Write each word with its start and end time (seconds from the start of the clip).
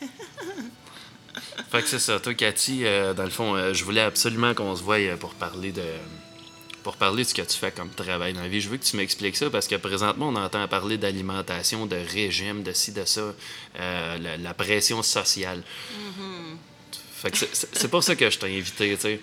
fait 1.70 1.82
que 1.82 1.88
c'est 1.88 1.98
ça. 1.98 2.20
Toi, 2.20 2.34
Cathy, 2.34 2.84
euh, 2.84 3.14
dans 3.14 3.24
le 3.24 3.30
fond, 3.30 3.54
euh, 3.54 3.72
je 3.72 3.84
voulais 3.84 4.00
absolument 4.00 4.54
qu'on 4.54 4.74
se 4.76 4.82
voie 4.82 4.98
euh, 4.98 5.16
pour 5.16 5.34
parler 5.34 5.72
de 5.72 5.84
pour 6.84 6.96
parler 6.96 7.24
de 7.24 7.28
ce 7.28 7.34
que 7.34 7.42
tu 7.42 7.58
fais 7.58 7.70
comme 7.70 7.90
travail 7.90 8.32
dans 8.32 8.40
la 8.40 8.48
vie. 8.48 8.60
Je 8.60 8.68
veux 8.68 8.78
que 8.78 8.84
tu 8.84 8.96
m'expliques 8.96 9.36
ça 9.36 9.50
parce 9.50 9.66
que 9.66 9.74
présentement, 9.74 10.28
on 10.28 10.36
entend 10.36 10.66
parler 10.68 10.96
d'alimentation, 10.96 11.84
de 11.86 11.96
régime, 11.96 12.62
de 12.62 12.72
ci, 12.72 12.92
de 12.92 13.04
ça, 13.04 13.34
la, 13.76 14.36
la, 14.38 14.54
pression 14.54 15.02
sociale. 15.02 15.62
Fait 17.16 17.30
que 17.30 17.36
c'est 17.52 17.88
pour 17.88 18.02
ça 18.02 18.16
que 18.16 18.30
je 18.30 18.38
t'ai 18.38 18.56
invité, 18.56 18.94
tu 18.94 19.02
sais. 19.02 19.20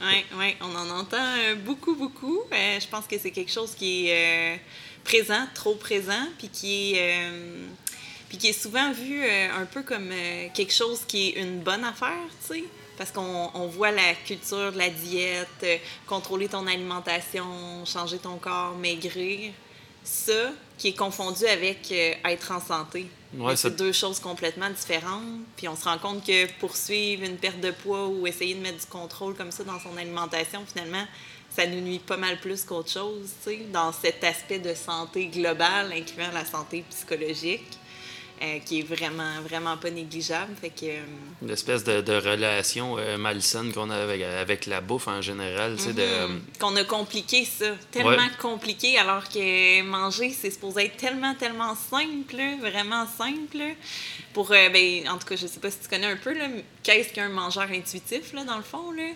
Oui, 0.00 0.24
oui, 0.38 0.56
on 0.60 0.74
en 0.74 0.90
entend 0.98 1.36
beaucoup, 1.64 1.94
beaucoup. 1.94 2.40
je 2.50 2.88
pense 2.88 3.06
que 3.06 3.16
c'est 3.18 3.30
quelque 3.30 3.52
chose 3.52 3.74
qui 3.76 4.08
est 4.08 4.60
présent, 5.04 5.46
trop 5.54 5.76
présent, 5.76 6.26
puis 6.38 6.48
qui 6.48 6.94
est 6.94 7.30
puis 8.28 8.38
qui 8.38 8.48
est 8.48 8.52
souvent 8.52 8.92
vu 8.92 9.22
euh, 9.22 9.48
un 9.60 9.66
peu 9.66 9.82
comme 9.82 10.10
euh, 10.10 10.48
quelque 10.54 10.72
chose 10.72 11.00
qui 11.06 11.28
est 11.28 11.42
une 11.42 11.60
bonne 11.60 11.84
affaire, 11.84 12.26
tu 12.46 12.54
sais. 12.54 12.64
Parce 12.96 13.10
qu'on 13.10 13.50
on 13.54 13.66
voit 13.66 13.90
la 13.90 14.14
culture 14.14 14.72
de 14.72 14.78
la 14.78 14.88
diète, 14.88 15.48
euh, 15.64 15.76
contrôler 16.06 16.48
ton 16.48 16.66
alimentation, 16.66 17.84
changer 17.84 18.18
ton 18.18 18.36
corps, 18.36 18.76
maigrir. 18.76 19.52
Ça, 20.04 20.52
qui 20.76 20.88
est 20.88 20.94
confondu 20.94 21.46
avec 21.46 21.90
être 21.90 22.52
en 22.52 22.60
santé. 22.60 23.06
c'est 23.56 23.74
deux 23.74 23.92
choses 23.92 24.20
complètement 24.20 24.68
différentes. 24.68 25.22
Puis 25.56 25.66
on 25.66 25.74
se 25.76 25.84
rend 25.84 25.96
compte 25.96 26.26
que 26.26 26.46
poursuivre 26.60 27.24
une 27.24 27.38
perte 27.38 27.58
de 27.60 27.70
poids 27.70 28.08
ou 28.08 28.26
essayer 28.26 28.54
de 28.54 28.60
mettre 28.60 28.80
du 28.80 28.86
contrôle 28.86 29.34
comme 29.34 29.50
ça 29.50 29.64
dans 29.64 29.80
son 29.80 29.96
alimentation, 29.96 30.62
finalement, 30.70 31.06
ça 31.48 31.66
nous 31.66 31.80
nuit 31.80 32.00
pas 32.00 32.18
mal 32.18 32.38
plus 32.38 32.64
qu'autre 32.64 32.90
chose, 32.90 33.30
tu 33.44 33.50
sais, 33.50 33.58
dans 33.72 33.92
cet 33.92 34.22
aspect 34.24 34.58
de 34.58 34.74
santé 34.74 35.28
globale, 35.28 35.90
incluant 35.92 36.32
la 36.32 36.44
santé 36.44 36.84
psychologique. 36.90 37.78
Euh, 38.42 38.58
qui 38.58 38.80
est 38.80 38.82
vraiment, 38.82 39.40
vraiment 39.48 39.76
pas 39.76 39.90
négligeable. 39.90 40.52
Fait 40.60 40.68
que, 40.68 40.86
euh, 40.86 41.02
Une 41.40 41.50
espèce 41.50 41.84
de, 41.84 42.00
de 42.00 42.14
relation 42.14 42.98
euh, 42.98 43.16
malsaine 43.16 43.72
qu'on 43.72 43.88
a 43.90 43.96
avec, 43.96 44.22
avec, 44.22 44.66
la 44.66 44.80
bouffe 44.80 45.06
en 45.06 45.22
général. 45.22 45.76
de... 45.76 45.82
Mm-hmm. 45.82 46.58
Qu'on 46.58 46.74
a 46.74 46.82
compliqué 46.82 47.44
ça, 47.44 47.66
tellement 47.92 48.28
compliqué, 48.40 48.98
alors 48.98 49.28
que 49.28 49.82
manger, 49.82 50.30
c'est 50.30 50.50
supposé 50.50 50.86
être 50.86 50.96
tellement, 50.96 51.34
tellement 51.36 51.76
simple, 51.76 52.42
vraiment 52.60 53.06
simple. 53.06 53.76
Pour, 54.32 54.48
ben, 54.48 55.08
en 55.08 55.16
tout 55.16 55.28
cas, 55.28 55.36
je 55.36 55.46
sais 55.46 55.60
pas 55.60 55.70
si 55.70 55.78
tu 55.78 55.88
connais 55.88 56.10
un 56.10 56.16
peu, 56.16 56.34
qu'est-ce 56.82 57.12
qu'un 57.12 57.28
mangeur 57.28 57.68
intuitif, 57.70 58.32
là, 58.32 58.42
dans 58.42 58.56
le 58.56 58.64
fond. 58.64 58.90
Là? 58.90 59.10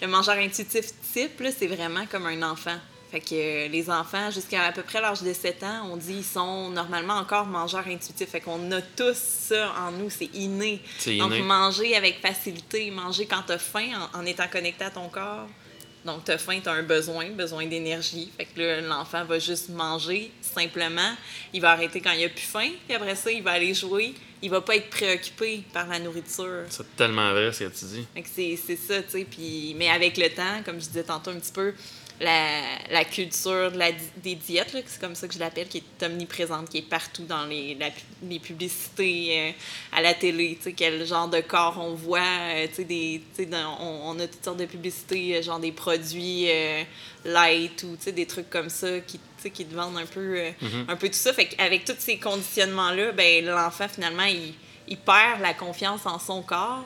Le 0.00 0.08
mangeur 0.08 0.36
intuitif 0.36 0.86
type, 1.12 1.42
c'est 1.56 1.66
vraiment 1.66 2.06
comme 2.06 2.24
un 2.26 2.42
enfant. 2.42 2.78
Fait 3.14 3.20
que 3.20 3.26
euh, 3.32 3.68
les 3.68 3.90
enfants, 3.90 4.28
jusqu'à 4.32 4.64
à 4.64 4.72
peu 4.72 4.82
près 4.82 5.00
l'âge 5.00 5.22
de 5.22 5.32
7 5.32 5.62
ans, 5.62 5.88
on 5.92 5.96
dit 5.96 6.14
ils 6.14 6.24
sont 6.24 6.68
normalement 6.70 7.14
encore 7.14 7.46
mangeurs 7.46 7.86
intuitifs. 7.86 8.28
Fait 8.28 8.40
qu'on 8.40 8.72
a 8.72 8.82
tous 8.82 9.14
ça 9.14 9.72
en 9.78 9.92
nous, 9.92 10.10
c'est 10.10 10.30
inné. 10.34 10.82
Donc, 11.20 11.32
manger 11.38 11.94
avec 11.94 12.20
facilité, 12.20 12.90
manger 12.90 13.26
quand 13.26 13.42
tu 13.46 13.52
as 13.52 13.58
faim 13.58 13.86
en, 14.14 14.26
étant 14.26 14.48
connecté 14.48 14.86
à 14.86 14.90
ton 14.90 15.08
corps. 15.08 15.46
Donc, 16.04 16.24
tu 16.24 16.32
as 16.32 16.38
faim, 16.38 16.58
tu 16.60 16.68
as 16.68 16.72
un 16.72 16.82
besoin, 16.82 17.30
besoin 17.30 17.66
d'énergie. 17.66 18.32
Fait 18.36 18.46
que 18.46 18.60
là, 18.60 18.80
l'enfant 18.80 19.24
va 19.24 19.38
juste 19.38 19.68
manger 19.68 20.32
simplement. 20.40 21.14
Il 21.52 21.60
va 21.60 21.70
arrêter 21.70 22.00
quand 22.00 22.10
il 22.10 22.24
a 22.24 22.28
plus 22.28 22.40
faim, 22.40 22.70
puis 22.88 22.96
après 22.96 23.14
ça, 23.14 23.30
il 23.30 23.44
va 23.44 23.52
aller 23.52 23.74
jouer. 23.74 24.12
Il 24.42 24.50
va 24.50 24.60
pas 24.60 24.74
être 24.74 24.90
préoccupé 24.90 25.62
par 25.72 25.86
la 25.86 26.00
nourriture. 26.00 26.64
C'est 26.68 26.96
tellement 26.96 27.30
vrai 27.30 27.52
ce 27.52 27.62
que 27.62 27.78
tu 27.78 27.84
dis. 27.84 28.06
Fait 28.12 28.22
que 28.22 28.28
c'est 28.28 28.76
ça, 28.76 29.02
tu 29.02 29.10
sais. 29.10 29.24
Puis, 29.24 29.76
mais 29.78 29.88
avec 29.88 30.16
le 30.16 30.28
temps, 30.30 30.62
comme 30.64 30.80
je 30.80 30.86
disais 30.86 31.04
tantôt 31.04 31.30
un 31.30 31.38
petit 31.38 31.52
peu, 31.52 31.72
la, 32.20 32.60
la 32.90 33.04
culture 33.04 33.72
de 33.72 33.78
la, 33.78 33.90
des 34.22 34.36
diètes, 34.36 34.76
c'est 34.86 35.00
comme 35.00 35.16
ça 35.16 35.26
que 35.26 35.34
je 35.34 35.38
l'appelle, 35.40 35.66
qui 35.66 35.78
est 35.78 36.02
omniprésente, 36.04 36.70
qui 36.70 36.78
est 36.78 36.88
partout 36.88 37.24
dans 37.24 37.44
les, 37.46 37.76
les 38.22 38.38
publicités 38.38 39.28
euh, 39.38 39.50
à 39.92 40.00
la 40.00 40.14
télé, 40.14 40.58
quel 40.76 41.04
genre 41.04 41.28
de 41.28 41.40
corps 41.40 41.76
on 41.80 41.94
voit, 41.94 42.20
euh, 42.20 42.66
des, 42.78 43.20
on, 43.80 44.00
on, 44.04 44.20
a 44.20 44.26
toutes 44.28 44.44
sortes 44.44 44.58
de 44.58 44.66
publicités, 44.66 45.36
euh, 45.36 45.42
genre 45.42 45.58
des 45.58 45.72
produits 45.72 46.46
light 47.24 47.82
ou 47.84 47.96
des 48.10 48.26
trucs 48.26 48.50
comme 48.50 48.68
ça 48.68 49.00
qui, 49.00 49.18
qui 49.52 49.64
te 49.64 49.74
vendent 49.74 49.98
un 49.98 50.06
peu, 50.06 50.36
mm-hmm. 50.36 50.88
un 50.88 50.96
peu 50.96 51.08
tout 51.08 51.14
ça. 51.14 51.32
Fait 51.32 51.50
avec 51.58 51.84
tous 51.84 51.96
ces 51.98 52.18
conditionnements-là, 52.18 53.12
ben, 53.12 53.44
l'enfant, 53.44 53.88
finalement, 53.88 54.24
il, 54.24 54.54
il, 54.86 54.98
perd 54.98 55.40
la 55.40 55.52
confiance 55.52 56.06
en 56.06 56.18
son 56.18 56.42
corps, 56.42 56.84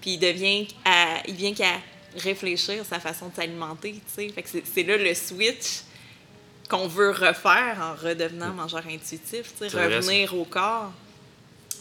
puis 0.00 0.12
il 0.12 0.18
devient, 0.18 0.68
à, 0.84 1.22
il 1.26 1.34
vient 1.34 1.54
qu'à 1.54 1.80
réfléchir 2.16 2.84
sa 2.84 3.00
façon 3.00 3.28
de 3.28 3.34
s'alimenter, 3.34 4.00
tu 4.14 4.32
sais. 4.32 4.62
c'est 4.72 4.82
là 4.82 4.96
le 4.96 5.14
switch 5.14 5.82
qu'on 6.68 6.88
veut 6.88 7.10
refaire 7.10 7.78
en 7.80 7.94
redevenant 8.02 8.50
mangeur 8.50 8.86
intuitif, 8.86 9.52
tu 9.58 9.68
sais, 9.68 9.86
revenir 9.86 10.34
au 10.34 10.44
corps. 10.44 10.92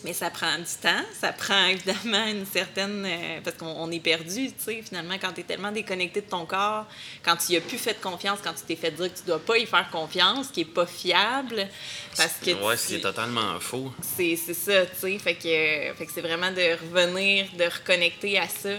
Mais 0.04 0.14
ça 0.14 0.32
prend 0.32 0.58
du 0.58 0.82
temps, 0.82 1.06
ça 1.20 1.32
prend 1.32 1.66
évidemment 1.68 2.26
une 2.26 2.46
certaine... 2.46 3.06
Euh, 3.06 3.40
parce 3.44 3.56
qu'on 3.56 3.92
est 3.92 4.00
perdu, 4.00 4.48
tu 4.48 4.54
sais, 4.58 4.82
finalement, 4.82 5.14
quand 5.22 5.32
tu 5.32 5.42
es 5.42 5.44
tellement 5.44 5.72
déconnecté 5.72 6.22
de 6.22 6.26
ton 6.26 6.46
corps, 6.48 6.88
quand 7.24 7.36
tu 7.38 7.52
n'y 7.52 7.58
as 7.58 7.62
plus 7.62 7.78
fait 7.78 8.02
confiance, 8.02 8.40
quand 8.44 8.54
tu 8.54 8.64
t'es 8.66 8.76
fait 8.76 8.90
dire 8.90 9.14
que 9.14 9.20
tu 9.20 9.26
dois 9.28 9.40
pas 9.40 9.60
y 9.60 9.66
faire 9.68 9.88
confiance, 9.92 10.48
qui 10.48 10.62
est 10.62 10.66
pas 10.66 10.88
fiable, 10.88 11.68
parce 12.18 12.34
que... 12.44 12.52
Ouais, 12.66 12.78
c'est 12.78 13.00
totalement 13.00 13.60
faux. 13.60 13.94
C'est 14.02 14.36
ça, 14.36 14.88
tu 14.88 14.96
sais, 14.98 15.20
fait 15.20 15.36
que, 15.36 15.98
fait 15.98 16.06
que 16.08 16.12
c'est 16.12 16.22
vraiment 16.22 16.52
de 16.52 16.72
revenir, 16.82 17.46
de 17.58 17.66
reconnecter 17.66 18.40
à 18.40 18.48
ça. 18.48 18.70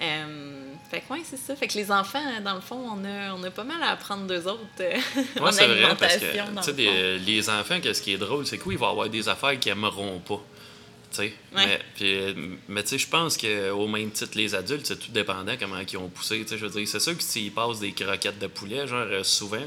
Euh, 0.00 0.65
fait 0.88 1.00
que, 1.00 1.12
ouais, 1.12 1.22
c'est 1.24 1.36
ça. 1.36 1.56
Fait 1.56 1.66
que 1.66 1.74
les 1.74 1.90
enfants, 1.90 2.22
dans 2.44 2.54
le 2.54 2.60
fond, 2.60 2.76
on 2.76 3.04
a, 3.04 3.34
on 3.34 3.42
a 3.42 3.50
pas 3.50 3.64
mal 3.64 3.82
à 3.82 3.90
apprendre 3.90 4.26
d'eux 4.26 4.46
autres 4.46 4.60
euh, 4.80 4.98
en 5.40 5.50
c'est 5.50 5.66
vrai, 5.66 5.96
parce 5.98 6.16
que, 6.16 6.64
tu 6.64 7.24
les 7.24 7.50
enfants, 7.50 7.78
ce 7.82 8.00
qui 8.00 8.12
est 8.12 8.18
drôle, 8.18 8.46
c'est 8.46 8.58
qu'ils 8.58 8.78
vont 8.78 8.90
avoir 8.90 9.08
des 9.08 9.28
affaires 9.28 9.58
qu'ils 9.58 9.72
aimeront 9.72 10.20
pas. 10.20 10.40
sais 11.10 11.32
Mais, 11.54 11.80
mais 12.68 12.82
tu 12.82 12.90
sais, 12.90 12.98
je 12.98 13.08
pense 13.08 13.36
qu'au 13.36 13.86
même 13.88 14.10
titre, 14.10 14.36
les 14.36 14.54
adultes, 14.54 14.86
c'est 14.86 14.98
tout 14.98 15.10
dépendant 15.12 15.54
comment 15.58 15.78
ils 15.78 15.96
ont 15.96 16.08
poussé. 16.08 16.44
Je 16.48 16.56
veux 16.56 16.70
dire, 16.70 16.86
c'est 16.86 17.00
sûr 17.00 17.16
que 17.16 17.22
s'ils 17.22 17.52
passent 17.52 17.80
des 17.80 17.92
croquettes 17.92 18.38
de 18.38 18.46
poulet, 18.46 18.86
genre 18.86 19.06
euh, 19.10 19.24
souvent, 19.24 19.66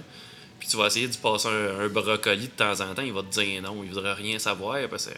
puis 0.59 0.67
tu 0.67 0.77
vas 0.77 0.87
essayer 0.87 1.07
de 1.07 1.17
passer 1.17 1.47
un, 1.49 1.81
un, 1.81 1.87
brocoli 1.87 2.47
de 2.47 2.51
temps 2.51 2.79
en 2.79 2.93
temps, 2.93 3.01
il 3.01 3.13
va 3.13 3.23
te 3.23 3.39
dire 3.39 3.61
non, 3.61 3.81
il 3.83 3.89
voudrait 3.89 4.13
rien 4.13 4.39
savoir 4.39 4.77
parce 4.89 5.07
que 5.07 5.13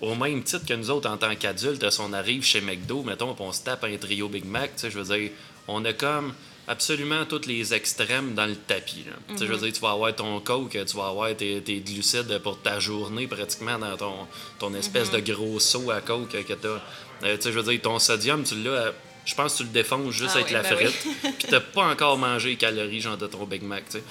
au 0.00 0.14
même 0.14 0.42
titre 0.42 0.66
que 0.66 0.74
nous 0.74 0.90
autres 0.90 1.08
en 1.10 1.16
tant 1.16 1.34
qu'adultes, 1.34 1.90
si 1.90 2.00
on 2.00 2.12
arrive 2.12 2.44
chez 2.44 2.60
McDo, 2.60 3.02
mettons, 3.02 3.36
on 3.38 3.52
se 3.52 3.62
tape 3.62 3.84
un 3.84 3.96
trio 3.96 4.28
Big 4.28 4.44
Mac, 4.44 4.72
je 4.82 4.88
veux 4.88 5.16
dire, 5.16 5.30
on 5.68 5.84
a 5.84 5.92
comme 5.92 6.32
absolument 6.66 7.24
tous 7.26 7.46
les 7.46 7.74
extrêmes 7.74 8.34
dans 8.34 8.46
le 8.46 8.54
tapis. 8.54 9.04
Je 9.28 9.44
veux 9.44 9.54
mhm. 9.54 9.62
dire, 9.62 9.72
tu 9.72 9.80
vas 9.80 9.90
avoir 9.90 10.14
ton 10.14 10.40
coke, 10.40 10.78
tu 10.86 10.96
vas 10.96 11.08
avoir 11.08 11.34
tes, 11.36 11.82
glucides 11.84 12.38
pour 12.42 12.60
ta 12.60 12.78
journée 12.78 13.26
pratiquement 13.26 13.78
dans 13.78 13.96
ton, 13.96 14.14
ton 14.58 14.72
espèce 14.74 15.12
mhm. 15.12 15.20
de 15.20 15.32
gros 15.32 15.60
seau 15.60 15.90
à 15.90 16.00
coke 16.00 16.30
que 16.30 16.52
tu 16.52 16.66
as. 16.66 16.82
Euh, 17.24 17.36
je 17.42 17.50
veux 17.50 17.62
dire, 17.62 17.82
ton 17.82 17.98
sodium, 17.98 18.44
tu 18.44 18.54
l'as 18.62 18.92
je 19.30 19.34
pense 19.36 19.52
que 19.52 19.58
tu 19.58 19.64
le 19.64 19.68
défonces 19.68 20.12
juste 20.12 20.32
ah 20.34 20.38
avec 20.38 20.50
la 20.50 20.62
ben 20.62 20.76
frite. 20.76 21.06
Puis 21.22 21.48
t'as 21.48 21.60
pas 21.60 21.84
encore 21.84 22.18
mangé 22.18 22.50
les 22.50 22.56
calories 22.56 23.00
genre 23.00 23.16
de 23.16 23.28
ton 23.28 23.44
Big 23.44 23.62
Mac, 23.62 23.84
tu 23.86 23.98
sais. 23.98 24.04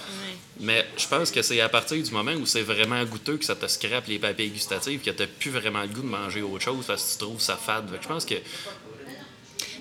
Mais 0.62 0.86
je 0.98 1.08
pense 1.08 1.30
que 1.30 1.42
c'est 1.42 1.60
à 1.60 1.68
partir 1.68 2.02
du 2.02 2.12
moment 2.12 2.32
où 2.32 2.46
c'est 2.46 2.62
vraiment 2.62 3.04
goûteux 3.04 3.36
que 3.36 3.44
ça 3.44 3.56
te 3.56 3.68
scrape 3.68 4.08
les 4.08 4.18
papiers 4.18 4.48
gustatifs 4.48 5.04
que 5.04 5.10
t'as 5.10 5.28
plus 5.28 5.52
vraiment 5.52 5.82
le 5.82 5.90
goût 5.90 6.02
de 6.02 6.08
manger 6.08 6.42
autre 6.42 6.64
chose 6.64 6.86
parce 6.88 7.04
que 7.04 7.12
tu 7.12 7.18
trouves 7.26 7.42
ça 7.42 7.58
fade. 7.58 7.90
Je 8.02 8.08
pense 8.08 8.24
que 8.24 8.36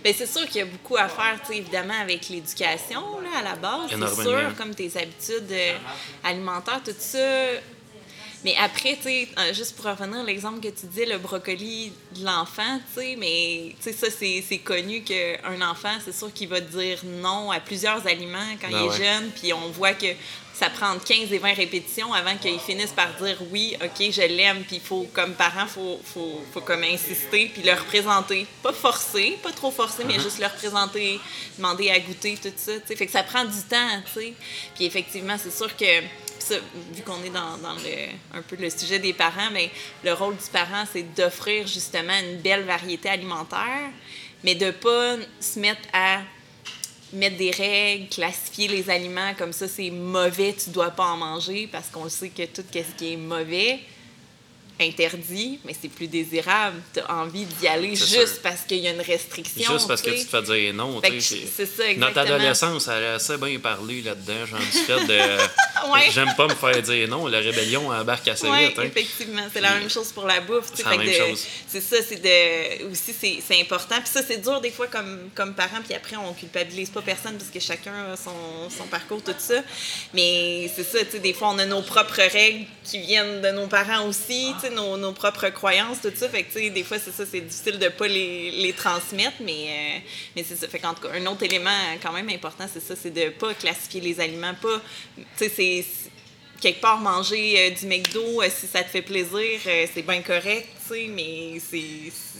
Bien, 0.03 0.13
c'est 0.17 0.27
sûr 0.27 0.47
qu'il 0.47 0.59
y 0.59 0.63
a 0.63 0.67
beaucoup 0.67 0.97
à 0.97 1.09
faire, 1.09 1.41
évidemment, 1.51 2.01
avec 2.01 2.29
l'éducation, 2.29 3.03
à 3.37 3.43
la 3.43 3.57
base. 3.57 3.91
C'est 3.91 4.23
sûr, 4.23 4.55
comme 4.57 4.73
tes 4.73 4.97
habitudes 4.97 5.51
euh, 5.51 5.77
alimentaires, 6.23 6.81
tout 6.85 6.93
ça. 6.97 7.19
Mais 8.45 8.55
après, 8.57 8.97
tu 8.97 9.03
sais, 9.03 9.29
euh, 9.39 9.53
juste 9.53 9.77
pour 9.77 9.87
revenir 9.87 10.21
à 10.21 10.25
l'exemple 10.25 10.61
que 10.61 10.69
tu 10.69 10.87
disais, 10.87 11.07
le 11.07 11.19
brocoli 11.19 11.93
de 12.15 12.25
l'enfant, 12.25 12.79
tu 12.95 13.01
sais, 13.01 13.17
mais 13.19 13.75
tu 13.83 13.93
sais, 13.93 13.93
ça, 13.93 14.07
c'est 14.11 14.59
connu 14.59 15.03
qu'un 15.03 15.61
enfant, 15.63 15.95
c'est 16.05 16.15
sûr 16.15 16.33
qu'il 16.33 16.49
va 16.49 16.61
dire 16.61 17.01
non 17.05 17.51
à 17.51 17.59
plusieurs 17.59 18.07
aliments 18.07 18.39
quand 18.61 18.71
ben 18.71 18.85
il 18.85 18.93
est 18.93 19.05
jeune, 19.05 19.31
puis 19.31 19.53
on 19.53 19.69
voit 19.71 19.95
que 19.95 20.07
ça 20.59 20.71
prend 20.71 20.99
15 20.99 21.33
et 21.33 21.39
20 21.39 21.55
répétitions 21.55 22.13
avant 22.13 22.37
qu'il 22.37 22.59
finisse 22.59 22.91
par 22.91 23.13
dire 23.15 23.37
oui, 23.53 23.77
OK, 23.83 24.11
je 24.11 24.23
l'aime, 24.23 24.65
puis 24.65 24.77
il 24.77 24.83
faut, 24.83 25.07
comme 25.13 25.35
parent, 25.35 25.63
il 25.63 25.69
faut, 25.69 26.01
faut, 26.05 26.41
faut, 26.53 26.61
comme 26.61 26.83
insister, 26.83 27.51
puis 27.53 27.63
le 27.63 27.73
représenter. 27.73 28.47
Pas 28.63 28.73
forcer, 28.73 29.39
pas 29.43 29.53
trop 29.53 29.71
forcer, 29.71 30.03
mais 30.05 30.17
uh-huh. 30.17 30.23
juste 30.23 30.41
le 30.41 30.47
représenter, 30.47 31.21
demander 31.57 31.91
à 31.91 32.01
goûter, 32.01 32.37
tout 32.43 32.49
ça, 32.57 32.73
tu 32.81 32.87
sais. 32.87 32.97
Fait 32.97 33.07
que 33.07 33.13
ça 33.13 33.23
prend 33.23 33.45
du 33.45 33.63
temps, 33.69 34.03
tu 34.13 34.21
sais. 34.21 34.35
Puis 34.75 34.85
effectivement, 34.85 35.37
c'est 35.39 35.57
sûr 35.57 35.77
que 35.77 36.03
vu 36.93 37.03
qu'on 37.03 37.23
est 37.23 37.31
dans, 37.31 37.57
le, 37.57 38.37
un 38.39 38.43
peu 38.43 38.57
le 38.57 38.71
sujet 38.71 38.99
des 38.99 39.13
parents, 39.13 39.51
mais 39.53 39.71
le 40.05 40.13
rôle 40.13 40.37
du 40.37 40.51
parent, 40.53 40.85
c'est 40.93 41.15
d'offrir 41.15 41.67
justement 41.67 42.19
une 42.19 42.39
belle 42.39 42.65
variété 42.65 43.09
alimentaire, 43.09 43.91
mais 44.45 44.55
de 44.55 44.67
ne 44.67 44.71
pas 44.71 45.17
se 45.41 45.59
mettre 45.59 45.89
à 45.93 46.21
mettre 47.13 47.37
des 47.37 47.51
règles, 47.51 48.09
classifier 48.09 48.69
les 48.69 48.91
aliments 48.91 49.33
comme 49.37 49.53
ça, 49.53 49.67
c'est 49.67 49.91
mauvais, 49.91 50.55
tu 50.55 50.71
dois 50.71 50.91
pas 50.91 51.07
en 51.07 51.17
manger, 51.17 51.69
parce 51.71 51.89
qu'on 51.89 52.09
sait 52.09 52.29
que 52.29 52.45
tout 52.45 52.63
ce 52.71 52.81
qui 52.97 53.13
est 53.13 53.17
mauvais, 53.17 53.81
interdit, 54.81 55.59
mais 55.65 55.75
c'est 55.81 55.89
plus 55.89 56.07
désirable. 56.07 56.81
Tu 56.95 57.01
as 57.01 57.15
envie 57.15 57.45
d'y 57.45 57.67
aller 57.67 57.97
juste 57.97 58.41
parce 58.43 58.63
qu'il 58.63 58.79
y 58.79 58.89
a 58.89 58.93
une 58.93 59.01
restriction. 59.01 59.73
Juste 59.73 59.89
parce 59.89 60.03
que 60.03 60.11
tu 60.11 60.25
te 60.25 60.31
fais 60.31 60.43
dire 60.43 60.75
non. 60.75 61.01
C'est 61.03 61.67
ça, 61.67 61.89
exactement. 61.89 62.07
Notre 62.07 62.19
adolescence, 62.19 62.89
elle 62.89 63.05
a 63.05 63.15
assez 63.15 63.37
bien 63.37 63.59
parlé 63.59 64.03
là-dedans, 64.03 64.47
genre 64.47 64.61
du 64.61 64.79
fait 64.79 65.07
de. 65.07 65.19
J'aime 66.13 66.35
pas 66.37 66.47
me 66.47 66.55
faire 66.55 66.83
dire 66.83 67.09
non, 67.09 67.27
la 67.27 67.39
rébellion 67.39 67.91
embarque 67.91 68.29
assez 68.29 68.49
ouais, 68.49 68.69
vite. 68.69 68.79
Hein. 68.79 68.85
effectivement. 68.85 69.47
C'est 69.53 69.61
la 69.61 69.75
même 69.75 69.91
chose 69.91 70.13
pour 70.13 70.27
la 70.27 70.41
bouffe. 70.41 70.71
C'est 70.75 70.85
la 70.85 70.97
même 70.97 71.13
chose. 71.13 71.45
C'est 71.67 71.81
ça, 71.81 71.97
c'est 72.07 72.23
de. 72.23 72.91
Aussi, 72.91 73.43
c'est 73.47 73.61
important. 73.61 73.97
Puis 73.97 74.11
ça, 74.13 74.23
c'est 74.27 74.39
dur 74.39 74.61
des 74.61 74.71
fois 74.71 74.87
comme, 74.87 75.31
comme 75.35 75.55
parent, 75.55 75.81
puis 75.85 75.95
après, 75.95 76.17
on 76.17 76.33
culpabilise 76.35 76.91
pas 76.91 77.03
personne 77.03 77.37
parce 77.37 77.51
que 77.51 77.61
chacun 77.61 78.13
a 78.13 78.17
son, 78.17 78.71
son 78.71 78.85
parcours, 78.85 79.23
tout 79.23 79.35
ça. 79.39 79.63
Mais 80.15 80.71
c'est 80.75 80.85
ça, 80.85 81.05
tu 81.05 81.13
sais, 81.13 81.19
des 81.19 81.33
fois, 81.33 81.51
on 81.51 81.59
a 81.59 81.67
nos 81.67 81.83
propres 81.83 82.23
règles 82.31 82.67
qui 82.85 83.01
viennent 83.01 83.41
de 83.41 83.51
nos 83.51 83.67
parents 83.67 84.07
aussi, 84.07 84.53
sais, 84.61 84.68
nos, 84.71 84.97
nos, 84.97 85.13
propres 85.13 85.49
croyances, 85.51 86.01
tout 86.01 86.13
ça. 86.15 86.29
Fait 86.29 86.45
que, 86.45 86.69
des 86.69 86.85
fois, 86.85 86.99
c'est 86.99 87.13
ça, 87.13 87.25
c'est 87.31 87.41
difficile 87.41 87.79
de 87.79 87.89
pas 87.89 88.07
les, 88.07 88.51
les 88.51 88.73
transmettre, 88.73 89.37
mais, 89.41 89.67
euh, 89.69 89.99
mais 90.37 90.45
c'est 90.45 90.57
ça. 90.57 90.69
Fait 90.69 90.79
qu'en 90.79 90.95
tout 90.95 91.03
cas, 91.03 91.15
un 91.15 91.27
autre 91.27 91.43
élément 91.43 91.71
quand 92.03 92.13
même 92.13 92.29
important, 92.29 92.67
c'est 92.73 92.83
ça, 92.83 92.95
c'est 93.01 93.11
de 93.11 93.31
pas 93.31 93.55
classifier 93.55 94.01
les 94.01 94.21
aliments, 94.21 94.55
pas, 94.55 94.81
tu 95.17 95.25
sais, 95.37 95.49
c'est 95.49 95.85
quelque 96.61 96.81
part 96.81 96.99
manger 96.99 97.55
euh, 97.59 97.71
du 97.71 97.87
McDo, 97.87 98.43
euh, 98.43 98.49
si 98.51 98.67
ça 98.67 98.83
te 98.83 98.89
fait 98.89 99.03
plaisir, 99.03 99.61
c'est 99.65 100.03
bien 100.03 100.23
correct, 100.23 100.69
tu 100.89 100.95
sais, 100.95 101.07
mais 101.09 101.59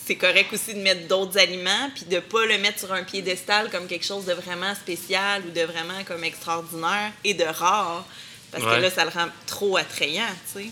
c'est 0.07 0.17
correct 0.17 0.53
aussi 0.53 0.75
de 0.75 0.81
mettre 0.81 1.07
d'autres 1.07 1.39
aliments, 1.39 1.91
puis 1.95 2.05
de 2.05 2.19
pas 2.19 2.47
le 2.47 2.59
mettre 2.59 2.81
sur 2.81 2.93
un 2.93 3.05
piédestal 3.05 3.71
comme 3.71 3.87
quelque 3.87 4.07
chose 4.07 4.25
de 4.25 4.33
vraiment 4.33 4.75
spécial 4.75 5.43
ou 5.47 5.51
de 5.51 5.63
vraiment 5.63 6.03
comme 6.07 6.25
extraordinaire 6.25 7.13
et 7.25 7.35
de 7.35 7.45
rare, 7.45 8.05
parce 8.51 8.65
que 8.65 8.81
là, 8.81 8.91
ça 8.91 9.05
le 9.05 9.11
rend 9.11 9.29
trop 9.47 9.77
attrayant, 9.77 10.25
tu 10.53 10.65
sais. 10.65 10.71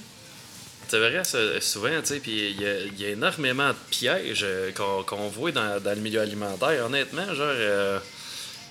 C'est 0.89 0.99
vrai, 0.99 1.23
souvent, 1.61 2.01
tu 2.01 2.07
sais, 2.07 2.21
puis 2.21 2.55
il 2.57 3.01
y, 3.01 3.05
a 3.05 3.09
énormément 3.09 3.69
de 3.69 3.77
pièges 3.91 4.45
euh, 4.45 4.71
qu'on 4.73 5.29
voit 5.29 5.51
dans, 5.51 5.81
le 5.85 5.97
milieu 5.97 6.21
alimentaire. 6.21 6.87
Honnêtement, 6.87 7.27
genre, 7.35 7.47
euh, 7.49 7.99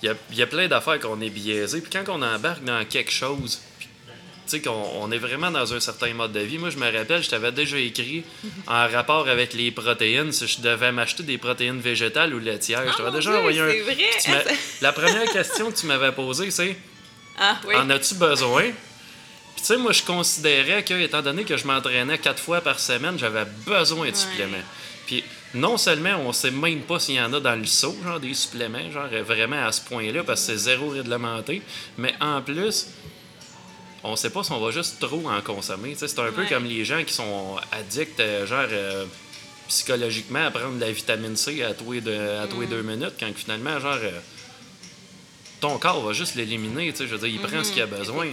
il 0.02 0.14
y, 0.32 0.42
a, 0.42 0.46
plein 0.46 0.66
d'affaires 0.66 0.98
qu'on 0.98 1.20
est 1.20 1.30
biaisé. 1.30 1.80
Puis 1.80 1.90
quand 1.90 2.04
on 2.08 2.22
embarque 2.22 2.64
dans 2.64 2.82
quelque 2.86 3.10
chose, 3.10 3.60
tu 3.80 3.88
sais, 4.46 4.62
qu'on 4.62 5.10
est 5.10 5.18
vraiment 5.18 5.50
dans 5.50 5.74
un 5.74 5.80
certain 5.80 6.14
mode 6.14 6.32
de 6.32 6.40
vie. 6.40 6.56
Moi, 6.56 6.70
je 6.70 6.78
me 6.78 6.90
rappelle, 6.90 7.22
je 7.22 7.28
t'avais 7.28 7.52
déjà 7.52 7.78
écrit 7.78 8.24
en 8.66 8.88
rapport 8.88 9.28
avec 9.28 9.52
les 9.52 9.70
protéines, 9.70 10.32
si 10.32 10.46
je 10.46 10.62
devais 10.62 10.92
m'acheter 10.92 11.22
des 11.22 11.36
protéines 11.36 11.80
végétales 11.80 12.32
ou 12.32 12.38
laitières. 12.38 12.90
je 12.90 12.96
t'avais 12.96 13.10
oh 13.10 13.16
déjà 13.16 13.38
envoyé 13.38 13.60
un. 13.60 13.66
Vrai. 13.66 14.44
La 14.80 14.92
première 14.92 15.30
question 15.32 15.70
que 15.70 15.76
tu 15.76 15.86
m'avais 15.86 16.12
posée, 16.12 16.50
c'est 16.50 16.76
ah, 17.38 17.58
oui. 17.66 17.74
En 17.76 17.90
as-tu 17.90 18.14
besoin 18.14 18.70
tu 19.66 19.72
sais, 19.72 19.78
moi, 19.78 19.90
je 19.90 20.04
considérais 20.04 20.84
que, 20.84 20.94
étant 20.94 21.22
donné 21.22 21.42
que 21.42 21.56
je 21.56 21.66
m'entraînais 21.66 22.18
quatre 22.18 22.40
fois 22.40 22.60
par 22.60 22.78
semaine, 22.78 23.18
j'avais 23.18 23.44
besoin 23.66 24.08
de 24.08 24.14
suppléments. 24.14 24.62
Puis 25.06 25.24
non 25.54 25.76
seulement 25.76 26.16
on 26.24 26.32
sait 26.32 26.52
même 26.52 26.82
pas 26.82 27.00
s'il 27.00 27.16
y 27.16 27.20
en 27.20 27.32
a 27.32 27.40
dans 27.40 27.56
le 27.56 27.66
seau, 27.66 27.96
genre 28.04 28.20
des 28.20 28.34
suppléments, 28.34 28.90
genre 28.92 29.08
vraiment 29.24 29.66
à 29.66 29.72
ce 29.72 29.80
point-là, 29.80 30.22
parce 30.22 30.42
que 30.42 30.52
c'est 30.52 30.56
zéro 30.56 30.90
réglementé, 30.90 31.62
mais 31.98 32.14
en 32.20 32.42
plus, 32.42 32.86
on 34.04 34.14
sait 34.14 34.30
pas 34.30 34.44
si 34.44 34.52
on 34.52 34.60
va 34.60 34.70
juste 34.70 35.00
trop 35.00 35.28
en 35.28 35.40
consommer. 35.40 35.96
C'est 35.96 36.16
un 36.20 36.30
peu 36.30 36.44
comme 36.44 36.66
les 36.66 36.84
gens 36.84 37.02
qui 37.02 37.14
sont 37.14 37.56
addicts, 37.72 38.20
euh, 38.20 38.46
genre 38.46 38.68
euh, 38.70 39.04
psychologiquement, 39.66 40.46
à 40.46 40.52
prendre 40.52 40.76
de 40.76 40.80
la 40.80 40.92
vitamine 40.92 41.34
C 41.34 41.64
à 41.64 41.74
tous 41.74 41.90
les 41.90 42.00
deux, 42.02 42.16
à 42.40 42.46
tous 42.46 42.60
les 42.60 42.68
mm. 42.68 42.70
deux 42.70 42.82
minutes, 42.82 43.14
quand 43.18 43.32
finalement, 43.34 43.80
genre. 43.80 43.98
Euh, 44.00 44.20
ton 45.60 45.78
corps 45.78 46.00
va 46.02 46.12
juste 46.12 46.34
l'éliminer. 46.34 46.92
Je 46.98 47.04
veux 47.04 47.18
dire, 47.18 47.28
il 47.28 47.40
prend 47.40 47.64
ce 47.64 47.72
qu'il 47.72 47.82
a 47.82 47.86
mhm, 47.86 47.98
besoin. 47.98 48.26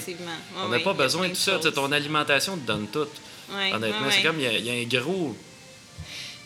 on 0.57 0.69
n'a 0.69 0.79
pas 0.79 0.93
besoin 0.93 1.29
de 1.29 1.33
tout 1.33 1.39
ça. 1.39 1.59
Ton 1.59 1.91
alimentation 1.91 2.57
te 2.57 2.65
donne 2.65 2.87
tout. 2.87 3.07
Honnêtement, 3.73 4.07
c'est 4.11 4.23
comme 4.23 4.39
il 4.39 4.65
y, 4.65 4.69
a 4.69 4.73
un 4.73 5.01
gros. 5.01 5.35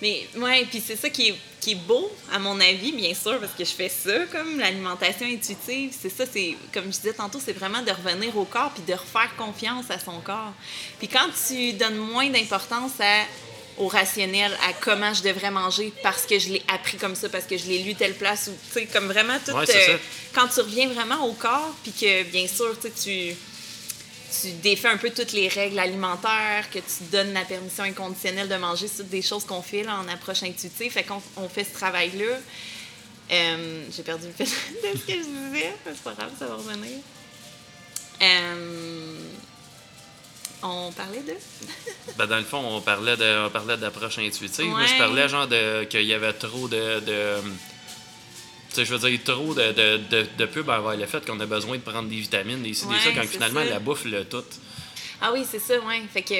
Mais 0.01 0.27
ouais, 0.37 0.65
puis 0.69 0.81
c'est 0.85 0.95
ça 0.95 1.09
qui 1.09 1.29
est, 1.29 1.35
qui 1.59 1.71
est 1.71 1.75
beau, 1.75 2.11
à 2.31 2.37
mon 2.37 2.59
avis, 2.59 2.91
bien 2.91 3.15
sûr, 3.15 3.39
parce 3.39 3.53
que 3.53 3.65
je 3.65 3.71
fais 3.71 3.89
ça, 3.89 4.25
comme 4.31 4.59
l'alimentation 4.59 5.25
intuitive. 5.25 5.91
C'est 5.99 6.09
ça, 6.09 6.25
c'est 6.31 6.55
comme 6.71 6.85
je 6.85 6.89
disais 6.97 7.13
tantôt, 7.13 7.39
c'est 7.43 7.53
vraiment 7.53 7.81
de 7.81 7.89
revenir 7.89 8.37
au 8.37 8.45
corps 8.45 8.71
puis 8.71 8.83
de 8.83 8.93
refaire 8.93 9.35
confiance 9.35 9.89
à 9.89 9.97
son 9.97 10.19
corps. 10.19 10.53
Puis 10.99 11.07
quand 11.07 11.29
tu 11.47 11.73
donnes 11.73 11.97
moins 11.97 12.29
d'importance 12.29 12.99
à 12.99 13.23
au 13.77 13.87
rationnel, 13.87 14.51
à 14.67 14.73
comment 14.73 15.13
je 15.13 15.23
devrais 15.23 15.51
manger 15.51 15.93
parce 16.03 16.25
que 16.25 16.39
je 16.39 16.49
l'ai 16.49 16.63
appris 16.73 16.97
comme 16.97 17.15
ça, 17.15 17.29
parce 17.29 17.45
que 17.45 17.57
je 17.57 17.65
l'ai 17.67 17.79
lu 17.79 17.95
telle 17.95 18.15
place, 18.15 18.49
ou 18.51 18.57
tu 18.73 18.79
sais, 18.79 18.85
comme 18.85 19.07
vraiment 19.07 19.37
tout. 19.45 19.55
Euh, 19.55 19.97
quand 20.33 20.47
tu 20.47 20.61
reviens 20.61 20.87
vraiment 20.87 21.25
au 21.25 21.33
corps, 21.33 21.75
puis 21.83 21.91
que 21.91 22.23
bien 22.23 22.47
sûr, 22.47 22.75
tu 22.79 23.35
tu 24.41 24.51
défais 24.61 24.89
un 24.89 24.97
peu 24.97 25.09
toutes 25.09 25.31
les 25.31 25.47
règles 25.47 25.79
alimentaires, 25.79 26.69
que 26.71 26.79
tu 26.79 27.05
donnes 27.11 27.33
la 27.33 27.45
permission 27.45 27.83
inconditionnelle 27.83 28.49
de 28.49 28.55
manger, 28.55 28.87
c'est 28.87 29.09
des 29.09 29.21
choses 29.21 29.45
qu'on 29.45 29.61
fait 29.61 29.83
là, 29.83 29.99
en 29.99 30.07
approche 30.09 30.43
intuitive. 30.43 30.91
Fait 30.91 31.03
qu'on 31.03 31.21
on 31.37 31.47
fait 31.47 31.63
ce 31.63 31.73
travail-là. 31.73 32.37
Euh, 33.31 33.83
j'ai 33.95 34.03
perdu 34.03 34.27
le 34.27 34.33
fait 34.33 34.43
de 34.93 34.99
ce 34.99 35.05
que 35.05 35.13
je 35.13 35.49
disais, 35.49 35.73
c'est 35.85 36.03
pas 36.03 36.13
grave, 36.13 36.31
ça 36.37 36.47
va 36.47 36.55
revenir. 36.55 36.99
Euh, 38.21 39.19
on 40.63 40.91
parlait 40.91 41.21
de? 41.21 41.33
ben, 42.17 42.25
dans 42.25 42.37
le 42.37 42.43
fond, 42.43 42.57
on 42.57 42.81
parlait 42.81 43.15
de 43.15 43.45
on 43.45 43.49
parlait 43.49 43.77
d'approche 43.77 44.19
intuitive. 44.19 44.65
Moi, 44.65 44.85
je 44.85 44.97
parlais 44.97 45.29
genre 45.29 45.47
de 45.47 45.83
qu'il 45.85 46.03
y 46.03 46.13
avait 46.13 46.33
trop 46.33 46.67
de. 46.67 46.99
de 46.99 47.35
tu 48.69 48.75
sais, 48.75 48.85
je 48.85 48.93
veux 48.93 49.09
dire, 49.09 49.19
trop 49.23 49.53
de, 49.53 49.71
de, 49.71 49.97
de, 50.09 50.27
de 50.37 50.71
envers 50.71 50.97
le 50.97 51.05
fait 51.05 51.25
qu'on 51.25 51.39
a 51.39 51.45
besoin 51.45 51.77
de 51.77 51.81
prendre 51.81 52.09
des 52.09 52.17
vitamines, 52.17 52.61
des, 52.61 52.69
des 52.69 52.75
ça, 52.75 53.11
quand 53.15 53.25
finalement 53.25 53.63
la 53.63 53.79
bouffe 53.79 54.05
le 54.05 54.25
tout. 54.25 54.43
Ah 55.21 55.31
oui, 55.33 55.45
c'est 55.49 55.59
ça, 55.59 55.75
oui. 55.85 56.01
Fait 56.11 56.21
que. 56.21 56.35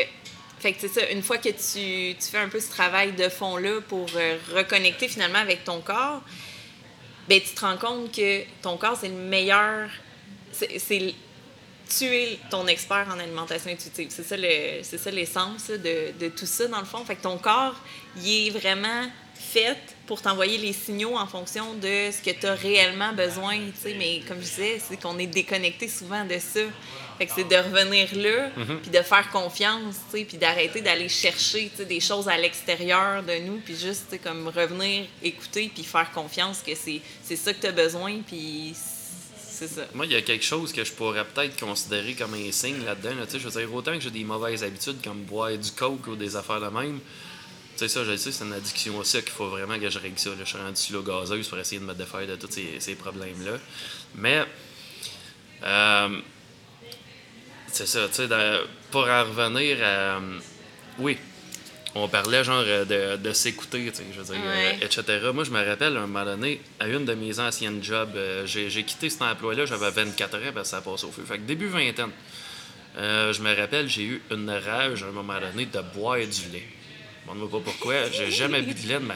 Fait 0.59 0.73
que 0.73 0.81
c'est 0.81 0.87
ça, 0.87 1.07
une 1.11 1.21
fois 1.21 1.37
que 1.37 1.49
tu, 1.49 2.15
tu, 2.15 2.31
fais 2.31 2.39
un 2.39 2.49
peu 2.49 2.59
ce 2.59 2.71
travail 2.71 3.11
de 3.11 3.29
fond-là 3.29 3.79
pour 3.87 4.07
euh, 4.15 4.37
reconnecter 4.55 5.07
finalement 5.07 5.37
avec 5.37 5.63
ton 5.63 5.81
corps, 5.81 6.23
ben 7.29 7.39
tu 7.39 7.53
te 7.53 7.61
rends 7.61 7.77
compte 7.77 8.11
que 8.11 8.41
ton 8.63 8.75
corps, 8.77 8.97
c'est 8.99 9.09
le 9.09 9.13
meilleur. 9.13 9.87
C'est 10.51 11.13
tu 11.87 12.05
es 12.05 12.39
ton 12.49 12.67
expert 12.67 13.07
en 13.13 13.19
alimentation 13.19 13.71
intuitive. 13.71 14.07
C'est 14.09 14.23
ça, 14.23 14.35
le, 14.37 14.83
c'est 14.83 14.97
ça 14.97 15.11
l'essence 15.11 15.67
de, 15.69 16.17
de, 16.19 16.29
tout 16.29 16.45
ça, 16.45 16.67
dans 16.67 16.79
le 16.79 16.85
fond. 16.85 17.03
Fait 17.05 17.15
que 17.15 17.23
ton 17.23 17.37
corps, 17.37 17.75
il 18.17 18.47
est 18.47 18.49
vraiment 18.49 19.05
fait 19.33 19.77
pour 20.05 20.21
t'envoyer 20.21 20.57
les 20.57 20.73
signaux 20.73 21.15
en 21.17 21.27
fonction 21.27 21.73
de 21.75 22.11
ce 22.11 22.21
que 22.21 22.31
tu 22.31 22.45
as 22.45 22.55
réellement 22.55 23.13
besoin. 23.13 23.59
Mais 23.85 24.21
comme 24.27 24.39
je 24.39 24.45
disais, 24.45 24.81
c'est 24.85 24.99
qu'on 25.01 25.17
est 25.19 25.27
déconnecté 25.27 25.87
souvent 25.87 26.25
de 26.25 26.37
ça. 26.39 26.61
Fait 27.17 27.25
que 27.25 27.31
c'est 27.33 27.47
de 27.47 27.55
revenir 27.55 28.07
là, 28.15 28.49
mm-hmm. 28.49 28.77
puis 28.77 28.91
de 28.91 29.01
faire 29.01 29.29
confiance, 29.31 29.95
puis 30.11 30.37
d'arrêter 30.37 30.81
d'aller 30.81 31.09
chercher 31.09 31.71
des 31.87 31.99
choses 31.99 32.27
à 32.27 32.37
l'extérieur 32.37 33.23
de 33.23 33.39
nous, 33.39 33.57
puis 33.57 33.75
juste 33.75 34.21
comme 34.23 34.47
revenir, 34.49 35.05
écouter, 35.23 35.71
puis 35.73 35.83
faire 35.83 36.11
confiance 36.11 36.61
que 36.61 36.75
c'est, 36.75 37.01
c'est 37.23 37.35
ça 37.35 37.53
que 37.53 37.61
tu 37.61 37.67
as 37.67 37.71
besoin, 37.71 38.19
puis 38.25 38.75
moi, 39.93 40.05
il 40.05 40.11
y 40.11 40.15
a 40.15 40.21
quelque 40.21 40.45
chose 40.45 40.71
que 40.71 40.83
je 40.83 40.91
pourrais 40.91 41.25
peut-être 41.25 41.59
considérer 41.59 42.13
comme 42.13 42.33
un 42.33 42.51
signe 42.51 42.83
là-dedans. 42.85 43.11
je 43.31 43.37
veux 43.37 43.59
dire, 43.59 43.73
autant 43.73 43.93
que 43.93 43.99
j'ai 43.99 44.11
des 44.11 44.23
mauvaises 44.23 44.63
habitudes 44.63 45.01
comme 45.03 45.23
boire 45.23 45.57
du 45.57 45.71
coke 45.71 46.07
ou 46.07 46.15
des 46.15 46.35
affaires 46.35 46.61
de 46.61 46.67
même, 46.67 46.99
tu 46.99 47.79
sais, 47.79 47.87
ça, 47.87 48.03
je 48.03 48.15
sais, 48.15 48.31
c'est 48.31 48.43
une 48.43 48.53
addiction 48.53 48.97
aussi 48.97 49.21
qu'il 49.21 49.31
faut 49.31 49.49
vraiment 49.49 49.79
que 49.79 49.89
je 49.89 49.99
règle 49.99 50.17
ça. 50.17 50.31
Je 50.37 50.43
suis 50.43 50.57
rendu 50.57 50.93
l'eau 50.93 51.03
gazeuse 51.03 51.47
pour 51.47 51.59
essayer 51.59 51.79
de 51.79 51.85
me 51.85 51.93
défaire 51.93 52.25
de 52.25 52.35
tous 52.35 52.49
ces, 52.79 52.95
problèmes-là. 52.95 53.59
Mais, 54.15 54.43
euh, 55.63 56.19
c'est 57.67 57.87
ça, 57.87 58.07
tu 58.07 58.15
sais, 58.15 58.29
pour 58.89 59.07
en 59.07 59.23
revenir 59.25 59.77
à. 59.83 60.19
oui, 60.97 61.17
on 62.03 62.07
parlait 62.07 62.43
genre 62.43 62.63
euh, 62.65 63.17
de, 63.17 63.31
s'écouter, 63.33 63.91
je 64.13 64.19
veux 64.19 64.33
dire, 64.33 64.43
euh, 64.45 64.71
etc. 64.81 65.03
Moi, 65.33 65.43
je 65.43 65.51
me 65.51 65.63
rappelle, 65.63 65.97
à 65.97 66.01
un 66.01 66.07
moment 66.07 66.25
donné, 66.25 66.61
à 66.79 66.87
une 66.87 67.05
de 67.05 67.13
mes 67.13 67.39
anciennes 67.39 67.83
jobs, 67.83 68.15
euh, 68.15 68.45
j'ai, 68.45 68.83
quitté 68.83 69.09
cet 69.09 69.21
emploi-là, 69.21 69.65
j'avais 69.65 69.89
24 69.89 70.35
ans, 70.35 70.39
parce 70.53 70.69
que 70.69 70.75
ça 70.75 70.81
passe 70.81 71.03
au 71.03 71.11
feu. 71.11 71.23
Fait 71.27 71.37
que 71.37 71.43
début 71.43 71.67
vingtaine, 71.67 72.11
je 72.95 73.41
me 73.41 73.55
rappelle, 73.55 73.87
j'ai 73.87 74.03
eu 74.03 74.21
une 74.31 74.49
rage 74.49 75.03
à 75.03 75.07
un 75.07 75.11
moment 75.11 75.39
donné 75.39 75.65
de 75.65 75.81
boire 75.93 76.17
du 76.17 76.51
lait. 76.51 76.67
Je 77.27 77.37
ne 77.37 77.47
pas 77.47 77.59
pourquoi, 77.59 78.09
j'ai 78.11 78.31
jamais 78.31 78.61
bu 78.61 78.73
de 78.73 78.87
lait 78.87 78.99
de 78.99 78.99
ma... 78.99 79.15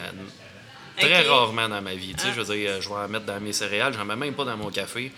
Très 0.97 1.21
rarement 1.21 1.69
dans 1.69 1.81
ma 1.81 1.95
vie. 1.95 2.13
Je 2.23 2.41
veux 2.41 2.55
dire, 2.55 2.81
je 2.81 2.89
vais 2.89 2.95
en 2.95 3.07
mettre 3.07 3.25
dans 3.25 3.39
mes 3.39 3.53
céréales, 3.53 3.93
j'en 3.93 4.05
mets 4.05 4.15
même 4.15 4.33
pas 4.33 4.43
dans 4.43 4.57
mon 4.57 4.69
café. 4.69 5.11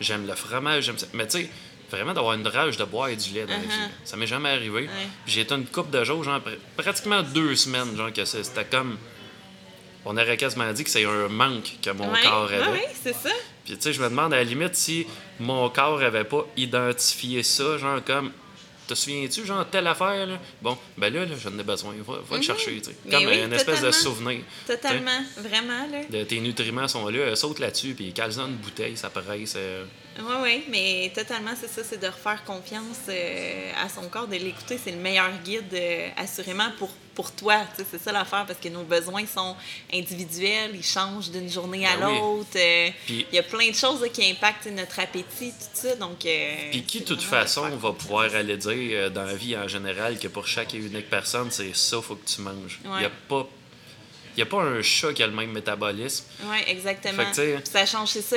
j'aime 0.00 0.26
le 0.26 0.34
fromage, 0.34 0.84
j'aime 0.84 0.98
ça. 0.98 1.06
Mais 1.14 1.26
tu 1.26 1.38
sais, 1.38 1.50
vraiment 1.90 2.12
d'avoir 2.14 2.34
une 2.34 2.46
rage 2.46 2.76
de 2.76 2.84
boire 2.84 3.08
et 3.08 3.16
du 3.16 3.30
lait 3.30 3.44
dans 3.46 3.52
la 3.52 3.58
vie. 3.58 3.66
Uh-huh. 3.66 3.90
Ça 4.04 4.16
m'est 4.16 4.26
jamais 4.26 4.50
arrivé. 4.50 4.88
J'ai 5.26 5.42
été 5.42 5.54
une 5.54 5.66
coupe 5.66 5.90
de 5.90 6.02
jours, 6.04 6.24
genre 6.24 6.40
pratiquement 6.76 7.22
deux 7.22 7.54
semaines, 7.56 7.96
genre 7.96 8.12
que 8.12 8.24
c'était 8.24 8.64
comme. 8.64 8.98
On 10.06 10.16
aurait 10.18 10.36
quasiment 10.36 10.70
dit 10.72 10.84
que 10.84 10.90
c'est 10.90 11.04
un 11.06 11.28
manque 11.28 11.76
que 11.82 11.90
mon 11.90 12.12
corps 12.22 12.50
avait. 12.52 12.72
Oui, 12.72 12.80
c'est 13.02 13.14
ça. 13.14 13.30
Puis 13.64 13.74
tu 13.76 13.80
sais, 13.82 13.92
je 13.94 14.02
me 14.02 14.08
demande 14.10 14.34
à 14.34 14.36
la 14.36 14.44
limite 14.44 14.74
si 14.74 15.06
mon 15.40 15.70
corps 15.70 16.02
avait 16.02 16.24
pas 16.24 16.46
identifié 16.56 17.42
ça, 17.42 17.78
genre 17.78 18.04
comme 18.04 18.30
te 18.86 18.94
souviens-tu, 18.94 19.46
genre, 19.46 19.64
telle 19.70 19.86
affaire, 19.86 20.26
là? 20.26 20.38
Bon, 20.60 20.76
ben 20.98 21.10
là, 21.12 21.24
là 21.24 21.34
j'en 21.42 21.58
ai 21.58 21.62
besoin. 21.62 21.94
Va, 22.06 22.14
va 22.28 22.36
Mhm. 22.36 22.40
te 22.40 22.44
chercher, 22.46 22.80
tu 22.82 22.90
sais. 22.90 22.96
Comme 23.10 23.24
oui, 23.24 23.40
une 23.42 23.52
espèce 23.54 23.80
de 23.80 23.90
souvenir. 23.90 24.40
Totalement, 24.66 25.22
vraiment, 25.38 25.86
là. 25.90 26.04
De, 26.10 26.24
tes 26.24 26.38
nutriments 26.40 26.86
sont 26.86 27.08
là, 27.08 27.34
saute 27.34 27.60
là-dessus, 27.60 27.94
puis 27.94 28.12
cale 28.12 28.34
dans 28.34 28.46
une 28.46 28.56
bouteille, 28.56 28.96
ça 28.96 29.08
presse. 29.08 29.54
euh, 29.56 29.84
Oui, 30.18 30.34
oui, 30.42 30.64
mais 30.70 31.12
totalement, 31.14 31.50
c'est 31.60 31.68
ça, 31.68 31.82
c'est 31.82 32.00
de 32.00 32.06
refaire 32.06 32.44
confiance 32.44 32.98
euh, 33.08 33.72
à 33.84 33.88
son 33.88 34.08
corps, 34.08 34.28
de 34.28 34.36
l'écouter. 34.36 34.78
C'est 34.82 34.92
le 34.92 34.98
meilleur 34.98 35.30
guide, 35.44 35.72
euh, 35.74 36.08
assurément, 36.16 36.70
pour, 36.78 36.90
pour 37.14 37.32
toi. 37.32 37.62
C'est 37.76 38.00
ça 38.00 38.12
l'affaire, 38.12 38.44
parce 38.46 38.58
que 38.60 38.68
nos 38.68 38.84
besoins 38.84 39.26
sont 39.26 39.56
individuels, 39.92 40.70
ils 40.74 40.84
changent 40.84 41.30
d'une 41.30 41.50
journée 41.50 41.86
à 41.86 41.96
Ben 41.96 42.08
oui. 42.08 42.18
l'autre. 42.18 42.48
euh, 42.56 42.90
Il 43.08 43.26
y 43.32 43.38
a 43.38 43.42
plein 43.42 43.68
de 43.70 43.74
choses 43.74 44.02
là, 44.02 44.08
qui 44.08 44.30
impactent 44.30 44.66
notre 44.66 45.00
appétit, 45.00 45.50
tout 45.50 45.66
ça. 45.88 45.96
Donc, 45.96 46.18
Puis 46.70 46.82
qui, 46.84 47.00
de 47.00 47.04
toute 47.06 47.22
façon, 47.22 47.68
va 47.76 47.92
pouvoir 47.92 48.32
aller 48.34 48.56
dire 48.56 49.10
dans 49.10 49.24
la 49.24 49.34
vie 49.34 49.56
en 49.56 49.66
général 49.68 50.18
que 50.18 50.28
pour 50.28 50.46
chaque 50.46 50.74
et 50.74 50.78
unique 50.78 51.10
personne, 51.10 51.50
c'est 51.50 51.74
ça, 51.74 52.00
faut 52.00 52.14
que 52.16 52.26
tu 52.28 52.40
manges. 52.40 52.78
Il 52.84 52.90
Ouais. 52.90 52.98
n'y 53.00 53.04
a 53.06 53.10
pas. 53.28 53.48
Il 54.36 54.42
a 54.42 54.46
pas 54.46 54.62
un 54.62 54.82
chat 54.82 55.12
qui 55.12 55.22
a 55.22 55.26
le 55.26 55.32
même 55.32 55.52
métabolisme. 55.52 56.24
Oui, 56.44 56.56
exactement. 56.66 57.24
Fait 57.32 57.60
que, 57.62 57.68
ça 57.68 57.86
change, 57.86 58.08
c'est 58.08 58.22
ça. 58.22 58.36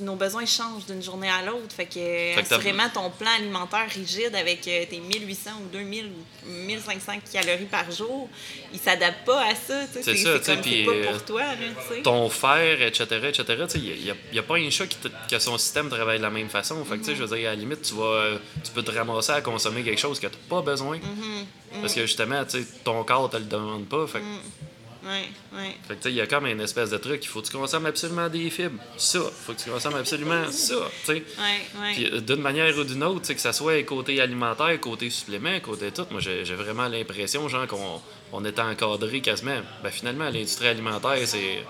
nos 0.00 0.16
besoins 0.16 0.42
ils 0.42 0.48
changent 0.48 0.86
d'une 0.86 1.02
journée 1.02 1.30
à 1.30 1.42
l'autre. 1.42 1.74
Fait 1.76 1.86
que, 1.86 1.92
Fait 1.94 2.44
assurément, 2.50 2.88
ton 2.92 3.10
plan 3.10 3.30
alimentaire 3.38 3.86
rigide 3.94 4.34
avec 4.34 4.66
euh, 4.66 4.84
tes 4.90 4.98
1800 4.98 5.50
ou 5.64 5.68
2000 5.72 6.06
ou 6.06 6.50
1500 6.66 7.12
calories 7.32 7.64
par 7.66 7.90
jour, 7.90 8.28
il 8.72 8.78
s'adapte 8.80 9.24
pas 9.24 9.44
à 9.44 9.54
ça. 9.54 9.86
C'est 9.92 10.02
ça, 10.16 10.38
tu 10.38 10.44
sais, 10.44 10.84
pas 10.84 10.90
euh, 10.90 11.12
pour 11.12 11.24
toi. 11.24 11.42
Là. 11.42 11.96
Ton 12.02 12.28
fer, 12.28 12.82
etc., 12.82 13.04
etc., 13.28 13.64
il 13.76 14.04
n'y 14.04 14.10
a, 14.10 14.14
y 14.32 14.38
a 14.38 14.42
pas 14.42 14.56
un 14.56 14.70
chat 14.70 14.86
qui, 14.86 14.96
que 15.30 15.38
son 15.38 15.58
système 15.58 15.88
travaille 15.88 16.18
de 16.18 16.24
la 16.24 16.30
même 16.30 16.48
façon. 16.48 16.84
Fait 16.84 16.94
que, 16.94 17.04
tu 17.04 17.04
sais, 17.06 17.16
je 17.16 17.22
veux 17.22 17.36
dire, 17.36 17.48
à 17.48 17.52
la 17.52 17.56
limite, 17.56 17.82
tu 17.82 17.94
vas, 17.94 18.38
tu 18.64 18.72
peux 18.72 18.82
te 18.82 18.90
ramasser 18.90 19.32
à 19.32 19.40
consommer 19.40 19.82
quelque 19.82 20.00
chose 20.00 20.18
que 20.18 20.26
tu 20.26 20.32
n'as 20.32 20.48
pas 20.48 20.62
besoin. 20.62 20.96
Mm-hmm. 20.96 21.80
Parce 21.80 21.94
que, 21.94 22.02
justement, 22.02 22.42
ton 22.84 23.04
corps 23.04 23.30
te 23.30 23.36
le 23.36 23.44
demande 23.44 23.86
pas. 23.86 24.06
Fait 24.06 24.20
que, 24.20 24.24
Oui, 25.08 25.28
oui. 25.52 25.64
fait 25.86 25.94
que, 25.94 25.98
tu 25.98 26.02
sais, 26.02 26.10
il 26.10 26.16
y 26.16 26.20
a 26.20 26.26
comme 26.26 26.46
une 26.46 26.60
espèce 26.60 26.90
de 26.90 26.96
truc. 26.98 27.20
Il 27.24 27.28
faut 27.28 27.40
que 27.40 27.46
tu 27.46 27.52
consommes 27.56 27.86
absolument 27.86 28.28
des 28.28 28.50
fibres. 28.50 28.82
Ça. 28.96 29.20
faut 29.20 29.52
que 29.52 29.62
tu 29.62 29.70
consommes 29.70 29.94
absolument 29.94 30.44
ça. 30.50 30.74
Tu 31.04 31.12
sais. 31.12 31.22
Euh, 32.12 32.20
d'une 32.20 32.40
manière 32.42 32.76
ou 32.76 32.82
d'une 32.84 33.04
autre, 33.04 33.20
tu 33.20 33.26
sais, 33.28 33.34
que 33.36 33.40
ça 33.40 33.52
soit 33.52 33.82
côté 33.84 34.20
alimentaire, 34.20 34.80
côté 34.80 35.08
supplément, 35.10 35.60
côté 35.60 35.92
tout, 35.92 36.06
moi 36.10 36.20
j'ai 36.20 36.42
vraiment 36.54 36.88
l'impression, 36.88 37.48
genre, 37.48 37.66
qu'on 37.66 38.00
on 38.32 38.44
est 38.44 38.58
encadré 38.58 39.20
quasiment. 39.20 39.60
Ben 39.82 39.90
finalement, 39.90 40.24
l'industrie 40.24 40.68
alimentaire, 40.68 41.18
c'est. 41.24 41.62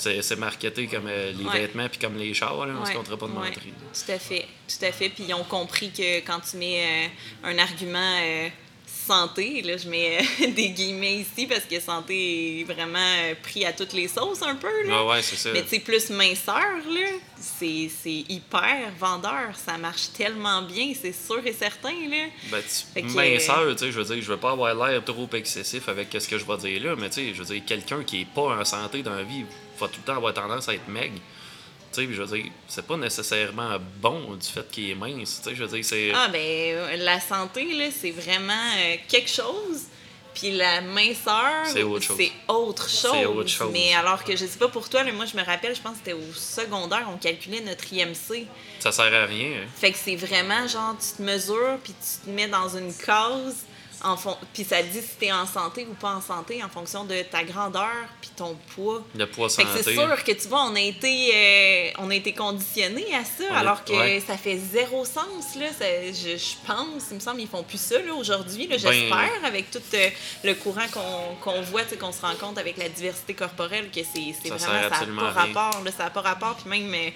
C'est 0.00 0.36
marketé 0.38 0.86
comme 0.86 1.08
euh, 1.08 1.32
les 1.32 1.44
Ouais. 1.44 1.62
vêtements 1.62 1.88
puis 1.88 1.98
comme 1.98 2.16
les 2.16 2.32
chars, 2.32 2.64
là, 2.66 2.72
on 2.80 2.84
se 2.84 2.90
Ouais, 2.90 2.96
comptera 2.96 3.16
pas 3.16 3.26
de 3.26 3.32
ouais, 3.32 3.38
mentir. 3.48 3.62
Tout 3.62 4.12
à 4.12 4.18
fait, 4.20 4.46
tout 4.68 4.84
à 4.84 4.92
fait. 4.92 5.08
Puis 5.08 5.24
ils 5.28 5.34
ont 5.34 5.42
compris 5.42 5.90
que 5.90 6.18
quand 6.20 6.38
tu 6.48 6.56
mets 6.56 7.08
euh, 7.44 7.48
un 7.48 7.58
argument 7.58 8.18
euh, 8.22 8.48
santé, 9.08 9.62
là, 9.62 9.76
je 9.76 9.88
mets 9.88 10.18
euh, 10.18 10.46
des 10.54 10.68
guillemets 10.70 11.16
ici 11.16 11.46
parce 11.46 11.64
que 11.64 11.80
santé 11.80 12.60
est 12.60 12.64
vraiment 12.64 12.98
euh, 12.98 13.34
pris 13.42 13.64
à 13.64 13.72
toutes 13.72 13.92
les 13.94 14.08
sauces 14.08 14.42
un 14.42 14.54
peu. 14.54 14.86
Là. 14.86 15.04
Ouais, 15.06 15.22
c'est 15.22 15.36
ça. 15.36 15.50
Mais 15.52 15.62
tu 15.62 15.70
sais, 15.70 15.80
plus 15.80 16.10
minceur, 16.10 16.56
là, 16.88 17.08
c'est 17.40 17.90
c'est 18.02 18.24
hyper 18.28 18.90
vendeur. 18.98 19.56
Ça 19.56 19.78
marche 19.78 20.12
tellement 20.16 20.62
bien, 20.62 20.92
c'est 21.00 21.14
sûr 21.14 21.44
et 21.46 21.52
certain, 21.52 21.90
là. 22.10 22.26
Ben, 22.50 22.62
tu- 22.94 23.02
minceur, 23.14 23.74
tu 23.76 23.78
sais, 23.86 23.92
je 23.92 24.00
veux 24.00 24.14
dire, 24.14 24.22
je 24.22 24.30
veux 24.30 24.36
pas 24.36 24.52
avoir 24.52 24.74
l'air 24.74 25.04
trop 25.04 25.28
excessif 25.32 25.88
avec 25.88 26.08
ce 26.18 26.28
que 26.28 26.38
je 26.38 26.44
vais 26.44 26.56
dire 26.58 26.82
là, 26.84 26.96
mais 26.96 27.08
tu 27.08 27.14
sais, 27.16 27.34
je 27.34 27.42
veux 27.42 27.54
dire, 27.54 27.62
quelqu'un 27.66 28.02
qui 28.04 28.20
est 28.22 28.28
pas 28.34 28.58
en 28.58 28.64
santé 28.64 29.02
dans 29.02 29.14
la 29.14 29.22
vie 29.22 29.44
va 29.80 29.88
tout 29.88 30.00
le 30.00 30.06
temps 30.06 30.16
avoir 30.16 30.34
tendance 30.34 30.68
à 30.68 30.74
être 30.74 30.88
maigre. 30.88 31.18
Tu 31.92 32.06
sais, 32.06 32.12
je 32.12 32.22
veux 32.22 32.36
dire, 32.38 32.50
c'est 32.68 32.86
pas 32.86 32.96
nécessairement 32.96 33.78
bon 33.96 34.34
du 34.34 34.46
fait 34.46 34.70
qu'il 34.70 34.90
est 34.90 34.94
mince. 34.94 35.40
Tu 35.42 35.50
sais, 35.50 35.56
je 35.56 35.64
veux 35.64 35.68
dire, 35.76 35.84
c'est. 35.84 36.12
Ah, 36.14 36.28
ben, 36.28 36.98
la 37.00 37.20
santé, 37.20 37.72
là, 37.74 37.86
c'est 37.90 38.10
vraiment 38.10 38.52
euh, 38.78 38.96
quelque 39.08 39.30
chose. 39.30 39.82
Puis 40.34 40.52
la 40.52 40.80
minceur, 40.82 41.64
C'est 41.66 41.82
autre 41.82 42.04
chose. 42.04 42.16
c'est 42.16 42.30
autre 42.46 42.88
chose. 42.88 43.10
C'est 43.12 43.26
autre 43.26 43.48
chose. 43.48 43.70
Mais 43.72 43.92
alors 43.94 44.22
que 44.22 44.36
je 44.36 44.46
sais 44.46 44.58
pas 44.58 44.68
pour 44.68 44.88
toi, 44.88 45.02
là, 45.02 45.10
moi 45.10 45.24
je 45.24 45.36
me 45.36 45.42
rappelle, 45.42 45.74
je 45.74 45.80
pense 45.80 45.94
que 45.94 45.98
c'était 46.04 46.12
au 46.12 46.32
secondaire, 46.32 47.08
on 47.12 47.16
calculait 47.16 47.60
notre 47.60 47.92
IMC. 47.92 48.46
Ça 48.78 48.92
sert 48.92 49.12
à 49.12 49.26
rien. 49.26 49.62
hein. 49.62 49.66
Fait 49.74 49.90
que 49.90 49.98
c'est 49.98 50.14
vraiment 50.14 50.64
genre, 50.68 50.94
tu 51.00 51.16
te 51.16 51.22
mesures, 51.22 51.78
puis 51.82 51.92
tu 51.94 52.24
te 52.24 52.30
mets 52.30 52.46
dans 52.46 52.68
une 52.68 52.94
case, 52.94 53.64
en 54.04 54.16
fon- 54.16 54.36
puis 54.54 54.64
ça 54.64 54.82
dit 54.82 55.00
si 55.00 55.16
t'es 55.18 55.32
en 55.32 55.46
santé 55.46 55.86
ou 55.90 55.94
pas 55.94 56.14
en 56.14 56.20
santé 56.20 56.62
en 56.62 56.68
fonction 56.68 57.04
de 57.04 57.22
ta 57.22 57.42
grandeur, 57.44 57.90
puis 58.20 58.30
ton 58.36 58.56
poids. 58.74 59.02
Le 59.16 59.26
poids 59.26 59.48
santé. 59.48 59.68
c'est 59.82 59.92
sûr 59.94 60.24
que 60.24 60.32
tu 60.32 60.48
vois, 60.48 60.64
on 60.64 60.74
a 60.76 60.80
été, 60.80 61.30
euh, 61.34 61.90
on 61.98 62.10
a 62.10 62.14
été 62.14 62.32
conditionnés 62.32 63.14
à 63.14 63.24
ça, 63.24 63.44
On 63.50 63.54
est- 63.54 63.56
alors 63.58 63.84
que 63.84 63.92
ouais. 63.92 64.22
ça 64.26 64.36
fait 64.36 64.56
zéro 64.58 65.04
sens, 65.04 65.56
là. 65.58 65.66
Ça- 65.78 65.84
je, 66.06 66.36
je 66.36 66.54
pense, 66.66 67.04
il 67.10 67.14
me 67.16 67.20
semble, 67.20 67.40
ils 67.40 67.48
font 67.48 67.62
plus 67.62 67.80
ça, 67.80 67.98
là, 68.00 68.12
aujourd'hui, 68.14 68.66
Ben- 68.68 68.78
j'espère, 68.78 69.30
avec 69.44 69.70
tout 69.70 69.78
euh, 69.94 70.08
le 70.44 70.54
courant 70.54 70.86
qu'on 70.92 71.34
qu'on 71.42 71.60
voit, 71.62 71.82
qu'on 71.84 72.12
se 72.12 72.20
rend 72.20 72.34
compte 72.36 72.58
avec 72.58 72.76
la 72.76 72.88
diversité 72.88 73.34
corporelle, 73.34 73.90
que 73.90 74.00
c'est 74.02 74.32
vraiment, 74.48 74.58
ça 74.58 74.72
n'a 74.72 74.90
pas 74.90 74.98
rien. 74.98 75.54
rapport, 75.54 75.82
là, 75.84 75.90
ça 75.96 76.04
n'a 76.04 76.10
pas 76.10 76.20
rapport, 76.22 76.56
puis 76.56 76.68
même, 76.70 76.92
euh, 76.94 77.10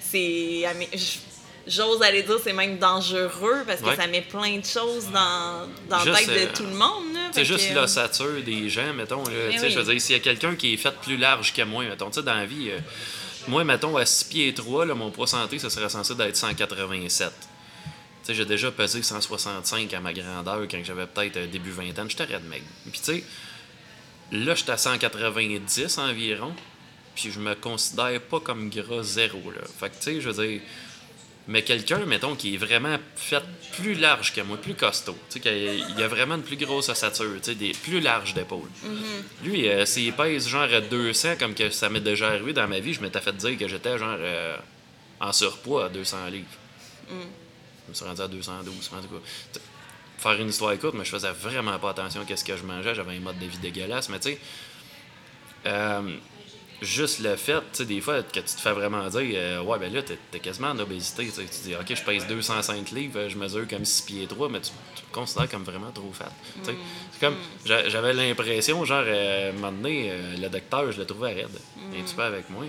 c'est... 0.00 0.64
je- 0.94 1.18
J'ose 1.68 2.02
aller 2.02 2.22
dire 2.22 2.36
c'est 2.42 2.52
même 2.52 2.78
dangereux 2.78 3.62
parce 3.66 3.80
que 3.80 3.86
Ouais. 3.86 3.96
ça 3.96 4.06
met 4.06 4.22
plein 4.22 4.58
de 4.58 4.64
choses 4.64 5.06
dans, 5.12 5.68
dans 5.88 6.04
la 6.04 6.18
tête 6.18 6.28
de 6.28 6.32
euh, 6.32 6.46
tout 6.54 6.64
le 6.64 6.74
monde. 6.74 7.16
C'est 7.32 7.44
juste 7.44 7.68
que, 7.68 7.74
l'ossature 7.74 8.42
des 8.44 8.68
gens, 8.68 8.92
mettons. 8.94 9.22
Là, 9.24 9.30
oui. 9.50 9.70
Je 9.70 9.78
veux 9.78 9.92
dire, 9.92 10.00
s'il 10.00 10.16
y 10.16 10.18
a 10.18 10.22
quelqu'un 10.22 10.56
qui 10.56 10.74
est 10.74 10.76
fait 10.76 10.94
plus 11.02 11.16
large 11.16 11.52
que 11.52 11.62
moi, 11.62 11.84
mettons, 11.84 12.08
tu 12.08 12.14
sais, 12.20 12.22
dans 12.22 12.34
la 12.34 12.46
vie, 12.46 12.70
euh, 12.70 12.78
moi, 13.48 13.64
mettons, 13.64 13.96
à 13.96 14.06
6 14.06 14.24
pieds 14.24 14.54
3, 14.54 14.86
là, 14.86 14.94
mon 14.94 15.10
poids 15.10 15.26
santé, 15.26 15.58
ça 15.58 15.68
serait 15.70 15.88
censé 15.88 16.14
d'être 16.14 16.36
187. 16.36 17.30
Tu 17.30 17.46
sais, 18.22 18.34
j'ai 18.34 18.44
déjà 18.44 18.70
pesé 18.70 19.02
165 19.02 19.92
à 19.92 20.00
ma 20.00 20.12
grandeur 20.12 20.60
quand 20.70 20.80
j'avais 20.84 21.06
peut-être 21.06 21.36
euh, 21.36 21.46
début 21.46 21.70
vingtaine. 21.70 22.08
J'étais 22.08 22.24
raide 22.24 22.44
mec. 22.48 22.62
Puis 22.90 23.00
tu 23.00 23.12
sais, 23.12 23.24
là, 24.32 24.54
j'étais 24.54 24.72
à 24.72 24.78
190 24.78 25.98
environ. 25.98 26.54
Puis 27.14 27.30
je 27.32 27.40
me 27.40 27.54
considère 27.54 28.20
pas 28.22 28.40
comme 28.40 28.70
gras 28.70 29.02
zéro, 29.02 29.50
là. 29.50 29.60
Fait 29.78 29.90
que, 29.90 29.96
tu 29.96 30.02
sais, 30.02 30.20
je 30.20 30.30
veux 30.30 30.46
dire... 30.46 30.60
Mais 31.48 31.62
quelqu'un, 31.62 32.04
mettons, 32.04 32.36
qui 32.36 32.54
est 32.54 32.58
vraiment 32.58 32.98
fait 33.16 33.42
plus 33.72 33.94
large 33.94 34.34
que 34.34 34.42
moi, 34.42 34.58
plus 34.58 34.74
costaud, 34.74 35.16
tu 35.30 35.40
sais, 35.40 35.78
il 35.96 36.02
a 36.02 36.06
vraiment 36.06 36.34
une 36.34 36.42
plus 36.42 36.58
grosse 36.58 36.90
ossature, 36.90 37.36
tu 37.36 37.44
sais, 37.44 37.54
des 37.54 37.72
plus 37.72 38.00
larges 38.00 38.34
d'épaules. 38.34 38.68
Lui, 39.42 39.66
euh, 39.66 39.86
s'il 39.86 40.12
pèse 40.12 40.46
genre 40.46 40.70
à 40.70 40.82
200, 40.82 41.36
comme 41.38 41.54
que 41.54 41.70
ça 41.70 41.88
m'est 41.88 42.00
déjà 42.00 42.28
arrivé 42.28 42.52
dans 42.52 42.68
ma 42.68 42.80
vie, 42.80 42.92
je 42.92 43.00
m'étais 43.00 43.20
fait 43.22 43.34
dire 43.34 43.56
que 43.56 43.66
j'étais 43.66 43.96
genre 43.96 44.16
euh, 44.18 44.56
en 45.20 45.32
surpoids 45.32 45.86
à 45.86 45.88
200 45.88 46.26
livres. 46.26 46.44
Je 47.10 47.14
me 47.88 47.94
suis 47.94 48.04
rendu 48.04 48.20
à 48.20 48.28
212, 48.28 48.90
en 48.94 49.00
tout 49.00 49.08
cas. 49.08 49.60
Faire 50.18 50.32
une 50.32 50.48
histoire 50.48 50.78
courte, 50.78 50.96
mais 50.98 51.04
je 51.06 51.10
faisais 51.10 51.30
vraiment 51.30 51.78
pas 51.78 51.90
attention 51.90 52.26
à 52.28 52.36
ce 52.36 52.44
que 52.44 52.56
je 52.58 52.64
mangeais, 52.64 52.94
j'avais 52.94 53.16
un 53.16 53.20
mode 53.20 53.38
de 53.38 53.46
vie 53.46 53.58
dégueulasse, 53.58 54.10
mais 54.10 54.20
tu 54.20 54.32
sais, 54.32 54.38
euh, 55.64 56.16
juste 56.80 57.20
le 57.20 57.34
fait, 57.36 57.54
tu 57.60 57.62
sais, 57.72 57.84
des 57.84 58.00
fois, 58.00 58.22
que 58.22 58.40
tu 58.40 58.42
te 58.42 58.60
fais 58.60 58.72
vraiment 58.72 59.06
dire, 59.08 59.32
euh, 59.34 59.60
ouais, 59.62 59.78
ben 59.78 59.92
là, 59.92 60.02
t'es 60.02 60.18
t'es 60.30 60.38
quasiment 60.38 60.68
en 60.68 60.78
obésité. 60.78 61.24
tu 61.26 61.32
sais. 61.32 61.42
Tu 61.44 61.68
dis, 61.70 61.74
ok, 61.74 61.94
je 61.94 62.02
pèse 62.02 62.26
205 62.26 62.90
livres, 62.92 63.28
je 63.28 63.36
mesure 63.36 63.66
comme 63.68 63.84
6 63.84 64.02
pieds 64.02 64.26
3, 64.26 64.48
mais 64.48 64.60
tu, 64.60 64.70
tu 64.94 65.02
me 65.08 65.12
considères 65.14 65.48
comme 65.50 65.64
vraiment 65.64 65.90
trop 65.90 66.12
fat. 66.12 66.30
sais. 66.62 66.74
C'est 67.12 67.20
comme, 67.20 67.36
j'a- 67.64 67.88
j'avais 67.88 68.12
l'impression, 68.12 68.84
genre, 68.84 69.04
euh, 69.06 69.46
à 69.46 69.50
un 69.50 69.52
moment 69.52 69.72
donné, 69.72 70.10
euh, 70.10 70.36
le 70.36 70.48
docteur, 70.48 70.90
je 70.92 70.98
le 70.98 71.06
trouvais 71.06 71.32
raide. 71.34 71.58
Un 71.98 72.02
petit 72.02 72.14
peu 72.14 72.22
avec 72.22 72.48
moi. 72.50 72.64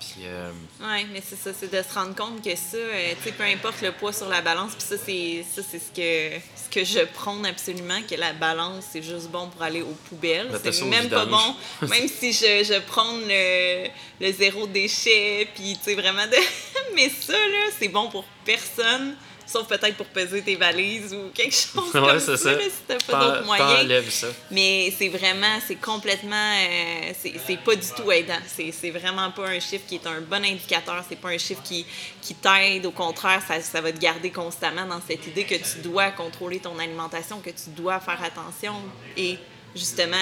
Puis, 0.00 0.22
euh, 0.24 0.50
Oui, 0.80 1.06
mais 1.12 1.22
c'est 1.24 1.36
ça, 1.36 1.52
c'est 1.52 1.72
de 1.72 1.80
se 1.80 1.94
rendre 1.94 2.16
compte 2.16 2.42
que 2.42 2.56
ça, 2.56 2.76
euh, 2.76 3.12
tu 3.18 3.22
sais, 3.28 3.32
peu 3.32 3.44
importe 3.44 3.80
le 3.82 3.92
poids 3.92 4.12
sur 4.12 4.28
la 4.28 4.40
balance, 4.42 4.72
puis 4.74 4.82
ça, 4.82 4.96
c'est 4.98 5.44
ça, 5.48 5.62
c'est 5.62 5.78
ce 5.78 5.92
que, 5.92 6.40
que 6.72 6.84
je 6.84 7.00
prône 7.00 7.44
absolument, 7.44 8.00
que 8.08 8.14
la 8.14 8.32
balance, 8.32 8.84
c'est 8.90 9.02
juste 9.02 9.28
bon 9.28 9.48
pour 9.48 9.62
aller 9.62 9.82
aux 9.82 9.96
poubelles. 10.08 10.48
C'est 10.64 10.84
même 10.84 11.08
pas 11.08 11.26
bon, 11.26 11.54
même 11.82 12.08
si 12.08 12.32
je, 12.32 12.64
je 12.64 12.80
prône 12.80 13.22
le, 13.28 13.88
le 14.20 14.32
zéro 14.32 14.66
déchet, 14.66 15.48
puis 15.54 15.76
tu 15.76 15.84
sais, 15.90 15.94
vraiment 15.94 16.26
de... 16.26 16.36
mais 16.94 17.10
ça, 17.10 17.34
là, 17.34 17.70
c'est 17.78 17.88
bon 17.88 18.08
pour 18.08 18.24
personne, 18.44 19.14
sauf 19.52 19.68
peut-être 19.68 19.96
pour 19.96 20.06
peser 20.06 20.42
tes 20.42 20.56
valises 20.56 21.12
ou 21.12 21.30
quelque 21.34 21.54
chose 21.74 21.94
ouais, 21.94 22.00
comme 22.00 22.20
ça, 22.20 22.36
ça. 22.36 22.52
là, 22.52 22.58
si 22.62 22.70
t'as 22.86 22.98
pas 22.98 23.24
d'autres 23.24 23.44
moyens. 23.44 24.26
Mais 24.50 24.92
c'est 24.96 25.08
vraiment, 25.08 25.58
c'est 25.66 25.76
complètement, 25.76 26.34
euh, 26.36 27.12
c'est 27.22 27.58
pas 27.58 27.76
du 27.76 27.88
tout 27.96 28.10
aidant. 28.10 28.38
C'est 28.46 28.72
c'est 28.72 28.90
vraiment 28.90 29.30
pas 29.30 29.48
un 29.48 29.60
chiffre 29.60 29.84
qui 29.86 29.96
est 29.96 30.06
un 30.06 30.20
bon 30.20 30.44
indicateur. 30.44 31.04
C'est 31.08 31.20
pas 31.20 31.28
un 31.28 31.38
chiffre 31.38 31.62
qui, 31.62 31.84
qui 32.20 32.34
t'aide. 32.34 32.86
Au 32.86 32.90
contraire, 32.90 33.42
ça, 33.46 33.60
ça 33.60 33.80
va 33.80 33.92
te 33.92 33.98
garder 33.98 34.30
constamment 34.30 34.86
dans 34.86 35.00
cette 35.06 35.26
idée 35.26 35.44
que 35.44 35.54
tu 35.54 35.80
dois 35.82 36.10
contrôler 36.10 36.58
ton 36.58 36.78
alimentation, 36.78 37.40
que 37.40 37.50
tu 37.50 37.70
dois 37.76 38.00
faire 38.00 38.22
attention 38.22 38.74
et 39.16 39.38
justement 39.74 40.16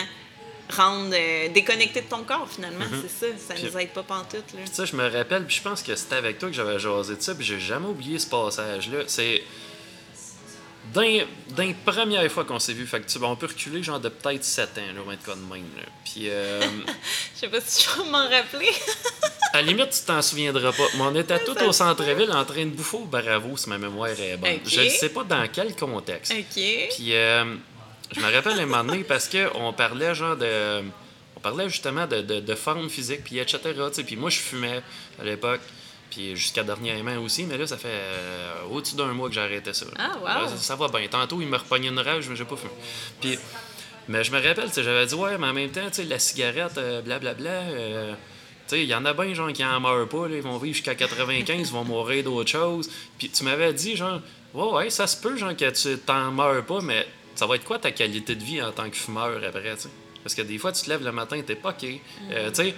rendre 0.71 1.15
euh, 1.15 1.49
déconnecté 1.49 2.01
de 2.03 2.07
ton 2.07 2.23
corps 2.23 2.49
finalement. 2.49 2.85
C'est 3.03 3.37
ça. 3.37 3.55
Ça 3.55 3.63
nous 3.63 3.79
aide 3.79 3.91
pas 3.91 4.03
pantoute. 4.03 4.53
Là. 4.55 4.61
Ça, 4.71 4.85
je 4.85 4.97
me 4.97 5.09
rappelle, 5.09 5.45
puis 5.45 5.57
je 5.57 5.63
pense 5.63 5.83
que 5.83 5.95
c'était 5.95 6.17
avec 6.17 6.39
toi 6.39 6.49
que 6.49 6.55
j'avais 6.55 6.79
jasé 6.79 7.17
de 7.17 7.23
ça, 7.23 7.35
puis 7.35 7.45
j'ai 7.45 7.61
jamais 7.61 7.89
oublié 7.89 8.19
ce 8.19 8.29
passage-là. 8.29 9.01
C'est. 9.07 9.43
D'un, 10.95 11.21
d'un 11.51 11.73
première 11.85 12.33
fois 12.33 12.45
qu'on 12.45 12.59
s'est 12.59 12.73
vu, 12.73 12.85
fait 12.85 12.99
que 12.99 13.07
tu 13.07 13.19
sais, 13.19 13.25
on 13.25 13.37
peut 13.37 13.47
reculer 13.47 13.81
genre 13.81 14.01
de 14.01 14.09
peut-être 14.09 14.43
7 14.43 14.79
ans, 14.79 14.81
là, 14.93 15.03
ou 15.07 15.11
un 15.11 15.15
de 15.15 15.21
cas 15.21 15.37
de 15.37 15.41
même. 15.41 15.69
Là. 15.77 15.85
Puis, 16.05 16.29
euh, 16.29 16.61
Je 17.35 17.41
sais 17.41 17.49
pas 17.49 17.61
si 17.61 17.85
je 17.85 18.03
vais 18.03 18.11
m'en 18.11 18.29
rappeler. 18.29 18.71
à 19.53 19.61
la 19.61 19.63
limite, 19.63 19.91
tu 19.91 20.05
t'en 20.05 20.21
souviendras 20.23 20.73
pas. 20.73 20.87
Mais 20.95 21.03
on 21.03 21.15
était 21.15 21.39
tous 21.45 21.63
au 21.63 21.73
centre-ville 21.73 22.33
en 22.33 22.45
train 22.45 22.65
de 22.65 22.71
bouffer 22.71 22.97
au 22.97 23.05
bravo, 23.05 23.57
si 23.57 23.69
ma 23.69 23.79
mémoire 23.79 24.09
est 24.09 24.37
bonne. 24.37 24.59
Je 24.67 24.81
ne 24.81 24.89
sais 24.89 25.11
pas 25.11 25.23
dans 25.23 25.47
quel 25.53 25.77
contexte. 25.77 26.33
OK. 26.33 26.55
Puis 26.55 27.15
euh, 27.15 27.57
je 28.13 28.21
me 28.21 28.33
rappelle 28.33 28.59
un 28.59 28.67
moment 28.67 28.85
donné 28.85 29.05
parce 29.05 29.29
qu'on 29.29 29.73
parlait 29.73 30.15
genre 30.15 30.37
de. 30.37 30.83
On 31.37 31.41
parlait 31.41 31.69
justement 31.69 32.07
de, 32.07 32.21
de, 32.21 32.41
de 32.41 32.55
forme 32.55 32.91
physique, 32.91 33.25
puis 33.25 33.39
etc. 33.39 33.61
Puis 34.05 34.17
moi, 34.17 34.31
je 34.31 34.39
fumais 34.39 34.83
à 35.21 35.25
l'époque. 35.25 35.61
Puis 36.11 36.35
jusqu'à 36.35 36.65
dernièrement 36.65 37.17
aussi, 37.19 37.45
mais 37.45 37.57
là, 37.57 37.67
ça 37.67 37.77
fait 37.77 37.89
euh, 37.89 38.65
au-dessus 38.71 38.97
d'un 38.97 39.13
mois 39.13 39.29
que 39.29 39.35
j'ai 39.35 39.41
arrêté 39.41 39.73
ça. 39.73 39.87
Ah, 39.97 40.19
wow. 40.21 40.49
Ça, 40.49 40.57
ça 40.57 40.77
va 40.77 40.89
bien. 40.89 41.07
Tantôt, 41.09 41.41
il 41.41 41.47
me 41.47 41.57
repognait 41.57 41.89
une 41.89 42.01
rage, 42.01 42.29
mais 42.29 42.35
j'ai 42.35 42.45
pas 42.45 42.57
fumé. 42.57 42.73
Puis, 43.21 43.39
mais 44.09 44.25
je 44.25 44.33
me 44.33 44.45
rappelle, 44.45 44.69
j'avais 44.75 45.07
dit, 45.07 45.15
ouais, 45.15 45.39
mais 45.39 45.47
en 45.47 45.53
même 45.53 45.71
temps, 45.71 45.87
la 46.09 46.19
cigarette, 46.19 46.79
euh, 46.79 47.01
blablabla, 47.01 47.51
euh, 47.51 48.15
sais, 48.71 48.83
il 48.83 48.89
y 48.89 48.95
en 48.95 49.05
a 49.05 49.13
bien, 49.13 49.35
genre, 49.35 49.53
qui 49.53 49.65
en 49.65 49.81
meurent 49.81 50.09
pas, 50.09 50.29
là, 50.29 50.37
ils 50.37 50.43
vont 50.43 50.59
vivre 50.59 50.75
jusqu'à 50.75 50.95
95, 50.95 51.69
ils 51.69 51.73
vont 51.73 51.85
mourir 51.85 52.25
d'autres 52.25 52.51
choses. 52.51 52.89
Puis 53.19 53.29
tu 53.31 53.45
m'avais 53.45 53.73
dit, 53.73 53.97
genre, 53.97 54.21
ouais, 54.55 54.73
ouais, 54.73 54.91
ça 54.91 55.07
se 55.07 55.21
peut, 55.21 55.37
genre, 55.37 55.57
que 55.57 55.71
tu 55.71 55.99
t'en 55.99 56.31
meurs 56.31 56.65
pas, 56.65 56.81
mais 56.81 57.07
ça 57.35 57.47
va 57.47 57.57
être 57.57 57.65
quoi 57.65 57.79
ta 57.79 57.91
qualité 57.91 58.35
de 58.35 58.43
vie 58.43 58.63
en 58.63 58.73
tant 58.73 58.89
que 58.89 58.97
fumeur 58.97 59.41
après, 59.47 59.75
tu 59.77 59.83
sais? 59.83 59.89
Parce 60.23 60.35
que 60.35 60.43
des 60.43 60.59
fois, 60.59 60.73
tu 60.73 60.83
te 60.83 60.91
lèves 60.91 61.05
le 61.05 61.13
matin, 61.13 61.41
t'es 61.45 61.55
pas 61.55 61.71
OK. 61.71 61.87
Euh, 62.31 62.51
tu 62.51 62.55
sais, 62.57 62.75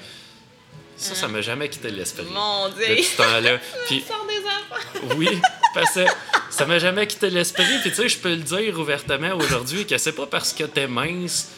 ça, 0.96 1.14
ça 1.14 1.28
m'a 1.28 1.40
jamais 1.40 1.68
quitté 1.68 1.90
l'esprit. 1.90 2.26
Mon 2.32 2.68
Dieu. 2.68 2.86
Depuis 2.88 3.02
ce 3.02 3.16
temps-là. 3.16 3.58
Puis, 3.86 3.98
des 3.98 4.46
enfants. 4.46 5.14
oui, 5.16 5.40
parce 5.74 5.94
que 5.94 6.04
ça 6.50 6.66
m'a 6.66 6.78
jamais 6.78 7.06
quitté 7.06 7.30
l'esprit. 7.30 7.64
Puis 7.82 7.90
tu 7.90 7.96
sais, 7.96 8.08
je 8.08 8.18
peux 8.18 8.30
le 8.30 8.36
dire 8.42 8.78
ouvertement 8.78 9.34
aujourd'hui 9.34 9.86
que 9.86 9.98
c'est 9.98 10.12
pas 10.12 10.26
parce 10.26 10.52
que 10.52 10.64
t'es 10.64 10.86
mince 10.86 11.50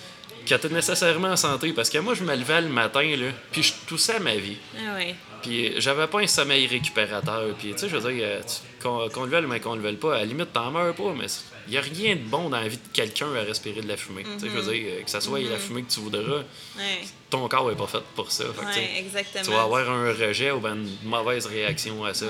que 0.47 0.55
t'es 0.55 0.69
nécessairement 0.69 1.29
en 1.29 1.37
santé. 1.37 1.73
Parce 1.73 1.91
que 1.91 1.99
moi, 1.99 2.15
je 2.15 2.23
me 2.23 2.35
levais 2.35 2.61
le 2.61 2.69
matin, 2.69 3.03
là, 3.17 3.29
puis 3.51 3.63
je 3.63 3.73
toussais 3.87 4.21
ma 4.21 4.37
vie. 4.37 4.57
Ah 4.77 4.95
ouais. 4.95 5.15
Puis 5.43 5.75
j'avais 5.79 6.07
pas 6.07 6.21
un 6.21 6.27
sommeil 6.27 6.67
récupérateur. 6.67 7.55
Puis 7.59 7.73
tu 7.73 7.79
sais, 7.79 7.89
je 7.89 7.97
veux 7.97 8.13
dire, 8.13 8.25
euh, 8.25 9.09
qu'on 9.11 9.25
le 9.25 9.31
veuille, 9.31 9.47
mais 9.47 9.61
qu'on 9.61 9.75
le 9.75 9.83
veuille 9.83 9.97
pas, 9.97 10.17
à 10.17 10.19
la 10.19 10.25
limite, 10.25 10.53
t'en 10.53 10.71
meurs 10.71 10.95
pas, 10.95 11.15
mais 11.19 11.27
il 11.69 11.75
y 11.75 11.79
a 11.79 11.81
rien 11.81 12.17
de 12.17 12.21
bon 12.21 12.49
dans 12.49 12.61
la 12.61 12.69
vie 12.69 12.77
de 12.77 12.83
quelqu'un 12.93 13.35
à 13.35 13.41
respirer 13.43 13.81
de 13.81 13.89
la 13.89 13.97
fumée. 13.97 14.25
Je 14.41 14.47
veux 14.47 14.63
dire, 14.73 14.85
euh, 14.99 15.03
que 15.03 15.11
ça 15.11 15.21
soit 15.21 15.41
la 15.41 15.59
fumée 15.59 15.83
que 15.83 15.93
tu 15.93 16.01
voudras, 16.01 16.43
Ouais. 16.77 17.01
ton 17.31 17.47
corps 17.49 17.71
est 17.71 17.77
pas 17.77 17.87
fait 17.87 18.03
pour 18.15 18.31
ça. 18.31 18.45
Fait 18.45 18.61
que, 18.61 18.67
tu 18.67 18.73
sais, 18.75 18.81
Ouais, 18.81 18.99
exactement. 18.99 19.45
tu 19.45 19.51
vas 19.51 19.63
avoir 19.63 19.89
un 19.91 20.13
rejet 20.13 20.51
ou 20.51 20.61
ben 20.61 20.75
une 20.77 21.09
mauvaise 21.09 21.47
réaction 21.47 22.05
à 22.05 22.15
ça. 22.15 22.27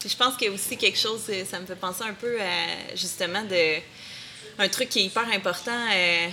Puis 0.00 0.08
je 0.10 0.16
pense 0.16 0.36
qu'il 0.36 0.48
y 0.48 0.50
a 0.50 0.52
aussi 0.54 0.76
quelque 0.76 0.98
chose, 0.98 1.22
euh, 1.28 1.44
ça 1.44 1.60
me 1.60 1.66
fait 1.66 1.76
penser 1.76 2.02
un 2.04 2.14
peu 2.14 2.40
à 2.40 2.94
justement 2.96 3.42
de 3.44 3.76
un 4.58 4.68
truc 4.68 4.88
qui 4.88 5.00
est 5.00 5.04
hyper 5.04 5.26
important 5.32 5.86
euh, 5.94 6.28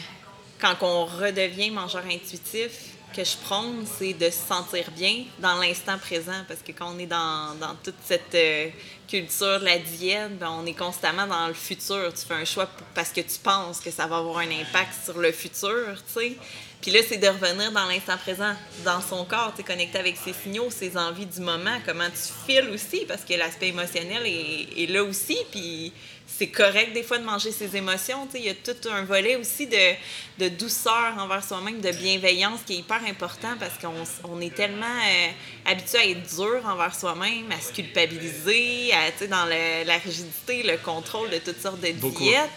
quand 0.59 0.75
on 0.81 1.05
redevient 1.05 1.69
mangeur 1.71 2.03
intuitif 2.05 2.71
que 3.15 3.23
je 3.23 3.35
prône, 3.37 3.85
c'est 3.97 4.13
de 4.13 4.29
se 4.29 4.47
sentir 4.47 4.89
bien 4.91 5.23
dans 5.39 5.55
l'instant 5.55 5.97
présent. 5.97 6.43
Parce 6.47 6.61
que 6.61 6.71
quand 6.71 6.93
on 6.95 6.99
est 6.99 7.05
dans, 7.05 7.55
dans 7.59 7.75
toute 7.83 7.95
cette 8.03 8.35
euh, 8.35 8.69
culture 9.07 9.59
de 9.59 9.65
la 9.65 9.77
diète, 9.79 10.37
ben, 10.37 10.51
on 10.51 10.65
est 10.65 10.73
constamment 10.73 11.27
dans 11.27 11.47
le 11.47 11.53
futur. 11.53 12.13
Tu 12.13 12.25
fais 12.25 12.35
un 12.35 12.45
choix 12.45 12.69
parce 12.93 13.09
que 13.09 13.21
tu 13.21 13.39
penses 13.43 13.79
que 13.79 13.91
ça 13.91 14.07
va 14.07 14.17
avoir 14.17 14.37
un 14.39 14.51
impact 14.51 14.93
sur 15.05 15.17
le 15.17 15.31
futur, 15.31 15.95
tu 16.07 16.21
sais. 16.21 16.37
Puis 16.81 16.91
là, 16.91 17.01
c'est 17.07 17.17
de 17.17 17.27
revenir 17.27 17.73
dans 17.73 17.85
l'instant 17.87 18.15
présent, 18.17 18.53
dans 18.85 19.01
son 19.01 19.25
corps, 19.25 19.51
tu 19.55 19.63
connecté 19.63 19.99
avec 19.99 20.15
ses 20.15 20.31
signaux, 20.31 20.69
ses 20.69 20.95
envies 20.95 21.25
du 21.25 21.41
moment, 21.41 21.77
comment 21.85 22.07
tu 22.09 22.31
files 22.47 22.69
aussi, 22.69 23.03
parce 23.05 23.25
que 23.25 23.33
l'aspect 23.33 23.67
émotionnel 23.67 24.25
est, 24.25 24.83
est 24.83 24.87
là 24.87 25.03
aussi. 25.03 25.37
Puis 25.51 25.91
c'est 26.39 26.47
correct 26.47 26.93
des 26.93 27.03
fois 27.03 27.17
de 27.17 27.25
manger 27.25 27.51
ses 27.51 27.75
émotions. 27.75 28.27
Il 28.33 28.41
y 28.45 28.49
a 28.49 28.53
tout 28.53 28.89
un 28.89 29.03
volet 29.03 29.35
aussi 29.35 29.67
de, 29.67 29.93
de 30.37 30.47
douceur 30.47 31.13
envers 31.17 31.43
soi-même, 31.43 31.81
de 31.81 31.91
bienveillance 31.91 32.61
qui 32.65 32.75
est 32.75 32.77
hyper 32.77 33.01
important 33.05 33.55
parce 33.59 33.73
qu'on 33.77 33.93
on 34.23 34.39
est 34.39 34.55
tellement 34.55 34.85
euh, 34.85 35.27
habitué 35.69 35.97
à 35.97 36.05
être 36.05 36.35
dur 36.35 36.61
envers 36.65 36.95
soi-même, 36.95 37.51
à 37.51 37.59
se 37.59 37.73
culpabiliser, 37.73 38.91
à, 38.93 39.25
dans 39.27 39.45
le- 39.45 39.85
la 39.85 39.97
rigidité, 39.97 40.63
le 40.63 40.77
contrôle 40.77 41.29
de 41.29 41.39
toutes 41.39 41.61
sortes 41.61 41.81
de 41.81 41.91
Beaucoup. 41.91 42.23
diètes 42.23 42.49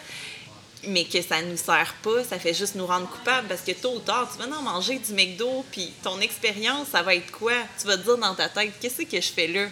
mais 0.84 1.04
que 1.04 1.22
ça 1.22 1.40
nous 1.42 1.56
sert 1.56 1.94
pas, 2.02 2.24
ça 2.24 2.40
fait 2.40 2.54
juste 2.54 2.74
nous 2.74 2.86
rendre 2.86 3.08
coupables 3.08 3.46
parce 3.46 3.60
que 3.60 3.70
tôt 3.70 3.94
ou 3.94 4.00
tard, 4.00 4.28
tu 4.32 4.38
vas 4.44 4.56
en 4.56 4.62
manger 4.62 4.98
du 4.98 5.12
McDo, 5.12 5.64
puis 5.70 5.92
ton 6.02 6.20
expérience, 6.20 6.88
ça 6.90 7.02
va 7.02 7.14
être 7.14 7.30
quoi? 7.30 7.52
Tu 7.80 7.86
vas 7.86 7.96
te 7.96 8.02
dire 8.02 8.18
dans 8.18 8.34
ta 8.34 8.48
tête, 8.48 8.72
qu'est-ce 8.80 9.02
que 9.02 9.20
je 9.20 9.28
fais 9.32 9.46
là? 9.46 9.66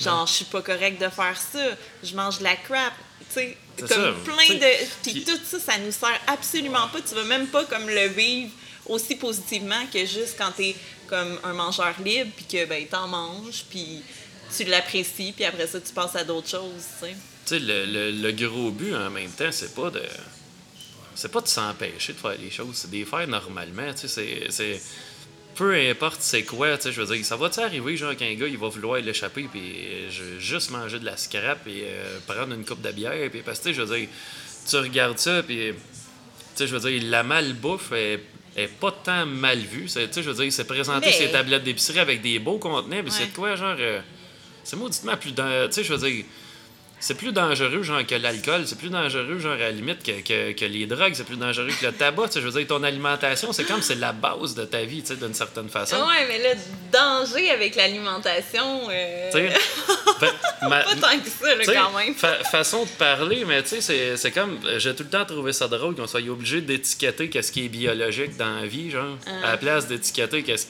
Genre, 0.00 0.26
je 0.26 0.32
suis 0.32 0.44
pas 0.44 0.62
correct 0.62 1.00
de 1.00 1.08
faire 1.08 1.36
ça, 1.40 1.60
je 2.02 2.16
mange 2.16 2.38
de 2.40 2.44
la 2.44 2.56
crap, 2.56 2.92
sais, 3.40 3.56
comme 3.78 3.88
ça, 3.88 4.14
plein 4.24 4.54
de... 4.54 4.86
Puis 5.02 5.24
tout 5.24 5.38
ça, 5.44 5.58
ça 5.58 5.78
nous 5.78 5.92
sert 5.92 6.20
absolument 6.26 6.88
pas, 6.88 7.00
tu 7.00 7.14
vas 7.14 7.24
même 7.24 7.46
pas 7.46 7.64
comme 7.64 7.88
le 7.88 8.08
vivre 8.08 8.50
aussi 8.86 9.16
positivement 9.16 9.86
que 9.92 10.00
juste 10.00 10.36
quand 10.38 10.52
t'es 10.52 10.74
comme 11.06 11.38
un 11.44 11.52
mangeur 11.52 11.94
libre, 12.04 12.30
puis 12.36 12.46
que, 12.46 12.64
ben, 12.66 12.86
t'en 12.86 13.08
manges, 13.08 13.64
puis 13.70 14.02
tu 14.56 14.64
l'apprécies, 14.64 15.32
puis 15.32 15.44
après 15.44 15.66
ça, 15.66 15.80
tu 15.80 15.92
passes 15.92 16.16
à 16.16 16.24
d'autres 16.24 16.48
choses, 16.48 16.84
tu 17.00 17.06
sais. 17.06 17.16
Tu 17.46 17.54
sais, 17.54 17.58
le, 17.60 17.86
le, 17.86 18.10
le 18.10 18.32
gros 18.32 18.70
but 18.70 18.94
en 18.94 19.10
même 19.10 19.30
temps, 19.30 19.52
c'est 19.52 19.74
pas 19.74 19.90
de. 19.90 20.02
C'est 21.14 21.30
pas 21.30 21.40
de 21.40 21.48
s'empêcher 21.48 22.12
de 22.12 22.18
faire 22.18 22.36
les 22.38 22.50
choses, 22.50 22.74
c'est 22.74 22.90
de 22.90 22.96
les 22.96 23.04
faire 23.04 23.26
normalement. 23.26 23.92
Tu 23.94 24.08
sais, 24.08 24.46
c'est. 24.50 24.82
Peu 25.56 25.74
importe 25.74 26.18
c'est 26.20 26.42
quoi, 26.44 26.76
tu 26.76 26.82
sais, 26.84 26.92
je 26.92 27.00
veux 27.00 27.16
dire, 27.16 27.24
ça 27.24 27.36
va-tu 27.36 27.60
arriver, 27.60 27.96
genre, 27.96 28.14
qu'un 28.14 28.34
gars, 28.34 28.46
il 28.46 28.58
va 28.58 28.68
vouloir 28.68 29.00
l'échapper, 29.00 29.46
puis 29.50 29.60
euh, 29.62 30.38
juste 30.38 30.70
manger 30.70 30.98
de 30.98 31.04
la 31.06 31.16
scrap, 31.16 31.66
et 31.66 31.84
euh, 31.86 32.18
prendre 32.26 32.52
une 32.54 32.64
coupe 32.64 32.82
de 32.82 32.90
bière, 32.92 33.30
puis 33.30 33.40
parce 33.42 33.60
que, 33.60 33.72
je 33.72 33.80
veux 33.82 33.96
dire, 33.98 34.08
tu 34.68 34.76
regardes 34.76 35.18
ça, 35.18 35.42
puis, 35.42 35.56
tu 35.56 35.74
sais, 36.56 36.66
je 36.66 36.76
veux 36.76 36.90
dire, 36.90 37.02
la 37.10 37.22
malbouffe 37.22 37.90
est, 37.92 38.20
est 38.54 38.68
pas 38.68 38.90
tant 39.02 39.24
mal 39.26 39.58
vue. 39.58 39.84
Tu 39.84 39.88
sais, 39.88 40.08
je 40.14 40.20
veux 40.30 40.34
dire, 40.42 40.52
c'est 40.52 40.66
présenter 40.66 41.06
Mais- 41.06 41.12
ses 41.12 41.30
tablettes 41.30 41.64
d'épicerie 41.64 42.00
avec 42.00 42.20
des 42.20 42.38
beaux 42.38 42.58
contenants, 42.58 42.96
Ouais. 42.96 43.04
c'est 43.08 43.30
de 43.30 43.34
quoi, 43.34 43.56
genre. 43.56 43.76
euh, 43.78 44.00
c'est 44.64 44.76
mauditement 44.76 45.16
plus. 45.16 45.32
Tu 45.34 45.42
sais, 45.70 45.84
je 45.84 45.94
veux 45.94 46.10
dire. 46.10 46.24
C'est 46.98 47.14
plus 47.14 47.32
dangereux, 47.32 47.82
genre, 47.82 48.04
que 48.06 48.14
l'alcool. 48.14 48.62
C'est 48.66 48.78
plus 48.78 48.88
dangereux, 48.88 49.38
genre, 49.38 49.52
à 49.52 49.56
la 49.58 49.70
limite, 49.70 50.02
que, 50.02 50.22
que, 50.22 50.52
que 50.52 50.64
les 50.64 50.86
drogues. 50.86 51.12
C'est 51.14 51.24
plus 51.26 51.36
dangereux 51.36 51.68
que 51.80 51.86
le 51.86 51.92
tabac. 51.92 52.30
Je 52.34 52.40
veux 52.40 52.50
dire, 52.50 52.66
ton 52.66 52.82
alimentation, 52.82 53.52
c'est 53.52 53.64
comme 53.64 53.82
c'est 53.82 53.96
la 53.96 54.12
base 54.12 54.54
de 54.54 54.64
ta 54.64 54.82
vie, 54.82 55.02
tu 55.02 55.08
sais, 55.08 55.16
d'une 55.16 55.34
certaine 55.34 55.68
façon. 55.68 55.96
Ouais, 55.96 56.26
mais 56.26 56.38
là, 56.42 56.54
danger 56.90 57.50
avec 57.50 57.76
l'alimentation, 57.76 58.88
euh, 58.90 59.30
Tu 59.30 59.38
sais, 59.38 59.48
fait- 60.20 60.34
ma- 60.68 60.82
pas 60.84 60.94
tant 60.96 61.18
que 61.20 61.28
ça, 61.28 61.54
là, 61.54 61.64
quand 61.66 61.96
même. 61.98 62.14
fa- 62.14 62.42
façon 62.44 62.84
de 62.84 62.88
parler, 62.90 63.44
mais 63.44 63.62
tu 63.62 63.68
sais, 63.68 63.80
c'est- 63.82 64.16
c'est 64.16 64.30
comme. 64.32 64.58
J'ai 64.78 64.94
tout 64.94 65.02
le 65.04 65.10
temps 65.10 65.24
trouvé 65.26 65.52
ça 65.52 65.68
drôle 65.68 65.94
qu'on 65.94 66.06
soit 66.06 66.22
obligé 66.28 66.60
d'étiqueter 66.62 67.28
qu'est-ce 67.28 67.52
qui 67.52 67.66
est 67.66 67.68
biologique 67.68 68.36
dans 68.38 68.60
la 68.60 68.66
vie, 68.66 68.90
genre, 68.90 69.16
Ah. 69.26 69.48
à 69.48 69.50
la 69.52 69.56
place 69.58 69.86
d'étiqueter 69.86 70.42
qu'est-ce 70.42 70.66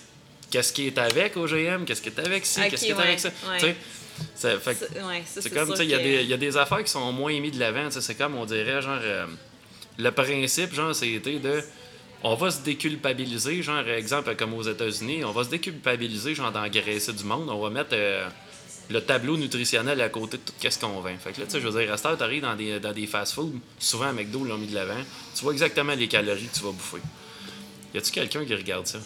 qu'est-ce 0.50 0.72
qui 0.72 0.86
est 0.88 0.98
avec 0.98 1.36
OGM, 1.36 1.84
qu'est-ce 1.84 2.00
qui 2.02 2.08
est 2.08 2.18
avec 2.18 2.46
ci, 2.46 2.60
qu'est-ce 2.68 2.84
qui 2.84 2.90
est 2.90 2.94
ouais, 2.94 3.02
avec 3.02 3.20
ça. 3.20 3.30
ouais. 3.62 3.76
Ouais, 5.06 5.22
c'est 5.26 5.50
comme, 5.54 5.68
tu 5.72 5.76
sais, 5.76 5.84
il 5.86 5.90
y, 5.90 5.94
que- 5.94 6.24
y 6.24 6.32
a 6.32 6.36
des 6.36 6.56
affaires 6.56 6.82
qui 6.84 6.90
sont 6.90 7.12
moins 7.12 7.38
mis 7.40 7.50
de 7.50 7.58
l'avant. 7.58 7.88
C'est 7.90 8.14
comme, 8.16 8.36
on 8.36 8.44
dirait, 8.44 8.80
genre, 8.82 8.98
euh, 9.02 9.26
le 9.98 10.10
principe, 10.10 10.74
genre, 10.74 10.94
c'était 10.94 11.38
de. 11.38 11.62
On 12.22 12.34
va 12.34 12.50
se 12.50 12.60
déculpabiliser, 12.62 13.62
genre, 13.62 13.86
exemple, 13.88 14.34
comme 14.36 14.54
aux 14.54 14.62
États-Unis, 14.62 15.24
on 15.24 15.32
va 15.32 15.44
se 15.44 15.50
déculpabiliser, 15.50 16.34
genre, 16.34 16.50
d'engraisser 16.50 17.12
du 17.12 17.24
monde. 17.24 17.48
On 17.50 17.60
va 17.60 17.70
mettre 17.70 17.90
euh, 17.92 18.26
le 18.90 19.00
tableau 19.00 19.36
nutritionnel 19.36 20.00
à 20.00 20.08
côté 20.08 20.38
de 20.38 20.42
tout 20.42 20.52
ce 20.70 20.78
qu'on 20.78 21.00
vend. 21.00 21.16
Fait 21.18 21.32
que 21.32 21.40
là, 21.40 21.46
tu 21.46 21.52
sais, 21.52 21.60
je 21.60 21.68
veux 21.68 21.78
dire, 21.80 21.92
à 21.92 21.96
cette 21.96 22.06
heure, 22.06 22.16
t'arrives 22.18 22.42
dans 22.42 22.56
des, 22.56 22.80
dans 22.80 22.92
des 22.92 23.06
fast-foods, 23.06 23.52
souvent 23.78 24.06
à 24.06 24.12
McDo 24.12 24.44
l'ont 24.44 24.56
mis 24.58 24.66
de 24.66 24.74
l'avant, 24.74 24.94
tu 25.34 25.42
vois 25.42 25.52
exactement 25.52 25.94
les 25.94 26.08
calories 26.08 26.46
que 26.48 26.54
tu 26.56 26.64
vas 26.64 26.70
bouffer. 26.72 26.98
Y 27.94 27.98
a-tu 27.98 28.10
quelqu'un 28.10 28.44
qui 28.44 28.54
regarde 28.54 28.86
ça? 28.86 28.98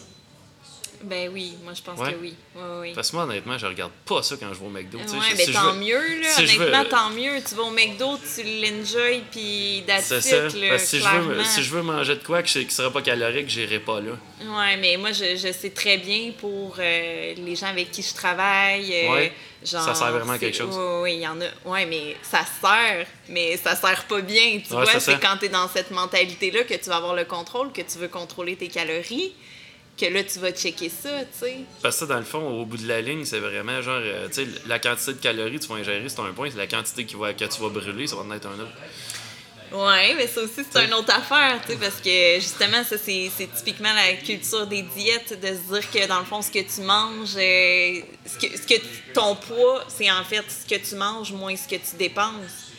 Ben 1.03 1.29
oui, 1.33 1.53
moi 1.63 1.73
je 1.73 1.81
pense 1.81 1.99
Ouais. 1.99 2.13
que 2.13 2.17
oui. 2.19 2.33
Ouais, 2.55 2.79
ouais. 2.79 2.91
Parce 2.93 3.11
que 3.11 3.15
moi, 3.15 3.25
honnêtement, 3.25 3.57
je 3.57 3.65
regarde 3.65 3.91
pas 4.05 4.21
ça 4.23 4.35
quand 4.39 4.53
je 4.53 4.59
vais 4.59 4.65
au 4.65 4.69
McDo. 4.69 4.97
Ouais, 4.97 5.03
Je- 5.07 5.37
ben 5.37 5.45
si 5.45 5.51
tant 5.53 5.73
veux- 5.73 5.79
mieux, 5.79 6.21
là. 6.21 6.27
si 6.35 6.47
je 6.47 6.57
veux- 6.59 6.67
Honnêtement, 6.67 6.97
tant 6.97 7.09
mieux. 7.11 7.41
Tu 7.47 7.55
vas 7.55 7.63
au 7.63 7.71
McDo, 7.71 8.17
tu 8.17 8.43
l'enjoy, 8.43 9.21
puis 9.31 9.83
that's 9.87 10.05
C'est 10.05 10.21
ça. 10.21 10.35
là, 10.37 10.41
Parce 10.69 10.83
que 10.83 10.87
si, 10.87 10.99
je 10.99 11.07
veux, 11.19 11.43
si 11.43 11.63
je 11.63 11.69
veux 11.71 11.81
manger 11.81 12.15
de 12.15 12.23
quoi 12.23 12.43
que 12.43 12.47
qui 12.51 12.71
sera 12.71 12.91
pas 12.91 13.01
calorique, 13.01 13.49
j'irai 13.49 13.79
pas 13.79 13.99
là. 13.99 14.11
Ouais, 14.43 14.77
mais 14.77 14.97
moi, 14.97 15.11
je, 15.11 15.35
je 15.35 15.51
sais 15.51 15.69
très 15.69 15.97
bien 15.97 16.31
pour 16.39 16.75
euh, 16.79 17.33
les 17.37 17.55
gens 17.55 17.67
avec 17.67 17.91
qui 17.91 18.01
je 18.01 18.13
travaille. 18.13 18.91
euh, 18.93 19.11
Ouais, 19.13 19.31
genre, 19.63 19.83
ça 19.83 19.93
sert 19.95 20.11
vraiment 20.11 20.33
à 20.33 20.37
quelque 20.39 20.57
chose. 20.57 20.75
Oui, 20.75 21.01
oui, 21.03 21.13
il 21.15 21.21
y 21.21 21.27
en 21.27 21.39
a. 21.41 21.45
Ouais, 21.69 21.85
mais 21.85 22.15
ça 22.23 22.41
sert, 22.61 23.05
mais 23.29 23.57
ça 23.57 23.75
sert 23.75 24.05
pas 24.05 24.21
bien. 24.21 24.59
Tu 24.65 24.73
Ouais, 24.73 24.83
vois, 24.83 24.99
c'est 24.99 25.19
quand 25.19 25.37
tu 25.39 25.45
es 25.45 25.49
dans 25.49 25.67
cette 25.67 25.91
mentalité-là 25.91 26.63
que 26.63 26.73
tu 26.73 26.89
vas 26.89 26.97
avoir 26.97 27.13
le 27.15 27.25
contrôle, 27.25 27.71
que 27.71 27.81
tu 27.81 27.97
veux 27.99 28.07
contrôler 28.07 28.55
tes 28.55 28.67
calories, 28.67 29.33
que 30.01 30.13
là, 30.13 30.23
tu 30.23 30.39
vas 30.39 30.51
checker 30.51 30.89
ça, 30.89 31.19
tu 31.21 31.45
sais. 31.45 31.57
Parce 31.81 31.95
que 31.95 31.99
ça, 31.99 32.05
dans 32.07 32.19
le 32.19 32.25
fond, 32.25 32.39
au 32.39 32.65
bout 32.65 32.77
de 32.77 32.87
la 32.87 33.01
ligne, 33.01 33.23
c'est 33.25 33.39
vraiment 33.39 33.81
genre, 33.81 34.01
euh, 34.01 34.27
tu 34.27 34.45
sais, 34.45 34.47
la 34.67 34.79
quantité 34.79 35.13
de 35.13 35.19
calories 35.19 35.59
que 35.59 35.65
tu 35.65 35.67
vas 35.67 35.75
ingérer, 35.75 36.09
c'est 36.09 36.19
un 36.19 36.33
point, 36.33 36.49
c'est 36.49 36.57
la 36.57 36.67
quantité 36.67 37.05
qui 37.05 37.15
va, 37.15 37.33
que 37.33 37.45
tu 37.45 37.61
vas 37.61 37.69
brûler, 37.69 38.07
ça 38.07 38.15
va 38.15 38.23
en 38.23 38.31
être 38.31 38.47
un 38.47 38.59
autre. 38.59 38.71
Ouais, 39.71 40.15
mais 40.15 40.27
ça 40.27 40.41
aussi, 40.41 40.65
c'est 40.69 40.85
une 40.85 40.93
autre 40.93 41.15
affaire, 41.15 41.61
tu 41.65 41.71
sais, 41.71 41.77
parce 41.79 42.01
que 42.01 42.35
justement, 42.35 42.83
ça, 42.83 42.97
c'est 42.97 43.31
c'est 43.37 43.47
typiquement 43.55 43.93
la 43.93 44.13
culture 44.17 44.67
des 44.67 44.81
diètes, 44.81 45.39
de 45.39 45.47
se 45.47 45.79
dire 45.79 45.91
que 45.91 46.07
dans 46.07 46.19
le 46.19 46.25
fond, 46.25 46.41
ce 46.41 46.51
que 46.51 46.59
tu 46.59 46.81
manges, 46.81 47.35
euh, 47.37 48.01
ce 48.25 48.37
que, 48.37 48.57
ce 48.57 48.67
que 48.67 48.81
ton 49.13 49.35
poids, 49.35 49.85
c'est 49.87 50.11
en 50.11 50.23
fait 50.25 50.43
ce 50.49 50.67
que 50.67 50.81
tu 50.81 50.95
manges 50.95 51.31
moins 51.31 51.55
ce 51.55 51.67
que 51.67 51.75
tu 51.75 51.95
dépenses. 51.97 52.71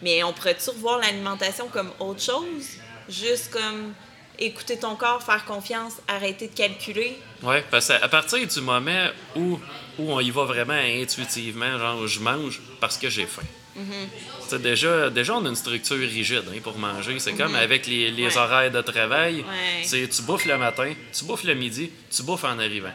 Mais 0.00 0.22
on 0.22 0.32
pourrait-tu 0.32 0.70
revoir 0.70 0.98
l'alimentation 1.00 1.66
comme 1.68 1.90
autre 1.98 2.22
chose? 2.22 2.78
Juste 3.08 3.50
comme 3.50 3.94
écouter 4.38 4.78
ton 4.78 4.96
corps, 4.96 5.22
faire 5.22 5.44
confiance, 5.44 5.94
arrêter 6.06 6.48
de 6.48 6.54
calculer. 6.54 7.18
Oui, 7.42 7.56
parce 7.70 7.88
qu'à 7.88 8.08
partir 8.08 8.46
du 8.46 8.60
moment 8.60 9.08
où, 9.36 9.58
où 9.98 10.12
on 10.12 10.20
y 10.20 10.30
va 10.30 10.44
vraiment 10.44 10.72
intuitivement, 10.72 11.78
genre 11.78 12.06
je 12.06 12.20
mange 12.20 12.60
parce 12.80 12.98
que 12.98 13.08
j'ai 13.08 13.26
faim. 13.26 13.42
Mm-hmm. 13.78 14.58
déjà, 14.58 15.10
déjà, 15.10 15.36
on 15.36 15.44
a 15.44 15.48
une 15.48 15.54
structure 15.54 15.98
rigide 15.98 16.42
hein, 16.48 16.58
pour 16.62 16.76
manger. 16.78 17.18
C'est 17.20 17.34
comme 17.34 17.54
avec 17.54 17.86
les, 17.86 18.10
les 18.10 18.36
horaires 18.36 18.72
de 18.72 18.80
travail. 18.80 19.44
C'est 19.84 20.08
tu 20.08 20.22
bouffes 20.22 20.46
le 20.46 20.58
matin, 20.58 20.92
tu 21.12 21.24
bouffes 21.24 21.44
le 21.44 21.54
midi, 21.54 21.90
tu 22.10 22.22
bouffes 22.22 22.44
en 22.44 22.58
arrivant. 22.58 22.94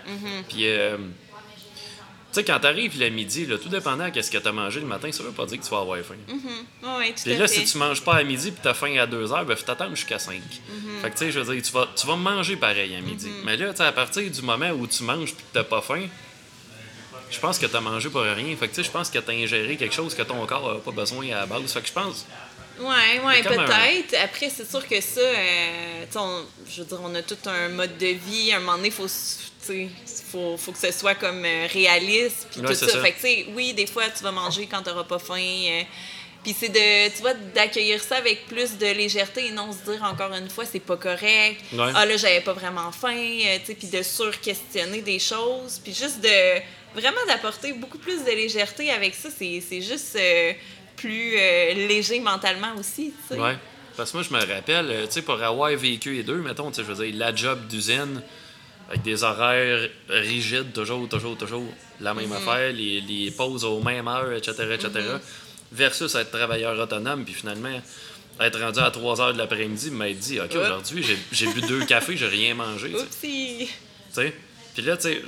Puis, 0.49 0.67
euh, 0.67 0.97
tu 2.33 2.39
sais, 2.39 2.45
quand 2.45 2.59
t'arrives 2.59 2.99
le 2.99 3.09
midi, 3.09 3.45
là, 3.45 3.59
tout 3.59 3.69
dépendant 3.69 4.09
de 4.09 4.21
ce 4.21 4.31
que 4.31 4.39
tu 4.39 4.47
as 4.47 4.51
mangé 4.51 4.79
le 4.79 4.87
matin, 4.87 5.11
ça 5.11 5.21
veut 5.21 5.31
pas 5.31 5.45
dire 5.45 5.59
que 5.59 5.63
tu 5.63 5.69
vas 5.69 5.81
avoir 5.81 5.99
faim. 5.99 6.15
Mm-hmm. 6.27 6.97
Oui, 6.97 7.13
tout 7.13 7.21
Puis 7.23 7.37
là, 7.37 7.47
si 7.47 7.63
tu 7.63 7.77
manges 7.77 8.03
pas 8.03 8.15
à 8.15 8.23
midi 8.23 8.49
puis 8.49 8.59
tu 8.59 8.67
as 8.67 8.73
faim 8.73 8.97
à 8.97 9.05
2 9.05 9.31
heures, 9.31 9.45
ben, 9.45 9.55
faut 9.55 9.63
t'attendre 9.65 9.95
jusqu'à 9.95 10.17
5. 10.17 10.33
Mm-hmm. 10.33 11.01
Fait 11.01 11.09
que, 11.11 11.13
tu 11.13 11.25
sais, 11.25 11.31
je 11.31 11.39
veux 11.39 11.53
dire, 11.53 11.63
tu 11.63 11.71
vas, 11.71 11.87
tu 11.95 12.07
vas 12.07 12.15
manger 12.15 12.55
pareil 12.55 12.95
à 12.95 13.01
midi. 13.01 13.29
Mais 13.45 13.55
là, 13.55 13.69
tu 13.69 13.77
sais, 13.77 13.83
à 13.83 13.91
partir 13.91 14.29
du 14.29 14.41
moment 14.41 14.71
où 14.71 14.87
tu 14.87 15.03
manges 15.03 15.33
puis 15.35 15.43
que 15.43 15.53
t'as 15.53 15.63
pas 15.63 15.81
faim, 15.81 16.07
je 17.29 17.39
pense 17.39 17.59
que 17.59 17.67
tu 17.67 17.75
as 17.75 17.81
mangé 17.81 18.09
pour 18.09 18.21
rien. 18.21 18.55
Fait 18.55 18.67
que, 18.67 18.73
tu 18.73 18.81
sais, 18.81 18.83
je 18.83 18.91
pense 18.91 19.11
que 19.11 19.19
tu 19.19 19.29
as 19.29 19.33
ingéré 19.33 19.77
quelque 19.77 19.93
chose 19.93 20.15
que 20.15 20.23
ton 20.23 20.43
corps 20.47 20.73
n'a 20.73 20.79
pas 20.79 20.91
besoin 20.91 21.27
à 21.27 21.41
la 21.41 21.45
base. 21.45 21.71
Fait 21.71 21.81
que 21.81 21.87
je 21.87 21.93
pense. 21.93 22.25
Ouais, 22.79 23.19
ouais, 23.23 23.43
peut-être. 23.43 24.15
Après, 24.23 24.49
c'est 24.49 24.69
sûr 24.69 24.87
que 24.87 24.99
ça, 24.99 25.21
euh, 25.21 26.05
on, 26.15 26.43
je 26.69 26.81
veux 26.81 26.87
dire, 26.87 26.99
on 27.03 27.13
a 27.13 27.21
tout 27.21 27.37
un 27.45 27.69
mode 27.69 27.97
de 27.97 28.07
vie. 28.07 28.51
À 28.51 28.57
un 28.57 28.59
moment 28.59 28.77
donné, 28.77 28.87
il 28.87 28.93
faut, 28.93 29.07
faut, 29.07 30.57
faut 30.57 30.71
que 30.71 30.77
ce 30.77 30.91
soit 30.91 31.15
comme 31.15 31.45
euh, 31.45 31.67
réaliste. 31.71 32.47
Puis 32.51 32.61
tout 32.61 32.73
ça. 32.73 33.01
Fait 33.01 33.11
que, 33.11 33.21
tu 33.21 33.27
sais, 33.27 33.45
oui, 33.55 33.73
des 33.73 33.85
fois, 33.85 34.03
tu 34.09 34.23
vas 34.23 34.31
manger 34.31 34.67
quand 34.67 34.81
tu 34.81 34.89
n'auras 34.89 35.03
pas 35.03 35.19
faim. 35.19 35.35
Euh, 35.39 35.83
puis 36.43 36.55
c'est 36.59 36.69
de, 36.69 37.15
tu 37.15 37.21
vois, 37.21 37.33
d'accueillir 37.33 38.03
ça 38.03 38.17
avec 38.17 38.47
plus 38.47 38.77
de 38.77 38.87
légèreté 38.87 39.47
et 39.47 39.51
non 39.51 39.71
se 39.71 39.89
dire 39.89 40.03
encore 40.03 40.33
une 40.33 40.49
fois, 40.49 40.65
c'est 40.65 40.81
pas 40.81 40.97
correct. 40.97 41.61
Ah 41.95 42.05
là, 42.05 42.17
j'avais 42.17 42.41
pas 42.41 42.53
vraiment 42.53 42.91
faim. 42.91 43.15
tu 43.15 43.65
sais, 43.65 43.75
puis 43.75 43.87
de 43.87 44.01
sur-questionner 44.01 45.01
des 45.01 45.19
choses. 45.19 45.79
Puis 45.81 45.93
juste 45.93 46.19
de, 46.19 46.59
vraiment 46.93 47.25
d'apporter 47.27 47.71
beaucoup 47.71 47.97
plus 47.97 48.25
de 48.25 48.31
légèreté 48.31 48.91
avec 48.91 49.15
ça. 49.15 49.29
C'est 49.31 49.81
juste 49.81 50.17
plus 51.03 51.35
euh, 51.37 51.73
léger 51.87 52.19
mentalement 52.21 52.73
aussi. 52.79 53.13
Oui. 53.31 53.37
Parce 53.97 54.11
que 54.11 54.17
moi, 54.17 54.25
je 54.27 54.33
me 54.33 54.39
rappelle, 54.39 54.89
euh, 54.89 55.05
tu 55.05 55.13
sais, 55.13 55.21
pour 55.21 55.41
avoir 55.41 55.69
vécu 55.71 56.13
les 56.13 56.23
deux, 56.23 56.37
mettons, 56.37 56.69
tu 56.69 56.77
sais, 56.77 56.83
je 56.87 56.91
veux 56.91 57.05
dire, 57.05 57.15
la 57.17 57.35
job 57.35 57.67
d'usine, 57.67 58.21
avec 58.89 59.01
des 59.01 59.23
horaires 59.23 59.89
rigides, 60.09 60.71
toujours, 60.73 61.07
toujours, 61.09 61.37
toujours, 61.37 61.67
la 61.99 62.13
même 62.13 62.27
mhm. 62.27 62.33
affaire, 62.33 62.71
les, 62.71 63.01
les, 63.01 63.31
pauses 63.31 63.65
aux 63.65 63.81
mêmes 63.81 64.07
heures, 64.07 64.31
etc., 64.31 64.53
etc., 64.73 64.89
mhm. 64.95 65.19
versus 65.73 66.15
être 66.15 66.31
travailleur 66.31 66.79
autonome, 66.79 67.25
puis 67.25 67.33
finalement, 67.33 67.81
être 68.39 68.59
rendu 68.59 68.79
à 68.79 68.89
3 68.89 69.21
heures 69.21 69.33
de 69.33 69.37
l'après-midi, 69.37 69.91
m'être 69.91 70.19
dit, 70.19 70.39
OK, 70.39 70.55
aujourd'hui, 70.55 71.05
j'ai 71.31 71.47
bu 71.47 71.61
deux 71.61 71.85
cafés, 71.85 72.15
j'ai 72.15 72.27
rien 72.27 72.55
mangé. 72.55 72.93
Tu 73.21 73.67
sais? 74.11 74.33
Puis 74.73 74.83
là, 74.83 74.95
tu 74.95 75.03
sais, 75.03 75.21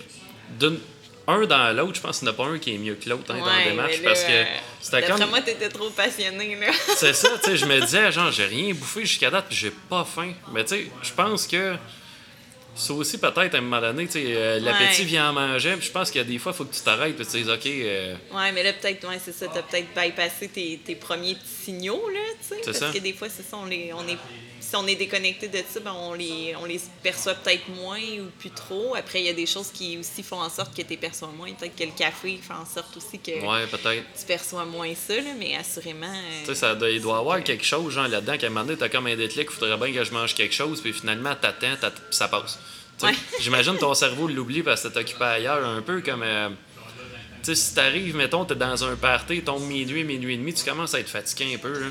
d'une 0.58 0.80
un 1.28 1.46
dans 1.46 1.76
l'autre, 1.76 1.96
je 1.96 2.02
pense 2.02 2.20
qu'il 2.20 2.28
n'y 2.28 2.32
en 2.32 2.34
a 2.34 2.38
pas 2.38 2.46
un 2.46 2.60
qui 2.60 2.76
est 2.76 2.78
mieux 2.78 2.96
que 2.96 3.10
l'autre 3.10 3.34
hein, 3.34 3.40
dans 3.40 3.46
la 3.46 3.64
démarche. 3.64 4.02
parce 4.04 4.24
que 4.24 4.44
c'était 4.82 5.04
comme. 5.04 5.30
moi, 5.30 5.42
t'étais 5.42 5.70
trop 5.70 5.90
passionné, 5.90 6.56
là. 6.56 6.72
c'est 6.96 7.14
ça, 7.14 7.30
tu 7.44 7.52
sais, 7.52 7.58
je 7.58 7.66
me 7.66 7.80
disais, 7.82 8.12
genre, 8.12 8.32
j'ai 8.32 8.46
rien 8.46 8.74
bouffé 8.74 9.02
jusqu'à 9.02 9.30
date, 9.30 9.46
puis 9.50 9.58
j'ai 9.58 9.72
pas 9.72 10.06
faim. 10.06 10.34
Mais 10.54 10.64
tu 10.64 10.76
sais, 10.76 10.92
je 11.02 11.12
pense 11.14 11.48
que. 11.48 11.76
C'est 12.78 12.92
aussi 12.92 13.18
peut-être 13.18 13.56
à 13.56 13.58
un 13.58 13.62
moment 13.62 13.80
donné, 13.80 14.06
tu 14.06 14.12
sais, 14.12 14.24
euh, 14.28 14.60
l'appétit 14.60 15.06
vient 15.06 15.30
en 15.30 15.34
manger, 15.34 15.78
puis 15.78 15.88
je 15.88 15.92
pense 15.94 16.12
qu'il 16.12 16.20
y 16.20 16.24
a 16.26 16.28
des 16.28 16.38
fois, 16.38 16.52
il 16.52 16.58
faut 16.58 16.66
que 16.66 16.76
tu 16.76 16.82
t'arrêtes, 16.82 17.16
puis 17.16 17.26
tu 17.26 17.42
dis, 17.42 17.50
OK. 17.50 17.66
Euh, 17.66 18.16
ouais, 18.34 18.52
mais 18.52 18.64
là, 18.64 18.74
peut-être, 18.74 19.08
ouais, 19.08 19.18
c'est 19.24 19.32
ça, 19.32 19.46
t'as 19.48 19.62
peut-être 19.62 19.88
bypassé 19.96 20.50
tes, 20.50 20.82
tes 20.86 20.96
premiers 20.96 21.36
petits 21.36 21.64
signaux, 21.64 22.10
là, 22.10 22.20
tu 22.42 22.50
sais. 22.50 22.62
Parce 22.66 22.80
ça. 22.80 22.92
que 22.92 22.98
des 22.98 23.14
fois, 23.14 23.30
c'est 23.30 23.50
ça, 23.50 23.56
on, 23.56 23.66
les, 23.66 23.94
on 23.94 24.06
est 24.06 24.18
si 24.76 24.84
on 24.84 24.88
est 24.88 24.96
déconnecté 24.96 25.48
de 25.48 25.60
ça, 25.68 25.80
ben 25.80 25.94
on, 25.94 26.14
les, 26.14 26.54
on 26.62 26.66
les 26.66 26.82
perçoit 27.02 27.34
peut-être 27.36 27.68
moins 27.70 28.00
ou 28.00 28.30
plus 28.40 28.50
trop. 28.50 28.96
Après, 28.96 29.22
il 29.22 29.26
y 29.26 29.30
a 29.30 29.34
des 29.34 29.46
choses 29.46 29.70
qui 29.72 29.98
aussi 29.98 30.22
font 30.22 30.42
en 30.42 30.50
sorte 30.50 30.76
que 30.76 30.82
tu 30.82 30.98
perçois 30.98 31.30
moins. 31.30 31.52
Peut-être 31.54 31.76
que 31.76 31.84
le 31.84 31.92
café 31.92 32.38
fait 32.42 32.54
en 32.54 32.66
sorte 32.66 32.96
aussi 32.98 33.20
que 33.20 33.32
tu 34.20 34.26
perçois 34.28 34.66
moins 34.66 34.94
ça, 34.96 35.14
mais 35.40 35.56
assurément. 35.56 36.06
Euh, 36.08 36.40
tu 36.42 36.48
sais, 36.48 36.56
ça 36.56 36.78
il 36.90 37.02
doit 37.02 37.16
y 37.16 37.20
avoir 37.20 37.44
quelque 37.44 37.66
chose 37.66 37.94
genre 37.94 38.08
là-dedans 38.08 38.38
qu'à 38.38 38.48
un 38.48 38.50
moment 38.50 38.66
donné, 38.66 38.78
t'as 38.78 38.90
comme 38.90 39.08
un 39.08 39.16
déclic, 39.16 39.48
il 39.50 39.56
faudrait 39.56 39.78
bien 39.78 39.94
que 39.94 40.04
je 40.04 40.12
mange 40.12 40.36
quelque 40.36 40.54
chose, 40.54 40.82
puis 40.82 40.94
finalement, 40.94 41.36
t'attends, 41.40 41.76
ça 42.12 42.28
passe. 42.28 42.60
J'imagine 43.40 43.78
ton 43.78 43.94
cerveau 43.94 44.28
l'oublie 44.28 44.64
parce 44.64 44.84
que 44.84 44.88
t'es 44.90 45.00
occupé 45.00 45.24
ailleurs, 45.24 45.66
un 45.66 45.82
peu 45.82 46.02
comme. 46.02 46.24
Euh, 46.24 46.50
tu 47.44 47.54
sais, 47.54 47.56
si 47.56 47.76
t'arrives, 47.76 48.16
mettons, 48.16 48.44
t'es 48.44 48.56
dans 48.56 48.84
un 48.84 48.96
party, 48.96 49.42
tombe 49.42 49.64
minuit, 49.64 50.04
minuit 50.04 50.34
et 50.34 50.38
demi, 50.38 50.54
tu 50.54 50.66
commences 50.66 50.96
à 50.96 51.00
être 51.00 51.10
fatigué 51.10 51.54
un 51.56 51.58
peu. 51.60 51.80
Là. 51.80 51.88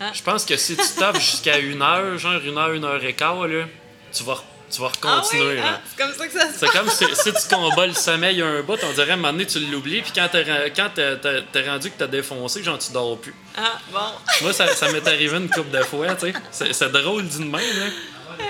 Ah. 0.00 0.12
Je 0.12 0.22
pense 0.22 0.44
que 0.44 0.56
si 0.56 0.76
tu 0.76 0.86
tapes 0.98 1.18
jusqu'à 1.18 1.58
une 1.58 1.82
heure, 1.82 2.18
genre 2.18 2.40
une 2.44 2.56
heure, 2.56 2.72
une 2.72 2.84
heure 2.84 3.04
et 3.04 3.14
quart, 3.14 3.46
là, 3.46 3.64
tu 4.12 4.24
vas 4.24 4.42
tu 4.70 4.80
vas 4.80 4.88
recontinuer. 4.88 5.60
Ah 5.60 5.64
oui? 5.64 5.76
ah, 5.76 5.80
c'est 5.86 6.04
comme 6.04 6.14
ça 6.14 6.26
que 6.26 6.32
ça 6.32 6.52
se 6.52 6.58
C'est 6.58 6.68
comme 6.68 6.90
si, 6.90 7.04
si, 7.14 7.32
tu 7.32 7.54
combats 7.54 7.86
le 7.86 7.94
sommeil 7.94 8.42
un 8.42 8.62
bout, 8.62 8.78
on 8.82 8.92
dirait 8.92 9.10
à 9.10 9.14
un 9.14 9.16
moment 9.16 9.32
donné, 9.32 9.46
tu 9.46 9.60
l'oublies, 9.60 10.02
puis 10.02 10.12
quand 10.14 10.28
t'es, 10.30 10.44
quand 10.76 10.90
rendu 11.66 11.90
que 11.90 11.98
t'as 11.98 12.06
défoncé, 12.06 12.62
genre, 12.62 12.78
tu 12.78 12.92
dors 12.92 13.18
plus. 13.18 13.34
Ah, 13.56 13.78
bon. 13.92 13.98
Moi, 14.42 14.52
ça, 14.52 14.66
ça 14.74 14.90
m'est 14.92 15.06
arrivé 15.06 15.36
une 15.36 15.48
couple 15.48 15.70
de 15.70 15.82
fois, 15.82 16.14
tu 16.14 16.32
sais. 16.50 16.72
C'est, 16.72 16.92
drôle 16.92 17.26
d'une 17.28 17.50
main, 17.50 17.58
là. 17.58 17.86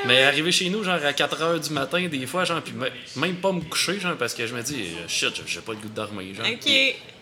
Mais 0.07 0.25
arriver 0.25 0.53
chez 0.53 0.69
nous, 0.69 0.85
genre, 0.85 0.99
à 1.03 1.13
4 1.13 1.37
h 1.41 1.69
du 1.69 1.71
matin, 1.71 2.07
des 2.09 2.27
fois, 2.27 2.45
genre, 2.45 2.61
puis 2.63 2.75
même 3.17 3.37
pas 3.37 3.53
me 3.53 3.61
coucher, 3.61 4.01
genre, 4.01 4.17
parce 4.17 4.35
que 4.35 4.47
je 4.47 4.55
me 4.55 4.63
dis, 4.63 4.89
shit, 5.07 5.41
j'ai 5.47 5.61
pas 5.61 5.73
le 5.73 5.79
goût 5.79 5.89
de 5.89 5.95
dormir, 5.95 6.35
genre. 6.35 6.47
OK. 6.47 6.61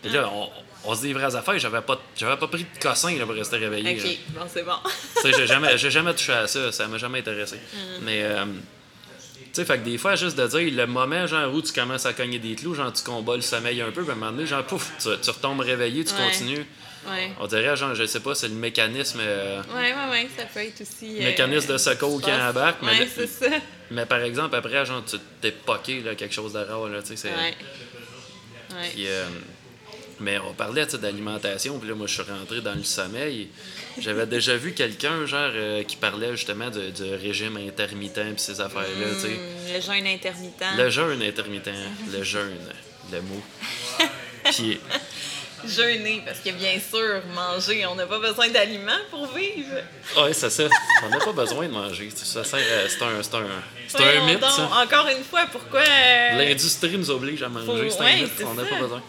Puis, 0.02 0.12
là, 0.12 0.30
on, 0.32 0.48
on 0.84 0.94
se 0.94 1.02
dit 1.02 1.12
vraies 1.12 1.34
affaires, 1.34 1.58
j'avais 1.58 1.80
pas, 1.80 2.00
j'avais 2.16 2.36
pas 2.36 2.46
pris 2.48 2.64
de 2.64 2.80
cossin 2.80 3.16
là, 3.16 3.26
pour 3.26 3.34
rester 3.34 3.56
réveillé. 3.56 3.98
Ok, 3.98 4.34
bon, 4.34 4.46
c'est 4.52 4.62
bon. 4.62 4.76
j'ai 5.24 5.46
jamais, 5.46 5.76
j'ai 5.78 5.90
jamais 5.90 6.14
touché 6.14 6.32
à 6.32 6.46
ça, 6.46 6.72
ça 6.72 6.86
m'a 6.86 6.98
jamais 6.98 7.18
intéressé. 7.18 7.56
Mm. 7.56 7.78
Mais, 8.02 8.22
euh, 8.22 8.44
tu 8.44 9.48
sais, 9.52 9.64
fait 9.64 9.78
que 9.78 9.84
des 9.84 9.98
fois, 9.98 10.14
juste 10.16 10.36
de 10.36 10.46
dire 10.46 10.72
le 10.74 10.86
moment 10.86 11.26
genre, 11.26 11.52
où 11.52 11.62
tu 11.62 11.72
commences 11.72 12.06
à 12.06 12.12
cogner 12.12 12.38
des 12.38 12.54
clous, 12.54 12.74
genre 12.74 12.92
tu 12.92 13.02
combats 13.02 13.36
le 13.36 13.42
sommeil 13.42 13.80
un 13.80 13.90
peu, 13.90 14.02
puis 14.02 14.10
à 14.10 14.14
un 14.14 14.16
moment 14.16 14.32
donné, 14.32 14.46
genre 14.46 14.64
pouf, 14.64 14.92
tu, 14.98 15.08
tu 15.20 15.30
retombes 15.30 15.60
réveillé, 15.60 16.04
tu 16.04 16.14
continues. 16.14 16.66
Ouais. 17.08 17.30
On 17.40 17.46
dirait, 17.46 17.76
genre, 17.76 17.94
je 17.94 18.04
sais 18.04 18.20
pas, 18.20 18.34
c'est 18.34 18.48
le 18.48 18.54
mécanisme. 18.54 19.20
Euh, 19.22 19.62
ouais, 19.74 19.94
ouais, 19.94 20.10
ouais, 20.10 20.28
ça 20.36 20.44
peut 20.44 20.60
être 20.60 20.80
aussi. 20.80 21.20
Euh, 21.20 21.24
mécanisme 21.24 21.72
de 21.72 21.78
secours 21.78 22.20
qui 22.20 22.32
embarque. 22.32 22.78
Mais, 22.82 22.98
ouais, 22.98 23.08
c'est 23.14 23.28
ça. 23.28 23.46
mais 23.90 24.06
par 24.06 24.20
exemple, 24.22 24.56
après, 24.56 24.84
genre, 24.84 25.04
tu 25.04 25.16
t'es 25.40 25.52
poqué, 25.52 26.00
là, 26.00 26.14
quelque 26.16 26.34
chose 26.34 26.52
de 26.52 26.58
rare, 26.58 26.88
là, 26.88 27.02
tu 27.02 27.16
sais. 27.16 27.28
Ouais. 27.28 27.54
ouais. 28.74 28.90
Puis, 28.92 29.06
mais 30.20 30.38
on 30.38 30.54
parlait 30.54 30.86
d'alimentation, 30.86 31.78
puis 31.78 31.88
là, 31.88 31.94
moi, 31.94 32.06
je 32.06 32.14
suis 32.14 32.22
rentré 32.22 32.60
dans 32.60 32.74
le 32.74 32.84
sommeil. 32.84 33.48
J'avais 33.98 34.26
déjà 34.26 34.56
vu 34.56 34.72
quelqu'un, 34.72 35.26
genre, 35.26 35.50
euh, 35.54 35.82
qui 35.82 35.96
parlait 35.96 36.32
justement 36.32 36.70
de, 36.70 37.16
régime 37.16 37.56
intermittent, 37.56 38.14
puis 38.14 38.34
ces 38.36 38.60
affaires-là, 38.60 39.06
tu 39.14 39.20
sais. 39.20 39.28
Hmm, 39.28 39.74
le 39.74 39.80
jeûne 39.80 40.06
intermittent. 40.06 40.64
Le 40.76 40.90
jeûne 40.90 41.22
intermittent, 41.22 41.70
le 42.12 42.22
jeûne, 42.22 42.58
le 43.12 43.20
mot. 43.22 43.42
puis. 44.44 44.80
Jeûner, 45.66 46.22
parce 46.24 46.38
que 46.40 46.50
bien 46.50 46.78
sûr, 46.78 47.22
manger, 47.34 47.86
on 47.86 47.94
n'a 47.94 48.06
pas 48.06 48.18
besoin 48.18 48.48
d'aliments 48.48 48.92
pour 49.10 49.26
vivre. 49.28 49.78
Oui, 50.16 50.28
c'est 50.32 50.50
ça. 50.50 50.64
On 51.04 51.08
n'a 51.08 51.18
pas 51.18 51.32
besoin 51.32 51.66
de 51.66 51.72
manger. 51.72 52.10
Ça 52.14 52.44
c'est 52.44 52.56
un, 52.56 52.60
c'est 52.88 53.02
un, 53.02 53.22
c'est 53.22 54.00
un 54.00 54.26
mythe. 54.26 54.40
Ça. 54.40 54.70
Encore 54.82 55.08
une 55.08 55.24
fois, 55.24 55.46
pourquoi. 55.50 55.80
Euh, 55.80 56.38
L'industrie 56.38 56.96
nous 56.96 57.10
oblige 57.10 57.42
à 57.42 57.48
manger. 57.48 57.90
C'est 57.90 58.00
un 58.00 58.16
mythe. 58.16 58.44
On 58.44 58.54
n'a 58.54 58.64
pas 58.64 58.78
besoin. 58.78 59.02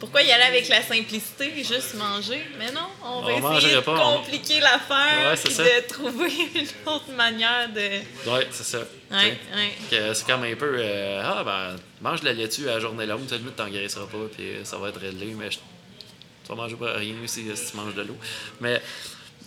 Pourquoi 0.00 0.22
y 0.22 0.30
aller 0.32 0.44
avec 0.44 0.68
la 0.68 0.82
simplicité, 0.82 1.52
juste 1.56 1.94
manger? 1.94 2.40
Mais 2.58 2.70
non, 2.72 2.88
on 3.02 3.22
va 3.22 3.56
essayer 3.56 3.76
de 3.76 3.80
compliquer 3.80 4.60
l'affaire 4.60 5.32
et 5.32 5.48
de 5.48 5.86
trouver 5.88 6.30
une 6.54 6.92
autre 6.92 7.10
manière 7.16 7.68
de... 7.72 8.00
Oui, 8.26 8.40
c'est 8.50 8.64
ça. 8.64 8.80
Ouais, 9.10 9.38
ouais. 9.54 10.14
C'est 10.14 10.26
comme 10.26 10.42
un 10.42 10.54
peu... 10.56 10.76
Euh, 10.78 11.22
ah, 11.24 11.42
ben, 11.44 11.76
mange 12.02 12.20
de 12.20 12.26
la 12.26 12.32
laitue 12.32 12.68
à 12.68 12.74
la 12.74 12.80
journée 12.80 13.06
longue, 13.06 13.26
tu 13.26 13.34
ne 13.34 13.50
t'engraisseras 13.50 14.06
pas, 14.06 14.26
puis 14.36 14.44
ça 14.64 14.76
va 14.78 14.88
être 14.88 15.00
réglé, 15.00 15.34
mais 15.38 15.48
tu 15.48 15.58
vas 16.48 16.54
manger 16.54 16.76
pas 16.76 16.92
rien 16.94 17.14
si, 17.26 17.44
si 17.54 17.70
tu 17.70 17.76
manges 17.76 17.94
de 17.94 18.02
l'eau. 18.02 18.16
Mais... 18.60 18.82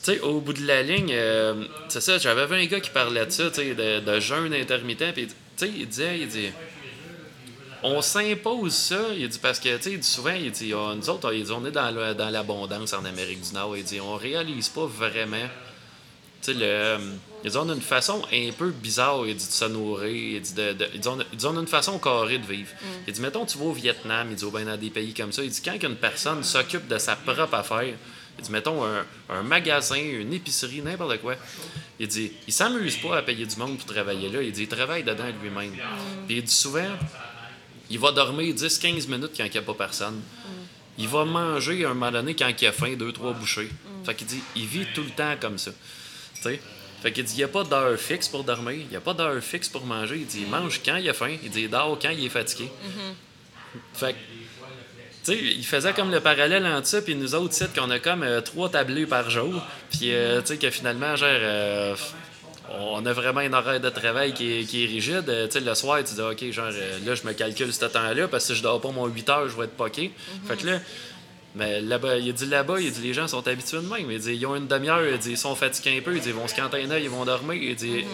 Tu 0.04 0.14
sais, 0.14 0.20
au 0.20 0.40
bout 0.40 0.54
de 0.54 0.66
la 0.66 0.84
ligne, 0.84 1.12
euh, 1.12 1.66
c'est 1.90 2.02
ça, 2.02 2.20
j'avais 2.20 2.46
vu 2.46 2.54
un 2.54 2.66
gars 2.68 2.80
qui 2.80 2.92
parlait 2.92 3.26
de 3.26 3.32
ça, 3.32 3.50
tu 3.50 3.56
sais, 3.56 3.74
de, 3.74 4.00
de 4.00 4.20
jeûne 4.20 4.54
intermittent, 4.54 5.12
puis 5.12 5.26
tu 5.26 5.34
sais, 5.58 5.72
il 5.76 5.88
disait, 5.88 6.20
il 6.20 6.28
dit, 6.28 6.52
on 7.84 8.02
s'impose 8.02 8.74
ça. 8.74 9.00
Il 9.16 9.28
dit 9.28 9.40
parce 9.40 9.60
que, 9.60 9.76
tu 9.78 9.96
sais, 9.96 10.02
souvent, 10.02 10.32
il 10.32 10.52
dit, 10.52 10.74
ah, 10.74 10.94
nous 10.96 11.10
autres, 11.10 11.34
il 11.34 11.44
dit, 11.44 11.52
on 11.52 11.66
est 11.66 11.72
dans, 11.72 12.16
dans 12.16 12.30
l'abondance 12.30 12.94
en 12.94 13.06
Amérique 13.06 13.42
du 13.42 13.54
Nord. 13.54 13.78
Il 13.78 13.84
dit, 13.84 14.00
on 14.00 14.16
réalise 14.16 14.70
pas 14.70 14.86
vraiment. 14.86 15.48
Tu 16.42 16.54
sais, 16.54 16.54
le. 16.54 16.98
Il 17.44 17.52
dit, 17.52 17.58
on 17.58 17.70
a 17.70 17.74
une 17.74 17.82
façon 17.82 18.22
un 18.34 18.52
peu 18.52 18.72
bizarre, 18.72 19.28
il 19.28 19.36
dit, 19.36 19.46
de 19.46 19.52
se 19.52 19.66
nourrir. 19.66 20.38
Il 20.38 20.42
dit, 20.42 20.54
de, 20.54 20.76
il, 20.94 21.00
dit, 21.00 21.08
on 21.46 21.58
a, 21.58 21.60
une 21.60 21.68
façon 21.68 22.00
carrée 22.00 22.40
de 22.40 22.46
vivre. 22.46 22.72
Mm. 22.82 22.86
Il 23.08 23.14
dit, 23.14 23.22
mettons, 23.22 23.46
tu 23.46 23.58
vas 23.58 23.66
au 23.66 23.74
Vietnam, 23.74 24.28
il 24.32 24.36
dit, 24.36 24.44
ou 24.44 24.52
bien 24.52 24.66
dans 24.66 24.78
des 24.78 24.90
pays 24.90 25.14
comme 25.14 25.32
ça. 25.32 25.44
Il 25.44 25.52
dit, 25.52 25.62
quand 25.62 25.78
une 25.84 25.96
personne 25.96 26.44
s'occupe 26.44 26.88
de 26.88 26.98
sa 26.98 27.16
propre 27.16 27.54
affaire, 27.54 27.84
il 27.84 28.44
dit, 28.44 28.52
mettons, 28.52 28.84
un, 28.84 29.06
un 29.30 29.44
magasin, 29.44 29.98
une 29.98 30.34
épicerie, 30.34 30.82
n'importe 30.82 31.20
quoi. 31.20 31.36
Il 32.00 32.08
dit, 32.08 32.32
il 32.48 32.54
s'amuse 32.54 32.98
pas 32.98 33.18
à 33.18 33.22
payer 33.22 33.46
du 33.46 33.56
monde 33.56 33.78
pour 33.78 33.86
travailler 33.86 34.30
là. 34.30 34.42
Il 34.42 34.52
dit, 34.52 34.64
il 34.64 34.68
travaille 34.68 35.04
dedans 35.04 35.26
lui-même. 35.42 35.72
Mm. 35.72 36.26
Puis 36.28 36.38
il 36.38 36.44
dit 36.44 36.54
souvent, 36.54 36.90
il 37.90 38.00
va 38.00 38.12
dormir 38.12 38.54
10-15 38.54 39.08
minutes 39.10 39.32
quand 39.36 39.46
il 39.46 39.52
n'y 39.52 39.58
a 39.58 39.62
pas 39.62 39.74
personne. 39.74 40.16
Mm. 40.16 40.50
Il 41.00 41.08
va 41.08 41.26
manger 41.26 41.86
un 41.86 41.94
moment 41.94 42.12
donné 42.12 42.36
quand 42.36 42.52
il 42.60 42.68
a 42.68 42.72
faim, 42.72 42.96
deux, 42.98 43.12
trois 43.12 43.34
bouchées. 43.34 43.70
Mm. 43.70 44.06
Fait 44.06 44.16
qu'il 44.16 44.28
dit, 44.28 44.42
il 44.56 44.66
vit 44.66 44.88
tout 44.94 45.04
le 45.04 45.12
temps 45.12 45.36
comme 45.40 45.58
ça. 45.58 45.72
sais? 46.42 46.60
Fait 47.02 47.12
qu'il 47.12 47.24
dit, 47.24 47.34
il 47.34 47.38
n'y 47.38 47.44
a 47.44 47.48
pas 47.48 47.64
d'heure 47.64 47.98
fixe 47.98 48.28
pour 48.28 48.44
dormir, 48.44 48.74
il 48.74 48.88
n'y 48.88 48.96
a 48.96 49.02
pas 49.02 49.14
d'heure 49.14 49.42
fixe 49.42 49.70
pour 49.70 49.86
manger. 49.86 50.18
Il 50.18 50.26
dit, 50.26 50.42
il 50.42 50.50
mange 50.50 50.82
quand 50.84 50.98
il 50.98 51.08
a 51.10 51.14
faim, 51.14 51.36
il 51.44 51.50
dit, 51.50 51.64
il 51.64 51.70
dort 51.70 51.98
quand 52.02 52.10
il 52.10 52.26
est 52.26 52.30
fatigué. 52.30 52.70
Fait 53.94 54.14
que, 54.14 54.18
tu 55.24 55.34
sais, 55.34 55.38
il 55.38 55.66
faisait 55.66 55.94
comme 55.94 56.10
le 56.10 56.22
parallèle 56.22 56.66
entre 56.66 56.88
ça, 56.88 57.02
puis 57.02 57.14
nous 57.16 57.36
autres, 57.36 57.54
sites 57.54 57.76
qu'on 57.78 57.90
a 57.92 58.00
comme 58.00 58.24
euh, 58.24 58.42
trois 58.42 58.70
tablés 58.70 59.06
par 59.06 59.30
jour, 59.30 59.62
puis 59.92 60.14
euh, 60.14 60.42
tu 60.42 60.48
sais, 60.48 60.58
que 60.58 60.70
finalement, 60.70 61.16
genre, 61.16 61.30
euh, 61.32 61.96
on 62.72 63.06
a 63.06 63.14
vraiment 63.14 63.42
un 63.42 63.54
horaire 63.54 63.80
de 63.80 63.90
travail 63.90 64.34
qui 64.34 64.60
est, 64.60 64.64
qui 64.64 64.84
est 64.84 64.88
rigide. 64.88 65.26
Euh, 65.28 65.48
le 65.54 65.76
soir, 65.76 66.00
tu 66.04 66.16
dis, 66.16 66.22
OK, 66.22 66.52
genre, 66.52 66.72
euh, 66.72 66.98
là, 67.06 67.16
je 67.16 67.26
me 67.26 67.34
calcule 67.34 67.74
ce 67.74 67.86
temps-là, 67.86 68.28
parce 68.28 68.48
que 68.48 68.54
si 68.54 68.60
je 68.60 68.64
dors 68.64 68.82
pas 68.82 68.92
mon 68.92 69.08
8 69.08 69.30
heures, 69.30 69.50
je 69.50 69.56
vais 69.58 69.66
être 69.66 69.78
poqué. 69.78 70.12
Fait 70.48 70.58
que 70.58 70.68
là, 70.68 70.80
mais 71.56 71.82
là-bas, 71.82 72.18
il 72.18 72.34
dit 72.34 72.46
là-bas, 72.46 72.80
il 72.80 72.92
dit 72.92 73.02
les 73.02 73.14
gens 73.14 73.28
sont 73.28 73.48
habitués 73.48 73.78
de 73.78 73.88
même. 73.88 74.12
Il 74.12 74.20
dit 74.20 74.34
ils 74.34 74.46
ont 74.46 74.56
une 74.56 74.68
demi-heure, 74.68 75.04
il 75.06 75.18
dit 75.18 75.32
ils 75.32 75.38
sont 75.38 75.56
fatigués 75.56 75.98
un 75.98 76.02
peu, 76.02 76.14
il 76.14 76.22
dit 76.22 76.30
ils 76.30 76.36
vont 76.36 76.48
se 76.48 76.54
canter 76.54 76.84
un 76.84 76.92
œil, 76.92 77.04
ils 77.04 77.10
vont 77.10 77.26
dormir. 77.26 77.56
Il 77.60 77.76
dit 77.76 78.04
tu 78.04 78.06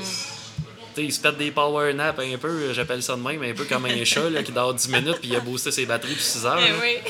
sais, 0.96 1.04
ils 1.04 1.12
se 1.12 1.20
pètent 1.20 1.38
des 1.38 1.52
power 1.52 1.94
naps 1.94 2.20
un 2.20 2.38
peu, 2.38 2.72
j'appelle 2.72 3.04
ça 3.04 3.16
de 3.16 3.22
même, 3.22 3.44
un 3.44 3.54
peu 3.54 3.66
comme 3.66 3.86
un 3.86 4.06
chat 4.06 4.30
là, 4.30 4.44
qui 4.44 4.54
dort 4.54 4.74
10 4.74 4.89
minutes 4.89 5.18
puis 5.20 5.30
il 5.30 5.36
a 5.36 5.42
boosté 5.42 5.72
ses 5.72 5.86
batteries 5.86 6.13
pour 6.13 6.22
6 6.22 6.46
heures. 6.46 6.60
Eh 6.60 7.02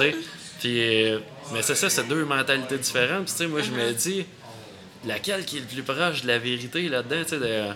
oui. 0.00 0.14
Puis, 0.60 0.80
euh, 0.80 1.18
mais 1.52 1.60
c'est 1.60 1.74
ça, 1.74 1.90
c'est 1.90 2.08
deux 2.08 2.24
mentalités 2.24 2.78
différentes. 2.78 3.24
Puis, 3.24 3.32
tu 3.32 3.38
sais, 3.38 3.46
moi, 3.46 3.60
je 3.60 3.70
me 3.70 3.92
dis, 3.92 4.24
laquelle 5.06 5.44
qui 5.44 5.58
est 5.58 5.60
le 5.60 5.66
plus 5.66 5.82
proche 5.82 6.22
de 6.22 6.28
la 6.28 6.38
vérité 6.38 6.88
là-dedans, 6.88 7.22
tu 7.22 7.28
sais, 7.30 7.38
de- 7.38 7.72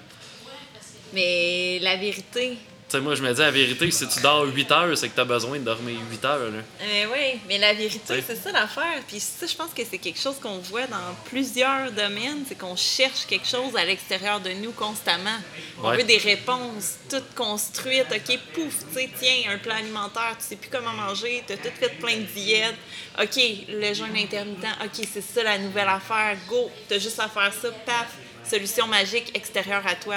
Mais 1.14 1.79
la 1.81 1.97
vérité, 1.97 2.57
sais, 2.96 3.01
moi, 3.01 3.14
je 3.14 3.22
me 3.22 3.33
dis, 3.33 3.40
la 3.40 3.51
vérité, 3.51 3.90
si 3.90 4.09
tu 4.09 4.20
dors 4.20 4.44
8 4.44 4.70
heures, 4.72 4.96
c'est 4.98 5.09
que 5.09 5.14
tu 5.14 5.20
as 5.20 5.24
besoin 5.24 5.59
de 5.59 5.64
dormir 5.64 5.98
8 6.11 6.24
heures. 6.24 6.38
Là. 6.51 6.62
Mais 6.81 7.07
oui, 7.07 7.40
mais 7.48 7.59
la 7.59 7.74
vérité, 7.74 8.22
c'est 8.27 8.37
ça 8.37 8.51
l'affaire. 8.53 9.03
Puis 9.07 9.20
ça, 9.20 9.46
je 9.46 9.55
pense 9.55 9.72
que 9.74 9.83
c'est 9.88 9.98
quelque 9.98 10.20
chose 10.20 10.37
qu'on 10.40 10.59
voit 10.59 10.87
dans 10.87 11.14
plusieurs 11.27 11.92
domaines, 11.92 12.44
c'est 12.48 12.57
qu'on 12.57 12.77
cherche 12.77 13.27
quelque 13.27 13.46
chose 13.46 13.77
à 13.77 13.85
l'extérieur 13.85 14.40
de 14.40 14.51
nous 14.53 14.72
constamment. 14.72 15.38
On 15.83 15.88
Ouais. 15.90 15.98
veut 15.98 16.05
des 16.05 16.18
réponses 16.18 16.94
toutes 17.11 17.35
construites. 17.35 18.07
OK, 18.11 18.38
pouf, 18.55 18.74
tu 18.92 18.94
sais, 18.94 19.11
tiens, 19.18 19.53
un 19.53 19.59
plan 19.59 19.77
alimentaire, 19.77 20.37
tu 20.38 20.44
sais 20.46 20.57
plus 20.57 20.70
comment 20.70 20.92
manger, 20.92 21.42
tu 21.46 21.53
as 21.53 21.57
tout 21.57 21.68
fait 21.79 21.98
plein 21.98 22.16
de 22.16 22.22
diètes. 22.22 22.74
OK, 23.20 23.37
le 23.68 23.92
jeûne 23.94 24.16
intermittent, 24.16 24.66
OK, 24.85 25.07
c'est 25.12 25.22
ça 25.22 25.42
la 25.42 25.59
nouvelle 25.59 25.88
affaire, 25.88 26.37
go, 26.48 26.70
tu 26.88 26.94
as 26.94 26.98
juste 26.98 27.18
à 27.20 27.29
faire 27.29 27.53
ça, 27.53 27.70
paf, 27.85 28.09
solution 28.48 28.87
magique 28.87 29.31
extérieure 29.35 29.83
à 29.87 29.94
toi. 29.94 30.16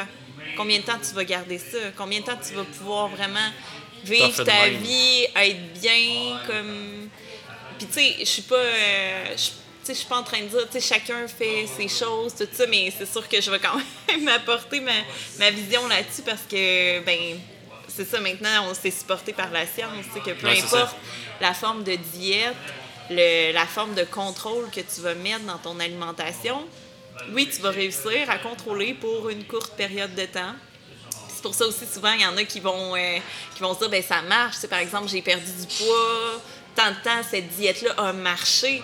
Combien 0.55 0.79
de 0.79 0.83
temps 0.83 0.99
tu 0.99 1.13
vas 1.15 1.23
garder 1.23 1.57
ça? 1.57 1.77
Combien 1.97 2.19
de 2.19 2.25
temps 2.25 2.37
tu 2.45 2.53
vas 2.53 2.63
pouvoir 2.65 3.07
vraiment 3.09 3.49
vivre 4.03 4.27
ta 4.43 4.67
vie, 4.83 5.25
être 5.35 5.73
bien, 5.79 6.37
comme. 6.45 7.09
Puis, 7.77 7.87
tu 7.87 7.93
sais, 7.93 8.15
je 8.19 8.25
suis 8.25 8.41
pas. 8.43 8.55
euh, 8.55 9.35
je- 9.37 9.93
suis 9.93 10.05
pas 10.05 10.17
en 10.19 10.23
train 10.23 10.39
de 10.41 10.45
dire, 10.47 10.67
tu 10.71 10.79
sais, 10.79 10.93
chacun 10.95 11.27
fait 11.27 11.67
ses 11.67 11.87
choses, 11.89 12.33
tout 12.35 12.47
ça, 12.53 12.65
mais 12.67 12.93
c'est 12.97 13.05
sûr 13.11 13.27
que 13.27 13.41
je 13.41 13.51
vais 13.51 13.59
quand 13.59 13.75
même 14.07 14.27
apporter 14.29 14.79
ma, 14.79 14.91
ma 15.39 15.49
vision 15.51 15.85
là-dessus 15.87 16.21
parce 16.25 16.43
que, 16.49 16.99
ben, 17.01 17.37
c'est 17.89 18.07
ça, 18.09 18.19
maintenant, 18.21 18.67
on 18.69 18.73
s'est 18.73 18.91
supporté 18.91 19.33
par 19.33 19.49
la 19.51 19.65
science, 19.65 20.05
tu 20.13 20.13
sais, 20.13 20.19
que 20.21 20.39
peu 20.39 20.47
Ouais, 20.47 20.59
importe 20.61 20.95
la 21.41 21.53
forme 21.53 21.83
de 21.83 21.95
diète, 21.95 22.55
le- 23.09 23.51
la 23.51 23.65
forme 23.65 23.93
de 23.95 24.03
contrôle 24.03 24.69
que 24.69 24.79
tu 24.81 25.01
vas 25.01 25.13
mettre 25.15 25.41
dans 25.45 25.57
ton 25.57 25.77
alimentation, 25.79 26.63
oui, 27.33 27.49
tu 27.53 27.61
vas 27.61 27.69
réussir 27.69 28.29
à 28.29 28.37
contrôler 28.37 28.93
pour 28.93 29.29
une 29.29 29.43
courte 29.45 29.73
période 29.73 30.13
de 30.15 30.25
temps. 30.25 30.53
C'est 31.29 31.41
pour 31.41 31.55
ça 31.55 31.65
aussi, 31.65 31.85
souvent, 31.91 32.11
il 32.13 32.21
y 32.21 32.25
en 32.25 32.37
a 32.37 32.43
qui 32.43 32.59
vont, 32.59 32.95
euh, 32.95 33.17
qui 33.55 33.61
vont 33.61 33.73
se 33.73 33.79
dire, 33.79 33.89
ben 33.89 34.03
ça 34.03 34.21
marche. 34.21 34.55
Tu 34.55 34.61
sais, 34.61 34.67
par 34.67 34.79
exemple, 34.79 35.07
j'ai 35.09 35.21
perdu 35.21 35.45
du 35.45 35.67
poids, 35.75 36.41
tant 36.75 36.89
de 36.91 37.03
temps, 37.03 37.21
cette 37.29 37.49
diète-là 37.49 37.93
a 37.97 38.13
marché, 38.13 38.81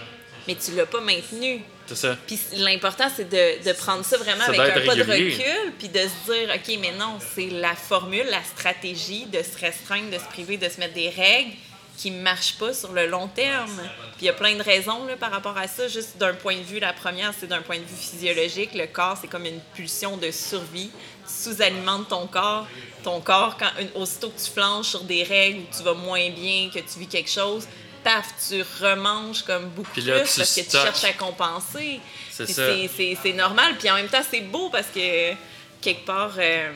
mais 0.48 0.56
tu 0.56 0.72
l'as 0.72 0.86
pas 0.86 1.02
maintenue. 1.02 1.62
C'est 1.86 1.96
ça. 1.96 2.18
Puis 2.26 2.40
l'important, 2.54 3.10
c'est 3.16 3.30
de, 3.30 3.64
de 3.64 3.74
prendre 3.74 4.04
ça 4.04 4.18
vraiment 4.18 4.44
Ça 4.46 4.52
avec 4.52 4.84
un 4.84 4.86
pas 4.86 4.96
de 4.96 5.04
recul, 5.04 5.74
puis 5.78 5.88
de 5.88 6.00
se 6.00 6.32
dire, 6.32 6.54
OK, 6.54 6.78
mais 6.82 6.92
non, 6.98 7.20
c'est 7.36 7.50
la 7.50 7.76
formule, 7.76 8.26
la 8.30 8.44
stratégie 8.44 9.26
de 9.26 9.42
se 9.42 9.58
restreindre, 9.60 10.10
de 10.10 10.18
se 10.18 10.26
priver, 10.26 10.58
de 10.58 10.68
se 10.68 10.80
mettre 10.80 10.94
des 10.96 11.10
règles 11.10 11.54
qui 11.98 12.12
ne 12.12 12.22
marchent 12.22 12.58
pas 12.58 12.74
sur 12.74 12.94
le 12.94 13.08
long 13.08 13.28
terme. 13.28 13.82
Puis 14.18 14.22
il 14.22 14.26
y 14.26 14.30
a 14.30 14.34
plein 14.34 14.56
de 14.56 14.62
raisons 14.62 15.06
là, 15.06 15.18
par 15.18 15.32
rapport 15.32 15.58
à 15.58 15.68
ça. 15.68 15.88
Juste 15.88 16.18
d'un 16.18 16.36
point 16.36 16.56
de 16.56 16.64
vue, 16.64 16.80
la 16.80 16.94
première, 16.94 17.34
c'est 17.38 17.48
d'un 17.48 17.64
point 17.64 17.78
de 17.78 17.84
vue 17.84 17.96
physiologique. 17.96 18.76
Le 18.76 18.86
corps, 18.86 19.18
c'est 19.20 19.28
comme 19.28 19.46
une 19.46 19.60
pulsion 19.74 20.16
de 20.16 20.30
survie. 20.30 20.92
Tu 21.28 21.34
sous-alimentes 21.34 22.10
ton 22.10 22.28
corps. 22.28 22.68
Ton 23.04 23.20
corps, 23.20 23.58
quand, 23.58 23.72
aussitôt 23.96 24.30
que 24.30 24.40
tu 24.40 24.52
flanches 24.52 24.90
sur 24.90 25.04
des 25.04 25.24
règles 25.24 25.62
où 25.62 25.76
tu 25.76 25.84
vas 25.84 25.96
moins 25.96 26.30
bien, 26.30 26.70
que 26.70 26.80
tu 26.80 27.00
vis 27.00 27.08
quelque 27.08 27.32
chose, 27.32 27.68
paf, 28.04 28.28
tu 28.48 28.64
remanges 28.80 29.42
comme 29.42 29.70
beaucoup 29.70 29.92
plus 29.92 30.06
parce 30.06 30.56
que 30.56 30.62
tu 30.62 30.70
cherches 30.70 31.04
à 31.04 31.14
compenser. 31.14 32.00
C'est 32.32 33.34
normal. 33.34 33.76
Puis 33.80 33.90
en 33.90 33.96
même 33.96 34.08
temps, 34.10 34.24
c'est 34.30 34.42
beau 34.42 34.70
parce 34.70 34.88
que 34.88 35.34
quelque 35.82 36.06
part, 36.06 36.34
euh, 36.38 36.72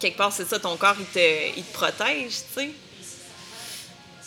quelque 0.00 0.16
part, 0.16 0.32
c'est 0.32 0.48
ça, 0.48 0.58
ton 0.58 0.76
corps, 0.76 0.96
il 0.98 1.06
te, 1.06 1.56
il 1.56 1.62
te 1.62 1.72
protège, 1.72 2.32
tu 2.32 2.60
sais. 2.60 2.70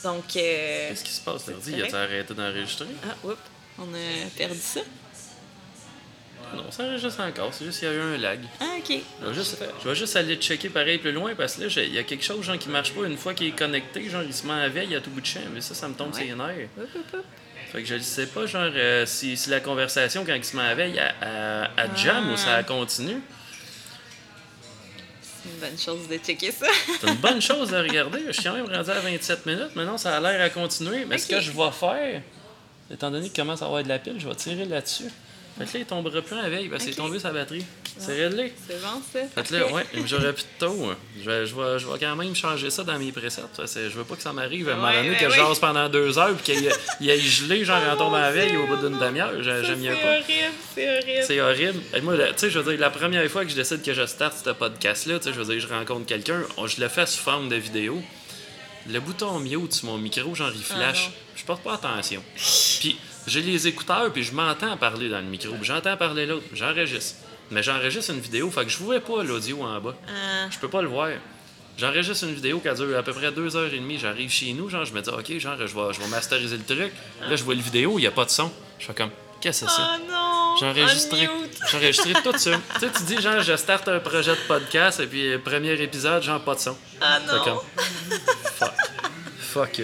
Donc, 0.04 0.24
euh, 0.38 0.90
Qu'est-ce 0.90 1.04
qui 1.04 1.12
se 1.12 1.22
passe, 1.22 1.46
Tardy? 1.46 1.74
Il 1.78 1.96
a 1.96 2.00
arrêté 2.02 2.34
d'enregistrer? 2.34 2.88
ah, 3.04 3.16
oups, 3.28 3.38
on 3.78 3.84
a 3.94 4.30
perdu 4.38 4.58
ça. 4.60 4.80
Non, 6.56 6.72
ça 6.72 6.84
enregistre 6.84 7.22
encore. 7.22 7.54
C'est 7.54 7.66
juste 7.66 7.80
qu'il 7.80 7.88
y 7.90 7.92
a 7.92 7.94
eu 7.96 8.00
un 8.02 8.18
lag. 8.18 8.40
Ah, 8.60 8.66
ok. 8.80 8.98
Je 9.22 9.28
vais 9.28 9.34
juste, 9.36 9.58
je 9.84 9.88
vais 9.90 9.96
juste 9.96 10.16
aller 10.16 10.36
checker 10.38 10.70
pareil 10.70 10.98
plus 10.98 11.12
loin 11.12 11.36
parce 11.36 11.56
que 11.56 11.62
là, 11.64 11.68
il 11.84 11.94
y 11.94 11.98
a 12.00 12.04
quelque 12.04 12.24
chose 12.24 12.44
genre, 12.44 12.58
qui 12.58 12.70
marche 12.70 12.92
pas 12.94 13.06
une 13.06 13.18
fois 13.18 13.34
qu'il 13.36 13.48
est 13.48 13.52
connecté. 13.58 14.10
Genre, 14.10 14.24
il 14.24 14.34
se 14.34 14.48
met 14.48 14.54
à 14.54 14.68
veille 14.70 14.96
à 14.96 15.02
tout 15.02 15.12
bout 15.12 15.22
de 15.22 15.26
champ. 15.28 15.42
Mais 15.54 15.62
ça, 15.62 15.76
ça 15.76 15.88
me 15.88 15.94
tombe 15.94 16.14
Ouais. 16.16 16.26
sur 16.26 16.36
les 16.38 16.44
nerfs. 16.44 16.70
Fait 17.72 17.84
que 17.84 17.88
je 17.88 17.96
ne 17.96 18.00
sais 18.00 18.26
pas, 18.26 18.48
genre, 18.48 18.72
euh, 18.74 19.06
si, 19.06 19.38
si 19.38 19.50
la 19.52 19.60
conversation, 19.60 20.26
quand 20.26 20.34
il 20.34 20.44
se 20.44 20.56
met 20.58 20.64
à 20.64 20.74
veille, 20.74 20.98
à, 20.98 21.14
à, 21.22 21.82
à 21.84 21.96
jam 21.96 22.32
ou 22.32 22.38
ça 22.38 22.64
continue. 22.64 23.22
C'est 25.50 25.56
une 25.56 25.60
bonne 25.70 25.80
chose 25.80 26.08
de 26.08 26.18
checker 26.18 26.52
ça. 26.52 26.68
C'est 27.00 27.08
une 27.08 27.16
bonne 27.16 27.42
chose 27.42 27.74
à 27.74 27.82
regarder. 27.82 28.20
Je 28.28 28.32
suis 28.34 28.44
quand 28.44 28.54
même 28.54 28.66
rendu 28.66 28.90
à 28.90 29.00
27 29.00 29.46
minutes. 29.46 29.76
Maintenant, 29.76 29.98
ça 29.98 30.18
a 30.18 30.20
l'air 30.20 30.42
à 30.42 30.50
continuer. 30.50 31.06
Mais 31.06 31.18
ce 31.18 31.28
que 31.28 31.40
je 31.40 31.52
vais 31.52 31.72
faire, 31.72 32.22
étant 32.92 33.12
donné 33.12 33.30
qu'il 33.30 33.42
commence 33.42 33.62
à 33.62 33.66
avoir 33.66 33.84
de 33.84 33.90
la 33.90 34.00
pile, 34.00 34.16
je 34.20 34.28
vais 34.28 34.36
tirer 34.36 34.66
là-dessus. 34.66 35.10
Fait 35.60 35.66
que 35.66 35.74
là, 35.74 35.80
il 35.82 35.86
tombera 35.86 36.22
plus 36.22 36.36
en 36.36 36.50
veille 36.50 36.70
parce 36.70 36.84
qu'il 36.84 36.94
est 36.94 36.96
tombé 36.96 37.20
sa 37.20 37.32
batterie. 37.32 37.66
C'est 37.98 38.16
réglé. 38.28 38.54
C'est 38.68 38.82
bon, 38.82 39.02
ça. 39.14 39.20
Fait 39.36 39.48
que 39.48 39.54
là, 39.56 39.72
ouais, 39.74 39.84
j'aurais 40.06 40.32
plus 40.34 40.44
de 40.44 40.66
taux. 40.66 40.86
hein. 40.90 40.96
Je 41.22 41.30
vais, 41.30 41.46
je, 41.46 41.54
vais, 41.56 41.78
je 41.80 41.86
vais 41.88 42.00
quand 42.00 42.16
même 42.16 42.34
changer 42.34 42.70
ça 42.70 42.84
dans 42.84 42.98
mes 42.98 43.12
que 43.12 43.20
je 43.90 43.98
veux 43.98 44.04
pas 44.06 44.16
que 44.16 44.22
ça 44.22 44.32
m'arrive 44.32 44.70
à 44.70 44.74
un 44.74 44.76
moment 44.78 44.94
donné 44.94 45.10
ouais, 45.12 45.18
que 45.18 45.30
je 45.30 45.36
jase 45.36 45.60
pendant 45.60 45.90
deux 45.90 46.18
heures 46.18 46.34
puis 46.36 46.54
qu'il 46.54 46.64
y 47.02 47.10
ait- 47.10 47.20
gelé, 47.20 47.66
genre 47.66 47.82
en 47.92 47.98
tombe 47.98 48.16
à 48.16 48.22
la 48.22 48.32
veille 48.32 48.56
au 48.56 48.68
bout 48.68 48.78
d'une 48.78 48.98
demi-heure. 48.98 49.34
J'aime 49.44 49.80
mieux 49.80 49.94
C'est 49.94 50.02
pas. 50.02 50.14
horrible, 50.14 50.54
c'est 50.76 50.90
horrible. 50.98 51.24
C'est 51.28 51.42
horrible. 51.42 51.80
Et 51.96 52.02
moi, 52.02 52.16
tu 52.18 52.24
sais, 52.38 52.50
je 52.50 52.60
veux 52.60 52.72
dire, 52.72 52.80
la 52.80 52.90
première 52.90 53.30
fois 53.30 53.44
que 53.44 53.52
je 53.52 53.56
décide 53.56 53.82
que 53.84 53.94
je 53.94 54.06
starte 54.06 54.38
ce 54.46 54.50
podcast-là, 54.52 55.20
tu 55.20 55.26
sais, 55.26 55.34
je 55.34 55.40
veux 55.42 55.54
dire, 55.54 55.60
je 55.68 55.72
rencontre 55.74 56.06
quelqu'un, 56.06 56.42
je 56.66 56.80
le 56.82 56.88
fais 56.88 57.06
sous 57.06 57.20
forme 57.20 57.50
de 57.50 57.56
vidéo. 57.58 58.02
Le 58.90 59.00
bouton 59.02 59.40
mute 59.40 59.74
sur 59.74 59.88
mon 59.88 59.98
micro, 59.98 60.34
genre, 60.34 60.52
il 60.56 60.64
flash. 60.64 61.08
non. 61.08 61.14
je 61.36 61.44
porte 61.44 61.62
pas 61.64 61.74
attention. 61.74 62.24
Puis, 62.80 62.98
j'ai 63.28 63.42
les 63.42 63.68
écouteurs, 63.68 64.12
puis 64.12 64.24
je 64.24 64.34
m'entends 64.34 64.76
parler 64.78 65.10
dans 65.10 65.20
le 65.20 65.26
micro. 65.26 65.54
J'entends 65.62 65.98
parler 65.98 66.26
l'autre. 66.26 66.46
J'enregistre. 66.54 67.16
Mais 67.52 67.64
j'enregistre 67.64 68.12
une 68.14 68.20
vidéo, 68.20 68.50
fait 68.52 68.64
que 68.64 68.70
je 68.70 68.78
vois 68.78 69.00
pas 69.00 69.24
l'audio 69.24 69.64
en 69.64 69.80
bas. 69.82 69.96
Ah, 70.08 70.48
Je 70.52 70.60
peux 70.60 70.68
pas 70.70 70.82
le 70.82 70.88
voir. 70.88 71.10
J'enregistre 71.78 72.26
une 72.26 72.34
vidéo 72.34 72.60
qui 72.60 72.70
dure 72.76 72.98
à 72.98 73.04
peu 73.04 73.14
près 73.14 73.32
deux 73.32 73.56
heures 73.56 73.74
et 73.74 73.80
demie. 73.80 73.98
J'arrive 73.98 74.30
chez 74.30 74.52
nous, 74.54 74.70
genre, 74.70 74.86
je 74.86 74.94
me 74.94 75.02
dis, 75.02 75.10
OK, 75.10 75.38
genre, 75.40 75.56
je 75.58 75.64
vais, 75.74 75.94
je 75.94 76.00
vais 76.00 76.08
masteriser 76.08 76.58
le 76.58 76.64
truc. 76.64 76.92
Là, 77.28 77.36
je 77.36 77.44
vois 77.44 77.56
le 77.56 77.62
vidéo, 77.62 77.98
il 77.98 78.02
n'y 78.02 78.08
a 78.08 78.12
pas 78.12 78.26
de 78.26 78.30
son. 78.30 78.52
Je 78.78 78.86
fais 78.86 78.94
comme, 78.94 79.12
qu'est-ce 79.42 79.62
que 79.66 79.72
c'est 79.72 79.76
ça? 79.76 79.96
oh 79.96 80.12
non! 80.12 80.68
Enregistré 80.68 82.14
tout 82.24 82.38
ça. 82.38 82.52
tu 82.74 82.80
sais, 82.80 82.92
tu 82.92 83.04
dis, 83.04 83.22
genre, 83.22 83.42
je 83.42 83.56
starte 83.56 83.88
un 83.88 84.00
projet 84.00 84.32
de 84.32 84.42
podcast 84.48 85.00
et 85.00 85.08
puis, 85.08 85.32
euh, 85.34 85.40
premier 85.40 85.82
épisode, 85.82 86.22
genre, 86.22 86.42
pas 86.42 86.56
de 86.56 86.60
son. 86.60 86.76
Ah 87.00 87.20
non! 87.26 87.44
comme, 87.44 87.60
fuck. 88.58 88.74
Fuck. 89.40 89.82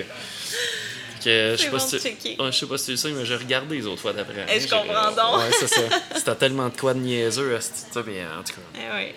Que, 1.25 1.29
euh, 1.31 1.57
je 1.57 1.63
sais 1.63 1.69
bon 1.71 1.79
si 1.79 1.97
tu... 1.97 2.03
checker. 2.03 2.39
Ouais, 2.39 2.51
je 2.51 2.57
sais 2.59 2.67
pas 2.67 2.77
si 2.77 2.85
tu 2.85 2.91
le 2.91 2.97
sais, 2.97 3.09
mais 3.09 3.25
j'ai 3.25 3.35
regardé 3.35 3.77
les 3.77 3.88
autres 3.88 4.01
fois 4.01 4.13
d'après. 4.13 4.45
Eh, 4.47 4.59
je 4.59 4.67
comprends 4.67 5.09
donc? 5.09 5.39
Ouais, 5.39 5.51
c'est 5.59 5.67
ça. 5.67 5.81
C'était 6.15 6.35
tellement 6.35 6.69
de 6.69 6.77
quoi 6.77 6.93
de 6.93 6.99
niaiseux, 6.99 7.57
tu 7.57 7.63
sais, 7.63 8.03
mais 8.05 8.21
en 8.23 8.43
tout 8.43 8.53
cas. 8.53 8.61
Eh 8.75 8.95
oui, 8.95 9.11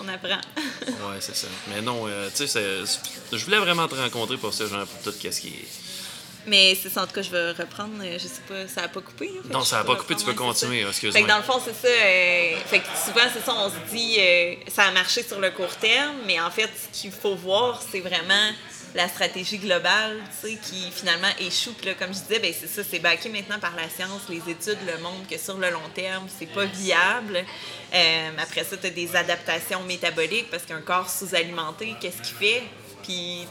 on 0.00 0.08
apprend. 0.08 0.40
Ouais, 0.86 1.18
c'est 1.20 1.36
ça. 1.36 1.46
Mais 1.68 1.80
non, 1.80 2.08
euh, 2.08 2.28
tu 2.34 2.48
sais, 2.48 2.60
je 3.32 3.44
voulais 3.44 3.58
vraiment 3.58 3.86
te 3.86 3.94
rencontrer 3.94 4.36
pour 4.36 4.52
ça, 4.52 4.66
genre, 4.66 4.84
pour 4.84 5.00
tout 5.00 5.12
ce 5.12 5.40
qui 5.40 5.48
est. 5.48 5.64
Mais 6.48 6.76
c'est 6.80 6.88
ça, 6.88 7.02
en 7.02 7.06
tout 7.06 7.12
cas, 7.14 7.22
je 7.22 7.30
vais 7.30 7.52
reprendre. 7.52 7.94
euh, 8.02 8.14
Je 8.18 8.26
sais 8.26 8.40
pas, 8.48 8.66
ça 8.66 8.82
a 8.84 8.88
pas 8.88 9.00
coupé. 9.00 9.26
là, 9.26 9.42
fait 9.42 9.52
Non, 9.52 9.62
ça 9.64 9.76
je 9.76 9.80
a 9.80 9.84
peux 9.84 9.92
pas 9.94 9.98
coupé, 10.00 10.16
tu 10.16 10.24
peux 10.24 10.32
continuer, 10.34 10.82
Fait 10.82 10.88
excuse-moi. 10.88 11.22
que 11.22 11.28
dans 11.28 11.36
le 11.38 11.42
fond, 11.42 11.60
c'est 11.64 11.74
ça. 11.74 11.88
euh, 11.88 12.56
fait 12.66 12.80
que 12.80 12.86
souvent, 13.04 13.28
c'est 13.32 13.44
ça, 13.44 13.54
on 13.54 13.68
se 13.70 13.94
dit, 13.94 14.16
euh, 14.18 14.54
ça 14.74 14.84
a 14.84 14.90
marché 14.92 15.22
sur 15.22 15.38
le 15.40 15.50
court 15.50 15.74
terme, 15.76 16.16
mais 16.26 16.40
en 16.40 16.50
fait, 16.50 16.70
ce 16.92 17.00
qu'il 17.00 17.12
faut 17.12 17.34
voir, 17.36 17.82
c'est 17.90 18.00
vraiment 18.00 18.50
la 18.94 19.06
stratégie 19.06 19.58
globale, 19.58 20.16
tu 20.40 20.48
sais, 20.48 20.58
qui 20.62 20.90
finalement 20.90 21.28
échoue. 21.38 21.74
Puis 21.74 21.86
là, 21.88 21.94
comme 21.94 22.08
je 22.08 22.20
disais, 22.20 22.38
ben 22.38 22.52
c'est 22.58 22.66
ça, 22.66 22.82
c'est 22.88 22.98
backé 22.98 23.28
maintenant 23.28 23.58
par 23.58 23.76
la 23.76 23.86
science. 23.90 24.22
Les 24.30 24.38
études 24.50 24.78
le 24.86 24.96
montrent 25.02 25.28
que 25.30 25.36
sur 25.36 25.58
le 25.58 25.68
long 25.70 25.86
terme, 25.94 26.26
c'est 26.38 26.46
pas 26.46 26.64
viable. 26.64 27.44
Euh, 27.94 28.28
après 28.42 28.64
ça, 28.64 28.78
tu 28.78 28.86
as 28.86 28.90
des 28.90 29.14
adaptations 29.14 29.82
métaboliques 29.82 30.50
parce 30.50 30.62
qu'un 30.62 30.80
corps 30.80 31.08
sous-alimenté, 31.10 31.94
qu'est-ce 32.00 32.22
qu'il 32.22 32.36
fait? 32.48 32.62
Puis 33.02 33.46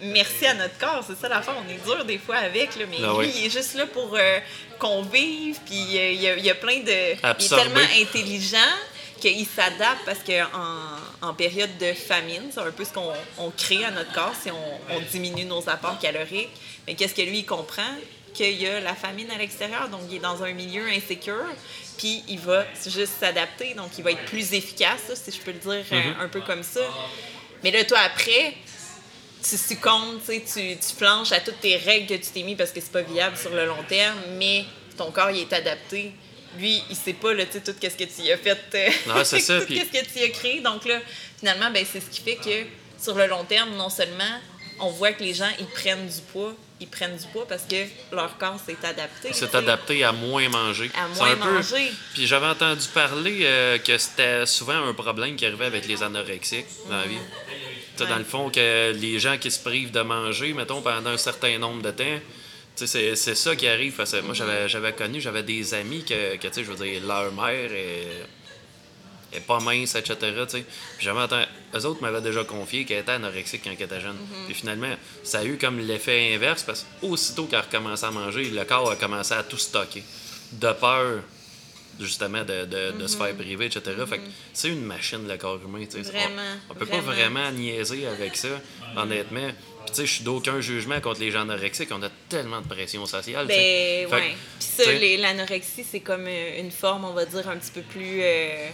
merci 0.00 0.46
à 0.46 0.54
notre 0.54 0.78
corps, 0.78 1.04
c'est 1.06 1.18
ça 1.18 1.28
la 1.28 1.42
fin. 1.42 1.54
On 1.64 1.68
est 1.70 1.84
dur 1.84 2.04
des 2.04 2.18
fois 2.18 2.36
avec, 2.36 2.76
là, 2.76 2.84
mais 2.90 2.98
Ah 3.02 3.20
lui, 3.20 3.30
il 3.36 3.46
est 3.46 3.50
juste 3.50 3.74
là 3.74 3.86
pour 3.86 4.14
euh, 4.14 4.38
qu'on 4.78 5.02
vive, 5.02 5.58
puis 5.66 5.98
euh, 5.98 6.10
il, 6.12 6.20
y 6.20 6.28
a, 6.28 6.36
il 6.36 6.44
y 6.44 6.50
a 6.50 6.54
plein 6.54 6.80
de. 6.80 7.14
Il 7.40 7.44
est 7.44 7.48
tellement 7.48 7.80
intelligent 8.00 8.58
qu'il 9.20 9.46
s'adapte 9.46 10.04
parce 10.06 10.20
qu'en 10.20 11.28
en 11.28 11.34
période 11.34 11.76
de 11.78 11.92
famine, 11.92 12.50
c'est 12.52 12.60
un 12.60 12.70
peu 12.70 12.84
ce 12.84 12.92
qu'on 12.92 13.12
on 13.38 13.50
crée 13.50 13.84
à 13.84 13.90
notre 13.90 14.12
corps 14.12 14.34
si 14.40 14.50
on, 14.50 14.94
on 14.94 15.00
diminue 15.10 15.44
nos 15.44 15.68
apports 15.68 15.98
caloriques. 15.98 16.50
Mais 16.86 16.94
qu'est-ce 16.94 17.14
que 17.14 17.22
lui, 17.22 17.38
il 17.40 17.46
comprend? 17.46 17.82
Qu'il 18.34 18.52
y 18.60 18.66
a 18.68 18.78
la 18.78 18.94
famine 18.94 19.28
à 19.32 19.38
l'extérieur, 19.38 19.88
donc 19.88 20.02
il 20.08 20.16
est 20.16 20.20
dans 20.20 20.44
un 20.44 20.52
milieu 20.52 20.86
insécure, 20.90 21.46
puis 21.96 22.22
il 22.28 22.38
va 22.38 22.64
juste 22.86 23.14
s'adapter, 23.18 23.74
donc 23.74 23.90
il 23.98 24.04
va 24.04 24.12
être 24.12 24.24
plus 24.26 24.52
efficace, 24.52 25.00
si 25.14 25.32
je 25.32 25.38
peux 25.40 25.50
le 25.50 25.58
dire 25.58 25.72
euh, 25.72 25.82
Mm-hmm. 26.00 26.20
un 26.20 26.28
peu 26.28 26.40
comme 26.42 26.62
ça. 26.62 26.82
Mais 27.64 27.72
là, 27.72 27.82
toi, 27.84 27.98
après, 27.98 28.54
tu 29.48 29.56
succombes, 29.56 30.20
tu, 30.26 30.40
tu, 30.42 30.76
flanches 30.96 31.32
à 31.32 31.40
toutes 31.40 31.60
tes 31.60 31.76
règles 31.76 32.06
que 32.06 32.14
tu 32.22 32.30
t'es 32.32 32.42
mis 32.42 32.56
parce 32.56 32.70
que 32.72 32.80
c'est 32.80 32.92
pas 32.92 33.02
viable 33.02 33.36
sur 33.36 33.50
le 33.50 33.66
long 33.66 33.82
terme, 33.88 34.18
mais 34.38 34.64
ton 34.96 35.10
corps, 35.10 35.30
il 35.30 35.40
est 35.42 35.52
adapté. 35.52 36.12
Lui, 36.58 36.82
il 36.90 36.96
sait 36.96 37.12
pas, 37.12 37.34
là, 37.34 37.44
tout 37.46 37.58
ce 37.64 37.70
que 37.72 38.04
tu 38.04 38.22
y 38.22 38.32
as 38.32 38.38
fait, 38.38 38.58
euh, 38.74 38.88
Non, 39.06 39.22
c'est 39.24 39.40
ça, 39.40 39.60
tout 39.60 39.66
puis- 39.66 39.78
ce 39.78 39.84
que 39.84 40.04
tu 40.04 40.18
y 40.18 40.24
as 40.24 40.30
créé. 40.30 40.60
Donc 40.60 40.84
là, 40.86 40.98
finalement, 41.38 41.70
ben, 41.70 41.84
c'est 41.90 42.00
ce 42.00 42.06
qui 42.10 42.20
fait 42.22 42.36
que 42.36 42.66
sur 43.02 43.14
le 43.14 43.26
long 43.26 43.44
terme, 43.44 43.76
non 43.76 43.90
seulement 43.90 44.40
on 44.80 44.90
voit 44.90 45.12
que 45.12 45.22
les 45.22 45.34
gens, 45.34 45.50
ils 45.58 45.66
prennent 45.66 46.06
du 46.06 46.20
poids, 46.32 46.54
ils 46.80 46.86
prennent 46.88 47.16
du 47.16 47.26
poids 47.26 47.46
parce 47.46 47.62
que 47.64 47.76
leur 48.12 48.38
corps 48.38 48.58
s'est 48.64 48.76
adapté. 48.84 49.32
sais. 49.32 49.54
adapté 49.54 50.04
à 50.04 50.12
moins 50.12 50.48
manger. 50.48 50.90
À 50.96 51.08
moins 51.08 51.36
peu- 51.36 51.52
manger. 51.52 51.90
Puis 52.14 52.26
j'avais 52.26 52.46
entendu 52.46 52.86
parler 52.94 53.40
euh, 53.42 53.78
que 53.78 53.98
c'était 53.98 54.46
souvent 54.46 54.84
un 54.88 54.94
problème 54.94 55.36
qui 55.36 55.44
arrivait 55.46 55.66
avec 55.66 55.86
les 55.86 56.02
anorexiques 56.02 56.66
dans 56.88 56.96
la 56.96 57.06
vie. 57.06 57.18
Dans 58.04 58.18
le 58.18 58.24
fond, 58.24 58.50
que 58.50 58.92
les 58.92 59.18
gens 59.18 59.38
qui 59.38 59.50
se 59.50 59.58
privent 59.58 59.90
de 59.90 60.00
manger, 60.00 60.52
mettons, 60.52 60.82
pendant 60.82 61.10
un 61.10 61.16
certain 61.16 61.58
nombre 61.58 61.82
de 61.82 61.90
temps, 61.90 62.18
c'est 62.74 63.16
c'est 63.16 63.34
ça 63.34 63.56
qui 63.56 63.66
arrive. 63.66 63.94
Parce 63.94 64.12
que 64.12 64.20
moi, 64.20 64.34
j'avais 64.34 64.68
j'avais 64.68 64.92
connu, 64.92 65.20
j'avais 65.20 65.42
des 65.42 65.74
amis 65.74 66.04
que, 66.04 66.36
que, 66.36 66.48
je 66.54 66.62
veux 66.62 66.84
dire, 66.84 67.02
leur 67.06 67.32
mère 67.32 67.72
est, 67.72 69.36
est 69.36 69.40
pas 69.40 69.60
mince, 69.60 69.94
etc. 69.94 70.16
Puis 70.50 70.64
j'avais 71.00 71.20
entendu... 71.20 71.44
Eux 71.74 71.84
autres 71.84 72.00
m'avaient 72.00 72.22
déjà 72.22 72.44
confié 72.44 72.84
qu'elle 72.84 73.00
était 73.00 73.12
anorexique 73.12 73.62
quand 73.64 73.70
elle 73.76 73.84
était 73.84 74.00
jeune. 74.00 74.16
Puis 74.46 74.54
finalement, 74.54 74.94
ça 75.22 75.40
a 75.40 75.44
eu 75.44 75.58
comme 75.58 75.78
l'effet 75.78 76.34
inverse 76.34 76.62
parce 76.62 76.86
qu'aussitôt 77.00 77.44
qu'elle 77.44 77.58
a 77.58 77.62
recommencé 77.62 78.04
à 78.06 78.10
manger, 78.10 78.44
le 78.44 78.64
corps 78.64 78.90
a 78.90 78.96
commencé 78.96 79.34
à 79.34 79.42
tout 79.42 79.58
stocker. 79.58 80.02
De 80.52 80.72
peur 80.72 81.20
justement 82.00 82.44
de, 82.44 82.64
de, 82.64 82.92
de 82.98 83.06
se 83.06 83.16
faire 83.16 83.34
priver, 83.34 83.66
etc. 83.66 83.82
Fait 84.08 84.18
que 84.18 84.24
c'est 84.52 84.68
une 84.68 84.82
machine, 84.84 85.26
le 85.26 85.36
corps 85.36 85.60
humain. 85.64 85.84
Vraiment, 85.90 86.42
On, 86.68 86.72
on 86.72 86.74
peut 86.74 86.84
vraiment. 86.84 87.02
pas 87.06 87.12
vraiment 87.12 87.50
niaiser 87.52 88.06
avec 88.06 88.36
ça, 88.36 88.48
honnêtement. 88.96 89.48
Puis 89.84 89.90
tu 89.90 89.94
sais, 89.94 90.06
je 90.06 90.12
suis 90.14 90.24
d'aucun 90.24 90.60
jugement 90.60 91.00
contre 91.00 91.20
les 91.20 91.30
gens 91.30 91.40
anorexiques. 91.42 91.88
On 91.92 92.02
a 92.02 92.10
tellement 92.28 92.60
de 92.60 92.68
pression 92.68 93.06
sociale. 93.06 93.46
Ben, 93.46 93.54
Fait 93.56 94.06
ouais. 94.10 94.34
Puis 94.58 94.68
ça, 94.84 94.92
l'anorexie, 94.92 95.84
c'est 95.84 96.00
comme 96.00 96.26
euh, 96.26 96.60
une 96.60 96.70
forme, 96.70 97.04
on 97.06 97.12
va 97.14 97.24
dire, 97.24 97.48
un 97.48 97.56
petit 97.56 97.70
peu 97.72 97.80
plus, 97.80 98.20
euh, 98.20 98.68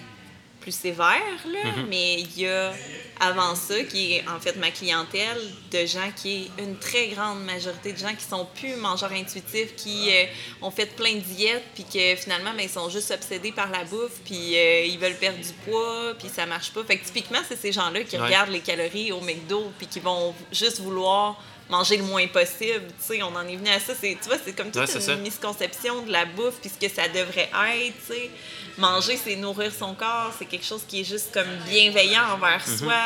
plus 0.64 0.74
sévère, 0.74 1.06
là. 1.46 1.58
Mm-hmm. 1.70 1.86
Mais 1.88 2.14
il 2.20 2.40
y 2.40 2.48
a, 2.48 2.72
avant 3.20 3.54
ça, 3.54 3.82
qui 3.84 4.14
est 4.14 4.24
en 4.28 4.40
fait 4.40 4.56
ma 4.56 4.70
clientèle, 4.70 5.38
de 5.70 5.86
gens 5.86 6.10
qui 6.16 6.50
est 6.58 6.62
une 6.62 6.76
très 6.78 7.08
grande 7.08 7.44
majorité 7.44 7.92
de 7.92 7.98
gens 7.98 8.14
qui 8.18 8.24
sont 8.24 8.46
plus 8.58 8.74
mangeurs 8.76 9.12
intuitifs, 9.12 9.76
qui 9.76 10.08
euh, 10.10 10.24
ont 10.62 10.70
fait 10.70 10.86
plein 10.86 11.14
de 11.14 11.20
diètes, 11.20 11.64
puis 11.74 11.84
que 11.84 12.16
finalement, 12.16 12.52
ben, 12.56 12.62
ils 12.64 12.70
sont 12.70 12.88
juste 12.88 13.10
obsédés 13.12 13.52
par 13.52 13.70
la 13.70 13.84
bouffe, 13.84 14.18
puis 14.24 14.56
euh, 14.56 14.86
ils 14.86 14.98
veulent 14.98 15.18
perdre 15.18 15.38
du 15.38 15.52
poids, 15.64 16.14
puis 16.18 16.28
ça 16.34 16.46
marche 16.46 16.72
pas. 16.72 16.82
Fait 16.84 16.96
que 16.96 17.04
typiquement, 17.04 17.40
c'est 17.46 17.60
ces 17.60 17.70
gens-là 17.72 18.02
qui 18.02 18.16
Ouais. 18.16 18.24
regardent 18.24 18.50
les 18.52 18.60
calories 18.60 19.12
au 19.12 19.20
McDo, 19.20 19.70
puis 19.78 19.86
qui 19.86 20.00
vont 20.00 20.34
juste 20.50 20.80
vouloir 20.80 21.40
manger 21.70 21.96
le 21.96 22.04
moins 22.04 22.26
possible. 22.28 22.82
Tu 22.88 23.16
sais, 23.16 23.22
on 23.22 23.34
en 23.34 23.46
est 23.46 23.56
venu 23.56 23.68
à 23.70 23.80
ça. 23.80 23.92
C'est, 23.98 24.16
tu 24.20 24.28
vois, 24.28 24.36
c'est 24.44 24.52
comme 24.54 24.66
toute 24.70 24.76
Ouais, 24.76 24.86
c'est 24.86 25.00
ça. 25.00 25.12
une 25.14 25.22
misconception 25.22 26.02
de 26.02 26.12
la 26.12 26.24
bouffe, 26.24 26.56
puis 26.60 26.70
ce 26.70 26.86
que 26.86 26.92
ça 26.92 27.08
devrait 27.08 27.50
être. 27.52 27.94
Tu 28.06 28.14
sais. 28.14 28.30
Manger, 28.78 29.18
c'est 29.22 29.36
nourrir 29.36 29.72
son 29.72 29.94
corps. 29.94 30.32
C'est 30.38 30.46
quelque 30.46 30.66
chose 30.66 30.82
qui 30.86 31.00
est 31.00 31.04
juste 31.04 31.32
comme 31.32 31.46
bienveillant 31.68 32.24
envers 32.34 32.62
Mm-hmm. 32.66 32.78
soi. 32.78 33.02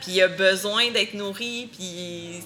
Puis 0.00 0.12
il 0.12 0.22
a 0.22 0.28
besoin 0.28 0.90
d'être 0.90 1.14
nourri. 1.14 1.68
Puis 1.76 2.42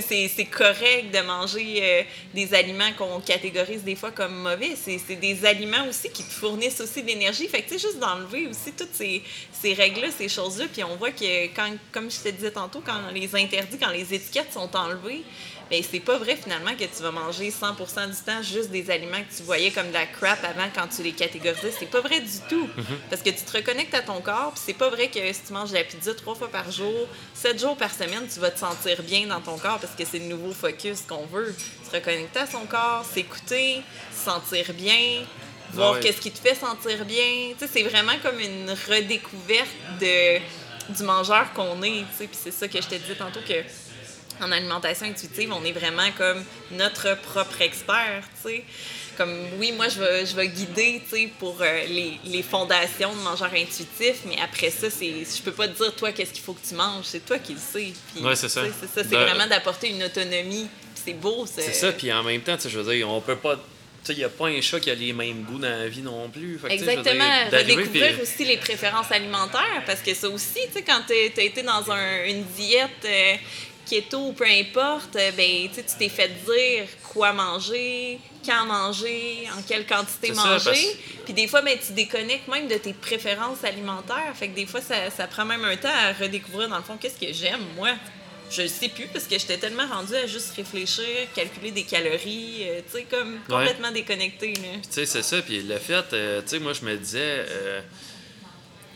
c'est, 0.00 0.44
correct 0.46 1.12
de 1.12 1.20
manger 1.20 1.78
euh, 1.82 2.02
des 2.34 2.52
aliments 2.54 2.92
qu'on 2.96 3.20
catégorise 3.20 3.82
des 3.82 3.96
fois 3.96 4.10
comme 4.10 4.34
mauvais. 4.34 4.74
C'est, 4.76 4.98
c'est 4.98 5.16
des 5.16 5.44
aliments 5.44 5.86
aussi 5.88 6.10
qui 6.10 6.24
te 6.24 6.32
fournissent 6.32 6.80
aussi 6.80 7.02
de 7.02 7.08
l'énergie. 7.08 7.48
Fait 7.48 7.62
que, 7.62 7.70
tu 7.70 7.78
sais, 7.78 7.88
juste 7.88 7.98
d'enlever 7.98 8.46
aussi 8.46 8.72
toutes 8.72 8.94
ces, 8.94 9.22
ces 9.52 9.74
règles-là, 9.74 10.08
ces 10.16 10.28
choses-là. 10.28 10.66
Puis 10.72 10.84
on 10.84 10.96
voit 10.96 11.10
que, 11.10 11.46
quand, 11.54 11.70
comme 11.92 12.10
je 12.10 12.20
te 12.20 12.28
disais 12.28 12.50
tantôt, 12.50 12.82
quand 12.84 13.10
les 13.12 13.34
interdits, 13.34 13.78
quand 13.78 13.90
les 13.90 14.14
étiquettes 14.14 14.52
sont 14.52 14.74
enlevées, 14.76 15.22
ben 15.70 15.82
c'est 15.88 16.00
pas 16.00 16.18
vrai 16.18 16.36
finalement 16.36 16.74
que 16.74 16.84
tu 16.84 17.02
vas 17.02 17.10
manger 17.10 17.50
100% 17.50 18.10
du 18.10 18.16
temps 18.22 18.42
juste 18.42 18.70
des 18.70 18.90
aliments 18.90 19.22
que 19.28 19.36
tu 19.36 19.42
voyais 19.42 19.70
comme 19.70 19.88
de 19.88 19.94
la 19.94 20.06
crap 20.06 20.44
avant 20.44 20.68
quand 20.74 20.86
tu 20.88 21.02
les 21.02 21.12
catégorisais. 21.12 21.72
C'est 21.78 21.90
pas 21.90 22.00
vrai 22.00 22.20
du 22.20 22.38
tout. 22.48 22.68
Parce 23.10 23.22
que 23.22 23.30
tu 23.30 23.42
te 23.42 23.56
reconnectes 23.56 23.94
à 23.94 24.02
ton 24.02 24.20
corps, 24.20 24.52
puis 24.52 24.62
c'est 24.66 24.74
pas 24.74 24.90
vrai 24.90 25.08
que 25.08 25.20
si 25.32 25.40
tu 25.46 25.52
manges 25.52 25.70
de 25.70 25.74
la 25.76 25.84
pizza 25.84 26.14
trois 26.14 26.34
fois 26.34 26.48
par 26.48 26.70
jour, 26.70 27.08
sept 27.34 27.58
jours 27.58 27.76
par 27.76 27.92
semaine, 27.92 28.26
tu 28.32 28.40
vas 28.40 28.50
te 28.50 28.58
sentir 28.58 29.02
bien 29.02 29.26
dans 29.26 29.40
ton 29.40 29.58
corps 29.58 29.78
parce 29.78 29.94
que 29.94 30.04
c'est 30.04 30.18
le 30.18 30.26
nouveau 30.26 30.52
focus 30.52 31.02
qu'on 31.08 31.26
veut. 31.26 31.54
Se 31.86 31.96
reconnecter 31.96 32.40
à 32.40 32.46
son 32.46 32.66
corps, 32.66 33.04
s'écouter, 33.04 33.82
se 34.12 34.24
sentir 34.24 34.72
bien, 34.74 35.24
voir 35.72 35.94
ouais. 35.94 36.00
qu'est-ce 36.00 36.20
qui 36.20 36.30
te 36.30 36.38
fait 36.38 36.54
sentir 36.54 37.04
bien. 37.04 37.54
C'est 37.58 37.82
vraiment 37.82 38.14
comme 38.22 38.38
une 38.38 38.70
redécouverte 38.88 39.68
de, 40.00 40.38
du 40.92 41.02
mangeur 41.02 41.52
qu'on 41.52 41.82
est. 41.82 42.04
Puis 42.18 42.28
c'est 42.32 42.52
ça 42.52 42.68
que 42.68 42.80
je 42.80 42.88
te 42.88 42.94
disais 42.94 43.14
tantôt 43.14 43.40
que 43.46 43.54
en 44.40 44.50
alimentation 44.52 45.06
intuitive, 45.06 45.52
on 45.52 45.64
est 45.64 45.72
vraiment 45.72 46.10
comme 46.16 46.42
notre 46.72 47.16
propre 47.22 47.60
expert, 47.62 48.22
tu 48.42 48.50
sais. 48.50 48.64
Comme, 49.16 49.32
oui, 49.58 49.70
moi, 49.70 49.88
je 49.88 50.00
vais, 50.00 50.26
je 50.26 50.34
vais 50.34 50.48
guider, 50.48 51.00
tu 51.08 51.16
sais, 51.16 51.28
pour 51.38 51.56
euh, 51.60 51.84
les, 51.86 52.18
les 52.24 52.42
fondations 52.42 53.12
de 53.14 53.20
mangeurs 53.20 53.52
intuitifs, 53.54 54.22
mais 54.26 54.36
après 54.42 54.70
ça, 54.70 54.90
c'est, 54.90 55.06
je 55.24 55.40
peux 55.42 55.52
pas 55.52 55.68
te 55.68 55.76
dire, 55.80 55.94
toi, 55.94 56.10
qu'est-ce 56.10 56.32
qu'il 56.32 56.42
faut 56.42 56.52
que 56.54 56.66
tu 56.66 56.74
manges, 56.74 57.04
c'est 57.04 57.24
toi 57.24 57.38
qui 57.38 57.52
le 57.52 57.60
sais. 57.60 57.92
Puis, 58.12 58.24
Ouais, 58.24 58.34
c'est 58.34 58.48
ça. 58.48 58.62
C'est 58.80 58.86
ça, 58.86 59.08
c'est 59.08 59.10
De- 59.10 59.16
vraiment 59.16 59.46
d'apporter 59.46 59.90
une 59.90 60.02
autonomie, 60.02 60.66
c'est 60.96 61.12
beau, 61.14 61.46
C'est 61.46 61.72
ça, 61.72 61.92
puis 61.92 62.12
en 62.12 62.24
même 62.24 62.40
temps, 62.40 62.56
tu 62.56 62.62
sais, 62.64 62.70
je 62.70 62.78
veux 62.80 62.92
dire, 62.94 63.08
on 63.08 63.20
peut 63.20 63.36
pas. 63.36 63.54
Tu 63.56 64.08
sais, 64.08 64.12
il 64.14 64.18
n'y 64.18 64.24
a 64.24 64.28
pas 64.28 64.48
un 64.48 64.60
chat 64.60 64.80
qui 64.80 64.90
a 64.90 64.94
les 64.94 65.12
mêmes 65.14 65.44
goûts 65.44 65.58
dans 65.58 65.68
la 65.68 65.88
vie 65.88 66.02
non 66.02 66.28
plus. 66.28 66.58
Fait 66.58 66.68
que, 66.68 66.82
dire, 66.82 66.88
Exactement, 66.90 67.24
d'arriver, 67.50 67.74
redécouvrir 67.74 68.20
aussi 68.20 68.44
les 68.44 68.56
préférences 68.58 69.10
alimentaires, 69.12 69.82
parce 69.86 70.00
que 70.00 70.12
ça 70.12 70.28
aussi, 70.28 70.58
tu 70.66 70.72
sais, 70.74 70.82
quand 70.82 71.00
tu 71.06 71.14
as 71.14 71.42
été 71.44 71.62
dans 71.62 71.90
un- 71.90 72.24
une 72.26 72.42
diète 72.44 72.90
euh, 73.06 73.34
keto 73.88 74.28
ou 74.28 74.32
peu 74.32 74.46
importe, 74.46 75.16
euh, 75.16 75.30
ben, 75.36 75.68
tu 75.74 75.82
t'es 75.98 76.08
fait 76.08 76.28
dire 76.28 76.86
quoi 77.12 77.32
manger, 77.32 78.18
quand 78.44 78.66
manger, 78.66 79.48
en 79.56 79.62
quelle 79.62 79.86
quantité 79.86 80.32
manger. 80.32 80.96
Puis 81.24 81.32
des 81.32 81.46
fois, 81.46 81.62
ben, 81.62 81.78
tu 81.84 81.92
déconnectes 81.92 82.48
même 82.48 82.68
de 82.68 82.76
tes 82.76 82.92
préférences 82.92 83.64
alimentaires. 83.64 84.32
Fait 84.34 84.48
que 84.48 84.54
des 84.54 84.66
fois, 84.66 84.80
ça, 84.80 85.10
ça 85.10 85.26
prend 85.26 85.44
même 85.44 85.64
un 85.64 85.76
temps 85.76 85.88
à 85.88 86.12
redécouvrir, 86.12 86.68
dans 86.68 86.76
le 86.78 86.82
fond, 86.82 86.96
qu'est-ce 87.00 87.18
que 87.18 87.32
j'aime, 87.32 87.60
moi. 87.76 87.90
Je 88.50 88.62
le 88.62 88.68
sais 88.68 88.88
plus 88.88 89.06
parce 89.06 89.24
que 89.24 89.38
j'étais 89.38 89.56
tellement 89.56 89.86
rendue 89.86 90.14
à 90.14 90.26
juste 90.26 90.54
réfléchir, 90.54 91.04
calculer 91.34 91.70
des 91.70 91.84
calories, 91.84 92.58
euh, 92.62 92.80
tu 92.86 92.98
sais, 92.98 93.06
comme 93.10 93.38
complètement 93.48 93.90
déconnectée. 93.90 94.52
là. 94.54 94.78
Tu 94.82 94.90
sais, 94.90 95.06
c'est 95.06 95.22
ça. 95.22 95.40
Puis 95.40 95.62
le 95.62 95.78
fait, 95.78 96.04
euh, 96.12 96.42
tu 96.42 96.48
sais, 96.48 96.58
moi, 96.58 96.74
je 96.74 96.84
me 96.84 96.94
disais, 96.96 97.46
euh, 97.48 97.80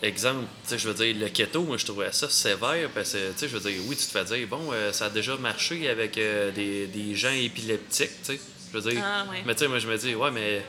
exemple, 0.03 0.45
tu 0.65 0.71
sais, 0.71 0.79
je 0.79 0.89
veux 0.89 0.95
dire, 0.95 1.17
le 1.19 1.29
keto, 1.29 1.63
moi, 1.63 1.77
je 1.77 1.85
trouvais 1.85 2.13
ça 2.13 2.29
sévère 2.29 2.89
parce 2.95 3.13
que, 3.13 3.33
tu 3.33 3.39
sais, 3.39 3.49
je 3.49 3.57
veux 3.57 3.71
dire, 3.71 3.81
oui, 3.87 3.97
tu 3.97 4.05
te 4.07 4.11
fais 4.11 4.25
dire, 4.25 4.47
bon, 4.49 4.71
euh, 4.73 4.93
ça 4.93 5.07
a 5.07 5.11
déjà 5.11 5.37
marché 5.37 5.89
avec 5.89 6.17
euh, 6.19 6.51
des, 6.53 6.87
des 6.87 7.15
gens 7.15 7.31
épileptiques, 7.33 8.11
tu 8.25 8.33
sais. 8.35 8.41
Je 8.73 8.79
veux 8.79 8.91
dire, 8.91 9.03
Ah, 9.05 9.25
ouais. 9.31 9.43
mais 9.47 9.55
tu 9.55 9.61
sais, 9.61 9.69
moi, 9.69 9.79
je 9.79 9.89
me 9.89 9.97
dis, 9.97 10.15
ouais, 10.15 10.31
mais 10.31 10.63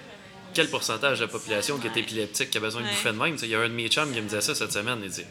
quel 0.53 0.69
pourcentage 0.69 1.19
de 1.19 1.25
la 1.25 1.27
population 1.29 1.77
qui 1.77 1.87
est 1.87 1.97
épileptique, 1.97 2.49
qui 2.49 2.57
a 2.57 2.61
besoin 2.61 2.81
de 2.81 2.87
bouffer 2.87 3.09
de 3.11 3.17
même? 3.17 3.33
Tu 3.33 3.39
sais, 3.39 3.45
Il 3.47 3.51
y 3.51 3.55
a 3.55 3.59
un 3.59 3.69
de 3.69 3.73
mes 3.73 3.87
chums 3.89 4.11
qui 4.13 4.19
me 4.21 4.27
disait 4.27 4.41
ça 4.41 4.55
cette 4.55 4.71
semaine, 4.71 4.99
il 5.03 5.09
dit, 5.09 5.23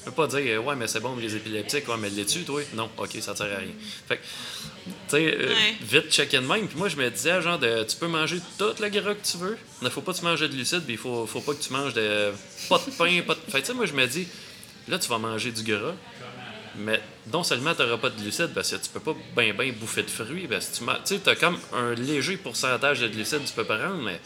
tu 0.00 0.06
peux 0.06 0.12
pas 0.12 0.26
dire, 0.26 0.40
euh, 0.40 0.58
ouais, 0.62 0.76
mais 0.76 0.86
c'est 0.86 1.00
bon, 1.00 1.14
les 1.16 1.36
épileptiques, 1.36 1.86
ouais, 1.86 1.96
mais 1.98 2.08
l'es-tu, 2.08 2.42
toi? 2.44 2.62
Non, 2.74 2.90
ok, 2.96 3.10
ça 3.20 3.36
sert 3.36 3.52
à 3.52 3.58
rien. 3.58 3.68
Fait 4.08 4.16
que, 4.16 4.22
tu 4.22 4.90
sais, 5.08 5.36
euh, 5.38 5.54
vite 5.82 6.10
check-in 6.10 6.40
même. 6.40 6.68
Puis 6.68 6.78
moi, 6.78 6.88
je 6.88 6.96
me 6.96 7.10
disais, 7.10 7.42
genre, 7.42 7.58
de, 7.58 7.84
tu 7.84 7.96
peux 7.96 8.06
manger 8.06 8.38
tout 8.58 8.72
le 8.80 8.88
gras 8.88 9.14
que 9.14 9.26
tu 9.26 9.36
veux, 9.36 9.58
mais 9.82 9.90
faut 9.90 10.00
pas 10.00 10.14
que 10.14 10.18
tu 10.18 10.24
manges 10.24 10.40
de 10.40 10.46
glucides, 10.46 10.84
puis 10.84 10.94
il 10.94 10.98
faut, 10.98 11.26
faut 11.26 11.42
pas 11.42 11.52
que 11.52 11.62
tu 11.62 11.72
manges 11.72 11.92
de. 11.92 12.32
Pas 12.70 12.78
de 12.78 12.90
pain, 12.92 13.20
pas 13.26 13.34
de. 13.34 13.40
Fait 13.50 13.60
que, 13.60 13.66
tu 13.66 13.66
sais, 13.66 13.74
moi, 13.74 13.84
je 13.84 13.92
me 13.92 14.06
dis, 14.06 14.26
là, 14.88 14.98
tu 14.98 15.08
vas 15.10 15.18
manger 15.18 15.52
du 15.52 15.62
gras, 15.64 15.94
mais 16.76 17.00
non 17.30 17.42
seulement 17.42 17.74
tu 17.74 17.82
n'auras 17.82 17.98
pas 17.98 18.08
de 18.08 18.18
glucides, 18.18 18.54
parce 18.54 18.70
que 18.70 18.76
tu 18.76 18.88
peux 18.88 19.00
pas 19.00 19.14
bien, 19.36 19.52
bien 19.52 19.70
bouffer 19.78 20.02
de 20.02 20.10
fruits, 20.10 20.48
parce 20.48 20.66
que 20.66 20.78
tu 20.78 20.84
sais, 21.04 21.28
as 21.28 21.36
comme 21.36 21.58
un 21.74 21.92
léger 21.94 22.38
pourcentage 22.38 23.00
de 23.00 23.08
glucides 23.08 23.42
que 23.42 23.48
tu 23.48 23.54
peux 23.54 23.64
prendre, 23.64 24.02
mais 24.02 24.18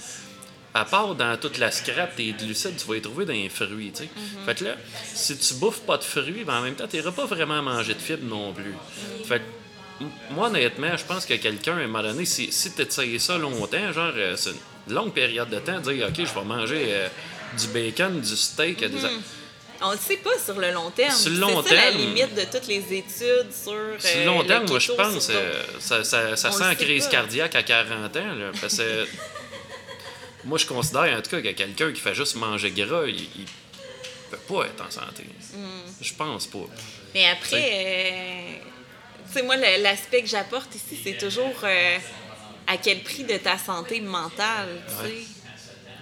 à 0.75 0.85
part 0.85 1.15
dans 1.15 1.37
toute 1.37 1.59
la 1.59 1.71
scrap, 1.71 2.17
tes 2.17 2.33
glucides, 2.33 2.77
tu 2.77 2.87
vas 2.89 2.95
les 2.95 3.01
trouver 3.03 3.25
dans 3.25 3.33
les 3.33 3.49
fruits, 3.49 3.93
tu 3.93 4.03
sais. 4.03 4.09
Fait 4.45 4.55
que 4.59 4.65
là, 4.65 4.75
si 5.15 5.37
tu 5.39 5.55
bouffes 5.55 5.81
pas 5.83 5.97
de 5.99 6.03
fruits, 6.05 6.43
ben 6.45 6.59
en 6.59 6.63
même 6.63 6.75
temps, 6.75 6.87
tu 6.89 6.97
n'iras 6.97 7.13
pas 7.13 7.27
vraiment 7.27 7.63
manger 7.63 7.95
de 7.95 8.01
fibres 8.01 8.27
non 8.29 8.53
plus. 8.53 8.75
Fait 9.25 9.39
que, 9.39 10.05
m- 10.05 10.11
moi, 10.33 10.49
honnêtement, 10.49 10.97
je 10.97 11.05
pense 11.05 11.25
que 11.27 11.35
quelqu'un, 11.35 11.77
à 11.77 11.81
un 11.81 11.87
moment 11.87 12.03
donné, 12.03 12.25
si, 12.25 12.51
si 12.51 12.73
tu 12.75 12.83
essayé 12.83 13.19
ça 13.21 13.39
longtemps, 13.39 13.93
genre, 13.93 14.13
euh, 14.17 14.35
c'est 14.37 14.51
une 14.89 14.95
longue 14.95 15.13
période 15.13 15.49
de 15.49 15.59
temps, 15.61 15.79
dire, 15.79 16.09
OK, 16.09 16.17
je 16.27 16.35
vais 16.41 16.45
manger 16.45 16.85
euh, 16.89 17.09
du 17.57 17.69
bacon, 17.69 18.21
du 18.21 18.37
steak, 18.37 18.81
des 18.81 19.05
a- 19.05 19.09
On 19.83 19.93
ne 19.93 19.97
sait 19.99 20.17
pas 20.17 20.37
sur 20.45 20.59
le 20.59 20.73
long 20.73 20.91
terme. 20.91 21.15
Sur 21.15 21.31
le 21.31 21.39
long 21.39 21.63
c'est 21.63 21.69
terme- 21.71 21.85
la 21.85 21.91
limite 21.91 22.35
de 22.35 22.43
toutes 22.51 22.67
les 22.67 22.83
études 22.95 23.53
sur. 23.53 23.63
Sur 23.63 23.73
le 23.73 24.23
euh, 24.23 24.25
long 24.25 24.41
le 24.41 24.47
terme, 24.47 24.67
moi, 24.69 24.79
je 24.81 24.93
pense, 24.93 25.29
euh, 25.31 25.63
ça, 25.79 26.03
ça, 26.05 26.37
ça 26.37 26.51
sent 26.51 26.65
le 26.71 26.75
crise 26.75 27.07
cardiaque 27.09 27.55
à 27.55 27.63
40 27.63 28.17
ans. 28.17 28.35
Là, 28.35 28.51
parce 28.61 28.77
que 28.79 29.07
moi, 30.45 30.59
je 30.59 30.67
considère 30.67 31.17
en 31.19 31.23
tout 31.23 31.31
cas 31.31 31.41
que 31.41 31.49
quelqu'un 31.53 31.93
qui 31.93 32.01
fait 32.01 32.15
juste 32.15 32.37
manger 32.37 32.71
gras, 32.71 33.05
il, 33.07 33.21
il 33.21 33.47
peut 34.31 34.37
pas 34.55 34.67
être 34.67 34.85
en 34.87 34.91
santé. 34.91 35.25
Mm. 35.55 35.59
Je 36.01 36.15
pense 36.15 36.47
pas. 36.47 36.67
Mais 37.15 37.27
après, 37.29 37.71
euh, 37.73 38.53
tu 39.29 39.33
sais, 39.33 39.43
moi, 39.43 39.57
le- 39.57 39.83
l'aspect 39.83 40.23
que 40.23 40.29
j'apporte 40.29 40.75
ici, 40.75 40.99
c'est 41.03 41.17
toujours 41.19 41.55
euh, 41.63 41.99
à 42.67 42.77
quel 42.77 43.03
prix 43.03 43.25
de 43.25 43.37
ta 43.37 43.57
santé 43.59 44.01
mentale, 44.01 44.83
tu 44.89 44.95
sais. 44.95 45.03
Ouais. 45.13 45.25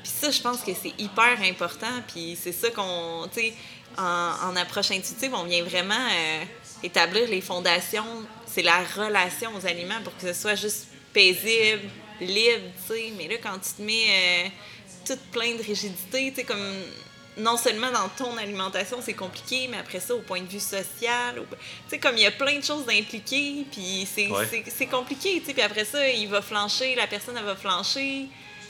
Puis 0.03 0.13
ça, 0.21 0.31
je 0.31 0.41
pense 0.41 0.61
que 0.63 0.73
c'est 0.75 0.93
hyper 0.99 1.39
important. 1.43 2.03
Puis 2.13 2.37
c'est 2.41 2.53
ça 2.53 2.71
qu'on, 2.71 3.29
tu 3.33 3.41
sais, 3.41 3.55
en, 3.99 4.03
en 4.49 4.57
approche 4.57 4.91
intuitive, 4.91 5.33
on 5.35 5.45
vient 5.45 5.63
vraiment 5.63 5.95
euh, 5.95 6.45
établir 6.83 7.29
les 7.29 7.41
fondations. 7.41 8.25
C'est 8.47 8.63
la 8.63 8.83
relation 8.97 9.51
aux 9.55 9.67
aliments 9.67 10.01
pour 10.03 10.17
que 10.17 10.33
ce 10.33 10.41
soit 10.41 10.55
juste 10.57 10.87
paisible, 11.13 11.83
libre, 12.23 12.65
tu 12.89 12.95
sais. 12.95 13.13
Mais 13.17 13.29
là, 13.29 13.35
quand 13.43 13.59
tu 13.59 13.73
te 13.77 13.83
mets 13.83 14.07
euh, 14.47 14.49
tout 15.07 15.19
plein 15.33 15.55
de 15.57 15.63
rigidité, 15.63 16.31
tu 16.31 16.37
sais, 16.37 16.45
comme 16.45 16.75
non 17.39 17.57
seulement 17.57 17.91
dans 17.91 18.09
ton 18.11 18.37
alimentation, 18.37 18.99
c'est 19.03 19.15
compliqué, 19.15 19.67
mais 19.71 19.79
après 19.79 20.01
ça, 20.01 20.15
au 20.15 20.21
point 20.21 20.41
de 20.43 20.49
vue 20.49 20.61
social, 20.61 21.39
au- 21.39 21.45
tu 21.45 21.57
sais, 21.89 21.99
comme 21.99 22.17
il 22.17 22.23
y 22.23 22.27
a 22.27 22.31
plein 22.31 22.59
de 22.59 22.65
choses 22.65 22.85
impliquées, 22.91 23.65
puis 23.73 24.07
c'est 24.13 24.29
Ouais. 24.29 24.87
compliqué, 24.91 25.41
tu 25.41 25.47
sais. 25.47 25.53
Puis 25.55 25.63
après 25.63 25.85
ça, 25.87 26.07
il 26.09 26.29
va 26.29 26.43
flancher, 26.43 26.95
la 26.95 27.07
personne, 27.07 27.35
elle 27.39 27.45
va 27.45 27.57
flancher, 27.57 28.27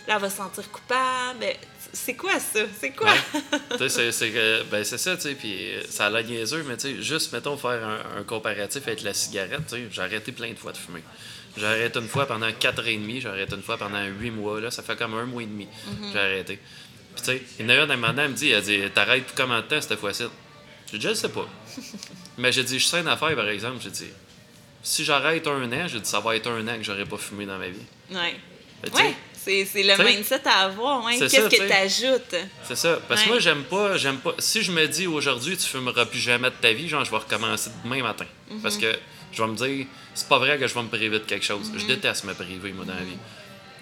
là, 0.06 0.14
elle 0.14 0.20
va 0.20 0.30
se 0.30 0.36
sentir 0.36 0.70
coupable. 0.70 1.46
C'est 1.94 2.14
quoi 2.14 2.38
ça? 2.40 2.60
C'est 2.80 2.90
quoi? 2.92 3.10
Ouais. 3.12 3.58
Tu 3.76 3.88
sais, 3.90 4.12
c'est- 4.12 4.30
que- 4.30 4.62
ben, 4.70 4.82
c'est 4.84 4.96
ça, 4.96 5.14
tu 5.16 5.22
sais, 5.22 5.34
puis 5.34 5.72
euh, 5.74 5.82
ça 5.90 6.06
a 6.06 6.10
l'air 6.10 6.24
niaiseux, 6.24 6.62
mais 6.66 6.76
tu 6.76 6.94
sais, 6.96 7.02
juste, 7.02 7.32
mettons, 7.32 7.56
faire 7.58 7.84
un, 7.84 8.20
un 8.20 8.22
comparatif 8.22 8.86
avec 8.86 9.02
la 9.02 9.12
cigarette, 9.12 9.66
tu 9.68 9.74
sais, 9.76 9.82
j'ai 9.90 10.00
arrêté 10.02 10.30
plein 10.32 10.50
de 10.52 10.58
fois 10.58 10.72
de 10.72 10.78
fumer. 10.78 11.02
J'ai 11.56 11.66
arrêté 11.66 11.98
une 11.98 12.08
fois 12.08 12.26
pendant 12.26 12.50
4 12.50 12.86
et 12.86 12.96
demi, 12.96 13.20
j'ai 13.20 13.28
arrêté 13.28 13.54
une 13.54 13.62
fois 13.62 13.76
pendant 13.76 14.02
8 14.04 14.30
mois, 14.30 14.60
là, 14.60 14.70
ça 14.70 14.82
fait 14.82 14.96
comme 14.96 15.14
un 15.14 15.26
mois 15.26 15.42
et 15.42 15.46
demi. 15.46 15.68
J'ai 16.12 16.18
arrêté. 16.18 16.58
Puis 17.14 17.22
tu 17.22 17.24
sais, 17.24 17.42
il 17.58 17.66
y 17.66 17.68
en 17.68 17.90
a 17.90 17.94
une, 17.94 18.18
elle 18.18 18.28
me 18.30 18.34
dit, 18.34 18.50
elle 18.50 18.62
dit, 18.62 18.80
t'arrêtes 18.94 19.26
pour 19.26 19.34
combien 19.36 19.60
de 19.60 19.66
temps 19.66 19.80
cette 19.80 19.98
fois-ci? 19.98 20.24
J'ai 20.90 20.98
dit, 20.98 21.06
je 21.08 21.14
sais 21.14 21.28
pas. 21.28 21.46
mais 22.38 22.52
j'ai 22.52 22.64
dit, 22.64 22.78
je 22.78 22.86
sais 22.86 23.00
une 23.00 23.08
affaire, 23.08 23.34
par 23.36 23.48
exemple, 23.48 23.78
j'ai 23.82 23.90
dit, 23.90 24.08
si 24.82 25.04
j'arrête 25.04 25.46
un 25.46 25.70
an, 25.70 25.88
j'ai 25.88 26.00
dit, 26.00 26.08
ça 26.08 26.20
va 26.20 26.36
être 26.36 26.48
un 26.48 26.66
an 26.66 26.76
que 26.76 26.82
j'aurais 26.82 27.04
pas 27.04 27.18
fumé 27.18 27.44
dans 27.44 27.58
ma 27.58 27.68
vie. 27.68 27.78
Ouais. 28.10 28.36
Fait 28.82 28.94
Ouais, 28.94 29.14
c'est 29.44 29.82
le 29.82 30.04
mindset 30.04 30.40
à 30.46 30.64
avoir. 30.66 31.04
Ouais. 31.04 31.14
c'est 31.18 31.28
Qu'est-ce 31.28 31.48
que 31.48 31.66
tu 31.66 31.72
ajoutes? 31.72 32.34
C'est 32.64 32.76
ça. 32.76 32.98
Parce 33.08 33.22
que 33.22 33.26
Ouais. 33.26 33.32
moi, 33.32 33.40
j'aime 33.40 33.64
pas, 33.64 33.96
j'aime 33.96 34.18
pas. 34.18 34.34
Si 34.38 34.62
je 34.62 34.70
me 34.72 34.86
dis 34.86 35.06
aujourd'hui, 35.06 35.56
tu 35.56 35.66
fumeras 35.66 36.06
plus 36.06 36.18
jamais 36.20 36.50
de 36.50 36.54
ta 36.60 36.72
vie, 36.72 36.88
genre, 36.88 37.04
je 37.04 37.10
vais 37.10 37.16
recommencer 37.16 37.70
demain 37.84 38.02
matin. 38.02 38.26
Mhm. 38.50 38.60
Parce 38.62 38.76
que 38.76 38.94
je 39.32 39.42
vais 39.42 39.48
me 39.48 39.56
dire, 39.56 39.86
c'est 40.14 40.28
pas 40.28 40.38
vrai 40.38 40.58
que 40.58 40.66
je 40.66 40.74
vais 40.74 40.82
me 40.82 40.88
priver 40.88 41.18
de 41.18 41.24
quelque 41.24 41.44
chose. 41.44 41.70
Je 41.76 41.86
déteste 41.86 42.24
me 42.24 42.34
priver, 42.34 42.72
moi, 42.72 42.84
dans 42.84 42.94
la 42.94 43.00
vie. 43.00 43.16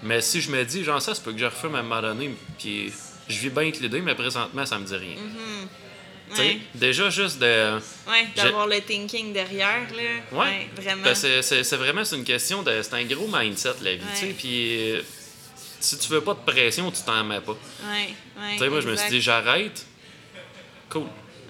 Mais 0.03 0.21
si 0.21 0.41
je 0.41 0.51
me 0.51 0.65
dis, 0.65 0.83
genre, 0.85 1.03
ça, 1.03 1.15
c'est 1.15 1.23
peut 1.23 1.33
que 1.33 1.39
je 1.39 1.45
refume 1.45 1.75
à 1.75 1.79
un 1.81 1.83
moment 1.83 2.01
donné, 2.01 2.31
puis 2.59 2.91
je 3.29 3.39
vis 3.39 3.51
bien 3.51 3.63
avec 3.63 3.81
l'idée, 3.81 4.01
mais 4.01 4.15
présentement, 4.15 4.65
ça 4.65 4.79
me 4.79 4.87
dit 4.87 4.97
rien. 4.97 5.15
Tu 5.15 6.37
sais, 6.37 6.43
Mhm. 6.43 6.49
Ouais. 6.51 6.59
Déjà, 6.77 7.11
juste 7.11 7.41
de. 7.41 7.75
Ouais, 8.09 8.29
d'avoir 8.37 8.69
le 8.69 8.81
thinking 8.81 9.33
derrière, 9.33 9.87
là. 9.93 10.39
Ouais. 10.39 10.69
vraiment. 10.77 11.03
Parce 11.03 11.23
que 11.23 11.43
c'est 11.43 11.77
vraiment 11.77 12.05
une 12.05 12.23
question 12.25 12.63
de. 12.63 12.81
C'est 12.83 12.95
un 12.95 13.05
gros 13.05 13.27
mindset, 13.27 13.75
la 13.83 13.95
vie, 13.95 14.01
tu 14.15 14.21
sais. 14.21 14.27
Ouais. 14.27 14.33
Puis. 14.39 15.20
Si 15.81 15.99
tu 15.99 16.09
veux 16.09 16.21
pas 16.21 16.35
de 16.35 16.51
pression, 16.51 16.91
tu 16.91 17.03
t'en 17.03 17.25
mets 17.25 17.41
pas. 17.41 17.53
Ouais, 17.53 18.15
ouais. 18.39 18.53
Tu 18.53 18.59
sais, 18.59 18.69
moi, 18.69 18.81
je 18.81 18.89
me 18.89 18.97
suis 18.97 19.09
dit, 19.09 19.21
j'arrête. 19.21 19.87
Cool. 20.91 21.07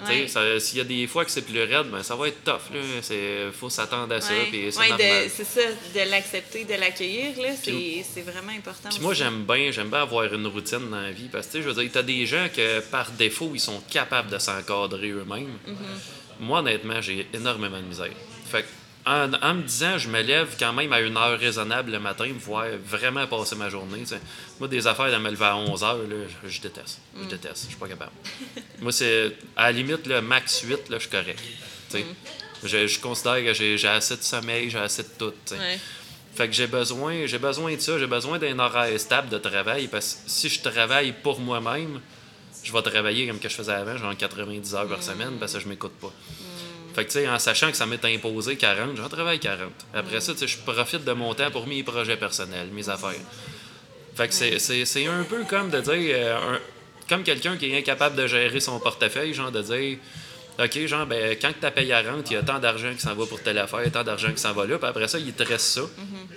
Tu 0.07 0.29
sais, 0.29 0.39
Ouais. 0.39 0.61
S'il 0.61 0.79
y 0.79 0.81
a 0.81 0.85
des 0.85 1.07
fois 1.07 1.25
que 1.25 1.31
c'est 1.31 1.43
plus 1.43 1.63
raide, 1.63 1.89
ben, 1.91 2.03
ça 2.03 2.17
va 2.17 2.29
être 2.29 2.43
tough. 2.43 2.75
Il 2.75 3.53
faut 3.53 3.69
s'attendre 3.69 4.15
à 4.15 4.21
ça. 4.21 4.33
Ouais. 4.33 4.47
puis 4.51 4.67
c'est 4.71 4.79
Ouais, 4.79 5.29
ça, 5.29 5.61
de 5.95 6.11
l'accepter, 6.11 6.65
de 6.65 6.75
l'accueillir, 6.75 7.37
là, 7.39 7.51
c'est 7.55 8.23
vraiment 8.23 8.53
important. 8.53 8.89
Puis 8.89 9.01
moi, 9.01 9.15
j'aime 9.15 9.45
bien, 9.45 9.71
j'aime 9.71 9.91
bien 9.91 10.03
avoir 10.03 10.33
une 10.33 10.47
routine 10.47 10.89
dans 10.91 11.01
la 11.01 11.11
vie. 11.11 11.29
Parce 11.31 11.49
que, 11.49 11.59
tu 11.59 11.63
je 11.63 11.69
veux 11.69 11.83
dire, 11.83 11.91
t'as 11.93 12.03
des 12.03 12.25
gens 12.25 12.49
que, 12.55 12.81
par 12.81 13.11
défaut, 13.11 13.51
ils 13.55 13.61
sont 13.61 13.83
capables 13.91 14.31
de 14.31 14.39
s'encadrer 14.39 15.11
eux-mêmes. 15.11 15.59
Mm-hmm. 15.69 16.41
Moi, 16.41 16.61
honnêtement, 16.61 17.01
j'ai 17.03 17.27
énormément 17.35 17.79
de 17.79 17.87
misère. 17.87 18.09
Fait 18.51 18.63
que, 18.63 18.69
en, 19.07 19.33
en 19.33 19.55
me 19.55 19.63
disant, 19.63 19.97
je 19.99 20.09
me 20.09 20.21
lève 20.21 20.57
quand 20.59 20.73
même 20.73 20.93
à 20.93 21.01
une 21.01 21.17
heure 21.17 21.39
raisonnable 21.39 21.93
le 21.93 22.01
matin 22.01 22.27
pour 22.33 22.39
pouvoir 22.39 22.67
vraiment 22.85 23.27
passer 23.27 23.57
ma 23.57 23.69
journée. 23.69 24.05
Moi, 24.59 24.69
des 24.69 24.87
affaires 24.87 25.11
de 25.11 25.17
me 25.17 25.31
lever 25.31 25.45
à 25.47 25.57
11 25.57 25.83
heures, 25.85 25.97
là, 25.99 26.17
je, 26.47 26.61
déteste. 26.61 26.99
Je 27.17 27.25
Mm. 27.25 27.29
déteste. 27.29 27.63
Je 27.65 27.69
suis 27.69 27.77
pas 27.77 27.89
capable. 27.89 28.13
Moi, 28.81 28.93
c'est 28.93 29.37
à 29.57 29.65
la 29.67 29.73
limite, 29.73 30.07
le 30.07 30.21
max 30.21 30.61
8, 30.63 30.89
là, 30.91 30.99
je 30.99 31.01
suis 31.01 31.11
correct. 31.11 31.41
Mm. 31.95 31.99
Je, 32.63 32.87
je 32.87 33.01
considère 33.01 33.43
que 33.43 33.55
j'ai 33.55 33.89
assez 33.89 34.17
de 34.17 34.23
sommeil, 34.23 34.69
j'ai 34.71 34.79
assez 34.79 35.03
de 35.03 35.09
tout. 35.19 35.33
Ouais. 35.53 35.79
Fait 36.37 36.47
que 36.47 36.55
j'ai 36.55 36.67
besoin, 36.67 37.27
j'ai 37.27 37.39
besoin 37.39 37.75
de 37.75 37.81
ça, 37.81 37.99
j'ai 37.99 38.07
besoin 38.07 38.39
d'un 38.39 38.59
horaire 38.59 38.99
stable 39.01 39.29
de 39.31 39.39
travail 39.39 39.89
parce 39.89 40.15
que 40.25 40.31
si 40.31 40.49
je 40.49 40.61
travaille 40.61 41.13
pour 41.13 41.41
moi-même, 41.41 42.01
je 42.63 42.71
vais 42.73 42.83
travailler 42.83 43.27
comme 43.27 43.39
que 43.41 43.49
je 43.49 43.55
faisais 43.55 43.73
avant, 43.73 43.97
genre 43.97 44.17
90 44.17 44.75
heures 44.75 44.87
par 44.87 45.03
semaine 45.03 45.39
parce 45.41 45.55
que 45.55 45.61
je 45.61 45.67
m'écoute 45.69 45.93
pas. 46.01 46.13
Fait 46.95 47.05
que 47.05 47.11
tu 47.13 47.19
sais, 47.21 47.29
en 47.29 47.39
sachant 47.39 47.71
que 47.71 47.77
ça 47.77 47.87
m'est 47.87 48.05
imposé 48.05 48.57
40, 48.57 48.97
j'en 48.97 49.09
travaille 49.09 49.39
40. 49.39 49.71
Après 49.95 50.21
ça, 50.21 50.33
tu 50.33 50.41
sais, 50.41 50.49
je 50.49 50.59
profite 50.59 51.05
de 51.05 51.13
mon 51.13 51.35
temps 51.35 51.51
pour 51.51 51.67
mes 51.67 51.83
projets 51.83 52.17
personnels, 52.17 52.69
mes 52.73 52.89
affaires. 52.89 53.15
Fait 54.17 54.29
que 54.29 54.35
c'est- 54.35 54.59
c'est 54.59 54.85
c'est 54.85 55.07
un 55.07 55.23
peu 55.25 55.45
comme 55.45 55.71
de 55.71 55.81
dire, 55.81 56.15
euh, 56.17 56.55
un- 56.55 56.61
comme 57.09 57.23
quelqu'un 57.23 57.57
qui 57.57 57.71
est 57.71 57.79
incapable 57.79 58.17
de 58.17 58.27
gérer 58.27 58.61
son 58.61 58.79
portefeuille, 58.81 59.35
genre 59.35 59.53
de 59.53 59.63
dire, 59.63 59.99
OK, 60.59 60.87
genre, 60.87 61.07
ben, 61.07 61.37
quand 61.41 61.53
ta 61.59 61.71
paye 61.71 61.91
à 61.93 62.03
rente, 62.03 62.31
il 62.31 62.35
y 62.35 62.37
a 62.37 62.43
tant 62.43 62.59
d'argent 62.59 62.93
qui 62.93 63.01
s'en 63.01 63.15
va 63.15 63.25
pour 63.25 63.41
telle 63.43 63.57
affaire, 63.57 63.81
tant 63.91 64.03
d'argent 64.05 64.31
qui 64.31 64.41
s'en 64.43 64.53
va 64.53 64.67
là, 64.67 64.77
puis 64.79 64.89
après 64.89 65.09
ça, 65.09 65.19
il 65.19 65.33
te 65.33 65.43
reste 65.43 65.65
ça 65.67 65.81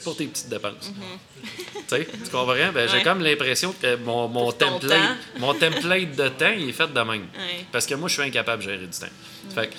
pour 0.04 0.16
tes 0.16 0.28
petites 0.28 0.47
dépenses. 0.49 0.93
tu 1.74 1.82
sais, 1.88 2.06
tu 2.24 2.30
comprends? 2.30 2.72
Ben, 2.74 2.88
J'ai 2.88 3.01
comme 3.04 3.22
l'impression 3.22 3.74
que 3.82 3.95
mon, 3.97 4.30
mon, 4.30 4.51
template, 4.54 5.18
mon 5.39 5.54
template 5.56 6.16
de 6.16 6.30
temps, 6.30 6.54
il 6.58 6.70
est 6.70 6.74
fait 6.74 6.88
de 6.93 6.99
même. 7.01 7.28
Ouais. 7.34 7.66
Parce 7.72 7.86
que 7.86 7.95
moi, 7.95 8.08
je 8.08 8.14
suis 8.14 8.24
incapable 8.24 8.64
de 8.64 8.70
gérer 8.70 8.86
du 8.86 8.97
temps. 8.97 9.08
Fait 9.54 9.68
que- 9.68 9.74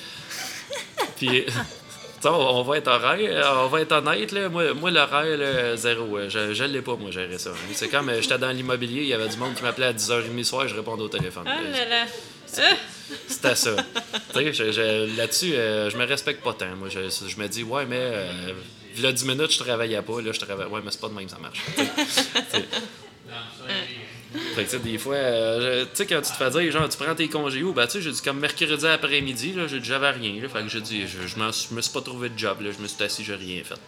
puis, 1.16 1.44
tu 1.46 1.52
sais, 1.52 2.28
on, 2.28 2.62
va 2.62 2.78
être 2.78 2.88
horaire, 2.88 3.52
on 3.64 3.68
va 3.68 3.80
être 3.80 3.92
honnête, 3.92 4.32
là. 4.32 4.48
Moi, 4.48 4.74
moi 4.74 4.90
l'horaire, 4.90 5.36
là, 5.36 5.76
zéro. 5.76 6.16
euh, 6.18 6.28
Je, 6.28 6.54
je 6.54 6.64
l'ai 6.64 6.82
pas, 6.82 6.96
moi, 6.96 7.10
gérer 7.10 7.38
ça. 7.38 7.50
C'est 7.72 7.88
comme, 7.88 8.08
euh, 8.08 8.20
j'étais 8.20 8.38
dans 8.38 8.50
l'immobilier, 8.50 9.02
il 9.02 9.08
y 9.08 9.14
avait 9.14 9.28
du 9.28 9.36
monde 9.36 9.54
qui 9.54 9.62
m'appelait 9.62 9.86
à 9.86 9.92
10h30 9.92 10.36
le 10.36 10.44
soir, 10.44 10.68
je 10.68 10.74
répondais 10.74 11.02
au 11.02 11.08
téléphone. 11.08 11.44
Oh 11.46 11.72
là 11.72 11.84
là. 11.88 12.04
Ah! 12.56 12.60
C'était 13.26 13.54
ça. 13.56 13.74
tu 14.32 14.38
sais, 14.38 14.52
je- 14.52 14.72
je- 14.72 15.16
là-dessus, 15.16 15.54
euh, 15.54 15.90
je 15.90 15.96
me 15.96 16.06
respecte 16.06 16.42
pas 16.42 16.54
tant. 16.54 16.74
Moi, 16.76 16.88
je, 16.88 17.00
je 17.26 17.36
me 17.40 17.48
dis, 17.48 17.64
ouais, 17.64 17.84
mais 17.84 17.98
euh, 18.00 18.52
là, 19.00 19.12
10 19.12 19.26
minutes, 19.26 19.52
je 19.52 19.58
travaillais 19.58 20.00
pas. 20.02 20.20
Là, 20.22 20.32
je 20.32 20.40
travaille. 20.40 20.66
Ouais, 20.68 20.80
mais 20.84 20.90
c'est 20.90 21.00
pas 21.00 21.08
de 21.08 21.14
même, 21.14 21.28
ça 21.28 21.38
marche. 21.38 21.60
Fait 24.54 24.64
que, 24.64 24.70
tu 24.70 24.76
sais, 24.76 24.78
des 24.80 24.98
fois, 24.98 25.14
euh, 25.14 25.84
tu 25.84 25.90
sais, 25.94 26.06
quand 26.06 26.20
tu 26.20 26.32
te 26.32 26.36
fais 26.36 26.50
dire, 26.50 26.72
genre, 26.72 26.88
tu 26.88 26.98
prends 26.98 27.14
tes 27.14 27.28
congés 27.28 27.62
où, 27.62 27.72
ben, 27.72 27.86
tu 27.86 27.92
sais, 27.92 28.02
j'ai 28.02 28.10
dit, 28.10 28.20
comme 28.22 28.40
mercredi 28.40 28.86
après-midi, 28.86 29.52
là, 29.52 29.66
j'avais 29.68 30.10
rien, 30.10 30.42
là. 30.42 30.48
Fait 30.48 30.62
que 30.62 30.68
j'ai 30.68 30.80
dit, 30.80 31.06
je, 31.06 31.74
me 31.74 31.80
suis 31.80 31.92
pas 31.92 32.00
trouvé 32.00 32.28
de 32.28 32.38
job, 32.38 32.60
là. 32.60 32.70
Je 32.76 32.82
me 32.82 32.88
suis 32.88 33.02
assis, 33.02 33.24
j'ai 33.24 33.34
rien 33.34 33.62
fait. 33.62 33.78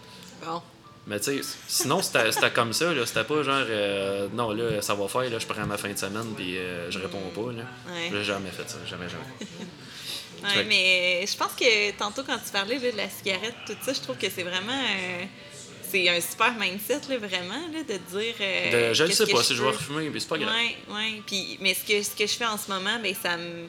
Bon. 0.44 0.62
Mais 1.08 1.20
tu 1.20 1.40
sais, 1.40 1.48
sinon, 1.68 2.02
c'était 2.02 2.32
c'était 2.32 2.50
comme 2.50 2.72
ça, 2.72 2.92
là. 2.92 3.06
C'était 3.06 3.24
pas 3.24 3.42
genre, 3.42 3.64
euh, 3.68 4.28
non, 4.32 4.50
là, 4.52 4.82
ça 4.82 4.94
va 4.94 5.08
faire, 5.08 5.28
là, 5.30 5.38
je 5.38 5.46
prends 5.46 5.66
ma 5.66 5.76
fin 5.76 5.90
de 5.92 5.98
semaine, 5.98 6.32
puis 6.36 6.58
euh, 6.58 6.90
je 6.90 6.98
réponds 6.98 7.30
pas, 7.34 7.52
là. 7.52 7.62
Ouais. 7.88 8.10
J'ai 8.12 8.24
jamais 8.24 8.50
fait 8.50 8.68
ça, 8.68 8.78
jamais, 8.88 9.06
jamais. 9.08 9.24
Ouais, 10.44 10.64
mais 10.64 11.24
je 11.26 11.36
pense 11.36 11.52
que 11.54 11.92
tantôt, 11.92 12.22
quand 12.22 12.36
tu 12.36 12.50
parlais 12.52 12.78
là, 12.78 12.92
de 12.92 12.96
la 12.96 13.08
cigarette, 13.08 13.54
tout 13.66 13.76
ça, 13.80 13.92
je 13.92 14.00
trouve 14.00 14.16
que 14.16 14.28
c'est 14.28 14.42
vraiment. 14.42 14.72
euh, 14.72 15.24
c'est 15.90 16.08
un 16.08 16.20
super 16.20 16.52
mindset, 16.58 17.00
là, 17.08 17.18
vraiment, 17.18 17.66
là, 17.72 17.82
de 17.82 18.18
dire. 18.18 18.34
euh, 18.40 18.88
De- 18.90 18.94
je 18.94 19.04
qu'est-ce 19.04 19.24
sais 19.26 19.32
pas 19.32 19.42
si 19.42 19.54
je 19.54 19.62
vais 19.62 19.68
refumer, 19.70 20.08
mais 20.10 20.20
c'est 20.20 20.28
pas 20.28 20.38
grave. 20.38 20.54
Ouais, 20.54 20.94
ouais. 20.94 21.22
Puis, 21.26 21.58
mais 21.60 21.74
ce 21.74 21.84
que, 21.84 22.02
ce 22.02 22.10
que 22.10 22.26
je 22.26 22.34
fais 22.34 22.46
en 22.46 22.56
ce 22.58 22.70
moment, 22.70 22.98
ben, 23.02 23.14
ça 23.20 23.36
me. 23.36 23.66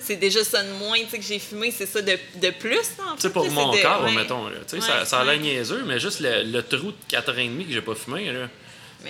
C'est 0.00 0.16
déjà 0.16 0.44
ça 0.44 0.62
de 0.62 0.70
moins, 0.72 0.98
que 1.04 1.22
j'ai 1.22 1.38
fumé, 1.38 1.70
c'est 1.70 1.86
ça 1.86 2.02
de, 2.02 2.12
de 2.36 2.50
plus, 2.50 2.76
en 2.98 3.14
Tu 3.14 3.22
sais, 3.22 3.28
fait, 3.28 3.30
pour 3.32 3.44
là, 3.44 3.50
mon 3.50 3.72
de- 3.72 3.80
corps, 3.80 4.04
ouais. 4.04 4.12
mettons, 4.12 4.48
là. 4.48 4.56
Ouais, 4.72 4.80
ça, 4.80 5.04
ça 5.06 5.20
a 5.20 5.24
l'air 5.24 5.38
niaiseux, 5.40 5.82
mais 5.86 5.98
juste 5.98 6.20
le, 6.20 6.42
le 6.42 6.62
trou 6.62 6.88
de 6.90 6.96
4 7.08 7.32
ans 7.32 7.38
et 7.38 7.48
demi 7.48 7.64
que 7.64 7.72
j'ai 7.72 7.80
pas 7.80 7.94
fumé, 7.94 8.30
là. 8.30 8.48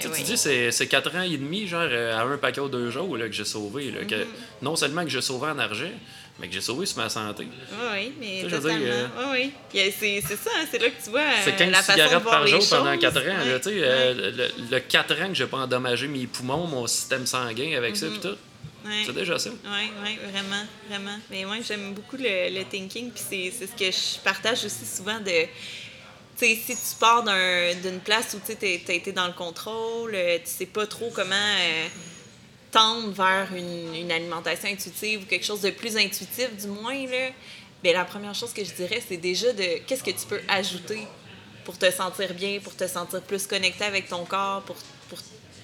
Tu 0.01 0.09
oui. 0.09 0.23
dis, 0.25 0.37
c'est, 0.37 0.71
c'est 0.73 0.87
4 0.87 1.17
ans 1.17 1.23
et 1.23 1.37
demi, 1.37 1.67
genre, 1.69 1.83
euh, 1.89 2.17
à 2.17 2.23
un 2.23 2.37
paquet 2.37 2.61
ou 2.61 2.69
deux 2.69 2.91
jours, 2.91 3.17
là, 3.17 3.27
que 3.27 3.33
j'ai 3.35 3.45
sauvé, 3.45 3.91
là. 3.91 4.03
Mm-hmm. 4.03 4.07
que, 4.07 4.27
non 4.63 4.77
seulement 4.77 5.03
que 5.05 5.09
j'ai 5.11 5.23
sauvé 5.23 5.49
en 5.49 5.59
argent, 5.59 5.91
mais 6.39 6.49
que 6.49 6.55
j'ai 6.55 6.61
sauvé 6.61 6.85
sur 6.87 6.99
ma 6.99 7.09
santé. 7.09 7.47
Oui, 7.47 7.77
oui, 7.93 8.13
mais 8.19 8.41
Tu 8.43 8.51
sais, 8.51 8.57
totalement. 8.57 8.79
dire, 8.85 9.11
Oui, 9.19 9.25
oui. 9.33 9.53
Puis, 9.71 9.81
euh, 9.81 9.91
c'est 9.99 10.23
c'est 10.27 10.37
ça, 10.37 10.51
hein, 10.59 10.65
c'est 10.71 10.79
là 10.81 10.89
que 10.91 11.03
tu 11.05 11.11
vois 11.11 11.21
C'est 11.45 11.53
euh, 11.55 11.59
15 11.59 11.71
la 11.71 11.77
façon 11.83 11.93
de 11.93 11.93
cigarettes 12.03 12.23
voir 12.23 12.35
par 12.39 12.47
jour 12.47 12.61
choses. 12.61 12.71
pendant 12.71 12.99
4 12.99 13.17
ans. 13.21 13.25
là, 13.25 13.45
Ouais, 13.45 13.61
tu 13.61 13.69
sais, 13.71 13.75
ouais. 13.77 13.83
euh, 13.85 14.31
le, 14.33 14.51
le 14.71 14.81
4 14.81 15.23
ans 15.23 15.29
que 15.29 15.35
j'ai 15.35 15.47
pas 15.47 15.59
endommagé 15.59 16.09
mes 16.09 16.27
poumons, 16.27 16.67
mon 16.67 16.87
système 16.87 17.27
sanguin 17.27 17.77
avec 17.77 17.97
ça, 17.97 18.07
pis 18.09 18.19
tout. 18.21 18.37
Ouais. 18.85 19.03
C'est 19.07 19.15
déjà 19.15 19.39
ça. 19.39 19.49
Oui, 19.51 19.91
oui, 20.05 20.19
vraiment, 20.31 20.65
vraiment. 20.91 21.19
Mais 21.31 21.45
moi, 21.45 21.57
j'aime 21.67 21.95
beaucoup 21.95 22.17
le, 22.19 22.51
le 22.59 22.65
thinking, 22.65 23.11
puis 23.13 23.23
c'est 23.31 23.53
c'est 23.57 23.67
ce 23.67 23.73
que 23.73 23.91
je 23.91 24.21
partage 24.23 24.65
aussi 24.65 24.85
souvent 24.85 25.21
de... 25.21 25.47
Si 26.37 26.57
tu 26.67 26.75
pars 26.99 27.23
d'un- 27.23 27.75
d'une 27.83 28.01
place 28.01 28.35
où 28.35 28.41
tu 28.45 28.53
as 28.67 28.93
été 28.93 29.13
dans 29.13 29.29
le 29.29 29.33
contrôle, 29.33 30.13
euh, 30.15 30.37
tu 30.45 30.51
sais 30.51 30.67
pas 30.67 30.85
trop 30.87 31.11
comment... 31.15 31.35
euh, 31.35 31.87
tendre 32.75 33.13
vers 33.13 33.49
une, 33.55 34.11
alimentation 34.11 34.69
intuitive 34.69 35.23
ou 35.23 35.27
quelque 35.27 35.47
chose 35.47 35.61
de 35.61 35.71
plus 35.71 35.97
intuitif, 35.97 36.51
du 36.61 36.67
moins, 36.67 37.07
là, 37.07 37.31
bien, 37.83 37.93
la 37.93 38.05
première 38.05 38.35
chose 38.35 38.53
que 38.53 38.65
je 38.65 38.73
dirais, 38.73 39.01
c'est 39.07 39.17
déjà 39.17 39.53
de 39.53 39.79
qu'est-ce 39.87 40.03
que 40.03 40.11
tu 40.11 40.27
peux 40.29 40.41
ajouter 40.49 41.07
pour 41.65 41.79
te 41.79 41.89
sentir 41.91 42.35
bien, 42.35 42.59
pour 42.59 42.75
te 42.75 42.89
sentir 42.89 43.23
plus 43.23 43.47
connecté 43.47 43.85
avec 43.85 44.09
ton 44.09 44.25
corps, 44.25 44.63
pour, 44.63 44.75
pour 45.09 45.19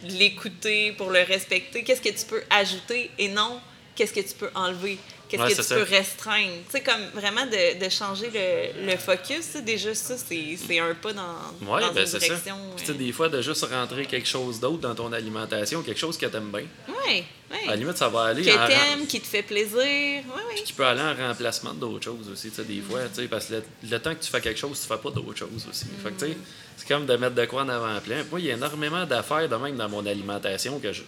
l'écouter, 0.05 0.93
pour 0.93 1.11
le 1.11 1.23
respecter. 1.23 1.83
Qu'est-ce 1.83 2.01
que 2.01 2.17
tu 2.17 2.25
peux 2.27 2.45
ajouter 2.49 3.11
et 3.19 3.29
non 3.29 3.61
qu'est-ce 4.01 4.15
que 4.15 4.27
tu 4.27 4.35
peux 4.35 4.51
enlever? 4.55 4.99
Qu'est-ce 5.29 5.57
que 5.57 5.63
tu 5.63 5.75
peux 5.75 5.95
restreindre? 5.95 6.53
Tu 6.67 6.73
sais, 6.73 6.81
comme 6.81 7.03
vraiment 7.15 7.45
de, 7.47 7.85
de 7.85 7.89
changer 7.91 8.31
le, 8.33 8.87
le 8.91 8.97
focus, 8.97 9.57
déjà, 9.63 9.95
ça, 9.95 10.17
c'est 10.17 10.79
un 10.81 10.95
pas 10.95 11.13
dans, 11.13 11.23
ouais, 11.71 11.81
dans 11.83 11.93
ben 11.93 12.05
une 12.05 12.19
direction. 12.19 12.57
Ça. 12.77 12.87
sais, 12.87 12.95
des 12.95 13.13
fois, 13.13 13.29
de 13.29 13.43
juste 13.43 13.65
rentrer 13.65 14.07
quelque 14.07 14.27
chose 14.27 14.59
d'autre 14.59 14.79
dans 14.79 14.95
ton 14.95 15.13
alimentation, 15.13 15.83
quelque 15.83 16.01
chose 16.01 16.17
que 16.17 16.27
tu 16.27 16.37
aimes 16.37 16.51
bien. 16.51 16.65
Oui, 16.89 17.25
oui. 17.51 17.59
À 17.67 17.71
la 17.71 17.77
limite, 17.77 17.99
ça 17.99 18.09
va 18.09 18.23
aller. 18.25 18.43
Que 18.43 18.67
t'aimes, 18.67 19.07
qui 19.07 19.21
te 19.21 19.27
fait 19.27 19.43
plaisir. 19.43 19.77
Oui, 19.77 20.43
oui. 20.49 20.63
Qui 20.65 20.73
peut 20.73 20.87
aller 20.87 21.03
en 21.03 21.15
remplacement 21.15 21.75
d'autres 21.75 22.05
choses 22.05 22.29
aussi, 22.33 22.49
tu 22.49 22.57
sais, 22.57 22.65
des 22.65 22.81
fois. 22.81 23.01
Tu 23.15 23.23
sais, 23.23 23.29
parce 23.29 23.47
que 23.47 23.63
le, 23.89 23.99
temps 24.01 24.15
que 24.15 24.25
tu 24.25 24.31
fais 24.31 24.41
quelque 24.41 24.59
chose, 24.59 24.81
tu 24.81 24.87
fais 24.87 24.99
pas 24.99 25.11
d'autres 25.11 25.37
choses 25.37 25.67
aussi. 25.71 25.87
Fait 26.03 26.11
que, 26.11 26.25
tu 26.25 26.33
sais, 26.33 26.37
c'est 26.79 26.89
comme 26.89 27.05
de 27.05 27.17
mettre 27.17 27.35
de 27.35 27.45
quoi 27.45 27.63
en 27.63 27.69
avant-plan. 27.69 28.17
Moi, 28.31 28.41
il 28.41 28.47
y 28.47 28.51
a 28.51 28.55
énormément 28.55 29.05
d'affaires 29.05 29.49
de 29.49 29.57
même 29.57 29.77
dans 29.77 29.89
mon 29.89 30.07
alimentation 30.07 30.81
que 30.81 30.93
je 30.93 31.03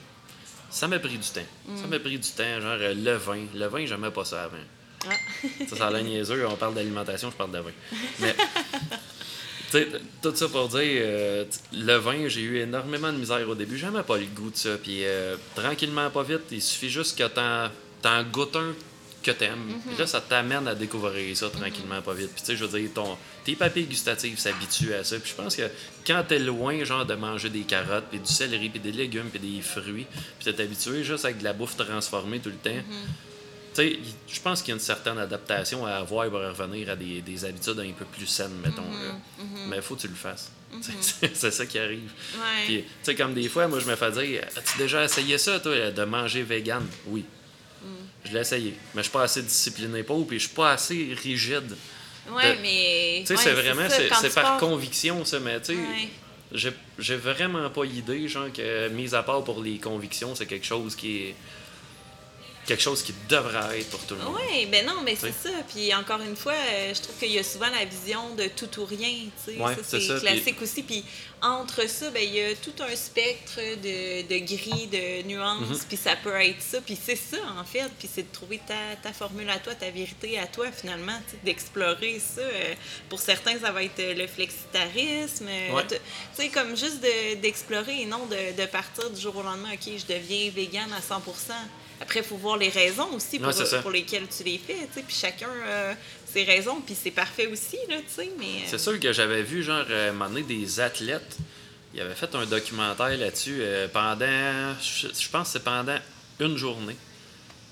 ça 0.72 0.88
m'a 0.88 0.98
pris 0.98 1.18
du 1.18 1.28
temps. 1.28 1.46
Ça 1.76 1.86
m'a 1.86 1.98
pris 1.98 2.18
du 2.18 2.30
temps, 2.30 2.60
genre 2.60 2.78
euh, 2.80 2.94
le 2.94 3.12
vin. 3.12 3.44
Le 3.54 3.66
vin, 3.66 3.84
j'aimais 3.84 4.10
pas 4.10 4.24
ça 4.24 4.44
avant. 4.44 4.56
Ah. 5.06 5.12
ça, 5.68 5.76
ça 5.76 5.86
a 5.88 5.90
l'air 5.90 6.02
niaiseux. 6.02 6.46
On 6.48 6.56
parle 6.56 6.74
d'alimentation, 6.74 7.30
je 7.30 7.36
parle 7.36 7.52
de 7.52 7.58
vin. 7.58 7.72
Mais, 8.20 8.34
tout 10.22 10.34
ça 10.34 10.48
pour 10.48 10.68
dire, 10.68 10.80
euh, 10.80 11.44
le 11.72 11.96
vin, 11.96 12.26
j'ai 12.28 12.40
eu 12.40 12.58
énormément 12.60 13.12
de 13.12 13.18
misère 13.18 13.46
au 13.46 13.54
début. 13.54 13.76
J'aimais 13.76 14.02
pas 14.02 14.16
le 14.16 14.24
goût 14.24 14.50
de 14.50 14.56
ça. 14.56 14.78
Puis, 14.82 15.04
euh, 15.04 15.36
tranquillement, 15.54 16.08
pas 16.08 16.22
vite, 16.22 16.40
il 16.50 16.62
suffit 16.62 16.88
juste 16.88 17.18
que 17.18 17.28
t'en, 17.28 17.70
t'en 18.00 18.22
goûtes 18.24 18.56
un 18.56 18.72
que 19.22 19.30
t'aimes. 19.30 19.80
Puis 19.86 19.96
là, 19.98 20.06
ça 20.06 20.20
t'amène 20.20 20.66
à 20.68 20.74
découvrir 20.74 21.36
ça 21.36 21.48
tranquillement, 21.48 22.02
pas 22.02 22.14
vite. 22.14 22.30
Puis 22.34 22.42
tu 22.42 22.46
sais, 22.46 22.56
je 22.56 22.64
veux 22.64 22.78
dire, 22.78 22.90
ton, 22.94 23.16
tes 23.44 23.54
papilles 23.54 23.86
gustatives 23.86 24.38
s'habituent 24.38 24.94
à 24.94 25.04
ça. 25.04 25.18
Puis 25.18 25.30
je 25.30 25.42
pense 25.42 25.56
que 25.56 25.62
quand 26.06 26.22
t'es 26.26 26.38
loin, 26.38 26.84
genre, 26.84 27.06
de 27.06 27.14
manger 27.14 27.48
des 27.48 27.62
carottes, 27.62 28.06
puis 28.10 28.18
du 28.18 28.30
céleri, 28.30 28.68
puis 28.68 28.80
des 28.80 28.92
légumes, 28.92 29.30
puis 29.30 29.40
des 29.40 29.62
fruits, 29.62 30.06
puis 30.38 30.52
t'es 30.52 30.62
habitué 30.62 31.04
juste 31.04 31.24
avec 31.24 31.38
de 31.38 31.44
la 31.44 31.52
bouffe 31.52 31.76
transformée 31.76 32.40
tout 32.40 32.50
le 32.50 32.56
temps, 32.56 32.70
mm-hmm. 32.70 33.74
tu 33.74 33.82
sais, 33.82 33.98
je 34.28 34.40
pense 34.40 34.60
qu'il 34.60 34.70
y 34.70 34.72
a 34.72 34.74
une 34.74 34.80
certaine 34.80 35.18
adaptation 35.18 35.86
à 35.86 35.92
avoir 35.92 36.28
pour 36.28 36.40
revenir 36.40 36.90
à 36.90 36.96
des, 36.96 37.20
des 37.20 37.44
habitudes 37.44 37.78
un 37.78 37.92
peu 37.92 38.04
plus 38.04 38.26
saines, 38.26 38.58
mettons. 38.64 38.82
Mm-hmm. 38.82 39.42
Mm-hmm. 39.42 39.68
Mais 39.68 39.76
il 39.76 39.82
faut 39.82 39.96
que 39.96 40.02
tu 40.02 40.08
le 40.08 40.14
fasses. 40.14 40.50
c'est 41.34 41.50
ça 41.50 41.66
qui 41.66 41.78
arrive. 41.78 42.10
Puis, 42.64 42.82
tu 42.82 42.88
sais, 43.02 43.14
comme 43.14 43.34
des 43.34 43.48
fois, 43.48 43.68
moi, 43.68 43.78
je 43.78 43.86
me 43.86 43.94
fais 43.94 44.10
dire 44.10 44.42
As-tu 44.56 44.78
déjà 44.78 45.04
essayé 45.04 45.36
ça, 45.36 45.60
toi, 45.60 45.90
de 45.90 46.04
manger 46.04 46.42
vegan? 46.42 46.86
Oui. 47.06 47.24
Je 48.24 48.32
l'ai 48.32 48.40
essayé. 48.40 48.74
Mais 48.94 49.02
je 49.02 49.08
suis 49.08 49.12
pas 49.12 49.22
assez 49.22 49.42
discipliné 49.42 50.02
pour, 50.02 50.26
puis 50.26 50.38
je 50.38 50.46
suis 50.46 50.54
pas 50.54 50.72
assez 50.72 51.14
rigide. 51.22 51.76
Oui, 52.30 52.42
mais. 52.62 53.24
Tu 53.26 53.36
sais, 53.36 53.36
c'est 53.36 53.52
vraiment, 53.52 53.88
c'est 53.88 54.34
par 54.34 54.58
conviction, 54.58 55.24
ça, 55.24 55.40
mais 55.40 55.60
tu 55.60 55.76
sais, 56.54 56.72
j'ai 56.98 57.16
vraiment 57.16 57.68
pas 57.70 57.84
l'idée, 57.84 58.28
genre, 58.28 58.52
que, 58.52 58.88
mis 58.88 59.14
à 59.14 59.22
part 59.22 59.42
pour 59.42 59.62
les 59.62 59.78
convictions, 59.78 60.34
c'est 60.34 60.46
quelque 60.46 60.66
chose 60.66 60.94
qui 60.94 61.16
est 61.18 61.34
quelque 62.66 62.82
chose 62.82 63.02
qui 63.02 63.12
devrait 63.28 63.80
être 63.80 63.90
pour 63.90 64.04
tout 64.06 64.14
le 64.14 64.22
monde. 64.22 64.36
Oui, 64.36 64.66
ben 64.66 64.86
non, 64.86 65.02
mais 65.04 65.16
c'est 65.16 65.32
ça. 65.32 65.50
Puis 65.68 65.92
encore 65.94 66.20
une 66.20 66.36
fois, 66.36 66.52
euh, 66.52 66.94
je 66.94 67.00
trouve 67.00 67.16
qu'il 67.16 67.32
y 67.32 67.38
a 67.38 67.42
souvent 67.42 67.68
la 67.70 67.84
vision 67.84 68.34
de 68.36 68.46
tout 68.48 68.80
ou 68.80 68.84
rien. 68.84 69.26
Tu 69.44 69.54
sais. 69.54 69.58
ça, 69.82 70.00
c'est 70.00 70.20
classique 70.20 70.62
aussi. 70.62 70.82
Puis 70.82 71.04
entre 71.40 71.88
ça, 71.88 72.10
ben, 72.10 72.22
il 72.22 72.34
y 72.34 72.40
a 72.40 72.54
tout 72.54 72.74
un 72.80 72.94
spectre 72.94 73.56
de, 73.56 74.22
de 74.22 74.38
gris, 74.44 74.86
de 74.86 75.26
nuances. 75.26 75.68
Mhm. 75.68 75.84
Puis 75.88 75.96
ça 75.96 76.14
peut 76.14 76.34
être 76.40 76.62
ça. 76.62 76.80
Puis 76.80 76.96
c'est 77.02 77.16
ça, 77.16 77.38
en 77.58 77.64
fait. 77.64 77.90
Puis 77.98 78.08
c'est 78.12 78.22
de 78.22 78.32
trouver 78.32 78.60
ta, 78.66 78.96
ta, 79.02 79.12
formule 79.12 79.50
à 79.50 79.58
toi, 79.58 79.74
ta 79.74 79.90
vérité 79.90 80.38
à 80.38 80.46
toi, 80.46 80.70
finalement. 80.70 81.18
D'explorer 81.44 82.20
ça. 82.20 82.42
Euh, 82.42 82.74
pour 83.08 83.18
certains, 83.18 83.58
ça 83.58 83.72
va 83.72 83.82
être 83.82 84.00
le 84.16 84.26
flexitarisme. 84.28 85.48
Tu 85.88 85.96
sais, 86.34 86.48
comme 86.48 86.76
juste 86.76 87.00
d'explorer 87.40 88.02
et 88.02 88.06
non 88.06 88.24
de, 88.26 88.62
de 88.62 88.66
partir 88.66 89.10
du 89.10 89.20
jour 89.20 89.36
au 89.36 89.42
lendemain. 89.42 89.72
OK, 89.72 89.92
je 89.96 90.14
deviens 90.14 90.50
vegan 90.50 90.92
à 90.92 91.02
100 91.02 91.22
après, 92.02 92.20
il 92.20 92.24
faut 92.24 92.36
voir 92.36 92.56
les 92.56 92.68
raisons 92.68 93.14
aussi 93.14 93.38
pour, 93.38 93.52
pour 93.80 93.90
lesquelles 93.90 94.26
tu 94.26 94.42
les 94.42 94.58
fais, 94.58 94.74
tu 94.74 94.94
sais, 94.94 95.02
puis 95.06 95.14
chacun 95.14 95.48
a 95.68 95.94
ses 96.26 96.42
raisons, 96.42 96.80
puis 96.80 96.96
c'est 97.00 97.12
parfait 97.12 97.46
aussi, 97.46 97.76
là, 97.88 97.96
mais... 98.38 98.44
Euh, 98.44 98.66
c'est 98.66 98.78
sûr 98.78 98.98
que 98.98 99.12
j'avais 99.12 99.42
vu, 99.42 99.62
genre, 99.62 99.84
euh, 99.88 100.12
des 100.48 100.80
athlètes, 100.80 101.36
ils 101.94 102.00
avaient 102.00 102.14
fait 102.14 102.34
un 102.34 102.44
documentaire 102.44 103.16
là-dessus 103.16 103.58
euh, 103.60 103.86
pendant, 103.86 104.74
je, 104.80 105.28
pense 105.28 105.48
que 105.48 105.52
c'est 105.52 105.64
pendant 105.64 105.96
une 106.40 106.56
journée. 106.56 106.96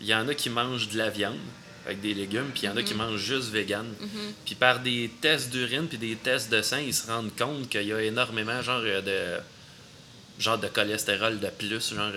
Il 0.01 0.07
y 0.07 0.15
en 0.15 0.29
a 0.29 0.35
qui 0.35 0.49
mangent 0.49 0.89
de 0.89 0.99
la 0.99 1.11
viande 1.11 1.39
avec 1.85 2.01
des 2.01 2.15
légumes, 2.15 2.51
puis 2.53 2.63
il 2.65 2.67
y 2.67 2.69
en 2.69 2.77
a 2.77 2.83
qui 2.83 2.95
mm-hmm. 2.95 2.99
mangent 2.99 3.21
juste 3.21 3.49
vegan. 3.51 3.87
Mm-hmm. 4.01 4.33
Puis 4.45 4.55
par 4.55 4.79
des 4.79 5.11
tests 5.21 5.51
d'urine 5.51 5.89
puis 5.89 5.99
des 5.99 6.15
tests 6.15 6.53
de 6.53 6.63
sang, 6.63 6.77
ils 6.77 6.95
se 6.95 7.09
rendent 7.09 7.35
compte 7.37 7.69
qu'il 7.69 7.83
y 7.83 7.93
a 7.93 8.01
énormément, 8.01 8.63
genre, 8.63 8.83
de 8.83 9.39
genre 10.39 10.59
de 10.59 10.69
cholestérol 10.69 11.41
de 11.41 11.49
plus, 11.49 11.95
genre 11.95 12.13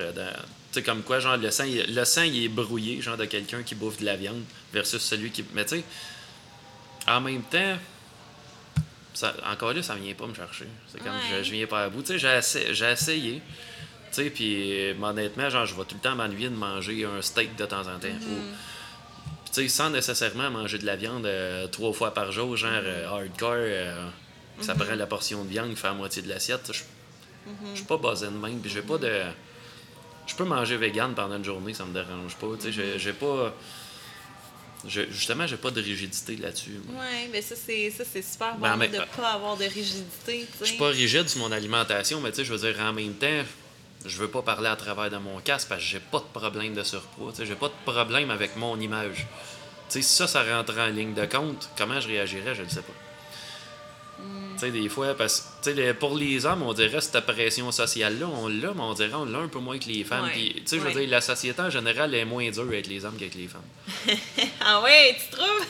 de 0.73 0.79
sais, 0.79 0.83
comme 0.83 1.03
quoi, 1.03 1.19
genre, 1.19 1.37
le 1.37 1.51
sang, 1.51 1.65
il, 1.65 1.93
le 1.93 2.05
sang, 2.05 2.23
il 2.23 2.45
est 2.45 2.47
brouillé, 2.49 3.01
genre, 3.01 3.17
de 3.17 3.25
quelqu'un 3.25 3.63
qui 3.63 3.75
bouffe 3.75 3.99
de 3.99 4.05
la 4.05 4.15
viande 4.15 4.43
versus 4.73 5.01
celui 5.01 5.31
qui. 5.31 5.45
Mais 5.53 5.65
tu 5.65 5.77
sais, 5.77 5.83
en 7.07 7.21
même 7.21 7.43
temps, 7.43 7.77
ça, 9.13 9.33
encore 9.51 9.73
là, 9.73 9.83
ça 9.83 9.95
vient 9.95 10.13
pas 10.13 10.27
me 10.27 10.33
chercher. 10.33 10.67
C'est 10.91 11.01
comme, 11.01 11.13
je, 11.31 11.43
je, 11.43 11.51
viens 11.51 11.67
pas 11.67 11.83
à 11.83 11.89
bout. 11.89 12.01
Tu 12.01 12.19
sais, 12.19 12.73
j'ai 12.73 12.91
essayé. 12.91 13.41
Tu 14.11 14.23
sais, 14.23 14.29
puis 14.29 14.93
honnêtement, 15.01 15.49
genre, 15.49 15.65
je 15.65 15.75
vais 15.75 15.85
tout 15.85 15.95
le 15.95 16.01
temps 16.01 16.15
m'ennuyer 16.15 16.49
de 16.49 16.55
manger 16.55 17.05
un 17.05 17.21
steak 17.21 17.55
de 17.55 17.65
temps 17.65 17.81
en 17.81 17.99
temps. 17.99 18.07
Mm-hmm. 18.07 19.51
tu 19.53 19.53
sais, 19.53 19.67
sans 19.67 19.89
nécessairement 19.89 20.49
manger 20.49 20.77
de 20.77 20.85
la 20.85 20.95
viande 20.95 21.25
euh, 21.25 21.67
trois 21.67 21.93
fois 21.93 22.13
par 22.13 22.31
jour, 22.31 22.55
genre 22.57 22.71
euh, 22.73 23.07
hardcore, 23.07 23.53
euh, 23.53 24.07
ça 24.61 24.73
mm-hmm. 24.73 24.77
prend 24.77 24.95
la 24.95 25.07
portion 25.07 25.43
de 25.43 25.49
viande, 25.49 25.75
faire 25.75 25.91
la 25.91 25.97
moitié 25.97 26.21
de 26.21 26.29
l'assiette. 26.29 26.71
Je 26.71 27.75
suis 27.75 27.85
pas 27.85 27.97
basé 27.97 28.27
de 28.27 28.31
même, 28.31 28.59
puis 28.59 28.71
j'ai 28.71 28.81
pas 28.81 28.97
de 28.97 29.23
je 30.27 30.35
peux 30.35 30.45
manger 30.45 30.77
vegan 30.77 31.13
pendant 31.13 31.37
une 31.37 31.43
journée, 31.43 31.73
ça 31.73 31.85
me 31.85 31.93
dérange 31.93 32.35
pas. 32.35 32.47
Tu 32.59 32.73
sais, 32.73 32.99
j'ai 32.99 33.13
pas. 33.13 33.53
justement, 34.85 35.47
j'ai 35.47 35.57
pas 35.57 35.71
de 35.71 35.81
rigidité 35.81 36.35
là-dessus. 36.37 36.79
Oui, 36.89 37.29
mais 37.31 37.41
ça, 37.41 37.55
c'est 37.55 37.91
super 38.21 38.55
ben, 38.57 38.77
bon 38.77 38.85
de 38.85 38.97
ne 38.97 39.05
pas 39.17 39.33
avoir 39.33 39.57
de 39.57 39.65
rigidité. 39.65 40.47
Je 40.59 40.65
suis 40.65 40.77
pas 40.77 40.89
rigide 40.89 41.27
sur 41.27 41.39
mon 41.39 41.51
alimentation, 41.51 42.21
mais 42.21 42.31
tu 42.31 42.37
sais, 42.37 42.45
je 42.45 42.53
veux 42.53 42.71
dire, 42.71 42.81
en 42.81 42.93
même 42.93 43.13
temps, 43.13 43.43
je 44.05 44.17
veux 44.17 44.27
pas 44.27 44.41
parler 44.41 44.69
à 44.69 44.75
travers 44.75 45.09
de 45.09 45.17
mon 45.17 45.39
casque 45.39 45.69
parce 45.69 45.81
que 45.81 45.87
j'ai 45.87 45.99
pas 45.99 46.19
de 46.19 46.39
problème 46.39 46.73
de 46.73 46.83
surpoids. 46.83 47.31
Tu 47.31 47.37
sais, 47.39 47.45
j'ai 47.45 47.55
pas 47.55 47.69
de 47.69 47.91
problème 47.91 48.31
avec 48.31 48.55
mon 48.55 48.79
image. 48.79 49.27
Tu 49.89 49.95
sais, 49.95 50.01
si 50.01 50.15
ça, 50.15 50.27
ça 50.27 50.43
rentre 50.43 50.77
en 50.77 50.87
ligne 50.87 51.13
de 51.13 51.25
compte, 51.25 51.69
comment 51.77 51.99
je 51.99 52.07
réagirais, 52.07 52.55
je 52.55 52.63
ne 52.63 52.69
sais 52.69 52.81
pas. 52.81 52.93
Sais, 54.63 54.71
des 54.71 54.87
fois, 54.87 55.13
parce 55.13 55.51
que 55.61 55.91
pour 55.93 56.15
les 56.15 56.45
hommes, 56.45 56.63
on 56.63 56.73
dirait 56.73 57.01
cette 57.01 57.19
pression 57.25 57.69
sociale-là, 57.71 58.27
on 58.27 58.47
l'a, 58.47 58.73
mais 58.73 58.81
on 58.81 58.93
dirait 58.93 59.13
on 59.13 59.25
l'a 59.25 59.39
un 59.39 59.47
peu 59.49 59.59
moins 59.59 59.77
que 59.77 59.89
les 59.89 60.05
femmes. 60.05 60.29
Tu 60.33 60.61
sais, 60.65 60.77
je 60.79 60.83
veux 60.83 60.91
dire, 60.93 61.09
la 61.09 61.19
société 61.19 61.61
en 61.61 61.69
général 61.69 62.15
est 62.15 62.23
moins 62.23 62.49
dure 62.49 62.63
avec 62.63 62.87
les 62.87 63.03
hommes 63.03 63.15
qu'avec 63.17 63.35
les 63.35 63.47
femmes. 63.47 63.61
ah 64.61 64.81
ouais, 64.81 65.17
tu 65.19 65.35
trouves? 65.35 65.65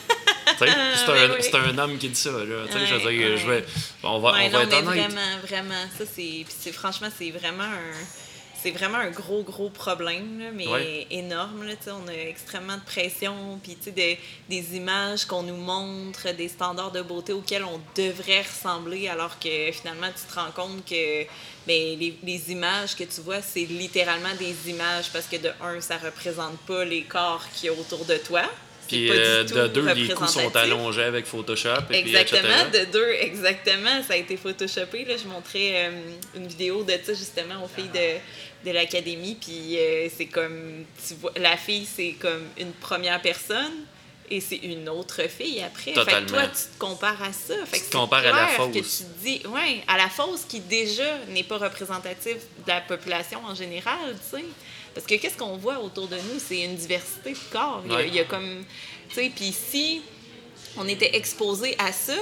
c'est 0.60 0.70
un, 0.70 1.64
ben 1.64 1.80
un, 1.80 1.84
homme 1.84 1.98
qui 1.98 2.10
dit 2.10 2.16
ça, 2.16 2.32
là. 2.32 2.68
Tu 2.68 2.74
sais, 2.74 2.86
je 2.86 2.94
veux 2.96 3.12
dire, 3.12 3.38
je 3.38 3.50
vais, 3.50 3.66
on 4.04 4.20
va, 4.20 4.30
on 4.30 4.32
va 4.32 4.44
être 4.44 4.56
honnête. 4.56 4.84
Vraiment, 4.84 5.38
vraiment. 5.48 5.86
Ça, 5.98 6.04
c'est, 6.06 6.72
franchement, 6.72 7.10
c'est 7.18 7.32
vraiment 7.32 7.64
un 7.64 8.23
c'est 8.64 8.72
vraiment 8.72 8.98
un 8.98 9.10
gros, 9.10 9.44
gros 9.44 9.70
problème, 9.70 10.42
mais 10.54 11.06
énorme. 11.12 11.66
Là, 11.68 11.74
on 11.88 12.08
a 12.08 12.14
extrêmement 12.14 12.78
de 12.78 12.84
pression, 12.86 13.60
puis 13.62 13.78
des, 13.92 14.18
des 14.50 14.78
images 14.78 15.26
qu'on 15.26 15.44
nous 15.44 15.58
montre, 15.58 16.34
des 16.34 16.48
standards 16.48 16.94
de 16.94 17.02
beauté 17.02 17.34
auxquels 17.34 17.66
on 17.66 17.82
devrait 17.96 18.44
ressembler, 18.44 19.10
alors 19.10 19.38
que 19.38 19.72
finalement, 19.74 20.08
tu 20.08 20.34
te 20.34 20.40
rends 20.40 20.52
compte 20.52 20.86
que 20.86 21.24
ben, 21.68 22.00
les, 22.00 22.18
les, 22.24 22.52
images 22.52 22.96
que 22.96 23.04
tu 23.04 23.20
vois, 23.20 23.42
c'est 23.42 23.66
littéralement 23.66 24.34
des 24.40 24.70
images, 24.70 25.12
parce 25.12 25.26
que 25.26 25.36
de 25.36 25.50
un, 25.62 25.82
ça 25.82 25.98
représente 25.98 26.58
pas 26.60 26.86
les 26.86 27.04
corps 27.04 27.46
qui 27.54 27.66
y 27.66 27.70
a 27.70 27.74
autour 27.74 28.06
de 28.06 28.16
toi. 28.16 28.44
Puis 28.88 29.10
euh, 29.10 29.44
de 29.44 29.68
deux, 29.68 29.94
les 29.94 30.10
coups 30.10 30.32
sont 30.32 30.56
allongés 30.56 31.04
avec 31.04 31.26
Photoshop. 31.26 31.92
Et 31.92 32.00
exactement, 32.00 32.70
de 32.72 32.92
deux, 32.92 33.12
exactement. 33.22 34.04
Ça 34.06 34.14
a 34.14 34.18
été 34.18 34.38
photoshopé. 34.38 35.06
Là. 35.06 35.16
Je 35.18 35.28
montrais 35.28 35.86
euh, 35.86 35.90
une 36.36 36.48
vidéo 36.48 36.84
de 36.84 36.94
ça 37.04 37.14
justement 37.14 37.64
aux 37.64 37.68
filles 37.68 37.90
de, 37.94 38.20
de 38.66 38.72
l'académie, 38.72 39.36
puis 39.40 39.78
euh, 39.78 40.08
c'est 40.16 40.28
comme, 40.28 40.86
tu 41.08 41.16
vois, 41.16 41.34
la 41.36 41.58
fille, 41.58 41.86
c'est 41.86 42.14
comme 42.14 42.44
une 42.58 42.72
première 42.74 43.22
personne, 43.22 43.86
et 44.30 44.40
c'est 44.40 44.58
une 44.58 44.88
autre 44.90 45.22
fille 45.30 45.62
après. 45.62 45.94
Fait 45.94 46.24
que 46.24 46.30
toi, 46.30 46.48
tu 46.48 46.74
te 46.74 46.80
compares 46.80 47.22
à 47.22 47.34
ça. 47.34 47.54
Fait 47.66 47.80
tu 47.80 47.86
te 47.86 47.98
compares 47.98 48.26
à 48.26 48.32
la 48.32 48.48
fausse. 48.48 48.74
Que 48.74 48.80
tu 48.80 49.04
dis, 49.22 49.42
ouais, 49.48 49.84
à 49.88 49.98
la 49.98 50.10
fausse 50.10 50.46
qui 50.48 50.60
déjà 50.60 51.20
n'est 51.30 51.44
pas 51.44 51.58
représentative 51.58 52.38
de 52.66 52.68
la 52.68 52.82
population 52.82 53.44
en 53.46 53.54
général, 53.54 54.16
tu 54.32 54.38
sais. 54.38 54.46
Parce 54.94 55.06
que 55.06 55.16
qu'est-ce 55.16 55.38
qu'on 55.38 55.58
voit 55.58 55.80
autour 55.80 56.08
de 56.08 56.16
nous? 56.16 56.40
C'est 56.40 56.62
une 56.62 56.76
diversité 56.76 57.32
de 57.32 57.38
corps. 57.52 57.84
Il, 57.86 58.14
y 58.14 58.20
a, 58.20 58.26
comme, 58.26 58.64
tu 59.10 59.16
sais, 59.16 59.32
puis 59.36 59.52
si 59.52 60.02
on 60.78 60.88
était 60.88 61.16
exposé 61.16 61.76
à 61.80 61.92
ça, 61.92 62.18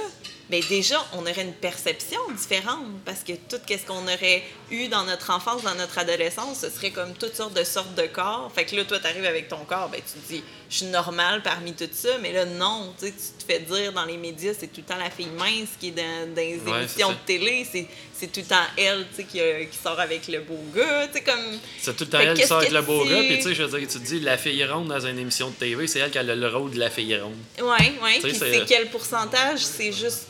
mais 0.50 0.60
déjà, 0.60 1.04
on 1.14 1.22
aurait 1.22 1.42
une 1.42 1.54
perception 1.54 2.20
différente 2.36 2.84
parce 3.04 3.20
que 3.20 3.32
tout 3.32 3.56
ce 3.68 3.86
qu'on 3.86 4.02
aurait 4.02 4.42
eu 4.70 4.88
dans 4.88 5.04
notre 5.04 5.30
enfance, 5.30 5.62
dans 5.62 5.74
notre 5.74 5.98
adolescence, 5.98 6.60
ce 6.60 6.70
serait 6.70 6.90
comme 6.90 7.14
toutes 7.14 7.34
sortes 7.34 7.54
de 7.54 7.64
sortes 7.64 7.94
de 7.94 8.06
corps. 8.06 8.50
Fait 8.54 8.64
que 8.64 8.76
là, 8.76 8.84
toi, 8.84 8.98
tu 8.98 9.06
arrives 9.06 9.24
avec 9.24 9.48
ton 9.48 9.64
corps, 9.64 9.88
ben, 9.88 10.00
tu 10.00 10.18
te 10.20 10.28
dis, 10.28 10.44
je 10.72 10.78
suis 10.78 10.86
normale 10.86 11.42
parmi 11.42 11.74
tout 11.74 11.84
ça, 11.92 12.16
mais 12.22 12.32
là, 12.32 12.46
non, 12.46 12.94
tu 12.98 13.12
te 13.12 13.44
fais 13.46 13.60
dire 13.60 13.92
dans 13.92 14.06
les 14.06 14.16
médias, 14.16 14.52
c'est 14.58 14.68
tout 14.68 14.80
le 14.80 14.84
temps 14.84 14.96
la 14.96 15.10
fille 15.10 15.28
mince 15.38 15.68
qui 15.78 15.88
est 15.88 15.90
dans, 15.90 16.34
des 16.34 16.58
émissions 16.66 17.10
de 17.10 17.16
télé, 17.26 17.66
c'est 17.70 18.32
tout 18.32 18.40
le 18.40 18.46
temps 18.46 18.64
elle 18.78 19.06
qui, 19.14 19.24
qui, 19.24 19.78
sort 19.82 20.00
avec 20.00 20.26
le 20.28 20.40
beau 20.40 20.58
gars. 20.74 21.08
comme... 21.26 21.58
C'est 21.78 21.94
tout 21.94 22.04
le 22.04 22.10
temps 22.10 22.20
elle 22.20 22.34
qui 22.34 22.46
sort 22.46 22.60
avec 22.60 22.72
le 22.72 22.80
beau 22.80 23.04
gars, 23.04 23.18
puis 23.18 23.36
tu 23.36 23.42
sais, 23.42 23.54
je 23.54 23.62
veux 23.64 23.78
dire, 23.78 23.86
tu 23.86 23.98
te 23.98 24.04
dis, 24.04 24.20
la 24.20 24.38
fille 24.38 24.64
ronde 24.64 24.88
dans 24.88 25.06
une 25.06 25.18
émission 25.18 25.50
de 25.50 25.54
TV, 25.56 25.86
c'est 25.86 25.98
elle 25.98 26.10
qui 26.10 26.16
a 26.16 26.22
le, 26.22 26.48
rôle 26.48 26.70
de 26.70 26.78
la 26.78 26.88
fille 26.88 27.18
ronde. 27.18 27.36
Oui, 27.60 27.92
oui, 28.02 28.20
puis 28.22 28.34
c'est 28.34 28.64
quel 28.66 28.88
pourcentage? 28.88 29.58
C'est 29.58 29.92
juste 29.92 30.28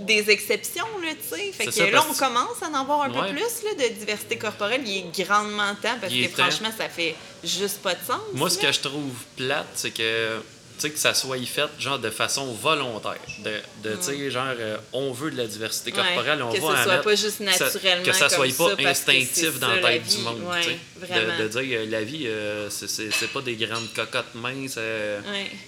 des 0.00 0.30
exceptions, 0.30 0.86
là, 1.02 1.10
tu 1.14 1.36
sais. 1.36 1.52
Fait 1.52 1.66
que 1.66 1.90
là, 1.90 2.04
on 2.08 2.14
commence 2.14 2.62
à 2.62 2.68
en 2.68 2.74
avoir 2.74 3.02
un 3.02 3.10
peu 3.10 3.32
plus 3.32 3.40
là, 3.64 3.88
de 3.88 3.94
diversité 3.94 4.36
corporelle. 4.36 4.82
Il 4.86 4.98
est 4.98 5.24
grandement 5.24 5.74
temps 5.82 5.96
parce 6.00 6.12
que 6.12 6.28
franchement, 6.28 6.70
ça 6.76 6.88
fait 6.88 7.14
juste 7.42 7.78
pas 7.78 7.94
de 7.94 8.04
sens. 8.06 8.20
Moi, 8.34 8.50
ce 8.50 8.58
que 8.58 8.70
je 8.70 8.80
trouve 8.80 9.14
plate, 9.36 9.66
c'est 9.74 9.90
que 9.90 10.40
sais, 10.78 10.90
que 10.90 10.98
ça 10.98 11.14
soit 11.14 11.38
fait 11.46 11.68
genre 11.78 11.98
de 11.98 12.10
façon 12.10 12.52
volontaire. 12.52 13.20
De, 13.44 13.88
de 13.88 13.96
tu 13.96 14.02
sais, 14.02 14.30
genre, 14.30 14.46
euh, 14.58 14.76
on 14.92 15.12
veut 15.12 15.30
de 15.30 15.36
la 15.36 15.46
diversité 15.46 15.92
corporelle, 15.92 16.42
on 16.42 16.52
que 16.52 16.60
va 16.60 16.76
ce 16.76 16.82
soit 16.84 17.02
pas 17.02 17.14
juste 17.14 17.40
naturellement 17.40 18.04
Que 18.04 18.12
ça 18.12 18.28
soit 18.28 18.56
pas 18.56 18.88
instinctif 18.88 19.58
dans 19.58 19.68
la 19.68 19.82
tête 19.82 20.06
du 20.06 20.18
monde, 20.18 20.40
de, 20.40 21.42
de, 21.42 21.48
dire, 21.48 21.78
euh, 21.80 21.86
la 21.88 22.02
vie, 22.02 22.26
euh, 22.26 22.68
c'est 22.70 23.32
pas 23.32 23.40
des 23.40 23.56
grandes 23.56 23.92
cocottes 23.94 24.34
minces, 24.34 24.78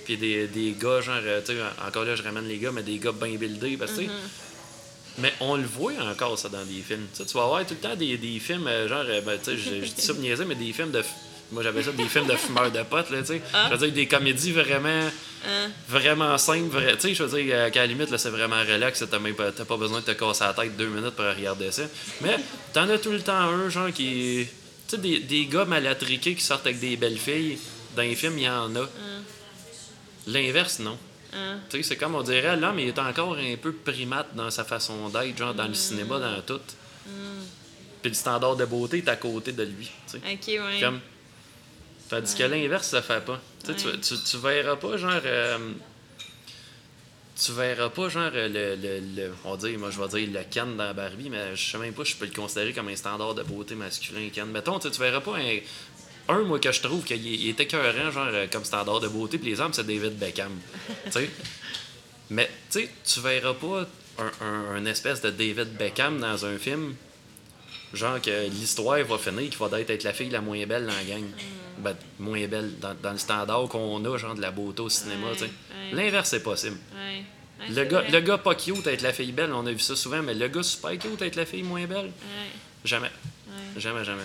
puis 0.04 0.16
des, 0.16 0.46
des 0.46 0.74
gars, 0.78 1.00
genre, 1.00 1.20
tu 1.44 1.52
sais, 1.52 1.58
encore 1.86 2.04
là, 2.04 2.14
je 2.14 2.22
ramène 2.22 2.48
les 2.48 2.58
gars, 2.58 2.72
mais 2.72 2.82
des 2.82 2.98
gars 2.98 3.12
bien 3.12 3.34
buildés, 3.36 3.76
parce 3.76 3.92
que, 3.92 4.02
mm-hmm. 4.02 5.18
mais 5.18 5.32
on 5.40 5.56
le 5.56 5.66
voit 5.66 5.92
encore, 6.10 6.38
ça, 6.38 6.48
dans 6.48 6.64
des 6.64 6.82
films. 6.82 7.06
tu 7.14 7.22
vas 7.34 7.44
avoir 7.44 7.66
tout 7.66 7.74
le 7.74 7.88
temps 7.88 7.96
des, 7.96 8.16
des 8.16 8.38
films, 8.38 8.68
genre, 8.88 9.04
ben, 9.24 9.38
tu 9.42 9.52
sais, 9.52 9.56
je 9.56 9.92
dis 9.92 10.00
ça 10.02 10.12
mais 10.46 10.54
des 10.54 10.72
films 10.72 10.90
de 10.90 11.02
moi, 11.50 11.62
j'avais 11.62 11.82
ça 11.82 11.92
des 11.92 12.04
films 12.04 12.26
de 12.26 12.36
fumeurs 12.36 12.70
de 12.70 12.82
potes, 12.82 13.10
là, 13.10 13.20
tu 13.20 13.26
sais. 13.26 13.42
Ah. 13.54 13.68
Je 13.70 13.76
veux 13.76 13.86
dire, 13.86 13.94
des 13.94 14.06
comédies 14.06 14.52
vraiment, 14.52 15.08
ah. 15.46 15.66
vraiment 15.88 16.36
simples. 16.36 16.78
Tu 16.94 17.00
sais, 17.00 17.14
je 17.14 17.22
veux 17.22 17.42
dire, 17.42 17.54
euh, 17.56 17.70
qu'à 17.70 17.80
la 17.80 17.86
limite, 17.86 18.10
là, 18.10 18.18
c'est 18.18 18.30
vraiment 18.30 18.60
relax. 18.60 19.02
T'as 19.10 19.18
même 19.18 19.34
pas, 19.34 19.50
pas 19.52 19.76
besoin 19.76 20.00
de 20.00 20.04
te 20.04 20.10
casser 20.10 20.44
la 20.44 20.52
tête 20.52 20.76
deux 20.76 20.88
minutes 20.88 21.14
pour 21.14 21.24
regarder 21.24 21.70
ça. 21.72 21.84
Mais 22.20 22.36
t'en 22.74 22.88
as 22.90 22.98
tout 22.98 23.12
le 23.12 23.22
temps 23.22 23.32
un, 23.32 23.68
genre, 23.70 23.90
qui. 23.92 24.46
Tu 24.88 24.96
sais, 24.96 24.98
des, 24.98 25.20
des 25.20 25.46
gars 25.46 25.64
malatriqués 25.64 26.34
qui 26.34 26.42
sortent 26.42 26.66
avec 26.66 26.80
des 26.80 26.96
belles 26.96 27.18
filles. 27.18 27.58
Dans 27.96 28.02
les 28.02 28.14
films, 28.14 28.38
il 28.38 28.44
y 28.44 28.48
en 28.48 28.74
a. 28.76 28.82
Ah. 28.82 29.20
L'inverse, 30.26 30.80
non. 30.80 30.98
Tu 31.70 31.78
sais, 31.78 31.82
c'est 31.82 31.96
comme 31.96 32.14
on 32.14 32.22
dirait, 32.22 32.56
l'homme, 32.56 32.78
il 32.78 32.88
est 32.88 32.98
encore 32.98 33.36
un 33.36 33.56
peu 33.56 33.72
primate 33.72 34.34
dans 34.34 34.50
sa 34.50 34.64
façon 34.64 35.08
d'être, 35.08 35.36
genre, 35.36 35.54
dans 35.54 35.66
le 35.68 35.74
cinéma, 35.74 36.18
dans 36.18 36.40
tout. 36.42 36.60
Puis 38.02 38.10
le 38.10 38.14
standard 38.14 38.56
de 38.56 38.64
beauté 38.64 38.98
est 38.98 39.08
à 39.08 39.16
côté 39.16 39.52
de 39.52 39.62
lui. 39.64 39.90
Tu 40.06 40.18
sais. 40.18 40.18
Ok, 40.18 40.64
ouais. 40.64 40.80
Comme, 40.80 41.00
Tandis 42.08 42.34
que 42.34 42.42
l'inverse, 42.44 42.88
ça 42.88 43.02
fait 43.02 43.24
pas. 43.24 43.40
Tu, 43.64 43.74
tu, 43.74 44.14
tu, 44.16 44.36
verras 44.38 44.76
pas, 44.76 44.96
genre. 44.96 45.20
Euh, 45.24 45.72
tu 47.40 47.52
verras 47.52 47.90
pas, 47.90 48.08
genre, 48.08 48.30
le, 48.32 48.48
le, 48.48 49.00
le, 49.00 49.32
On 49.44 49.56
dit, 49.56 49.76
moi, 49.76 49.90
je 49.90 50.00
vais 50.00 50.08
dire 50.08 50.40
le 50.40 50.44
Ken 50.50 50.76
dans 50.76 50.94
Barbie, 50.94 51.28
mais 51.28 51.54
je 51.54 51.70
sais 51.70 51.78
même 51.78 51.92
pas 51.92 52.04
si 52.04 52.12
je 52.12 52.16
peux 52.16 52.24
le 52.24 52.32
considérer 52.32 52.72
comme 52.72 52.88
un 52.88 52.96
standard 52.96 53.34
de 53.34 53.42
beauté 53.42 53.74
masculin, 53.74 54.28
Ken. 54.32 54.46
Mettons, 54.46 54.78
tu 54.78 54.88
verras 54.88 55.20
pas 55.20 55.36
un. 55.36 55.58
Un, 56.30 56.42
moi, 56.42 56.58
que 56.58 56.70
je 56.70 56.82
trouve 56.82 57.04
qu'il 57.04 57.48
est 57.48 57.60
écœurant, 57.60 58.10
genre, 58.10 58.28
euh, 58.28 58.46
comme 58.50 58.64
standard 58.64 59.00
de 59.00 59.08
beauté, 59.08 59.38
puis 59.38 59.50
les 59.50 59.60
hommes, 59.60 59.72
c'est 59.72 59.86
David 59.86 60.18
Beckham. 60.18 60.52
tu 61.06 61.12
sais. 61.12 61.30
Mais, 62.30 62.50
tu 62.70 62.80
sais, 62.80 62.90
tu 63.04 63.20
verras 63.20 63.54
pas 63.54 63.86
un, 64.18 64.46
un, 64.46 64.76
un, 64.76 64.84
espèce 64.84 65.22
de 65.22 65.30
David 65.30 65.74
Beckham 65.78 66.20
dans 66.20 66.44
un 66.44 66.58
film, 66.58 66.94
genre, 67.94 68.20
que 68.20 68.48
l'histoire 68.50 69.02
va 69.04 69.16
finir, 69.16 69.48
qu'il 69.48 69.58
va 69.58 69.80
être 69.80 70.04
la 70.04 70.12
fille 70.12 70.28
la 70.28 70.42
moins 70.42 70.66
belle 70.66 70.86
dans 70.86 70.92
la 70.92 71.04
gang. 71.04 71.24
Ben, 71.78 71.96
moins 72.18 72.46
belle 72.46 72.78
dans, 72.78 72.94
dans 72.94 73.12
le 73.12 73.18
standard 73.18 73.68
qu'on 73.68 74.04
a, 74.04 74.18
genre 74.18 74.34
de 74.34 74.40
la 74.40 74.50
beauté 74.50 74.82
au 74.82 74.88
cinéma. 74.88 75.28
L'inverse 75.92 76.32
est 76.32 76.42
possible. 76.42 76.76
le, 77.68 77.84
gars, 77.84 78.04
le 78.10 78.20
gars 78.20 78.38
pas 78.38 78.54
cute 78.54 78.86
avec 78.86 79.00
la 79.00 79.12
fille 79.12 79.32
belle, 79.32 79.52
on 79.52 79.66
a 79.66 79.72
vu 79.72 79.78
ça 79.78 79.96
souvent, 79.96 80.22
mais 80.22 80.34
le 80.34 80.48
gars 80.48 80.62
super 80.62 80.92
cute 80.98 81.20
avec 81.20 81.34
la 81.34 81.46
fille 81.46 81.62
moins 81.62 81.86
belle, 81.86 82.10
jamais. 82.84 83.10
Jamais, 83.76 84.04
jamais. 84.04 84.24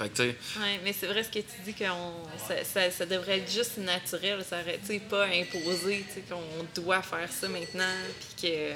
Fait 0.00 0.08
que, 0.08 0.22
ouais, 0.22 0.80
mais 0.82 0.94
c'est 0.94 1.06
vrai 1.06 1.22
ce 1.22 1.28
que 1.28 1.40
tu 1.40 1.60
dis 1.62 1.74
que 1.74 1.84
ça, 1.84 2.64
ça, 2.64 2.90
ça, 2.90 3.04
devrait 3.04 3.40
être 3.40 3.52
juste 3.52 3.76
naturel, 3.76 4.42
ça 4.48 4.60
aurait, 4.60 4.80
pas 4.98 5.26
imposé 5.26 6.06
qu'on 6.26 6.80
doit 6.80 7.02
faire 7.02 7.30
ça 7.30 7.48
maintenant, 7.48 7.92
puis 8.18 8.48
que 8.48 8.72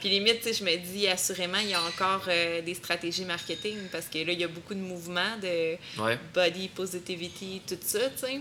puis 0.00 0.08
limite, 0.08 0.42
je 0.52 0.64
me 0.64 0.76
dis, 0.76 1.08
assurément, 1.08 1.58
il 1.58 1.70
y 1.70 1.74
a 1.74 1.82
encore 1.82 2.24
euh, 2.28 2.62
des 2.62 2.74
stratégies 2.74 3.24
marketing 3.24 3.76
parce 3.90 4.06
que 4.06 4.18
là, 4.18 4.32
il 4.32 4.40
y 4.40 4.44
a 4.44 4.48
beaucoup 4.48 4.74
de 4.74 4.80
mouvements 4.80 5.36
de 5.42 5.76
body 6.34 6.68
positivity, 6.68 7.62
tout 7.66 7.78
ça, 7.80 8.10
tu 8.10 8.18
sais. 8.18 8.40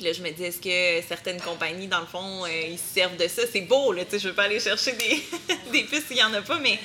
Puis 0.00 0.08
là, 0.08 0.14
je 0.14 0.22
me 0.22 0.30
dis, 0.30 0.44
est-ce 0.44 0.62
que 0.62 1.06
certaines 1.06 1.42
compagnies, 1.42 1.86
dans 1.86 2.00
le 2.00 2.06
fond, 2.06 2.46
euh, 2.46 2.48
ils 2.70 2.78
se 2.78 2.94
servent 2.94 3.18
de 3.18 3.28
ça? 3.28 3.42
C'est 3.52 3.60
beau, 3.60 3.92
là, 3.92 4.02
tu 4.06 4.12
sais, 4.12 4.18
je 4.18 4.28
veux 4.28 4.34
pas 4.34 4.44
aller 4.44 4.58
chercher 4.58 4.92
des, 4.92 5.22
des 5.72 5.82
pistes 5.82 6.06
s'il 6.08 6.16
y 6.16 6.22
en 6.22 6.32
a 6.32 6.40
pas, 6.40 6.58
mais 6.58 6.78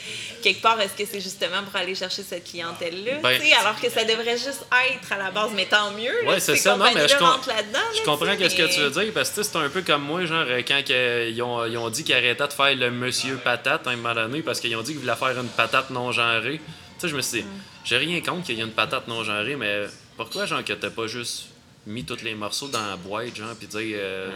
quelque 0.43 0.61
part, 0.61 0.81
est-ce 0.81 1.01
que 1.01 1.09
c'est 1.09 1.21
justement 1.21 1.63
pour 1.63 1.77
aller 1.77 1.95
chercher 1.95 2.23
cette 2.23 2.43
clientèle-là? 2.43 3.19
Ben, 3.23 3.41
alors 3.61 3.79
que 3.79 3.89
ça 3.89 4.03
devrait 4.03 4.37
juste 4.37 4.65
être 4.91 5.13
à 5.13 5.17
la 5.17 5.31
base, 5.31 5.51
mais 5.55 5.63
tant 5.63 5.91
mieux. 5.91 6.11
Oui, 6.27 6.35
c'est 6.39 6.57
ça, 6.57 6.75
non, 6.75 6.91
mais 6.93 7.07
je, 7.07 7.13
je 7.13 8.03
comprends 8.03 8.33
ce 8.33 8.53
que 8.53 8.73
tu 8.73 8.81
veux 8.81 8.91
dire, 8.91 9.13
parce 9.13 9.29
que 9.29 9.43
c'est 9.43 9.55
un 9.55 9.69
peu 9.69 9.81
comme 9.81 10.03
moi, 10.03 10.25
genre, 10.25 10.45
euh, 10.49 10.61
quand 10.67 10.81
ils, 10.89 11.41
ont, 11.41 11.65
ils, 11.65 11.77
ont, 11.77 11.89
dit 11.89 12.03
qu'ils 12.03 12.15
arrêtaient 12.15 12.45
de 12.45 12.51
faire 12.51 12.75
le 12.75 12.91
monsieur 12.91 13.37
patate 13.37 13.87
à 13.87 13.91
un 13.91 13.95
moment 13.95 14.13
donné, 14.13 14.41
parce 14.41 14.59
qu'ils 14.59 14.75
ont 14.75 14.81
dit 14.81 14.91
qu'ils 14.91 14.99
voulaient 14.99 15.15
faire 15.15 15.39
une 15.39 15.47
patate 15.47 15.89
non 15.89 16.11
genrée. 16.11 16.59
Tu 16.59 16.99
sais, 16.99 17.07
je 17.07 17.15
me 17.15 17.21
suis 17.21 17.43
dit, 17.43 17.47
mm. 17.47 17.61
j'ai 17.85 17.97
rien 17.97 18.19
contre 18.19 18.43
qu'il 18.43 18.57
y 18.57 18.59
ait 18.59 18.65
une 18.65 18.71
patate 18.71 19.07
non 19.07 19.23
genrée, 19.23 19.55
mais 19.55 19.85
pourquoi, 20.17 20.45
genre, 20.45 20.65
que 20.65 20.73
t'as 20.73 20.89
pas 20.89 21.07
juste 21.07 21.54
mis 21.87 22.03
tous 22.03 22.21
les 22.23 22.35
morceaux 22.35 22.67
dans 22.67 22.85
la 22.85 22.95
boîte, 22.95 23.35
genre, 23.35 23.55
puis 23.55 23.67
dire. 23.67 23.97
Euh, 23.99 24.31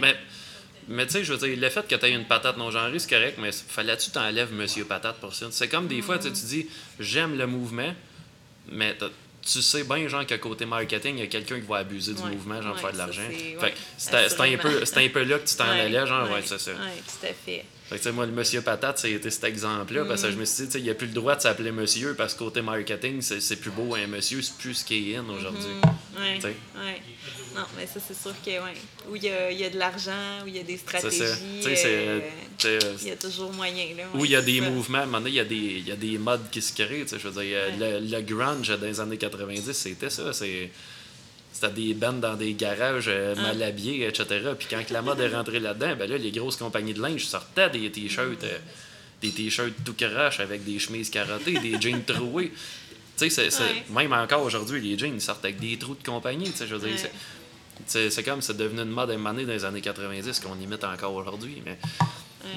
mais, 0.00 0.16
mais 0.88 1.06
tu 1.06 1.12
sais, 1.12 1.24
je 1.24 1.32
veux 1.32 1.48
dire, 1.48 1.58
le 1.58 1.68
fait 1.68 1.86
que 1.86 1.94
tu 1.94 2.06
aies 2.06 2.12
une 2.12 2.24
patate 2.24 2.56
non 2.56 2.70
genrée, 2.70 2.98
c'est 2.98 3.10
correct, 3.10 3.38
mais 3.38 3.50
fallait-tu 3.52 4.10
t'enlèves 4.10 4.52
Monsieur 4.52 4.84
Patate 4.84 5.16
pour 5.16 5.34
ça? 5.34 5.46
C'est 5.50 5.68
comme 5.68 5.88
des 5.88 6.02
fois, 6.02 6.18
tu 6.18 6.30
dis, 6.30 6.66
j'aime 7.00 7.36
le 7.36 7.46
mouvement, 7.46 7.94
mais 8.70 8.96
tu 9.42 9.62
sais 9.62 9.84
bien, 9.84 10.06
genre, 10.08 10.24
qu'à 10.26 10.38
côté 10.38 10.66
marketing, 10.66 11.16
il 11.16 11.20
y 11.20 11.22
a 11.24 11.26
quelqu'un 11.26 11.60
qui 11.60 11.66
va 11.66 11.78
abuser 11.78 12.14
du 12.14 12.22
mouvement, 12.22 12.60
genre, 12.62 12.78
faire 12.78 12.92
de 12.92 12.98
l'argent. 12.98 13.22
C'est 13.96 14.14
un, 14.14 14.56
peu, 14.56 14.82
un 14.96 15.08
peu 15.08 15.22
là 15.24 15.38
que 15.38 15.48
tu 15.48 15.56
t'en 15.56 15.64
allais, 15.64 16.06
genre, 16.06 16.30
ouais, 16.30 16.42
c'est 16.44 16.60
ça. 16.60 16.72
Oui, 16.72 17.02
tout 17.06 17.26
à 17.26 17.32
fait. 17.32 17.64
Fait 17.88 18.00
que, 18.00 18.08
moi, 18.08 18.26
le 18.26 18.32
monsieur 18.32 18.62
patate, 18.62 18.98
c'était 18.98 19.30
cet 19.30 19.44
exemple-là, 19.44 20.04
parce 20.06 20.22
que 20.22 20.30
je 20.32 20.36
me 20.36 20.44
suis 20.44 20.66
dit, 20.66 20.78
il 20.78 20.84
n'y 20.84 20.90
a 20.90 20.94
plus 20.94 21.06
le 21.06 21.12
droit 21.12 21.36
de 21.36 21.40
s'appeler 21.40 21.70
monsieur, 21.70 22.14
parce 22.14 22.34
que 22.34 22.40
côté 22.40 22.60
marketing, 22.60 23.20
c'est 23.22 23.56
plus 23.56 23.70
beau 23.70 23.94
un 23.94 24.08
monsieur, 24.08 24.42
c'est 24.42 24.56
plus 24.56 24.74
ce 24.74 24.84
qui 24.84 25.12
est 25.12 25.16
in 25.16 25.24
aujourd'hui. 25.28 25.60
Mm-hmm. 25.84 25.92
Oui, 26.18 26.44
ouais. 26.44 27.02
Non, 27.54 27.62
mais 27.76 27.86
ça, 27.86 28.00
c'est 28.06 28.20
sûr 28.20 28.34
que, 28.44 28.50
ouais. 28.50 28.74
Où 29.08 29.16
il 29.16 29.24
y 29.24 29.28
a, 29.28 29.52
y 29.52 29.64
a, 29.64 29.70
de 29.70 29.78
l'argent, 29.78 30.42
où 30.44 30.48
il 30.48 30.56
y 30.56 30.58
a 30.58 30.62
des 30.62 30.76
stratégies, 30.76 31.22
euh, 31.22 32.20
il 33.02 33.06
y 33.06 33.10
a 33.10 33.16
toujours 33.16 33.52
moyen. 33.52 33.86
Là, 33.96 34.04
où 34.14 34.24
il 34.24 34.32
y 34.32 34.36
a 34.36 34.42
des 34.42 34.60
mouvements, 34.60 34.98
à 34.98 35.02
un 35.02 35.06
moment 35.06 35.18
donné, 35.18 35.30
il 35.30 35.36
y, 35.36 35.40
a 35.40 35.44
des, 35.44 35.80
y 35.86 35.92
a 35.92 35.96
des 35.96 36.18
modes 36.18 36.50
qui 36.50 36.60
se 36.60 36.72
créent. 36.74 37.06
Je 37.06 37.28
veux 37.28 37.42
dire, 37.42 37.58
le, 37.78 38.00
le, 38.00 38.20
grunge 38.22 38.68
dans 38.68 38.86
les 38.86 39.00
années 39.00 39.16
90, 39.16 39.72
c'était 39.72 40.10
ça. 40.10 40.32
C'est 40.32 40.70
c'était 41.56 41.72
des 41.72 41.94
bandes 41.94 42.20
dans 42.20 42.34
des 42.34 42.52
garages 42.52 43.06
euh, 43.08 43.34
ah. 43.34 43.40
mal 43.40 43.62
habillés, 43.62 44.06
etc. 44.06 44.26
Puis 44.58 44.68
quand 44.68 44.90
la 44.90 45.00
mode 45.00 45.20
est 45.20 45.34
rentrée 45.34 45.58
là-dedans, 45.58 45.96
ben 45.98 46.08
là, 46.08 46.18
les 46.18 46.30
grosses 46.30 46.56
compagnies 46.56 46.92
de 46.92 47.00
linge 47.00 47.24
sortaient 47.24 47.70
des 47.70 47.90
t-shirts, 47.90 48.44
euh, 48.44 48.58
des 49.22 49.30
t-shirts 49.30 49.72
tout 49.82 49.94
crash 49.94 50.40
avec 50.40 50.64
des 50.64 50.78
chemises 50.78 51.08
carottées, 51.08 51.58
des 51.58 51.80
jeans 51.80 52.04
troués. 52.06 52.52
Tu 53.16 53.30
sais, 53.30 53.48
même 53.88 54.12
encore 54.12 54.42
aujourd'hui, 54.42 54.82
les 54.82 54.98
jeans 54.98 55.18
sortent 55.18 55.46
avec 55.46 55.58
des 55.58 55.78
trous 55.78 55.94
de 55.94 56.04
compagnie. 56.04 56.52
Je 56.58 56.74
veux 56.74 56.86
dire, 56.86 56.98
c'est 57.86 58.22
comme 58.22 58.42
c'est 58.42 58.58
devenu 58.58 58.82
une 58.82 58.90
mode 58.90 59.10
émanée 59.10 59.46
dans 59.46 59.52
les 59.52 59.64
années 59.64 59.80
90 59.80 60.38
qu'on 60.40 60.60
imite 60.60 60.84
encore 60.84 61.14
aujourd'hui. 61.14 61.62
Mais, 61.64 61.78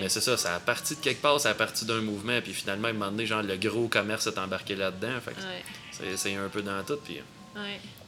mais 0.01 0.09
c'est 0.09 0.19
ça, 0.19 0.35
ça 0.35 0.55
a 0.55 0.59
parti 0.59 0.95
de 0.95 0.99
quelque 0.99 1.21
part, 1.21 1.39
ça 1.39 1.51
a 1.51 1.53
parti 1.53 1.85
d'un 1.85 2.01
mouvement, 2.01 2.41
puis 2.41 2.51
finalement, 2.51 2.89
à 2.89 2.91
un 2.91 2.93
moment 2.93 3.11
donné, 3.11 3.25
genre, 3.25 3.43
le 3.43 3.55
gros 3.55 3.87
commerce 3.87 4.27
est 4.27 4.37
embarqué 4.37 4.75
là-dedans. 4.75 5.13
C'est 5.93 6.35
un 6.35 6.49
peu 6.49 6.61
dans 6.61 6.83
tout. 6.83 6.97
Puis, 7.05 7.21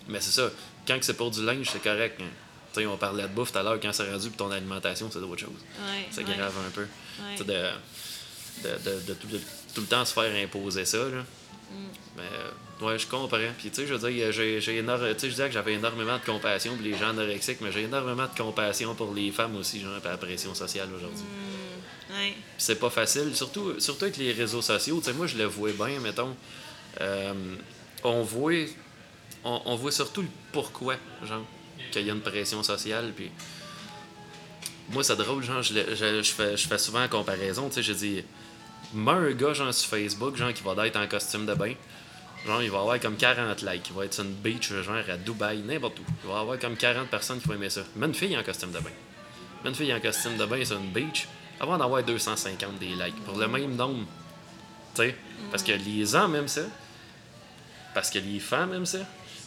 Mais 0.09 0.19
c'est 0.19 0.31
ça, 0.31 0.51
quand 0.87 0.97
c'est 1.01 1.15
pour 1.15 1.31
du 1.31 1.45
linge, 1.45 1.69
c'est 1.71 1.81
correct. 1.81 2.21
Hein. 2.21 2.83
on 2.87 2.97
parlait 2.97 3.23
de 3.23 3.27
bouffe 3.27 3.51
tout 3.51 3.59
à 3.59 3.63
l'heure, 3.63 3.79
quand 3.79 3.93
c'est 3.93 4.09
rendu 4.09 4.29
pour 4.29 4.47
ton 4.47 4.51
alimentation, 4.51 5.09
c'est 5.11 5.19
d'autres 5.19 5.39
choses. 5.39 5.49
c'est 6.09 6.23
grave 6.23 6.53
un 6.67 6.71
peu. 6.71 6.87
De, 7.43 7.53
de, 8.63 9.07
de, 9.07 9.13
tout, 9.13 9.27
le 9.81 9.87
temps 9.87 10.05
se 10.05 10.13
faire 10.13 10.43
imposer 10.43 10.85
ça. 10.85 10.97
Là. 10.97 11.23
Mm. 11.71 11.75
Mais 12.17 12.85
ouais, 12.85 12.99
je 12.99 13.07
comprends. 13.07 13.37
Puis 13.57 13.69
tu 13.69 13.75
sais, 13.75 13.87
je 13.87 13.93
veux 13.93 14.11
dire, 14.11 14.31
j'ai, 14.31 14.59
je 14.61 15.27
disais 15.27 15.47
que 15.47 15.53
j'avais 15.53 15.73
énormément 15.73 16.17
de 16.17 16.23
compassion 16.25 16.75
pour 16.75 16.83
les 16.83 16.97
gens 16.97 17.09
anorexiques, 17.09 17.61
mais 17.61 17.71
j'ai 17.71 17.83
énormément 17.83 18.27
de 18.27 18.37
compassion 18.37 18.93
pour 18.95 19.13
les 19.13 19.31
femmes 19.31 19.55
aussi, 19.55 19.79
genre, 19.79 19.99
pour 19.99 20.11
la 20.11 20.17
pression 20.17 20.53
sociale 20.53 20.89
aujourd'hui. 20.95 21.23
Mm. 22.09 22.33
c'est 22.57 22.79
pas 22.79 22.89
facile, 22.89 23.35
surtout, 23.35 23.79
surtout 23.79 24.05
avec 24.05 24.17
les 24.17 24.33
réseaux 24.33 24.61
sociaux. 24.61 25.01
Moi, 25.15 25.27
je 25.27 25.37
le 25.37 25.45
vois 25.45 25.71
bien, 25.71 25.99
mettons. 25.99 26.35
Euh, 26.99 27.33
on 28.03 28.21
voit 28.23 28.65
on, 29.43 29.75
voit 29.75 29.91
surtout 29.91 30.21
le 30.21 30.27
pourquoi, 30.51 30.95
genre, 31.23 31.43
qu'il 31.91 32.05
y 32.05 32.09
a 32.09 32.13
une 32.13 32.21
pression 32.21 32.63
sociale. 32.63 33.11
Puis 33.15 33.31
moi, 34.89 35.03
c'est 35.03 35.15
drôle, 35.15 35.43
genre, 35.43 35.61
je, 35.61 35.73
je, 35.73 36.21
je 36.21 36.31
fais, 36.31 36.57
je 36.57 36.67
fais 36.67 36.77
souvent 36.77 36.99
la 36.99 37.07
comparaison, 37.07 37.67
tu 37.69 37.75
sais, 37.75 37.83
je 37.83 37.93
dis, 37.93 38.23
mets 38.93 39.11
un 39.11 39.31
gars, 39.31 39.53
genre, 39.53 39.73
sur 39.73 39.89
Facebook, 39.89 40.35
genre, 40.35 40.53
qui 40.53 40.63
va 40.63 40.87
être 40.87 40.97
en 40.97 41.07
costume 41.07 41.45
de 41.45 41.53
bain. 41.53 41.73
Genre, 42.45 42.63
il 42.63 42.71
va 42.71 42.79
avoir 42.79 42.99
comme 42.99 43.17
40 43.17 43.61
likes. 43.61 43.89
Il 43.89 43.95
va 43.95 44.05
être 44.05 44.13
sur 44.13 44.23
une 44.23 44.33
beach, 44.33 44.71
genre, 44.71 44.95
à 45.07 45.17
Dubaï, 45.17 45.59
n'importe 45.59 45.99
où. 45.99 46.03
Il 46.23 46.29
va 46.29 46.39
avoir 46.39 46.57
comme 46.57 46.75
40 46.75 47.07
personnes 47.07 47.39
qui 47.39 47.47
vont 47.47 47.53
aimer 47.53 47.69
ça. 47.69 47.81
Mets 47.95 48.07
une 48.07 48.15
fille 48.15 48.35
en 48.37 48.43
costume 48.43 48.71
de 48.71 48.79
bain. 48.79 48.89
Mets 49.63 49.69
une 49.69 49.75
fille 49.75 49.93
en 49.93 49.99
costume 49.99 50.37
de 50.37 50.45
bain 50.45 50.63
sur 50.65 50.77
une 50.77 50.91
beach, 50.91 51.27
avant 51.59 51.77
d'avoir 51.77 52.03
250 52.03 52.79
des 52.79 52.87
likes. 52.87 53.23
Pour 53.25 53.37
le 53.37 53.47
même 53.47 53.75
nombre. 53.75 54.05
Tu 54.95 55.03
sais, 55.03 55.15
parce 55.51 55.63
que 55.63 55.71
les 55.71 56.15
hommes 56.15 56.35
aiment 56.35 56.47
ça. 56.47 56.63
Parce 57.93 58.09
que 58.09 58.19
les 58.19 58.39
femmes 58.39 58.73
aiment 58.73 58.85
ça. 58.85 58.99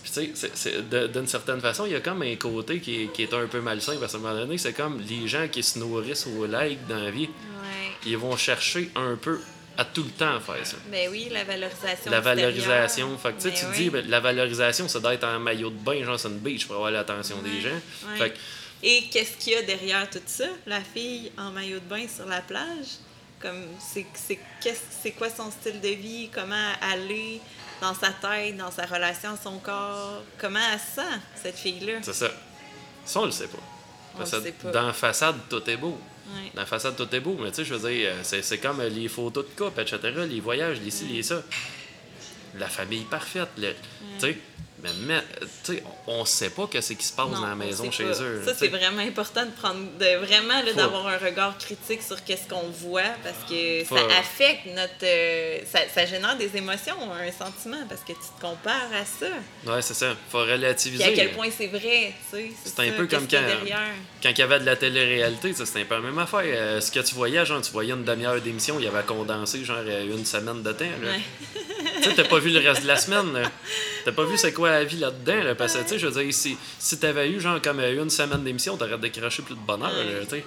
Puis 0.04 0.12
tu 0.12 0.50
sais, 0.54 0.82
d'une 1.08 1.26
certaine 1.26 1.60
façon, 1.60 1.86
il 1.86 1.92
y 1.92 1.94
a 1.94 2.00
comme 2.00 2.20
un 2.22 2.36
côté 2.36 2.78
qui 2.80 3.04
est, 3.04 3.06
qui 3.12 3.22
est 3.22 3.32
un 3.32 3.46
peu 3.46 3.60
malsain. 3.60 3.96
Parce 3.98 4.12
qu'à 4.12 4.18
un 4.18 4.20
moment 4.20 4.34
donné, 4.34 4.58
c'est 4.58 4.74
comme 4.74 5.00
les 5.00 5.26
gens 5.26 5.48
qui 5.48 5.62
se 5.62 5.78
nourrissent 5.78 6.26
au 6.26 6.46
like 6.46 6.86
dans 6.86 6.98
la 7.02 7.10
vie, 7.10 7.24
Ouais. 7.26 7.92
ils 8.06 8.18
vont 8.18 8.36
chercher 8.36 8.90
un 8.96 9.16
peu 9.16 9.40
à 9.78 9.84
tout 9.84 10.02
le 10.04 10.10
temps 10.10 10.38
faire 10.40 10.64
ça. 10.66 10.76
Ben 10.90 11.08
oui, 11.10 11.28
la 11.32 11.42
valorisation. 11.44 12.10
La 12.10 12.20
valorisation. 12.20 13.16
Fait 13.18 13.32
que 13.32 13.36
tu 13.36 13.42
sais, 13.42 13.48
Ben 13.50 13.56
tu 13.58 13.64
te 13.66 13.76
dis, 13.76 13.90
ben, 13.90 14.06
la 14.08 14.20
valorisation, 14.20 14.86
c'est 14.88 15.00
d'être 15.00 15.24
en 15.24 15.40
maillot 15.40 15.70
de 15.70 15.76
bain, 15.78 16.04
genre 16.04 16.20
sur 16.20 16.30
une 16.30 16.38
beach 16.38 16.66
pour 16.66 16.76
avoir 16.76 16.90
l'attention 16.90 17.38
des 17.42 17.60
gens. 17.62 17.70
ouais. 18.10 18.18
Fait 18.18 18.30
que 18.30 18.36
Et 18.82 19.04
qu'est-ce 19.10 19.38
qu'il 19.38 19.54
y 19.54 19.56
a 19.56 19.62
derrière 19.62 20.08
tout 20.10 20.18
ça? 20.26 20.44
La 20.66 20.80
fille 20.82 21.32
en 21.38 21.50
maillot 21.50 21.78
de 21.80 21.88
bain 21.88 22.04
sur 22.14 22.26
la 22.26 22.42
plage? 22.42 22.98
Comme, 23.40 23.64
c'est, 23.80 24.06
c'est, 24.14 24.38
qu'est-ce, 24.62 24.80
c'est 25.02 25.10
quoi 25.12 25.28
son 25.30 25.50
style 25.50 25.80
de 25.80 25.88
vie? 25.88 26.28
Comment 26.32 26.72
aller? 26.80 27.40
Dans 27.80 27.94
sa 27.94 28.10
tête, 28.10 28.56
dans 28.56 28.70
sa 28.70 28.86
relation 28.86 29.30
à 29.32 29.36
son 29.36 29.58
corps? 29.58 30.22
Comment 30.38 30.60
elle 30.72 30.78
se 30.78 30.96
sent, 31.02 31.18
cette 31.42 31.56
fille-là? 31.56 31.94
c'est 32.02 32.12
ça. 32.14 32.30
Ça, 33.04 33.20
on 33.20 33.26
le 33.26 33.30
sait 33.30 33.48
pas. 33.48 33.58
On 34.16 34.20
le 34.20 34.26
sait 34.26 34.52
pas. 34.52 34.70
Dans 34.70 34.86
la 34.86 34.92
façade, 34.92 35.36
tout 35.50 35.68
est 35.68 35.76
beau. 35.76 35.98
Ouais. 36.28 36.50
Dans 36.54 36.62
la 36.62 36.66
façade, 36.66 36.96
tout 36.96 37.14
est 37.14 37.20
beau, 37.20 37.36
mais 37.38 37.50
tu 37.50 37.56
sais, 37.56 37.64
je 37.64 37.74
veux 37.74 37.90
dire, 37.90 38.10
euh, 38.14 38.20
c'est, 38.22 38.58
comme 38.58 38.80
euh, 38.80 38.88
les 38.88 39.08
photos 39.08 39.44
de 39.44 39.50
couple, 39.62 39.80
etc., 39.82 39.98
les 40.26 40.40
voyages, 40.40 40.80
les 40.80 40.90
ci, 40.90 41.04
les 41.06 41.22
ça. 41.22 41.42
La 42.56 42.68
famille 42.68 43.02
parfaite, 43.04 43.48
le- 43.58 43.72
tu 44.18 44.20
sais. 44.20 44.38
Mais, 44.84 44.90
mais, 45.06 45.20
tu 45.64 45.72
sais, 45.76 45.82
on 46.06 46.26
sait 46.26 46.50
pas 46.50 46.66
qu'est-ce 46.70 46.92
qui 46.92 47.06
se 47.06 47.12
passe 47.14 47.26
Non, 47.28 47.40
dans 47.40 47.46
la 47.46 47.52
on 47.54 47.56
maison 47.56 47.90
chez 47.90 48.04
pas. 48.04 48.20
eux. 48.20 48.42
Ça, 48.44 48.52
c'est 48.54 48.68
vraiment 48.68 49.00
important 49.00 49.46
de 49.46 49.50
prendre, 49.50 49.80
de 49.98 50.16
vraiment 50.26 50.62
d'avoir 50.76 51.06
un 51.06 51.16
regard 51.16 51.56
critique 51.56 52.02
sur 52.02 52.22
qu'est-ce 52.22 52.46
qu'on 52.48 52.68
voit 52.68 53.02
parce 53.22 53.50
que 53.50 53.82
Faut- 53.84 53.96
ça 53.96 54.04
affecte 54.18 54.66
notre. 54.66 54.92
euh, 55.04 55.58
ça, 55.72 55.78
ça 55.94 56.04
génère 56.04 56.36
des 56.36 56.54
émotions, 56.56 56.96
un 57.12 57.32
sentiment 57.32 57.82
parce 57.88 58.02
que 58.02 58.12
tu 58.12 58.18
te 58.36 58.40
compares 58.40 58.90
à 58.92 59.04
ça. 59.06 59.26
Ouais, 59.72 59.80
c'est 59.80 59.94
ça. 59.94 60.14
Faut 60.30 60.42
Puis 60.42 60.52
relativiser. 60.52 61.04
à 61.04 61.12
quel 61.12 61.32
point 61.32 61.48
c'est 61.56 61.68
vrai, 61.68 62.12
tu 62.30 62.36
sais. 62.36 62.50
C'est 62.64 62.80
un 62.88 62.92
peu 62.92 63.06
comme 63.06 63.26
quand-. 63.26 63.40
Quand 64.22 64.30
il 64.30 64.38
y 64.38 64.42
avait 64.42 64.60
de 64.60 64.66
la 64.66 64.76
télé-réalité, 64.76 65.54
c'était 65.54 65.80
un 65.80 65.84
peu 65.86 65.94
la 65.94 66.00
même 66.02 66.18
affaire. 66.18 66.40
Euh, 66.44 66.80
ce 66.82 66.90
que 66.90 67.00
tu 67.00 67.14
voyais, 67.14 67.46
genre, 67.46 67.62
tu 67.62 67.72
voyais 67.72 67.92
une 67.94 68.04
demi-heure 68.04 68.38
d'émission, 68.40 68.76
il 68.78 68.84
y 68.84 68.88
avait 68.88 69.02
condensé, 69.04 69.64
genre, 69.64 69.78
euh, 69.80 70.04
une 70.04 70.26
semaine 70.26 70.62
de 70.62 70.72
temps. 70.72 70.84
Ouais. 70.84 71.20
Tu 71.96 72.02
sais, 72.10 72.14
t'as 72.14 72.24
pas 72.24 72.38
vu 72.38 72.50
le 72.50 72.58
reste 72.60 72.82
de 72.82 72.86
la 72.88 72.96
semaine. 72.96 73.32
là. 73.32 73.50
T'as 74.04 74.12
pas 74.12 74.24
vu 74.24 74.36
c'est 74.36 74.52
quoi 74.52 74.70
la 74.70 74.84
vie 74.84 74.98
là-dedans. 74.98 75.42
Là, 75.42 75.54
parce 75.54 75.74
que, 75.74 75.82
tu 75.82 75.88
sais, 75.88 75.98
je 75.98 76.06
veux 76.06 76.22
dire, 76.22 76.32
si, 76.34 76.56
si 76.78 76.98
t'avais 76.98 77.30
eu, 77.30 77.40
genre, 77.40 77.60
comme 77.62 77.80
une 77.80 78.10
semaine 78.10 78.44
d'émission, 78.44 78.76
t'aurais 78.76 78.98
décroché 78.98 79.42
plus 79.42 79.54
de 79.54 79.60
bonheur. 79.60 79.90
Tu 80.22 80.28
sais. 80.30 80.44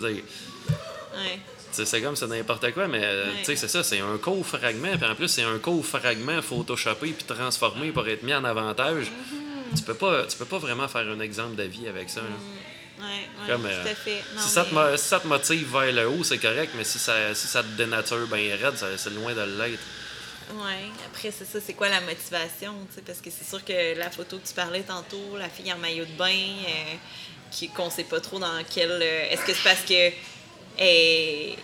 Ouais, 0.00 0.22
c'est 1.72 2.02
comme 2.02 2.14
c'est 2.16 2.26
n'importe 2.28 2.70
quoi, 2.72 2.86
mais 2.86 3.00
euh, 3.02 3.26
tu 3.38 3.44
sais, 3.46 3.56
c'est 3.56 3.68
ça, 3.68 3.82
c'est 3.82 3.98
un 4.00 4.16
court 4.18 4.44
fragment, 4.46 4.96
puis 4.96 5.10
en 5.10 5.14
plus, 5.14 5.28
c'est 5.28 5.42
un 5.42 5.58
court 5.58 5.84
fragment 5.84 6.40
photoshopé 6.40 7.08
puis 7.08 7.24
transformé 7.24 7.90
pour 7.90 8.06
être 8.08 8.22
mis 8.22 8.34
en 8.34 8.44
avantage. 8.44 9.06
Mm-hmm. 9.06 9.76
Tu 9.78 9.82
peux 9.82 9.94
pas 9.94 10.24
tu 10.26 10.36
peux 10.36 10.44
pas 10.44 10.58
vraiment 10.58 10.86
faire 10.86 11.08
un 11.08 11.18
exemple 11.20 11.56
de 11.56 11.64
vie 11.64 11.88
avec 11.88 12.10
ça. 12.10 12.20
là. 12.20 12.26
Ouais, 13.00 13.04
ouais, 13.06 13.52
Comme, 13.52 13.62
tout 13.62 13.68
euh, 13.68 13.90
à 13.90 13.94
fait. 13.94 14.22
Non, 14.36 14.40
si, 14.40 14.48
ça 14.50 14.64
te, 14.64 14.74
mais- 14.74 14.90
mo- 14.92 14.96
si 14.96 15.04
ça 15.04 15.18
te 15.18 15.26
motive 15.26 15.72
vers 15.72 15.92
le 15.92 16.08
haut, 16.08 16.22
c'est 16.22 16.38
correct, 16.38 16.72
mais 16.76 16.84
si 16.84 16.98
ça, 17.00 17.34
si 17.34 17.48
ça 17.48 17.62
te 17.62 17.68
dénature 17.76 18.26
bien 18.28 18.56
raide, 18.56 18.74
c'est 18.96 19.10
loin 19.12 19.34
de 19.34 19.40
l'être. 19.60 19.82
Ouais, 20.52 20.90
après, 21.06 21.30
c'est 21.30 21.44
ça, 21.44 21.58
c'est 21.64 21.72
quoi 21.74 21.88
la 21.88 22.00
motivation, 22.02 22.74
parce 23.06 23.20
que 23.20 23.30
c'est 23.30 23.48
sûr 23.48 23.64
que 23.64 23.98
la 23.98 24.10
photo 24.10 24.38
que 24.38 24.46
tu 24.46 24.54
parlais 24.54 24.82
tantôt, 24.82 25.36
la 25.38 25.48
fille 25.48 25.72
en 25.72 25.78
maillot 25.78 26.04
de 26.04 26.12
bain, 26.12 26.26
euh, 26.28 26.94
qui, 27.50 27.68
qu'on 27.70 27.88
sait 27.90 28.04
pas 28.04 28.20
trop 28.20 28.38
dans 28.38 28.62
quel... 28.72 28.90
euh, 28.90 29.30
est-ce 29.30 29.42
que 29.44 29.54
c'est 29.54 29.62
parce 29.64 29.80
que 29.82 30.12
elle 30.76 31.56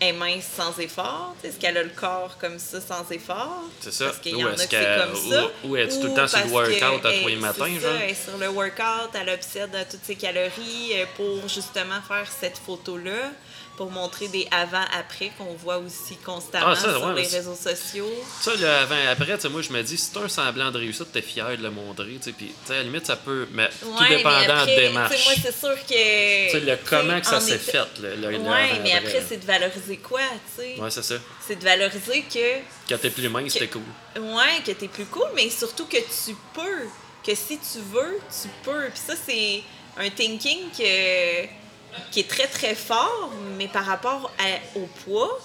est 0.00 0.12
mince 0.12 0.44
sans 0.56 0.78
effort? 0.80 1.34
Est-ce 1.42 1.58
qu'elle 1.58 1.76
a 1.78 1.82
le 1.82 1.88
corps 1.90 2.36
comme 2.38 2.58
ça 2.58 2.80
sans 2.80 3.10
effort? 3.10 3.62
C'est 3.80 3.92
ça. 3.92 4.06
Parce 4.06 4.18
qu'il 4.18 4.36
y 4.36 4.44
Ou 4.44 4.48
en 4.48 4.52
est-ce 4.52 4.54
a 4.54 4.58
c'est 4.64 4.68
qu'elle- 4.68 5.02
comme 5.06 5.30
ça. 5.32 5.50
ou- 5.64 5.76
es-tu 5.76 6.00
tout 6.00 6.06
le 6.08 6.14
temps 6.14 6.28
sur 6.28 6.38
le 6.44 6.50
workout 6.50 7.06
à 7.06 7.12
tous 7.12 7.26
les 7.28 7.32
elle- 7.32 7.38
matins, 7.38 7.66
genre? 7.66 7.80
ça, 7.82 8.04
elle 8.04 8.10
est 8.10 8.14
sur 8.14 8.36
le 8.38 8.48
workout, 8.48 9.10
elle 9.14 9.30
obsède 9.30 9.74
à 9.74 9.84
toutes 9.84 10.04
ses 10.04 10.16
calories 10.16 10.90
euh, 10.92 11.06
pour 11.16 11.48
justement 11.48 12.00
faire 12.06 12.26
cette 12.40 12.58
photo-là, 12.58 13.30
pour 13.76 13.90
montrer 13.90 14.28
des 14.28 14.48
avant-après 14.50 15.30
qu'on 15.36 15.54
voit 15.54 15.78
aussi 15.78 16.16
constamment 16.16 16.66
Ah, 16.70 16.76
ça, 16.76 16.90
sur 16.94 17.04
ouais, 17.06 17.22
les 17.22 17.28
réseaux 17.28 17.54
sociaux. 17.54 18.10
Ça, 18.40 18.54
là, 18.56 18.80
avant, 18.82 18.96
après, 19.10 19.34
tu 19.36 19.42
sais, 19.42 19.48
moi, 19.48 19.62
je 19.62 19.70
me 19.72 19.82
dis, 19.82 19.96
si 19.98 20.10
t'as 20.12 20.20
un 20.22 20.28
semblant 20.28 20.70
de 20.70 20.78
réussite, 20.78 21.12
t'es 21.12 21.22
fier 21.22 21.56
de 21.56 21.62
le 21.62 21.70
montrer, 21.70 22.18
tu 22.22 22.32
puis, 22.32 22.52
tu 22.66 22.72
à 22.72 22.76
la 22.76 22.82
limite, 22.84 23.06
ça 23.06 23.16
peut, 23.16 23.46
mais 23.52 23.68
tout 23.80 23.86
Ouais, 23.88 24.06
mais 24.08 24.16
dépendant 24.16 24.38
après, 24.38 24.66
de 24.66 24.70
tu 24.70 24.80
démarche. 24.88 25.24
Moi, 25.26 25.34
c'est 25.42 25.58
sûr 25.58 25.74
que. 25.74 26.46
Tu 26.46 26.50
sais, 26.52 26.60
le 26.60 26.78
comment 26.88 27.20
que 27.20 27.26
ça 27.26 27.40
s'est 27.40 27.58
fait, 27.58 27.78
le, 28.00 28.16
le, 28.16 28.30
le 28.32 28.38
Ouais, 28.38 28.80
mais 28.82 28.92
après. 28.94 29.22
c'est 29.28 29.36
de 29.36 29.46
valoriser 29.46 29.98
quoi, 29.98 30.20
tu 30.56 30.62
sais? 30.62 30.80
Ouais, 30.80 30.90
c'est 30.90 31.02
ça. 31.04 31.14
C'est 31.46 31.56
de 31.56 31.64
valoriser 31.64 32.22
que. 32.32 32.58
Quand 32.88 32.98
t'es 32.98 33.10
plus 33.10 33.28
mince, 33.28 33.52
c'était 33.52 33.68
cool. 33.68 33.82
Ouais, 34.18 34.62
que 34.66 34.72
t'es 34.72 34.88
plus 34.88 35.06
cool, 35.06 35.28
mais 35.34 35.50
surtout 35.50 35.86
que 35.86 35.98
tu 35.98 36.34
peux. 36.54 36.86
Que 37.24 37.34
si 37.34 37.58
tu 37.58 37.78
veux, 37.92 38.18
tu 38.30 38.48
peux. 38.64 38.88
Puis 38.90 39.00
ça, 39.06 39.14
c'est 39.26 39.62
un 39.98 40.08
thinking 40.10 40.70
que- 40.76 41.65
qui 42.10 42.20
est 42.20 42.28
très, 42.28 42.46
très 42.46 42.74
fort, 42.74 43.30
mais 43.56 43.68
par 43.68 43.84
rapport 43.84 44.30
à- 44.38 44.78
au 44.78 44.86
poids, 45.04 45.38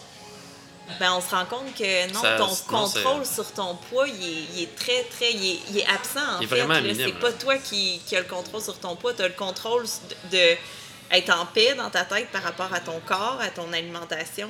ben 0.99 1.13
on 1.13 1.21
se 1.21 1.29
rend 1.33 1.45
compte 1.45 1.73
que 1.77 2.11
non, 2.13 2.21
Ça- 2.21 2.35
ton 2.37 2.47
non, 2.47 2.55
contrôle 2.67 3.25
sur 3.25 3.49
ton 3.53 3.75
poids, 3.75 4.07
il 4.07 4.13
est, 4.23 4.43
il 4.55 4.63
est 4.63 4.75
très, 4.75 5.03
très. 5.03 5.31
Il 5.31 5.51
est, 5.51 5.59
il 5.69 5.77
est 5.79 5.85
absent, 5.87 6.19
en 6.37 6.41
Il 6.41 6.47
fait. 6.47 6.55
C'est 7.05 7.19
pas 7.19 7.31
toi 7.31 7.57
qui, 7.57 8.01
qui 8.05 8.15
as 8.15 8.19
le 8.19 8.25
contrôle 8.27 8.61
sur 8.61 8.77
ton 8.77 8.95
poids, 8.95 9.13
tu 9.13 9.21
as 9.21 9.27
le 9.27 9.33
contrôle 9.33 9.83
de, 10.31 10.37
de 10.37 10.57
être 11.11 11.29
en 11.37 11.45
paix 11.45 11.75
dans 11.75 11.89
ta 11.89 12.03
tête 12.05 12.29
par 12.31 12.43
rapport 12.43 12.73
à 12.73 12.79
ton 12.79 12.99
corps, 13.05 13.37
à 13.41 13.49
ton 13.49 13.71
alimentation. 13.73 14.49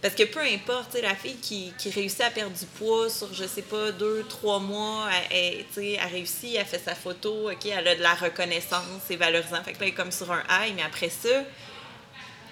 Parce 0.00 0.14
que 0.14 0.22
peu 0.22 0.40
importe, 0.40 0.96
la 1.02 1.14
fille 1.16 1.36
qui, 1.36 1.72
réussit 1.90 2.20
à 2.20 2.30
perdre 2.30 2.56
du 2.56 2.66
poids 2.66 3.10
sur, 3.10 3.34
je 3.34 3.44
sais 3.44 3.62
pas, 3.62 3.90
deux, 3.90 4.24
trois 4.28 4.60
mois, 4.60 5.08
elle, 5.32 5.64
elle, 5.76 5.84
elle 5.84 6.12
réussit, 6.12 6.54
elle 6.56 6.64
fait 6.66 6.78
sa 6.78 6.94
photo, 6.94 7.50
OK, 7.50 7.66
elle 7.66 7.88
a 7.88 7.96
de 7.96 8.02
la 8.02 8.14
reconnaissance, 8.14 8.84
c'est 9.06 9.16
valorisant. 9.16 9.62
Fait 9.64 9.72
que 9.72 9.78
là, 9.78 9.86
elle 9.86 9.88
est 9.88 9.92
comme 9.92 10.12
sur 10.12 10.30
un 10.30 10.42
high, 10.48 10.72
mais 10.76 10.82
après 10.82 11.08
ça, 11.08 11.42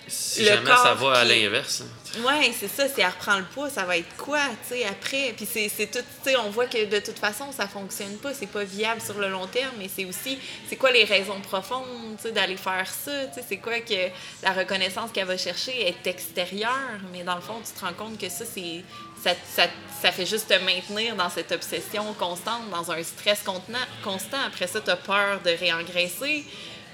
Si 0.08 0.40
Le 0.42 0.46
jamais 0.46 0.66
ça 0.70 0.76
corps 0.76 0.94
va 1.10 1.18
à 1.18 1.22
qui- 1.24 1.28
l'inverse. 1.40 1.82
hein. 1.82 2.20
Ouais, 2.24 2.50
c'est 2.58 2.68
ça, 2.68 2.88
si 2.88 3.00
elle 3.00 3.08
reprend 3.08 3.36
le 3.38 3.44
poids, 3.44 3.68
ça 3.68 3.84
va 3.84 3.96
être 3.98 4.16
quoi, 4.16 4.38
tu 4.68 4.74
sais, 4.76 4.84
après? 4.86 5.34
Puis 5.36 5.46
c'est 5.52 5.68
c'est 5.68 5.88
tout, 5.88 5.98
tu 6.24 6.30
sais, 6.30 6.36
on 6.36 6.48
voit 6.50 6.66
que 6.66 6.84
de 6.86 6.98
toute 7.00 7.18
façon, 7.18 7.50
ça 7.52 7.66
fonctionne 7.68 8.16
pas, 8.18 8.32
c'est 8.32 8.46
pas 8.46 8.64
viable 8.64 9.00
sur 9.02 9.18
le 9.18 9.28
long 9.28 9.46
terme, 9.48 9.74
mais 9.78 9.90
c'est 9.94 10.04
aussi, 10.06 10.38
c'est 10.68 10.76
quoi 10.76 10.92
les 10.92 11.04
raisons 11.04 11.40
profondes, 11.40 12.16
tu 12.16 12.22
sais, 12.22 12.32
d'aller 12.32 12.56
faire 12.56 12.86
ça, 12.88 13.26
tu 13.26 13.34
sais, 13.34 13.44
c'est 13.46 13.56
quoi 13.58 13.80
que 13.80 14.08
la 14.42 14.52
reconnaissance 14.52 15.10
qu'elle 15.12 15.26
va 15.26 15.36
chercher 15.36 15.88
est 15.88 16.06
extérieure, 16.06 17.00
mais 17.12 17.22
dans 17.22 17.34
le 17.34 17.42
fond, 17.42 17.60
tu 17.66 17.72
te 17.78 17.84
rends 17.84 17.92
compte 17.92 18.18
que 18.18 18.28
ça, 18.28 18.44
c'est, 18.46 18.82
ça, 19.22 19.32
ça, 19.54 19.64
ça 20.00 20.12
fait 20.12 20.26
juste 20.26 20.48
te 20.48 20.54
maintenir 20.64 21.16
dans 21.16 21.28
cette 21.28 21.52
obsession 21.52 22.14
constante, 22.14 22.70
dans 22.70 22.90
un 22.92 23.02
stress 23.02 23.42
contenant, 23.42 23.78
constant. 24.04 24.38
Après 24.46 24.68
ça, 24.68 24.80
tu 24.80 24.90
as 24.90 24.96
peur 24.96 25.40
de 25.44 25.50
réengraisser, 25.50 26.44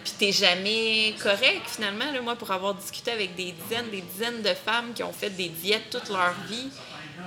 puis 0.05 0.13
t'es 0.19 0.33
jamais 0.33 1.15
correct 1.23 1.63
finalement. 1.67 2.11
Là, 2.13 2.21
moi, 2.21 2.37
pour 2.37 2.51
avoir 2.51 2.75
discuté 2.75 3.11
avec 3.11 3.35
des 3.35 3.53
dizaines, 3.53 3.91
des 3.91 4.01
dizaines 4.01 4.43
de 4.43 4.55
femmes 4.55 4.93
qui 4.95 5.03
ont 5.03 5.13
fait 5.13 5.31
des 5.31 5.49
diètes 5.49 5.91
toute 5.91 6.09
leur 6.09 6.35
vie, 6.49 6.69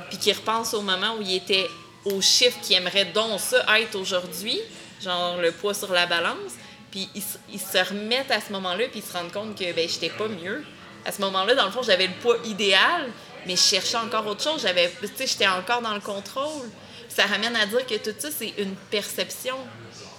puis 0.10 0.18
qui 0.18 0.32
repensent 0.34 0.74
au 0.74 0.82
moment 0.82 1.16
où 1.18 1.22
ils 1.22 1.36
étaient 1.36 1.68
au 2.06 2.22
chiffre 2.22 2.60
qu'ils 2.62 2.78
aimeraient 2.78 3.06
donc 3.06 3.40
ça 3.40 3.64
être 3.80 3.96
aujourd'hui, 3.96 4.60
genre 5.02 5.38
le 5.38 5.52
poids 5.52 5.74
sur 5.74 5.92
la 5.92 6.06
balance, 6.06 6.54
puis 6.92 7.10
ils, 7.16 7.24
ils 7.54 7.60
se 7.60 7.78
remettent 7.78 8.32
à 8.32 8.40
ce 8.40 8.52
moment-là, 8.54 8.86
puis 8.92 9.00
ils 9.00 9.04
se 9.04 9.14
rendent 9.14 9.32
compte 9.32 9.58
que 9.58 9.74
ben 9.74 9.88
j'étais 9.88 10.10
pas 10.10 10.28
mieux. 10.28 10.64
À 11.06 11.12
ce 11.12 11.22
moment-là, 11.22 11.56
dans 11.56 11.66
le 11.66 11.72
fond, 11.72 11.84
j'avais 11.84 12.08
le 12.08 12.14
poids 12.14 12.38
idéal, 12.46 13.10
mais 13.46 13.56
je 13.56 13.62
cherchais 13.62 13.98
encore 13.98 14.26
autre 14.28 14.44
chose. 14.44 14.62
J'avais, 14.62 14.92
j'étais 15.20 15.48
encore 15.48 15.82
dans 15.82 15.94
le 15.94 16.00
contrôle. 16.00 16.70
Ça 17.10 17.26
ramène 17.26 17.56
à 17.56 17.66
dire 17.66 17.86
que 17.86 17.96
tout 17.96 18.16
ça, 18.18 18.30
c'est 18.32 18.54
une 18.58 18.76
perception 18.90 19.56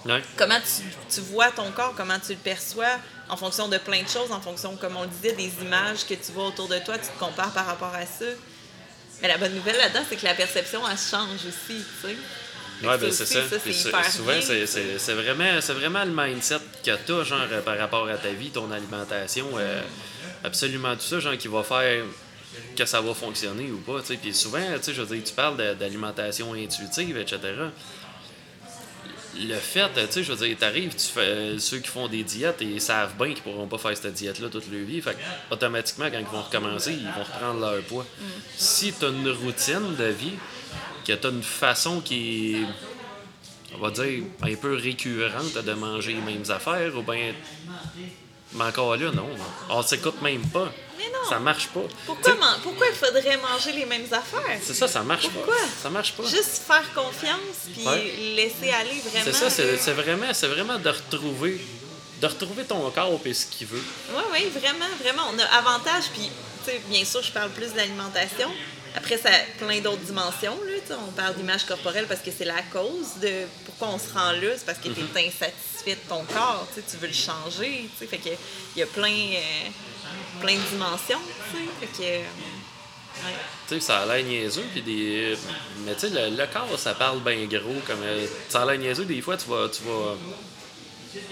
Ouais. 0.07 0.21
comment 0.35 0.59
tu, 0.59 0.83
tu 1.13 1.21
vois 1.21 1.51
ton 1.51 1.71
corps, 1.71 1.93
comment 1.95 2.17
tu 2.19 2.33
le 2.33 2.37
perçois 2.39 2.97
en 3.29 3.35
fonction 3.37 3.67
de 3.67 3.77
plein 3.77 4.01
de 4.03 4.07
choses, 4.07 4.31
en 4.31 4.39
fonction, 4.41 4.75
comme 4.77 4.95
on 4.95 5.03
le 5.03 5.09
disait, 5.09 5.33
des 5.33 5.51
images 5.61 6.05
que 6.07 6.13
tu 6.13 6.31
vois 6.31 6.47
autour 6.47 6.67
de 6.67 6.79
toi, 6.79 6.97
tu 6.97 7.07
te 7.07 7.19
compares 7.19 7.51
par 7.51 7.65
rapport 7.65 7.93
à 7.93 8.05
ça. 8.05 8.25
Mais 9.21 9.27
la 9.27 9.37
bonne 9.37 9.53
nouvelle 9.53 9.77
là-dedans, 9.77 10.03
c'est 10.07 10.15
que 10.15 10.25
la 10.25 10.33
perception, 10.35 10.81
elle 10.89 10.97
change 10.97 11.39
aussi, 11.47 11.83
tu 12.01 12.07
sais. 12.07 12.15
Que 12.95 12.97
ben 13.01 13.11
c'est 13.11 13.25
ça. 13.25 13.39
c'est 13.49 13.73
souvent, 14.11 14.31
c'est- 14.99 15.13
vraiment, 15.13 15.59
vraiment 15.59 16.03
le 16.05 16.11
mindset 16.11 16.59
que 16.85 16.91
tu 17.05 17.11
as, 17.13 17.23
genre, 17.23 17.39
euh, 17.51 17.61
par 17.61 17.77
rapport 17.77 18.07
à 18.07 18.17
ta 18.17 18.29
vie, 18.29 18.51
ton 18.51 18.69
alimentation, 18.71 19.47
euh, 19.57 19.81
absolument 20.43 20.95
tout 20.95 21.01
ça, 21.01 21.19
genre, 21.19 21.35
qui 21.37 21.47
va 21.47 21.63
faire 21.63 22.03
que 22.75 22.85
ça 22.85 23.01
va 23.01 23.13
fonctionner 23.15 23.71
ou 23.71 23.77
pas, 23.79 23.99
tu 24.01 24.07
sais. 24.07 24.17
Puis 24.17 24.33
souvent, 24.33 24.59
tu 24.77 24.83
sais, 24.83 24.93
je 24.93 25.01
veux 25.01 25.15
dire, 25.15 25.23
tu 25.25 25.33
parles 25.33 25.57
d'alimentation 25.75 26.53
intuitive, 26.53 27.17
etc. 27.17 27.39
le 29.45 29.55
fait, 29.55 29.89
tu 29.93 30.11
sais, 30.11 30.23
je 30.23 30.31
veux 30.31 30.47
dire, 30.47 30.57
t'arrives, 30.57 30.95
tu 30.95 31.07
fais, 31.07 31.59
ceux 31.59 31.79
qui 31.79 31.89
font 31.89 32.07
des 32.07 32.23
diètes, 32.23 32.57
ils 32.61 32.81
savent 32.81 33.15
bien 33.17 33.33
qu'ils 33.33 33.43
pourront 33.43 33.67
pas 33.67 33.77
faire 33.77 33.95
cette 33.95 34.13
diète-là 34.13 34.49
toute 34.49 34.71
leur 34.71 34.85
vie. 34.85 35.01
Fait 35.01 35.13
que, 35.13 35.53
automatiquement, 35.53 36.09
quand 36.11 36.19
ils 36.19 36.25
vont 36.25 36.41
recommencer, 36.41 36.93
ils 36.93 37.05
vont 37.05 37.23
reprendre 37.23 37.59
leur 37.59 37.83
poids. 37.83 38.03
Mm. 38.03 38.25
Si 38.55 38.93
tu 38.93 39.05
as 39.05 39.09
une 39.09 39.29
routine 39.29 39.95
de 39.97 40.05
vie, 40.05 40.33
que 41.05 41.13
tu 41.13 41.27
as 41.27 41.29
une 41.29 41.43
façon 41.43 42.01
qui 42.01 42.55
est, 42.55 42.65
on 43.75 43.79
va 43.79 43.91
dire, 43.91 44.23
un 44.41 44.55
peu 44.55 44.75
récurrente 44.75 45.57
de 45.57 45.73
manger 45.73 46.13
les 46.13 46.21
mêmes 46.21 46.49
affaires, 46.49 46.95
ou 46.95 47.01
bien. 47.01 47.33
Mais 48.53 48.63
encore 48.63 48.95
là, 48.95 49.11
non. 49.11 49.27
On 49.69 49.81
s'écoute 49.81 50.21
même 50.21 50.45
pas. 50.47 50.71
Mais 50.97 51.05
non. 51.05 51.29
Ça 51.29 51.39
marche 51.39 51.67
pas. 51.67 51.81
Pourquoi, 52.05 52.35
man- 52.35 52.57
il 52.65 52.95
faudrait 52.95 53.37
manger 53.37 53.71
les 53.73 53.85
mêmes 53.85 54.05
affaires? 54.11 54.59
C'est 54.63 54.73
ça, 54.73 54.87
ça 54.87 55.01
marche 55.01 55.27
Pourquoi? 55.29 55.55
pas. 55.55 55.61
Ça 55.83 55.89
marche 55.89 56.13
pas. 56.13 56.23
Juste 56.23 56.63
faire 56.67 56.83
confiance 56.93 57.39
puis 57.73 57.85
Ouais. 57.87 58.13
laisser 58.35 58.71
aller 58.71 58.99
vraiment. 59.05 59.25
C'est 59.25 59.33
ça, 59.33 59.49
c'est 59.49 59.93
vraiment, 59.93 60.77
de 60.79 60.89
retrouver, 60.89 61.61
de 62.21 62.27
retrouver 62.27 62.63
ton 62.63 62.89
corps 62.91 63.19
et 63.25 63.33
ce 63.33 63.45
qu'il 63.45 63.67
veut. 63.67 63.83
Oui, 64.15 64.23
oui, 64.31 64.49
vraiment, 64.59 64.85
vraiment. 65.01 65.23
On 65.33 65.39
a 65.39 65.45
avantage, 65.45 66.05
puis, 66.13 66.29
tu 66.65 66.71
sais, 66.71 66.81
bien 66.89 67.05
sûr, 67.05 67.21
je 67.21 67.31
parle 67.31 67.51
plus 67.51 67.71
de 67.71 67.77
l'alimentation. 67.77 68.49
Après, 68.95 69.17
ça 69.17 69.29
a 69.29 69.63
plein 69.63 69.79
d'autres 69.79 70.01
dimensions, 70.01 70.57
là. 70.65 70.95
On 71.07 71.11
parle 71.11 71.35
d'image 71.35 71.65
corporelle 71.65 72.07
parce 72.07 72.21
que 72.21 72.31
c'est 72.35 72.45
la 72.45 72.63
cause 72.73 73.19
de 73.21 73.45
pourquoi 73.65 73.89
on 73.89 73.99
se 73.99 74.11
rend 74.11 74.31
là. 74.31 74.57
C'est 74.57 74.65
parce 74.65 74.79
que 74.79 74.87
tu 74.89 75.01
es 75.01 75.27
insatisfait 75.27 75.95
de 76.03 76.09
ton 76.09 76.23
corps, 76.25 76.65
tu 76.73 76.97
veux 76.97 77.07
le 77.07 77.13
changer, 77.13 77.87
tu 77.91 77.99
sais. 77.99 78.07
Fait 78.07 78.17
que 78.17 78.29
il 78.75 78.79
y 78.79 78.81
a 78.83 78.87
plein, 78.87 79.11
euh, 79.11 79.69
plein 80.39 80.55
de 80.55 80.69
dimensions, 80.71 81.19
tu 81.51 81.57
sais. 81.57 81.63
Fait 81.79 81.87
que, 81.87 82.07
euh, 82.07 82.19
ouais. 82.19 83.35
Tu 83.67 83.75
sais, 83.75 83.79
ça 83.79 83.99
a 83.99 84.05
l'air 84.05 84.25
niaiseux, 84.25 84.65
puis 84.71 84.81
des... 84.81 85.37
mais 85.85 85.93
tu 85.95 86.01
sais, 86.01 86.09
le, 86.09 86.35
le 86.35 86.47
corps, 86.47 86.77
ça 86.77 86.93
parle 86.93 87.19
bien 87.21 87.45
gros. 87.45 87.81
Comme, 87.85 88.03
euh, 88.03 88.25
ça 88.49 88.61
a 88.61 88.65
l'air 88.65 88.79
niaiseux, 88.79 89.05
des 89.05 89.21
fois, 89.21 89.37
tu 89.37 89.49
vas, 89.49 89.67
tu 89.69 89.83
vas, 89.83 90.15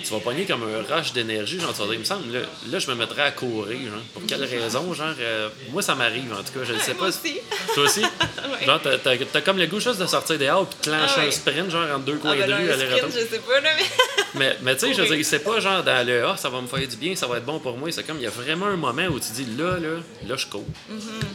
tu 0.03 0.11
vas 0.13 0.19
pogner 0.19 0.45
comme 0.45 0.63
un 0.63 0.95
rush 0.95 1.13
d'énergie. 1.13 1.59
Genre, 1.59 1.73
tu 1.73 1.79
vas 1.79 1.85
dire, 1.85 1.93
il 1.95 1.99
me 1.99 2.03
semble, 2.05 2.33
là, 2.33 2.39
là, 2.71 2.79
je 2.79 2.87
me 2.89 2.95
mettrais 2.95 3.21
à 3.23 3.31
courir. 3.31 3.77
Genre. 3.79 4.01
Pour 4.13 4.23
quelle 4.27 4.43
raison? 4.43 4.93
Genre, 4.93 5.13
euh, 5.19 5.49
moi, 5.71 5.81
ça 5.81 5.95
m'arrive, 5.95 6.31
en 6.33 6.37
tout 6.43 6.57
cas. 6.59 6.65
Je 6.65 6.73
ne 6.73 6.79
sais 6.79 6.93
pas. 6.93 7.07
aussi. 7.07 7.39
Toi 7.73 7.83
aussi? 7.83 8.01
Ouais. 8.57 8.65
Genre, 8.67 8.79
t'as, 8.81 8.97
t'as- 8.99 9.17
t'as 9.17 9.41
comme 9.41 9.57
le 9.57 9.65
goût 9.65 9.79
juste 9.81 9.99
de 9.99 10.05
sortir 10.05 10.37
dehors, 10.37 10.65
puis 10.67 10.77
de 10.79 10.83
clencher 10.95 11.13
Ah 11.17 11.19
ouais. 11.21 11.27
un 11.27 11.31
sprint, 11.31 11.69
genre, 11.71 11.87
entre 11.93 12.05
deux 12.05 12.15
coins 12.17 12.31
Ah, 12.33 12.37
ben 12.37 12.47
de 12.47 12.53
rue, 12.53 12.71
aller-retour. 12.71 13.09
sprint, 13.09 13.25
je 13.29 13.35
sais 13.35 13.41
pas, 13.41 13.59
là, 13.59 13.69
mais. 13.75 13.83
Mais, 14.35 14.57
mais 14.63 14.75
tu 14.75 14.81
sais, 14.87 14.93
je 14.93 15.01
veux 15.01 15.15
dire, 15.15 15.25
c'est 15.25 15.39
pas 15.39 15.61
genre 15.61 15.81
dans 15.81 16.05
le 16.05 16.25
Ah, 16.25 16.35
ça 16.37 16.49
va 16.49 16.59
me 16.59 16.67
faire 16.67 16.85
du 16.85 16.97
bien, 16.97 17.15
ça 17.15 17.25
va 17.25 17.37
être 17.37 17.45
bon 17.45 17.57
pour 17.59 17.77
moi. 17.77 17.89
C'est 17.91 18.03
comme, 18.05 18.17
il 18.17 18.23
y 18.23 18.27
a 18.27 18.29
vraiment 18.29 18.65
un 18.65 18.75
moment 18.75 19.05
où 19.05 19.17
tu 19.17 19.31
dis 19.31 19.45
là, 19.57 19.77
là, 19.79 20.01
là, 20.27 20.35
je 20.35 20.45
cours. 20.47 20.65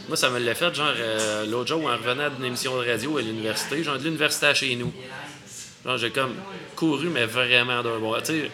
Moi, 0.07 0.15
ça 0.15 0.29
me 0.29 0.37
l'a 0.39 0.53
fait, 0.53 0.73
genre, 0.75 0.93
euh, 0.95 1.45
l'autre 1.47 1.67
jour, 1.69 1.83
en 1.85 1.97
revenant 1.97 2.29
d'une 2.29 2.45
émission 2.45 2.79
de 2.79 2.87
radio 2.87 3.17
à 3.17 3.21
l'université, 3.21 3.83
genre 3.83 3.97
de 3.97 4.03
l'université 4.03 4.45
à 4.47 4.53
chez 4.53 4.75
nous. 4.75 4.93
Genre, 5.85 5.97
j'ai 5.97 6.11
comme 6.11 6.35
couru, 6.75 7.07
mais 7.07 7.25
vraiment 7.25 7.81
d'un 7.81 7.97
bon. 7.97 8.13
Tu 8.19 8.25
sais, 8.25 8.51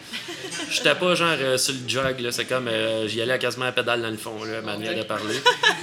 j'étais 0.72 0.96
pas 0.96 1.14
genre 1.14 1.36
euh, 1.40 1.58
sur 1.58 1.74
le 1.74 1.90
jog, 1.90 2.20
là. 2.22 2.32
C'est 2.32 2.46
comme, 2.46 2.68
euh, 2.70 3.06
j'y 3.08 3.22
allais 3.22 3.38
quasiment 3.38 3.66
à 3.66 3.72
pédale 3.74 4.02
dans 4.02 4.10
le 4.10 4.16
fond, 4.18 4.44
là, 4.46 4.62
manière 4.62 4.96
de 4.96 5.04
parler. 5.04 5.36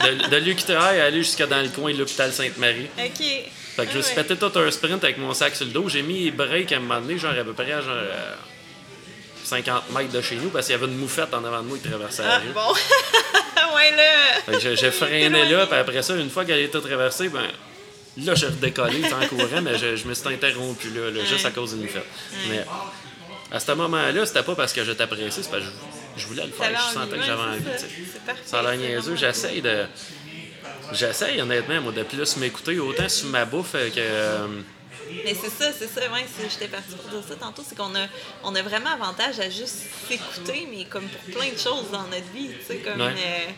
De, 0.02 0.30
de 0.30 0.36
l'UQTR 0.36 0.72
à 0.76 0.86
aller 0.88 1.18
jusqu'à 1.18 1.46
dans 1.46 1.60
le 1.60 1.68
coin 1.68 1.92
de 1.92 1.98
l'hôpital 1.98 2.32
Sainte-Marie. 2.32 2.88
OK. 2.98 3.24
Fait 3.76 3.86
que 3.86 3.92
je 3.92 3.96
me 3.98 4.02
suis 4.02 4.14
Ah 4.16 4.22
pété 4.24 4.36
tout 4.36 4.58
un 4.58 4.70
sprint 4.70 5.02
avec 5.04 5.18
mon 5.18 5.34
sac 5.34 5.54
sur 5.54 5.66
le 5.66 5.72
dos. 5.72 5.88
J'ai 5.88 6.02
mis 6.02 6.24
les 6.24 6.30
breaks 6.30 6.72
à 6.72 6.76
un 6.76 6.80
moment 6.80 7.00
donné, 7.00 7.18
genre 7.18 7.32
à 7.38 7.44
peu 7.44 7.52
près 7.52 7.72
à 7.72 7.80
genre, 7.82 7.90
euh, 7.92 8.34
50 9.44 9.90
mètres 9.90 10.12
de 10.12 10.22
chez 10.22 10.36
nous, 10.36 10.48
parce 10.48 10.66
qu'il 10.66 10.74
y 10.76 10.78
avait 10.78 10.86
une 10.90 10.96
moufette 10.96 11.34
en 11.34 11.44
avant 11.44 11.60
de 11.60 11.66
moi 11.68 11.76
qui 11.76 11.86
traversait 11.88 12.22
la 12.22 12.36
Ah, 12.36 12.38
rue. 12.38 12.52
bon. 12.54 12.72
ouais, 13.76 13.90
là. 13.96 14.40
Fait 14.46 14.52
que 14.52 14.74
j'ai- 14.76 14.90
freiné 14.90 15.44
là, 15.50 15.66
puis 15.66 15.76
après 15.78 16.02
ça, 16.02 16.14
une 16.16 16.30
fois 16.30 16.44
qu'elle 16.46 16.60
était 16.60 16.80
traversée, 16.80 17.28
ben 17.28 17.42
là, 18.18 18.34
j'ai 18.34 18.46
redécollé 18.46 19.02
en 19.12 19.26
courant, 19.28 19.60
mais 19.62 19.76
je, 19.78 19.96
je 19.96 20.06
me 20.06 20.14
suis 20.14 20.28
interrompu 20.28 20.90
là, 20.90 21.10
là, 21.10 21.24
juste 21.24 21.44
à 21.46 21.50
cause 21.50 21.72
d'une 21.74 21.82
moufette. 21.82 22.06
Mais 22.48 22.64
à 23.50 23.60
ce 23.60 23.72
moment-là, 23.72 24.26
c'était 24.26 24.42
pas 24.42 24.54
parce 24.54 24.72
que 24.72 24.84
j'étais 24.84 25.06
pressé, 25.06 25.42
c'est 25.42 25.50
parce 25.50 25.64
que 25.64 25.70
je, 26.16 26.22
je 26.22 26.26
voulais 26.26 26.44
le 26.46 26.52
faire, 26.52 26.70
je 26.88 26.94
sentais 26.94 27.16
que 27.18 27.24
j'avais 27.24 27.42
envie. 27.42 27.64
ça. 27.78 28.32
Ça 28.44 28.58
a 28.60 28.62
l'air 28.62 28.76
niaiseux. 28.76 29.16
J'essaye 29.16 29.60
de. 29.62 29.84
J'essaye 30.92 31.40
honnêtement, 31.40 31.80
moi, 31.80 31.92
de 31.92 32.02
plus 32.02 32.36
m'écouter 32.36 32.78
autant 32.78 33.08
sur 33.08 33.28
ma 33.28 33.44
bouffe 33.44 33.72
que. 33.72 33.78
euh, 33.98 34.46
Mais 35.24 35.34
c'est 35.34 35.50
ça, 35.50 35.72
c'est 35.76 35.88
ça, 35.88 36.00
ouais, 36.12 36.24
j'étais 36.50 36.68
partie 36.68 36.90
pour 36.94 37.10
dire 37.10 37.22
ça 37.26 37.34
tantôt, 37.36 37.62
c'est 37.66 37.76
qu'on 37.76 37.94
a, 37.94 38.06
on 38.42 38.54
a 38.54 38.62
vraiment 38.62 38.90
avantage 38.90 39.40
à 39.40 39.48
juste 39.48 39.78
s'écouter, 40.08 40.68
mais 40.70 40.84
comme 40.84 41.04
pour 41.08 41.34
plein 41.34 41.50
de 41.50 41.58
choses 41.58 41.90
dans 41.90 42.02
notre 42.04 42.30
vie, 42.34 42.48
tu 42.60 42.66
sais, 42.66 42.76
comme 42.78 43.00
Ouais. 43.00 43.12
euh, 43.16 43.50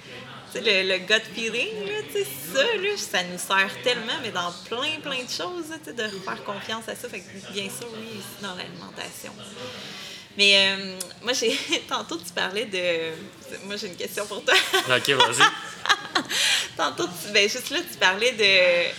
le, 0.55 0.89
le 0.89 0.99
gut 0.99 1.23
feeling, 1.35 1.87
là, 1.87 2.23
ça, 2.55 2.63
là, 2.63 2.89
ça 2.97 3.23
nous 3.25 3.39
sert 3.39 3.71
tellement, 3.83 4.15
mais 4.23 4.31
dans 4.31 4.53
plein, 4.69 5.01
plein 5.03 5.23
de 5.23 5.31
choses, 5.31 5.71
là, 5.71 5.93
de 5.93 6.09
faire 6.21 6.45
confiance 6.45 6.89
à 6.89 6.95
ça, 6.95 7.09
fait 7.09 7.21
que 7.21 7.53
bien 7.53 7.65
sûr, 7.65 7.89
oui, 7.95 8.19
aussi 8.19 8.43
dans 8.43 8.55
l'alimentation. 8.55 9.33
Mais 10.39 10.55
euh, 10.57 10.99
moi, 11.23 11.33
j'ai 11.33 11.57
tantôt, 11.89 12.17
tu 12.19 12.33
parlais 12.35 12.67
de... 12.67 13.13
Moi, 13.67 13.77
j'ai 13.77 13.89
une 13.89 13.97
question 13.97 14.27
pour 14.27 14.45
toi. 14.45 14.55
Ok, 14.97 15.09
vas-y. 15.11 16.23
Tantôt, 16.77 17.07
tu- 17.07 17.33
ben, 17.33 17.49
juste 17.49 17.71
là, 17.71 17.79
tu 17.91 17.97
parlais 17.99 18.33
de 18.33 18.93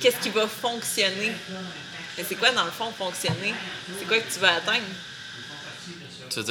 qu'est-ce 0.00 0.18
qui 0.22 0.30
va 0.30 0.46
fonctionner. 0.46 1.32
Mais 2.16 2.24
c'est 2.28 2.36
quoi, 2.36 2.50
dans 2.52 2.64
le 2.64 2.70
fond, 2.70 2.92
fonctionner? 2.96 3.52
C'est 3.98 4.06
quoi 4.06 4.18
que 4.18 4.32
tu 4.32 4.38
veux 4.38 4.46
atteindre? 4.48 4.84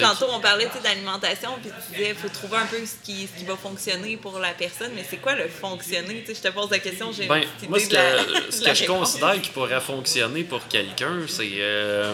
Tantôt, 0.01 0.28
on 0.32 0.39
parlait 0.39 0.69
d'alimentation, 0.84 1.51
puis 1.61 1.71
tu 1.88 1.93
disais 1.93 2.09
il 2.09 2.15
faut 2.15 2.30
trouver 2.30 2.57
un 2.57 2.65
peu 2.65 2.78
ce 2.86 2.93
qui, 3.03 3.28
ce 3.28 3.38
qui 3.39 3.45
va 3.45 3.55
fonctionner 3.55 4.17
pour 4.17 4.39
la 4.39 4.53
personne. 4.53 4.91
Mais 4.95 5.05
c'est 5.09 5.17
quoi 5.17 5.36
le 5.36 5.47
fonctionner? 5.47 6.23
Je 6.28 6.34
te 6.34 6.47
pose 6.49 6.69
la 6.71 6.80
question, 6.80 7.11
j'ai 7.11 7.28
Ben, 7.28 7.43
moi, 7.69 7.80
ce 7.80 7.89
de 7.89 7.93
la- 7.93 8.23
que, 8.23 8.32
ce 8.51 8.61
que 8.61 8.73
je 8.73 8.86
considère 8.86 9.41
qui 9.41 9.49
pourrait 9.51 9.82
fonctionner 9.82 10.43
pour 10.43 10.67
quelqu'un, 10.67 11.19
c'est 11.28 11.49
euh, 11.55 12.13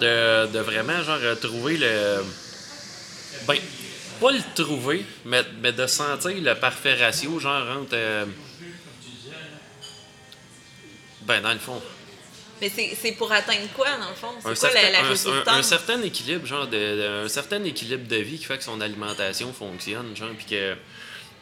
de, 0.00 0.52
de 0.52 0.58
vraiment 0.60 1.02
genre 1.02 1.18
euh, 1.22 1.34
trouver 1.36 1.76
le. 1.78 2.24
Ben, 3.46 3.56
pas 4.20 4.30
le 4.32 4.40
trouver, 4.54 5.04
mais, 5.24 5.42
mais 5.60 5.72
de 5.72 5.86
sentir 5.86 6.32
le 6.40 6.54
parfait 6.54 6.94
ratio, 6.94 7.38
genre 7.38 7.66
entre. 7.78 7.90
euh, 7.94 8.24
ben, 11.22 11.40
dans 11.42 11.52
le 11.52 11.58
fond, 11.58 11.80
Mais 12.60 12.70
c'est 12.70 13.12
pour 13.12 13.30
atteindre 13.32 13.68
quoi, 13.74 13.86
dans 13.98 14.08
le 14.08 14.14
fond? 14.14 14.28
C'est 14.38 14.42
quoi 14.44 14.54
certain, 14.56 14.82
la, 14.82 14.90
la 14.90 14.98
un- 15.54 15.58
un- 15.58 15.62
certain 15.62 16.02
équilibre, 16.02 16.46
genre 16.46 16.66
de, 16.66 16.76
de- 16.76 17.24
un 17.24 17.28
certain 17.28 17.62
équilibre 17.64 18.08
de 18.08 18.16
vie 18.16 18.38
qui 18.38 18.44
fait 18.44 18.56
que 18.58 18.64
son 18.64 18.80
alimentation 18.80 19.52
fonctionne, 19.52 20.16
genre, 20.16 20.30
puis 20.36 20.46
que. 20.46 20.74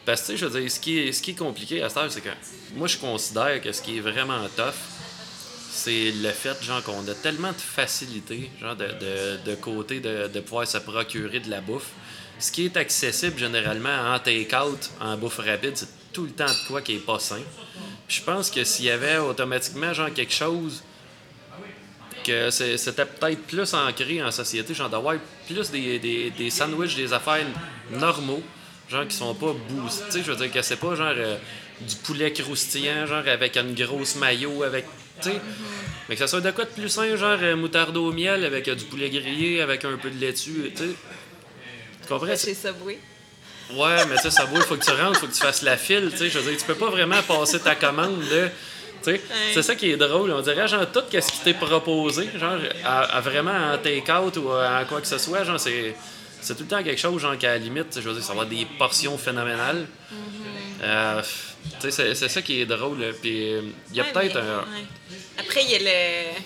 Parce 0.05 0.21
que, 0.27 0.35
je 0.35 0.45
veux 0.45 0.59
dire, 0.61 0.69
ce 0.71 0.79
qui 0.79 0.99
est, 0.99 1.11
ce 1.13 1.21
qui 1.21 1.31
est 1.31 1.35
compliqué 1.35 1.81
à 1.81 1.89
cette 1.89 1.97
heure, 1.97 2.11
c'est 2.11 2.21
que 2.21 2.29
moi, 2.75 2.87
je 2.87 2.97
considère 2.97 3.59
que 3.61 3.71
ce 3.71 3.81
qui 3.81 3.97
est 3.97 4.01
vraiment 4.01 4.41
tough, 4.55 4.73
c'est 5.71 6.11
le 6.11 6.29
fait, 6.29 6.61
genre, 6.63 6.83
qu'on 6.83 7.07
a 7.07 7.13
tellement 7.15 7.51
de 7.51 7.57
facilité, 7.57 8.49
genre, 8.61 8.75
de, 8.75 8.85
de, 8.87 9.37
de 9.51 9.55
côté 9.55 9.99
de, 9.99 10.27
de 10.27 10.39
pouvoir 10.41 10.67
se 10.67 10.77
procurer 10.77 11.39
de 11.39 11.49
la 11.49 11.61
bouffe. 11.61 11.89
Ce 12.39 12.51
qui 12.51 12.65
est 12.65 12.75
accessible 12.77 13.37
généralement 13.39 14.13
en 14.13 14.19
take-out, 14.19 14.89
en 15.01 15.15
bouffe 15.17 15.37
rapide, 15.39 15.71
c'est 15.75 15.87
tout 16.13 16.25
le 16.25 16.31
temps 16.31 16.45
de 16.45 16.67
quoi 16.67 16.81
qui 16.81 16.95
est 16.95 17.05
pas 17.05 17.19
sain. 17.19 17.39
Puis 18.07 18.17
je 18.17 18.23
pense 18.23 18.51
que 18.51 18.63
s'il 18.63 18.85
y 18.85 18.91
avait 18.91 19.17
automatiquement, 19.17 19.93
genre, 19.93 20.13
quelque 20.13 20.33
chose 20.33 20.83
que 22.25 22.49
c'était 22.49 23.05
peut-être 23.05 23.41
plus 23.43 23.73
ancré 23.73 24.23
en 24.23 24.31
société, 24.31 24.73
genre 24.73 24.89
d'avoir 24.89 25.15
plus 25.47 25.69
des, 25.71 25.99
des, 25.99 26.31
des 26.31 26.49
sandwichs, 26.49 26.95
des 26.95 27.13
affaires 27.13 27.45
normaux, 27.91 28.41
genre 28.89 29.07
qui 29.07 29.15
sont 29.15 29.35
pas 29.35 29.53
boostés. 29.69 30.03
Tu 30.05 30.11
sais, 30.11 30.23
je 30.23 30.31
veux 30.31 30.37
dire 30.37 30.51
que 30.51 30.61
c'est 30.61 30.77
pas 30.77 30.95
genre 30.95 31.13
euh, 31.15 31.37
du 31.81 31.95
poulet 31.97 32.33
croustillant, 32.33 33.05
genre 33.05 33.27
avec 33.27 33.57
une 33.57 33.73
grosse 33.73 34.15
maillot, 34.15 34.63
avec. 34.63 34.85
Tu 35.21 35.29
sais, 35.29 35.41
mais 36.09 36.15
que 36.15 36.19
ça 36.19 36.27
soit 36.27 36.41
de 36.41 36.51
quoi 36.51 36.65
de 36.65 36.69
plus 36.71 36.89
sain, 36.89 37.15
genre 37.15 37.37
euh, 37.41 37.55
moutarde 37.55 37.95
au 37.95 38.11
miel 38.11 38.43
avec 38.43 38.67
euh, 38.67 38.75
du 38.75 38.85
poulet 38.85 39.09
grillé, 39.09 39.61
avec 39.61 39.85
un 39.85 39.97
peu 39.97 40.09
de 40.09 40.19
laitue, 40.19 40.71
tu 40.75 40.83
sais. 40.83 40.89
Tu 42.01 42.07
comprends? 42.09 42.35
Chez 42.35 42.53
Subway. 42.53 42.99
Ouais, 43.73 44.05
mais 44.07 44.15
tu 44.17 44.29
sais, 44.29 44.43
il 44.53 44.61
faut 44.61 44.75
que 44.75 44.83
tu 44.85 44.91
rentres, 44.91 45.17
il 45.17 45.19
faut 45.21 45.27
que 45.27 45.33
tu 45.33 45.39
fasses 45.39 45.61
la 45.63 45.77
file, 45.77 46.09
tu 46.11 46.17
sais. 46.17 46.29
Je 46.29 46.39
veux 46.39 46.51
dire, 46.51 46.59
tu 46.59 46.65
peux 46.65 46.75
pas 46.75 46.89
vraiment 46.89 47.21
passer 47.23 47.59
ta 47.59 47.75
commande 47.75 48.19
de. 48.19 48.49
C'est 49.53 49.61
ça 49.63 49.75
qui 49.75 49.91
est 49.91 49.97
drôle. 49.97 50.31
On 50.31 50.41
dirait, 50.41 50.67
genre, 50.67 50.85
tout 50.91 51.01
ce 51.11 51.17
qui 51.31 51.39
t'est 51.43 51.53
proposé, 51.53 52.27
genre, 52.37 52.57
à, 52.83 53.01
à 53.17 53.21
vraiment 53.21 53.73
en 53.73 53.77
take-out 53.77 54.35
ou 54.37 54.49
en 54.51 54.85
quoi 54.87 55.01
que 55.01 55.07
ce 55.07 55.17
soit, 55.17 55.43
genre, 55.43 55.59
c'est. 55.59 55.95
C'est 56.41 56.53
tout 56.55 56.61
le 56.63 56.67
temps 56.69 56.83
quelque 56.83 56.99
chose, 57.01 57.19
genre, 57.19 57.35
qu'à 57.39 57.53
la 57.53 57.57
limite, 57.57 57.95
je 57.99 58.01
veux 58.07 58.13
dire, 58.13 58.21
ça 58.21 58.33
va 58.35 58.41
avoir 58.41 58.45
des 58.47 58.67
portions 58.77 59.17
phénoménales. 59.17 59.87
Euh, 60.83 61.21
tu 61.81 61.89
sais, 61.89 61.91
c'est- 61.91 62.13
c'est 62.15 62.29
ça 62.29 62.41
qui 62.43 62.61
est 62.61 62.65
drôle. 62.67 62.97
Puis, 63.19 63.53
euh, 63.53 63.61
il 63.89 63.97
y 63.97 63.99
a 63.99 64.03
Ouais, 64.03 64.11
peut-être 64.13 64.35
mais- 64.35 64.41
un. 64.41 64.57
ouais. 64.59 64.85
Après, 65.39 65.63
il 65.63 65.71
y 65.71 65.75
a 65.75 65.79
le 65.79 66.39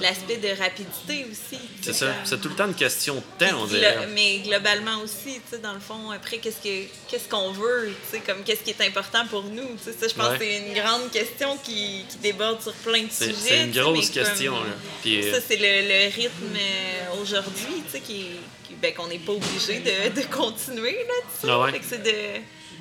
l'aspect 0.00 0.38
de 0.38 0.48
rapidité 0.60 1.24
aussi. 1.30 1.60
C'est 1.80 1.92
ça. 1.92 2.12
C'est 2.24 2.40
tout 2.40 2.48
le 2.48 2.54
temps 2.56 2.66
une 2.66 2.74
question 2.74 3.14
de 3.16 3.46
temps, 3.46 3.56
on 3.60 3.66
dirait. 3.66 4.06
mais 4.12 4.38
globalement 4.38 4.98
aussi, 5.02 5.34
tu 5.34 5.40
sais, 5.50 5.58
dans 5.58 5.72
le 5.72 5.80
fond, 5.80 6.10
après, 6.10 6.38
qu'est-ce 6.38 6.56
que 6.62 6.86
qu'est-ce 7.08 7.28
qu'on 7.28 7.52
veut, 7.52 7.90
tu 8.10 8.16
sais, 8.18 8.20
comme 8.26 8.42
qu'est-ce 8.42 8.62
qui 8.62 8.70
est 8.70 8.80
important 8.86 9.24
pour 9.28 9.44
nous, 9.44 9.76
tu 9.76 9.84
sais, 9.84 9.92
ça, 9.92 10.08
je 10.08 10.14
pense 10.14 10.30
Ouais. 10.30 10.38
que 10.38 10.44
c'est 10.44 10.56
une 10.58 10.74
grande 10.74 11.10
question 11.10 11.56
qui, 11.58 12.04
qui 12.08 12.16
déborde 12.22 12.60
sur 12.62 12.72
plein 12.74 13.02
de 13.04 13.12
sujets. 13.12 13.34
c'est 13.38 13.64
une 13.64 13.70
grosse 13.72 14.10
comme- 14.10 14.24
question. 14.24 14.54
là. 14.54 14.70
Puis, 15.02 15.22
euh, 15.22 15.32
Ça, 15.34 15.40
c'est 15.46 15.56
le, 15.56 15.88
le 15.88 16.14
rythme 16.14 16.56
euh, 16.56 17.22
aujourd'hui, 17.22 17.82
tu 17.86 17.92
sais, 17.92 18.00
qui, 18.00 18.26
qui- 18.66 18.74
ben, 18.82 18.92
qu'on 18.94 19.06
n'est 19.06 19.18
pas 19.18 19.32
obligé 19.32 19.78
de, 19.80 20.20
de 20.20 20.26
continuer, 20.26 20.92
là, 21.06 21.14
tu 21.22 21.46
sais. 21.46 21.48
Ah 21.52 21.60
ouais. 21.60 21.70
Fait 21.72 21.78
que 21.78 21.84
c'est 21.88 22.02
de, 22.02 22.10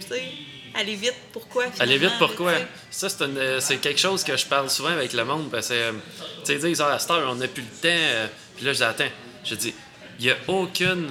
tu 0.01 0.07
sais, 0.09 0.23
Aller 0.75 0.95
vite, 0.95 1.13
pourquoi? 1.31 1.65
Aller 1.79 1.97
vite, 1.97 2.13
pourquoi? 2.17 2.53
Ça, 2.89 3.07
c'est, 3.09 3.21
euh, 3.23 3.59
c'est 3.59 3.77
quelque 3.77 3.99
chose 3.99 4.23
que 4.23 4.35
je 4.35 4.45
parle 4.45 4.69
souvent 4.69 4.89
avec 4.89 5.13
le 5.13 5.23
monde 5.23 5.49
parce 5.51 5.69
que, 5.69 5.73
euh, 5.73 5.91
tu 6.39 6.45
sais, 6.45 6.53
ils 6.55 6.59
disent, 6.61 6.81
ah, 6.81 6.93
à 6.93 6.99
cette 6.99 7.11
heure, 7.11 7.27
on 7.31 7.35
n'a 7.35 7.47
plus 7.47 7.61
le 7.63 7.67
temps. 7.67 7.87
euh, 7.89 8.27
Puis 8.55 8.65
là, 8.65 8.73
je 8.73 8.77
dis, 8.77 8.83
attends, 8.83 9.11
je 9.45 9.55
dis, 9.55 9.73
il 10.19 10.25
n'y 10.25 10.31
a 10.31 10.35
aucune, 10.47 11.09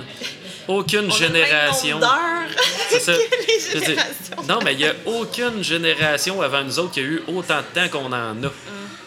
aucune 0.68 1.06
On 1.10 1.10
génération. 1.10 2.00
C'est 2.88 3.00
ça. 3.00 3.12
que 3.14 3.46
les 3.46 3.80
générations. 3.80 4.42
non, 4.48 4.58
mais 4.64 4.72
il 4.72 4.78
n'y 4.78 4.86
a 4.86 4.94
aucune 5.06 5.62
génération 5.62 6.40
avant 6.42 6.62
nous 6.64 6.78
autres 6.78 6.92
qui 6.92 7.00
a 7.00 7.04
eu 7.04 7.22
autant 7.28 7.58
de 7.58 7.80
temps 7.80 7.88
qu'on 7.88 8.06
en 8.06 8.12
a. 8.12 8.46
Hum. 8.46 8.50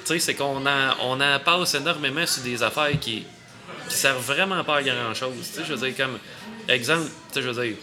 Tu 0.06 0.14
sais, 0.14 0.20
c'est 0.20 0.36
qu'on 0.36 0.66
en, 0.66 0.96
on 1.02 1.20
en 1.20 1.40
passe 1.40 1.74
énormément 1.76 2.26
sur 2.28 2.44
des 2.44 2.62
affaires 2.62 2.92
qui, 3.00 3.26
qui 3.90 3.96
servent 3.96 4.24
vraiment 4.24 4.64
pas 4.64 4.78
à 4.78 4.84
grand-chose. 4.84 5.34
Tu 5.40 5.44
sais, 5.60 5.62
je 5.68 5.74
veux 5.74 5.88
dire, 5.88 5.98
comme 5.98 6.20
exemple, 6.68 7.10
tu 7.30 7.34
sais, 7.34 7.42
je 7.42 7.50
veux 7.50 7.66
dire, 7.66 7.76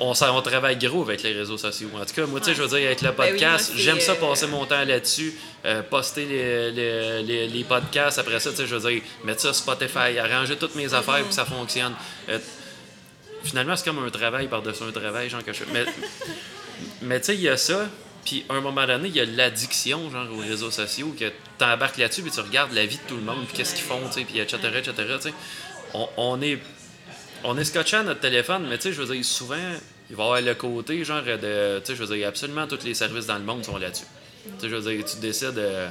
on, 0.00 0.42
travaille 0.42 0.76
gros 0.76 1.02
avec 1.02 1.22
les 1.22 1.32
réseaux 1.32 1.58
sociaux. 1.58 1.88
En 1.94 2.04
tout 2.04 2.14
cas, 2.14 2.26
moi, 2.26 2.40
tu 2.40 2.46
sais, 2.46 2.54
je 2.54 2.62
veux 2.62 2.68
dire, 2.68 2.86
avec 2.86 3.02
le 3.02 3.10
Ben 3.12 3.24
oui, 3.24 3.30
podcast, 3.30 3.72
j'aime 3.76 4.00
ça 4.00 4.12
euh, 4.12 4.14
passer 4.16 4.46
mon 4.46 4.64
temps 4.66 4.84
là-dessus, 4.84 5.34
euh, 5.64 5.82
poster 5.82 6.26
les, 6.26 6.72
les, 6.72 7.22
les, 7.22 7.48
les 7.48 7.64
podcasts, 7.64 8.18
après 8.18 8.40
ça, 8.40 8.50
tu 8.50 8.56
sais, 8.56 8.66
je 8.66 8.76
veux 8.76 8.90
dire, 8.90 9.02
mettre 9.24 9.40
ça 9.40 9.52
Spotify, 9.52 10.18
arranger 10.18 10.56
toutes 10.56 10.74
mes 10.74 10.92
affaires 10.92 11.20
pour 11.20 11.28
que 11.28 11.34
ça 11.34 11.44
fonctionne. 11.44 11.94
Euh, 12.28 12.38
finalement, 13.42 13.76
c'est 13.76 13.84
comme 13.84 14.04
un 14.04 14.10
travail 14.10 14.48
par-dessus 14.48 14.82
un 14.82 14.92
travail, 14.92 15.30
genre 15.30 15.44
que 15.44 15.52
je 15.52 15.64
Mais, 15.72 15.84
mais 17.02 17.20
tu 17.20 17.26
sais, 17.26 17.34
il 17.34 17.42
y 17.42 17.48
a 17.48 17.56
ça, 17.56 17.88
puis 18.24 18.44
à 18.48 18.54
un 18.54 18.60
moment 18.60 18.86
donné, 18.86 19.08
il 19.08 19.16
y 19.16 19.20
a 19.20 19.24
l'addiction, 19.24 20.10
genre, 20.10 20.26
aux 20.32 20.40
réseaux 20.40 20.70
sociaux, 20.70 21.14
que 21.18 21.26
tu 21.58 21.64
embarques 21.64 21.96
là-dessus, 21.96 22.22
puis 22.22 22.30
tu 22.30 22.40
regardes 22.40 22.72
la 22.72 22.84
vie 22.84 22.96
de 22.96 23.08
tout 23.08 23.16
le 23.16 23.22
monde, 23.22 23.46
puis 23.46 23.56
qu'est-ce 23.56 23.74
qu'ils 23.74 23.84
font, 23.84 24.00
tu 24.08 24.20
sais, 24.20 24.24
puis 24.24 24.40
etc., 24.40 24.58
etc., 24.76 24.92
tu 25.16 25.22
sais. 25.28 25.34
On, 25.94 26.08
on 26.16 26.42
est 26.42 26.58
on 27.46 27.56
est 27.56 27.64
scotché 27.64 27.96
à 27.96 28.02
notre 28.02 28.20
téléphone, 28.20 28.66
mais 28.68 28.76
tu 28.76 28.88
sais, 28.88 28.92
je 28.92 29.00
veux 29.02 29.14
dire, 29.14 29.24
souvent, 29.24 29.56
il 30.10 30.16
va 30.16 30.22
y 30.22 30.26
avoir 30.26 30.40
le 30.42 30.54
côté, 30.54 31.04
genre, 31.04 31.22
de. 31.22 31.78
Tu 31.78 31.86
sais, 31.86 31.96
je 31.96 32.02
veux 32.02 32.16
dire, 32.16 32.28
absolument 32.28 32.66
tous 32.66 32.84
les 32.84 32.94
services 32.94 33.26
dans 33.26 33.38
le 33.38 33.44
monde 33.44 33.64
sont 33.64 33.78
là-dessus. 33.78 34.04
Tu 34.44 34.50
sais, 34.60 34.68
je 34.68 34.76
veux 34.76 34.92
dire, 34.94 35.04
tu 35.04 35.18
décides. 35.18 35.58
euh, 35.58 35.88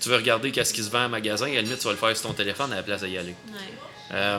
tu 0.00 0.08
veux 0.08 0.16
regarder 0.16 0.50
qu'est-ce 0.50 0.74
qui 0.74 0.82
se 0.82 0.90
vend 0.90 1.04
en 1.04 1.08
magasin, 1.08 1.46
à 1.46 1.54
la 1.54 1.62
limite, 1.62 1.78
tu 1.78 1.84
vas 1.84 1.92
le 1.92 1.96
faire 1.96 2.14
sur 2.16 2.28
ton 2.28 2.34
téléphone 2.34 2.72
à 2.72 2.76
la 2.76 2.82
place 2.82 3.02
d'y 3.02 3.16
aller. 3.16 3.34
Ouais. 3.48 3.60
Euh, 4.12 4.38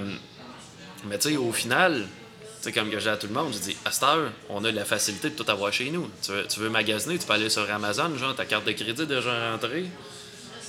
mais 1.05 1.17
tu 1.17 1.29
sais, 1.29 1.37
au 1.37 1.51
final, 1.51 2.07
tu 2.41 2.47
sais, 2.61 2.71
comme 2.71 2.89
que 2.89 2.99
j'ai 2.99 3.09
à 3.09 3.17
tout 3.17 3.27
le 3.27 3.33
monde, 3.33 3.53
je 3.53 3.59
dis, 3.59 3.77
à 3.85 3.91
cette 3.91 4.03
heure, 4.03 4.31
on 4.49 4.63
a 4.63 4.71
la 4.71 4.85
facilité 4.85 5.29
de 5.29 5.35
tout 5.35 5.49
avoir 5.49 5.71
chez 5.71 5.89
nous. 5.89 6.09
Tu 6.21 6.31
veux, 6.31 6.45
tu 6.47 6.59
veux 6.59 6.69
magasiner, 6.69 7.17
tu 7.17 7.25
peux 7.25 7.33
aller 7.33 7.49
sur 7.49 7.69
Amazon, 7.71 8.15
genre, 8.17 8.35
ta 8.35 8.45
carte 8.45 8.65
de 8.65 8.73
crédit 8.73 9.01
est 9.03 9.05
déjà 9.05 9.51
rentrée. 9.51 9.85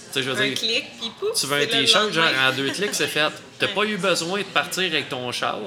Tu 0.06 0.12
sais, 0.12 0.22
je 0.22 0.30
veux 0.30 0.40
Un 0.40 0.46
dire. 0.48 0.58
clic, 0.58 0.84
puis 1.00 1.10
pouf, 1.18 1.38
Tu 1.38 1.46
veux 1.46 1.56
un 1.60 1.66
t-shirt, 1.66 2.12
genre 2.12 2.24
en 2.48 2.52
deux 2.54 2.70
clics, 2.70 2.94
c'est 2.94 3.06
fait. 3.06 3.30
T'as 3.58 3.68
pas 3.68 3.84
eu 3.84 3.96
besoin 3.96 4.38
de 4.40 4.44
partir 4.44 4.84
avec 4.84 5.08
ton 5.08 5.30
char, 5.32 5.58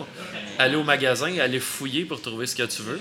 aller 0.58 0.76
au 0.76 0.84
magasin, 0.84 1.38
aller 1.40 1.60
fouiller 1.60 2.06
pour 2.06 2.22
trouver 2.22 2.46
ce 2.48 2.56
que 2.56 2.64
tu 2.64 2.82
veux. 2.84 3.00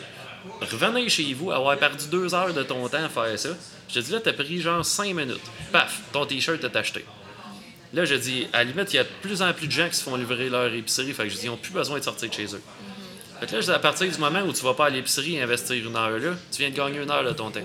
Revenez 0.61 1.09
chez 1.09 1.35
vous, 1.35 1.51
avoir 1.51 1.77
perdu 1.79 2.07
deux 2.11 2.35
heures 2.35 2.55
de 2.55 2.63
ton 2.63 2.89
temps 2.89 3.05
à 3.05 3.09
faire 3.09 3.39
ça. 3.39 3.51
Je 3.89 3.95
te 3.95 3.99
dis 4.01 4.13
là, 4.13 4.21
t'as 4.21 4.33
pris 4.33 4.61
genre 4.61 4.85
cinq 4.85 5.15
minutes. 5.15 5.41
Paf, 5.73 6.01
ton 6.13 6.25
t-shirt 6.27 6.63
est 6.65 6.77
acheté. 6.77 7.05
Là, 7.95 8.05
je 8.05 8.15
dis, 8.17 8.47
à 8.53 8.59
la 8.59 8.65
limite, 8.65 8.93
il 8.93 8.97
y 8.97 8.99
a 8.99 9.05
de 9.05 9.09
plus 9.23 9.41
en 9.41 9.53
plus 9.55 9.67
de 9.67 9.73
gens 9.73 9.89
qui 9.89 9.97
se 9.97 10.03
font 10.03 10.15
livrer 10.17 10.49
leur 10.51 10.73
épicerie. 10.75 11.13
Fait 11.15 11.23
que 11.25 11.31
je 11.31 11.37
dis, 11.37 11.45
ils 11.45 11.49
n'ont 11.51 11.57
plus 11.57 11.73
besoin 11.73 11.99
de 11.99 12.05
sortir 12.05 12.29
de 12.29 12.35
chez 12.35 12.45
eux. 12.55 12.61
Fait 13.41 13.47
que 13.47 13.53
là, 13.55 13.61
je 13.61 13.67
dis, 13.67 13.73
à 13.73 13.79
partir 13.79 14.11
du 14.11 14.19
moment 14.19 14.41
où 14.43 14.53
tu 14.53 14.63
vas 14.63 14.75
pas 14.75 14.87
à 14.87 14.91
l'épicerie 14.91 15.37
et 15.37 15.43
investir 15.43 15.77
une 15.77 15.97
heure 15.97 16.11
là, 16.19 16.33
tu 16.53 16.59
viens 16.59 16.71
de 16.71 16.75
gagner 16.77 17.03
une 17.03 17.11
heure 17.11 17.25
de 17.25 17.33
ton 17.33 17.51
temps. 17.51 17.61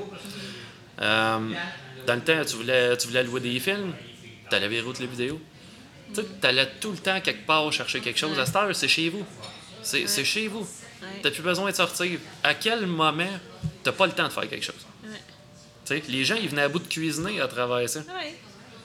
Euh, 1.01 1.39
dans 2.05 2.15
le 2.15 2.21
temps, 2.21 2.43
tu 2.45 2.55
voulais, 2.55 2.95
tu 2.97 3.07
voulais 3.07 3.23
louer 3.23 3.39
des 3.41 3.59
films, 3.59 3.93
tu 4.49 4.55
allais 4.55 4.67
vers 4.67 4.83
les 4.99 5.07
vidéos? 5.07 5.41
Tu 6.13 6.21
allais 6.47 6.67
tout 6.79 6.91
le 6.91 6.97
temps 6.97 7.19
quelque 7.21 7.45
part 7.45 7.71
chercher 7.73 7.99
quelque 7.99 8.19
chose. 8.19 8.37
À 8.37 8.45
cette 8.45 8.55
heure, 8.55 8.75
c'est 8.75 8.87
chez 8.87 9.09
vous. 9.09 9.25
C'est 9.81 10.25
chez 10.25 10.47
vous. 10.47 10.61
Ouais. 10.61 11.19
T'as 11.21 11.31
plus 11.31 11.41
besoin 11.43 11.69
de 11.69 11.75
sortir. 11.75 12.19
À 12.43 12.53
quel 12.53 12.85
moment 12.85 13.27
t'as 13.83 13.91
pas 13.91 14.05
le 14.05 14.13
temps 14.13 14.27
de 14.27 14.31
faire 14.33 14.47
quelque 14.47 14.63
chose? 14.65 14.75
Tu 15.85 16.01
les 16.07 16.23
gens, 16.23 16.35
ils 16.41 16.47
venaient 16.47 16.61
à 16.61 16.69
bout 16.69 16.79
de 16.79 16.87
cuisiner 16.87 17.41
à 17.41 17.47
travers 17.47 17.89
ça. 17.89 18.01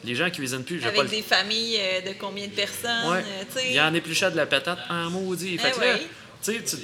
Les 0.05 0.15
gens 0.15 0.31
cuisinent 0.31 0.65
plus. 0.65 0.83
Avec 0.85 0.97
pas 0.97 1.03
le- 1.03 1.09
des 1.09 1.23
familles 1.23 1.77
euh, 1.81 2.01
de 2.13 2.15
combien 2.19 2.47
de 2.47 2.53
personnes, 2.53 2.91
euh, 3.17 3.43
tu. 3.53 3.67
Il 3.67 3.73
y 3.75 3.81
en 3.81 3.93
épluchait 3.95 4.31
de 4.31 4.37
la 4.37 4.47
patate 4.47 4.79
en 4.89 5.11
maudit. 5.11 5.59
Fait 5.59 5.69
Eh 5.75 5.77
que 5.77 5.81
là, 5.85 5.95
oui. 5.95 6.07
Tu 6.43 6.53
sais, 6.65 6.79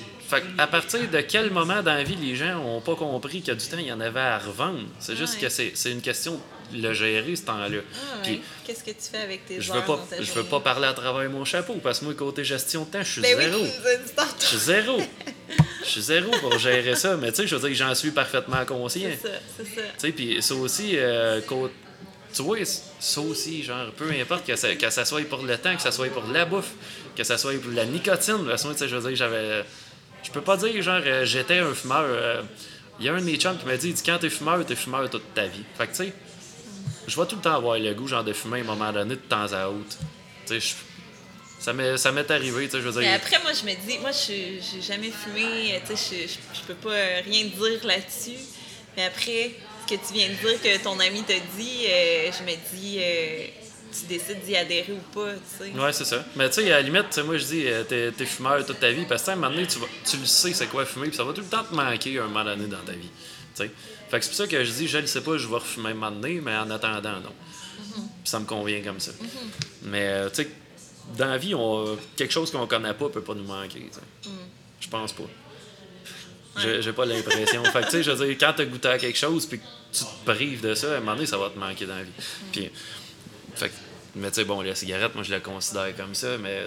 à 0.59 0.67
partir 0.67 1.09
de 1.09 1.21
quel 1.21 1.51
moment 1.51 1.83
dans 1.83 1.95
la 1.95 2.03
vie 2.03 2.17
les 2.17 2.35
gens 2.35 2.59
ont 2.65 2.81
pas 2.81 2.95
compris 2.97 3.39
qu'il 3.41 3.49
y 3.49 3.51
a 3.51 3.55
du 3.55 3.67
temps, 3.67 3.77
il 3.79 3.87
y 3.87 3.93
en 3.93 4.01
avait 4.01 4.21
à 4.21 4.39
revendre? 4.39 4.81
C'est 4.99 5.17
juste 5.17 5.35
Ouais. 5.41 5.49
que 5.49 5.73
c'est 5.75 5.91
une 5.93 6.01
question 6.01 6.41
de 6.73 6.83
le 6.83 6.93
gérer, 6.95 7.37
ce 7.37 7.43
temps-là. 7.43 7.79
Ah, 7.95 8.27
ouais. 8.27 8.41
Qu'est-ce 8.67 8.83
que 8.83 8.91
tu 8.91 8.97
fais 9.13 9.19
avec 9.19 9.47
tes 9.47 9.61
je 9.61 9.73
veux 9.73 9.83
pas, 9.83 10.05
je 10.19 10.33
veux 10.33 10.45
pas 10.45 10.61
parler 10.61 10.87
à 10.89 10.93
travers 10.95 11.29
mon 11.31 11.45
chapeau 11.45 11.75
parce 11.83 12.01
que 12.01 12.07
moi, 12.07 12.15
côté 12.15 12.43
gestion 12.43 12.85
de 12.85 12.91
temps, 12.91 13.03
je 13.05 13.13
suis 13.13 13.21
Ben 13.23 13.39
zéro. 13.39 13.65
Je 14.41 14.47
suis 14.47 14.59
zéro. 14.59 14.99
Je 15.85 15.89
suis 15.91 16.01
zéro 16.03 16.31
pour 16.41 16.59
gérer 16.59 16.97
ça. 16.97 17.17
Mais 17.19 17.31
tu 17.31 17.43
sais, 17.43 17.47
je 17.47 17.55
veux 17.55 17.61
dire 17.61 17.69
que 17.71 17.75
j'en 17.75 17.95
suis 17.95 18.11
parfaitement 18.11 18.65
conscient. 18.65 19.03
C'est 19.23 19.29
ça, 19.29 19.35
c'est 19.59 19.65
ça. 19.65 19.83
Tu 19.83 19.89
sais, 19.99 20.13
puis 20.13 20.43
ça 20.43 20.55
aussi, 20.55 20.93
euh, 20.95 21.43
côté- 21.43 21.75
tu 22.35 22.41
vois, 22.43 22.57
ça 23.05 23.21
aussi, 23.21 23.63
genre, 23.63 23.91
peu 23.97 24.11
importe 24.11 24.47
que 24.47 24.57
ça, 24.57 24.75
que 24.75 24.91
ça 24.91 25.05
soit 25.05 25.29
pour 25.29 25.43
le 25.43 25.57
temps, 25.59 25.75
que 25.77 25.83
ça 25.83 25.93
soit 25.93 26.09
pour 26.09 26.25
la 26.33 26.45
bouffe, 26.45 26.71
que 27.17 27.23
ça 27.25 27.37
soit 27.39 27.61
pour 27.61 27.71
la 27.73 27.85
nicotine, 27.85 28.37
moi, 28.43 28.57
tu 28.57 28.63
sais, 28.77 28.89
je 28.89 28.97
veux 28.97 29.09
dire, 29.09 29.17
j'avais. 29.17 29.65
Je 30.23 30.31
peux 30.31 30.41
pas 30.41 30.57
dire, 30.57 30.81
genre, 30.83 31.01
euh, 31.05 31.25
j'étais 31.25 31.59
un 31.59 31.75
fumeur. 31.75 32.05
euh, 32.07 32.43
Il 32.99 33.05
y 33.07 33.09
a 33.09 33.15
un 33.15 33.19
de 33.21 33.25
mes 33.25 33.37
chums 33.37 33.59
qui 33.59 33.67
m'a 33.67 33.77
dit, 33.77 33.95
quand 34.05 34.19
t'es 34.19 34.31
fumeur, 34.31 34.65
t'es 34.65 34.75
fumeur 34.77 35.09
toute 35.11 35.35
ta 35.35 35.47
vie. 35.47 35.65
Fait 35.77 35.87
que, 35.87 35.91
tu 35.93 36.05
sais, 36.05 36.13
je 37.07 37.21
vais 37.21 37.27
tout 37.27 37.37
le 37.37 37.43
temps 37.43 37.55
avoir 37.57 37.79
le 37.79 37.93
goût, 37.95 38.09
genre, 38.09 38.25
de 38.25 38.33
fumer 38.33 38.59
à 38.61 38.63
un 38.63 38.65
moment 38.67 38.93
donné, 38.93 39.17
de 39.17 39.21
temps 39.21 39.53
à 39.53 39.69
autre. 39.69 39.97
Tu 40.47 40.61
sais, 40.61 40.75
ça 41.61 41.73
m'est 41.75 42.31
arrivé, 42.31 42.65
tu 42.67 42.71
sais, 42.73 42.81
je 42.83 42.89
veux 42.89 43.01
Mais 43.01 43.07
dire. 43.07 43.15
après, 43.17 43.39
moi, 43.43 43.53
je 43.53 43.65
me 43.67 43.75
dis, 43.87 43.99
moi, 43.99 44.11
je 44.13 44.61
j'ai 44.73 44.83
jamais 44.83 45.11
fumé, 45.11 45.81
tu 45.87 45.97
sais, 45.97 46.17
je, 46.27 46.29
je, 46.33 46.59
je 46.61 46.67
peux 46.67 46.75
pas 46.75 46.95
rien 47.25 47.45
dire 47.45 47.85
là-dessus. 47.87 48.39
Mais 48.97 49.05
après, 49.05 49.53
ce 49.87 49.95
que 49.95 50.07
tu 50.07 50.13
viens 50.15 50.29
de 50.29 50.35
dire 50.35 50.61
que 50.63 50.83
ton 50.83 50.99
ami 51.01 51.23
t'a 51.23 51.35
dit, 51.57 51.87
euh, 51.89 52.31
je 52.33 52.43
me 52.45 52.57
dis, 52.77 52.97
euh, 53.01 53.47
tu 53.93 54.07
décides 54.07 54.41
d'y 54.45 54.57
adhérer 54.57 54.93
ou 54.93 55.15
pas, 55.15 55.33
tu 55.35 55.65
sais. 55.73 55.79
Ouais, 55.79 55.93
c'est 55.93 56.05
ça. 56.05 56.25
Mais 56.37 56.49
tu 56.51 56.57
sais, 56.63 56.73
à 56.73 56.77
la 56.77 56.83
limite, 56.83 57.17
moi 57.25 57.37
je 57.39 57.45
dis, 57.45 57.63
euh, 57.67 57.85
t'es, 57.85 58.11
t'es 58.13 58.27
fumeur 58.27 58.65
toute 58.67 58.81
ta 58.81 58.91
vie, 58.91 59.05
parce 59.05 59.23
que 59.23 59.27
tu 59.27 59.27
sais, 59.27 59.31
à 59.31 59.35
un 59.35 59.37
moment 59.37 59.55
donné, 59.55 59.67
tu, 59.67 59.79
vas- 59.79 59.87
tu 60.09 60.17
le 60.17 60.27
sais 60.27 60.53
c'est 60.53 60.67
quoi 60.67 60.85
fumer, 60.85 61.09
puis 61.09 61.17
ça 61.17 61.25
va 61.25 61.33
tout 61.33 61.41
le 61.43 61.47
temps 61.47 61.65
te 61.65 61.75
manquer 61.75 62.19
un 62.19 62.25
moment 62.27 62.45
donné 62.45 62.67
dans 62.67 62.83
ta 62.83 62.93
vie. 62.93 63.11
Tu 63.55 63.63
sais. 63.63 63.71
Fait 64.11 64.19
que 64.19 64.25
c'est 64.25 64.31
pour 64.31 64.37
ça 64.39 64.47
que 64.47 64.65
je 64.65 64.71
dis, 64.73 64.89
je 64.89 64.99
le 64.99 65.07
sais 65.07 65.21
pas, 65.23 65.37
je 65.39 65.47
vais 65.47 65.55
refumer 65.55 65.91
un 65.91 65.95
moment 65.95 66.11
donné, 66.11 66.41
mais 66.41 66.57
en 66.57 66.71
attendant, 66.71 67.21
non. 67.21 67.33
Puis 67.95 68.03
ça 68.25 68.41
me 68.41 68.45
convient 68.47 68.81
comme 68.83 69.01
ça. 69.01 69.13
Mais 69.83 70.03
euh, 70.09 70.29
tu 70.31 70.43
sais, 70.43 70.49
dans 71.17 71.27
la 71.27 71.39
vie, 71.39 71.55
on, 71.55 71.97
quelque 72.17 72.33
chose 72.33 72.51
qu'on 72.51 72.67
connaît 72.67 72.95
pas 72.95 73.09
peut 73.09 73.21
pas 73.23 73.35
nous 73.35 73.45
manquer. 73.45 73.89
sais. 73.93 74.31
Je 74.81 74.89
pense 74.89 75.13
pas. 75.13 75.25
J'ai, 76.59 76.83
j'ai 76.83 76.93
pas 76.93 77.05
l'impression. 77.05 77.65
fait 77.73 77.81
que 77.81 77.85
tu 77.87 77.91
sais, 77.91 78.03
je 78.03 78.11
veux 78.13 78.27
dire, 78.27 78.37
quand 78.39 78.53
t'as 78.57 78.65
goûté 78.65 78.89
à 78.89 78.99
quelque 78.99 79.19
chose, 79.19 79.47
puis 79.47 79.59
que 79.59 79.65
tu 79.93 80.05
te 80.05 80.25
prives 80.31 80.61
de 80.61 80.75
ça, 80.75 80.93
à 80.95 80.97
un 80.97 81.01
moment 81.01 81.15
donné, 81.15 81.27
ça 81.27 81.37
va 81.39 81.51
te 81.51 81.59
manquer 81.59 81.87
dans 81.87 81.97
la 81.97 82.03
vie. 82.05 82.11
Puis, 82.53 82.71
fait 83.57 83.69
que, 83.69 83.75
mais 84.17 84.29
tu 84.31 84.37
sais, 84.37 84.45
bon, 84.45 84.61
la 84.63 84.75
cigarette, 84.75 85.15
moi, 85.15 85.25
je 85.25 85.31
la 85.33 85.41
considère 85.41 85.95
comme 85.97 86.15
ça, 86.15 86.39
mais. 86.39 86.51
euh, 86.51 86.67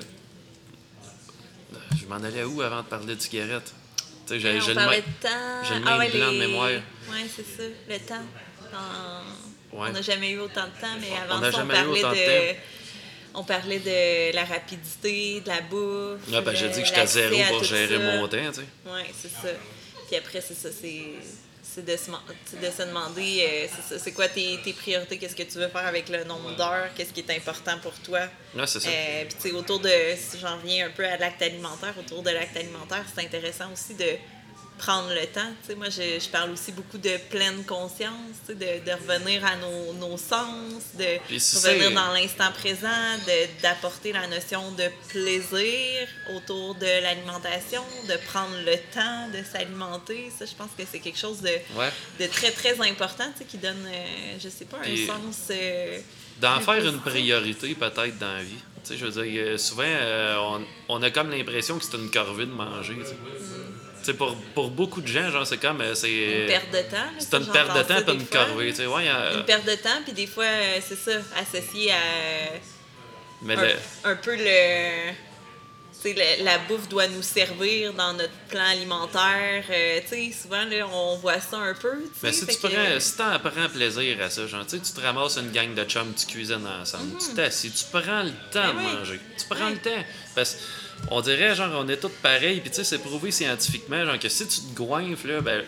Je 1.99 2.05
m'en 2.05 2.15
allais 2.15 2.43
où 2.43 2.61
avant 2.61 2.81
de 2.81 2.87
parler 2.87 3.15
de 3.15 3.21
cigarette? 3.21 3.73
Tu 4.27 4.33
sais, 4.33 4.39
j'ai, 4.39 4.49
on 4.61 4.67
le 4.67 4.73
même- 4.75 4.89
de 4.89 5.27
temps. 5.27 5.63
j'ai 5.67 5.75
le 5.79 5.81
Ah 5.85 5.97
même 5.97 5.99
ouais, 5.99 6.09
blanc 6.17 6.27
de 6.27 6.31
les- 6.33 6.39
mémoire. 6.39 6.67
Ouais, 6.69 7.25
c'est 7.33 7.45
ça, 7.45 7.63
le 7.89 7.99
temps. 7.99 8.25
Ouais. 9.73 9.89
On 9.89 9.91
n'a 9.91 10.01
jamais 10.01 10.31
eu 10.31 10.39
autant 10.39 10.65
de 10.65 10.81
temps, 10.81 10.95
mais 10.99 11.07
On 11.11 11.31
avant 11.31 11.39
n'a 11.41 11.51
ça, 11.51 11.63
on 11.63 11.67
parlait 11.67 12.01
de 12.01 12.53
de. 12.53 12.57
On 13.39 13.43
parlait 13.43 13.79
de 13.79 14.35
la 14.35 14.45
rapidité, 14.45 15.41
de 15.41 15.47
la 15.47 15.61
bouffe. 15.61 16.29
Là, 16.31 16.41
ben, 16.41 16.55
j'ai 16.55 16.69
de 16.69 16.73
dit 16.73 16.81
que 16.81 16.87
j'étais 16.87 16.99
l'accès 17.01 17.29
zéro 17.29 17.41
à 17.43 17.47
pour 17.49 17.63
gérer 17.63 17.97
ça. 17.97 17.99
mon 18.17 18.27
temps, 18.27 18.37
tu 18.37 18.53
sais. 18.61 18.65
Oui, 18.87 19.01
c'est 19.21 19.31
ça. 19.31 19.53
Puis 20.07 20.15
après, 20.15 20.41
c'est 20.41 20.53
ça, 20.55 20.69
c'est 20.71 21.03
c'est 21.63 21.83
de, 21.85 21.91
de 21.91 22.71
se 22.71 22.81
demander 22.83 23.45
euh, 23.45 23.97
c'est 23.99 24.13
quoi 24.13 24.27
tes, 24.29 24.57
tes 24.63 24.71
priorités, 24.73 25.17
qu'est-ce 25.17 25.35
que 25.35 25.43
tu 25.43 25.57
veux 25.59 25.67
faire 25.67 25.85
avec 25.85 26.07
le 26.09 26.23
nombre 26.23 26.55
d'heures, 26.55 26.87
qu'est-ce 26.95 27.11
qui 27.11 27.19
est 27.19 27.35
important 27.35 27.77
pour 27.83 27.93
toi? 27.99 28.21
Là, 28.55 28.65
c'est 28.65 28.79
ça. 28.79 28.89
Euh, 28.89 29.25
Puis 29.25 29.35
tu 29.35 29.49
sais, 29.49 29.51
autour 29.53 29.79
de, 29.79 29.89
si 30.17 30.39
j'en 30.39 30.55
reviens 30.57 30.87
un 30.87 30.89
peu 30.91 31.05
à 31.05 31.17
l'acte 31.17 31.41
alimentaire, 31.41 31.93
autour 31.99 32.23
de 32.23 32.29
l'acte 32.31 32.55
alimentaire, 32.55 33.03
c'est 33.13 33.21
intéressant 33.21 33.71
aussi 33.73 33.93
de 33.95 34.05
prendre 34.77 35.09
le 35.09 35.25
temps. 35.27 35.51
Tu 35.61 35.67
sais, 35.69 35.75
moi, 35.75 35.89
je, 35.89 36.19
je 36.23 36.29
parle 36.29 36.51
aussi 36.51 36.71
beaucoup 36.71 36.97
de 36.97 37.17
pleine 37.29 37.63
conscience, 37.65 38.35
tu 38.45 38.53
sais, 38.53 38.55
de, 38.55 38.85
de 38.85 38.91
revenir 38.91 39.43
à 39.45 39.55
nos, 39.57 39.93
nos 39.93 40.17
sens, 40.17 40.83
de 40.97 41.37
si 41.39 41.57
revenir 41.67 41.91
dans 41.91 42.11
l'instant 42.13 42.51
présent, 42.53 42.87
d'apporter 43.61 44.13
la 44.13 44.27
notion 44.27 44.71
de 44.71 44.83
plaisir 45.09 46.07
autour 46.35 46.75
de 46.75 47.01
l'alimentation, 47.03 47.83
de 48.07 48.15
prendre 48.27 48.55
le 48.65 48.75
temps 48.93 49.29
de 49.33 49.43
s'alimenter. 49.43 50.31
Ça, 50.37 50.45
je 50.45 50.53
pense 50.55 50.69
que 50.77 50.83
c'est 50.89 50.99
quelque 50.99 51.19
chose 51.19 51.41
de, 51.41 51.49
Ouais. 51.77 51.91
de 52.19 52.27
très, 52.27 52.51
très 52.51 52.79
important, 52.87 53.25
tu 53.33 53.39
sais, 53.39 53.45
qui 53.45 53.57
donne, 53.57 53.85
euh, 53.87 54.35
je 54.41 54.49
sais 54.49 54.65
pas, 54.65 54.77
un 54.77 54.81
Puis- 54.81 55.05
sens... 55.07 55.47
euh, 55.51 55.99
D'en 56.39 56.59
faire 56.59 56.85
une 56.85 56.99
priorité 56.99 57.73
peut-être 57.73 58.19
dans 58.19 58.31
la 58.33 58.43
vie. 58.43 58.61
Tu 58.83 58.93
sais, 58.93 58.97
je 58.97 59.05
veux 59.07 59.23
dire, 59.23 59.43
euh, 59.43 59.57
souvent, 59.57 59.81
euh, 59.85 60.35
on, 60.37 60.63
on 60.87 61.01
a 61.01 61.09
comme 61.09 61.31
l'impression 61.31 61.79
que 61.79 61.83
c'est 61.83 61.97
une 61.97 62.11
corvée 62.11 62.45
de 62.45 62.51
manger. 62.51 62.93
tu 62.99 63.05
sais. 63.05 63.15
Tu 63.15 63.76
sais, 64.11 64.13
pour, 64.13 64.35
pour 64.55 64.69
beaucoup 64.69 65.01
de 65.01 65.07
gens, 65.07 65.29
genre, 65.29 65.45
c'est 65.45 65.57
comme. 65.57 65.81
euh, 65.81 65.95
c'est 65.95 66.11
Une 66.11 66.47
perte 66.47 66.71
de 66.71 66.81
temps. 66.89 67.11
c'est 67.19 67.33
une 67.35 67.47
perte 67.47 67.77
de 67.77 67.83
temps 67.83 68.01
pas 68.01 68.13
une 68.13 68.25
corvée. 68.25 68.69
Tu 68.69 68.77
sais, 68.77 68.85
ouais, 68.87 69.07
euh, 69.07 69.37
Une 69.39 69.45
perte 69.45 69.65
de 69.65 69.75
temps, 69.75 70.01
puis 70.03 70.13
des 70.13 70.27
fois, 70.27 70.45
euh, 70.45 70.79
c'est 70.81 70.97
ça, 70.97 71.19
associé 71.39 71.91
à 71.91 71.95
mais 73.41 73.55
un, 73.55 73.61
le- 73.61 73.73
un 74.05 74.15
peu 74.15 74.35
le. 74.35 75.11
la, 76.15 76.43
la, 76.43 76.57
bouffe 76.59 76.87
doit 76.89 77.07
nous 77.07 77.21
servir 77.21 77.93
dans 77.93 78.13
notre 78.13 78.33
plan 78.49 78.65
alimentaire. 78.65 79.63
Euh, 79.69 79.99
sais, 80.07 80.31
souvent, 80.31 80.63
là, 80.65 80.87
on 80.91 81.17
voit 81.17 81.39
ça 81.39 81.57
un 81.57 81.73
peu. 81.73 81.97
Mais 82.23 82.31
si 82.31 82.47
tu 82.47 82.57
prends, 82.57 82.99
si 82.99 83.13
prends 83.15 83.69
plaisir 83.71 84.21
à 84.21 84.29
ça, 84.29 84.47
genre, 84.47 84.65
tu 84.65 84.79
te 84.79 85.01
ramasses 85.01 85.37
une 85.37 85.51
gang 85.51 85.73
de 85.73 85.83
chums, 85.83 86.13
tu 86.15 86.25
cuisines 86.25 86.65
ensemble, 86.65 87.17
tu 87.19 87.29
mhm. 87.29 87.35
t'assis, 87.35 87.71
tu 87.71 87.85
prends 87.91 88.23
le 88.23 88.31
temps 88.51 88.73
de 88.73 88.77
ben 88.77 88.99
manger. 88.99 89.19
Tu 89.37 89.45
prends 89.49 89.69
le 89.69 89.77
temps. 89.77 90.03
Parce 90.33 90.57
on 91.11 91.21
dirait, 91.21 91.55
genre, 91.55 91.71
on 91.75 91.87
est 91.87 91.97
tous 91.97 92.11
pareils, 92.21 92.59
puis 92.61 92.69
tu 92.69 92.77
sais, 92.77 92.83
c'est 92.83 92.99
prouvé 92.99 93.31
scientifiquement, 93.31 94.05
genre, 94.05 94.19
que 94.19 94.29
si 94.29 94.47
tu 94.47 94.59
te 94.61 94.75
goinfles, 94.75 95.27
là, 95.27 95.41
ben, 95.41 95.63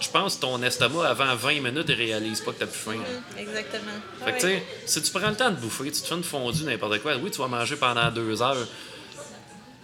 je 0.00 0.08
pense 0.10 0.36
que 0.36 0.42
ton 0.42 0.62
estomac, 0.62 1.08
avant 1.08 1.34
20 1.34 1.60
minutes, 1.60 1.86
il 1.88 1.94
réalise 1.94 2.40
pas 2.40 2.52
que 2.52 2.58
t'as 2.60 2.66
plus 2.66 2.78
faim. 2.78 2.92
Mhm, 2.98 3.38
exactement. 3.38 3.92
Fait 4.24 4.32
que, 4.32 4.40
tu 4.40 4.46
sais, 4.46 4.62
si 4.86 5.02
tu 5.02 5.10
prends 5.18 5.30
le 5.30 5.36
temps 5.36 5.50
de 5.50 5.56
bouffer, 5.56 5.84
tu 5.90 6.00
te 6.02 6.06
fais 6.06 6.14
une 6.14 6.24
fondue, 6.24 6.64
n'importe 6.64 7.00
quoi, 7.00 7.16
oui, 7.16 7.30
tu 7.30 7.38
vas 7.38 7.48
manger 7.48 7.76
pendant 7.76 8.10
deux 8.10 8.42
heures. 8.42 8.66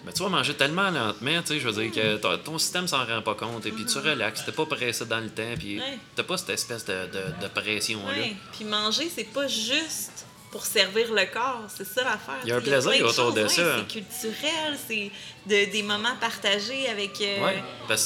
Mais 0.04 0.12
tu 0.12 0.22
vas 0.24 0.28
manger 0.28 0.54
tellement 0.54 0.90
lentement, 0.90 1.40
tu 1.42 1.46
sais, 1.54 1.60
je 1.60 1.68
veux 1.68 1.82
dire 1.82 1.92
que 1.92 2.36
ton 2.36 2.58
système 2.58 2.88
s'en 2.88 3.04
rend 3.06 3.22
pas 3.22 3.34
compte, 3.36 3.64
et 3.66 3.70
puis 3.70 3.86
tu 3.86 3.98
relaxes, 3.98 4.44
t'es 4.44 4.50
pas 4.52 4.66
pressé 4.66 5.04
dans 5.06 5.20
le 5.20 5.30
temps, 5.30 5.54
puis 5.56 5.80
t'as 6.16 6.24
pas 6.24 6.36
cette 6.36 6.50
espèce 6.50 6.84
de, 6.84 7.06
de, 7.06 7.42
de 7.42 7.48
pression-là. 7.48 8.12
Ouais. 8.12 8.36
Puis 8.52 8.64
manger, 8.64 9.10
c'est 9.14 9.32
pas 9.32 9.46
juste 9.46 10.26
pour 10.52 10.66
servir 10.66 11.12
le 11.12 11.24
corps. 11.32 11.64
C'est 11.74 11.86
ça 11.86 12.04
l'affaire. 12.04 12.38
Il 12.44 12.50
y 12.50 12.52
a 12.52 12.56
un 12.56 12.60
plaisir 12.60 13.04
autour 13.04 13.32
de 13.32 13.48
ça. 13.48 13.78
C'est 13.78 13.88
culturel, 13.88 14.78
c'est 14.86 15.10
de, 15.46 15.72
des 15.72 15.82
moments 15.82 16.14
partagés 16.20 16.88
avec, 16.88 17.20
euh, 17.20 17.58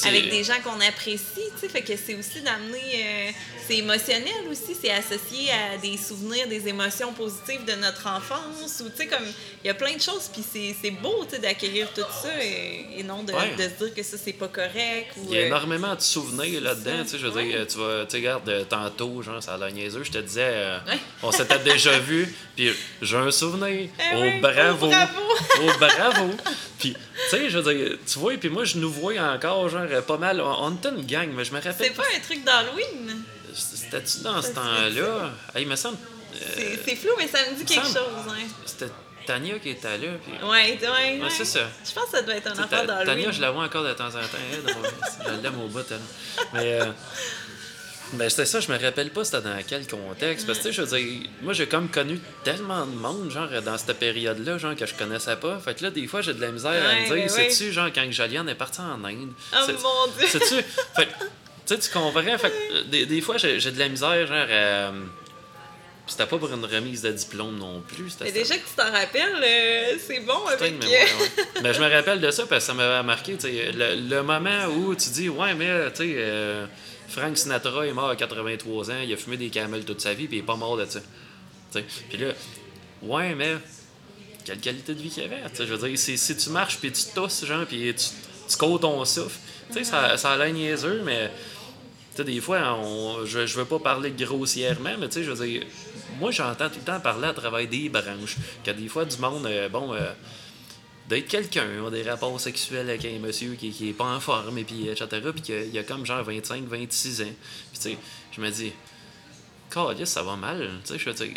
avec 0.05 0.31
des 0.31 0.45
gens 0.45 0.61
qu'on 0.65 0.81
apprécie. 0.81 1.43
Fait 1.57 1.83
que 1.83 1.97
c'est 1.97 2.15
aussi 2.15 2.41
d'amener. 2.41 2.79
Euh, 2.95 3.31
c'est 3.67 3.79
émotionnel 3.79 4.47
aussi, 4.49 4.77
c'est 4.81 4.93
associé 4.93 5.51
à 5.51 5.77
des 5.77 5.97
souvenirs, 5.97 6.47
des 6.47 6.69
émotions 6.69 7.13
positives 7.13 7.65
de 7.65 7.73
notre 7.73 8.07
enfance. 8.07 8.81
Ou, 8.81 8.91
comme, 9.11 9.27
il 9.65 9.67
y 9.67 9.71
a 9.71 9.75
plein 9.75 9.97
de 9.97 10.01
choses, 10.01 10.31
puis 10.33 10.45
c'est 10.53 10.91
beau 10.91 11.25
d'accueillir 11.43 11.93
tout 11.93 12.03
ça 12.23 12.31
et, 12.41 13.03
non 13.03 13.25
de, 13.25 13.33
de, 13.33 13.63
se 13.63 13.85
dire 13.85 13.95
que 13.95 14.03
ça, 14.03 14.17
c'est 14.23 14.35
pas 14.35 14.49
correct. 14.49 15.15
il 15.25 15.31
y 15.35 15.39
a 15.39 15.41
euh, 15.41 15.47
énormément 15.47 15.95
de 15.95 16.01
souvenirs 16.01 16.61
là-dedans. 16.61 17.05
Je 17.11 17.27
veux 17.27 17.43
dire, 17.43 17.67
tu 17.67 17.79
vas, 17.79 18.07
tu 18.07 18.17
regardes 18.17 18.69
tantôt, 18.69 19.21
genre, 19.23 19.43
ça 19.43 19.55
a 19.55 19.59
l'air 19.59 19.73
niaiseux, 19.73 20.05
je 20.05 20.13
te 20.13 20.19
disais, 20.19 20.79
on 21.23 21.33
s'était 21.33 21.59
déjà 21.59 21.99
vu, 21.99 22.33
puis 22.57 22.73
j'ai 23.03 23.17
un 23.17 23.31
souvenir. 23.31 23.91
Eh 23.99 24.15
oh, 24.15 24.41
bravo! 24.41 24.87
Oh, 24.87 24.89
bravo! 24.89 25.23
oh, 25.61 25.71
bravo! 25.79 26.31
Puis, 26.79 26.95
tu 26.95 27.31
sais, 27.31 27.51
je 27.51 27.59
veux 27.59 27.75
dire, 27.75 27.99
tu 28.07 28.19
vois, 28.19 28.35
puis 28.35 28.49
moi, 28.49 28.65
je 28.65 28.79
nous 28.79 28.91
vois 28.91 29.19
encore, 29.21 29.69
genre, 29.69 29.87
pas 30.07 30.17
mal. 30.17 30.41
On, 30.41 30.75
était 30.75 30.89
une 30.89 31.05
gang, 31.05 31.29
mais 31.35 31.45
je 31.45 31.53
me 31.53 31.57
rappelle. 31.57 31.75
C'est 31.79 31.91
pas 31.91 32.05
un 32.15 32.21
truc 32.21 32.45
d'Halloween? 32.45 33.23
C'était-tu 33.55 34.21
dans 34.23 34.41
ce 34.43 34.53
temps-là? 34.53 35.33
il 35.59 35.67
me 35.67 35.77
semble. 35.77 35.99
Euh, 36.35 36.77
c'est 36.85 36.97
flou, 36.97 37.13
mais 37.17 37.29
ça 37.29 37.39
me 37.51 37.57
dit 37.57 37.65
quelque 37.65 37.87
chose, 37.87 37.97
hein. 38.29 38.47
C'était 38.65 38.91
Tania 39.27 39.59
qui 39.59 39.71
était 39.71 39.99
là. 39.99 40.09
Puis... 40.23 40.33
Ouais, 40.47 40.79
ouais. 40.81 41.23
ouais. 41.23 41.31
c'est 41.31 41.47
ça. 41.47 41.61
Je 41.85 41.93
pense 41.93 42.05
que 42.07 42.11
ça 42.11 42.23
doit 42.23 42.35
être 42.35 42.49
un 42.49 42.63
affaire 42.63 42.87
d'Halloween. 42.87 43.07
Tania, 43.07 43.31
je 43.33 43.41
la 43.41 43.51
vois 43.51 43.65
encore 43.65 43.85
de 43.85 43.93
temps 43.95 44.09
en 44.09 44.11
temps. 44.11 44.39
je 45.27 45.43
l'aime 45.43 45.61
au 45.61 45.69
bout, 45.69 45.85
Mais. 46.53 46.81
Euh, 46.81 46.87
ben, 48.13 48.29
c'était 48.31 48.47
ça, 48.47 48.61
je 48.61 48.71
me 48.71 48.79
rappelle 48.79 49.11
pas 49.11 49.25
c'était 49.25 49.43
dans 49.43 49.59
quel 49.67 49.87
contexte. 49.87 50.47
Parce 50.47 50.61
que, 50.61 50.71
je 50.71 50.83
veux 50.83 50.99
dire, 50.99 51.29
moi, 51.43 51.53
j'ai 51.53 51.67
comme 51.67 51.89
connu 51.89 52.19
tellement 52.45 52.87
de 52.87 52.95
monde, 52.95 53.31
genre, 53.31 53.49
dans 53.65 53.77
cette 53.77 53.99
période-là, 53.99 54.59
genre, 54.59 54.77
que 54.77 54.87
je 54.87 54.95
connaissais 54.95 55.37
pas. 55.37 55.59
Fait 55.59 55.75
que 55.75 55.83
là, 55.83 55.91
des 55.91 56.07
fois, 56.07 56.23
j'ai 56.23 56.35
de 56.35 56.41
la 56.41 56.53
misère 56.53 56.71
à 56.71 56.95
me 56.95 57.15
dire, 57.15 57.31
sais-tu, 57.31 57.73
genre, 57.73 57.89
quand 57.95 58.11
Joliane 58.11 58.49
est 58.49 58.55
partie 58.55 58.81
en 58.81 59.03
Inde. 59.05 59.33
Oh 59.53 59.67
mon 59.83 60.13
Dieu! 60.19 60.27
Sais-tu? 60.29 60.63
Fait 60.95 61.09
tu 61.67 61.75
sais, 61.75 61.81
tu 61.81 61.91
comprends? 61.91 62.39
Fait 62.39 62.53
des, 62.91 63.07
des 63.07 63.21
fois, 63.21 63.39
j'ai 63.39 63.59
de 63.59 63.79
la 63.79 63.89
misère, 63.89 64.27
genre, 64.27 64.47
à. 64.51 64.93
C'était 66.09 66.27
pas 66.27 66.39
pour 66.39 66.53
une 66.55 66.65
remise 66.65 67.03
de 67.03 67.11
diplôme 67.11 67.59
non 67.59 67.81
plus. 67.81 68.17
Mais 68.21 68.31
déjà 68.31 68.55
que 68.55 68.61
tu 68.61 68.77
t'en 68.77 68.93
rappelles, 68.93 69.43
euh, 69.43 69.97
c'est 69.99 70.21
bon 70.21 70.47
avec... 70.47 70.75
Mais 71.57 71.63
ben, 71.63 71.73
je 71.73 71.81
me 71.81 71.91
rappelle 71.91 72.21
de 72.21 72.31
ça 72.31 72.47
parce 72.47 72.63
que 72.63 72.67
ça 72.69 72.75
m'avait 72.75 73.03
marqué. 73.03 73.37
Le, 73.43 74.09
le 74.09 74.23
moment 74.23 74.67
où 74.67 74.95
tu 74.95 75.11
dis, 75.11 75.29
ouais, 75.29 75.55
mais, 75.55 75.91
tu 75.91 76.05
sais, 76.05 76.15
euh, 76.17 76.67
Frank 77.09 77.37
Sinatra 77.37 77.87
est 77.87 77.93
mort 77.93 78.11
à 78.11 78.17
83 78.17 78.91
ans, 78.91 79.01
il 79.03 79.13
a 79.13 79.17
fumé 79.17 79.37
des 79.37 79.51
camels 79.51 79.85
toute 79.85 80.01
sa 80.01 80.15
vie, 80.15 80.27
puis 80.27 80.39
il 80.39 80.41
est 80.41 80.47
pas 80.47 80.57
mort 80.57 80.77
de 80.77 80.87
ça. 80.87 81.01
Puis 81.73 82.19
là, 82.19 82.33
ouais, 83.03 83.35
mais 83.35 83.57
quelle 84.45 84.61
qualité 84.61 84.95
de 84.95 85.01
vie 85.01 85.11
qu'il 85.11 85.25
avait. 85.25 85.43
Je 85.59 85.65
veux 85.65 85.89
dire, 85.89 85.99
si, 85.99 86.37
tu 86.37 86.51
marches, 86.51 86.79
puis 86.79 86.93
tu 86.93 87.03
tousses, 87.15 87.45
genre, 87.45 87.67
puis 87.67 87.95
tu, 87.95 88.07
tu 88.49 88.57
ton 88.57 89.05
souffle, 89.05 89.39
sais, 89.71 89.85
ça, 89.85 90.17
ça 90.17 90.33
a 90.33 90.37
l'air 90.37 90.53
niaiseux, 90.53 91.03
mais 91.05 91.31
des 92.23 92.41
fois, 92.41 92.79
je, 93.25 93.47
je 93.47 93.57
veux 93.59 93.65
pas 93.65 93.79
parler 93.79 94.11
grossièrement, 94.11 94.95
mais 94.99 95.09
je 95.11 95.31
veux 95.31 95.47
dire, 95.47 95.63
moi, 96.19 96.31
j'entends 96.31 96.69
tout 96.69 96.79
le 96.79 96.85
temps 96.85 97.01
parler 97.01 97.29
à 97.29 97.35
travers 97.35 97.69
des 97.69 97.89
branches, 97.89 98.37
que 98.65 98.71
des 98.71 98.89
fois, 98.89 99.05
du 99.05 99.19
monde, 99.19 99.47
euh, 99.47 99.69
bon, 99.69 99.93
euh, 99.93 100.13
d'être 101.09 101.29
quelqu'un, 101.29 101.87
a 101.87 101.91
des 101.91 102.03
rapports 102.03 102.41
sexuels 102.41 102.89
avec 102.89 103.05
un 103.05 103.19
monsieur 103.19 103.55
qui, 103.55 103.71
qui 103.71 103.91
est 103.91 103.93
pas 103.93 104.05
en 104.05 104.21
forme, 104.21 104.59
et 104.59 104.65
puis 104.65 104.89
etc. 104.89 105.07
Puis 105.33 105.43
qu'il 105.43 105.79
a 105.79 105.83
comme 105.83 106.05
genre 106.05 106.23
25, 106.23 106.65
26 106.65 107.23
ans. 107.23 107.25
Puis 107.25 107.35
tu 107.75 107.91
sais, 107.91 107.99
je 108.33 108.41
me 108.41 108.51
dis, 108.51 108.73
Carlis, 109.71 110.07
ça 110.07 110.23
va 110.23 110.37
mal. 110.37 110.71
Tu 110.85 110.99
sais, 110.99 111.35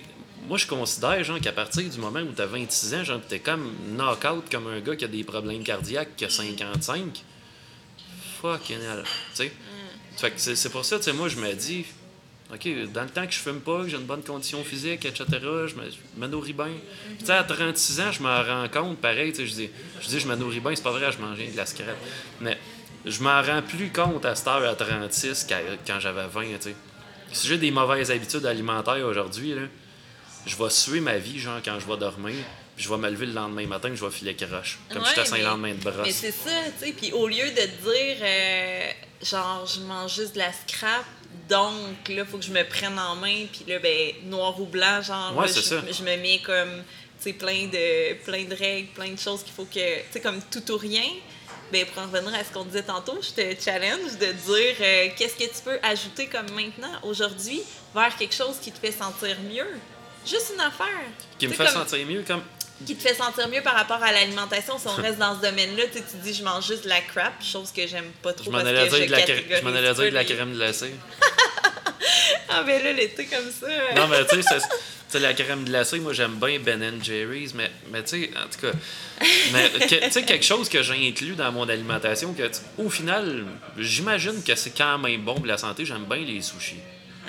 moi, 0.47 0.57
je 0.57 0.67
considère 0.67 1.23
genre 1.23 1.39
qu'à 1.39 1.51
partir 1.51 1.87
du 1.89 1.97
moment 1.99 2.21
où 2.21 2.31
tu 2.33 2.41
as 2.41 2.45
26 2.45 2.93
ans, 2.95 3.03
genre, 3.03 3.21
t'es 3.27 3.39
comme 3.39 3.71
knock-out 3.95 4.49
comme 4.49 4.67
un 4.67 4.79
gars 4.79 4.95
qui 4.95 5.05
a 5.05 5.07
des 5.07 5.23
problèmes 5.23 5.63
cardiaques 5.63 6.15
qui 6.15 6.25
a 6.25 6.29
55. 6.29 7.23
Fucking 8.41 8.77
hell. 8.77 9.03
Tu 9.03 9.35
sais. 9.35 9.45
Mm. 9.47 10.17
Fait 10.17 10.31
que 10.31 10.39
c'est 10.39 10.69
pour 10.69 10.85
ça, 10.85 10.97
tu 10.97 11.05
sais, 11.05 11.13
moi, 11.13 11.27
je 11.27 11.37
me 11.37 11.53
dis, 11.53 11.85
OK, 12.51 12.67
dans 12.91 13.03
le 13.03 13.09
temps 13.09 13.27
que 13.27 13.31
je 13.31 13.37
fume 13.37 13.59
pas, 13.59 13.83
que 13.83 13.89
j'ai 13.89 13.97
une 13.97 14.05
bonne 14.05 14.23
condition 14.23 14.63
physique, 14.63 15.05
etc., 15.05 15.25
je 15.31 15.75
me, 15.75 15.89
je 15.89 15.97
me 16.17 16.27
nourris 16.27 16.53
bien. 16.53 16.71
Tu 17.19 17.25
sais, 17.25 17.33
à 17.33 17.43
36 17.43 18.01
ans, 18.01 18.11
je 18.11 18.23
me 18.23 18.27
rends 18.27 18.67
compte, 18.69 18.97
pareil, 18.97 19.31
tu 19.31 19.41
sais, 19.41 19.45
je 19.45 19.53
dis, 19.53 19.69
je 20.01 20.07
dis, 20.07 20.19
je 20.19 20.27
me 20.27 20.35
nourris 20.35 20.59
bien, 20.59 20.75
c'est 20.75 20.81
pas 20.81 20.91
vrai, 20.91 21.11
je 21.11 21.19
mangeais 21.19 21.47
de 21.47 21.57
la 21.57 21.67
scrap. 21.67 21.95
Mais 22.41 22.57
je 23.05 23.21
m'en 23.21 23.41
rends 23.43 23.61
plus 23.61 23.91
compte 23.91 24.25
à 24.25 24.33
cette 24.33 24.47
heure 24.47 24.67
à 24.67 24.75
36 24.75 25.45
quand 25.85 25.99
j'avais 25.99 26.27
20, 26.27 26.41
tu 26.41 26.55
sais. 26.59 26.75
Si 27.31 27.47
j'ai 27.47 27.59
des 27.59 27.69
mauvaises 27.69 28.09
habitudes 28.09 28.45
alimentaires 28.47 29.05
aujourd'hui, 29.05 29.53
là, 29.53 29.61
je 30.47 30.55
vais 30.55 30.69
suer 30.71 31.01
ma 31.01 31.17
vie, 31.19 31.39
genre, 31.39 31.59
quand 31.63 31.79
je 31.79 31.85
vais 31.85 31.97
dormir, 31.97 32.35
puis 32.75 32.83
je 32.83 32.89
vais 32.89 32.97
me 32.97 33.09
lever 33.09 33.27
le 33.27 33.33
lendemain 33.33 33.67
matin, 33.67 33.91
je 33.93 34.03
vais 34.03 34.11
filer 34.11 34.35
croche. 34.35 34.79
Comme 34.91 35.05
si 35.05 35.13
j'étais 35.15 35.33
un 35.33 35.49
lendemain 35.49 35.73
de 35.73 35.79
brosse. 35.81 35.97
Mais 36.03 36.11
c'est 36.11 36.31
ça, 36.31 36.49
tu 36.79 36.85
sais. 36.85 36.93
Puis 36.93 37.11
au 37.11 37.27
lieu 37.27 37.49
de 37.51 37.61
dire, 37.61 38.17
euh, 38.21 38.91
genre, 39.21 39.67
je 39.67 39.81
mange 39.81 40.15
juste 40.15 40.33
de 40.33 40.39
la 40.39 40.51
scrap, 40.51 41.05
donc, 41.49 42.07
là, 42.09 42.15
il 42.23 42.25
faut 42.25 42.37
que 42.37 42.43
je 42.43 42.51
me 42.51 42.63
prenne 42.63 42.97
en 42.97 43.15
main. 43.15 43.45
Puis 43.51 43.65
là, 43.67 43.79
ben, 43.79 44.13
noir 44.25 44.59
ou 44.59 44.65
blanc, 44.65 45.01
genre, 45.01 45.33
je, 45.47 46.03
me 46.03 46.17
mets 46.17 46.39
comme, 46.45 46.83
tu 47.17 47.23
sais, 47.23 47.33
plein 47.33 47.67
de, 47.67 48.13
plein 48.23 48.43
de 48.43 48.55
règles, 48.55 48.89
plein 48.89 49.11
de 49.11 49.19
choses 49.19 49.43
qu'il 49.43 49.53
faut 49.53 49.65
que, 49.65 49.73
tu 49.73 50.05
sais, 50.11 50.21
comme 50.21 50.39
tout 50.51 50.71
ou 50.71 50.77
rien. 50.77 51.09
Ben, 51.71 51.85
pour 51.85 52.01
en 52.01 52.07
revenir 52.07 52.33
à 52.33 52.43
ce 52.43 52.51
qu'on 52.51 52.65
disait 52.65 52.83
tantôt, 52.83 53.19
je 53.21 53.29
te 53.29 53.61
challenge 53.63 54.17
de 54.19 54.31
dire 54.31 54.75
euh, 54.81 55.09
qu'est-ce 55.15 55.35
que 55.35 55.43
tu 55.43 55.61
peux 55.63 55.77
ajouter 55.83 56.25
comme 56.25 56.49
maintenant, 56.51 56.99
aujourd'hui, 57.03 57.61
vers 57.93 58.15
quelque 58.15 58.33
chose 58.33 58.57
qui 58.59 58.71
te 58.71 58.79
fait 58.79 58.91
sentir 58.91 59.35
mieux. 59.41 59.67
Juste 60.25 60.53
une 60.55 60.61
affaire. 60.61 60.87
Qui 61.37 61.47
me 61.47 61.53
fait 61.53 61.67
sentir 61.67 62.05
mieux, 62.07 62.23
comme 62.23 62.41
qui 62.85 62.95
te 62.95 63.01
fait 63.01 63.13
sentir 63.13 63.47
mieux 63.49 63.61
par 63.61 63.75
rapport 63.75 64.01
à 64.01 64.11
l'alimentation. 64.11 64.77
Si 64.77 64.87
on 64.87 65.01
reste 65.01 65.17
dans 65.17 65.35
ce 65.35 65.45
domaine-là, 65.45 65.83
tu 65.93 66.01
dis 66.23 66.33
je 66.33 66.43
mange 66.43 66.65
juste 66.67 66.83
de 66.85 66.89
la 66.89 67.01
crap, 67.01 67.43
chose 67.43 67.71
que 67.71 67.85
j'aime 67.87 68.11
pas 68.21 68.33
trop. 68.33 68.45
Je 68.45 68.49
m'en 68.49 68.57
allais 68.59 68.87
dire, 68.87 69.07
de 69.07 69.11
la, 70.13 70.23
crème 70.23 70.53
glacée. 70.53 70.93
ah, 72.49 72.63
ben 72.63 72.83
là, 72.83 72.93
l'été 72.93 73.25
comme 73.25 73.51
ça. 73.51 73.67
non, 73.95 74.07
mais 74.07 74.25
tu 74.25 74.41
sais, 74.41 75.19
la 75.19 75.33
crème 75.33 75.65
glacée, 75.65 75.99
moi 75.99 76.13
j'aime 76.13 76.35
bien 76.35 76.59
Ben 76.59 77.03
Jerry's, 77.03 77.53
mais, 77.53 77.71
mais 77.91 78.03
tu 78.03 78.25
sais, 78.25 78.31
en 78.37 78.47
tout 78.47 78.67
cas, 78.67 78.77
mais 79.51 79.69
tu 79.87 80.11
sais, 80.11 80.23
quelque 80.23 80.45
chose 80.45 80.69
que 80.69 80.83
j'ai 80.83 81.07
inclus 81.07 81.35
dans 81.35 81.51
mon 81.51 81.67
alimentation, 81.67 82.33
que 82.33 82.43
au 82.77 82.89
final, 82.89 83.45
j'imagine 83.77 84.43
que 84.43 84.55
c'est 84.55 84.75
quand 84.77 84.97
même 84.99 85.21
bon 85.23 85.35
pour 85.35 85.47
la 85.47 85.57
santé, 85.57 85.83
j'aime 85.83 86.05
bien 86.05 86.19
les 86.19 86.41
sushis. 86.41 86.79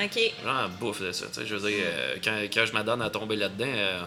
OK. 0.03 0.19
Genre, 0.45 0.69
bouffe 0.81 1.03
de 1.03 1.13
ça. 1.13 1.27
Tu 1.27 1.41
sais, 1.41 1.47
je 1.47 1.55
veux 1.55 1.71
dire, 1.71 1.85
euh, 1.85 2.17
quand, 2.23 2.39
quand, 2.53 2.65
je 2.65 2.73
m'adonne 2.73 3.03
à 3.03 3.11
tomber 3.11 3.37
là-dedans, 3.37 3.67
euh, 3.67 4.03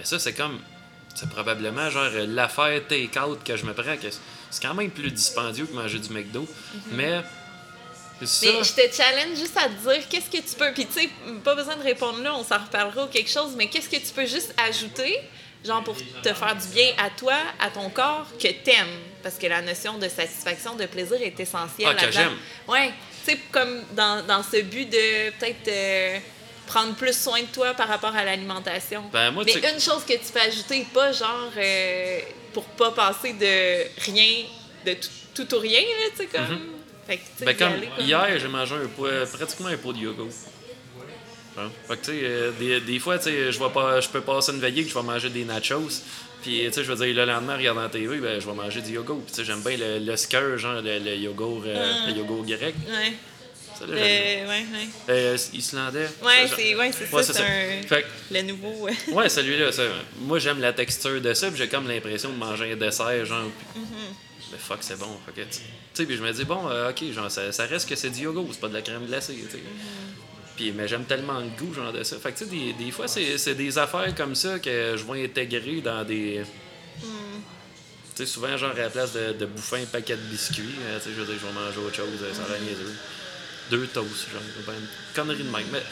mais 0.00 0.06
ça, 0.06 0.18
c'est 0.18 0.32
comme. 0.32 0.58
C'est 1.14 1.28
probablement 1.28 1.90
genre 1.90 2.08
l'affaire 2.26 2.80
take-out 2.88 3.44
que 3.44 3.54
je 3.54 3.66
me 3.66 3.74
prends. 3.74 3.94
C'est 4.50 4.62
quand 4.62 4.74
même 4.74 4.90
plus 4.90 5.10
dispendieux 5.10 5.66
que 5.66 5.74
manger 5.74 5.98
du 5.98 6.08
McDo. 6.08 6.40
Mhm. 6.40 6.80
Mais. 6.92 7.20
Ça... 8.24 8.46
Mais 8.46 8.64
je 8.64 8.72
te 8.72 8.94
challenge 8.94 9.38
juste 9.38 9.56
à 9.56 9.68
te 9.68 9.74
dire 9.82 10.08
qu'est-ce 10.08 10.30
que 10.30 10.42
tu 10.42 10.56
peux. 10.56 10.72
Puis 10.72 10.86
tu 10.86 11.00
sais, 11.00 11.10
pas 11.44 11.54
besoin 11.54 11.76
de 11.76 11.82
répondre 11.82 12.22
là, 12.22 12.34
on 12.34 12.44
s'en 12.44 12.58
reparlera 12.58 13.04
ou 13.04 13.08
quelque 13.08 13.30
chose, 13.30 13.52
mais 13.56 13.68
qu'est-ce 13.68 13.88
que 13.88 13.96
tu 13.96 14.12
peux 14.14 14.26
juste 14.26 14.54
ajouter, 14.68 15.18
genre 15.64 15.82
pour 15.84 15.96
te 15.96 16.34
faire 16.34 16.54
du 16.54 16.68
bien 16.68 16.92
à 16.98 17.10
toi, 17.10 17.36
à 17.58 17.70
ton 17.70 17.88
corps, 17.90 18.26
que 18.38 18.48
t'aimes? 18.48 19.00
Parce 19.22 19.36
que 19.36 19.46
la 19.46 19.62
notion 19.62 19.98
de 19.98 20.08
satisfaction, 20.08 20.76
de 20.76 20.86
plaisir 20.86 21.20
est 21.20 21.38
essentielle. 21.38 21.96
Ah, 21.98 22.06
que 22.06 22.12
j'aime. 22.12 22.36
Ouais. 22.68 22.92
Tu 23.24 23.32
sais, 23.32 23.38
comme 23.50 23.84
dans, 23.92 24.24
dans, 24.26 24.42
ce 24.42 24.62
but 24.62 24.88
de 24.88 25.30
peut-être. 25.38 25.68
Euh, 25.68 26.18
prendre 26.70 26.94
plus 26.94 27.16
soin 27.16 27.40
de 27.40 27.46
toi 27.52 27.74
par 27.74 27.88
rapport 27.88 28.14
à 28.14 28.24
l'alimentation. 28.24 29.02
Ben, 29.12 29.32
Mais 29.44 29.52
une 29.52 29.80
chose 29.80 30.04
que 30.06 30.12
tu 30.12 30.32
peux 30.32 30.40
ajouter, 30.40 30.86
pas 30.94 31.10
genre 31.12 31.50
euh, 31.56 32.20
pour 32.52 32.64
pas 32.64 32.92
passer 32.92 33.32
de 33.32 34.04
rien, 34.04 34.44
de 34.86 34.96
tout, 35.34 35.54
ou 35.54 35.58
rien, 35.58 35.80
tu 36.12 36.16
sais, 36.16 36.26
comme. 36.26 36.42
Mm-hmm. 36.42 37.06
fait 37.06 37.16
que, 37.16 37.44
ben, 37.44 37.56
comme 37.56 38.04
hier, 38.06 38.38
j'ai 38.38 38.48
mangé 38.48 38.74
un 38.76 38.86
pot, 38.86 39.08
pratiquement 39.36 39.68
un 39.68 39.76
pot 39.76 39.92
de 39.92 39.98
yogourt. 39.98 40.28
Fait 41.88 41.96
que, 41.96 42.04
tu 42.04 42.12
sais, 42.12 42.20
euh, 42.22 42.52
des, 42.58 42.80
des 42.80 42.98
fois, 42.98 43.18
tu 43.18 43.24
sais, 43.24 43.52
je 43.52 43.58
pas, 43.58 44.00
je 44.00 44.08
peux 44.08 44.20
passer 44.20 44.52
une 44.52 44.60
veillée 44.60 44.84
que 44.84 44.88
je 44.88 44.94
vais 44.94 45.02
manger 45.02 45.28
des 45.28 45.44
nachos. 45.44 46.02
Puis, 46.42 46.62
tu 46.66 46.72
sais, 46.72 46.84
je 46.84 46.92
veux 46.92 47.04
dire, 47.04 47.14
le 47.14 47.30
lendemain, 47.30 47.54
en 47.54 47.58
regardant 47.58 47.82
la 47.82 47.88
TV, 47.90 48.18
ben, 48.18 48.40
je 48.40 48.46
vais 48.46 48.54
manger 48.54 48.80
du 48.80 48.92
yogourt. 48.92 49.20
Puis, 49.22 49.32
tu 49.32 49.36
sais, 49.36 49.44
j'aime 49.44 49.60
bien 49.60 49.76
le, 49.76 49.98
le 49.98 50.56
genre, 50.56 50.80
le, 50.80 50.98
le 50.98 51.16
yogourt, 51.16 51.64
euh, 51.66 52.06
le 52.06 52.12
yogourt 52.12 52.46
grec. 52.46 52.74
Ouais. 52.88 53.12
Là, 53.80 53.86
Euh, 53.96 54.48
ouais, 54.48 54.48
ouais. 54.48 54.88
Euh, 55.08 55.36
islandais. 55.54 56.08
Ouais, 56.22 56.46
c'est 56.54 56.74
ouais, 56.74 56.90
c'est 56.92 57.12
Ouais, 57.12 57.22
ça, 57.22 57.42
un... 57.42 57.82
Fait 57.86 58.04
le 58.30 58.42
nouveau. 58.42 58.88
euh, 58.88 58.92
Ouais, 59.12 59.28
celui-là, 59.28 59.72
ça. 59.72 59.84
Moi, 60.20 60.38
j'aime 60.38 60.60
la 60.60 60.72
texture 60.72 61.20
de 61.20 61.32
ça, 61.34 61.48
j'ai 61.54 61.68
comme 61.68 61.88
l'impression 61.88 62.30
de 62.30 62.36
manger 62.36 62.72
un 62.72 62.76
dessert, 62.76 63.24
genre. 63.26 63.44
puis- 63.74 63.80
Mm-hmm. 63.82 64.52
Mais 64.52 64.58
fuck, 64.58 64.78
c'est 64.80 64.98
bon. 64.98 65.16
Tu 65.34 65.42
sais, 65.94 66.04
puis 66.06 66.16
je 66.16 66.22
me 66.22 66.32
dis, 66.32 66.44
bon, 66.44 66.68
euh, 66.68 66.90
ok, 66.90 67.12
genre, 67.12 67.30
ça, 67.30 67.52
ça 67.52 67.66
reste 67.66 67.88
que 67.88 67.94
c'est 67.94 68.10
du 68.10 68.22
yogourt, 68.22 68.48
c'est 68.52 68.60
pas 68.60 68.68
de 68.68 68.74
la 68.74 68.82
crème 68.82 69.06
glacée, 69.06 69.34
tu 69.34 69.42
sais. 69.50 69.58
Mm-hmm. 69.58 70.56
Puis, 70.56 70.72
mais 70.72 70.88
j'aime 70.88 71.04
tellement 71.04 71.38
le 71.38 71.46
goût, 71.58 71.72
genre, 71.72 71.92
de 71.92 72.02
ça. 72.02 72.16
Fait 72.18 72.32
que, 72.32 72.38
tu 72.38 72.44
sais, 72.44 72.50
des, 72.50 72.72
des 72.84 72.90
fois, 72.90 73.06
c'est 73.08 73.54
des 73.54 73.78
affaires 73.78 74.12
comme 74.16 74.34
ça 74.34 74.58
que 74.58 74.96
je 74.96 75.04
vais 75.04 75.24
intégrer 75.24 75.80
dans 75.80 76.02
des. 76.04 76.40
Mm. 76.98 77.04
Tu 77.04 77.06
sais, 78.16 78.26
souvent, 78.26 78.56
genre, 78.56 78.72
à 78.72 78.74
la 78.80 78.90
place 78.90 79.12
de, 79.12 79.32
de 79.34 79.46
bouffer 79.46 79.76
un 79.76 79.86
paquet 79.86 80.16
de 80.16 80.22
biscuits, 80.22 80.64
tu 80.64 81.04
sais, 81.04 81.10
je 81.16 81.20
veux 81.20 81.26
dire, 81.26 81.36
je 81.40 81.46
vais 81.46 81.52
manger 81.52 81.78
autre 81.78 81.94
chose, 81.96 82.08
ça 82.34 82.42
a 82.44 82.48
l'air 82.48 82.60
niaiseux. 82.60 82.94
Deux 83.70 83.86
toasts, 83.86 84.30
genre, 84.32 84.42
ben, 84.66 84.72
une 84.74 85.14
connerie 85.14 85.44
de 85.44 85.50
même. 85.50 85.66
Mais, 85.72 85.82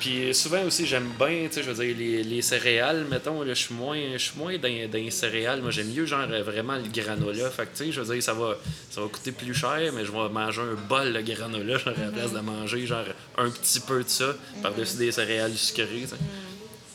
puis 0.00 0.34
souvent 0.34 0.62
aussi, 0.64 0.86
j'aime 0.86 1.10
bien, 1.18 1.46
tu 1.48 1.54
sais, 1.54 1.62
je 1.62 1.70
veux 1.70 1.84
dire, 1.84 1.96
les, 1.96 2.22
les 2.22 2.42
céréales, 2.42 3.06
mettons, 3.08 3.44
je 3.46 3.54
suis 3.54 3.74
moins, 3.74 3.98
je 4.12 4.18
suis 4.18 4.38
moins 4.38 4.56
dans, 4.58 4.90
dans 4.90 4.98
les 4.98 5.10
céréales. 5.10 5.62
Moi, 5.62 5.70
j'aime 5.70 5.90
mieux, 5.90 6.04
genre, 6.04 6.26
vraiment 6.44 6.76
le 6.76 6.88
granola. 6.92 7.50
Fait 7.50 7.64
que, 7.64 7.76
tu 7.76 7.84
sais, 7.86 7.92
je 7.92 8.00
veux 8.00 8.14
dire, 8.14 8.22
ça 8.22 8.34
va, 8.34 8.56
ça 8.90 9.00
va 9.00 9.08
coûter 9.08 9.32
plus 9.32 9.54
cher, 9.54 9.92
mais 9.94 10.04
je 10.04 10.12
vais 10.12 10.28
manger 10.28 10.60
un 10.60 10.74
bol 10.74 11.12
de 11.12 11.20
granola, 11.20 11.78
genre, 11.78 11.94
à 11.96 12.00
la 12.04 12.10
place 12.10 12.32
de 12.32 12.40
manger, 12.40 12.86
genre, 12.86 13.06
un 13.38 13.50
petit 13.50 13.80
peu 13.80 14.04
de 14.04 14.08
ça, 14.08 14.34
par-dessus 14.62 14.98
des 14.98 15.10
céréales 15.10 15.54
sucrées, 15.54 15.86
tu 16.02 16.08
sais. 16.08 16.16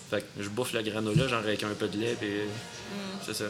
Fait 0.10 0.22
que 0.22 0.44
je 0.44 0.50
bouffe 0.50 0.74
le 0.74 0.82
granola, 0.82 1.28
genre, 1.28 1.40
avec 1.40 1.64
un 1.64 1.74
peu 1.74 1.88
de 1.88 1.98
lait, 1.98 2.16
puis 2.20 2.30
c'est 3.26 3.34
ça. 3.36 3.46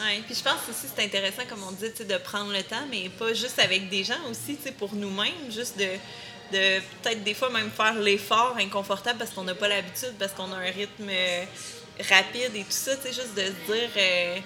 Ouais, 0.00 0.22
puis 0.24 0.34
je 0.34 0.42
pense 0.42 0.60
aussi 0.70 0.86
c'est 0.94 1.04
intéressant, 1.04 1.42
comme 1.48 1.62
on 1.66 1.72
dit, 1.72 1.90
de 2.04 2.18
prendre 2.18 2.52
le 2.52 2.62
temps, 2.62 2.86
mais 2.90 3.08
pas 3.08 3.32
juste 3.32 3.58
avec 3.58 3.88
des 3.88 4.04
gens 4.04 4.20
aussi, 4.30 4.56
pour 4.78 4.94
nous-mêmes, 4.94 5.50
juste 5.50 5.76
de, 5.76 5.88
de 6.52 6.80
peut-être 7.02 7.24
des 7.24 7.34
fois 7.34 7.50
même 7.50 7.70
faire 7.70 7.94
l'effort 7.94 8.56
inconfortable 8.58 9.18
parce 9.18 9.30
qu'on 9.32 9.44
n'a 9.44 9.54
pas 9.54 9.68
l'habitude, 9.68 10.14
parce 10.18 10.32
qu'on 10.32 10.52
a 10.52 10.56
un 10.56 10.70
rythme 10.70 11.10
rapide 12.08 12.54
et 12.54 12.62
tout 12.62 12.66
ça, 12.70 12.96
tu 12.96 13.02
sais, 13.02 13.12
juste 13.12 13.34
de 13.34 13.42
se 13.42 13.72
dire, 13.72 13.90
euh, 13.96 14.38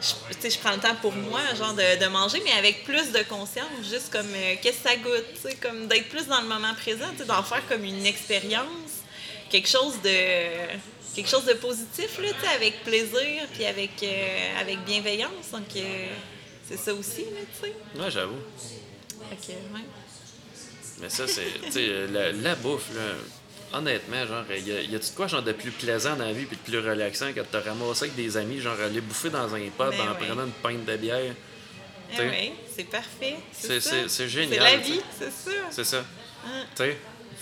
je, 0.00 0.58
prends 0.58 0.72
le 0.72 0.80
temps 0.80 0.94
pour 1.00 1.14
moi, 1.14 1.40
genre 1.56 1.74
de, 1.74 2.06
manger, 2.08 2.40
mais 2.44 2.52
avec 2.52 2.84
plus 2.84 3.10
de 3.10 3.22
conscience, 3.22 3.68
juste 3.82 4.10
comme, 4.12 4.26
euh, 4.34 4.54
qu'est-ce 4.62 4.82
que 4.82 4.88
ça 4.88 4.96
goûte, 4.96 5.60
comme 5.60 5.86
d'être 5.86 6.08
plus 6.08 6.26
dans 6.26 6.40
le 6.40 6.48
moment 6.48 6.74
présent, 6.74 7.08
d'en 7.26 7.42
faire 7.42 7.66
comme 7.68 7.84
une 7.84 8.06
expérience, 8.06 8.66
quelque 9.50 9.68
chose 9.68 9.94
de 10.02 10.10
quelque 11.22 11.30
chose 11.30 11.44
de 11.46 11.54
positif, 11.54 12.18
là, 12.18 12.28
avec 12.54 12.82
plaisir, 12.84 13.46
puis 13.54 13.64
avec, 13.64 13.90
euh, 14.02 14.60
avec 14.60 14.78
bienveillance. 14.84 15.50
Donc, 15.52 15.64
euh, 15.76 16.06
c'est 16.68 16.76
ça 16.78 16.92
aussi, 16.94 17.24
tu 17.24 17.60
sais. 17.66 17.74
Ouais, 18.00 18.10
j'avoue. 18.10 18.36
Que, 19.30 19.52
ouais. 19.52 19.84
Mais 21.00 21.08
ça, 21.10 21.26
c'est. 21.28 21.44
Tu 21.66 21.72
sais, 21.72 22.06
la, 22.10 22.32
la 22.32 22.54
bouffe, 22.54 22.94
là. 22.94 23.12
Honnêtement, 23.78 24.26
genre, 24.26 24.44
y 24.50 24.72
a, 24.72 24.80
y 24.80 24.96
a-tu 24.96 25.10
de 25.10 25.14
quoi 25.14 25.26
genre 25.26 25.42
de 25.42 25.52
plus 25.52 25.70
plaisant 25.70 26.16
dans 26.16 26.24
la 26.24 26.32
vie 26.32 26.46
puis 26.46 26.56
de 26.56 26.62
plus 26.62 26.78
relaxant 26.78 27.32
que 27.34 27.40
de 27.40 27.44
te 27.44 27.56
ramasser 27.58 28.04
avec 28.04 28.16
des 28.16 28.36
amis, 28.38 28.60
genre 28.60 28.80
aller 28.80 29.02
bouffer 29.02 29.28
dans 29.28 29.54
un 29.54 29.58
pub 29.60 29.70
Ben 29.76 30.00
en 30.00 30.12
ouais. 30.18 30.26
prenant 30.26 30.44
une 30.46 30.52
pinte 30.52 30.86
de 30.86 30.96
bière? 30.96 31.34
Eh 32.14 32.18
ouais, 32.22 32.52
c'est 32.74 32.84
parfait. 32.84 33.36
C'est- 33.52 33.80
c'est- 33.80 34.08
c'est 34.08 34.26
génial, 34.30 34.54
C'est 34.54 34.58
la 34.72 34.78
t'sais. 34.80 34.90
vie, 34.92 35.00
c'est 35.18 35.30
ça. 35.30 35.50
C'est 35.70 35.84
ça. 35.84 35.98
Hein. 36.46 36.64
Tu 36.74 36.82
sais, 36.84 36.96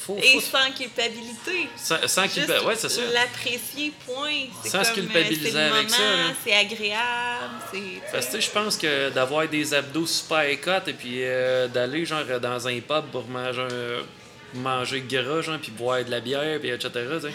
faut. 0.07 0.17
Et 0.23 0.35
faut 0.35 0.41
sans 0.41 0.71
culpabilité. 0.73 1.69
sans, 1.77 1.97
sans 2.07 2.23
Juste 2.25 2.35
culpa- 2.47 2.63
Ouais, 2.65 2.75
c'est 2.77 2.89
ça. 2.89 3.01
l'apprécier, 3.13 3.93
point. 4.07 4.45
Sans 4.65 4.79
comme, 4.79 4.89
euh, 4.91 4.95
culpabiliser 4.95 5.59
avec 5.59 5.91
ça, 5.91 5.99
moment, 5.99 6.29
là. 6.29 6.35
C'est 6.45 6.55
agréable, 6.55 7.55
c'est... 7.73 8.13
Parce 8.13 8.27
que 8.27 8.41
je 8.41 8.51
pense 8.51 8.77
que 8.77 9.11
d'avoir 9.11 9.49
des 9.49 9.75
abdos 9.75 10.07
super 10.07 10.45
cut 10.61 10.91
et 10.91 10.93
puis 10.93 11.19
euh, 11.25 11.69
d'aller 11.69 12.05
genre 12.07 12.25
dans 12.41 12.69
un 12.69 12.81
pub 12.81 13.05
pour 13.13 13.27
manger 13.29 13.63
un- 13.63 14.59
manger 14.59 15.01
gras, 15.03 15.43
genre, 15.43 15.59
puis 15.61 15.73
boire 15.73 16.05
de 16.05 16.11
la 16.11 16.21
bière, 16.21 16.59
puis 16.61 16.71
etc. 16.71 16.91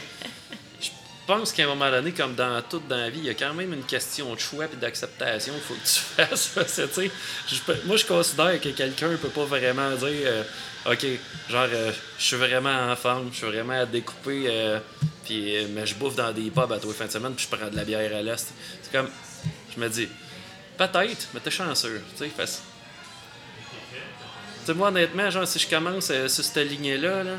Je 0.82 1.36
pense 1.38 1.54
qu'à 1.54 1.64
un 1.64 1.68
moment 1.68 1.90
donné, 1.90 2.12
comme 2.12 2.34
dans 2.36 2.62
toute 2.64 2.88
dans 2.88 2.98
la 2.98 3.10
vie, 3.10 3.20
il 3.20 3.26
y 3.26 3.30
a 3.30 3.36
quand 3.36 3.54
même 3.54 3.72
une 3.72 3.84
question 3.84 4.34
de 4.34 4.40
choix 4.40 4.66
et 4.66 4.76
d'acceptation 4.76 5.54
qu'il 5.54 5.62
faut 5.62 5.76
que 5.76 5.88
tu 5.88 6.00
fasses. 7.60 7.86
Moi, 7.86 7.96
je 7.96 8.06
considère 8.06 8.60
que 8.60 8.70
quelqu'un 8.70 9.10
ne 9.10 9.16
peut 9.18 9.30
pas 9.30 9.46
vraiment 9.46 9.92
dire 9.92 10.08
euh, 10.26 10.44
OK, 10.86 11.06
genre, 11.50 11.68
euh, 11.72 11.92
je 12.18 12.24
suis 12.24 12.38
vraiment 12.38 12.92
en 12.92 12.96
forme, 12.96 13.30
je 13.32 13.38
suis 13.38 13.46
vraiment 13.48 13.80
à 13.82 13.86
découper, 13.86 14.46
euh, 14.48 14.80
puis, 15.24 15.56
euh, 15.58 15.68
mais 15.70 15.86
je 15.86 15.94
bouffe 15.94 16.16
dans 16.16 16.32
des 16.32 16.50
pubs 16.50 16.72
à 16.72 16.80
tous 16.80 16.88
les 16.88 16.94
fins 16.96 17.06
de 17.06 17.12
semaine, 17.12 17.34
puis 17.36 17.48
je 17.50 17.56
prends 17.56 17.70
de 17.70 17.76
la 17.76 17.84
bière 17.86 18.16
à 18.16 18.22
l'est. 18.24 18.52
C'est 18.82 18.92
comme, 18.92 19.08
je 19.76 19.80
me 19.80 19.88
dis, 19.90 20.08
peut-être, 20.78 21.28
mais 21.34 21.40
t'es 21.40 21.52
chanceux. 21.52 22.02
Tu 22.18 22.24
sais, 22.26 22.32
parce- 22.36 22.64
moi, 24.76 24.88
honnêtement, 24.88 25.30
genre, 25.30 25.48
si 25.48 25.60
je 25.60 25.68
commence 25.68 26.10
euh, 26.12 26.28
sur 26.28 26.44
cette 26.44 26.68
lignée-là, 26.70 27.24
là, 27.24 27.32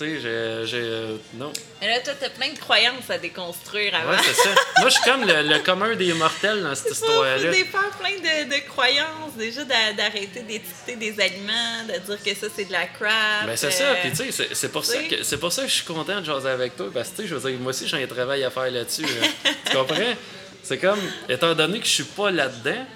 tu 0.00 0.14
sais, 0.16 0.20
j'ai. 0.20 0.66
j'ai, 0.66 0.80
euh, 0.82 1.16
non. 1.34 1.52
Mais 1.80 1.88
là, 1.88 2.00
toi, 2.00 2.14
t'as 2.18 2.30
plein 2.30 2.48
de 2.52 2.58
croyances 2.58 3.08
à 3.10 3.18
déconstruire 3.18 3.94
avant. 3.94 4.12
Ouais, 4.12 4.16
c'est 4.24 4.34
ça. 4.34 4.50
Moi, 4.78 4.88
je 4.88 4.94
suis 4.94 5.04
comme 5.04 5.26
le, 5.26 5.42
le 5.42 5.58
commun 5.60 5.94
des 5.94 6.12
mortels 6.14 6.62
dans 6.62 6.74
cette 6.74 6.92
histoire-là. 6.92 7.38
faut 7.38 7.48
défaire 7.48 7.90
plein 7.98 8.16
de, 8.16 8.48
de 8.54 8.66
croyances. 8.68 9.34
Déjà, 9.36 9.64
d'a- 9.64 9.92
d'arrêter 9.96 10.40
d'étiqueter 10.40 10.96
des 10.96 11.20
aliments, 11.20 11.84
de 11.86 11.98
dire 11.98 12.22
que 12.22 12.34
ça, 12.34 12.46
c'est 12.54 12.64
de 12.64 12.72
la 12.72 12.86
crap. 12.86 13.46
Ben, 13.46 13.56
c'est 13.56 13.70
ça. 13.70 13.84
euh, 13.84 13.94
Puis, 14.02 14.10
tu 14.12 14.32
sais, 14.32 14.48
c'est- 14.54 14.68
pour, 14.72 14.84
ça 14.84 14.98
que- 15.02 15.22
c'est 15.22 15.38
pour 15.38 15.52
ça 15.52 15.62
que 15.62 15.68
je 15.68 15.74
suis 15.74 15.84
content 15.84 16.20
de 16.20 16.24
jaser 16.24 16.48
avec 16.48 16.76
toi. 16.76 16.86
Parce 16.92 17.10
que, 17.10 17.16
tu 17.16 17.22
sais, 17.22 17.28
je 17.28 17.34
veux 17.34 17.50
dire, 17.50 17.58
moi 17.60 17.70
aussi, 17.70 17.86
j'ai 17.86 18.02
un 18.02 18.06
travail 18.06 18.42
à 18.44 18.50
faire 18.50 18.70
là-dessus. 18.70 19.02
là. 19.02 19.26
tu 19.70 19.76
comprends? 19.76 20.14
C'est 20.62 20.78
comme, 20.78 21.00
étant 21.28 21.54
donné 21.54 21.78
que 21.80 21.86
je 21.86 21.90
suis 21.90 22.04
pas 22.04 22.30
là-dedans, 22.30 22.86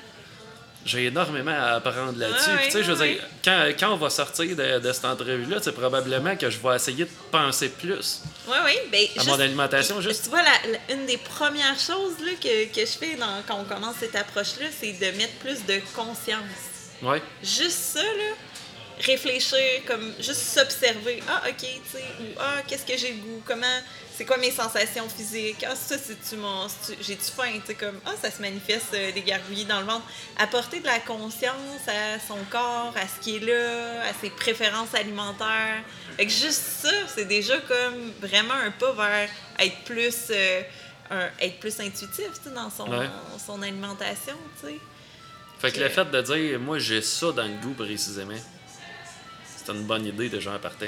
j'ai 0.85 1.06
énormément 1.06 1.51
à 1.51 1.77
apprendre 1.77 2.19
là-dessus. 2.19 2.51
Puis, 2.56 2.65
tu 2.66 2.70
sais, 2.73 2.85
je 2.85 2.93
veux 2.93 3.06
dire, 3.06 3.23
quand, 3.44 3.69
quand 3.78 3.93
on 3.93 3.97
va 3.97 4.11
sortir 4.11 4.55
de, 4.55 4.78
de 4.78 4.93
cette 4.93 5.05
entrevue-là, 5.05 5.56
c'est 5.62 5.73
probablement 5.73 6.36
que 6.36 6.51
je 6.51 6.59
vais 6.59 6.77
essayer 6.77 7.05
de 7.05 7.11
penser 7.31 7.69
plus 7.70 8.20
Oui, 8.47 8.56
oui. 8.65 8.73
Ben, 8.93 9.01
à 9.05 9.15
juste- 9.15 9.27
mon 9.27 9.40
alimentation. 9.40 10.01
Juste, 10.01 10.24
Tu 10.24 10.31
vois, 10.31 10.43
la- 10.43 10.70
la- 10.73 10.94
une 10.94 11.06
des 11.06 11.16
premières 11.16 11.78
choses 11.78 12.15
là, 12.24 12.32
que, 12.40 12.66
que 12.66 12.81
je 12.81 12.98
fais 12.98 13.16
dans- 13.16 13.43
quand 13.48 13.59
on 13.61 13.65
commence 13.65 13.97
cette 14.01 14.16
approche-là, 14.16 14.66
c'est 14.78 14.93
de 14.93 15.16
mettre 15.16 15.35
plus 15.40 15.65
de 15.66 15.81
conscience. 15.94 16.43
ouais. 17.02 17.23
Juste 17.43 17.78
ça, 17.94 18.02
là, 18.02 18.35
réfléchir, 19.01 19.59
comme 19.86 20.12
juste 20.20 20.40
s'observer. 20.55 21.23
Ah, 21.28 21.43
ok, 21.48 21.56
tu 21.59 21.66
sais, 21.93 22.05
ou 22.20 22.24
ah, 22.39 22.62
qu'est-ce 22.66 22.86
que 22.86 22.97
j'ai 22.97 23.11
le 23.12 23.16
goût, 23.19 23.43
comment, 23.47 23.66
c'est 24.16 24.24
quoi 24.24 24.36
mes 24.36 24.51
sensations 24.53 25.09
physiques, 25.09 25.65
ah, 25.69 25.74
ça, 25.74 25.97
c'est-tu 25.99 26.36
mon, 26.36 26.66
j'ai-tu 27.01 27.31
faim, 27.36 27.51
tu 27.61 27.66
sais, 27.66 27.74
comme, 27.74 27.99
ah, 28.07 28.12
ça 28.20 28.31
se 28.31 28.41
manifeste 28.41 28.95
euh, 28.95 29.11
des 29.12 29.23
gargouillis 29.23 29.65
dans 29.65 29.81
le 29.81 29.86
ventre. 29.86 30.07
Apporter 30.39 30.81
de 30.81 30.86
la 30.86 31.01
conscience 31.01 31.57
à 31.89 32.19
son 32.20 32.39
corps, 32.51 32.95
à 32.97 33.09
ce 33.09 33.20
qui 33.20 33.36
est 33.36 33.41
là, 33.41 34.09
à 34.09 34.15
ses 34.20 34.31
préférences 34.31 34.95
alimentaires. 34.95 35.82
Fait 36.16 36.27
que 36.27 36.32
juste 36.32 36.62
ça, 36.82 36.93
c'est 37.15 37.24
déjà 37.24 37.59
comme 37.62 38.12
vraiment 38.20 38.55
un 38.55 38.70
pas 38.70 38.93
vers 38.93 39.28
être 39.59 39.78
plus, 39.85 40.15
euh, 40.31 40.62
un- 41.11 41.31
être 41.41 41.59
plus 41.59 41.78
intuitif, 41.81 42.31
dans 42.55 42.70
son, 42.70 42.89
Ouais. 42.91 43.09
son 43.45 43.61
alimentation, 43.62 44.36
tu 44.61 44.69
sais. 44.69 44.78
Fait 45.59 45.73
que 45.73 45.81
le 45.81 45.89
fait 45.89 46.05
de 46.11 46.20
dire, 46.20 46.61
moi, 46.61 46.78
j'ai 46.78 47.01
ça 47.03 47.32
dans 47.32 47.45
le 47.47 47.55
goût 47.61 47.73
précisément, 47.74 48.35
c'est 49.57 49.73
une 49.73 49.85
bonne 49.85 50.05
idée 50.07 50.28
déjà 50.28 50.53
en 50.53 50.59
partant. 50.59 50.86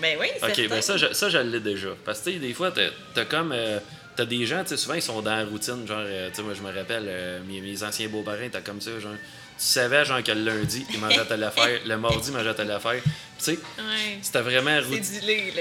Ben 0.00 0.16
oui, 0.20 0.26
Ok, 0.42 0.54
certain. 0.54 0.68
ben 0.68 0.82
ça, 0.82 0.96
je, 0.96 1.12
ça, 1.12 1.28
je 1.28 1.38
l'ai 1.38 1.60
déjà. 1.60 1.90
Parce 2.04 2.20
que, 2.20 2.30
des 2.30 2.52
fois, 2.54 2.72
t'as 3.14 3.24
comme. 3.24 3.52
euh, 3.52 3.78
t'as 4.16 4.24
des 4.26 4.44
gens, 4.46 4.62
tu 4.62 4.70
sais, 4.70 4.76
souvent, 4.76 4.94
ils 4.94 5.02
sont 5.02 5.22
dans 5.22 5.34
la 5.36 5.44
routine. 5.44 5.86
Genre, 5.86 5.98
euh, 6.00 6.28
tu 6.30 6.36
sais, 6.36 6.42
moi, 6.42 6.52
je 6.54 6.62
me 6.62 6.72
rappelle, 6.76 7.04
euh, 7.08 7.40
mes, 7.48 7.60
mes 7.60 7.82
anciens 7.82 8.08
beaux-parents, 8.08 8.48
t'as 8.52 8.60
comme 8.60 8.80
ça, 8.80 8.90
genre. 9.00 9.12
Tu 9.58 9.66
savais, 9.66 10.04
genre, 10.06 10.22
que 10.22 10.32
le 10.32 10.42
lundi, 10.42 10.86
ils 10.90 10.98
mangeaient 10.98 11.26
telle 11.26 11.44
affaire, 11.44 11.80
le 11.84 11.96
mardi, 11.98 12.28
ils 12.30 12.32
mangeaient 12.34 12.54
telle 12.54 12.70
affaire. 12.70 13.02
Puis, 13.02 13.12
tu 13.38 13.44
sais, 13.44 13.52
Ouais. 13.78 14.18
c'était 14.22 14.40
vraiment, 14.40 14.78
C'est 14.90 15.02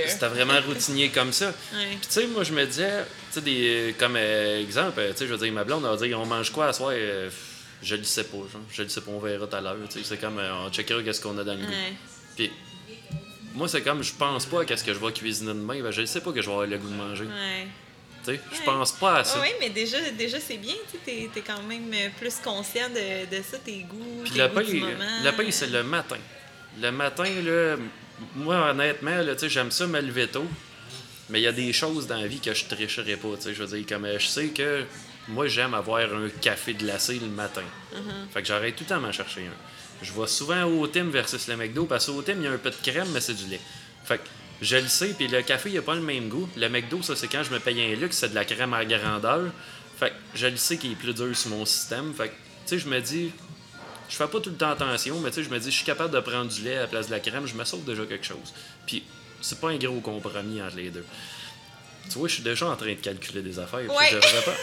c'était 0.08 0.28
vraiment 0.28 0.60
routinier 0.66 1.10
comme 1.10 1.34
ça. 1.34 1.48
Ouais. 1.48 1.88
Puis, 2.00 2.08
tu 2.08 2.08
sais, 2.10 2.28
moi, 2.28 2.44
je 2.46 2.54
me 2.54 2.66
disais, 2.66 3.04
tu 3.34 3.34
sais, 3.34 3.42
des, 3.42 3.96
comme 4.00 4.16
euh, 4.16 4.62
exemple, 4.62 5.02
tu 5.12 5.18
sais, 5.18 5.28
je 5.28 5.34
veux 5.34 5.38
dire, 5.38 5.52
ma 5.52 5.66
blonde, 5.66 5.84
on 5.86 5.96
va 5.96 6.06
dire, 6.08 6.18
on 6.20 6.26
mange 6.26 6.50
quoi 6.52 6.68
à 6.68 6.74
soir? 6.74 6.94
Je 7.82 7.96
le 7.96 8.04
sais 8.04 8.24
pas, 8.26 8.38
genre. 8.38 8.62
Je 8.72 8.84
le 8.84 8.90
sais 8.90 9.02
pas, 9.02 9.12
on 9.12 9.20
verra 9.20 9.48
tout 9.48 9.56
à 9.56 9.62
l'heure. 9.62 9.76
Tu 9.90 10.00
sais, 10.00 10.06
c'est 10.06 10.18
comme, 10.20 10.38
on 10.40 10.70
checkera 10.72 11.02
qu'est-ce 11.04 11.22
qu'on 11.22 11.38
a 11.38 11.44
dans 11.44 11.54
le. 11.54 11.60
Ouais. 11.60 11.94
Puis, 12.38 12.52
moi, 13.54 13.68
c'est 13.68 13.82
comme, 13.82 14.04
je 14.04 14.14
pense 14.14 14.46
pas 14.46 14.62
à 14.62 14.66
qu'est-ce 14.66 14.84
que 14.84 14.94
je 14.94 15.00
vais 15.00 15.12
cuisiner 15.12 15.50
demain. 15.54 15.82
Ben, 15.82 15.92
je 15.92 16.06
sais 16.06 16.22
pas 16.22 16.32
que 16.32 16.42
je 16.42 16.46
vais 16.48 16.52
avoir 16.54 16.68
le 16.68 16.78
goût 16.78 16.90
de 16.90 16.94
manger. 16.96 17.26
Ouais. 17.26 17.68
Tu 18.24 18.32
sais, 18.36 18.42
je 18.52 18.58
Ouais. 18.60 18.66
pense 18.66 18.92
pas 18.94 19.20
à 19.20 19.24
ça. 19.24 19.40
oui, 19.42 19.48
mais 19.60 19.70
déjà, 19.70 19.98
déjà 20.12 20.40
c'est 20.40 20.58
bien, 20.58 20.76
tu 20.92 20.98
t'es 21.00 21.42
quand 21.46 21.62
même 21.64 21.90
plus 22.20 22.36
conscient 22.44 22.90
de, 22.90 23.26
de 23.38 23.42
ça, 23.44 23.58
tes 23.58 23.80
goûts, 23.84 24.22
Puis 24.24 24.34
tes 24.34 24.48
goûts 24.48 24.62
du 24.64 24.80
moment. 24.82 25.32
pain, 25.38 25.52
c'est 25.52 25.68
le 25.70 25.84
matin. 25.84 26.18
Le 26.82 26.92
matin, 26.92 27.24
là, 27.44 27.76
moi, 28.36 28.72
honnêtement, 28.72 29.22
j'aime 29.48 29.72
ça 29.72 29.88
me 29.88 30.02
lever 30.02 30.28
tôt. 30.28 30.46
Mais 31.30 31.40
il 31.40 31.44
y 31.44 31.48
a 31.48 31.52
des 31.52 31.72
choses 31.74 32.08
dans 32.08 32.18
la 32.20 32.28
vie 32.28 32.40
que 32.40 32.54
je 32.54 32.66
tricherai 32.66 33.16
pas. 33.16 33.30
Je 33.46 33.52
veux 33.52 33.78
dire, 33.78 33.86
comme 33.88 34.08
je 34.18 34.26
sais 34.26 34.48
que 34.48 34.84
moi, 35.28 35.48
j'aime 35.48 35.74
avoir 35.76 36.00
un 36.02 36.28
café 36.42 36.74
glacé 36.74 37.20
le 37.20 37.28
matin. 37.28 37.62
Uh-huh. 37.94 37.98
Fait 38.34 38.42
que 38.42 38.48
j'arrête 38.48 38.76
tout 38.76 38.84
le 38.84 38.90
temps 38.90 38.96
à 38.96 39.00
m'en 39.00 39.12
chercher 39.12 39.42
un. 39.42 39.54
Je 40.02 40.14
vais 40.14 40.28
souvent 40.28 40.64
au 40.64 40.88
Tim 40.88 41.06
versus 41.10 41.48
le 41.48 41.58
McDo 41.58 41.86
parce 41.86 42.06
qu'au 42.06 42.22
Tim, 42.22 42.34
il 42.38 42.44
y 42.44 42.48
a 42.48 42.52
un 42.52 42.58
peu 42.58 42.70
de 42.70 42.76
crème, 42.76 43.08
mais 43.14 43.22
c'est 43.22 43.34
du 43.34 43.46
lait. 43.48 43.60
Fait 44.06 44.18
que 44.18 44.24
Je 44.62 44.78
le 44.78 44.88
sais, 44.88 45.10
puis 45.10 45.28
le 45.28 45.42
café, 45.42 45.70
il 45.70 45.78
a 45.78 45.82
pas 45.82 45.96
le 45.96 46.02
même 46.02 46.30
goût. 46.30 46.48
Le 46.58 46.70
McDo, 46.70 47.02
ça, 47.02 47.16
c'est 47.16 47.28
quand 47.28 47.44
je 47.44 47.52
me 47.52 47.60
paye 47.60 47.82
un 47.82 47.96
luxe, 47.96 48.18
c'est 48.18 48.30
de 48.30 48.36
la 48.36 48.46
crème 48.46 48.74
à 48.74 48.86
grandeur. 48.86 49.52
Fait 50.00 50.10
que 50.10 50.16
je 50.36 50.48
le 50.48 50.58
sais 50.58 50.78
qu'il 50.78 50.92
est 50.94 50.96
plus 50.96 51.14
dur 51.14 51.36
sur 51.36 51.50
mon 51.50 51.66
système. 51.66 52.14
Fait 52.14 52.30
que, 52.30 52.34
tu 52.34 52.36
sais, 52.66 52.80
je 52.80 52.88
me 52.88 53.00
dis, 53.00 53.32
je 54.10 54.16
fais 54.16 54.28
pas 54.28 54.40
tout 54.40 54.50
le 54.50 54.56
temps 54.56 54.72
attention, 54.72 55.20
mais 55.20 55.30
tu 55.30 55.36
sais, 55.36 55.44
je 55.44 55.50
me 55.50 55.60
dis, 55.60 55.72
je 55.72 55.76
suis 55.76 55.86
capable 55.86 56.14
de 56.14 56.20
prendre 56.20 56.50
du 56.52 56.62
lait 56.62 56.78
à 56.78 56.82
la 56.82 56.88
place 56.88 57.08
de 57.08 57.12
la 57.12 57.20
crème, 57.20 57.46
je 57.46 57.56
me 57.56 57.64
sauve 57.66 57.84
déjà 57.84 58.06
quelque 58.06 58.26
chose. 58.26 58.54
Puis, 58.86 59.04
c'est 59.42 59.60
pas 59.60 59.70
un 59.70 59.78
gros 59.78 60.00
compromis 60.00 60.62
entre 60.62 60.78
les 60.78 60.90
deux. 60.90 61.06
Tu 62.10 62.18
vois, 62.18 62.28
je 62.28 62.36
suis 62.36 62.44
déjà 62.44 62.68
en 62.68 62.76
train 62.76 62.88
de 62.90 62.94
calculer 62.96 63.42
des 63.42 63.60
affaires. 63.60 63.80
Ouais. 63.82 64.10
Je 64.10 64.16
devrais 64.16 64.42
pas. 64.42 64.56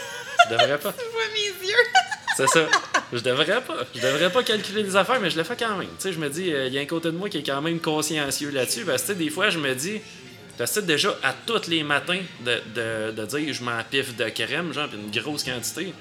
Je 0.45 0.55
devrais 0.55 0.79
pas. 0.79 0.93
Tu 0.99 1.05
vois 1.13 1.29
mes 1.33 1.69
yeux. 1.69 1.77
C'est 2.37 2.49
ça. 2.49 2.67
Je 3.13 3.19
devrais 3.21 3.63
pas. 3.63 3.77
Je 3.95 4.01
devrais 4.01 4.31
pas 4.31 4.43
calculer 4.43 4.83
des 4.83 4.95
affaires, 4.97 5.21
mais 5.21 5.31
je 5.31 5.37
le 5.37 5.45
fais 5.45 5.57
quand 5.57 5.77
même. 5.77 5.89
Tu 5.89 5.95
sais, 6.03 6.13
je 6.13 6.19
me 6.19 6.29
dis, 6.29 6.53
euh, 6.53 6.67
il 6.67 6.75
y 6.75 6.79
a 6.79 6.83
un 6.83 6.87
côté 6.87 7.09
de 7.11 7.17
moi 7.17 7.29
qui 7.29 7.39
est 7.39 7.43
quand 7.43 7.63
même 7.63 7.81
consciencieux 7.81 8.51
là-dessus. 8.51 8.85
Parce 8.85 9.03
que 9.03 9.13
des 9.13 9.31
fois, 9.31 9.49
je 9.49 9.59
me 9.59 9.75
dis, 9.75 10.01
déjà 10.83 11.17
à 11.23 11.33
tous 11.33 11.69
les 11.69 11.83
matins 11.83 12.21
de, 12.41 12.61
de, 12.75 13.11
de 13.13 13.27
dire, 13.27 13.55
je 13.55 13.63
m'en 13.63 13.83
piffe 13.85 14.17
de 14.17 14.29
crème, 14.29 14.73
genre, 14.73 14.89
puis 14.89 14.99
une 14.99 15.11
grosse 15.23 15.45
quantité. 15.45 15.93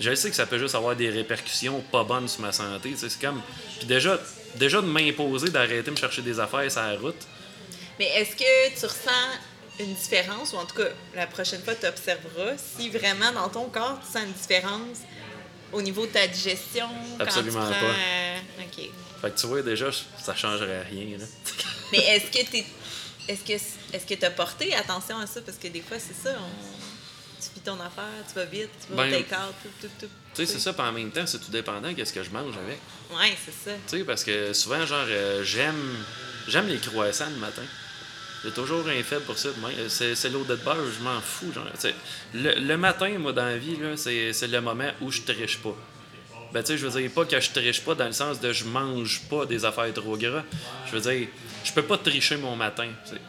Je 0.00 0.14
sais 0.14 0.30
que 0.30 0.36
ça 0.36 0.46
peut 0.46 0.58
juste 0.58 0.74
avoir 0.74 0.96
des 0.96 1.10
répercussions 1.10 1.80
pas 1.92 2.04
bonnes 2.04 2.28
sur 2.28 2.40
ma 2.40 2.52
santé. 2.52 2.94
C'est 2.96 3.20
comme. 3.20 3.42
Puis 3.78 3.86
déjà, 3.86 4.18
déjà 4.56 4.80
de 4.80 4.86
m'imposer 4.86 5.50
d'arrêter 5.50 5.82
de 5.82 5.90
me 5.90 5.96
chercher 5.96 6.22
des 6.22 6.40
affaires 6.40 6.70
sur 6.70 6.80
la 6.80 6.96
route. 6.96 7.22
Mais 7.98 8.06
est-ce 8.16 8.34
que 8.34 8.80
tu 8.80 8.86
ressens 8.86 9.10
une 9.78 9.94
différence, 9.94 10.52
ou 10.52 10.56
en 10.56 10.64
tout 10.64 10.76
cas, 10.76 10.88
la 11.14 11.26
prochaine 11.26 11.62
fois, 11.62 11.74
tu 11.74 11.86
observeras 11.86 12.56
si 12.56 12.88
vraiment 12.90 13.32
dans 13.32 13.48
ton 13.48 13.64
corps, 13.68 13.98
tu 14.04 14.12
sens 14.12 14.26
une 14.26 14.32
différence 14.32 14.98
au 15.72 15.82
niveau 15.82 16.06
de 16.06 16.12
ta 16.12 16.26
digestion 16.26 16.88
Absolument 17.18 17.60
quand 17.60 17.66
tu 17.66 17.72
prends, 17.72 17.80
pas. 17.80 17.94
euh, 17.94 18.38
OK. 18.60 18.90
Fait 19.22 19.30
que 19.30 19.38
tu 19.40 19.46
vois, 19.46 19.62
déjà, 19.62 19.90
ça 20.22 20.34
changerait 20.34 20.82
rien. 20.82 21.18
Là. 21.18 21.24
Mais 21.92 21.98
est-ce 21.98 22.26
que 22.26 22.50
tu 22.50 22.64
est-ce 23.28 23.42
que 23.44 23.52
est-ce 23.52 24.06
que 24.06 24.14
tu 24.14 24.24
as 24.24 24.30
porté 24.30 24.74
attention 24.74 25.18
à 25.18 25.26
ça? 25.26 25.40
Parce 25.42 25.58
que 25.58 25.68
des 25.68 25.80
fois 25.80 25.98
c'est 25.98 26.16
ça 26.28 26.34
on 26.38 26.82
tu 27.42 27.48
fais 27.54 27.60
ton 27.60 27.74
affaire, 27.74 28.04
tu 28.28 28.34
vas 28.34 28.44
vite, 28.44 28.70
tu 28.86 28.94
vas 28.94 29.02
Ben, 29.04 29.10
take-out, 29.10 29.54
tout 29.62 29.68
tout 29.80 29.90
tout. 29.98 30.06
Tu 30.34 30.46
sais, 30.46 30.52
c'est 30.52 30.60
ça, 30.60 30.72
puis 30.72 30.82
en 30.82 30.92
même 30.92 31.10
temps, 31.10 31.26
c'est 31.26 31.40
tout 31.40 31.50
dépendant 31.50 31.92
de 31.92 32.04
ce 32.04 32.12
que 32.12 32.22
je 32.22 32.30
mange 32.30 32.54
avec. 32.56 32.78
Ouais, 33.10 33.36
c'est 33.44 33.70
ça. 33.70 33.76
Tu 33.88 33.98
sais, 33.98 34.04
parce 34.04 34.22
que 34.22 34.52
souvent, 34.52 34.86
genre, 34.86 35.04
euh, 35.08 35.42
j'aime 35.42 36.04
j'aime 36.46 36.68
les 36.68 36.78
croissants 36.78 37.28
le 37.30 37.36
matin. 37.36 37.62
J'ai 38.44 38.50
toujours 38.50 38.86
un 38.88 39.02
faible 39.02 39.22
pour 39.22 39.38
ça. 39.38 39.50
Mais 39.62 39.88
C'est, 39.88 40.28
l'eau 40.30 40.44
de 40.44 40.56
beurre, 40.56 40.76
je 40.98 41.02
m'en 41.02 41.20
fous. 41.20 41.52
Genre, 41.52 41.64
le, 42.34 42.58
le 42.58 42.76
matin, 42.76 43.10
moi, 43.18 43.32
dans 43.32 43.44
la 43.44 43.56
vie, 43.56 43.76
c'est, 43.96 44.48
le 44.48 44.60
moment 44.60 44.90
où 45.00 45.10
je 45.10 45.22
triche 45.22 45.58
pas. 45.58 45.76
Ben, 46.52 46.60
tu 46.62 46.68
sais, 46.68 46.78
je 46.78 46.86
veux 46.86 47.00
dire, 47.00 47.10
pas 47.10 47.24
que 47.24 47.40
je 47.40 47.50
triche 47.50 47.82
pas 47.82 47.94
dans 47.94 48.06
le 48.06 48.12
sens 48.12 48.40
de 48.40 48.52
je 48.52 48.64
mange 48.64 49.22
pas 49.30 49.46
des 49.46 49.64
affaires 49.64 49.92
trop 49.94 50.16
gras. 50.16 50.42
Je 50.86 50.96
veux 50.96 51.00
dire, 51.00 51.28
je 51.64 51.72
peux 51.72 51.82
pas 51.82 51.96
tricher 51.96 52.36
mon 52.36 52.56
matin. 52.56 52.88
C'est, 53.04 53.20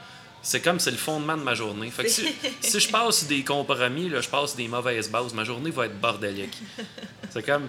c'est 0.41 0.61
comme 0.61 0.79
c'est 0.79 0.91
le 0.91 0.97
fondement 0.97 1.37
de 1.37 1.43
ma 1.43 1.53
journée. 1.53 1.89
Fait 1.89 2.03
que 2.03 2.09
si, 2.09 2.27
si 2.61 2.79
je 2.79 2.89
passe 2.89 3.25
des 3.27 3.43
compromis, 3.43 4.09
là, 4.09 4.19
je 4.19 4.27
passe 4.27 4.57
des 4.57 4.67
mauvaises 4.67 5.09
bases, 5.09 5.33
ma 5.33 5.45
journée 5.45 5.71
va 5.71 5.85
être 5.85 5.99
bordélique. 5.99 6.57
C'est 7.29 7.43
comme. 7.43 7.67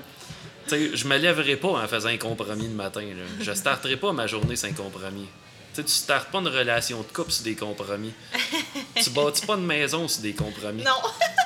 Tu 0.66 0.70
sais, 0.70 0.96
je 0.96 1.06
me 1.06 1.18
lèverai 1.18 1.56
pas 1.56 1.68
en 1.68 1.86
faisant 1.86 2.08
un 2.08 2.16
compromis 2.16 2.66
le 2.66 2.74
matin. 2.74 3.02
Là. 3.02 3.24
Je 3.38 3.52
starterai 3.52 3.96
pas 3.96 4.12
ma 4.12 4.26
journée 4.26 4.56
sans 4.56 4.72
compromis. 4.72 5.28
Tu 5.74 5.82
startes 5.86 6.30
pas 6.30 6.38
une 6.38 6.48
relation 6.48 7.00
de 7.00 7.12
couple 7.12 7.32
sur 7.32 7.44
des 7.44 7.56
compromis. 7.56 8.12
tu 9.02 9.10
bâtis 9.10 9.44
pas 9.44 9.54
une 9.54 9.66
maison 9.66 10.06
sur 10.06 10.22
des 10.22 10.32
compromis. 10.32 10.82
Non. 10.82 10.92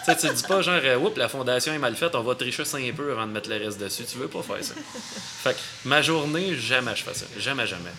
Tu 0.07 0.17
tu 0.17 0.35
dis 0.35 0.43
pas 0.43 0.63
genre, 0.63 0.81
euh, 0.83 0.99
oups, 0.99 1.17
la 1.17 1.29
fondation 1.29 1.73
est 1.73 1.79
mal 1.79 1.95
faite, 1.97 2.15
on 2.15 2.23
va 2.23 2.35
tricher 2.35 2.65
ça 2.65 2.79
un 2.79 2.93
peu 2.93 3.13
avant 3.13 3.27
de 3.27 3.33
mettre 3.33 3.49
le 3.49 3.57
reste 3.57 3.79
dessus. 3.79 4.05
Tu 4.05 4.19
veux 4.19 4.29
pas 4.29 4.43
faire 4.43 4.63
ça. 4.63 4.75
Fait 5.43 5.55
que 5.55 5.59
ma 5.85 6.03
journée, 6.03 6.55
jamais 6.57 6.95
je 6.95 7.03
fais 7.05 7.15
ça. 7.15 7.27
Jamais, 7.39 7.67
jamais. 7.67 7.91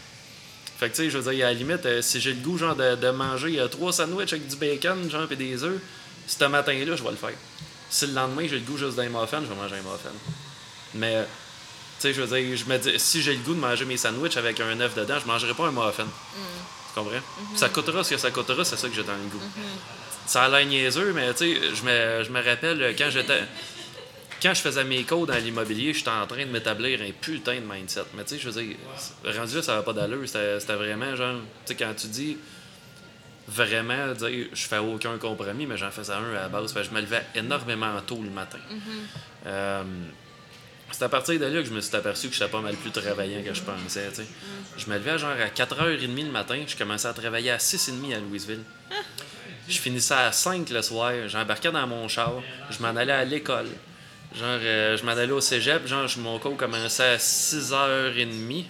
Fait 0.79 0.89
que 0.89 0.95
tu 0.95 1.03
sais, 1.03 1.09
je 1.09 1.17
veux 1.17 1.33
dire, 1.33 1.45
à 1.45 1.49
la 1.49 1.53
limite, 1.53 1.85
euh, 1.85 2.01
si 2.01 2.21
j'ai 2.21 2.33
le 2.33 2.39
goût 2.39 2.57
genre 2.57 2.75
de, 2.75 2.95
de 2.95 3.09
manger 3.09 3.59
euh, 3.59 3.67
trois 3.67 3.91
sandwichs 3.91 4.31
avec 4.31 4.47
du 4.47 4.55
bacon, 4.55 5.09
genre, 5.09 5.29
et 5.29 5.35
des 5.35 5.63
œufs, 5.63 5.81
ce 6.25 6.45
matin-là, 6.45 6.95
je 6.95 7.03
vais 7.03 7.09
le 7.11 7.15
faire. 7.17 7.33
Si 7.89 8.07
le 8.07 8.13
lendemain, 8.13 8.43
j'ai 8.47 8.59
le 8.59 8.65
goût 8.65 8.77
juste 8.77 8.95
d'un 8.95 9.09
muffin, 9.09 9.41
je 9.41 9.47
vais 9.47 9.55
manger 9.55 9.75
un 9.75 9.81
muffin. 9.81 10.09
Mais, 10.93 11.15
euh, 11.15 11.23
sais, 11.99 12.13
je 12.13 12.21
veux 12.21 12.39
dire, 12.39 12.57
je 12.57 12.65
me 12.65 12.77
dis, 12.77 12.99
si 12.99 13.21
j'ai 13.21 13.33
le 13.33 13.39
goût 13.39 13.53
de 13.53 13.59
manger 13.59 13.85
mes 13.85 13.97
sandwichs 13.97 14.37
avec 14.37 14.59
un 14.59 14.79
œuf 14.79 14.95
dedans, 14.95 15.17
je 15.21 15.27
mangerai 15.27 15.53
pas 15.53 15.67
un 15.67 15.71
muffin. 15.71 16.05
Tu 16.05 16.95
comprends? 16.95 17.21
Ça 17.55 17.69
coûtera 17.69 18.03
ce 18.03 18.11
que 18.11 18.17
ça 18.17 18.31
coûtera, 18.31 18.63
c'est 18.65 18.77
ça 18.77 18.87
que 18.87 18.95
j'ai 18.95 19.03
dans 19.03 19.13
le 19.13 19.29
goût. 19.29 19.41
Ça 20.25 20.43
a 20.43 20.49
l'air 20.49 20.65
niaiseux, 20.65 21.11
mais 21.13 21.33
tu 21.33 21.55
sais, 21.55 21.59
je 21.75 21.83
me, 21.83 22.23
je 22.23 22.31
me 22.31 22.43
rappelle 22.43 22.81
euh, 22.81 22.93
quand 22.97 23.09
j'étais. 23.09 23.41
Quand 24.41 24.53
je 24.53 24.61
faisais 24.61 24.85
mes 24.85 25.03
codes 25.03 25.27
dans 25.27 25.35
l'immobilier, 25.35 25.93
j'étais 25.93 26.11
en 26.11 26.25
train 26.25 26.45
de 26.45 26.51
m'établir 26.51 27.01
un 27.01 27.11
putain 27.11 27.55
de 27.55 27.65
mindset. 27.65 28.05
Mais 28.15 28.23
tu 28.23 28.35
sais, 28.35 28.41
je 28.41 28.49
veux 28.49 28.63
dire, 28.63 28.77
rendu 29.25 29.55
là, 29.55 29.61
ça 29.61 29.75
va 29.75 29.81
pas 29.81 29.91
d'allure. 29.91 30.21
C'était 30.25 30.75
vraiment 30.75 31.13
genre, 31.15 31.41
tu 31.65 31.73
sais, 31.73 31.75
quand 31.75 31.93
tu 31.93 32.07
dis 32.07 32.37
vraiment 33.49 34.13
dire 34.13 34.47
je 34.53 34.67
fais 34.67 34.77
aucun 34.77 35.17
compromis, 35.17 35.65
mais 35.65 35.77
j'en 35.77 35.91
faisais 35.91 36.13
un 36.13 36.29
à 36.31 36.43
la 36.43 36.47
base. 36.49 36.71
Fait 36.71 36.83
je 36.83 36.91
me 36.91 37.01
levais 37.01 37.25
énormément 37.35 37.99
tôt 38.05 38.19
le 38.23 38.29
matin. 38.29 38.59
Euh, 39.45 39.83
c'est 40.91 41.03
à 41.03 41.09
partir 41.09 41.39
de 41.39 41.45
là 41.45 41.61
que 41.61 41.67
je 41.67 41.73
me 41.73 41.81
suis 41.81 41.95
aperçu 41.95 42.27
que 42.29 42.33
j'étais 42.33 42.49
pas 42.49 42.61
mal 42.61 42.75
plus 42.75 42.91
travaillant 42.91 43.43
que 43.43 43.53
je 43.53 43.61
pensais. 43.61 44.09
Je 44.77 44.89
me 44.89 44.95
levais 44.95 45.17
genre 45.17 45.31
à 45.31 45.47
4h30 45.47 46.25
le 46.25 46.31
matin, 46.31 46.63
je 46.67 46.75
commençais 46.75 47.07
à 47.07 47.13
travailler 47.13 47.51
à 47.51 47.57
6h30 47.57 48.15
à 48.15 48.19
Louisville. 48.19 48.63
Je 49.67 49.77
finissais 49.77 50.15
à 50.15 50.31
5 50.31 50.69
le 50.69 50.81
soir, 50.81 51.11
j'embarquais 51.27 51.71
dans 51.71 51.85
mon 51.85 52.07
char, 52.07 52.33
je 52.71 52.79
m'en 52.81 52.95
allais 52.95 53.13
à 53.13 53.23
l'école. 53.25 53.67
Genre, 54.35 54.45
euh, 54.61 54.97
je 54.97 55.03
m'en 55.03 55.11
allais 55.11 55.31
au 55.31 55.41
cégep, 55.41 55.87
genre, 55.87 56.07
mon 56.17 56.37
cours 56.39 56.57
commençait 56.57 57.03
à 57.03 57.17
6h30. 57.17 58.65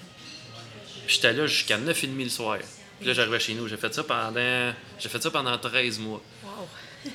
Puis 1.06 1.16
j'étais 1.16 1.34
là 1.34 1.48
jusqu'à 1.48 1.78
9h30 1.78 2.24
le 2.24 2.30
soir. 2.30 2.58
Puis 3.00 3.08
là, 3.08 3.14
j'arrivais 3.14 3.40
chez 3.40 3.54
nous. 3.54 3.68
J'ai 3.68 3.78
fait 3.78 3.94
ça 3.94 4.04
pendant 4.04 4.74
j'ai 5.00 5.10
fait 5.10 5.22
ça 5.24 5.32
pendant 5.32 5.58
13 5.58 6.00
mois. 6.00 6.22
Wow. 6.44 6.68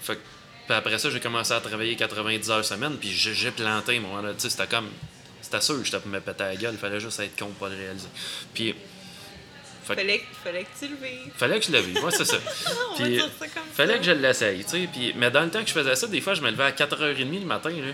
Fait 0.00 0.14
que- 0.14 0.20
puis 0.66 0.76
après 0.76 0.98
ça, 0.98 1.10
j'ai 1.10 1.20
commencé 1.20 1.52
à 1.52 1.60
travailler 1.60 1.96
90 1.96 2.50
heures 2.50 2.64
semaine, 2.64 2.96
puis 2.98 3.10
j'ai 3.12 3.50
planté, 3.50 3.98
moi. 4.00 4.22
là. 4.22 4.32
Tu 4.34 4.40
sais, 4.40 4.50
c'était 4.50 4.66
comme. 4.66 4.88
C'était 5.40 5.60
sûr 5.60 5.78
que 5.78 5.84
j'étais 5.84 6.00
pour 6.00 6.08
me 6.08 6.20
péter 6.20 6.42
la 6.42 6.56
gueule, 6.56 6.72
il 6.74 6.78
fallait 6.78 6.98
juste 7.00 7.20
être 7.20 7.38
con 7.38 7.50
pour 7.58 7.68
le 7.68 7.76
réaliser. 7.76 8.08
Puis. 8.52 8.74
Fait 9.84 9.94
Fallait, 9.94 10.24
fallait 10.42 10.64
que 10.64 10.68
tu 10.80 10.88
le 10.88 10.96
vives. 10.96 11.32
fallait 11.36 11.60
que 11.60 11.66
je 11.66 11.70
le 11.70 11.78
vive, 11.78 12.04
ouais, 12.04 12.10
c'est 12.10 12.24
ça. 12.24 12.38
On 12.66 12.98
va 12.98 13.04
Puis, 13.04 13.14
dire 13.14 13.28
ça 13.38 13.46
comme 13.46 13.62
fallait 13.72 13.92
ça. 13.92 13.98
que 14.00 14.04
je 14.04 14.10
l'essaye, 14.10 14.64
tu 14.64 14.70
sais. 14.70 14.88
Puis, 14.92 15.12
mais 15.16 15.30
dans 15.30 15.42
le 15.42 15.50
temps 15.50 15.62
que 15.62 15.68
je 15.68 15.72
faisais 15.72 15.94
ça, 15.94 16.08
des 16.08 16.20
fois, 16.20 16.34
je 16.34 16.42
me 16.42 16.50
levais 16.50 16.64
à 16.64 16.72
4h30 16.72 17.40
le 17.40 17.46
matin, 17.46 17.70
là. 17.70 17.92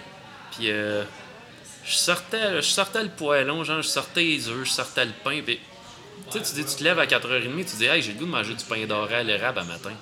Puis, 0.57 0.70
euh, 0.70 1.05
je 1.85 1.94
sortais, 1.94 2.57
je 2.57 2.61
sortais 2.62 3.03
le 3.03 3.11
poêlon, 3.11 3.62
genre, 3.65 3.82
je 3.82 3.89
sortais 3.89 4.23
les 4.23 4.49
œufs, 4.49 4.65
je 4.65 4.70
sortais 4.70 5.05
le 5.05 5.12
pain, 5.23 5.43
puis... 5.44 5.61
Tu 6.31 6.39
sais, 6.39 6.44
tu 6.44 6.55
dis, 6.62 6.65
tu 6.65 6.77
te 6.77 6.85
lèves 6.85 6.99
à 6.99 7.05
4h30, 7.05 7.65
tu 7.70 7.77
dis, 7.77 7.85
hey, 7.85 8.01
j'ai 8.01 8.12
le 8.12 8.19
goût 8.19 8.24
de 8.24 8.31
manger 8.31 8.55
du 8.55 8.65
pain 8.65 8.86
doré 8.86 9.16
à 9.16 9.23
l'érable 9.23 9.59
à 9.59 9.65
matin. 9.65 9.93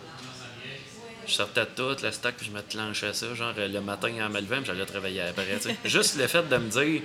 Je 1.31 1.37
sortais 1.37 1.67
tout 1.77 1.97
le 2.03 2.11
stock, 2.11 2.35
puis 2.37 2.47
je 2.47 2.51
me 2.51 2.61
clenchais 2.61 3.13
ça, 3.13 3.33
genre, 3.35 3.55
euh, 3.57 3.69
le 3.69 3.81
matin 3.81 4.11
en 4.21 4.29
me 4.29 4.65
j'allais 4.65 4.85
travailler 4.85 5.23
après. 5.23 5.47
Juste 5.85 6.17
le 6.19 6.27
fait 6.27 6.49
de 6.49 6.57
me 6.57 6.69
dire... 6.69 7.03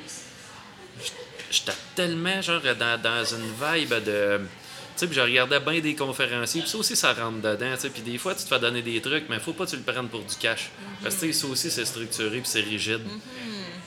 J'étais 1.51 1.77
tellement, 1.95 2.41
genre, 2.41 2.61
dans, 2.61 2.99
dans 2.99 3.23
une 3.23 3.45
vibe 3.45 3.93
de... 4.03 4.41
Tu 4.97 5.05
sais, 5.05 5.13
je 5.13 5.21
regardais 5.21 5.59
bien 5.59 5.79
des 5.79 5.93
conférenciers, 5.93 6.61
puis 6.61 6.69
ça 6.69 6.77
aussi, 6.77 6.95
ça 6.95 7.13
rentre 7.13 7.41
dedans, 7.41 7.75
tu 7.75 7.81
sais. 7.81 7.89
Puis 7.89 8.01
des 8.01 8.17
fois, 8.17 8.33
tu 8.33 8.43
te 8.43 8.47
fais 8.47 8.59
donner 8.59 8.81
des 8.81 8.99
trucs, 9.01 9.29
mais 9.29 9.39
faut 9.39 9.53
pas 9.53 9.65
que 9.65 9.71
tu 9.71 9.75
le 9.75 9.83
prennes 9.83 10.07
pour 10.07 10.21
du 10.21 10.35
cash. 10.37 10.71
Parce 11.03 11.15
que, 11.15 11.31
ça 11.31 11.47
aussi, 11.47 11.69
c'est 11.69 11.85
structuré, 11.85 12.39
puis 12.39 12.49
c'est 12.49 12.61
rigide. 12.61 13.01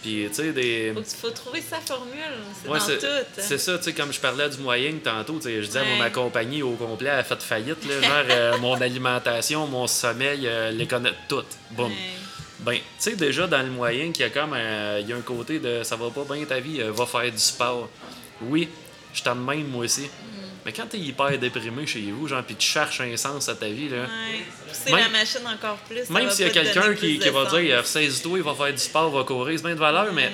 Puis, 0.03 0.27
tu 0.29 0.35
sais, 0.35 0.53
des... 0.53 0.93
Faut, 0.95 1.03
faut 1.29 1.31
trouver 1.31 1.61
sa 1.61 1.79
formule. 1.81 2.15
C'est 2.63 2.69
Ouais, 2.69 2.79
tout. 2.79 3.07
c'est 3.37 3.59
ça, 3.59 3.79
tu 3.79 3.85
sais, 3.85 3.93
comme 3.95 4.13
je 4.13 4.21
parlais 4.21 4.49
du 4.49 4.59
moyen 4.59 4.93
tantôt, 5.03 5.35
tu 5.37 5.43
sais, 5.43 5.61
je 5.61 5.67
disais, 5.67 5.81
Ouais. 5.81 5.99
ma 5.99 6.11
compagnie 6.11 6.63
au 6.63 6.73
complet 6.73 7.11
a 7.11 7.25
fait 7.25 7.43
faillite, 7.43 7.85
là, 7.89 8.01
genre, 8.01 8.25
euh, 8.31 8.59
mon 8.61 8.81
alimentation, 8.81 9.67
mon 9.67 9.87
sommeil, 9.89 10.47
euh, 10.47 10.71
les 10.71 10.87
connaît 10.87 11.13
toutes. 11.29 11.57
Boum. 11.73 11.89
Ouais. 11.91 11.97
Ben, 12.61 12.75
tu 12.75 12.81
sais, 12.99 13.17
déjà 13.17 13.47
dans 13.47 13.63
le 13.63 13.71
moyen, 13.71 14.11
qu'il 14.13 14.23
y 14.23 14.25
a 14.25 14.31
comme 14.31 14.53
euh, 14.55 14.99
il 15.01 15.09
y 15.09 15.13
a 15.13 15.17
un 15.17 15.21
côté 15.21 15.59
de 15.59 15.83
ça 15.85 15.97
va 15.97 16.11
pas 16.11 16.25
bien 16.35 16.45
ta 16.45 16.59
vie, 16.61 16.81
euh, 16.81 16.91
va 16.93 17.07
faire 17.07 17.31
du 17.31 17.39
sport. 17.39 17.89
Oui, 18.43 18.69
je 19.15 19.23
t'en 19.23 19.35
même 19.37 19.69
moi 19.69 19.85
aussi. 19.85 20.09
Mais 20.67 20.73
quand 20.73 20.87
t'es 20.87 20.99
hyper 20.99 21.39
déprimé 21.39 21.87
chez 21.87 22.01
vous, 22.11 22.29
genre, 22.29 22.43
puis 22.43 22.57
tu 22.57 22.67
cherches 22.67 23.01
un 23.01 23.17
sens 23.17 23.49
à 23.49 23.55
ta 23.55 23.69
vie, 23.69 23.89
là, 23.89 24.03
Ouais. 24.03 24.93
Même- 24.93 25.01
la 25.05 25.09
machine 25.19 25.47
encore 25.47 25.77
plus. 25.79 26.09
même 26.11 26.31
s'il 26.31 26.47
y 26.47 26.49
a 26.49 26.53
quelqu'un 26.53 26.95
qui, 26.95 27.19
va 27.19 27.45
dire, 27.47 27.79
ressaisis-toi, 27.79 28.39
il 28.39 28.45
va 28.45 28.55
faire 28.55 28.73
du 28.73 28.79
sport, 28.79 29.11
va 29.11 29.25
courir, 29.25 29.59
c'est 29.59 29.65
bien 29.65 29.75
de 29.75 29.81
valeur, 29.81 30.13
mais 30.13 30.25
Ouais. 30.27 30.33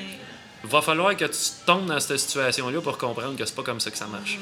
va 0.65 0.83
falloir 0.83 1.17
que 1.17 1.25
tu 1.27 1.39
tombes 1.67 1.87
dans 1.87 2.01
cette 2.01 2.19
situation-là 2.19 2.81
pour 2.81 2.99
comprendre 2.99 3.37
que 3.37 3.45
c'est 3.45 3.55
pas 3.55 3.63
comme 3.63 3.81
ça 3.81 3.91
que 3.91 3.99
ça 3.99 4.07
marche. 4.07 4.39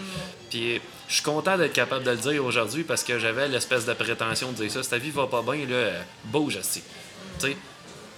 Puis 0.51 0.81
je 1.09 1.15
suis 1.15 1.23
content 1.23 1.59
d'être 1.59 1.73
capable 1.73 2.05
de 2.05 2.11
le 2.13 2.17
dire 2.17 2.45
aujourd'hui 2.45 2.85
parce 2.85 3.03
que 3.05 3.19
j'avais 3.19 3.49
l'espèce 3.49 3.85
de 3.85 3.93
prétention 3.93 4.53
de 4.53 4.57
dire 4.57 4.71
ça. 4.71 4.83
Si 4.83 4.91
ta 4.91 4.99
vie 4.99 5.11
va 5.11 5.27
pas 5.27 5.43
bien, 5.43 5.67
là, 5.67 5.75
euh, 5.75 6.01
bouge, 6.25 6.57
esti. 6.57 6.83
Tu 7.41 7.47
sais, 7.49 7.57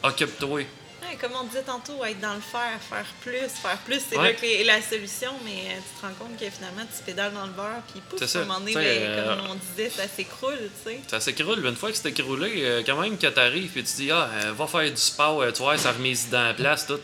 occupe-toi. 0.03 0.63
Comme 1.21 1.33
on 1.41 1.45
disait 1.45 1.63
tantôt, 1.63 2.05
être 2.05 2.21
dans 2.21 2.35
le 2.35 2.41
faire, 2.41 2.79
faire 2.89 3.07
plus, 3.23 3.49
faire 3.61 3.79
plus, 3.85 4.01
c'est 4.09 4.17
Ouais. 4.19 4.33
là 4.33 4.33
que 4.35 4.45
est 4.47 4.65
la 4.65 4.81
solution, 4.83 5.33
mais 5.45 5.51
euh, 5.73 5.79
tu 5.79 6.01
te 6.01 6.07
rends 6.07 6.13
compte 6.15 6.39
que 6.39 6.49
finalement, 6.51 6.83
tu 6.83 7.03
pédales 7.05 7.33
dans 7.33 7.47
le 7.47 7.53
beurre, 7.53 7.83
puis 7.93 8.01
pouf, 8.09 8.23
à 8.23 8.39
un 8.39 8.45
moment 8.45 8.61
donné, 8.61 8.75
ben, 8.75 8.83
euh, 8.85 9.37
comme 9.39 9.51
on 9.51 9.55
disait, 9.55 9.91
ça 9.91 10.09
s'écroule, 10.09 10.59
tu 10.85 10.91
sais. 10.91 11.01
Ça 11.09 11.21
s'écroule. 11.21 11.65
Une 11.65 11.77
fois 11.77 11.91
que 11.91 11.97
c'est 11.97 12.09
écroulé, 12.09 12.53
euh, 12.65 12.83
quand 12.85 13.01
même 13.01 13.17
que 13.19 13.27
t'arrives 13.27 13.77
et 13.79 13.83
tu 13.83 13.93
dis, 13.97 14.11
ah, 14.11 14.29
euh, 14.45 14.53
va 14.53 14.67
faire 14.67 14.91
du 14.91 14.97
sport, 14.97 15.41
euh, 15.43 15.51
tu 15.53 15.63
vois, 15.63 15.77
ça 15.79 15.93
remet 15.93 16.11
les 16.11 16.25
idées 16.25 16.37
en 16.37 16.55
place, 16.55 16.87
tout. 16.87 17.01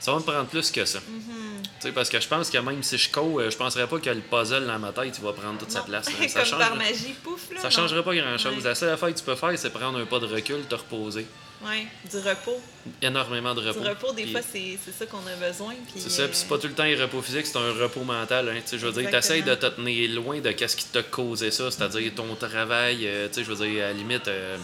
Ça 0.00 0.12
va 0.12 0.18
me 0.18 0.22
prendre 0.22 0.46
plus 0.46 0.70
que 0.70 0.84
ça. 0.84 1.00
Mm-hmm. 1.00 1.62
Tu 1.62 1.68
sais, 1.80 1.92
Parce 1.92 2.08
que 2.08 2.20
je 2.20 2.28
pense 2.28 2.50
que 2.50 2.58
même 2.58 2.84
si 2.84 2.96
je 2.96 3.10
cours, 3.10 3.40
euh, 3.40 3.50
je 3.50 3.56
penserais 3.56 3.88
pas 3.88 3.98
que 3.98 4.08
le 4.10 4.20
puzzle 4.20 4.64
dans 4.64 4.78
ma 4.78 4.92
tête 4.92 5.12
il 5.18 5.24
va 5.24 5.32
prendre 5.32 5.58
toute 5.58 5.72
sa 5.72 5.80
place. 5.80 6.06
là. 6.06 6.28
Ça 6.28 6.40
Comme 6.40 6.48
change- 6.50 6.58
par 6.60 6.76
magie, 6.76 7.14
pouf, 7.24 7.50
là. 7.52 7.56
Ça 7.60 7.64
non. 7.64 7.70
changera 7.70 8.02
pas 8.04 8.14
grand-chose. 8.14 8.58
Ouais. 8.58 8.62
La 8.62 8.74
seule 8.76 8.90
affaire 8.90 9.08
que 9.12 9.18
tu 9.18 9.24
peux 9.24 9.34
faire, 9.34 9.58
c'est 9.58 9.70
prendre 9.70 9.98
un 9.98 10.06
pas 10.06 10.20
de 10.20 10.26
recul, 10.26 10.62
te 10.68 10.74
reposer. 10.76 11.26
Ouais, 11.64 11.86
du 12.08 12.16
repos. 12.18 12.60
Énormément 13.02 13.52
de 13.54 13.60
repos. 13.66 13.80
Du 13.80 13.88
repos, 13.88 14.12
des 14.12 14.22
Puis 14.24 14.32
fois, 14.32 14.40
c'est 14.42 14.78
ça 14.96 15.06
qu'on 15.06 15.18
a 15.26 15.34
besoin. 15.48 15.74
C'est 15.96 16.08
ça, 16.08 16.28
puis 16.28 16.36
c'est 16.36 16.48
pas 16.48 16.56
tout 16.58 16.68
le 16.68 16.72
temps 16.74 16.84
un 16.84 16.96
repos 16.96 17.20
physique, 17.20 17.46
c'est 17.46 17.58
un 17.58 17.72
repos 17.72 18.02
mental. 18.04 18.48
Hein. 18.48 18.60
Tu 18.68 18.78
Je 18.78 18.86
veux 18.86 18.92
dire, 18.92 19.10
t'essayes 19.10 19.42
de 19.42 19.54
te 19.56 19.66
tenir 19.66 20.10
loin 20.14 20.38
de 20.40 20.52
qu'est-ce 20.52 20.76
qui 20.76 20.84
t'a 20.84 21.02
causé 21.02 21.50
ça, 21.50 21.70
c'est-à-dire 21.70 22.12
ton 22.14 22.32
travail, 22.36 23.06
euh, 23.08 23.26
tu 23.28 23.34
sais, 23.34 23.44
je 23.44 23.52
veux 23.52 23.66
dire, 23.66 23.84
à 23.84 23.88
la 23.88 23.92
limite, 23.92 24.28
euh, 24.28 24.56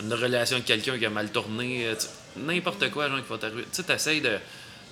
une 0.00 0.14
relation 0.14 0.56
avec 0.56 0.66
quelqu'un 0.66 0.98
qui 0.98 1.04
a 1.04 1.10
mal 1.10 1.30
tourné, 1.30 1.86
euh, 1.86 1.94
tu- 1.94 2.40
n'importe 2.40 2.90
quoi, 2.90 3.08
genre, 3.08 3.18
qui 3.22 3.28
va 3.28 3.36
t'arriver. 3.36 3.62
Tu 3.64 3.68
sais, 3.72 3.82
t'essayes 3.82 4.22
de, 4.22 4.38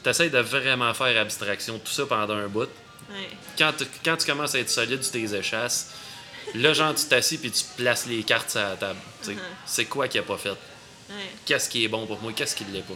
t'essayes 0.03 0.29
de 0.31 0.39
vraiment 0.41 0.93
faire 0.93 1.19
abstraction 1.19 1.75
de 1.75 1.79
tout 1.79 1.93
ça 1.93 2.05
pendant 2.05 2.35
un 2.35 2.49
bout. 2.49 2.69
ouais. 3.11 3.29
Quand 3.57 3.73
tu, 3.77 3.85
quand 4.05 4.19
tu 4.19 4.27
commences 4.27 4.55
à 4.55 4.59
être 4.59 4.69
solide 4.69 5.03
sur 5.03 5.13
tes 5.13 5.35
échasses, 5.35 5.93
là, 6.55 6.75
genre, 6.75 6.95
tu 6.95 7.07
t'assis 7.07 7.39
puis 7.39 7.51
tu 7.51 7.65
places 7.79 8.05
les 8.07 8.23
cartes 8.23 8.51
sur 8.51 8.61
la 8.61 8.77
table. 8.77 8.99
tu. 9.25 9.31
Mhm. 9.31 9.39
C'est 9.65 9.87
quoi 9.87 10.07
qui 10.09 10.19
a 10.19 10.23
pas 10.23 10.37
fait? 10.37 10.53
Qu'est-ce 11.45 11.69
qui 11.69 11.85
est 11.85 11.89
bon 11.89 12.07
pour 12.07 12.21
moi? 12.21 12.33
Qu'est-ce 12.35 12.55
qui 12.55 12.65
ne 12.65 12.73
l'est 12.73 12.83
pas? 12.83 12.95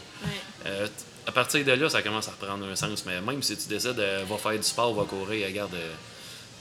Euh, 0.66 0.86
à 1.26 1.32
partir 1.32 1.64
de 1.64 1.72
là, 1.72 1.88
ça 1.88 2.02
commence 2.02 2.28
à 2.28 2.32
reprendre 2.32 2.66
un 2.66 2.76
sens. 2.76 3.04
Mais 3.06 3.20
même 3.20 3.42
si 3.42 3.56
tu 3.56 3.68
décides 3.68 3.94
de 3.94 4.24
va 4.24 4.36
faire 4.36 4.52
du 4.52 4.62
sport, 4.62 4.94
va 4.94 5.04
courir, 5.04 5.46
regarde, 5.46 5.74
euh, 5.74 5.92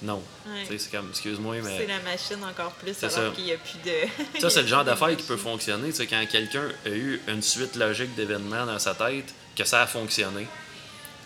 non. 0.02 0.22
Ouais. 0.46 0.78
C'est 0.78 0.92
comme, 0.92 1.10
excuse-moi, 1.10 1.56
C'est 1.64 1.80
mais 1.80 1.88
la 1.88 2.00
machine 2.00 2.44
encore 2.44 2.74
plus, 2.74 2.94
C'est 2.98 3.14
alors 3.18 3.34
qu'il 3.34 3.46
n'y 3.46 3.54
a 3.54 3.58
plus 3.58 3.78
de. 3.86 4.40
ça, 4.40 4.50
c'est 4.50 4.62
le 4.62 4.68
genre 4.68 4.84
d'affaire 4.86 5.16
qui 5.16 5.24
peut 5.24 5.38
fonctionner. 5.38 5.90
Tu 5.90 5.96
sais, 5.96 6.08
quand 6.08 6.26
quelqu'un 6.30 6.70
a 6.86 6.90
eu 6.90 7.22
une 7.28 7.42
suite 7.42 7.76
logique 7.76 8.14
d'événements 8.16 8.66
dans 8.66 8.80
sa 8.80 8.96
tête, 8.96 9.34
que 9.56 9.64
ça 9.64 9.82
a 9.82 9.88
fonctionné, 9.88 10.48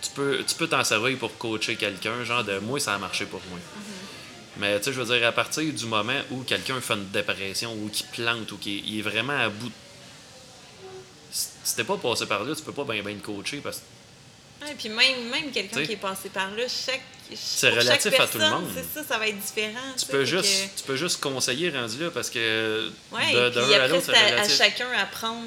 tu 0.02 0.10
peux 0.12 0.44
tu 0.48 0.56
peux 0.56 0.68
t'en 0.68 0.84
servir 0.84 1.18
pour 1.18 1.36
coacher 1.38 1.76
quelqu'un, 1.76 2.24
genre 2.24 2.44
de 2.44 2.60
moi, 2.60 2.80
ça 2.80 2.94
a 2.94 2.98
marché 2.98 3.26
pour 3.26 3.42
moi. 3.50 3.58
Mm-hmm. 3.58 4.60
Mais 4.60 4.78
tu 4.78 4.86
sais, 4.86 4.94
je 4.94 5.02
veux 5.02 5.18
dire, 5.18 5.28
à 5.28 5.32
partir 5.32 5.72
du 5.72 5.86
moment 5.86 6.20
où 6.32 6.44
quelqu'un 6.44 6.80
fait 6.82 6.94
une 6.94 7.10
dépression 7.10 7.74
ou 7.74 7.90
qui 7.90 8.04
plante 8.04 8.52
ou 8.52 8.58
qui 8.58 9.00
est 9.00 9.02
vraiment 9.02 9.38
à 9.38 9.50
bout 9.50 9.70
de. 9.70 9.74
Si 11.68 11.76
t'es 11.76 11.84
pas 11.84 11.98
passé 11.98 12.26
par 12.26 12.46
là, 12.46 12.56
tu 12.56 12.62
peux 12.64 12.72
pas 12.72 12.86
bien 12.86 13.04
ben 13.04 13.14
le 13.14 13.20
coacher 13.22 13.58
parce 13.58 13.80
que 13.80 14.66
Ouais, 14.66 14.74
puis 14.78 14.88
même, 14.88 15.30
même 15.30 15.52
quelqu'un 15.52 15.84
qui 15.86 15.92
est 15.92 15.98
passé 15.98 16.30
par 16.30 16.50
là, 16.52 16.64
chaque. 16.68 17.02
c'est 17.36 17.70
relatif 17.70 18.18
à 18.20 18.26
tout 18.26 18.38
le 18.38 18.40
personne, 18.40 18.62
monde. 18.62 18.70
C'est 18.74 19.00
ça, 19.02 19.06
ça 19.06 19.18
va 19.20 19.28
être 19.28 19.38
différent. 19.38 19.94
Tu 20.00 20.06
peux, 20.06 20.24
juste, 20.24 20.70
tu 20.78 20.84
peux 20.84 20.96
juste 20.96 21.20
conseiller 21.20 21.70
rendu 21.70 22.00
là 22.00 22.10
parce 22.10 22.30
que 22.30 22.90
Ouais, 23.12 23.34
de, 23.34 23.38
et 23.38 23.52
de 23.52 23.62
puis 23.66 23.76
un 23.76 23.82
à 23.82 23.88
l'autre, 23.90 24.04
c'est 24.06 24.16
à, 24.16 24.42
à 24.42 24.48
chacun 24.50 24.90
apprendre 24.94 25.44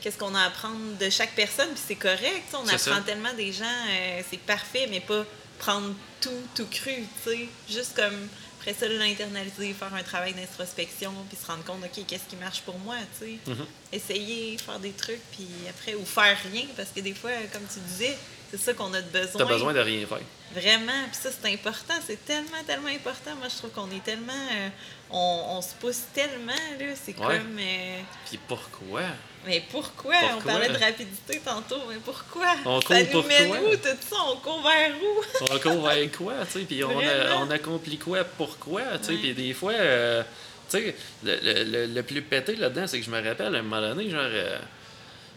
qu'est-ce 0.00 0.16
qu'on 0.16 0.34
a 0.36 0.40
à 0.40 0.46
apprendre 0.46 0.96
de 1.00 1.10
chaque 1.10 1.34
personne, 1.34 1.68
puis 1.70 1.82
c'est 1.84 1.96
correct. 1.96 2.44
On 2.52 2.62
apprend 2.62 2.78
ça. 2.78 3.02
tellement 3.04 3.34
des 3.34 3.52
gens, 3.52 3.64
euh, 3.64 4.20
c'est 4.30 4.38
parfait, 4.38 4.86
mais 4.88 5.00
pas 5.00 5.24
prendre 5.58 5.92
tout, 6.20 6.30
tout 6.54 6.66
cru, 6.70 6.94
tu 7.24 7.30
sais. 7.30 7.48
Juste 7.68 7.96
comme, 7.96 8.28
après 8.66 8.74
ça, 8.80 8.88
l'internaliser, 8.92 9.72
faire 9.74 9.94
un 9.94 10.02
travail 10.02 10.34
d'introspection, 10.34 11.12
puis 11.28 11.38
se 11.40 11.46
rendre 11.46 11.64
compte, 11.64 11.84
OK, 11.84 12.04
qu'est-ce 12.06 12.24
qui 12.28 12.36
marche 12.36 12.62
pour 12.62 12.78
moi, 12.80 12.96
tu 13.20 13.26
sais. 13.26 13.38
Mhm. 13.46 13.66
Essayer, 13.92 14.58
faire 14.58 14.80
des 14.80 14.90
trucs, 14.92 15.20
puis 15.32 15.46
après, 15.70 15.94
ou 15.94 16.04
faire 16.04 16.36
rien, 16.52 16.64
parce 16.76 16.88
que 16.90 17.00
des 17.00 17.14
fois, 17.14 17.30
comme 17.52 17.62
tu 17.72 17.78
disais, 17.80 18.16
c'est 18.50 18.58
ça 18.60 18.74
qu'on 18.74 18.92
a 18.94 19.00
de 19.00 19.08
besoin. 19.10 19.38
T'as 19.38 19.44
besoin 19.44 19.72
de 19.72 19.80
rien 19.80 20.06
faire. 20.06 20.18
Vraiment, 20.54 21.04
puis 21.10 21.18
ça 21.20 21.30
c'est 21.32 21.52
important, 21.52 21.94
c'est 22.06 22.24
tellement, 22.24 22.62
tellement 22.64 22.86
important. 22.88 23.34
Moi 23.36 23.48
je 23.50 23.56
trouve 23.56 23.70
qu'on 23.70 23.90
est 23.90 24.02
tellement, 24.04 24.32
euh, 24.32 24.68
on, 25.10 25.44
on 25.56 25.60
se 25.60 25.74
pousse 25.74 26.02
tellement, 26.14 26.52
là, 26.78 26.86
c'est 26.94 27.18
Ouais. 27.18 27.38
comme, 27.38 27.58
euh, 27.58 28.00
Puis 28.28 28.38
pourquoi? 28.46 29.02
Mais 29.46 29.62
pourquoi? 29.70 30.14
On 30.36 30.40
parlait 30.40 30.68
de 30.68 30.78
rapidité 30.84 31.40
tantôt, 31.44 31.80
mais 31.88 31.96
pourquoi? 32.04 32.46
On 32.64 32.80
ça 32.80 32.98
nous 33.00 33.22
mène 33.22 33.48
pourquoi? 33.48 33.60
où 33.70 33.76
tout 33.76 33.88
ça? 34.08 34.16
On 34.28 34.36
court 34.36 34.62
vers 34.62 34.90
où? 35.02 35.44
On 35.52 35.58
court 35.58 35.88
vers 35.88 36.12
quoi, 36.12 36.34
tu 36.46 36.58
sais? 36.60 36.64
Puis 36.66 36.82
on, 36.84 36.98
a- 36.98 37.36
on 37.36 37.50
accomplit 37.50 37.98
quoi? 37.98 38.24
Pourquoi? 38.24 38.82
Tu 38.98 39.04
sais? 39.04 39.12
Ouais. 39.12 39.18
Puis 39.18 39.34
des 39.34 39.54
fois, 39.54 39.72
euh, 39.72 40.22
tu 40.70 40.78
sais, 40.78 40.96
le, 41.24 41.36
le- 41.42 41.64
le- 41.86 41.94
le 41.94 42.02
plus 42.02 42.22
pété 42.22 42.56
là-dedans, 42.56 42.86
c'est 42.86 42.98
que 42.98 43.06
je 43.06 43.10
me 43.10 43.22
rappelle 43.22 43.54
à 43.54 43.58
un 43.58 43.62
moment 43.62 43.80
donné, 43.80 44.10
genre, 44.10 44.20
euh, 44.24 44.58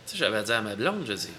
tu 0.08 0.14
sais, 0.14 0.18
j'avais 0.18 0.42
dit 0.44 0.52
à 0.52 0.62
ma 0.62 0.76
blonde, 0.76 1.06
je 1.08 1.14
dis, 1.14 1.30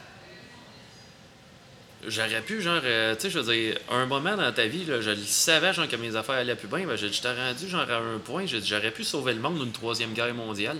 j'aurais 2.07 2.41
pu, 2.43 2.63
genre, 2.63 2.81
euh, 2.85 3.15
tu 3.15 3.23
sais, 3.23 3.31
je 3.31 3.39
veux 3.41 3.53
dire, 3.55 3.77
un 3.91 4.07
moment 4.07 4.37
dans 4.37 4.53
ta 4.53 4.67
vie, 4.67 4.85
là, 4.85 5.01
je 5.01 5.11
le 5.11 5.17
savais, 5.25 5.73
genre, 5.75 5.89
que 5.89 5.97
mes 5.97 6.17
affaires 6.17 6.37
allaient 6.37 6.55
plus 6.55 6.69
bien, 6.69 6.87
ben, 6.87 6.97
t'ai 6.97 7.29
rendu, 7.33 7.69
genre, 7.69 7.81
à 7.91 7.97
un 7.97 8.19
point, 8.19 8.45
j'aurais 8.47 8.91
pu 8.91 9.05
sauver 9.05 9.35
le 9.35 9.41
monde 9.41 9.59
d'une 9.59 9.73
troisième 9.73 10.13
guerre 10.15 10.35
mondiale. 10.35 10.79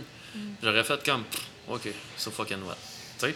J'aurais 0.63 0.85
fait 0.85 1.03
comme, 1.05 1.25
Pff, 1.25 1.41
OK, 1.71 1.89
so 2.17 2.31
fucking 2.31 2.63
what? 2.67 2.77
Tu 3.19 3.27
sais? 3.27 3.35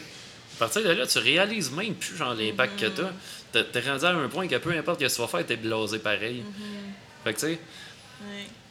À 0.57 0.59
partir 0.59 0.83
de 0.83 0.91
là, 0.91 1.07
tu 1.07 1.19
réalises 1.19 1.71
même 1.71 1.95
plus, 1.95 2.17
genre, 2.17 2.35
l'impact 2.35 2.79
que 2.81 2.87
t'as. 2.87 3.63
T'es- 3.63 3.81
rendu 3.91 4.05
à 4.05 4.11
un 4.11 4.29
point 4.29 4.47
que 4.49 4.57
peu 4.57 4.71
importe 4.73 5.01
ce 5.01 5.07
que 5.07 5.13
tu 5.15 5.21
vas 5.21 5.27
faire, 5.29 5.47
t'es 5.47 5.57
blasé 5.57 5.99
pareil. 5.99 6.43
Fait 7.25 7.35
que, 7.35 7.41
tu 7.41 7.47
sais, 7.47 7.59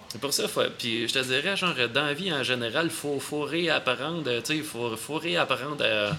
c'est 0.09 0.19
pour 0.21 0.33
ça, 0.33 0.47
faut- 0.47 0.61
puis 0.77 1.07
je 1.07 1.13
te 1.13 1.19
dirais, 1.19 1.55
genre, 1.57 1.73
dans 1.93 2.05
la 2.05 2.13
vie 2.13 2.31
en 2.33 2.43
général, 2.43 2.89
faut, 2.89 3.19
faut 3.19 3.41
réapprendre, 3.43 4.41
tu 4.43 4.57
sais, 4.57 4.61
faut, 4.61 4.95
faut 4.95 5.15
réapprendre 5.17 5.83
à- 5.83 6.15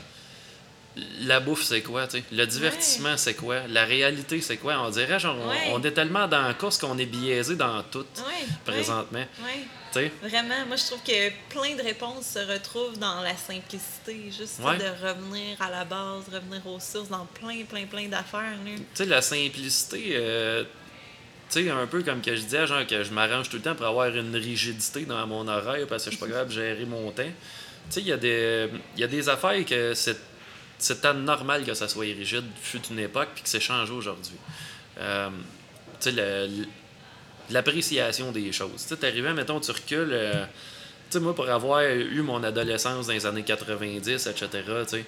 La 1.22 1.40
bouffe, 1.40 1.64
c'est 1.64 1.82
quoi, 1.82 2.06
tu 2.06 2.18
sais? 2.18 2.24
Le 2.30 2.46
divertissement, 2.46 3.16
c'est 3.16 3.34
quoi? 3.34 3.62
La 3.68 3.84
réalité, 3.84 4.40
c'est 4.40 4.58
quoi? 4.58 4.78
On 4.80 4.90
dirait, 4.90 5.18
genre, 5.18 5.36
on, 5.36 5.48
Ouais. 5.48 5.56
on 5.72 5.82
est 5.82 5.90
tellement 5.90 6.28
dans 6.28 6.42
la 6.42 6.54
course 6.54 6.78
qu'on 6.78 6.96
est 6.98 7.06
biaisé 7.06 7.56
dans 7.56 7.82
tout, 7.82 8.06
Ouais, 8.18 8.46
présentement. 8.64 9.24
Vraiment, 10.22 10.66
moi 10.66 10.76
je 10.76 10.86
trouve 10.86 11.02
que 11.04 11.30
plein 11.50 11.76
de 11.76 11.82
réponses 11.82 12.26
se 12.34 12.38
retrouvent 12.40 12.98
dans 12.98 13.20
la 13.22 13.36
simplicité, 13.36 14.30
juste 14.36 14.60
de 14.60 14.64
revenir 15.06 15.60
à 15.60 15.70
la 15.70 15.84
base, 15.84 16.24
revenir 16.32 16.64
aux 16.66 16.80
sources, 16.80 17.08
dans 17.08 17.26
plein, 17.26 17.62
plein, 17.64 17.86
plein 17.86 18.06
d'affaires. 18.08 18.56
Tu 18.64 18.82
sais, 18.94 19.04
la 19.06 19.22
simplicité, 19.22 20.10
euh, 20.12 20.64
tu 21.50 21.64
sais, 21.64 21.70
un 21.70 21.86
peu 21.86 22.02
comme 22.02 22.20
que 22.22 22.34
je 22.34 22.40
disais, 22.42 22.66
genre 22.66 22.84
que 22.86 23.02
je 23.04 23.10
m'arrange 23.12 23.48
tout 23.48 23.56
le 23.56 23.62
temps 23.62 23.74
pour 23.76 23.86
avoir 23.86 24.08
une 24.14 24.34
rigidité 24.34 25.04
dans 25.04 25.24
mon 25.28 25.46
horaire 25.46 25.86
parce 25.88 26.04
que 26.04 26.10
je 26.10 26.16
suis 26.16 26.24
pas 26.24 26.30
capable 26.32 26.50
de 26.50 26.54
gérer 26.54 26.84
mon 26.86 27.10
temps. 27.12 27.22
Tu 27.24 27.30
sais, 27.90 28.00
il 28.00 28.06
y, 28.08 28.12
a 28.12 28.16
des- 28.16 28.68
il 28.96 29.00
y 29.00 29.04
a 29.04 29.08
des 29.08 29.28
affaires 29.28 29.64
que 29.64 29.94
c'est 29.94 30.16
c'était 30.84 31.14
normal 31.14 31.64
que 31.64 31.72
ça 31.72 31.88
soit 31.88 32.04
rigide, 32.04 32.44
fut 32.60 32.82
une 32.90 32.98
époque, 32.98 33.28
puis 33.34 33.42
que 33.42 33.48
c'est 33.48 33.60
changé 33.60 33.92
aujourd'hui. 33.92 34.36
Euh, 34.98 35.30
tu 36.00 36.12
sais, 36.12 36.48
l'appréciation 37.50 38.32
des 38.32 38.52
choses. 38.52 38.82
Tu 38.82 38.88
sais, 38.88 38.96
t'arrivais, 38.96 39.32
mettons, 39.32 39.60
tu 39.60 39.70
recules. 39.70 40.10
euh, 40.12 40.44
tu 41.10 41.18
sais, 41.18 41.20
moi, 41.20 41.34
pour 41.34 41.48
avoir 41.48 41.82
eu 41.84 42.20
mon 42.20 42.42
adolescence 42.42 43.06
dans 43.06 43.12
les 43.14 43.24
années 43.24 43.42
90, 43.42 44.26
etc., 44.26 44.46
tu 44.50 44.88
sais, 44.88 45.04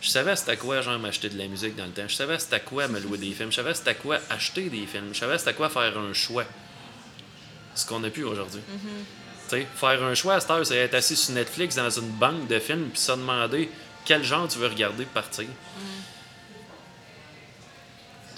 je 0.00 0.08
savais 0.10 0.36
c'était 0.36 0.56
quoi, 0.56 0.80
genre, 0.80 0.98
m'acheter 0.98 1.28
de 1.28 1.38
la 1.38 1.48
musique 1.48 1.74
dans 1.74 1.86
le 1.86 1.90
temps. 1.90 2.06
Je 2.06 2.14
savais 2.14 2.38
c'était 2.38 2.60
quoi 2.60 2.86
me 2.86 3.00
louer 3.00 3.18
des 3.18 3.32
films. 3.32 3.50
Je 3.50 3.56
savais 3.56 3.74
c'était 3.74 3.94
quoi 3.94 4.18
acheter 4.30 4.68
des 4.68 4.86
films. 4.86 5.08
Je 5.12 5.18
savais 5.18 5.38
c'était 5.38 5.54
quoi 5.54 5.70
faire 5.70 5.98
un 5.98 6.12
choix. 6.12 6.44
Ce 7.74 7.84
qu'on 7.84 8.00
n'a 8.00 8.10
plus 8.10 8.24
aujourd'hui. 8.24 8.60
Tu 9.48 9.56
sais, 9.56 9.66
faire 9.74 10.02
un 10.02 10.14
choix 10.14 10.34
à 10.34 10.40
cette 10.40 10.50
heure, 10.50 10.64
c'est 10.64 10.76
être 10.76 10.94
assis 10.94 11.16
sur 11.16 11.34
Netflix 11.34 11.74
dans 11.74 11.90
une 11.90 12.10
banque 12.10 12.46
de 12.46 12.58
films 12.58 12.90
puis 12.90 13.00
se 13.00 13.12
demander 13.12 13.68
quel 14.06 14.24
genre 14.24 14.48
tu 14.48 14.58
veux 14.58 14.68
regarder 14.68 15.04
partir? 15.04 15.46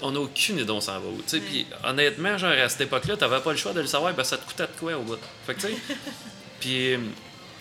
On 0.01 0.11
n'a 0.11 0.19
aucune 0.21 0.55
idée 0.55 0.65
d'où 0.65 0.79
ça 0.79 0.93
va. 0.93 1.07
où. 1.07 1.21
Honnêtement, 1.83 2.37
genre 2.37 2.51
à 2.53 2.69
cette 2.69 2.81
époque-là, 2.81 3.17
t'avais 3.17 3.41
pas 3.41 3.51
le 3.51 3.57
choix 3.57 3.73
de 3.73 3.81
le 3.81 3.87
savoir, 3.87 4.13
ben 4.13 4.23
ça 4.23 4.37
te 4.37 4.45
coûtait 4.45 4.63
de 4.63 4.79
quoi 4.79 4.95
au 4.97 5.01
bout? 5.03 5.17
Fait 5.45 5.55
que 5.55 5.61
tu 5.61 5.67
sais. 5.67 5.73
puis. 6.61 6.93
euh, 6.93 6.99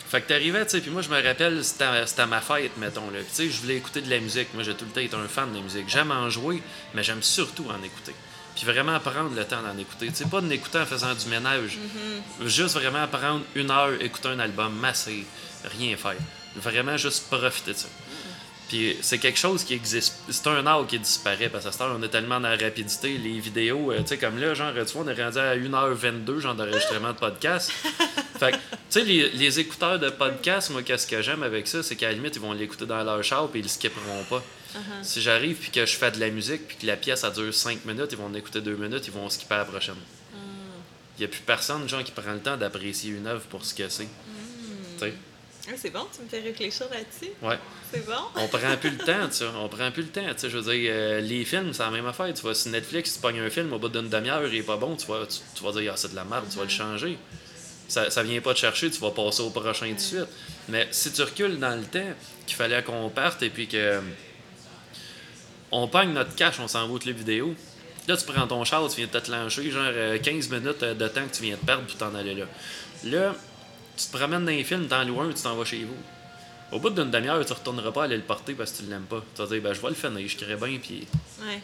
Fait 0.09 0.23
que 0.23 0.29
t'arrivais, 0.29 0.65
tu 0.65 0.71
sais, 0.71 0.81
puis 0.81 0.91
moi 0.91 1.03
je 1.03 1.09
me 1.11 1.21
rappelle, 1.23 1.63
c'était 1.65 1.85
à- 2.23 2.27
ma 2.27 2.41
fête, 2.41 2.77
mettons, 2.79 3.11
là. 3.11 3.19
Tu 3.21 3.27
sais, 3.35 3.51
je 3.51 3.61
voulais 3.61 3.77
écouter 3.77 4.01
de 4.03 4.09
la 4.09 4.21
musique. 4.21 4.55
Moi 4.55 4.63
j'ai 4.63 4.75
tout 4.75 4.85
le 4.85 4.91
temps 4.93 5.01
été 5.01 5.17
un 5.17 5.27
fan 5.29 5.53
de 5.53 5.59
musique. 5.59 5.89
J'aime 5.89 6.13
en 6.13 6.31
jouer, 6.31 6.63
mais 6.95 7.03
j'aime 7.03 7.23
surtout 7.23 7.67
en 7.69 7.83
écouter. 7.83 8.15
Puis 8.55 8.65
vraiment 8.65 8.99
prendre 9.01 9.35
le 9.35 9.45
temps 9.45 9.61
d'en 9.63 9.77
écouter. 9.77 10.07
Tu 10.09 10.15
sais, 10.15 10.25
pas 10.27 10.41
de 10.41 10.47
l'écouter 10.49 10.79
en 10.79 10.87
faisant 10.87 11.15
du 11.15 11.27
ménage. 11.27 11.77
Juste 12.47 12.75
vraiment 12.75 13.07
prendre 13.09 13.43
une 13.57 13.71
heure, 13.71 14.01
écouter 14.01 14.29
un 14.29 14.39
album, 14.39 14.75
masser, 14.77 15.27
rien 15.77 15.97
faire. 15.97 16.17
Vraiment 16.57 16.97
juste 16.97 17.29
profiter 17.29 17.73
de 17.73 17.77
ça. 17.77 17.89
Puis 18.69 18.97
c'est 19.01 19.19
quelque 19.19 19.39
chose 19.39 19.65
qui 19.65 19.73
existe. 19.73 20.15
C'est 20.29 20.47
un 20.47 20.67
art 20.67 20.87
qui 20.87 20.99
disparaît 20.99 21.49
parce 21.49 21.65
heure, 21.81 21.97
on 21.99 22.03
est 22.03 22.09
tellement 22.09 22.39
dans 22.39 22.51
la 22.51 22.57
rapidité. 22.57 23.17
Les 23.17 23.41
vidéos, 23.41 23.93
euh, 23.93 24.01
tu 24.01 24.09
sais, 24.09 24.19
comme 24.19 24.39
là, 24.39 24.53
genre, 24.53 24.73
tu 24.75 24.93
vois, 24.93 25.05
on 25.05 25.09
est 25.09 25.23
rendu 25.23 25.39
à 25.39 25.57
1h22, 25.57 26.39
genre, 26.41 26.55
d'enregistrement 26.55 27.13
de 27.13 27.19
podcast. 27.19 27.71
fait 28.39 28.53
que, 28.53 28.57
tu 28.57 28.61
sais, 28.91 29.05
les, 29.05 29.31
les 29.31 29.61
écouteurs 29.61 29.99
de 29.99 30.11
podcast, 30.11 30.71
moi, 30.71 30.83
qu'est-ce 30.83 31.07
que 31.07 31.23
j'aime 31.23 31.43
avec 31.43 31.67
ça, 31.67 31.83
c'est 31.83 31.97
qu'à 31.97 32.09
la 32.09 32.13
limite, 32.13 32.37
ils 32.37 32.43
vont 32.43 32.53
l'écouter 32.53 32.85
dans 32.85 33.03
leur 33.03 33.25
char 33.25 33.49
puis 33.49 33.61
ils 33.61 33.63
le 33.63 33.69
skipperont 33.69 34.25
pas. 34.29 34.43
Uh-huh. 34.75 35.03
Si 35.03 35.23
j'arrive 35.23 35.57
puis 35.57 35.71
que 35.71 35.87
je 35.87 35.97
fais 35.97 36.11
de 36.11 36.21
la 36.21 36.29
musique 36.29 36.69
puis 36.69 36.77
que 36.77 36.87
la 36.87 36.99
pièce, 36.99 37.21
ça 37.21 37.31
dure 37.31 37.55
5 37.55 37.87
minutes, 37.87 38.09
ils 38.13 38.19
vont 38.19 38.27
en 38.27 38.35
écouter 38.35 38.61
2 38.61 38.77
minutes, 38.77 39.07
ils 39.07 39.15
vont 39.15 39.31
skipper 39.31 39.55
à 39.55 39.59
la 39.59 39.65
prochaine. 39.65 39.95
Il 41.17 41.23
n'y 41.23 41.25
a 41.25 41.29
plus 41.29 41.41
personne, 41.41 41.89
genre, 41.89 42.05
qui 42.05 42.13
prend 42.13 42.33
le 42.33 42.39
temps 42.39 42.57
d'apprécier 42.57 43.11
une 43.13 43.27
œuvre 43.27 43.43
pour 43.49 43.65
ce 43.65 43.75
que 43.75 43.89
c'est. 43.89 44.05
Tu 44.05 45.07
sais, 45.07 45.15
c'est 45.77 45.91
bon, 45.91 46.07
tu 46.15 46.23
me 46.23 46.29
fais 46.29 46.41
réfléchir 46.41 46.87
là-dessus. 46.91 47.33
ouais. 47.43 47.59
C'est 47.93 48.05
bon. 48.05 48.13
On 48.37 48.49
prend 48.49 48.77
plus 48.77 48.91
le 48.91 48.99
temps, 48.99 49.29
tu 49.29 49.37
sais. 49.37 49.45
On 49.57 49.69
prend 49.69 49.91
plus 49.91 50.03
le 50.03 50.09
temps, 50.09 50.27
tu 50.35 50.39
sais. 50.39 50.51
Je 50.51 50.59
veux 50.59 50.73
dire, 50.75 50.91
euh, 50.93 51.21
les 51.21 51.45
films, 51.45 51.73
c'est 51.73 51.83
la 51.83 51.91
même 51.91 52.07
affaire. 52.07 52.33
Tu 52.35 52.43
vas 52.43 52.55
sur 52.55 52.71
Netflix, 52.71 53.15
tu 53.15 53.21
pognes 53.21 53.41
un 53.41 53.51
film 53.51 53.73
au 53.73 53.79
bout 53.79 53.89
d'une 53.89 54.09
demi-heure, 54.09 54.47
il 54.47 54.57
est 54.57 54.63
pas 54.63 54.77
bon, 54.77 54.95
tu 54.97 55.07
vas, 55.07 55.27
tu, 55.27 55.39
tu 55.55 55.65
vas 55.65 55.73
dire, 55.73 55.93
ah, 55.93 55.97
c'est 55.97 56.11
de 56.11 56.17
la 56.17 56.25
merde, 56.25 56.45
tu 56.51 56.59
vas 56.59 56.65
le 56.65 56.71
changer. 56.71 57.19
Ça, 57.89 58.11
ça 58.11 58.23
vient 58.23 58.41
pas 58.43 58.53
te 58.53 58.59
chercher, 58.59 58.91
tu 58.91 59.01
vas 59.01 59.11
passer 59.11 59.41
au 59.43 59.51
prochain 59.51 59.89
tout 59.89 59.95
de 59.95 60.01
suite. 60.01 60.27
Mais 60.69 60.87
si 60.91 61.11
tu 61.13 61.23
recules 61.23 61.59
dans 61.59 61.75
le 61.75 61.85
temps, 61.85 62.13
qu'il 62.47 62.57
fallait 62.57 62.83
qu'on 62.83 63.09
parte 63.09 63.43
et 63.43 63.49
puis 63.51 63.67
que. 63.67 64.01
on 65.73 65.89
pogne 65.89 66.13
notre 66.13 66.35
cash, 66.35 66.61
on 66.61 66.69
s'envoie 66.69 66.99
toutes 66.99 67.07
les 67.07 67.13
vidéos. 67.13 67.55
Là, 68.07 68.17
tu 68.17 68.25
prends 68.25 68.47
ton 68.47 68.65
char, 68.65 68.87
tu 68.89 68.97
viens 68.97 69.09
de 69.13 69.19
te 69.19 69.31
lancer, 69.31 69.71
genre 69.71 69.83
euh, 69.87 70.19
15 70.19 70.49
minutes 70.51 70.83
euh, 70.83 70.95
de 70.95 71.09
temps 71.09 71.27
que 71.27 71.35
tu 71.35 71.43
viens 71.43 71.57
de 71.57 71.65
perdre 71.65 71.85
pour 71.87 71.97
t'en 71.97 72.15
aller 72.15 72.35
là. 72.35 72.47
Là, 73.05 73.35
tu 73.99 74.07
te 74.07 74.17
promènes 74.17 74.45
dans 74.45 74.51
les 74.51 74.65
films, 74.65 74.87
t'en 74.89 75.05
loues 75.05 75.21
un, 75.21 75.33
tu 75.33 75.43
t'en 75.43 75.55
vas 75.57 75.65
chez 75.65 75.85
vous. 75.85 75.97
Au 76.71 76.79
bout 76.79 76.91
d'une 76.91 77.11
demi-heure, 77.11 77.45
tu 77.47 77.53
retourneras 77.53 77.93
pas 77.93 78.05
aller 78.05 78.17
le 78.17 78.23
porter 78.23 78.55
parce 78.55 78.73
que 78.73 78.79
tu 78.79 78.91
l'aimes 78.91 79.07
pas. 79.09 79.23
Tu 79.35 79.43
vas 79.43 79.49
dire, 79.49 79.63
ben, 79.63 79.73
je 79.73 79.81
vais 79.81 79.89
le 79.89 79.95
finir, 79.95 80.29
je 80.29 80.37
crée 80.37 80.57
bien, 80.57 80.79
puis 80.79 81.07
Ouais. 81.41 81.61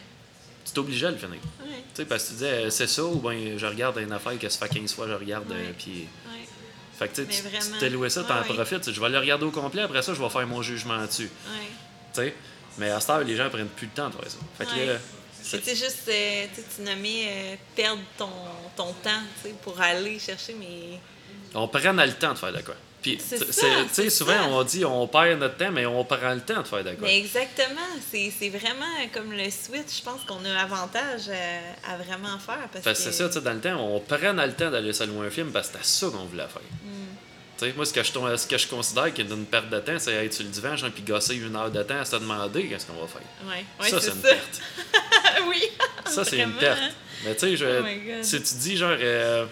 tu 0.65 0.71
t'obliges 0.73 1.03
à 1.03 1.11
le 1.11 1.17
finir. 1.17 1.39
Ouais. 1.61 1.67
Tu 1.93 2.01
sais, 2.01 2.05
parce 2.05 2.23
que 2.23 2.27
tu 2.29 2.33
disais, 2.35 2.65
euh, 2.65 2.69
c'est 2.71 2.87
ça, 2.87 3.03
ou 3.03 3.19
bien 3.19 3.57
je 3.57 3.65
regarde 3.65 3.97
une 3.97 4.11
affaire 4.11 4.37
que 4.39 4.49
ça 4.49 4.65
fait 4.67 4.79
15 4.79 4.93
fois, 4.93 5.07
je 5.07 5.13
regarde, 5.13 5.51
euh, 5.51 5.55
Ouais. 5.67 5.73
puis. 5.77 5.91
Ouais. 5.91 6.47
Fait 6.97 7.09
que 7.09 7.21
tu 7.21 7.27
t'es 7.79 7.89
loué 7.89 8.09
ça, 8.09 8.23
t'en 8.23 8.41
profites. 8.43 8.89
Je 8.91 9.01
vais 9.01 9.09
le 9.09 9.19
regarder 9.19 9.45
au 9.45 9.51
complet, 9.51 9.81
après 9.81 10.01
ça, 10.01 10.13
je 10.13 10.21
vais 10.21 10.29
faire 10.29 10.47
mon 10.47 10.61
jugement 10.61 11.05
dessus. 11.05 11.29
Tu 12.13 12.21
sais. 12.21 12.33
Mais 12.77 12.89
à 12.89 12.99
cette 12.99 13.09
heure, 13.09 13.23
les 13.23 13.35
gens 13.35 13.49
prennent 13.49 13.67
plus 13.67 13.87
le 13.87 13.91
temps 13.93 14.09
de 14.09 14.15
faire 14.15 14.31
ça. 14.31 14.37
Fait 14.57 14.65
que 14.65 14.91
là, 14.91 14.97
sais, 15.43 15.75
juste, 15.75 16.07
euh, 16.09 16.45
tu 16.75 16.81
nommais 16.81 17.25
euh, 17.27 17.55
perdre 17.75 18.01
ton, 18.17 18.29
ton 18.75 18.91
temps, 18.93 19.21
tu 19.43 19.49
sais, 19.49 19.55
pour 19.61 19.79
aller 19.79 20.17
chercher, 20.19 20.55
mais... 20.59 20.99
on 21.55 21.67
prend 21.67 21.91
le 21.93 22.11
temps 22.13 22.33
de 22.33 22.37
faire 22.37 22.53
de 22.53 22.61
quoi. 22.61 22.75
Puis, 23.01 23.19
C'est 23.23 23.37
tu 23.93 24.09
souvent, 24.09 24.33
ça. 24.33 24.47
on 24.49 24.63
dit 24.63 24.83
on 24.83 25.07
perd 25.07 25.39
notre 25.39 25.57
temps, 25.57 25.71
mais 25.71 25.85
on 25.85 26.03
prend 26.03 26.33
le 26.33 26.41
temps 26.41 26.61
de 26.63 26.67
faire 26.67 26.83
de 26.83 26.91
quoi. 26.93 27.07
Mais 27.07 27.19
exactement, 27.19 27.81
c'est 28.11 28.49
vraiment 28.49 28.85
comme 29.13 29.31
le 29.31 29.49
switch, 29.51 29.97
je 29.99 30.01
pense 30.03 30.21
qu'on 30.27 30.43
a 30.43 30.59
avantage 30.59 31.29
à, 31.29 31.93
à 31.93 31.97
vraiment 31.97 32.39
faire. 32.39 32.67
Parce, 32.71 32.83
Parce 32.83 32.97
que 32.97 33.03
c'est 33.05 33.11
ça, 33.11 33.27
tu 33.27 33.33
sais, 33.33 33.41
dans 33.41 33.53
le 33.53 33.59
temps, 33.59 33.75
on 33.79 33.99
prend 33.99 34.33
le 34.33 34.53
temps 34.53 34.71
d'aller 34.71 34.91
se 34.91 35.03
louer 35.03 35.27
un 35.27 35.29
film 35.29 35.51
parce 35.51 35.67
que 35.67 35.73
c'était 35.77 35.85
ça 35.87 36.07
qu'on 36.07 36.25
voulait 36.25 36.47
faire. 36.47 36.61
Hmm. 36.83 37.15
Tu 37.59 37.65
sais, 37.67 37.73
moi, 37.75 37.85
ce 37.85 37.93
que, 37.93 38.01
je, 38.03 38.37
ce 38.37 38.47
que 38.47 38.57
je 38.57 38.67
considère 38.67 39.13
qu'il 39.13 39.29
y 39.29 39.31
a 39.31 39.35
une 39.35 39.45
perte 39.45 39.69
de 39.69 39.79
temps, 39.79 39.99
c'est 39.99 40.25
être 40.25 40.33
sur 40.33 40.43
le 40.43 40.49
divan, 40.49 40.75
genre, 40.75 40.89
puis 40.89 41.03
gosser 41.03 41.35
une 41.35 41.55
heure 41.55 41.69
de 41.71 41.83
temps 41.83 41.99
à 41.99 42.05
se 42.05 42.15
demander 42.15 42.65
qu'est-ce 42.67 42.87
qu'on 42.87 42.99
va 42.99 43.07
faire. 43.07 43.21
Ouais, 43.47 43.63
ouais, 43.81 43.89
ça, 43.91 44.01
c'est 44.01 44.11
une 44.11 44.21
perte. 44.21 44.61
oui. 45.47 45.63
Ça, 46.07 46.25
c'est 46.25 46.39
une 46.39 46.53
perte. 46.53 46.81
Mais 47.23 47.35
tu 47.35 47.55
sais, 47.55 47.65
Oh 47.67 48.23
si 48.23 48.41
tu 48.41 48.55
dis 48.55 48.77
genre. 48.77 48.97
euh, 48.99 49.45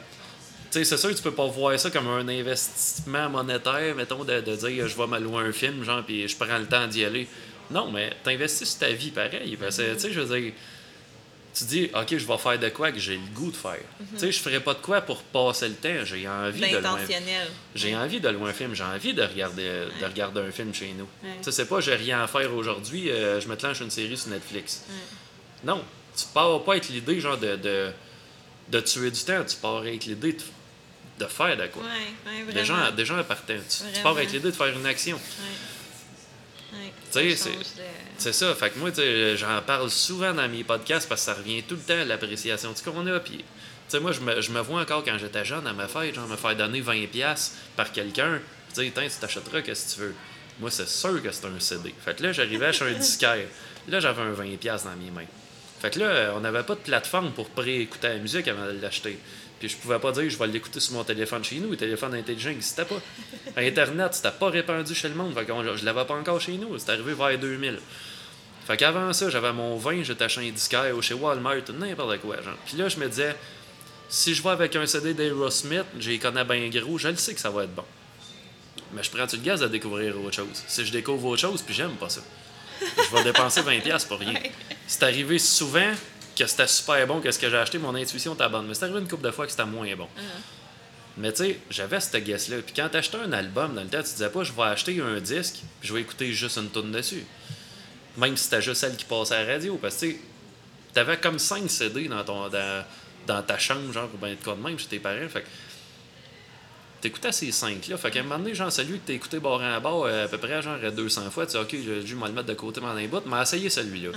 sais, 0.73 0.83
c'est 0.83 0.97
sûr 0.97 1.09
que 1.09 1.15
tu 1.15 1.21
peux 1.23 1.33
pas 1.33 1.47
voir 1.47 1.79
ça 1.79 1.89
comme 1.89 2.07
un 2.07 2.27
investissement 2.27 3.29
monétaire, 3.29 3.95
mettons, 3.95 4.23
de, 4.23 4.41
de 4.41 4.55
dire 4.55 4.87
je 4.87 4.97
vais 4.97 5.07
me 5.07 5.19
louer 5.19 5.43
un 5.43 5.51
film, 5.51 5.83
genre, 5.83 6.03
puis 6.03 6.27
je 6.27 6.35
prends 6.35 6.57
le 6.57 6.65
temps 6.65 6.87
d'y 6.87 7.05
aller. 7.05 7.27
Non, 7.71 7.91
mais 7.91 8.11
t'investis 8.23 8.69
sur 8.69 8.79
ta 8.79 8.89
vie 8.91 9.11
pareil. 9.11 9.57
Parce 9.57 9.77
que, 9.77 9.93
tu 9.93 9.99
sais, 9.99 10.11
je 10.13 10.19
veux 10.19 10.39
dire, 10.39 10.53
tu 11.55 11.63
dis, 11.65 11.89
OK, 11.93 12.17
je 12.17 12.25
vais 12.25 12.37
faire 12.37 12.59
de 12.59 12.69
quoi 12.69 12.91
que 12.91 12.99
j'ai 12.99 13.13
le 13.15 13.33
goût 13.33 13.51
de 13.51 13.55
faire. 13.55 13.79
Tu 14.13 14.19
sais, 14.19 14.31
je 14.31 14.39
ferai 14.39 14.59
pas 14.59 14.73
de 14.73 14.79
quoi 14.79 15.01
pour 15.01 15.21
passer 15.21 15.69
le 15.69 15.75
temps. 15.75 16.03
J'ai 16.03 16.27
envie 16.27 16.59
de 16.59 16.65
louer. 16.65 16.81
D'intentionnel. 16.81 17.47
J'ai 17.75 17.95
envie 17.95 18.19
de 18.19 18.29
louer 18.29 18.49
un 18.49 18.53
film, 18.53 18.73
j'ai 18.73 18.83
envie 18.83 19.13
de 19.13 19.21
regarder, 19.21 19.69
de 19.99 20.05
regarder 20.05 20.41
un 20.41 20.51
film 20.51 20.73
chez 20.73 20.93
nous. 20.97 21.07
Ouais. 21.23 21.35
Tu 21.37 21.43
sais, 21.45 21.51
c'est 21.51 21.65
pas 21.65 21.79
j'ai 21.79 21.95
rien 21.95 22.23
à 22.23 22.27
faire 22.27 22.53
aujourd'hui, 22.53 23.11
euh, 23.11 23.39
je 23.39 23.47
me 23.47 23.55
lance 23.55 23.79
une 23.79 23.91
série 23.91 24.17
sur 24.17 24.29
Netflix. 24.29 24.83
Ouais. 24.89 24.95
Non, 25.71 25.83
tu 26.17 26.25
pars 26.33 26.63
pas 26.63 26.73
avec 26.73 26.89
l'idée 26.89 27.19
genre 27.19 27.37
de, 27.37 27.55
de, 27.55 27.91
de 28.69 28.79
tuer 28.81 29.11
du 29.11 29.21
temps, 29.21 29.43
tu 29.47 29.55
pars 29.55 29.77
avec 29.77 30.05
l'idée 30.05 30.33
de, 30.33 30.41
de 31.19 31.25
faire 31.25 31.55
de 31.57 31.67
quoi. 31.67 31.83
Ouais, 31.83 32.43
ouais. 32.47 32.53
Déjà, 32.53 32.91
déjà 32.91 33.15
en 33.19 33.23
partant, 33.23 33.53
tu, 33.53 34.01
pars 34.01 34.13
avec 34.13 34.31
l'idée 34.31 34.49
de 34.51 34.55
faire 34.55 34.67
une 34.77 34.85
action. 34.85 35.19
Tu 37.11 37.11
sais, 37.11 37.35
c'est- 37.35 38.25
de- 38.25 38.31
ça, 38.31 38.55
fait 38.55 38.69
que 38.71 38.79
moi, 38.79 38.89
j'en 39.35 39.61
parle 39.61 39.89
souvent 39.91 40.33
dans 40.33 40.47
mes 40.49 40.63
podcasts 40.63 41.07
parce 41.07 41.21
que 41.21 41.25
ça 41.25 41.33
revient 41.35 41.61
tout 41.63 41.75
le 41.75 41.81
temps 41.81 42.01
à 42.01 42.05
l'appréciation 42.05 42.73
ce 42.75 42.81
qu'on 42.83 43.05
a. 43.07 43.19
Puis, 43.19 43.37
tu 43.37 43.43
sais, 43.89 43.99
moi, 43.99 44.11
je 44.11 44.21
me, 44.21 44.41
je 44.41 44.51
me 44.51 44.59
vois 44.61 44.81
encore 44.81 45.03
quand 45.03 45.17
j'étais 45.19 45.45
jeune 45.45 45.67
à 45.67 45.73
ma 45.73 45.87
fête, 45.87 46.15
genre 46.15 46.27
me 46.27 46.35
faire 46.35 46.55
donner 46.55 46.81
20$ 46.81 47.51
par 47.75 47.91
quelqu'un. 47.91 48.39
Tu 48.73 48.81
sais, 48.85 48.91
Tiens, 48.93 49.03
tu 49.07 49.15
t'achèteras 49.21 49.61
que 49.61 49.73
si 49.75 49.93
tu 49.95 50.01
veux? 50.01 50.15
Moi, 50.59 50.71
c'est 50.71 50.87
sûr 50.89 51.21
que 51.21 51.31
c'est 51.31 51.45
un 51.45 51.59
CD. 51.59 51.93
Fait 52.03 52.15
que 52.17 52.23
là, 52.23 52.31
j'arrivais 52.31 52.73
chez 52.73 52.85
un 52.85 52.91
disquaire. 52.99 53.45
Là, 53.87 53.99
j'avais 53.99 54.21
un 54.23 54.33
20$ 54.33 54.83
dans 54.85 54.95
mes 54.95 55.11
mains. 55.11 55.27
Fait 55.79 55.91
que 55.91 55.99
là, 55.99 56.33
on 56.35 56.39
n'avait 56.39 56.63
pas 56.63 56.73
de 56.75 56.79
plateforme 56.79 57.31
pour 57.33 57.49
pré-écouter 57.49 58.07
la 58.07 58.15
musique 58.17 58.47
avant 58.47 58.65
de 58.65 58.79
l'acheter. 58.81 59.19
Puis 59.63 59.71
je 59.71 59.77
pouvais 59.77 59.97
pas 59.97 60.11
dire 60.11 60.29
je 60.29 60.37
vais 60.37 60.47
l'écouter 60.47 60.81
sur 60.81 60.91
mon 60.95 61.05
téléphone 61.05 61.41
chez 61.41 61.55
nous. 61.55 61.71
Le 61.71 61.77
téléphone 61.77 62.13
intelligent 62.15 62.49
n'existait 62.49 62.83
pas. 62.83 62.99
Internet, 63.55 64.13
c'était 64.13 64.31
pas 64.37 64.49
répandu 64.49 64.93
chez 64.93 65.07
le 65.07 65.15
monde. 65.15 65.33
Fait 65.33 65.45
qu'on- 65.45 65.63
je 65.77 65.85
l'avais 65.85 66.03
pas 66.03 66.15
encore 66.15 66.41
chez 66.41 66.57
nous. 66.57 66.77
C'est 66.77 66.89
arrivé 66.89 67.13
vers 67.13 67.39
2000. 67.39 67.79
Fait 68.67 68.75
qu'avant 68.75 69.13
ça, 69.13 69.29
j'avais 69.29 69.53
mon 69.53 69.77
vin, 69.77 70.03
j'étais 70.03 70.25
acheté 70.25 70.45
un 70.49 70.51
disquaire 70.51 70.93
ou 70.97 71.01
chez 71.01 71.13
Walmart, 71.13 71.55
n'importe 71.79 72.19
quoi. 72.19 72.41
Genre. 72.41 72.57
Puis 72.65 72.75
là, 72.75 72.89
je 72.89 72.97
me 72.97 73.07
disais, 73.07 73.37
si 74.09 74.33
je 74.35 74.43
vais 74.43 74.49
avec 74.49 74.75
un 74.75 74.85
CD 74.85 75.13
d'Aerosmith, 75.13 75.85
j'y 75.97 76.19
connais 76.19 76.43
bien 76.43 76.67
gros, 76.67 76.97
je 76.97 77.07
le 77.07 77.15
sais 77.15 77.33
que 77.33 77.39
ça 77.39 77.49
va 77.49 77.63
être 77.63 77.73
bon. 77.73 77.85
Mais 78.91 79.01
je 79.01 79.09
prends-tu 79.11 79.37
le 79.37 79.43
gaz 79.43 79.63
à 79.63 79.69
découvrir 79.69 80.19
autre 80.21 80.35
chose? 80.35 80.61
Si 80.67 80.85
je 80.85 80.91
découvre 80.91 81.25
autre 81.27 81.41
chose, 81.41 81.61
puis 81.61 81.73
j'aime 81.73 81.91
pas 81.95 82.09
ça. 82.09 82.19
Je 82.81 83.15
vais 83.15 83.23
dépenser 83.23 83.61
20$ 83.61 84.05
pour 84.09 84.19
rien. 84.19 84.33
C'est 84.87 85.03
arrivé 85.03 85.39
souvent 85.39 85.93
que 86.35 86.45
c'était 86.45 86.67
super 86.67 87.05
bon 87.07 87.21
que 87.21 87.31
ce 87.31 87.39
que 87.39 87.49
j'ai 87.49 87.57
acheté, 87.57 87.77
mon 87.77 87.95
intuition 87.95 88.33
était 88.33 88.49
bonne. 88.49 88.67
Mais 88.67 88.73
c'est 88.73 88.85
arrivé 88.85 88.99
une 88.99 89.07
couple 89.07 89.25
de 89.25 89.31
fois 89.31 89.45
que 89.45 89.51
c'était 89.51 89.65
moins 89.65 89.93
bon. 89.95 90.07
Mais 91.17 91.31
tu 91.31 91.43
sais, 91.43 91.59
j'avais 91.69 91.99
cette 91.99 92.23
guess-là. 92.23 92.57
Puis 92.65 92.73
quand 92.75 92.89
t'achetais 92.89 93.17
un 93.17 93.31
album, 93.33 93.75
dans 93.75 93.83
le 93.83 93.87
temps, 93.87 94.01
tu 94.01 94.09
disais 94.11 94.29
pas, 94.29 94.43
je 94.43 94.51
vais 94.51 94.63
acheter 94.63 94.99
un 94.99 95.19
disque, 95.19 95.57
puis 95.79 95.89
je 95.89 95.93
vais 95.93 96.01
écouter 96.01 96.31
juste 96.33 96.57
une 96.57 96.71
tune 96.71 96.91
dessus. 96.91 97.23
Même 98.17 98.35
si 98.35 98.45
c'était 98.45 98.61
juste 98.61 98.81
celle 98.81 98.95
qui 98.95 99.05
passait 99.05 99.35
à 99.35 99.43
la 99.43 99.53
radio. 99.53 99.77
Parce 99.77 99.95
que 99.95 100.05
tu 100.07 100.11
sais, 100.13 100.19
t'avais 100.93 101.17
comme 101.17 101.37
5 101.37 101.69
CD 101.69 102.07
dans, 102.07 102.23
ton, 102.23 102.49
dans, 102.49 102.85
dans 103.27 103.41
ta 103.43 103.57
chambre, 103.59 103.91
genre, 103.93 104.09
ou 104.13 104.17
bien 104.17 104.31
de 104.31 104.43
quoi 104.43 104.55
de 104.55 104.61
même 104.61 104.79
chez 104.79 104.87
tes 104.87 104.99
parents. 104.99 105.29
Fait 105.29 105.41
que 105.41 105.47
t'écoutais 107.03 107.33
ces 107.33 107.49
5-là. 107.51 107.97
Fait 107.97 108.11
qu'à 108.11 108.21
un 108.21 108.23
moment 108.23 108.39
donné, 108.39 108.55
genre, 108.55 108.71
celui 108.71 108.97
que 108.99 109.07
t'as 109.07 109.13
écouté 109.13 109.39
bord 109.39 109.61
en 109.61 109.81
bord 109.81 110.05
euh, 110.05 110.23
à 110.23 110.27
peu 110.29 110.37
près 110.37 110.61
genre 110.61 110.77
200 110.79 111.29
fois, 111.31 111.45
tu 111.45 111.51
dis, 111.51 111.57
OK, 111.57 111.69
je 111.71 112.05
je 112.05 112.15
vais 112.15 112.27
le 112.27 112.33
mettre 112.33 112.47
de 112.47 112.53
côté 112.53 112.79
dans 112.79 112.93
les 112.93 113.07
bout, 113.07 113.21
mais 113.25 113.41
essayer 113.41 113.69
celui-là. 113.69 114.09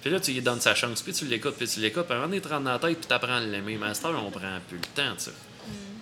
Puis 0.00 0.10
là, 0.10 0.20
tu 0.20 0.30
lui 0.32 0.40
donnes 0.40 0.60
sa 0.60 0.74
chance, 0.74 1.02
puis 1.02 1.12
tu 1.12 1.24
l'écoutes, 1.24 1.56
puis 1.56 1.66
tu 1.66 1.80
l'écoutes, 1.80 2.04
puis 2.04 2.12
à 2.12 2.16
un 2.16 2.20
moment 2.20 2.28
donné, 2.30 2.40
tu 2.40 2.48
rentres 2.48 2.62
dans 2.62 2.72
la 2.72 2.78
tête, 2.78 2.98
puis 2.98 3.06
t'apprends 3.08 3.40
l'aimer. 3.40 3.76
Mais 3.80 3.88
à 3.88 3.94
cette 3.94 4.04
heure, 4.04 4.22
on 4.24 4.30
prend 4.30 4.58
plus 4.68 4.78
le 4.78 4.82
temps, 4.94 5.14
tu 5.16 5.24
sais. 5.24 5.32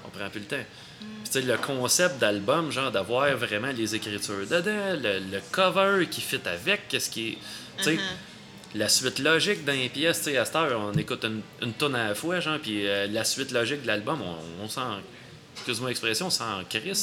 On 0.05 0.11
prend 0.11 0.29
plus 0.29 0.41
le 0.41 0.47
temps. 0.47 0.65
Puis 1.01 1.09
tu 1.25 1.33
sais, 1.33 1.43
le 1.43 1.57
concept 1.57 2.19
d'album, 2.21 2.71
genre, 2.71 2.93
d'avoir 2.93 3.35
vraiment 3.37 3.73
les 3.73 3.95
écritures 3.95 4.47
dedans, 4.49 5.01
le, 5.03 5.19
le 5.19 5.41
cover 5.51 6.07
qui 6.11 6.21
fit 6.21 6.41
avec, 6.45 6.89
qu'est-ce 6.89 7.09
qui 7.11 7.31
est. 7.31 7.39
Tu 7.79 7.85
sais, 7.85 7.99
la 8.75 8.91
suite 8.91 9.21
logique 9.21 9.65
d'un 9.65 9.89
pièce, 9.89 10.19
tu 10.19 10.25
sais, 10.25 10.37
à 10.37 10.45
cette 10.45 10.57
heure, 10.57 10.79
on 10.81 10.93
écoute 10.99 11.25
une, 11.25 11.41
une 11.63 11.73
tonne 11.73 11.95
à 11.95 12.09
la 12.09 12.15
fois, 12.15 12.41
genre, 12.41 12.59
puis 12.59 12.87
euh, 12.87 13.07
la 13.07 13.25
suite 13.25 13.53
logique 13.53 13.83
de 13.83 13.87
l'album, 13.87 14.21
on, 14.21 14.65
on 14.65 14.69
s'en. 14.69 14.99
Excuse-moi 15.57 15.89
l'expression, 15.89 16.31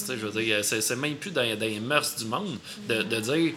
tu 0.02 0.08
sais, 0.08 0.18
je 0.18 0.26
veux 0.28 0.42
dire, 0.42 0.64
c'est, 0.64 0.82
c'est 0.82 0.96
même 0.96 1.16
plus 1.16 1.32
dans, 1.32 1.42
les 1.42 1.80
mœurs 1.80 2.16
du 2.16 2.26
monde 2.26 2.58
de, 2.88 3.02
de 3.04 3.20
dire 3.20 3.54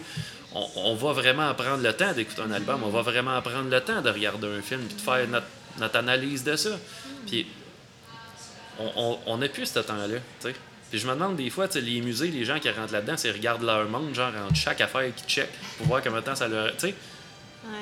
on, 0.53 0.65
on 0.75 0.95
va 0.95 1.13
vraiment 1.13 1.53
prendre 1.53 1.81
le 1.83 1.93
temps 1.93 2.13
d'écouter 2.13 2.41
un 2.41 2.51
album, 2.51 2.81
on 2.83 2.89
va 2.89 3.01
vraiment 3.01 3.41
prendre 3.41 3.69
le 3.69 3.81
temps 3.81 4.01
de 4.01 4.09
regarder 4.09 4.47
un 4.47 4.61
film, 4.61 4.81
puis 4.81 4.95
de 4.95 5.01
faire 5.01 5.27
notre, 5.27 5.45
notre 5.79 5.97
analyse 5.97 6.43
de 6.43 6.55
ça. 6.55 6.71
Puis 7.25 7.45
on- 9.25 9.37
n'a 9.37 9.49
plus 9.49 9.65
ce 9.65 9.79
temps-là, 9.79 10.17
tu 10.41 10.47
sais. 10.49 10.55
Puis 10.89 10.99
je 10.99 11.07
me 11.07 11.13
demande 11.13 11.35
des 11.35 11.49
fois, 11.49 11.67
les 11.75 11.99
musées, 12.01 12.29
les 12.29 12.45
gens 12.45 12.59
qui 12.59 12.69
rentrent 12.69 12.93
là-dedans, 12.93 13.17
c'est 13.17 13.31
regardent 13.31 13.63
leur 13.63 13.87
monde, 13.89 14.15
genre, 14.15 14.31
entre 14.45 14.55
chaque 14.55 14.79
affaire 14.79 15.13
qu'ils 15.15 15.27
checkent, 15.27 15.51
pour 15.77 15.87
voir 15.87 16.01
combien 16.01 16.19
de 16.21 16.25
temps 16.25 16.35
ça 16.35 16.47
leur. 16.47 16.71
Tu 16.77 16.87
sais, 16.87 16.95
Ouais. 17.65 17.73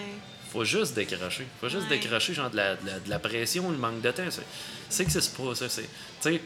Faut 0.55 0.65
juste 0.65 0.93
décrocher. 0.95 1.45
Faut 1.61 1.69
juste 1.69 1.83
Ouais. 1.89 1.99
décrocher, 1.99 2.33
genre, 2.33 2.49
de 2.49 2.55
la, 2.55 2.75
de 2.75 2.85
la, 2.87 2.99
de 2.99 3.09
la 3.09 3.19
pression, 3.19 3.69
le 3.69 3.77
manque 3.77 4.01
de 4.01 4.11
temps. 4.11 4.23
C'est, 4.29 4.41
ça 4.89 5.03
existe 5.03 5.35
pas, 5.37 5.53
ça. 5.55 5.69
C'est, 5.69 5.81
tu 5.83 5.87
sais, 6.21 6.31
Ouais. 6.31 6.39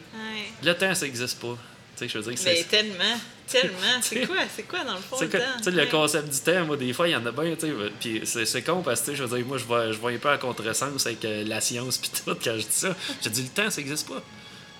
le 0.63 0.73
temps, 0.73 0.93
ça 0.95 1.05
existe 1.05 1.39
pas. 1.39 1.57
Tu 1.97 2.05
sais, 2.05 2.09
je 2.09 2.17
veux 2.17 2.23
dire, 2.33 2.41
Mais 2.45 2.55
c'est. 2.55 2.63
tellement, 2.69 3.19
tellement. 3.47 3.77
C'est 4.01 4.25
quoi? 4.25 4.37
C'est 4.55 4.63
quoi 4.63 4.83
dans 4.85 4.93
le 4.95 4.99
fond 5.01 5.17
le 5.19 5.27
temps? 5.29 5.37
que- 5.37 5.57
tu 5.57 5.63
sais, 5.65 5.71
le 5.71 5.85
concept 5.87 6.29
du 6.33 6.39
temps, 6.39 6.65
moi, 6.65 6.77
des 6.77 6.93
fois, 6.93 7.07
il 7.07 7.11
y 7.11 7.15
en 7.15 7.25
a 7.25 7.31
bien, 7.31 7.55
tu 7.55 7.67
sais. 7.67 7.73
Puis 7.99 8.21
c'est, 8.47 8.61
con 8.63 8.81
parce 8.81 9.01
que, 9.01 9.13
je 9.15 9.23
veux 9.23 9.37
dire, 9.37 9.45
moi, 9.45 9.57
je 9.57 9.65
vois, 9.65 9.91
je 9.91 9.97
vois 9.97 10.11
un 10.11 10.17
peu 10.17 10.29
en 10.31 10.37
contresens 10.37 11.05
avec 11.05 11.23
euh, 11.25 11.43
la 11.45 11.59
science 11.61 11.97
puis 11.97 12.09
tout 12.09 12.35
quand 12.41 12.53
je 12.55 12.61
dis 12.61 12.67
ça. 12.69 12.95
J'ai 13.21 13.29
dit, 13.29 13.43
le 13.43 13.49
temps, 13.49 13.69
ça 13.69 13.81
existe 13.81 14.07
pas. 14.07 14.21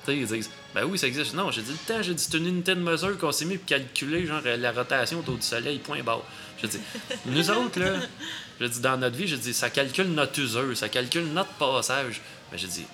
Tu 0.06 0.12
sais, 0.14 0.18
ils 0.18 0.26
disent, 0.28 0.50
ben 0.74 0.86
oui, 0.86 0.98
ça 0.98 1.08
existe. 1.08 1.34
Non, 1.34 1.52
j'ai 1.52 1.62
dit, 1.62 1.72
le 1.72 1.94
temps, 1.94 2.02
j'ai 2.02 2.14
dit, 2.14 2.24
c'est 2.24 2.38
une 2.38 2.48
unité 2.48 2.74
de 2.74 2.80
mesure 2.80 3.18
qu'on 3.18 3.32
s'est 3.34 3.44
mis 3.46 3.58
pour 3.58 3.66
calculer, 3.68 4.26
genre, 4.26 4.42
la 4.46 4.72
rotation 4.72 5.20
autour 5.20 5.36
du 5.36 5.42
soleil, 5.46 5.80
point 5.80 6.02
barre. 6.04 6.24
J'ai 6.62 6.70
dit, 6.70 6.80
nous 7.26 7.52
autres, 7.52 7.80
là, 7.80 7.94
j'ai 8.60 8.70
dit, 8.70 8.80
dans 8.82 8.98
notre 8.98 9.16
vie, 9.16 9.28
j'ai 9.28 9.38
dit, 9.38 9.54
ça 9.54 9.70
calcule 9.70 10.08
notre 10.08 10.40
usure, 10.40 10.76
ça 10.78 10.90
calcule 10.90 11.26
notre 11.34 11.52
passage. 11.54 12.22
Mais 12.52 12.58
j'ai 12.58 12.68
dit, 12.68 12.86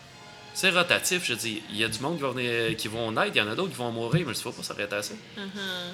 c'est 0.53 0.69
rotatif. 0.69 1.23
J'ai 1.25 1.35
dit, 1.35 1.63
il 1.71 1.77
y 1.77 1.83
a 1.83 1.87
du 1.87 1.99
monde 1.99 2.15
qui, 2.17 2.21
va 2.23 2.29
venir- 2.29 2.75
qui 2.77 2.87
vont 2.87 3.11
naître, 3.11 3.31
il 3.35 3.37
y 3.37 3.41
en 3.41 3.49
a 3.49 3.55
d'autres 3.55 3.71
qui 3.71 3.77
vont 3.77 3.91
mourir, 3.91 4.25
mais 4.27 4.33
il 4.33 4.41
faut 4.41 4.51
pas 4.51 4.63
s'arrêter 4.63 4.95
à 4.95 5.01
ça. 5.03 5.13
Mhm. 5.37 5.45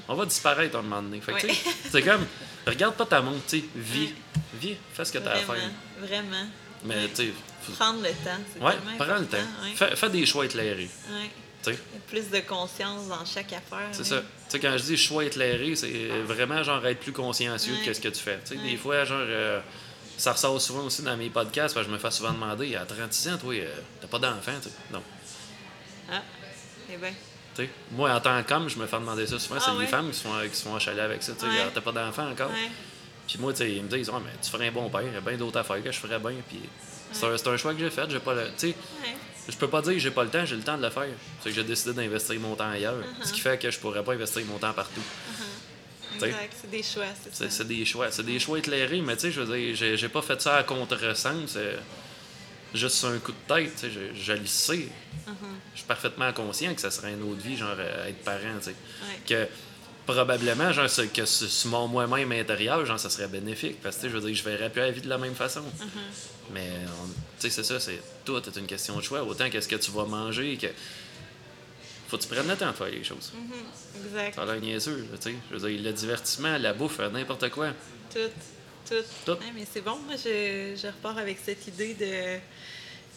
On 0.08 0.16
va 0.16 0.26
disparaître 0.26 0.76
à 0.76 0.80
un 0.80 0.82
moment 0.84 1.02
donné. 1.02 1.22
Fait 1.22 1.34
que, 1.34 1.48
tu 1.48 1.54
sais, 1.54 1.70
c'est 1.92 2.02
comme, 2.02 2.26
regarde 2.68 2.96
pas 2.96 3.06
ta 3.06 3.22
montre, 3.22 3.46
tu 3.48 3.64
vis, 3.76 4.14
vis, 4.56 4.76
fais 4.94 5.06
ce 5.06 5.12
que 5.14 5.18
t'as 5.20 5.32
à 5.32 5.40
Vraiment, 5.40 5.54
faire. 5.54 6.08
vraiment. 6.08 6.46
Mais, 6.84 7.08
tu 7.16 7.32
faut- 7.64 7.72
Prendre 7.74 8.02
le 8.02 8.10
temps, 8.10 8.40
c'est 8.54 8.60
ouais, 8.64 8.74
prends 8.98 9.06
le 9.20 9.26
temps. 9.28 9.38
ouais. 9.38 9.76
Fais, 9.76 9.96
fais 9.96 10.10
des 10.10 10.26
choix 10.26 10.46
éclairés, 10.46 10.90
Ouais. 11.12 11.30
Plus 12.08 12.30
de 12.30 12.40
conscience 12.40 13.08
dans 13.08 13.26
chaque 13.26 13.54
affaire. 13.54 13.90
C'est 13.92 14.04
ça. 14.04 14.20
Tu 14.22 14.26
sais, 14.50 14.60
quand 14.60 14.78
je 14.78 14.84
dis 14.84 14.98
choix 14.98 15.26
éclairé, 15.26 15.76
c'est 15.76 16.10
vraiment 16.26 16.64
genre 16.64 16.86
être 16.86 17.00
plus 17.00 17.14
consciencieux 17.14 17.74
de 17.86 17.94
ce 17.94 18.02
que 18.02 18.10
tu 18.10 18.22
fais. 18.22 18.40
Des 18.56 18.78
fois, 18.78 19.06
genre, 19.06 19.20
euh, 19.22 19.62
ça 20.18 20.34
ressort 20.34 20.60
souvent 20.62 20.84
aussi 20.84 21.02
dans 21.02 21.18
mes 21.18 21.30
podcasts, 21.30 21.74
parce 21.74 21.86
que 21.86 21.92
je 21.92 21.96
me 21.96 22.00
fais 22.00 22.12
souvent 22.12 22.34
demander, 22.34 22.76
à 22.76 22.86
36 22.86 23.30
ans, 23.30 23.38
toi, 23.38 23.54
euh, 23.54 23.68
t'as 24.02 24.08
pas 24.08 24.20
d'enfant. 24.20 24.52
Non. 24.92 25.02
Ah, 26.12 26.22
eh 26.92 26.98
bien. 26.98 27.14
Moi, 27.92 28.12
en 28.12 28.20
tant 28.20 28.42
qu'homme, 28.44 28.70
je 28.70 28.78
me 28.78 28.88
fais 28.88 29.00
demander 29.00 29.28
ça 29.28 29.38
souvent. 29.40 29.60
Ah 29.60 29.72
c'est 29.74 29.80
les 29.80 29.88
femmes 29.88 30.10
qui 30.10 30.18
se 30.18 30.24
font, 30.24 30.34
qui 30.50 30.56
se 30.56 30.64
font 30.64 30.76
achaler 30.76 31.02
avec 31.02 31.22
ça. 31.22 31.34
Ah, 31.44 31.70
t'as 31.74 31.82
pas 31.82 31.92
d'enfant 31.92 32.30
encore? 32.30 32.52
Puis 33.28 33.38
moi, 33.40 33.54
ils 33.60 33.84
me 33.84 33.88
disent, 33.88 34.10
ouais, 34.10 34.20
mais 34.26 34.32
tu 34.42 34.50
ferais 34.50 34.68
un 34.68 34.72
bon 34.72 34.90
père, 34.90 35.04
il 35.04 35.14
y 35.14 35.16
a 35.16 35.22
bien 35.22 35.38
d'autres 35.38 35.60
affaires 35.60 35.82
que 35.82 35.92
je 35.92 36.00
ferais 36.00 36.20
bien. 36.20 36.34
Puis 36.50 36.60
c'est 37.12 37.26
un, 37.26 37.54
un 37.54 37.58
choix 37.58 37.74
que 37.74 37.80
j'ai 37.80 37.90
fait. 37.90 38.10
J'ai 38.10 38.20
pas 38.20 38.34
le. 38.34 38.48
Je 39.52 39.58
peux 39.58 39.68
pas 39.68 39.82
dire 39.82 39.94
que 39.94 40.00
j'ai 40.00 40.12
pas 40.12 40.24
le 40.24 40.30
temps, 40.30 40.46
j'ai 40.46 40.56
le 40.56 40.62
temps 40.64 40.78
de 40.78 40.84
le 40.84 40.90
faire. 40.90 41.08
C'est 41.42 41.50
que 41.50 41.56
j'ai 41.56 41.64
décidé 41.64 41.94
d'investir 41.94 42.40
mon 42.40 42.56
temps 42.56 42.70
ailleurs. 42.70 42.96
Uh-huh. 42.96 43.26
Ce 43.26 43.34
qui 43.34 43.40
fait 43.42 43.58
que 43.60 43.70
je 43.70 43.78
pourrais 43.80 44.04
pas 44.04 44.14
investir 44.14 44.44
mon 44.46 44.58
temps 44.58 44.74
partout. 44.74 45.02
Exact, 46.16 46.54
c'est 46.62 46.70
des 46.70 46.84
choix, 46.84 47.06
c'est 47.24 47.34
ça. 47.34 47.50
C'est 47.50 47.68
des 47.68 47.84
choix. 47.86 48.12
C'est 48.12 48.26
des 48.26 48.40
choix 48.40 48.60
éclairés, 48.60 49.02
mais 49.02 49.16
tu 49.16 49.22
sais, 49.22 49.32
je 49.32 49.42
veux 49.42 49.58
dire, 49.58 49.76
j'ai- 49.98 50.10
pas 50.10 50.22
fait 50.22 50.40
ça 50.42 50.58
à 50.58 50.64
contresens. 50.64 51.52
C'est 51.52 51.78
juste 52.74 52.98
sur 52.98 53.10
un 53.10 53.18
coup 53.18 53.32
de 53.32 53.54
tête, 53.54 53.74
tu 53.76 53.82
sais, 53.82 53.92
je, 53.92 54.20
je 54.22 54.34
le 54.34 54.46
sais. 54.46 54.76
Uh-huh. 54.76 55.32
Je 55.74 55.80
suis 55.80 55.88
parfaitement 55.88 56.32
conscient 56.34 56.74
que 56.76 56.82
ça 56.82 56.92
serait 56.92 57.14
une 57.14 57.24
autre 57.24 57.42
vie, 57.42 57.58
genre 57.58 57.76
euh, 57.78 58.08
être 58.08 58.24
parent, 58.24 58.58
tu 58.60 58.66
sais. 58.66 58.70
Ouais. 58.72 59.20
Que 59.28 59.48
probablement, 60.14 60.72
genre, 60.72 60.88
que 61.14 61.26
sur 61.26 61.70
mon 61.70 61.88
moi-même 61.88 62.32
intérieur, 62.32 62.86
genre, 62.86 63.00
ça 63.00 63.10
serait 63.10 63.28
bénéfique. 63.28 63.82
Parce 63.82 63.98
que, 63.98 64.10
je 64.10 64.18
veux 64.18 64.22
dire, 64.22 64.36
je 64.36 64.44
verrais 64.44 64.70
plus 64.70 64.82
la 64.82 64.92
vie 64.92 65.02
de 65.02 65.10
la 65.10 65.18
même 65.18 65.36
façon. 65.36 65.62
Uh-huh. 65.62 66.52
Mais, 66.54 66.70
tu 67.40 67.50
sais, 67.50 67.50
c'est 67.50 67.64
ça, 67.64 67.80
c'est 67.80 68.00
tout 68.26 68.38
est 68.38 68.56
une 68.58 68.68
question 68.68 68.98
de 68.98 69.02
choix. 69.02 69.24
Autant 69.24 69.50
qu'est-ce 69.50 69.68
que 69.68 69.76
tu 69.76 69.92
vas 69.92 70.06
manger, 70.06 70.58
que. 70.58 70.68
Faut 72.08 72.18
que 72.18 72.24
tu 72.24 72.28
prennes 72.28 72.48
le 72.48 72.58
temps 72.58 72.70
de 72.70 72.76
faire 72.76 72.88
les 72.88 73.04
choses. 73.04 73.32
Mhm, 73.34 74.06
Exact. 74.06 74.36
Ça 74.36 74.42
a 74.42 74.46
l'air 74.46 74.62
niaiseux, 74.62 75.08
tu 75.22 75.32
sais. 75.32 75.36
Je 75.50 75.58
veux 75.58 75.70
dire, 75.70 75.82
le 75.82 75.94
divertissement, 75.94 76.58
la 76.58 76.74
bouffe, 76.74 77.00
n'importe 77.00 77.50
quoi. 77.50 77.70
Tout. 78.14 78.20
Tout. 78.90 78.96
Tout. 79.26 79.32
Ouais, 79.32 79.54
mais 79.56 79.66
c'est 79.72 79.82
bon, 79.82 79.98
moi, 80.06 80.16
je, 80.18 80.76
je 80.76 80.88
repars 80.88 81.18
avec 81.18 81.38
cette 81.44 81.66
idée 81.68 81.94
de, 81.94 82.40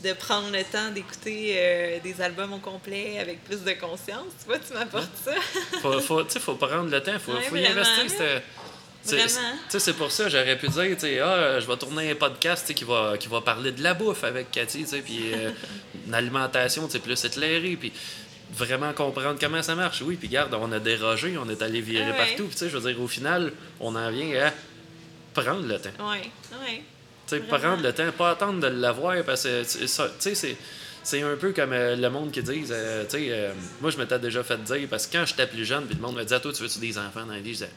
de 0.03 0.12
prendre 0.12 0.51
le 0.51 0.62
temps 0.65 0.91
d'écouter 0.91 1.55
euh, 1.57 1.99
des 2.01 2.21
albums 2.21 2.53
au 2.53 2.59
complet 2.59 3.19
avec 3.19 3.43
plus 3.45 3.62
de 3.62 3.73
conscience. 3.73 4.33
Tu 4.41 4.47
vois, 4.47 4.59
tu 4.59 4.73
m'apportes 4.75 5.09
ça. 5.25 5.33
Faut, 5.81 6.01
faut, 6.01 6.23
tu 6.25 6.39
faut 6.41 6.55
prendre 6.57 6.91
le 6.91 7.03
temps, 7.03 7.19
faut, 7.19 7.33
Ouais, 7.33 7.43
faut 7.43 7.57
y 7.57 7.66
investir. 7.66 8.05
c'est- 8.09 9.93
pour 9.93 10.11
ça, 10.11 10.29
j'aurais 10.29 10.57
pu 10.59 10.69
dire, 10.69 10.97
ah, 11.27 11.61
je 11.61 11.66
vais 11.66 11.77
tourner 11.77 12.11
un 12.11 12.15
podcast 12.15 12.73
qui 12.75 12.85
va, 12.85 13.16
qui 13.19 13.29
va 13.29 13.41
parler 13.43 13.73
de 13.73 13.83
la 13.83 13.93
bouffe 13.95 14.25
avec 14.25 14.51
Cathy, 14.51 14.85
puis 15.05 15.33
euh, 15.33 15.51
une 16.07 16.15
alimentation, 16.15 16.89
plus 16.89 17.23
éclairée, 17.25 17.77
puis 17.79 17.93
vraiment 18.53 18.93
comprendre 18.93 19.37
comment 19.41 19.62
ça 19.62 19.75
marche. 19.75 20.01
Oui, 20.03 20.16
puis 20.16 20.29
regarde, 20.29 20.55
on 20.55 20.71
a 20.73 20.79
dérogé, 20.79 21.37
on 21.39 21.49
est 21.51 21.61
allé 21.62 21.81
virer 21.81 22.05
Ah 22.09 22.11
ouais. 22.12 22.16
partout, 22.16 22.45
puis 22.45 22.53
tu 22.53 22.59
sais, 22.59 22.69
je 22.71 22.77
veux 22.79 22.91
dire, 22.93 23.01
au 23.01 23.09
final, 23.09 23.53
on 23.81 23.95
en 23.95 24.11
vient 24.11 24.47
à 24.47 24.53
prendre 25.41 25.66
le 25.66 25.79
temps. 25.79 25.91
Oui, 26.01 26.31
oui. 26.66 26.83
Tu 27.26 27.36
sais, 27.36 27.38
Vraiment. 27.38 27.59
prendre 27.59 27.82
le 27.82 27.92
temps, 27.92 28.10
pas 28.12 28.30
attendre 28.30 28.60
de 28.60 28.66
l'avoir, 28.66 29.22
parce 29.24 29.44
que, 29.44 29.62
c'est. 29.64 30.56
C'est 31.05 31.20
un 31.20 31.36
peu 31.36 31.52
comme 31.52 31.74
euh, 31.74 31.96
le 31.96 32.09
monde 32.09 32.32
qui 32.32 32.42
dit, 32.42 32.64
euh, 32.70 33.05
tu 33.05 33.18
sais, 33.18 33.26
euh, 33.28 33.52
moi 33.82 33.90
je 33.90 33.98
m'étais 33.98 34.18
déjà 34.18 34.42
fait 34.42 34.56
dire, 34.64 34.88
parce 34.88 35.06
que 35.06 35.18
quand 35.18 35.26
j'étais 35.26 35.46
plus 35.46 35.66
jeune, 35.66 35.84
puis 35.84 35.96
le 35.96 36.01
monde 36.01 36.16
me 36.16 36.22
disait, 36.22 36.40
toi, 36.40 36.51
tu 36.51 36.62
veux-tu 36.62 36.78
des 36.78 36.96
enfants 36.96 37.26
dans 37.26 37.34
la 37.34 37.40
vie? 37.40 37.51
Je 37.51 37.64
disais, 37.64 37.70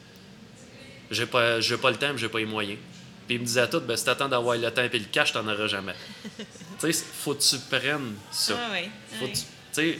j'ai 1.10 1.26
pas, 1.26 1.60
j'ai 1.60 1.76
pas 1.76 1.90
le 1.90 1.96
temps, 1.96 2.16
j'ai 2.16 2.30
pas 2.30 2.38
les 2.38 2.46
moyens. 2.46 2.78
Puis 3.26 3.36
il 3.36 3.40
me 3.42 3.44
disait 3.44 3.60
à 3.60 3.66
tout, 3.66 3.80
ben, 3.80 3.98
si 3.98 4.06
t'attends 4.06 4.30
d'avoir 4.30 4.56
le 4.56 4.70
temps 4.70 4.82
et 4.82 4.98
le 4.98 5.04
cash, 5.12 5.34
t'en 5.34 5.46
auras 5.46 5.66
jamais. 5.66 5.92
tu 6.80 6.90
sais, 6.90 7.04
faut 7.12 7.34
que 7.34 7.42
tu 7.42 7.56
prennes 7.68 8.14
ça. 8.30 8.54
Ah. 8.58 8.76
Faut 9.20 9.26
que 9.26 9.32
tu, 9.32 9.40
tu 9.40 9.44
sais, 9.72 9.98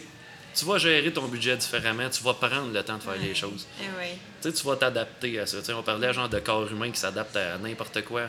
tu 0.59 0.64
vas 0.64 0.78
gérer 0.78 1.12
ton 1.12 1.28
budget 1.28 1.56
différemment, 1.56 2.10
tu 2.10 2.22
vas 2.24 2.35
prendre 2.35 2.72
le 2.72 2.82
temps 2.82 2.97
de 2.97 3.02
faire 3.02 3.16
les 3.16 3.35
choses. 3.35 3.66
Eh 3.80 3.85
oui. 3.98 4.18
Tu 4.43 4.48
sais, 4.48 4.55
tu 4.55 4.66
vas 4.66 4.74
t'adapter 4.74 5.39
à 5.39 5.47
ça. 5.47 5.59
Tu 5.59 5.66
sais, 5.66 5.72
on 5.72 5.82
parlait 5.85 6.12
genre 6.12 6.28
de 6.28 6.40
corps 6.40 6.70
humain 6.70 6.90
qui 6.90 6.98
s'adapte 6.98 7.36
à 7.36 7.59
n'importe 7.59 8.02
quoi. 8.05 8.22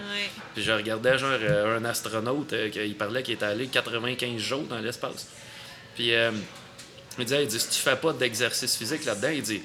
Puis 0.53 0.63
je 0.63 0.71
regardais 0.71 1.17
genre 1.17 1.31
euh, 1.41 1.79
un 1.79 1.85
astronaute 1.85 2.53
euh, 2.53 2.69
qui 2.69 2.93
parlait 2.93 3.23
qu'il 3.23 3.33
était 3.33 3.45
allé 3.45 3.67
95 3.67 4.39
jours 4.39 4.63
dans 4.63 4.79
l'espace. 4.79 5.27
Puis 5.95 6.13
euh, 6.13 6.31
il 7.17 7.25
disait, 7.25 7.43
il 7.43 7.47
dit, 7.47 7.59
si 7.59 7.69
tu 7.69 7.79
fais 7.79 7.95
pas 7.95 8.13
d'exercice 8.13 8.77
physique 8.77 9.05
là-dedans, 9.05 9.29
il 9.29 9.41
dit, 9.41 9.63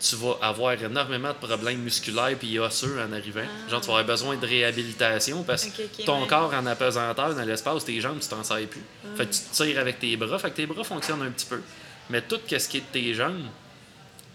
tu 0.00 0.16
vas 0.16 0.38
avoir 0.40 0.72
énormément 0.82 1.28
de 1.28 1.46
problèmes 1.46 1.80
musculaires 1.80 2.36
puis 2.38 2.58
osseux 2.58 2.98
en 3.00 3.12
arrivant. 3.12 3.44
Genre, 3.68 3.80
tu 3.80 3.86
vas 3.88 3.98
avoir 3.98 4.04
besoin 4.04 4.36
de 4.36 4.46
réhabilitation 4.46 5.42
parce 5.42 5.66
que 5.66 6.04
ton 6.04 6.22
ouais. 6.22 6.26
corps 6.26 6.52
en 6.54 6.64
apesanteur 6.66 7.34
dans 7.34 7.44
l'espace, 7.44 7.84
tes 7.84 8.00
jambes, 8.00 8.18
tu 8.18 8.28
t'en 8.28 8.42
sers 8.42 8.66
plus. 8.66 8.82
Fait 9.16 9.26
que 9.26 9.32
tu 9.34 9.40
te 9.40 9.54
tires 9.62 9.78
avec 9.78 10.00
tes 10.00 10.16
bras, 10.16 10.38
fait 10.38 10.50
que 10.50 10.56
tes 10.56 10.66
bras 10.66 10.84
fonctionnent 10.84 11.22
un 11.22 11.30
petit 11.30 11.46
peu. 11.46 11.60
Mais 12.08 12.22
tout 12.22 12.40
ce 12.48 12.68
qui 12.68 12.78
est 12.78 12.80
de 12.80 12.86
tes 12.92 13.14
jambes, 13.14 13.42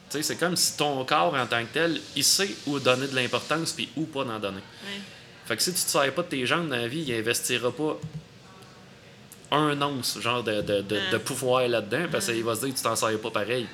tu 0.09 0.17
sais, 0.17 0.23
c'est 0.23 0.35
comme 0.35 0.55
si 0.55 0.77
ton 0.77 1.03
corps 1.03 1.33
en 1.33 1.47
tant 1.47 1.61
que 1.63 1.73
tel, 1.73 1.99
il 2.15 2.23
sait 2.23 2.55
où 2.67 2.79
donner 2.79 3.07
de 3.07 3.15
l'importance 3.15 3.71
puis 3.71 3.89
où 3.95 4.05
pas 4.05 4.23
d'en 4.23 4.39
donner. 4.39 4.57
Ouais. 4.57 5.01
Fait 5.45 5.57
que 5.57 5.63
si 5.63 5.73
tu 5.73 5.81
te 5.81 5.89
sers 5.89 6.13
pas 6.13 6.21
de 6.21 6.27
tes 6.27 6.45
jambes 6.45 6.69
dans 6.69 6.75
la 6.75 6.87
vie, 6.87 7.03
il 7.07 7.13
investira 7.13 7.71
pas 7.71 7.99
un 9.51 9.81
once 9.81 10.19
genre 10.19 10.43
de, 10.43 10.61
de, 10.61 10.81
de, 10.81 10.99
de 11.11 11.17
pouvoir 11.17 11.67
là-dedans 11.67 12.05
parce 12.11 12.27
qu'il 12.27 12.43
va 12.43 12.55
se 12.55 12.61
dire 12.61 12.73
que 12.73 12.77
tu 12.77 12.83
t'en 12.83 12.95
sers 12.95 13.19
pas 13.19 13.31
pareil. 13.31 13.67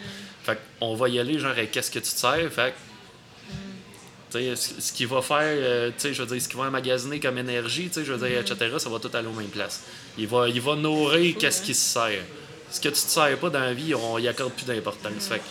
Fait 0.44 0.58
qu'on 0.80 0.96
va 0.96 1.10
y 1.10 1.20
aller 1.20 1.40
genre 1.40 1.54
qu'est-ce 1.72 1.92
que 1.92 2.00
tu 2.00 2.12
te 2.12 2.20
sers. 2.20 2.52
Fait 2.52 2.74
que, 2.74 4.40
tu 4.40 4.56
sais, 4.56 4.56
ce 4.56 4.82
ce 4.82 4.94
qui 4.94 5.06
va 5.06 5.22
faire, 5.22 5.38
euh, 5.42 5.90
tu 5.90 5.96
sais, 5.98 6.14
je 6.14 6.24
veux 6.24 6.28
dire, 6.28 6.42
ce 6.42 6.50
qui 6.50 6.56
va 6.56 6.64
emmagasiner 6.64 7.20
comme 7.20 7.38
énergie, 7.38 7.88
tu 7.88 7.96
sais, 7.96 8.06
je 8.06 8.14
veux 8.14 8.28
dire, 8.28 8.40
etc., 8.40 8.76
ça 8.78 8.90
va 8.90 9.00
tout 9.00 9.12
aller 9.14 9.28
aux 9.28 9.34
mêmes 9.34 9.48
places. 9.48 9.84
Il 10.18 10.28
va, 10.28 10.50
il 10.50 10.62
va 10.62 10.76
nourrir 10.76 11.36
qu'est-ce 11.38 11.62
hein? 11.62 11.66
qui 11.66 11.74
se 11.76 11.94
sert. 11.94 12.24
Ce 12.72 12.80
que 12.80 12.88
tu 12.88 12.94
te 12.94 12.98
sers 12.98 13.38
pas 13.38 13.50
dans 13.50 13.60
la 13.60 13.74
vie, 13.74 13.94
on 13.94 14.18
y 14.18 14.28
accorde 14.28 14.54
plus 14.54 14.66
d'importance. 14.66 15.28
Fait 15.28 15.40
que, 15.40 15.44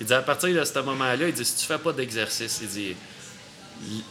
il 0.00 0.06
dit, 0.06 0.12
à 0.12 0.22
partir 0.22 0.54
de 0.54 0.64
ce 0.64 0.78
moment-là, 0.80 1.28
il 1.28 1.32
dit, 1.32 1.44
si 1.44 1.56
tu 1.56 1.66
fais 1.66 1.78
pas 1.78 1.92
d'exercice, 1.92 2.58
il 2.62 2.68
dit, 2.68 2.96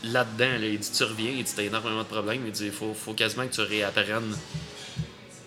là-dedans, 0.03 0.59
là, 0.59 0.67
il 0.67 0.79
dit, 0.79 0.91
tu 0.91 1.03
reviens, 1.03 1.31
il 1.31 1.43
dit, 1.43 1.53
t'as 1.55 1.63
énormément 1.63 2.03
de 2.03 2.07
problèmes, 2.07 2.43
il 2.45 2.51
dit, 2.51 2.65
il 2.65 2.71
faut, 2.71 2.93
faut 2.93 3.13
quasiment 3.13 3.45
que 3.47 3.53
tu 3.53 3.61
réapprennes. 3.61 4.35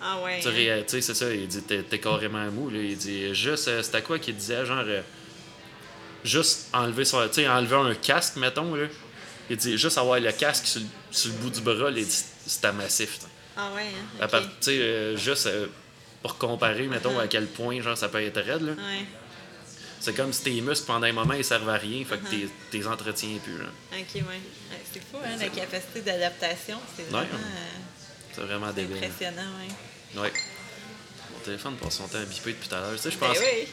Ah 0.00 0.20
ouais. 0.22 0.40
Tu 0.40 0.48
hein. 0.48 0.82
tu 0.86 0.90
sais, 0.90 1.00
c'est 1.00 1.14
ça, 1.14 1.32
il 1.32 1.48
dit, 1.48 1.62
t'es, 1.62 1.82
t'es 1.82 1.98
carrément 1.98 2.44
mou, 2.50 2.70
là. 2.70 2.78
Il 2.78 2.96
dit, 2.96 3.34
juste, 3.34 3.68
euh, 3.68 3.82
c'était 3.82 4.02
quoi 4.02 4.18
qu'il 4.18 4.36
disait, 4.36 4.64
genre, 4.66 4.84
euh, 4.86 5.02
juste 6.24 6.68
enlever 6.72 7.04
son, 7.04 7.18
enlever 7.18 7.76
un 7.76 7.94
casque, 7.94 8.36
mettons, 8.36 8.74
là. 8.74 8.86
Il 9.48 9.56
dit, 9.56 9.78
juste 9.78 9.96
avoir 9.98 10.18
le 10.20 10.32
casque 10.32 10.66
sur, 10.66 10.80
le- 10.80 10.86
sur 11.10 11.30
le 11.30 11.36
bout 11.38 11.50
du 11.50 11.60
bras, 11.60 11.90
là, 11.90 11.98
il 11.98 12.04
dit, 12.06 12.24
c'était 12.46 12.72
massif. 12.72 13.18
Ah 13.56 13.70
ouais. 13.74 13.86
Hein? 14.20 14.26
Tu 14.28 14.40
sais, 14.60 14.78
euh, 14.80 15.16
juste 15.16 15.46
euh, 15.46 15.66
pour 16.22 16.36
comparer, 16.36 16.86
mettons, 16.88 17.18
à 17.18 17.26
quel 17.28 17.46
point, 17.46 17.80
genre, 17.80 17.96
ça 17.96 18.08
peut 18.08 18.20
être 18.22 18.40
raide, 18.40 18.62
là. 18.62 18.72
Ouais. 18.72 19.06
C'est 20.00 20.14
comme 20.14 20.32
si 20.32 20.42
tes 20.42 20.60
muscles, 20.60 20.86
pendant 20.86 21.06
un 21.06 21.12
moment, 21.12 21.34
ils 21.34 21.44
servent 21.44 21.68
à 21.70 21.78
rien, 21.78 22.04
fait 22.04 22.18
que 22.18 22.26
Uh-huh. 22.26 22.48
t'es, 22.70 22.78
t'es 22.80 22.86
entretiens 22.86 23.38
plus, 23.42 23.58
là. 23.58 23.64
Ok, 23.92 24.14
ouais. 24.16 24.22
C'est 24.92 25.00
fou, 25.00 25.16
hein, 25.24 25.36
la 25.38 25.48
capacité 25.48 26.00
d'adaptation. 26.02 26.78
C'est 26.96 27.04
Ouais. 27.04 27.08
vraiment 27.10 27.32
euh, 27.34 27.78
C'est 28.36 28.42
vraiment 28.42 28.70
débile. 28.72 28.96
impressionnant, 29.02 29.42
ouais. 30.14 30.20
Ouais. 30.20 30.32
Mon 31.32 31.38
téléphone 31.40 31.76
passe 31.76 31.96
son 31.96 32.06
temps 32.06 32.18
à 32.18 32.24
biper 32.24 32.52
depuis 32.52 32.68
tout 32.68 32.74
à 32.74 32.80
l'heure. 32.80 32.92
Tu 32.92 32.98
sais, 32.98 33.10
je 33.10 33.18
Ben 33.18 33.28
pense. 33.28 33.38
oui. 33.38 33.66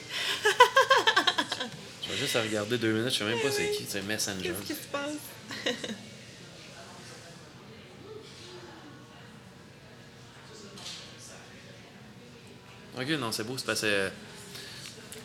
Je 2.05 2.11
vais 2.11 2.17
juste 2.17 2.35
à 2.37 2.41
regarder 2.41 2.77
deux 2.77 2.93
minutes, 2.93 3.13
je 3.13 3.17
sais 3.19 3.23
même 3.25 3.39
pas 3.41 3.51
c'est 3.51 3.71
qui, 3.71 3.85
c'est 3.87 4.01
Messenger. 4.03 4.53
Qu'est-ce 4.65 4.79
qui 4.79 4.83
se 4.83 4.87
passe? 4.87 5.11
Ok, 12.99 13.09
non, 13.19 13.31
c'est 13.31 13.43
beau, 13.43 13.57
c'est 13.57 13.65
parce 13.65 13.81
que. 13.81 14.09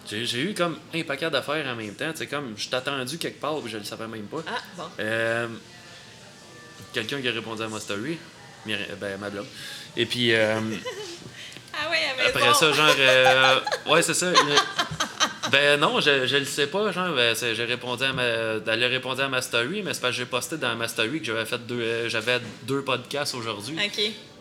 J'ai, 0.08 0.24
j'ai 0.24 0.40
eu 0.40 0.54
comme 0.54 0.78
un 0.94 1.02
paquet 1.02 1.28
d'affaires 1.30 1.66
en 1.66 1.76
même 1.76 1.94
temps. 1.94 2.10
Tu 2.12 2.18
sais, 2.18 2.26
comme 2.26 2.54
je 2.56 2.68
t'ai 2.68 2.76
attendu 2.76 3.18
quelque 3.18 3.38
part, 3.40 3.60
puis 3.60 3.70
je 3.70 3.76
le 3.76 3.84
savais 3.84 4.06
même 4.08 4.24
pas. 4.26 4.42
Ah, 4.46 4.58
bon. 4.76 4.84
Euh, 5.00 5.48
quelqu'un 6.94 7.20
qui 7.20 7.28
a 7.28 7.32
répondu 7.32 7.62
à 7.62 7.68
ma 7.68 7.78
story, 7.78 8.16
ben, 8.66 9.18
ma 9.20 9.30
blog. 9.30 9.46
Et 9.96 10.06
puis, 10.06 10.34
euh, 10.34 10.60
Ah 11.80 11.90
ouais, 11.90 11.98
après 12.28 12.54
ça, 12.54 12.72
genre. 12.72 12.94
euh, 12.98 13.60
ouais, 13.86 14.02
c'est 14.02 14.14
ça. 14.14 14.32
Ben 15.52 15.78
non, 15.80 16.00
je, 16.00 16.26
je 16.26 16.36
le 16.36 16.44
sais 16.44 16.66
pas, 16.66 16.90
genre, 16.92 17.14
ben, 17.14 17.34
j'ai 17.40 17.64
répondu 17.64 18.04
à 18.04 18.12
ma, 18.12 18.22
elle 18.22 18.84
a 18.84 18.88
répondu 18.88 19.22
à 19.22 19.28
ma 19.28 19.40
story, 19.40 19.82
mais 19.82 19.94
c'est 19.94 20.00
parce 20.00 20.12
que 20.12 20.18
j'ai 20.18 20.26
posté 20.26 20.56
dans 20.56 20.74
ma 20.76 20.88
story 20.88 21.20
que 21.20 21.26
j'avais 21.26 21.46
fait 21.46 21.58
deux, 21.66 21.80
euh, 21.80 22.08
j'avais 22.08 22.40
deux 22.64 22.82
podcasts 22.82 23.34
aujourd'hui, 23.34 23.76
Ok. 23.76 23.92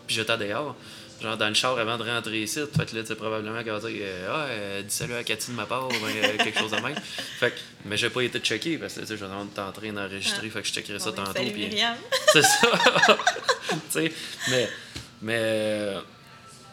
puis 0.06 0.16
j'étais 0.16 0.36
dehors, 0.36 0.74
genre 1.20 1.36
dans 1.36 1.48
le 1.48 1.54
char 1.54 1.78
avant 1.78 1.96
de 1.98 2.08
rentrer 2.08 2.42
ici, 2.42 2.60
fait 2.76 2.86
que 2.86 2.94
là, 2.96 3.02
tu 3.02 3.08
sais, 3.08 3.14
probablement 3.16 3.62
qu'elle 3.64 3.72
va 3.72 3.80
dire, 3.80 4.00
euh, 4.02 4.28
ah, 4.30 4.46
euh, 4.50 4.82
dis 4.82 4.94
salut 4.94 5.14
à 5.14 5.24
Cathy 5.24 5.50
de 5.50 5.56
ma 5.56 5.66
part, 5.66 5.88
ou 5.88 5.92
euh, 5.92 6.36
quelque 6.38 6.58
chose 6.58 6.70
de 6.70 6.76
même. 6.76 6.94
Fait 7.40 7.50
que, 7.50 7.56
mais 7.84 7.96
j'ai 7.96 8.10
pas 8.10 8.22
été 8.22 8.38
checké, 8.40 8.78
parce 8.78 8.94
que, 8.94 9.00
tu 9.00 9.06
sais, 9.06 9.16
je 9.16 9.24
suis 9.24 9.34
en 9.34 9.72
train 9.72 9.92
d'enregistrer, 9.92 10.48
fait 10.50 10.62
que 10.62 10.68
je 10.68 10.72
checkerai 10.72 10.98
ça 10.98 11.10
ben, 11.12 11.24
tantôt, 11.24 11.42
Myriam. 11.42 11.96
c'est 12.32 12.42
ça. 12.42 12.70
tu 13.70 13.76
sais, 13.90 14.12
mais, 14.50 14.68
mais, 15.22 15.38
euh, 15.38 16.00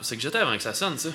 c'est 0.02 0.16
que 0.16 0.22
j'étais 0.22 0.38
avant 0.38 0.56
que 0.56 0.64
ça 0.64 0.74
sonne, 0.74 0.98
ça. 0.98 1.10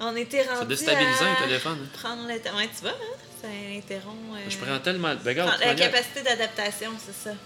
On 0.00 0.14
était 0.16 0.42
rendu 0.42 0.58
C'est 0.60 0.66
déstabilisant, 0.66 1.24
à 1.24 1.40
un 1.42 1.46
téléphone. 1.46 1.78
hein. 1.82 1.98
Prendre 2.00 2.28
le 2.28 2.38
temps. 2.40 2.56
Ouais, 2.56 2.68
tu 2.74 2.82
vois, 2.82 2.90
hein? 2.90 3.16
Ça 3.42 3.48
interrompt. 3.48 4.36
Je 4.48 4.56
prends 4.56 4.78
tellement. 4.80 5.14
Ben, 5.16 5.30
regarde, 5.30 5.60
La 5.60 5.74
capacité 5.74 6.22
d'adaptation, 6.22 6.90
c'est 7.04 7.30
ça. 7.30 7.36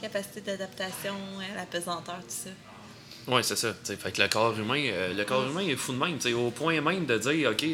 Capacité 0.00 0.40
d'adaptation, 0.40 1.14
la 1.56 1.64
pesanteur, 1.66 2.18
tout 2.20 2.26
ça. 2.28 2.50
Ouais, 3.26 3.42
c'est 3.42 3.56
ça. 3.56 3.70
tu 3.72 3.78
sais, 3.84 3.96
Fait 3.96 4.12
que 4.12 4.22
le 4.22 4.28
corps 4.28 4.58
humain, 4.58 4.82
euh, 4.86 5.12
le 5.14 5.24
corps 5.24 5.46
humain 5.46 5.60
est 5.66 5.76
fou 5.76 5.92
de 5.92 5.98
même. 5.98 6.16
tu 6.16 6.28
sais, 6.28 6.32
Au 6.32 6.50
point 6.50 6.80
même 6.80 7.06
de 7.06 7.18
dire, 7.18 7.50
OK, 7.50 7.64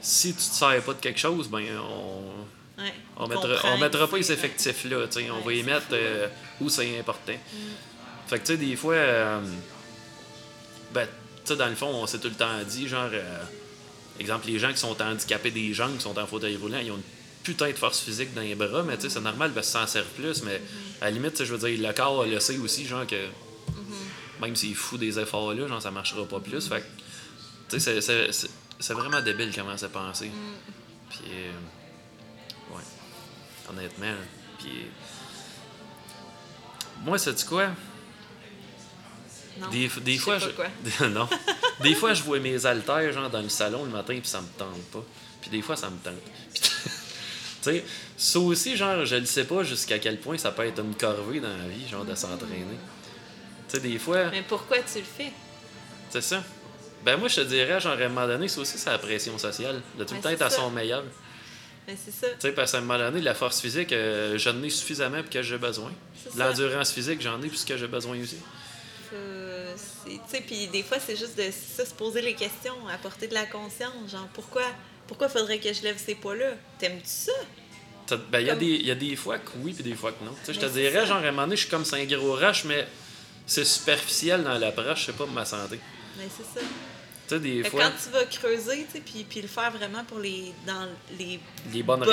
si 0.00 0.30
tu 0.32 0.36
te 0.38 0.42
sers 0.42 0.82
pas 0.82 0.94
de 0.94 1.00
quelque 1.00 1.20
chose, 1.20 1.48
ben 1.48 1.64
on. 1.80 2.80
Ouais. 2.82 2.92
On 3.16 3.26
mettra, 3.26 3.48
on 3.74 3.78
mettra 3.78 4.06
pas 4.06 4.16
les 4.18 4.30
effectifs-là. 4.30 5.06
tu 5.08 5.20
sais, 5.20 5.30
On 5.30 5.40
va 5.40 5.46
Ouais, 5.46 5.58
y 5.58 5.62
mettre 5.64 5.86
euh, 5.92 6.28
où 6.60 6.68
c'est 6.68 6.98
important. 6.98 7.32
Fait 8.28 8.38
que, 8.38 8.46
tu 8.46 8.52
sais, 8.52 8.56
des 8.58 8.76
fois, 8.76 8.94
euh, 8.94 9.40
ben, 10.92 11.06
tu 11.44 11.52
sais, 11.52 11.56
dans 11.56 11.68
le 11.68 11.74
fond, 11.74 11.86
on 11.88 12.06
s'est 12.06 12.18
tout 12.18 12.28
le 12.28 12.34
temps 12.34 12.62
dit, 12.68 12.86
genre, 12.86 13.08
euh, 13.12 13.38
exemple, 14.20 14.46
les 14.46 14.58
gens 14.58 14.70
qui 14.70 14.78
sont 14.78 15.00
handicapés 15.00 15.50
des 15.50 15.72
jambes, 15.74 15.96
qui 15.96 16.02
sont 16.02 16.16
en 16.18 16.26
fauteuil 16.26 16.56
roulant, 16.56 16.78
ils 16.78 16.92
ont 16.92 16.96
une 16.96 17.02
putain 17.42 17.68
de 17.68 17.72
force 17.76 18.00
physique 18.00 18.34
dans 18.34 18.42
les 18.42 18.54
bras, 18.54 18.82
mais 18.82 18.96
tu 18.96 19.02
sais, 19.02 19.08
c'est 19.10 19.20
normal 19.20 19.50
parce 19.54 19.66
que 19.68 19.72
s'en 19.72 19.86
sert 19.86 20.04
plus, 20.04 20.42
mais 20.44 20.60
à 21.00 21.06
la 21.06 21.10
limite, 21.12 21.42
je 21.42 21.54
veux 21.54 21.68
dire, 21.68 21.88
le 21.88 21.92
corps 21.94 22.24
le 22.26 22.38
sait 22.38 22.58
aussi, 22.58 22.86
genre 22.86 23.06
que 23.06 23.16
même 24.40 24.56
s'il 24.56 24.74
fout 24.74 24.98
des 25.00 25.18
efforts 25.18 25.54
là, 25.54 25.66
genre 25.66 25.82
ça 25.82 25.90
marchera 25.90 26.24
pas 26.26 26.40
plus. 26.40 26.68
Fait 26.68 26.80
que, 26.80 26.86
tu 27.76 27.80
sais, 27.80 28.00
c'est- 28.00 28.92
vraiment 28.94 29.20
débile 29.20 29.52
comment 29.54 29.76
c'est 29.76 29.90
pensé. 29.92 30.30
Puis, 31.10 31.20
euh, 31.30 32.74
ouais, 32.74 32.82
honnêtement, 33.70 34.14
puis. 34.58 34.86
Moi, 37.04 37.18
c'est 37.18 37.44
quoi? 37.46 37.68
Non. 39.60 39.68
Des, 39.70 39.88
des 40.04 40.16
je 40.16 40.20
fois, 40.20 40.38
sais 40.38 40.46
je... 40.46 40.50
pas 40.50 40.64
quoi. 40.98 41.08
non. 41.08 41.28
Des 41.82 41.94
fois, 41.94 42.14
je 42.14 42.22
vois 42.22 42.38
mes 42.40 42.64
haltères 42.66 43.12
genre 43.12 43.30
dans 43.30 43.40
le 43.40 43.48
salon 43.48 43.84
le 43.84 43.90
matin 43.90 44.14
puis 44.20 44.28
ça 44.28 44.40
me 44.40 44.46
tente 44.56 44.82
pas. 44.92 45.04
Puis 45.40 45.50
des 45.50 45.62
fois, 45.62 45.76
ça 45.76 45.90
me 45.90 45.96
tente. 45.98 46.14
Tu 47.60 47.70
sais, 47.72 47.84
ça 48.16 48.38
aussi, 48.38 48.76
genre, 48.76 49.04
je 49.04 49.16
ne 49.16 49.24
sais 49.24 49.42
pas 49.44 49.64
jusqu'à 49.64 49.98
quel 49.98 50.20
point 50.20 50.38
ça 50.38 50.52
peut 50.52 50.64
être 50.64 50.80
une 50.80 50.94
corvée 50.94 51.40
dans 51.40 51.48
la 51.48 51.66
vie, 51.66 51.88
genre, 51.88 52.04
de 52.04 52.14
s'entraîner. 52.14 52.64
Tu 53.68 53.76
sais, 53.76 53.80
des 53.80 53.98
fois, 53.98 54.30
Mais 54.30 54.42
pourquoi 54.42 54.78
tu 54.78 54.98
le 54.98 55.04
fais? 55.04 55.30
c'est 56.10 56.22
ça. 56.22 56.42
Ben 57.04 57.16
moi, 57.16 57.28
je 57.28 57.36
te 57.36 57.40
dirais, 57.42 57.80
genre, 57.80 57.92
à 57.92 57.96
un 58.04 58.08
moment 58.08 58.26
donné, 58.26 58.48
c'est 58.48 58.60
aussi 58.60 58.78
sa 58.78 58.98
pression 58.98 59.36
sociale. 59.38 59.80
De 59.98 60.04
tout 60.04 60.14
le 60.14 60.16
Ouais, 60.18 60.22
temps 60.22 60.30
être 60.30 60.42
à 60.42 60.50
son 60.50 60.70
meilleur. 60.70 61.04
Mais 61.86 61.96
c'est 62.02 62.10
ça. 62.10 62.26
Tu 62.32 62.40
sais, 62.40 62.52
parce 62.52 62.72
qu'à 62.72 62.78
un 62.78 62.80
moment 62.82 62.98
donné, 62.98 63.20
la 63.20 63.34
force 63.34 63.60
physique, 63.60 63.92
euh, 63.92 64.36
j'en 64.38 64.60
ai 64.62 64.70
suffisamment 64.70 65.20
pour 65.22 65.30
que 65.30 65.42
j'ai 65.42 65.58
besoin. 65.58 65.92
L'endurance 66.36 66.92
physique, 66.92 67.20
j'en 67.22 67.40
ai 67.42 67.48
pour 67.48 67.58
ce 67.58 67.64
que 67.66 67.76
j'ai 67.76 67.86
besoin 67.86 68.20
aussi. 68.20 68.36
Euh, 69.14 69.74
tu 70.04 70.18
sais, 70.28 70.40
puis 70.42 70.66
des 70.68 70.82
fois, 70.82 70.98
c'est 71.00 71.16
juste 71.16 71.36
de 71.38 71.44
ça, 71.50 71.86
se 71.86 71.94
poser 71.94 72.20
les 72.20 72.34
questions, 72.34 72.74
apporter 72.92 73.26
de 73.28 73.34
la 73.34 73.46
conscience. 73.46 74.10
Genre, 74.10 74.28
pourquoi, 74.34 74.64
pourquoi 75.06 75.28
faudrait 75.28 75.58
que 75.58 75.72
je 75.72 75.82
lève 75.82 75.96
ces 75.98 76.14
poids-là? 76.14 76.52
T'aimes-tu 76.78 77.08
ça? 77.08 78.16
Ben, 78.30 78.40
il 78.40 78.46
y, 78.46 78.50
a 78.50 78.56
des- 78.56 78.66
y 78.66 78.90
a 78.90 78.94
des 78.94 79.16
fois 79.16 79.38
que 79.38 79.50
oui, 79.58 79.72
puis 79.74 79.84
des 79.84 79.94
fois 79.94 80.12
que 80.12 80.24
non. 80.24 80.32
Tu 80.32 80.46
sais, 80.46 80.54
je 80.54 80.60
te 80.60 80.66
c'est 80.66 80.72
dirais, 80.72 81.00
ça. 81.00 81.04
genre, 81.06 81.16
à 81.18 81.20
un 81.20 81.30
moment 81.30 81.42
donné, 81.42 81.56
je 81.56 81.62
suis 81.62 81.70
comme 81.70 81.84
un 81.92 82.04
gros 82.04 82.34
rush, 82.34 82.64
mais 82.64 82.86
c'est 83.48 83.64
superficiel 83.64 84.44
dans 84.44 84.56
l'approche, 84.58 85.06
c'est 85.06 85.12
pas 85.12 85.24
pour 85.24 85.32
ma 85.32 85.44
santé. 85.44 85.80
Mais 86.16 86.28
c'est 86.36 86.60
ça. 86.60 86.64
Tu 87.26 87.34
sais, 87.34 87.40
des 87.40 87.64
fois, 87.64 87.82
quand 87.82 87.90
tu 88.02 88.10
vas 88.10 88.24
creuser, 88.24 88.86
tu 88.86 88.92
sais, 88.92 89.00
puis, 89.04 89.24
puis 89.28 89.42
le 89.42 89.48
faire 89.48 89.70
vraiment 89.72 90.02
pour 90.04 90.18
les 90.18 90.52
dans 90.66 90.86
les 91.18 91.38
les 91.72 91.82
bonnes, 91.82 92.08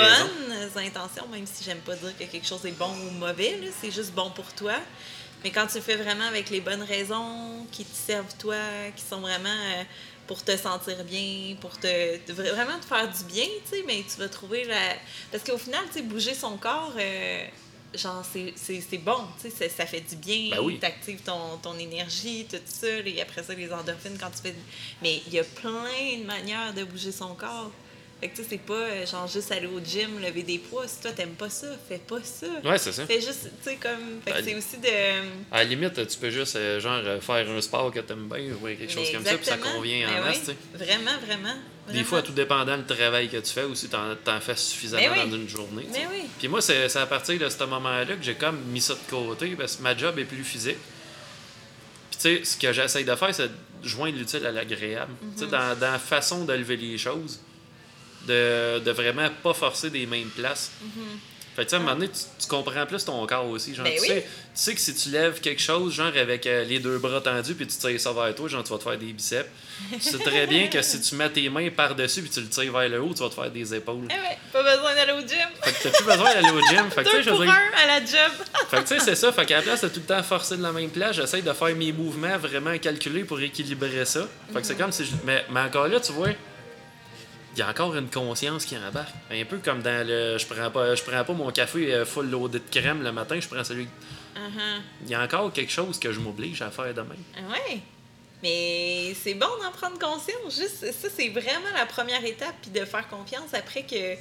intentions, 0.76 1.26
même 1.28 1.46
si 1.46 1.64
j'aime 1.64 1.78
pas 1.78 1.94
dire 1.94 2.12
que 2.18 2.24
quelque 2.24 2.46
chose 2.46 2.66
est 2.66 2.72
bon 2.78 2.90
ou 2.90 3.10
mauvais, 3.12 3.58
c'est 3.80 3.90
juste 3.90 4.12
bon 4.12 4.30
pour 4.30 4.52
toi. 4.54 4.74
Mais 5.44 5.50
quand 5.50 5.66
tu 5.68 5.76
le 5.76 5.80
fais 5.82 5.96
vraiment 5.96 6.24
avec 6.26 6.50
les 6.50 6.60
bonnes 6.60 6.82
raisons, 6.82 7.66
qui 7.72 7.84
te 7.84 7.94
servent 7.96 8.34
toi, 8.38 8.56
qui 8.94 9.02
sont 9.04 9.20
vraiment 9.20 9.48
euh, 9.48 9.84
pour 10.26 10.42
te 10.42 10.54
sentir 10.56 11.02
bien, 11.04 11.56
pour 11.60 11.78
te, 11.78 12.16
te- 12.18 12.32
vraiment 12.32 12.78
te 12.80 12.84
faire 12.86 13.08
du 13.08 13.24
bien, 13.24 13.46
tu 13.70 13.76
sais, 13.78 13.84
mais 13.86 14.02
tu 14.12 14.18
vas 14.18 14.28
trouver 14.28 14.64
la... 14.64 14.94
Parce 15.30 15.44
qu'au 15.44 15.56
final, 15.58 15.82
tu 15.88 15.94
sais, 15.94 16.02
bouger 16.02 16.34
son 16.34 16.56
corps, 16.56 16.92
euh, 16.98 17.46
genre, 17.94 18.22
c'est- 18.24 18.54
bon, 18.98 19.16
tu 19.40 19.50
sais, 19.50 19.68
ça- 19.68 19.76
ça 19.76 19.86
fait 19.86 20.00
du 20.00 20.16
bien, 20.16 20.50
Ben 20.56 20.60
oui. 20.62 20.78
t'actives 20.78 21.20
ton, 21.22 21.56
ton 21.62 21.78
énergie, 21.78 22.46
tout 22.50 22.56
ça, 22.64 22.86
et 22.88 23.20
après 23.22 23.42
ça, 23.42 23.54
les 23.54 23.72
endorphines 23.72 24.18
quand 24.18 24.30
tu 24.30 24.42
fais... 24.42 24.54
Mais 25.02 25.22
il 25.26 25.32
y 25.34 25.38
a 25.38 25.44
plein 25.44 26.18
de 26.18 26.24
manières 26.24 26.74
de 26.74 26.84
bouger 26.84 27.12
son 27.12 27.34
corps. 27.34 27.70
Fait 28.26 28.32
que 28.32 28.36
tu 28.38 28.42
sais, 28.42 28.48
c'est 28.50 28.58
pas 28.58 28.74
euh, 28.74 29.06
genre 29.06 29.28
juste 29.28 29.52
aller 29.52 29.68
au 29.68 29.78
gym, 29.78 30.18
lever 30.20 30.42
des 30.42 30.58
poids. 30.58 30.88
Si 30.88 31.00
toi, 31.00 31.12
t'aimes 31.12 31.34
pas 31.38 31.48
ça, 31.48 31.68
fais 31.88 31.98
pas 31.98 32.20
ça. 32.24 32.46
Ouais, 32.64 32.76
c'est 32.76 32.90
ça. 32.90 33.06
Fais 33.06 33.20
juste, 33.20 33.50
tu 33.62 33.70
sais, 33.70 33.76
comme... 33.76 34.20
Fait 34.24 34.32
que 34.32 34.36
Ben, 34.38 34.44
c'est 34.44 34.54
aussi 34.56 34.78
de... 34.78 34.88
À 35.52 35.58
la 35.58 35.64
limite, 35.64 36.08
tu 36.08 36.18
peux 36.18 36.30
juste, 36.30 36.56
euh, 36.56 36.80
genre, 36.80 37.02
euh, 37.04 37.20
faire 37.20 37.48
un 37.48 37.60
sport 37.60 37.92
que 37.92 38.00
t'aimes 38.00 38.28
bien 38.28 38.52
ou 38.52 38.66
quelque 38.66 38.90
chose 38.90 39.12
comme 39.12 39.24
ça, 39.24 39.36
puis 39.36 39.46
ça 39.46 39.58
convient 39.58 40.08
Ben 40.08 40.14
en 40.14 40.18
oui. 40.22 40.24
masse, 40.24 40.40
tu 40.40 40.46
sais. 40.46 40.56
Vraiment, 40.74 41.18
vraiment. 41.24 41.54
Des 41.92 42.02
fois, 42.02 42.20
tout 42.20 42.32
dépendant 42.32 42.76
du 42.76 42.84
travail 42.84 43.28
que 43.28 43.36
tu 43.36 43.52
fais 43.52 43.62
aussi, 43.62 43.88
t'en, 43.88 44.16
t'en 44.24 44.40
fais 44.40 44.56
suffisamment 44.56 45.02
Mais 45.14 45.22
oui. 45.22 45.30
dans 45.30 45.36
une 45.36 45.48
journée. 45.48 45.86
Mais 45.92 46.08
oui. 46.10 46.22
Puis 46.36 46.48
moi, 46.48 46.60
c'est, 46.60 46.88
c'est 46.88 46.98
à 46.98 47.06
partir 47.06 47.38
de 47.38 47.48
ce 47.48 47.62
moment-là 47.62 48.06
que 48.16 48.22
j'ai 48.22 48.34
comme 48.34 48.58
mis 48.72 48.80
ça 48.80 48.94
de 48.94 49.08
côté 49.08 49.50
parce 49.56 49.76
que 49.76 49.82
ma 49.82 49.96
job 49.96 50.18
est 50.18 50.24
plus 50.24 50.42
physique. 50.42 50.78
Puis 52.10 52.18
tu 52.20 52.38
sais, 52.38 52.44
ce 52.44 52.56
que 52.56 52.72
j'essaye 52.72 53.04
de 53.04 53.14
faire, 53.14 53.32
c'est 53.32 53.46
de 53.46 53.54
joindre 53.84 54.18
l'utile 54.18 54.44
à 54.46 54.50
l'agréable. 54.50 55.12
Tu 55.36 55.44
sais, 55.44 55.46
dans, 55.48 55.78
dans 55.78 55.92
la 55.92 55.98
façon 56.00 56.44
de 56.44 56.52
lever 56.54 56.76
les 56.76 56.98
choses, 56.98 57.38
de, 58.26 58.78
de 58.80 58.90
vraiment 58.90 59.28
pas 59.42 59.54
forcer 59.54 59.90
des 59.90 60.06
mêmes 60.06 60.28
places. 60.30 60.70
Fait 61.54 61.64
que 61.64 61.70
tu 61.70 61.70
sais, 61.70 61.76
à 61.76 61.78
un 61.78 61.82
moment 61.84 61.94
donné, 61.94 62.08
tu, 62.10 62.20
tu 62.38 62.46
comprends 62.48 62.84
plus 62.84 63.02
ton 63.02 63.26
corps 63.26 63.48
aussi. 63.48 63.74
Genre, 63.74 63.82
Ben 63.86 63.94
tu, 63.94 64.02
oui. 64.02 64.08
sais, 64.08 64.20
tu 64.24 64.28
sais 64.52 64.74
que 64.74 64.80
si 64.80 64.94
tu 64.94 65.08
lèves 65.08 65.40
quelque 65.40 65.62
chose, 65.62 65.94
genre 65.94 66.08
avec 66.14 66.46
euh, 66.46 66.64
les 66.64 66.80
deux 66.80 66.98
bras 66.98 67.22
tendus, 67.22 67.54
puis 67.54 67.66
tu 67.66 67.78
tires 67.78 67.98
ça 67.98 68.12
vers 68.12 68.34
toi, 68.34 68.46
genre 68.46 68.62
tu 68.62 68.72
vas 68.72 68.76
te 68.78 68.82
faire 68.82 68.98
des 68.98 69.10
biceps. 69.10 69.48
tu 69.90 69.98
sais 70.02 70.18
très 70.18 70.46
bien 70.46 70.66
que 70.68 70.82
si 70.82 71.00
tu 71.00 71.14
mets 71.14 71.30
tes 71.30 71.48
mains 71.48 71.70
par-dessus, 71.70 72.20
puis 72.20 72.30
tu 72.30 72.42
le 72.42 72.48
tires 72.50 72.70
vers 72.78 72.90
le 72.90 73.00
haut, 73.00 73.14
tu 73.14 73.22
vas 73.22 73.30
te 73.30 73.34
faire 73.36 73.50
des 73.50 73.74
épaules. 73.74 74.06
Eh 74.10 74.12
ouais, 74.12 74.36
pas 74.52 74.62
besoin 74.62 74.94
d'aller 74.96 75.12
au 75.12 75.20
gym. 75.26 75.48
Fait 75.62 75.72
que 75.72 75.82
t'as 75.84 75.90
plus 75.92 76.04
besoin 76.04 76.34
d'aller 76.34 76.50
au 76.50 76.60
gym. 76.60 76.90
Fait 76.90 77.04
que 77.04 77.08
tu 77.08 77.10
sais, 77.10 77.16
Deux 77.16 77.22
je 77.22 77.30
veux 77.30 77.36
pour 77.36 77.44
dire- 77.46 77.54
un 77.54 77.82
à 77.82 77.86
la 77.86 78.00
job. 78.04 78.32
fait 78.70 78.76
que 78.76 78.82
tu 78.82 78.86
sais, 78.88 79.00
c'est 79.00 79.14
ça. 79.16 79.32
Fait 79.32 79.46
qu'à 79.46 79.56
la 79.56 79.62
place 79.62 79.80
de 79.80 79.88
tout 79.88 80.00
le 80.00 80.06
temps 80.14 80.22
forcer 80.22 80.58
de 80.58 80.62
la 80.62 80.72
même 80.72 80.90
place, 80.90 81.16
j'essaie 81.16 81.40
de 81.40 81.52
faire 81.54 81.74
mes 81.74 81.90
mouvements 81.92 82.36
vraiment 82.36 82.76
calculés 82.76 83.24
pour 83.24 83.40
équilibrer 83.40 84.04
ça. 84.04 84.28
Fait 84.52 84.60
que 84.60 84.66
c'est 84.66 84.76
comme 84.76 84.92
si 84.92 85.06
je... 85.06 85.12
mais, 85.24 85.42
mais 85.50 85.60
encore 85.60 85.88
là, 85.88 86.00
tu 86.00 86.12
vois, 86.12 86.28
il 87.56 87.60
y 87.60 87.62
a 87.62 87.68
encore 87.70 87.96
une 87.96 88.10
conscience 88.10 88.64
qui 88.66 88.76
embarque. 88.76 89.14
Un 89.30 89.44
peu 89.46 89.58
comme 89.58 89.80
dans 89.82 90.06
le. 90.06 90.36
Je 90.38 90.46
prends 90.46 90.70
pas, 90.70 90.94
je 90.94 91.02
prends 91.02 91.24
pas 91.24 91.32
mon 91.32 91.50
café 91.50 91.92
euh, 91.94 92.04
full 92.04 92.28
loadé 92.30 92.58
de 92.58 92.64
crème 92.70 93.02
le 93.02 93.12
matin, 93.12 93.38
je 93.40 93.48
prends 93.48 93.64
celui. 93.64 93.84
Uh-huh. 93.84 94.80
Il 95.04 95.08
y 95.10 95.14
a 95.14 95.22
encore 95.22 95.50
quelque 95.52 95.72
chose 95.72 95.98
que 95.98 96.12
je 96.12 96.20
m'oblige 96.20 96.60
à 96.62 96.70
faire 96.70 96.92
demain. 96.92 97.14
Ah 97.36 97.40
Ouais. 97.50 97.78
Mais 98.42 99.14
c'est 99.22 99.32
bon 99.34 99.46
d'en 99.62 99.70
prendre 99.70 99.98
conscience. 99.98 100.54
Juste, 100.54 100.92
ça, 100.92 101.08
c'est 101.14 101.30
vraiment 101.30 101.72
la 101.74 101.86
première 101.86 102.22
étape. 102.24 102.54
Puis 102.60 102.70
de 102.70 102.84
faire 102.84 103.08
confiance 103.08 103.54
après 103.54 103.82
que 103.84 104.14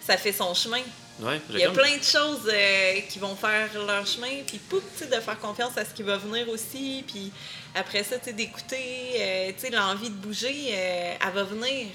ça 0.00 0.18
fait 0.18 0.32
son 0.32 0.52
chemin. 0.52 0.82
Ouais, 1.20 1.40
Il 1.50 1.58
y 1.58 1.62
a 1.62 1.66
comme- 1.66 1.76
plein 1.76 1.96
de 1.96 2.02
choses 2.02 2.46
euh, 2.52 3.00
qui 3.08 3.18
vont 3.20 3.34
faire 3.36 3.68
leur 3.86 4.04
chemin, 4.06 4.42
puis 4.46 4.58
pouf, 4.58 4.82
tu 4.92 5.04
sais, 5.04 5.06
de 5.06 5.20
faire 5.20 5.38
confiance 5.38 5.78
à 5.78 5.84
ce 5.84 5.94
qui 5.94 6.02
va 6.02 6.16
venir 6.18 6.48
aussi, 6.48 7.04
puis 7.06 7.30
après 7.74 8.02
ça, 8.02 8.16
d'écouter, 8.18 9.12
euh, 9.18 9.52
tu 9.56 9.60
sais, 9.60 9.70
l'envie 9.70 10.10
de 10.10 10.14
bouger, 10.16 10.70
euh, 10.72 11.14
elle 11.24 11.32
va 11.32 11.44
venir. 11.44 11.86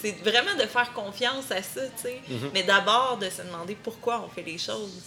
C'est 0.00 0.12
vraiment 0.22 0.54
de 0.54 0.66
faire 0.66 0.92
confiance 0.92 1.50
à 1.50 1.62
ça, 1.62 1.82
tu 1.96 2.02
sais. 2.02 2.20
Mhm. 2.28 2.50
Mais 2.54 2.62
d'abord, 2.62 3.18
de 3.18 3.28
se 3.28 3.42
demander 3.42 3.74
pourquoi 3.74 4.24
on 4.24 4.28
fait 4.28 4.42
les 4.42 4.58
choses. 4.58 5.02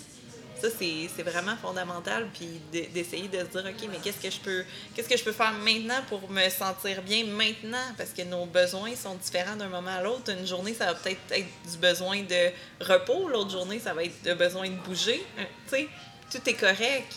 Ça, 0.61 0.67
c'est 0.77 1.23
vraiment 1.23 1.55
fondamental, 1.55 2.27
puis 2.33 2.59
de- 2.73 2.85
d'essayer 2.93 3.29
de 3.29 3.39
se 3.39 3.45
dire, 3.45 3.63
OK, 3.65 3.87
mais 3.89 3.97
qu'est-ce 4.03 4.21
que 4.21 4.29
je 4.29 4.39
peux 4.41 4.65
qu'est-ce 4.93 5.07
que 5.07 5.15
je 5.15 5.23
peux 5.23 5.31
faire 5.31 5.53
maintenant 5.53 6.01
pour 6.09 6.29
me 6.29 6.49
sentir 6.49 7.01
bien 7.01 7.23
maintenant? 7.25 7.77
Parce 7.97 8.09
que 8.09 8.23
nos 8.23 8.45
besoins 8.45 8.93
sont 8.97 9.15
différents 9.15 9.55
d'un 9.55 9.69
moment 9.69 9.89
à 9.91 10.01
l'autre. 10.03 10.29
Une 10.37 10.45
journée, 10.45 10.73
ça 10.73 10.87
va 10.87 10.95
peut-être 10.95 11.19
être 11.31 11.47
du 11.71 11.77
besoin 11.77 12.23
de 12.23 12.51
repos, 12.81 13.29
l'autre 13.29 13.51
journée, 13.51 13.79
ça 13.79 13.93
va 13.93 14.03
être 14.03 14.21
de 14.21 14.33
besoin 14.33 14.67
de 14.69 14.75
bouger. 14.75 15.25
Euh, 15.39 15.43
Tu 15.69 15.75
sais, 15.77 15.87
tout 16.29 16.49
est 16.49 16.55
correct. 16.55 17.13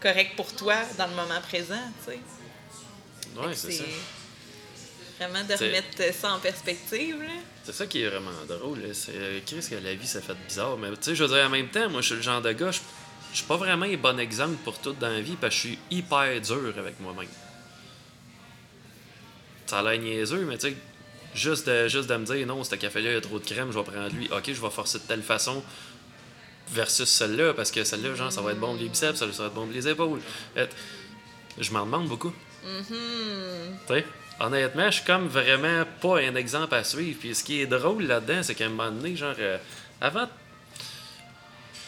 Correct 0.00 0.34
pour 0.34 0.52
toi 0.52 0.74
dans 0.98 1.06
le 1.06 1.14
moment 1.14 1.40
présent, 1.48 1.76
tu 2.04 2.12
sais. 2.14 2.18
Ouais, 3.40 3.54
c'est 3.54 3.70
ça. 3.70 3.84
Vraiment 5.28 5.44
de 5.48 5.56
C'est- 5.56 5.66
remettre 5.66 6.14
ça 6.14 6.32
en 6.34 6.38
perspective, 6.40 7.20
là. 7.22 7.28
C'est 7.64 7.72
ça 7.72 7.86
qui 7.86 8.02
est 8.02 8.08
vraiment 8.08 8.30
drôle. 8.48 8.80
C'est 8.92 9.12
euh, 9.14 9.40
Chris 9.46 9.66
que 9.70 9.76
la 9.76 9.94
vie, 9.94 10.06
ça 10.06 10.20
fait 10.20 10.34
bizarre. 10.48 10.76
Mais 10.78 10.88
tu 10.90 10.96
sais, 11.02 11.14
je 11.14 11.24
veux 11.24 11.34
dire, 11.34 11.46
en 11.46 11.50
même 11.50 11.68
temps, 11.68 11.88
moi, 11.90 12.00
je 12.00 12.06
suis 12.06 12.16
le 12.16 12.22
genre 12.22 12.40
de 12.42 12.52
gars, 12.52 12.70
je 12.70 12.80
je 13.32 13.38
suis 13.38 13.46
pas 13.46 13.56
vraiment 13.56 13.86
un 13.86 13.96
bon 13.96 14.18
exemple 14.20 14.56
pour 14.62 14.78
tout 14.78 14.92
dans 14.92 15.08
la 15.08 15.22
vie 15.22 15.36
parce 15.40 15.54
que 15.54 15.62
je 15.62 15.66
suis 15.68 15.78
hyper 15.90 16.38
dur 16.42 16.74
avec 16.76 17.00
moi-même. 17.00 17.28
Ça 19.66 19.78
a 19.78 19.82
l'air 19.82 19.98
niaiseux, 20.00 20.44
mais 20.44 20.58
tu 20.58 20.68
sais, 20.68 20.76
juste 21.34 21.66
de, 21.66 21.88
juste 21.88 22.10
de 22.10 22.16
me 22.16 22.26
dire 22.26 22.46
non, 22.46 22.62
ce 22.62 22.74
café-là, 22.74 23.10
il 23.10 23.14
y 23.14 23.16
a 23.16 23.20
trop 23.22 23.38
de 23.38 23.44
crème, 23.44 23.72
je 23.72 23.78
vais 23.78 23.84
prendre 23.84 24.14
lui. 24.14 24.28
Ok, 24.30 24.44
je 24.48 24.60
vais 24.60 24.68
forcer 24.70 24.98
de 24.98 25.04
telle 25.04 25.22
façon 25.22 25.64
versus 26.68 27.08
celle-là 27.08 27.54
parce 27.54 27.70
que 27.70 27.84
celle-là, 27.84 28.14
genre, 28.14 28.30
ça 28.30 28.42
va 28.42 28.52
être 28.52 28.60
bon 28.60 28.74
pour 28.74 28.82
les 28.82 28.88
biceps, 28.90 29.18
ça 29.18 29.24
va 29.26 29.32
être 29.46 29.54
bon 29.54 29.64
pour 29.64 29.72
les 29.72 29.88
épaules. 29.88 30.20
Je 31.58 31.70
m'en 31.72 31.86
demande 31.86 32.08
beaucoup. 32.08 32.34
Mhm. 32.64 33.78
Tu 33.86 33.94
sais, 33.94 34.04
honnêtement, 34.42 34.86
je 34.86 34.96
suis 34.96 35.04
comme 35.04 35.28
vraiment 35.28 35.84
pas 36.00 36.18
un 36.18 36.34
exemple 36.34 36.74
à 36.74 36.84
suivre. 36.84 37.18
Puis 37.18 37.34
ce 37.34 37.44
qui 37.44 37.60
est 37.60 37.66
drôle 37.66 38.02
là-dedans, 38.04 38.42
c'est 38.42 38.54
qu'à 38.54 38.66
un 38.66 38.70
moment 38.70 38.90
donné, 38.90 39.16
genre, 39.16 39.34
euh, 39.38 39.56
avant, 40.00 40.28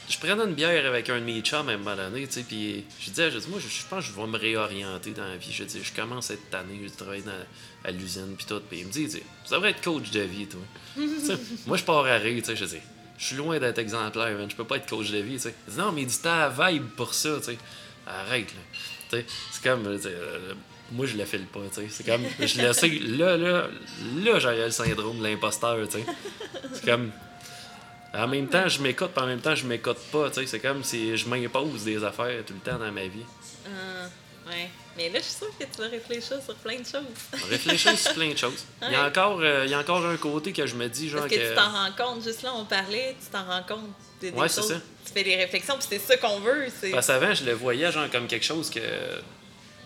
je 0.09 0.19
prenais 0.19 0.45
une 0.45 0.55
bière 0.55 0.87
avec 0.87 1.11
un 1.11 1.19
de 1.19 1.25
mes 1.25 1.41
chums 1.41 1.69
à 1.69 1.73
un 1.73 1.77
moment 1.77 1.97
donné, 1.97 2.27
tu 2.27 2.35
sais, 2.35 2.43
puis 2.43 2.85
je 3.01 3.11
disais, 3.11 3.31
je 3.31 3.39
dis, 3.39 3.49
moi, 3.49 3.59
je, 3.59 3.69
je 3.69 3.87
pense 3.89 4.07
que 4.07 4.13
je 4.13 4.21
vais 4.21 4.27
me 4.27 4.39
réorienter 4.39 5.11
dans 5.11 5.27
la 5.27 5.37
vie. 5.37 5.53
Je 5.53 5.65
dis, 5.65 5.83
je 5.83 5.93
commence 5.93 6.31
à 6.31 6.35
être 6.35 6.51
tanné, 6.51 6.81
je 6.83 6.93
travaille 6.93 7.23
dans, 7.23 7.33
à 7.85 7.91
l'usine, 7.91 8.35
puis 8.37 8.47
tout. 8.47 8.61
Puis 8.69 8.81
il 8.81 8.87
me 8.87 8.93
dit, 8.93 9.09
tu 9.09 9.21
devrais 9.51 9.71
être 9.71 9.83
coach 9.83 10.11
de 10.11 10.21
vie, 10.21 10.47
toi. 10.47 10.61
Moi, 11.67 11.77
je 11.77 11.85
pars 11.85 12.07
à 12.07 12.19
rire, 12.19 12.41
tu 12.43 12.51
sais, 12.51 12.57
je 12.57 12.65
dis, 12.67 12.81
je 13.19 13.25
suis 13.25 13.37
loin 13.37 13.59
d'être 13.59 13.79
exemplaire, 13.79 14.37
man, 14.39 14.49
je 14.49 14.55
peux 14.55 14.65
pas 14.65 14.77
être 14.77 14.89
coach 14.89 15.11
de 15.11 15.19
vie, 15.19 15.35
tu 15.35 15.41
sais. 15.41 15.55
Il 15.67 15.75
dit, 15.75 15.81
non, 15.81 15.91
mais 15.91 16.07
t'as 16.23 16.49
la 16.49 16.71
vibe 16.71 16.87
pour 16.97 17.15
ça, 17.15 17.37
tu 17.39 17.45
sais. 17.45 17.59
Arrête, 18.07 18.53
là. 18.55 18.61
Tu 19.11 19.17
sais, 19.17 19.27
c'est 19.51 19.63
comme, 19.63 19.87
euh, 19.87 20.55
moi, 20.93 21.07
je 21.07 21.17
le 21.17 21.25
file 21.25 21.47
pas, 21.47 21.61
tu 21.73 21.83
sais. 21.83 21.87
C'est 21.91 22.05
comme, 22.05 22.23
je 22.39 22.63
le 22.63 22.73
sais, 22.73 22.89
là, 22.89 23.37
là, 23.37 23.69
là, 24.17 24.39
j'aurais 24.39 24.67
le 24.67 24.71
syndrome 24.71 25.19
de 25.19 25.25
l'imposteur, 25.25 25.79
tu 25.89 25.99
sais. 25.99 26.05
C'est 26.75 26.85
comme, 26.85 27.11
en 28.13 28.29
même 28.29 28.49
temps, 28.49 28.69
je 28.69 28.81
m'écoute, 28.81 29.11
puis 29.15 29.25
en 29.25 29.27
même 29.27 29.41
temps, 29.41 29.55
je 29.55 29.67
m'écoute 29.67 29.99
pas, 30.13 30.31
tu 30.31 30.41
sais. 30.41 30.47
C'est 30.47 30.61
comme 30.61 30.85
si 30.85 31.17
je 31.17 31.29
m'impose 31.29 31.85
des 31.85 32.03
affaires 32.05 32.45
tout 32.47 32.55
le 32.55 32.71
temps 32.71 32.79
dans 32.79 32.93
ma 32.93 33.07
vie. 33.07 33.25
Euh, 33.67 34.07
Ouais. 34.47 34.69
Mais 34.97 35.09
là, 35.09 35.19
je 35.19 35.25
suis 35.25 35.35
sûre 35.35 35.59
que 35.59 35.65
tu 35.65 35.81
vas 35.81 35.89
réfléchir 35.89 36.37
sur 36.45 36.55
plein 36.57 36.79
de 36.79 36.85
choses. 36.85 37.49
réfléchir 37.49 37.99
sur 37.99 38.13
plein 38.13 38.31
de 38.31 38.37
choses. 38.37 38.65
Il, 38.83 38.93
y 38.93 38.95
a 38.95 39.07
encore, 39.07 39.41
euh, 39.41 39.65
il 39.65 39.71
y 39.71 39.75
a 39.75 39.81
encore 39.81 40.05
un 40.05 40.17
côté 40.17 40.53
que 40.53 40.67
je 40.67 40.75
me 40.75 40.89
dis, 40.89 41.09
genre. 41.09 41.23
Parce 41.23 41.33
que, 41.33 41.49
tu 41.49 41.55
t'en 41.55 41.71
rends 41.71 41.93
compte, 41.97 42.23
juste 42.23 42.43
là, 42.43 42.53
on 42.55 42.65
parlait, 42.65 43.17
tu 43.21 43.31
t'en 43.31 43.45
rends 43.45 43.63
compte 43.63 43.91
des, 44.21 44.31
ouais, 44.31 44.49
choses. 44.49 44.69
Ça. 44.69 44.75
Tu 45.07 45.13
fais 45.13 45.25
des 45.25 45.37
réflexions, 45.37 45.77
puis 45.79 45.87
c'est 45.89 45.99
ça 45.99 46.17
qu'on 46.17 46.41
veut. 46.41 46.67
Parce 46.93 47.07
qu'avant, 47.07 47.35
je 47.35 47.45
le 47.45 47.53
voyais, 47.53 47.91
genre, 47.91 48.09
comme 48.11 48.27
quelque 48.27 48.45
chose 48.45 48.71
que 48.71 48.81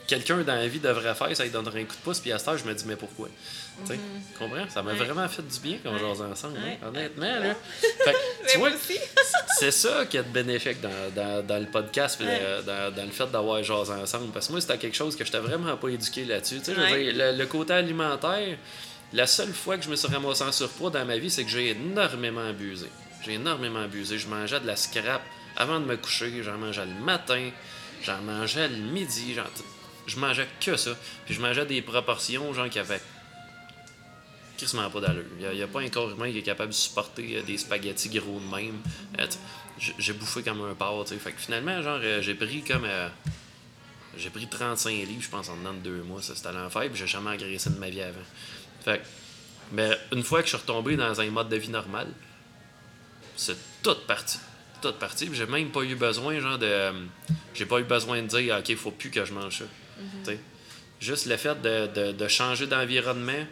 quelqu'un 0.09 0.39
dans 0.39 0.55
la 0.55 0.67
vie 0.67 0.81
devrait 0.81 1.15
faire, 1.15 1.37
ça 1.37 1.45
lui 1.45 1.51
donnerait 1.51 1.83
un 1.83 1.85
coup 1.85 1.95
de 1.95 2.03
pouce, 2.03 2.19
puis 2.19 2.33
à 2.33 2.39
ce 2.39 2.57
je 2.57 2.65
me 2.65 2.75
dis, 2.75 2.85
mais 2.87 2.97
pourquoi? 2.97 3.29
Tu 3.87 3.93
mhm. 3.93 3.99
comprends? 4.37 4.69
Ça 4.69 4.83
m'a 4.83 4.95
vraiment 4.95 5.29
fait 5.29 5.47
du 5.47 5.61
bien 5.61 5.79
quand 5.83 5.91
on 5.93 5.99
jase 5.99 6.23
ensemble, 6.23 6.59
hein, 6.59 6.87
honnêtement. 6.89 7.39
Là. 7.39 7.55
tu 8.49 8.59
vois, 8.59 8.71
c'est 9.59 9.71
ça 9.71 10.07
qui 10.07 10.17
est 10.17 10.23
bénéfique 10.23 10.81
dans, 10.81 11.15
dans, 11.15 11.47
dans, 11.47 11.59
le 11.59 11.67
podcast, 11.67 12.21
dans, 12.21 12.93
dans, 12.93 13.05
le 13.05 13.13
fait 13.13 13.31
d'avoir 13.31 13.63
jasé 13.63 13.93
ensemble. 13.93 14.33
Parce 14.33 14.49
que 14.49 14.53
moi, 14.53 14.61
c'était 14.61 14.79
quelque 14.79 14.97
chose 14.97 15.15
que 15.15 15.25
je 15.25 15.31
n'étais 15.31 15.47
vraiment 15.47 15.77
pas 15.77 15.89
éduqué 15.89 16.25
là-dessus. 16.25 16.61
Le, 16.67 17.37
le, 17.37 17.47
côté 17.47 17.75
alimentaire, 17.75 18.57
la 19.13 19.27
seule 19.27 19.53
fois 19.53 19.77
que 19.77 19.85
je 19.85 19.91
me 19.91 19.97
suis 19.97 20.09
ramassé 20.09 20.43
en 20.43 20.53
surpoids 20.53 20.91
dans 20.91 21.05
ma 21.05 21.19
vie, 21.19 21.31
c'est 21.31 21.45
que 21.45 21.51
j'ai 21.51 21.71
énormément 21.71 22.49
abusé. 22.49 22.89
J'ai 23.25 23.35
énormément 23.35 23.83
abusé. 23.83 24.19
Je 24.19 24.27
mangeais 24.27 24.59
de 24.59 24.67
la 24.67 24.77
scrap 24.77 25.23
avant 25.57 25.79
de 25.79 25.85
me 25.85 25.97
coucher, 25.97 26.43
j'en 26.43 26.57
mangeais 26.57 26.87
le 26.87 27.05
matin, 27.05 27.51
j'en 28.03 28.23
mangeais 28.23 28.69
le 28.69 28.77
midi, 28.77 29.35
genre 29.35 29.51
je 30.09 30.19
mangeais 30.19 30.49
que 30.61 30.77
ça. 30.77 30.97
Puis 31.25 31.35
je 31.35 31.41
mangeais 31.41 31.67
des 31.67 31.83
proportions, 31.83 32.53
genre, 32.53 32.69
qui 32.69 32.79
avaient 32.79 33.01
quasiment 34.57 34.91
pas 34.91 35.01
d'allure. 35.01 35.25
Il 35.39 35.49
n'y 35.51 35.63
a, 35.63 35.69
pas 35.69 35.81
un 35.81 35.89
corps 35.89 36.11
humain 36.11 36.31
qui 36.33 36.39
est 36.39 36.43
capable 36.43 36.71
de 36.71 36.75
supporter 36.75 37.37
euh, 37.37 37.43
des 37.43 37.59
spaghettis 37.59 38.09
gros 38.09 38.41
de 38.41 38.57
même. 38.57 38.81
Euh, 39.21 39.27
j'ai 39.99 40.13
bouffé 40.13 40.43
comme 40.43 40.61
un 40.63 40.75
porc, 40.75 41.05
tu 41.05 41.15
sais. 41.15 41.21
Fait 41.21 41.33
que 41.33 41.41
finalement, 41.41 41.81
genre, 41.83 42.01
euh, 42.03 42.21
j'ai 42.21 42.35
pris 42.35 42.65
comme. 42.65 42.87
j'ai 44.17 44.31
pris 44.31 44.49
35 44.49 44.91
livres, 44.91 45.23
je 45.23 45.29
pense, 45.29 45.49
en 45.49 45.57
dedans 45.57 45.75
de 45.75 45.79
deux 45.79 46.03
mois. 46.03 46.23
Ça, 46.23 46.35
c'était 46.35 46.53
l'enfer. 46.53 46.89
Puis 46.91 46.99
j'ai 46.99 47.07
jamais 47.07 47.31
agressé 47.31 47.71
de 47.71 47.79
ma 47.79 47.89
vie 47.89 48.03
avant. 48.03 48.19
Fait 48.85 49.03
mais 49.71 49.91
une 50.13 50.23
fois 50.23 50.41
que 50.41 50.47
je 50.47 50.57
suis 50.57 50.63
retombé 50.63 50.97
dans 50.97 51.21
un 51.21 51.31
mode 51.31 51.51
de 51.51 51.57
vie 51.57 51.69
normal, 51.69 52.09
c'est 53.37 53.57
toute 53.83 54.07
partie 54.07 54.39
toute 54.81 54.99
partie. 54.99 55.29
J'ai 55.33 55.47
même 55.47 55.71
pas 55.71 55.83
eu 55.83 55.95
besoin, 55.95 56.39
genre, 56.41 56.59
de. 56.59 56.93
J'ai 57.55 57.67
pas 57.67 57.81
eu 57.81 57.85
besoin 57.85 58.23
de 58.23 58.27
dire, 58.27 58.57
OK, 58.59 58.69
il 58.69 58.77
faut 58.77 58.91
plus 58.91 59.11
que 59.11 59.25
je 59.25 59.33
mange 59.33 59.59
ça. 59.59 59.65
Mhm. 59.99 60.39
Juste 61.01 61.27
le 61.27 61.37
fait 61.37 61.61
de, 61.63 62.13
de, 62.13 62.29
changer 62.29 62.67
d'environnement, 62.67 63.45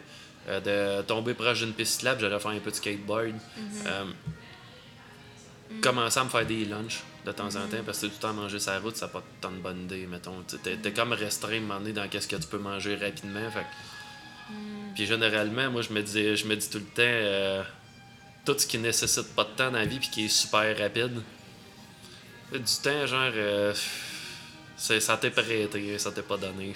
euh, 0.49 0.99
de 0.99 1.01
tomber 1.03 1.33
proche 1.33 1.59
d'une 1.59 1.73
piste 1.73 2.03
lab, 2.03 2.19
j'allais 2.19 2.39
faire 2.39 2.51
un 2.51 2.59
peu 2.59 2.71
de 2.71 2.75
skateboard. 2.75 3.33
Mhm. 3.33 3.39
Euh, 3.85 4.03
mhm. 4.03 5.81
Commencer 5.81 6.19
à 6.19 6.23
me 6.23 6.29
faire 6.29 6.45
des 6.45 6.65
lunchs 6.65 7.03
de 7.25 7.31
temps 7.31 7.55
en 7.55 7.67
temps, 7.67 7.83
parce 7.85 7.99
que 7.99 8.07
tout 8.07 8.13
le 8.15 8.21
temps 8.21 8.33
manger 8.33 8.59
sa 8.59 8.79
route, 8.79 8.95
ça 8.95 9.05
n'a 9.05 9.11
pas 9.11 9.23
tant 9.41 9.51
de 9.51 9.57
bonne 9.57 9.83
idée, 9.83 10.07
mettons. 10.07 10.43
T'es 10.63 10.77
es 10.83 10.93
comme 10.93 11.13
restreint 11.13 11.61
à 11.69 11.79
dans 11.91 12.07
qu'est-ce 12.09 12.27
que 12.27 12.37
tu 12.37 12.47
peux 12.47 12.57
manger 12.57 12.95
rapidement. 12.95 13.49
Fait. 13.51 13.65
Puis 14.95 15.05
généralement, 15.05 15.69
moi, 15.69 15.81
je 15.81 15.91
me 15.91 16.01
dis, 16.01 16.35
je 16.35 16.45
me 16.47 16.55
dis 16.55 16.69
tout 16.69 16.79
le 16.79 16.85
temps, 16.85 17.01
euh, 17.01 17.63
tout 18.45 18.57
ce 18.57 18.65
qui 18.65 18.77
nécessite 18.77 19.35
pas 19.35 19.43
de 19.43 19.49
temps 19.49 19.71
dans 19.71 19.77
la 19.77 19.85
vie 19.85 19.99
puis 19.99 20.09
qui 20.09 20.25
est 20.25 20.29
super 20.29 20.77
rapide, 20.77 21.21
du 22.53 22.81
temps, 22.81 23.05
genre 23.05 23.31
ça 24.77 25.17
t'est 25.17 25.31
prêté, 25.31 25.97
ça 25.97 26.11
t'est 26.11 26.21
pas 26.21 26.37
donné. 26.37 26.73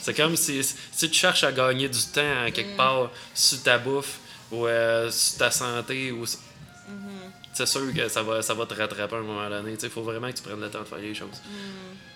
c'est 0.00 0.14
comme 0.14 0.36
si, 0.36 0.62
si 0.62 1.10
tu 1.10 1.18
cherches 1.18 1.44
à 1.44 1.52
gagner 1.52 1.88
du 1.88 2.02
temps 2.02 2.50
quelque 2.52 2.74
mm. 2.74 2.76
part 2.76 3.10
sur 3.34 3.62
ta 3.62 3.78
bouffe 3.78 4.18
ou 4.50 4.66
euh, 4.66 5.10
sur 5.10 5.38
ta 5.38 5.50
santé 5.50 6.12
ou 6.12 6.24
mm-hmm. 6.24 7.30
c'est 7.52 7.66
sûr 7.66 7.92
que 7.94 8.08
ça 8.08 8.22
va, 8.22 8.42
ça 8.42 8.54
va 8.54 8.66
te 8.66 8.74
rattraper 8.74 9.16
à 9.16 9.18
un 9.18 9.22
moment 9.22 9.48
donné. 9.48 9.76
Il 9.80 9.90
faut 9.90 10.02
vraiment 10.02 10.30
que 10.30 10.36
tu 10.36 10.42
prennes 10.42 10.60
le 10.60 10.70
temps 10.70 10.80
de 10.80 10.84
faire 10.84 10.98
les 10.98 11.14
choses. 11.14 11.40
Mm. 11.48 12.06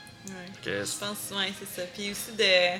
Je 0.66 0.98
pense, 0.98 1.39
ouais, 1.39 1.52
c'est 1.59 1.81
ça. 1.81 1.86
Puis 1.94 2.11
aussi 2.11 2.32
de 2.36 2.78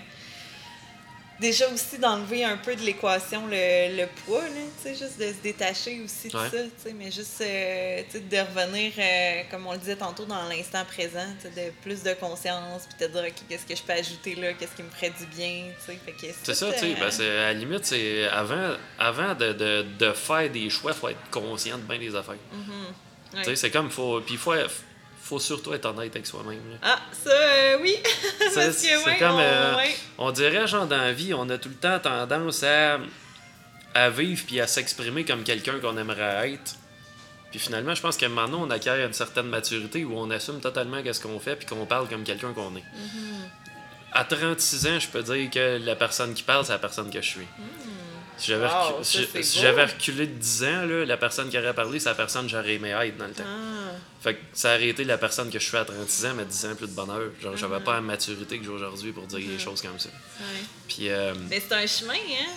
déjà 1.41 1.69
aussi 1.71 1.99
d'enlever 1.99 2.45
un 2.45 2.57
peu 2.57 2.77
de 2.77 2.83
l'équation 2.83 3.47
le, 3.47 3.97
le, 3.97 4.07
poids, 4.25 4.43
là, 4.43 4.93
juste 4.93 5.19
de 5.19 5.27
se 5.27 5.43
détacher 5.43 6.01
aussi 6.05 6.29
de 6.29 6.33
ça, 6.33 6.91
mais 6.95 7.11
juste 7.11 7.41
euh, 7.41 8.03
de 8.15 8.37
revenir, 8.37 8.93
euh, 8.99 9.43
comme 9.51 9.67
on 9.67 9.73
le 9.73 9.79
disait 9.79 9.97
tantôt, 9.97 10.27
dans 10.27 10.49
l'instant 10.49 10.85
présent, 10.85 11.27
de 11.45 11.71
plus 11.83 12.03
de 12.03 12.13
conscience, 12.15 12.87
puis 12.87 13.07
de 13.07 13.13
dire, 13.13 13.25
OK, 13.27 13.35
qu'est-ce 13.49 13.67
que 13.67 13.75
je 13.75 13.83
peux 13.83 13.93
ajouter 13.93 14.35
là, 14.35 14.53
qu'est-ce 14.53 14.77
qui 14.77 14.83
me 14.83 14.91
ferait 14.91 15.13
du 15.19 15.27
bien, 15.27 15.65
C'est 16.45 16.55
ça, 16.55 16.73
tu 16.73 16.79
sais, 16.79 16.95
ben, 16.95 17.11
à 17.21 17.53
la 17.53 17.53
limite, 17.55 17.85
c'est 17.85 18.29
avant, 18.29 18.75
avant 18.99 19.35
de, 19.35 19.53
de, 19.53 19.87
de, 19.99 20.13
faire 20.13 20.51
des 20.51 20.69
choix, 20.69 20.93
il 20.93 20.99
faut 20.99 21.09
être 21.09 21.31
conscient 21.31 21.79
de 21.79 21.83
bien 21.83 21.99
des 21.99 22.15
affaires. 22.15 22.35
Mm-hmm. 23.35 23.55
C'est 23.55 23.71
comme, 23.71 23.91
faut, 23.91 24.21
puis 24.21 24.35
il 24.35 24.39
faut, 24.39 24.53
faut 25.31 25.39
surtout 25.39 25.73
être 25.73 25.87
honnête 25.87 26.15
avec 26.15 26.27
soi-même. 26.27 26.61
Ah, 26.83 26.99
ça, 27.13 27.31
euh, 27.31 27.79
oui. 27.81 27.97
c'est 28.73 29.19
comme. 29.19 29.39
Euh, 29.39 29.77
on, 30.19 30.33
dirait, 30.33 30.67
genre, 30.67 30.87
dans 30.87 30.97
la 30.97 31.13
vie, 31.13 31.33
on 31.35 31.49
a 31.51 31.57
tout 31.57 31.69
le 31.69 31.77
temps 31.77 32.01
tendance 32.01 32.65
à, 32.65 32.99
à 33.95 34.11
vivre 34.11 34.45
puis 34.45 34.61
à 34.61 34.67
s'exprimer 34.67 35.25
comme 35.25 35.45
quelqu'un 35.45 35.79
qu'on 35.79 35.97
aimerait 35.97 36.53
être. 36.53 36.75
Puis 37.53 37.61
finalement, 37.61 37.95
je 37.95 38.03
pense 38.03 38.21
moment 38.23 38.49
donné, 38.49 38.63
on 38.63 38.71
acquiert 38.71 39.07
une 39.07 39.13
certaine 39.13 39.47
maturité 39.47 40.05
où 40.05 40.17
on 40.17 40.31
assume 40.31 40.61
totalement 40.61 41.03
qu'est-ce 41.03 41.21
qu'on 41.21 41.39
fait 41.39 41.57
puis 41.57 41.67
qu'on 41.67 41.87
parle 41.87 42.09
comme 42.09 42.25
quelqu'un 42.25 42.53
qu'on 42.53 42.75
est. 42.77 42.81
Mm-hmm. 42.81 44.13
À 44.13 44.25
36 44.25 44.87
ans, 44.87 44.99
je 44.99 45.09
peux 45.09 45.23
dire 45.23 45.51
que 45.51 45.79
la 45.85 45.97
personne 45.97 46.35
qui 46.35 46.43
parle, 46.43 46.65
c'est 46.65 46.73
la 46.73 46.79
personne 46.79 47.11
que 47.11 47.21
je 47.21 47.29
suis. 47.29 47.47
Mm. 47.59 47.63
Si 48.37 49.61
j'avais, 49.61 49.85
reculé 49.85 50.27
de 50.27 50.33
10 50.33 50.65
ans, 50.65 50.87
là, 50.87 51.05
la 51.05 51.17
personne 51.17 51.51
qui 51.51 51.59
aurait 51.59 51.75
parlé, 51.75 52.01
c'est 52.01 52.09
la 52.09 52.15
personne 52.15 52.47
que 52.47 52.53
j'aurais 52.53 52.75
aimé 52.75 52.91
être 52.91 53.17
dans 53.17 53.27
le 53.27 53.33
temps. 53.33 53.45
Ah. 53.47 53.93
Fait 54.21 54.35
que 54.35 54.41
ça 54.53 54.75
aurait 54.75 54.89
été 54.89 55.05
la 55.05 55.17
personne 55.17 55.51
que 55.51 55.59
je 55.59 55.65
suis 55.65 55.77
à 55.77 55.85
36 55.85 56.27
ans, 56.27 56.35
mais 56.37 56.45
10 56.45 56.67
ans 56.67 56.75
plus 56.75 56.87
de 56.87 56.93
bonheur. 56.93 57.31
Genre, 57.41 57.57
j'avais 57.57 57.77
mm-hmm. 57.77 57.85
pas 57.85 57.95
la 57.95 58.01
maturité 58.03 58.59
que 58.59 58.65
j'ai 58.65 58.71
aujourd'hui 58.71 59.13
pour 59.13 59.27
dire 59.27 59.39
des 59.39 59.59
choses 59.59 59.81
comme 59.81 59.99
ça. 59.99 60.11
Puis, 60.89 61.09
euh, 61.09 61.35
mais 61.49 61.63
c'est 61.67 61.75
un 61.75 61.87
chemin, 61.87 62.15
hein? 62.15 62.51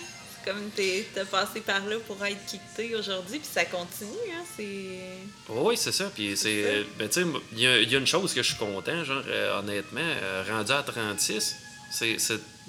Comme 0.44 0.70
t'as 0.76 1.24
passé 1.24 1.60
par 1.60 1.86
là 1.86 1.96
pour 2.06 2.22
être 2.26 2.44
quitté 2.44 2.94
aujourd'hui, 2.94 3.38
puis 3.38 3.48
ça 3.50 3.64
continue, 3.64 4.10
hein? 4.30 4.44
C'est... 4.54 4.98
Oui, 5.48 5.74
c'est 5.78 5.92
ça. 5.92 6.10
Puis 6.14 6.36
c'est... 6.36 6.84
Ben, 6.98 7.08
tu 7.08 7.22
sais, 7.22 7.28
il 7.52 7.60
y, 7.60 7.66
a 7.66 7.98
une 7.98 8.06
chose 8.06 8.34
que 8.34 8.42
je 8.42 8.48
suis 8.48 8.58
content, 8.58 9.02
genre, 9.04 9.22
euh, 9.26 9.58
honnêtement, 9.58 10.00
euh, 10.02 10.44
rendu 10.46 10.72
à 10.72 10.82
36, 10.82 11.56
c'est 11.90 12.18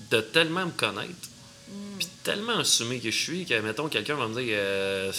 de 0.10 0.22
tellement 0.22 0.66
me 0.66 0.72
connaître 0.72 1.30
Mm. 1.68 1.98
Puis 1.98 2.08
tellement 2.24 2.60
assumé 2.60 3.00
que 3.00 3.10
je 3.12 3.18
suis 3.18 3.46
que, 3.46 3.60
mettons, 3.62 3.88
quelqu'un 3.88 4.16
va 4.16 4.28
me 4.28 4.40
dire 4.40 4.56
euh, 4.58 5.12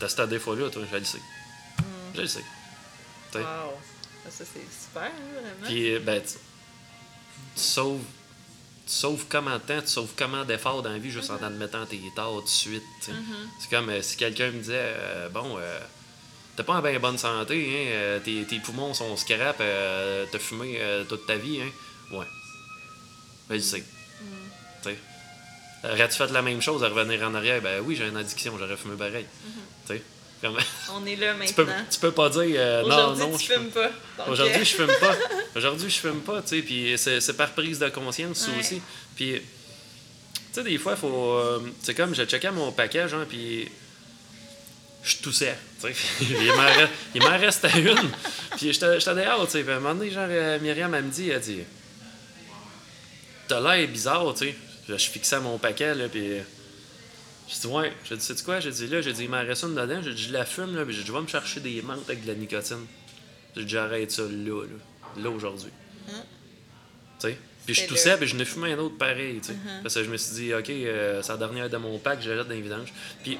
T'as 0.00 0.08
ce 0.08 0.22
défaut-là, 0.22 0.70
toi, 0.70 0.82
je 0.90 0.96
le 0.96 1.04
sais. 1.04 1.18
Mm. 1.18 1.82
Je 2.16 2.20
le 2.20 2.26
sais. 2.26 2.44
Wow. 3.40 3.44
Ah, 4.24 4.30
ça, 4.30 4.44
c'est 4.44 4.60
super, 4.60 5.02
hein, 5.02 5.32
vraiment. 5.32 5.66
Puis, 5.66 5.98
ben, 5.98 6.22
tu, 6.22 6.38
sauves. 7.56 8.02
Tu 8.86 8.92
sauves 8.92 9.26
comment 9.28 9.54
de 9.54 9.62
temps, 9.62 9.80
tu 9.80 9.88
sauves 9.88 10.12
comment 10.16 10.44
d'efforts 10.44 10.82
dans 10.82 10.90
la 10.90 10.98
vie 10.98 11.10
juste 11.10 11.30
en 11.30 11.36
mm-hmm. 11.36 11.44
admettant 11.44 11.86
tes 11.86 12.00
torts 12.16 12.40
tout 12.40 12.44
de 12.44 12.48
suite. 12.48 12.82
Mm-hmm. 13.06 13.12
C'est 13.60 13.70
comme 13.70 13.88
euh, 13.88 14.02
si 14.02 14.16
quelqu'un 14.16 14.50
me 14.50 14.58
disait 14.58 14.74
euh, 14.76 15.28
Bon, 15.28 15.56
t'es 16.56 16.64
pas 16.64 16.74
en 16.74 16.82
bien 16.82 16.98
bonne 16.98 17.18
santé, 17.18 17.94
hein, 17.94 18.20
tes, 18.24 18.44
tes, 18.44 18.58
poumons 18.58 18.92
sont 18.92 19.16
scrap, 19.16 19.58
t'as 19.58 20.38
fumé 20.38 20.80
toute 21.08 21.26
ta 21.26 21.36
vie, 21.36 21.60
hein. 21.60 22.16
Ouais. 22.16 22.26
Ben, 23.48 23.56
je 23.56 23.60
sais. 23.60 23.78
Mm. 23.80 24.24
Tu 24.82 24.88
sais. 24.90 24.98
Aurais-tu 25.84 26.16
fait 26.16 26.30
la 26.30 26.42
même 26.42 26.62
chose 26.62 26.84
à 26.84 26.88
revenir 26.88 27.22
en 27.26 27.34
arrière? 27.34 27.60
Ben 27.60 27.80
oui, 27.84 27.96
j'ai 27.96 28.06
une 28.06 28.16
addiction, 28.16 28.56
j'aurais 28.58 28.76
fumé 28.76 28.96
pareil. 28.96 29.26
On 30.92 31.06
est 31.06 31.16
là 31.16 31.34
maintenant. 31.34 31.46
tu, 31.46 31.54
peux, 31.54 31.72
tu 31.90 32.00
peux 32.00 32.10
pas 32.12 32.28
dire 32.30 32.56
euh, 32.56 32.82
non, 32.82 33.16
non. 33.16 33.38
je 33.38 33.44
fume 33.52 33.70
pas. 33.70 33.90
Aujourd'hui, 34.28 34.64
je 34.64 34.74
fume 34.74 34.92
pas. 35.00 35.16
Aujourd'hui, 35.56 35.90
je 35.90 35.98
fume 35.98 36.20
pas, 36.20 36.42
tu 36.42 36.48
sais. 36.48 36.62
Puis 36.62 36.94
c'est 36.96 37.36
par 37.36 37.50
prise 37.52 37.78
de 37.78 37.88
conscience 37.88 38.48
aussi. 38.58 38.82
Puis, 39.14 39.34
tu 39.34 39.42
sais, 40.52 40.62
des 40.62 40.78
fois, 40.78 40.92
il 40.92 40.98
faut. 40.98 41.34
Euh, 41.34 41.60
c'est 41.82 41.94
comme, 41.94 42.14
je 42.14 42.24
checkais 42.24 42.50
mon 42.50 42.72
paquet, 42.72 43.08
genre, 43.08 43.24
puis 43.26 43.68
je 45.02 45.16
toussais. 45.18 45.56
il 47.14 47.22
m'en 47.22 47.38
restait 47.38 47.80
une. 47.80 48.10
Puis 48.56 48.72
j'étais 48.72 49.14
dehors, 49.14 49.46
tu 49.46 49.52
sais. 49.52 49.68
à 49.68 49.76
un 49.76 49.80
moment 49.80 49.94
donné, 49.94 50.10
genre, 50.10 50.26
euh, 50.28 50.58
Myriam, 50.60 50.94
elle 50.94 51.04
me 51.04 51.10
dit, 51.10 51.30
elle 51.30 51.40
dit 51.40 51.60
T'as 53.48 53.60
l'air 53.60 53.88
bizarre, 53.88 54.34
tu 54.34 54.46
sais 54.46 54.56
je 54.88 54.96
fixais 54.96 55.40
mon 55.40 55.58
paquet, 55.58 55.94
là, 55.94 56.08
puis. 56.08 56.38
Je 57.52 57.60
dis, 57.60 57.66
ouais, 57.66 57.92
j'ai 58.04 58.16
dit, 58.16 58.24
sais 58.24 58.34
quoi? 58.44 58.60
J'ai 58.60 58.70
dit, 58.70 58.86
là, 58.86 59.02
j'ai 59.02 59.12
dit, 59.12 59.24
il 59.24 59.30
m'en 59.30 59.44
reste 59.44 59.64
une 59.64 59.74
dedans. 59.74 60.00
J'ai 60.02 60.14
dit, 60.14 60.22
je 60.22 60.32
la 60.32 60.44
fume, 60.44 60.74
là, 60.74 60.84
puis 60.84 60.94
j'ai 60.94 61.02
dit, 61.02 61.08
je 61.08 61.12
vais 61.12 61.20
me 61.20 61.26
chercher 61.26 61.60
des 61.60 61.82
menthes 61.82 62.08
avec 62.08 62.22
de 62.22 62.28
la 62.28 62.34
nicotine. 62.34 62.86
J'ai 63.54 63.64
dit, 63.64 63.70
j'arrête 63.70 64.10
ça 64.10 64.22
là, 64.22 64.62
là, 64.62 65.22
là 65.22 65.30
aujourd'hui. 65.30 65.70
Hein? 66.08 66.22
Tu 67.20 67.28
sais? 67.28 67.38
Puis 67.66 67.74
je 67.74 67.86
toussais, 67.86 68.16
puis 68.16 68.26
je 68.26 68.36
ne 68.36 68.44
fumais 68.44 68.72
un 68.72 68.78
autre 68.78 68.96
pareil, 68.96 69.38
tu 69.40 69.48
sais. 69.48 69.52
Uh-huh. 69.52 69.82
Parce 69.82 69.94
que 69.94 70.02
je 70.02 70.10
me 70.10 70.16
suis 70.16 70.34
dit, 70.34 70.54
OK, 70.54 70.70
euh, 70.70 71.22
c'est 71.22 71.32
la 71.32 71.38
dernière 71.38 71.70
de 71.70 71.76
mon 71.76 71.98
pack, 71.98 72.24
dans 72.24 72.48
les 72.48 72.60
vidanges. 72.60 72.92
Puis, 73.22 73.38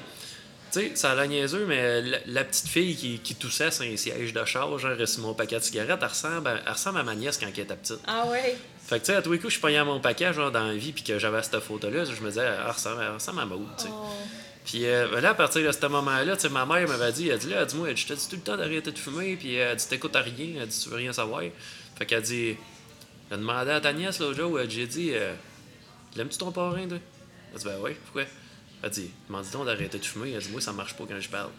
tu 0.71 0.79
sais, 0.79 0.91
ça 0.95 1.11
a 1.11 1.15
l'air 1.15 1.27
niaiseux, 1.27 1.65
mais 1.65 2.01
la, 2.25 2.43
petite 2.43 2.67
fille 2.67 2.95
qui, 2.95 3.19
qui 3.19 3.35
toussait 3.35 3.71
sur 3.71 3.83
un 3.83 3.97
siège 3.97 4.31
de 4.31 4.45
charge, 4.45 4.81
genre, 4.81 5.07
sur 5.07 5.21
mon 5.21 5.33
paquet 5.33 5.57
de 5.57 5.63
cigarettes, 5.63 5.99
elle 6.01 6.07
ressemble, 6.07 6.61
elle 6.65 6.71
ressemble 6.71 6.99
à 6.99 7.03
ma 7.03 7.15
nièce 7.15 7.37
quand 7.37 7.47
elle 7.47 7.59
était 7.59 7.75
petite. 7.75 7.99
Ah 8.07 8.27
ouais? 8.27 8.55
Fait 8.93 8.99
que, 8.99 9.05
tu 9.05 9.11
sais, 9.11 9.17
à 9.17 9.21
tous 9.23 9.31
les 9.31 9.39
coups, 9.39 9.53
je 9.53 9.59
payais 9.59 9.83
mon 9.83 9.99
paquet, 9.99 10.31
genre, 10.33 10.51
dans 10.51 10.67
la 10.67 10.75
vie, 10.75 10.91
puis 10.91 11.03
que 11.03 11.17
j'avais 11.17 11.41
cette 11.41 11.59
photo-là, 11.59 12.05
je 12.05 12.21
me 12.21 12.27
disais, 12.27 12.45
ah, 12.45 12.73
ça 12.77 13.13
ressemble 13.13 13.39
à 13.41 13.45
Maud, 13.47 13.65
tu 13.75 13.85
sais. 13.85 13.89
Oh. 13.91 14.05
Puis 14.65 14.85
euh, 14.85 15.19
là, 15.19 15.31
à 15.31 15.33
partir 15.33 15.65
de 15.65 15.71
ce 15.71 15.85
moment-là, 15.87 16.35
tu 16.35 16.43
sais, 16.43 16.49
ma 16.49 16.67
mère 16.67 16.87
m'avait 16.87 17.11
dit, 17.11 17.27
elle 17.27 17.39
dit, 17.39 17.49
là, 17.49 17.65
dis-moi, 17.65 17.95
je 17.95 18.05
te 18.05 18.13
dis 18.13 18.29
tout 18.29 18.35
le 18.35 18.43
temps 18.43 18.55
d'arrêter 18.55 18.91
de 18.91 18.99
fumer, 18.99 19.35
puis 19.35 19.55
elle 19.55 19.75
dit, 19.75 19.87
t'écoutes 19.87 20.15
à 20.15 20.21
rien, 20.21 20.61
elle 20.61 20.67
dit, 20.67 20.79
tu 20.79 20.89
veux 20.89 20.97
rien 20.97 21.11
savoir. 21.11 21.41
Fait 21.95 22.05
qu'elle 22.05 22.21
dit, 22.21 22.55
J'ai 23.31 23.37
demandé 23.37 23.71
à 23.71 23.81
ta 23.81 23.93
nièce 23.93 24.19
l'autre 24.19 24.37
jour, 24.37 24.59
j'ai 24.69 24.85
dit 24.85 25.09
euh, 25.13 25.33
L'aimes-tu 26.15 26.37
ton 26.37 26.51
parrain, 26.51 26.87
toi? 26.87 26.99
Elle 27.51 27.59
dit 27.59 27.65
Ben 27.65 27.77
oui, 27.81 27.95
pourquoi? 28.05 28.25
Elle 28.83 28.89
dit 28.89 29.09
Demande 29.27 29.45
donc 29.51 29.65
d'arrêter 29.65 29.97
de 29.97 30.05
fumer. 30.05 30.31
Elle 30.31 30.41
dit 30.41 30.49
Moi, 30.49 30.61
ça 30.61 30.73
marche 30.73 30.93
pas 30.93 31.05
quand 31.07 31.19
je 31.19 31.29
parle. 31.29 31.49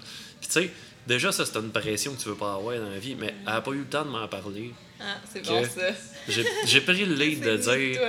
Puis 0.40 0.48
tu 0.48 0.52
sais, 0.52 0.70
déjà, 1.06 1.32
ça, 1.32 1.46
c'est 1.46 1.58
une 1.58 1.70
pression 1.70 2.14
que 2.14 2.22
tu 2.22 2.28
veux 2.28 2.34
pas 2.34 2.54
avoir 2.54 2.76
dans 2.76 2.90
la 2.90 2.98
vie, 2.98 3.14
mais 3.14 3.34
elle 3.46 3.52
n'a 3.52 3.60
pas 3.62 3.70
eu 3.70 3.78
le 3.78 3.86
temps 3.86 4.04
de 4.04 4.10
m'en 4.10 4.28
parler. 4.28 4.72
Ah, 5.00 5.16
c'est 5.32 5.44
bon 5.44 5.64
ça. 5.64 5.88
J'ai 6.66 6.80
pris 6.82 7.04
le 7.04 7.14
lead 7.14 7.40
de 7.40 7.56
dire. 7.56 8.00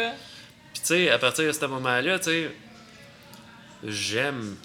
Puis 0.73 0.81
tu 0.81 0.87
sais, 0.87 1.09
à 1.09 1.17
partir 1.17 1.45
de 1.45 1.51
ce 1.53 1.65
moment-là, 1.65 2.19
tu 2.19 2.25
sais, 2.25 2.51
j'aime. 3.85 4.57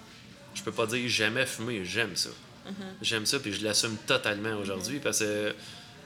Je 0.52 0.62
peux 0.62 0.72
pas 0.72 0.86
dire 0.86 1.09
jamais 1.09 1.47
fumer, 1.47 1.85
j'aime 1.85 2.16
ça. 2.16 2.31
Mm-hmm. 2.66 2.72
J'aime 3.02 3.27
ça, 3.27 3.39
puis 3.39 3.52
je 3.52 3.64
l'assume 3.64 3.97
totalement 4.06 4.56
aujourd'hui 4.56 4.98
parce 4.98 5.20
que 5.20 5.55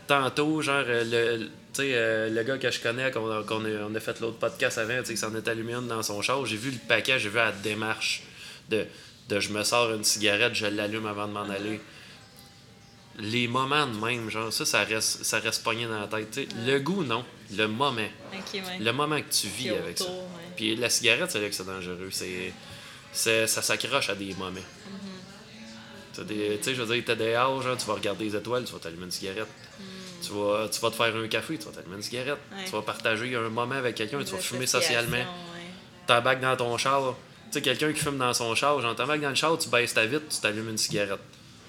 tantôt, 0.07 0.61
genre, 0.61 0.85
euh, 0.87 1.39
le, 1.39 1.51
euh, 1.81 2.29
le 2.29 2.43
gars 2.43 2.59
que 2.59 2.71
je 2.71 2.79
connais, 2.79 3.11
qu'on 3.11 3.31
a, 3.31 3.43
on 3.51 3.95
a, 3.95 4.01
fait 4.01 4.21
l'autre 4.21 4.37
podcast 4.37 4.77
avant, 4.77 5.03
qui 5.03 5.17
s'en 5.17 5.35
est 5.35 5.49
allumé 5.49 5.73
une 5.73 5.89
dans 5.89 6.03
son 6.03 6.21
char, 6.21 6.45
j'ai 6.45 6.59
vu 6.59 6.71
le 6.71 6.79
paquet, 6.87 7.19
j'ai 7.19 7.31
vu 7.31 7.37
la 7.37 7.53
démarche 7.53 8.23
de, 8.71 8.87
de 9.29 9.41
je 9.41 9.51
me 9.51 9.63
sors 9.65 9.93
une 9.93 10.05
cigarette, 10.05 10.55
je 10.55 10.67
l'allume 10.67 11.07
avant 11.07 11.27
de 11.27 11.33
m'en 11.33 11.49
aller. 11.49 11.81
Les 13.19 13.47
moments 13.47 13.87
de 13.87 13.97
même, 14.05 14.29
genre, 14.29 14.53
ça, 14.53 14.65
ça 14.65 14.83
reste, 14.83 15.25
ça 15.25 15.39
reste 15.39 15.63
pogné 15.63 15.87
dans 15.87 16.01
la 16.01 16.09
tête. 16.09 16.49
Le 16.67 16.79
goût, 16.81 17.05
non. 17.05 17.25
Le 17.57 17.67
moment. 17.67 18.09
Le 18.81 18.91
moment 18.93 19.21
que 19.21 19.33
tu 19.33 19.47
vis 19.47 19.71
avec 19.71 19.99
ça. 19.99 20.07
Puis 20.57 20.75
la 20.77 20.91
cigarette, 20.91 21.31
c'est 21.31 21.41
là 21.41 21.49
que 21.49 21.55
c'est 21.55 21.67
dangereux. 21.67 22.11
C'est, 23.13 23.47
ça 23.47 23.63
s'accroche 23.63 24.11
à 24.11 24.15
des 24.15 24.35
moments. 24.35 24.61
Tu 26.15 26.23
sais, 26.63 26.75
je 26.75 26.83
veux 26.83 26.95
dire, 26.95 27.05
t'es 27.05 27.17
dehors, 27.17 27.61
genre, 27.61 27.77
tu 27.77 27.87
vas 27.87 27.95
regarder 27.95 28.25
les 28.25 28.37
étoiles, 28.37 28.65
tu 28.65 28.73
vas 28.73 28.79
t'allumer 28.79 29.05
une 29.05 29.11
cigarette. 29.11 29.49
Mm. 29.49 29.83
Tu, 30.23 30.33
vas, 30.33 30.69
tu 30.69 30.81
vas 30.81 30.91
te 30.91 30.95
faire 30.95 31.17
un 31.17 31.27
café, 31.27 31.59
tu 31.59 31.65
vas 31.65 31.73
t'allumer 31.73 31.97
une 31.97 32.03
cigarette. 32.03 32.39
Tu 32.65 32.71
vas 32.71 32.83
partager 32.83 33.35
un 33.35 33.49
moment 33.49 33.75
avec 33.75 33.97
quelqu'un, 33.97 34.23
tu 34.23 34.33
vas 34.33 34.39
fumer 34.39 34.67
socialement. 34.67 35.25
Bague 36.07 36.41
dans 36.41 36.57
ton 36.57 36.77
char. 36.79 37.17
Sais, 37.55 37.63
quelqu'un 37.63 37.93
qui 37.93 38.01
fume 38.01 38.19
dans 38.19 38.35
son 38.35 38.53
char, 38.57 38.81
genre, 38.81 38.97
bague 38.97 39.21
dans 39.21 39.29
le 39.29 39.37
char, 39.37 39.57
tu 39.57 39.69
baisses 39.69 39.95
ta 39.95 40.05
vitre, 40.07 40.25
tu 40.29 40.41
t'allumes 40.41 40.71
une 40.71 40.77
cigarette. 40.77 41.21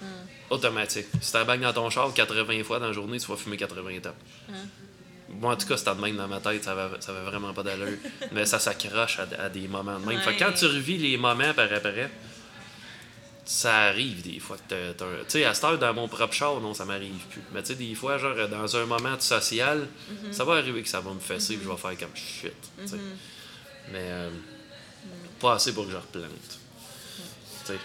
Mm. 0.02 0.06
Automatique. 0.49 1.06
Si 1.22 1.32
bague 1.32 1.62
dans 1.62 1.74
ton 1.74 1.91
char 1.91 2.12
80 2.12 2.64
fois 2.64 2.80
dans 2.80 2.88
la 2.88 2.91
journée, 2.91 3.20
tu 3.20 3.28
vas 3.28 3.38
fumer 3.38 3.56
80 3.56 3.99
temps. 3.99 4.10
Mm. 4.49 4.53
Moi, 5.40 5.53
en 5.53 5.56
tout 5.56 5.68
cas, 5.68 5.78
c'était 5.78 5.94
de 5.94 6.02
même 6.02 6.18
dans 6.18 6.28
ma 6.28 6.40
tête, 6.40 6.64
ça 6.64 6.74
va, 6.74 6.90
ça 6.99 7.14
va 7.14 7.22
vraiment 7.22 7.53
pas 7.53 7.62
d'allure. 7.62 7.99
Mais 8.32 8.48
ça 8.48 8.57
s'accroche 8.57 9.20
à, 9.38 9.48
des 9.49 9.68
moments 9.68 9.99
de 9.99 10.07
même. 10.07 10.20
Fait 10.22 10.36
quand 10.38 10.53
tu 10.53 10.66
revis 10.66 10.98
les 10.98 11.18
moments 11.18 11.53
par 11.53 11.72
après, 11.72 12.10
ça 13.44 13.82
arrive 13.84 14.24
des 14.24 14.40
fois 14.40 14.57
que 14.57 14.91
Tu 14.94 15.06
sais, 15.28 15.45
à 15.45 15.53
cette 15.53 15.66
heure, 15.66 15.78
dans 15.78 15.94
mon 15.94 16.07
propre 16.07 16.34
char, 16.34 16.60
non, 16.62 16.74
ça 16.74 16.86
m'arrive 16.86 17.28
plus. 17.30 17.44
Mais 17.53 17.62
tu 17.62 17.68
sais, 17.68 17.76
des 17.76 17.94
fois, 17.94 18.18
genre, 18.18 18.48
dans 18.49 18.76
un 18.76 18.86
moment 18.88 19.20
social, 19.20 19.88
mhm. 20.10 20.34
ça 20.34 20.45
va 20.45 20.56
arriver 20.56 20.82
que 20.82 20.90
ça 20.90 20.99
va 20.99 21.14
me 21.14 21.20
fesser 21.20 21.53
et 21.53 21.60
je 21.64 21.70
vais 21.70 21.78
faire 21.78 21.95
comme 21.95 22.16
shit. 22.16 22.53
Mhm. 22.80 22.99
Mais 23.91 23.99
euh, 24.02 24.30
pas 25.40 25.53
assez 25.53 25.74
pour 25.74 25.86
que 25.86 25.91
je 25.91 25.98
replante. 25.98 26.60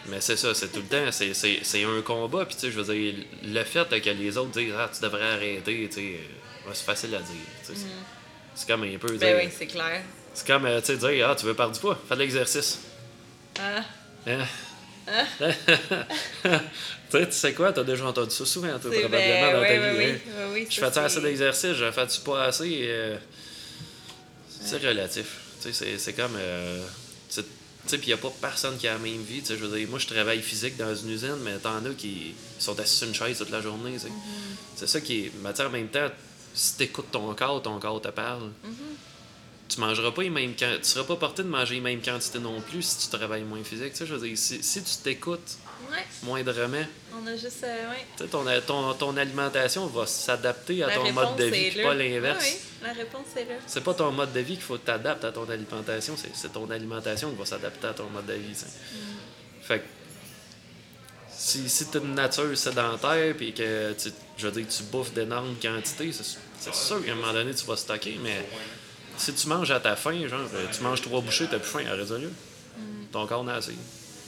mais 0.08 0.20
c'est 0.20 0.36
ça, 0.36 0.54
c'est 0.54 0.68
tout 0.68 0.80
le 0.80 0.86
temps, 0.86 1.10
c'est 1.10 1.84
un 1.84 2.02
combat. 2.02 2.44
Puis, 2.44 2.54
tu 2.54 2.60
sais, 2.62 2.70
je 2.70 2.80
veux 2.80 2.94
dire, 2.94 3.14
le 3.44 3.64
fait 3.64 3.88
que 4.00 4.10
les 4.10 4.36
autres 4.36 4.50
disent, 4.50 4.72
ah, 4.76 4.90
tu 4.92 5.02
devrais 5.02 5.32
arrêter, 5.32 5.88
tu 5.88 5.94
sais, 5.94 6.20
c'est 6.72 6.84
facile 6.84 7.14
à 7.14 7.20
dire. 7.20 7.34
Mhm. 7.68 7.76
C'est 8.54 8.66
comme 8.66 8.82
un 8.82 8.98
peu. 8.98 9.16
Ben 9.16 9.36
oui, 9.42 9.50
c'est 9.56 9.66
clair. 9.66 10.02
C'est 10.34 10.46
comme, 10.46 10.68
tu 10.80 10.86
sais, 10.86 10.96
dire, 10.96 11.28
ah, 11.28 11.34
tu 11.34 11.46
veux 11.46 11.54
perdre 11.54 11.72
du 11.72 11.80
poids, 11.80 11.98
fais 12.08 12.14
de 12.14 12.20
l'exercice. 12.20 12.80
Ah. 13.58 13.82
Hein? 14.26 14.44
tu 17.10 17.26
sais 17.30 17.52
quoi, 17.54 17.72
t'as 17.72 17.82
déjà 17.82 18.06
entendu 18.06 18.30
ça 18.30 18.46
souvent, 18.46 18.78
toi, 18.78 18.90
probablement, 18.90 19.52
dans 19.52 19.62
ta 19.62 19.92
vie. 19.92 20.04
Hein? 20.04 20.18
Oui, 20.52 20.66
je 20.70 20.78
fais 20.78 20.98
assez 20.98 21.20
d'exercice, 21.20 21.72
je 21.72 21.90
fais-tu 21.90 22.20
pas 22.20 22.44
assez? 22.44 22.80
Euh, 22.84 23.16
c'est 24.48 24.84
relatif. 24.84 25.38
C'est 25.60 26.12
comme. 26.12 26.36
Euh, 26.36 26.82
tu 26.82 26.99
sais, 27.90 27.98
puis 27.98 28.08
il 28.08 28.10
n'y 28.10 28.14
a 28.14 28.22
pas 28.22 28.32
personne 28.40 28.76
qui 28.76 28.88
a 28.88 28.94
la 28.94 28.98
même 28.98 29.22
vie. 29.22 29.42
Je 29.46 29.54
veux 29.54 29.76
dire, 29.76 29.88
moi, 29.88 29.98
je 29.98 30.06
travaille 30.06 30.42
physique 30.42 30.76
dans 30.76 30.94
une 30.94 31.10
usine, 31.10 31.36
mais 31.44 31.58
t'en 31.58 31.84
as 31.84 31.94
qui 31.96 32.34
sont 32.58 32.78
assis 32.78 32.96
sur 32.98 33.08
une 33.08 33.14
chaise 33.14 33.38
toute 33.38 33.50
la 33.50 33.60
journée. 33.60 33.96
Mm-hmm. 33.96 34.10
C'est 34.76 34.88
ça 34.88 35.00
qui 35.00 35.26
est. 35.26 35.32
Mais 35.42 35.60
en 35.60 35.70
même 35.70 35.88
temps, 35.88 36.08
si 36.54 36.76
t'écoutes 36.76 37.10
ton 37.10 37.32
corps, 37.34 37.62
ton 37.62 37.78
corps 37.78 38.00
te 38.00 38.08
parle. 38.08 38.50
Mm-hmm 38.64 38.96
tu 39.70 39.80
mangeras 39.80 40.10
pas 40.10 40.22
les 40.22 40.30
mêmes 40.30 40.54
tu 40.54 40.64
seras 40.82 41.04
pas 41.04 41.16
porté 41.16 41.42
de 41.42 41.48
manger 41.48 41.76
les 41.76 41.80
mêmes 41.80 42.02
quantités 42.02 42.40
non 42.40 42.60
plus 42.60 42.82
si 42.82 42.98
tu 43.08 43.16
travailles 43.16 43.44
moins 43.44 43.62
physique. 43.62 43.92
Je 43.98 44.04
veux 44.04 44.26
dire, 44.26 44.36
si, 44.36 44.62
si 44.62 44.82
tu 44.82 44.96
t'écoutes 45.02 45.58
ouais. 45.90 46.04
moindrement, 46.22 46.84
on 47.14 47.26
a 47.26 47.36
juste, 47.36 47.64
euh, 47.64 47.90
ouais. 47.90 48.26
ton, 48.28 48.44
ton, 48.66 48.94
ton, 48.94 49.16
alimentation 49.16 49.86
va 49.86 50.06
s'adapter 50.06 50.82
à 50.82 50.94
ton 50.94 51.12
mode 51.12 51.36
de 51.36 51.44
vie, 51.44 51.82
pas 51.82 51.94
l'inverse. 51.94 52.44
oui, 52.44 52.58
la 52.82 52.92
réponse 52.92 53.26
est 53.36 53.44
là. 53.44 53.54
C'est 53.66 53.82
pas 53.82 53.94
ton 53.94 54.10
mode 54.12 54.32
de 54.32 54.40
vie 54.40 54.54
qu'il 54.54 54.62
faut 54.62 54.78
t'adapter 54.78 55.26
à 55.26 55.32
ton 55.32 55.48
alimentation, 55.48 56.14
c'est 56.16 56.52
ton 56.52 56.70
alimentation 56.70 57.30
qui 57.30 57.36
va 57.36 57.44
s'adapter 57.44 57.86
à 57.88 57.94
ton 57.94 58.08
mode 58.10 58.26
de 58.26 58.34
vie. 58.34 58.52
Mm. 58.52 59.62
Fait 59.62 59.80
que 59.80 59.84
si, 61.30 61.68
si 61.68 61.90
tu 61.90 61.98
une 61.98 62.14
nature 62.14 62.56
sédentaire 62.56 63.34
puis 63.36 63.52
que 63.52 63.92
tu, 63.92 64.10
je 64.36 64.46
veux 64.46 64.52
dire, 64.52 64.66
tu 64.68 64.82
bouffes 64.84 65.12
d'énormes 65.12 65.56
quantités, 65.60 66.12
c'est 66.12 66.74
sûr 66.74 67.04
qu'à 67.04 67.12
un 67.12 67.14
moment 67.14 67.32
donné 67.32 67.54
tu 67.54 67.66
vas 67.66 67.76
stocker, 67.76 68.18
mais 68.22 68.46
si 69.16 69.34
tu 69.34 69.48
manges 69.48 69.70
à 69.70 69.80
ta 69.80 69.96
faim, 69.96 70.26
genre, 70.28 70.40
euh, 70.54 70.66
tu 70.72 70.82
manges 70.82 71.02
trois 71.02 71.20
bouchées, 71.20 71.46
t'as 71.50 71.58
plus 71.58 71.68
faim, 71.68 71.84
à 71.90 71.94
résolu. 71.94 72.26
Mm. 72.26 73.06
Ton 73.12 73.26
corps 73.26 73.44
n'a 73.44 73.54
assez. 73.56 73.74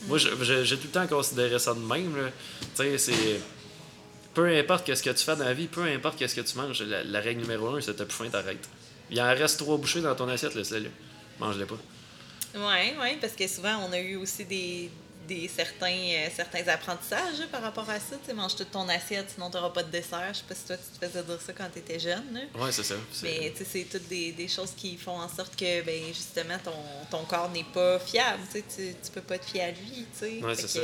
Moi, 0.07 0.19
j'ai 0.19 0.77
tout 0.77 0.85
le 0.85 0.91
temps 0.91 1.07
considéré 1.07 1.59
ça 1.59 1.74
de 1.74 1.81
même. 1.81 2.31
Tu 2.74 2.83
sais, 2.83 2.99
c'est. 2.99 3.41
Peu 4.35 4.47
importe 4.57 4.95
ce 4.95 5.03
que 5.03 5.11
tu 5.11 5.24
fais 5.24 5.37
dans 5.37 5.45
la 5.45 5.53
vie, 5.53 5.66
peu 5.66 5.83
importe 5.83 6.27
ce 6.27 6.35
que 6.35 6.41
tu 6.41 6.57
manges, 6.57 6.83
la, 6.83 7.20
règle 7.20 7.43
numéro 7.43 7.69
un, 7.69 7.81
c'est 7.83 7.95
t'as 7.95 8.07
plus 8.07 8.15
faim, 8.15 8.29
t'arrêtes. 8.31 8.66
Il 9.11 9.20
en 9.20 9.29
reste 9.29 9.59
trois 9.59 9.77
bouchées 9.77 10.01
dans 10.01 10.15
ton 10.15 10.27
assiette, 10.29 10.55
laisse-les. 10.55 10.91
Mange-les 11.39 11.66
pas. 11.66 11.77
Oui, 12.55 12.95
oui, 13.01 13.19
parce 13.20 13.35
que 13.35 13.47
souvent, 13.47 13.87
on 13.87 13.93
a 13.93 13.99
eu 13.99 14.16
aussi 14.16 14.47
des, 14.47 14.91
des 15.27 15.49
certains, 15.49 15.86
euh, 15.86 16.28
certains 16.35 16.66
apprentissages 16.69 17.47
par 17.51 17.62
rapport 17.62 17.89
à 17.89 17.99
ça. 17.99 18.16
Tu 18.27 18.35
mange 18.35 18.57
toute 18.57 18.70
ton 18.70 18.89
assiette, 18.89 19.31
sinon 19.35 19.51
tu 19.51 19.57
n'auras 19.57 19.70
pas 19.70 19.82
de 19.82 19.90
dessert. 19.90 20.28
Je 20.32 20.39
sais 20.39 20.44
pas 20.49 20.55
si 20.55 20.65
toi, 20.65 20.77
tu 20.77 20.99
te 20.99 21.07
faisais 21.07 21.23
dire 21.23 21.40
ça 21.40 21.53
quand 21.53 21.69
tu 21.73 21.78
étais 21.78 21.99
jeune. 21.99 22.49
Oui, 22.55 22.69
c'est 22.70 22.82
ça. 22.82 22.94
Mais 23.23 23.53
c'est 23.65 23.85
toutes 23.85 24.09
des, 24.09 24.32
des, 24.32 24.49
choses 24.49 24.73
qui 24.77 24.97
font 24.97 25.19
en 25.19 25.28
sorte 25.28 25.57
que, 25.57 25.82
ben, 25.82 26.03
justement, 26.09 26.59
ton, 26.62 26.73
ton 27.11 27.24
corps 27.24 27.51
n'est 27.51 27.65
pas 27.65 27.99
fiable. 27.99 28.43
Tu 28.53 28.82
ne 28.82 29.11
peux 29.15 29.20
pas 29.20 29.39
te 29.39 29.44
fier 29.44 29.62
à 29.62 29.70
lui. 29.70 30.07
Oui, 30.23 30.55
c'est 30.55 30.69
ça 30.69 30.81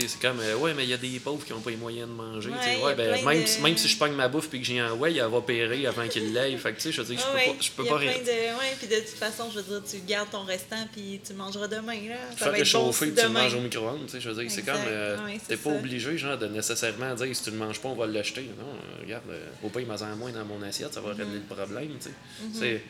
c'est 0.00 0.20
comme, 0.20 0.40
euh, 0.40 0.56
ouais, 0.56 0.74
mais 0.74 0.84
il 0.84 0.90
y 0.90 0.94
a 0.94 0.96
des 0.96 1.18
pauvres 1.20 1.44
qui 1.44 1.52
n'ont 1.52 1.60
pas 1.60 1.70
les 1.70 1.76
moyens 1.76 2.08
de 2.08 2.14
manger. 2.14 2.50
Ouais, 2.82 2.94
ben, 2.94 3.24
même, 3.24 3.46
si, 3.46 3.60
même 3.60 3.76
si 3.76 3.88
je 3.88 3.96
pogne 3.96 4.12
ma 4.12 4.28
bouffe 4.28 4.52
et 4.52 4.58
que 4.58 4.64
j'ai 4.64 4.78
un 4.78 4.92
ouais, 4.94 5.14
elle 5.14 5.26
va 5.26 5.40
périr 5.40 5.90
avant 5.90 6.06
qu'il 6.08 6.32
l'aille. 6.32 6.56
Fait 6.58 6.72
que, 6.72 6.76
tu 6.76 6.82
sais, 6.82 6.92
je 6.92 7.02
veux 7.02 7.14
dire, 7.14 7.18
je 7.18 7.24
peux 7.24 7.52
pas, 7.52 7.56
je 7.60 7.70
peux 7.70 7.84
pas 7.84 7.96
rien. 7.96 8.12
Ouais, 8.12 8.76
puis 8.78 8.88
de 8.88 8.96
toute 8.96 9.08
façon, 9.08 9.50
je 9.50 9.60
veux 9.60 9.80
dire, 9.80 9.82
tu 9.88 9.98
gardes 10.06 10.30
ton 10.30 10.44
restant 10.44 10.88
puis 10.92 11.20
tu 11.24 11.34
mangeras 11.34 11.68
demain. 11.68 12.08
Là. 12.08 12.16
Ça 12.38 12.46
va 12.46 12.52
réchauffer 12.52 13.06
bon 13.06 13.14
tu 13.16 13.22
le 13.22 13.28
manges 13.32 13.54
au 13.54 13.60
micro-ondes. 13.60 14.10
Je 14.12 14.28
veux 14.28 14.42
dire, 14.42 14.50
c'est 14.50 14.62
comme, 14.62 14.76
euh, 14.86 15.16
t'es 15.46 15.56
pas 15.56 15.70
obligé, 15.70 16.16
genre, 16.18 16.38
de 16.38 16.46
nécessairement 16.46 17.14
dire, 17.14 17.34
si 17.34 17.42
tu 17.44 17.50
le 17.50 17.56
manges 17.56 17.80
pas, 17.80 17.88
on 17.88 17.94
va 17.94 18.06
l'acheter. 18.06 18.42
Non, 18.42 18.64
euh, 18.64 19.02
regarde, 19.02 19.24
au 19.62 19.68
pas, 19.68 19.80
il 19.80 19.86
m'en 19.86 20.16
moins 20.16 20.32
dans 20.32 20.44
mon 20.44 20.62
assiette, 20.62 20.94
ça 20.94 21.00
va 21.00 21.10
régler 21.10 21.24
mm-hmm. 21.24 21.48
le 21.48 21.54
problème, 21.54 21.90
tu 22.00 22.10
sais. 22.58 22.74
Mm-hmm. 22.74 22.80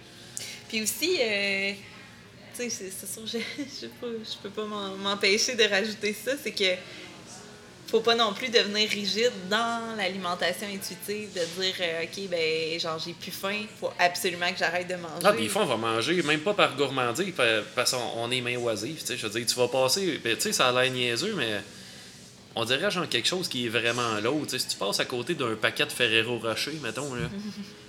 Puis 0.68 0.82
aussi, 0.82 1.16
sais, 1.16 1.76
c'est 2.54 2.70
sûr, 2.70 3.22
je, 3.26 3.38
je, 3.38 3.86
peux, 4.00 4.18
je 4.24 4.36
peux 4.42 4.50
pas 4.50 4.64
m'empêcher 4.64 5.54
de 5.54 5.64
rajouter 5.64 6.12
ça, 6.12 6.32
c'est 6.42 6.52
que 6.52 6.74
faut 7.92 8.00
pas 8.00 8.14
non 8.14 8.32
plus 8.32 8.48
devenir 8.48 8.88
rigide 8.88 9.32
dans 9.50 9.94
l'alimentation 9.98 10.66
intuitive, 10.66 11.28
de 11.34 11.60
dire, 11.60 11.74
euh, 11.80 12.04
OK, 12.04 12.28
ben, 12.30 12.80
genre, 12.80 12.98
j'ai 12.98 13.12
plus 13.12 13.30
faim, 13.30 13.64
faut 13.78 13.90
absolument 13.98 14.50
que 14.50 14.58
j'arrête 14.58 14.88
de 14.88 14.94
manger. 14.94 15.22
Ah, 15.24 15.32
des 15.32 15.46
fois, 15.48 15.64
on 15.64 15.66
va 15.66 15.76
manger, 15.76 16.22
même 16.22 16.40
pas 16.40 16.54
par 16.54 16.74
gourmandise, 16.74 17.34
parce 17.74 17.92
qu'on 17.92 18.30
est 18.30 18.40
main 18.40 18.56
oisive, 18.56 18.98
tu 19.00 19.06
sais, 19.06 19.16
je 19.18 19.26
veux 19.26 19.38
dire, 19.38 19.46
tu 19.46 19.54
vas 19.56 19.68
passer, 19.68 20.18
ben, 20.24 20.34
tu 20.36 20.42
sais, 20.42 20.52
ça 20.52 20.68
a 20.68 20.72
l'air 20.82 20.90
niaiseux, 20.90 21.34
mais 21.36 21.60
on 22.54 22.64
dirait, 22.64 22.90
genre, 22.90 23.06
quelque 23.06 23.28
chose 23.28 23.46
qui 23.46 23.66
est 23.66 23.68
vraiment 23.68 24.18
l'autre, 24.22 24.46
tu 24.46 24.50
sais, 24.52 24.58
si 24.60 24.68
tu 24.68 24.76
passes 24.78 25.00
à 25.00 25.04
côté 25.04 25.34
d'un 25.34 25.54
paquet 25.54 25.84
de 25.84 25.92
Ferrero 25.92 26.38
Rocher, 26.38 26.78
mettons, 26.82 27.14
là, 27.14 27.28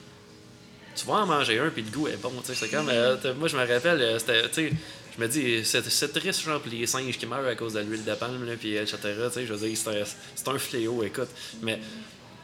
tu 0.96 1.06
vas 1.06 1.16
en 1.16 1.26
manger 1.26 1.60
un, 1.60 1.70
puis 1.70 1.84
le 1.84 1.90
goût 1.90 2.08
est 2.08 2.18
bon. 2.18 2.32
C'est 2.44 2.70
comme. 2.70 2.90
Euh, 2.90 3.18
moi, 3.38 3.48
je 3.48 3.58
me 3.58 3.66
rappelle, 3.66 4.02
euh, 4.02 4.20
c'était. 4.20 4.72
Je 5.16 5.22
me 5.22 5.28
dis, 5.28 5.64
c'est 5.64 6.12
triste, 6.12 6.42
genre, 6.42 6.60
pour 6.60 6.72
les 6.72 6.88
singes 6.88 7.18
qui 7.20 7.28
meurent 7.28 7.46
à 7.46 7.56
cause 7.56 7.74
de 7.74 7.82
l'huile 7.82 8.04
de 8.04 8.16
palme, 8.16 8.46
là, 8.46 8.54
puis 8.60 8.76
etc. 8.76 8.98
Je 9.36 9.54
veux 9.54 9.68
dire, 9.68 9.78
c'est 9.78 10.48
un, 10.48 10.58
fléau, 10.58 11.04
écoute. 11.04 11.30
Mais. 11.62 11.80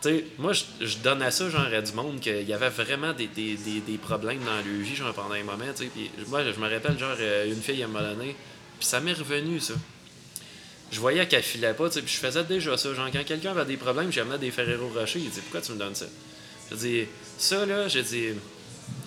sais, 0.01 0.25
moi, 0.37 0.51
je, 0.53 0.97
donne 0.97 1.23
à 1.23 1.31
ça, 1.31 1.49
genre, 1.49 1.65
à 1.65 1.81
du 1.81 1.93
monde 1.93 2.19
qu'il 2.19 2.47
y 2.47 2.53
avait 2.53 2.69
vraiment 2.69 3.13
des, 3.13 3.27
des, 3.27 3.55
des, 3.55 3.97
problèmes 3.97 4.43
dans 4.43 4.55
leur 4.55 4.63
vie, 4.63 4.95
genre, 4.95 5.13
pendant 5.13 5.33
un 5.33 5.43
moment, 5.43 5.65
tu 5.75 5.85
sais. 5.85 5.89
Puis 5.93 6.11
moi, 6.27 6.43
je 6.43 6.59
me 6.59 6.69
rappelle, 6.69 6.97
genre, 6.99 7.17
euh, 7.19 7.47
une 7.47 7.61
fille, 7.61 7.81
elle 7.81 7.87
m'a 7.87 8.03
donné, 8.03 8.35
puis 8.77 8.87
ça 8.87 8.99
m'est 8.99 9.13
revenu, 9.13 9.59
ça. 9.59 9.73
Je 10.91 10.99
voyais 10.99 11.27
qu'elle 11.27 11.43
filait 11.43 11.73
pas, 11.73 11.87
tu 11.87 11.95
sais, 11.95 12.01
puis 12.01 12.13
je 12.13 12.19
faisais 12.19 12.43
déjà 12.43 12.77
ça. 12.77 12.93
Genre, 12.93 13.09
quand 13.11 13.23
quelqu'un 13.23 13.51
avait 13.51 13.65
des 13.65 13.77
problèmes, 13.77 14.11
j'amenais 14.11 14.37
des 14.37 14.51
Ferrero 14.51 14.89
Rocher, 14.89 15.19
il 15.19 15.29
dit, 15.29 15.39
pourquoi 15.41 15.61
tu 15.61 15.71
me 15.71 15.77
donnes 15.77 15.95
ça? 15.95 16.05
Je 16.71 16.75
dis, 16.75 17.05
ça, 17.39 17.65
là, 17.65 17.87
j'ai 17.87 18.03
dit, 18.03 18.27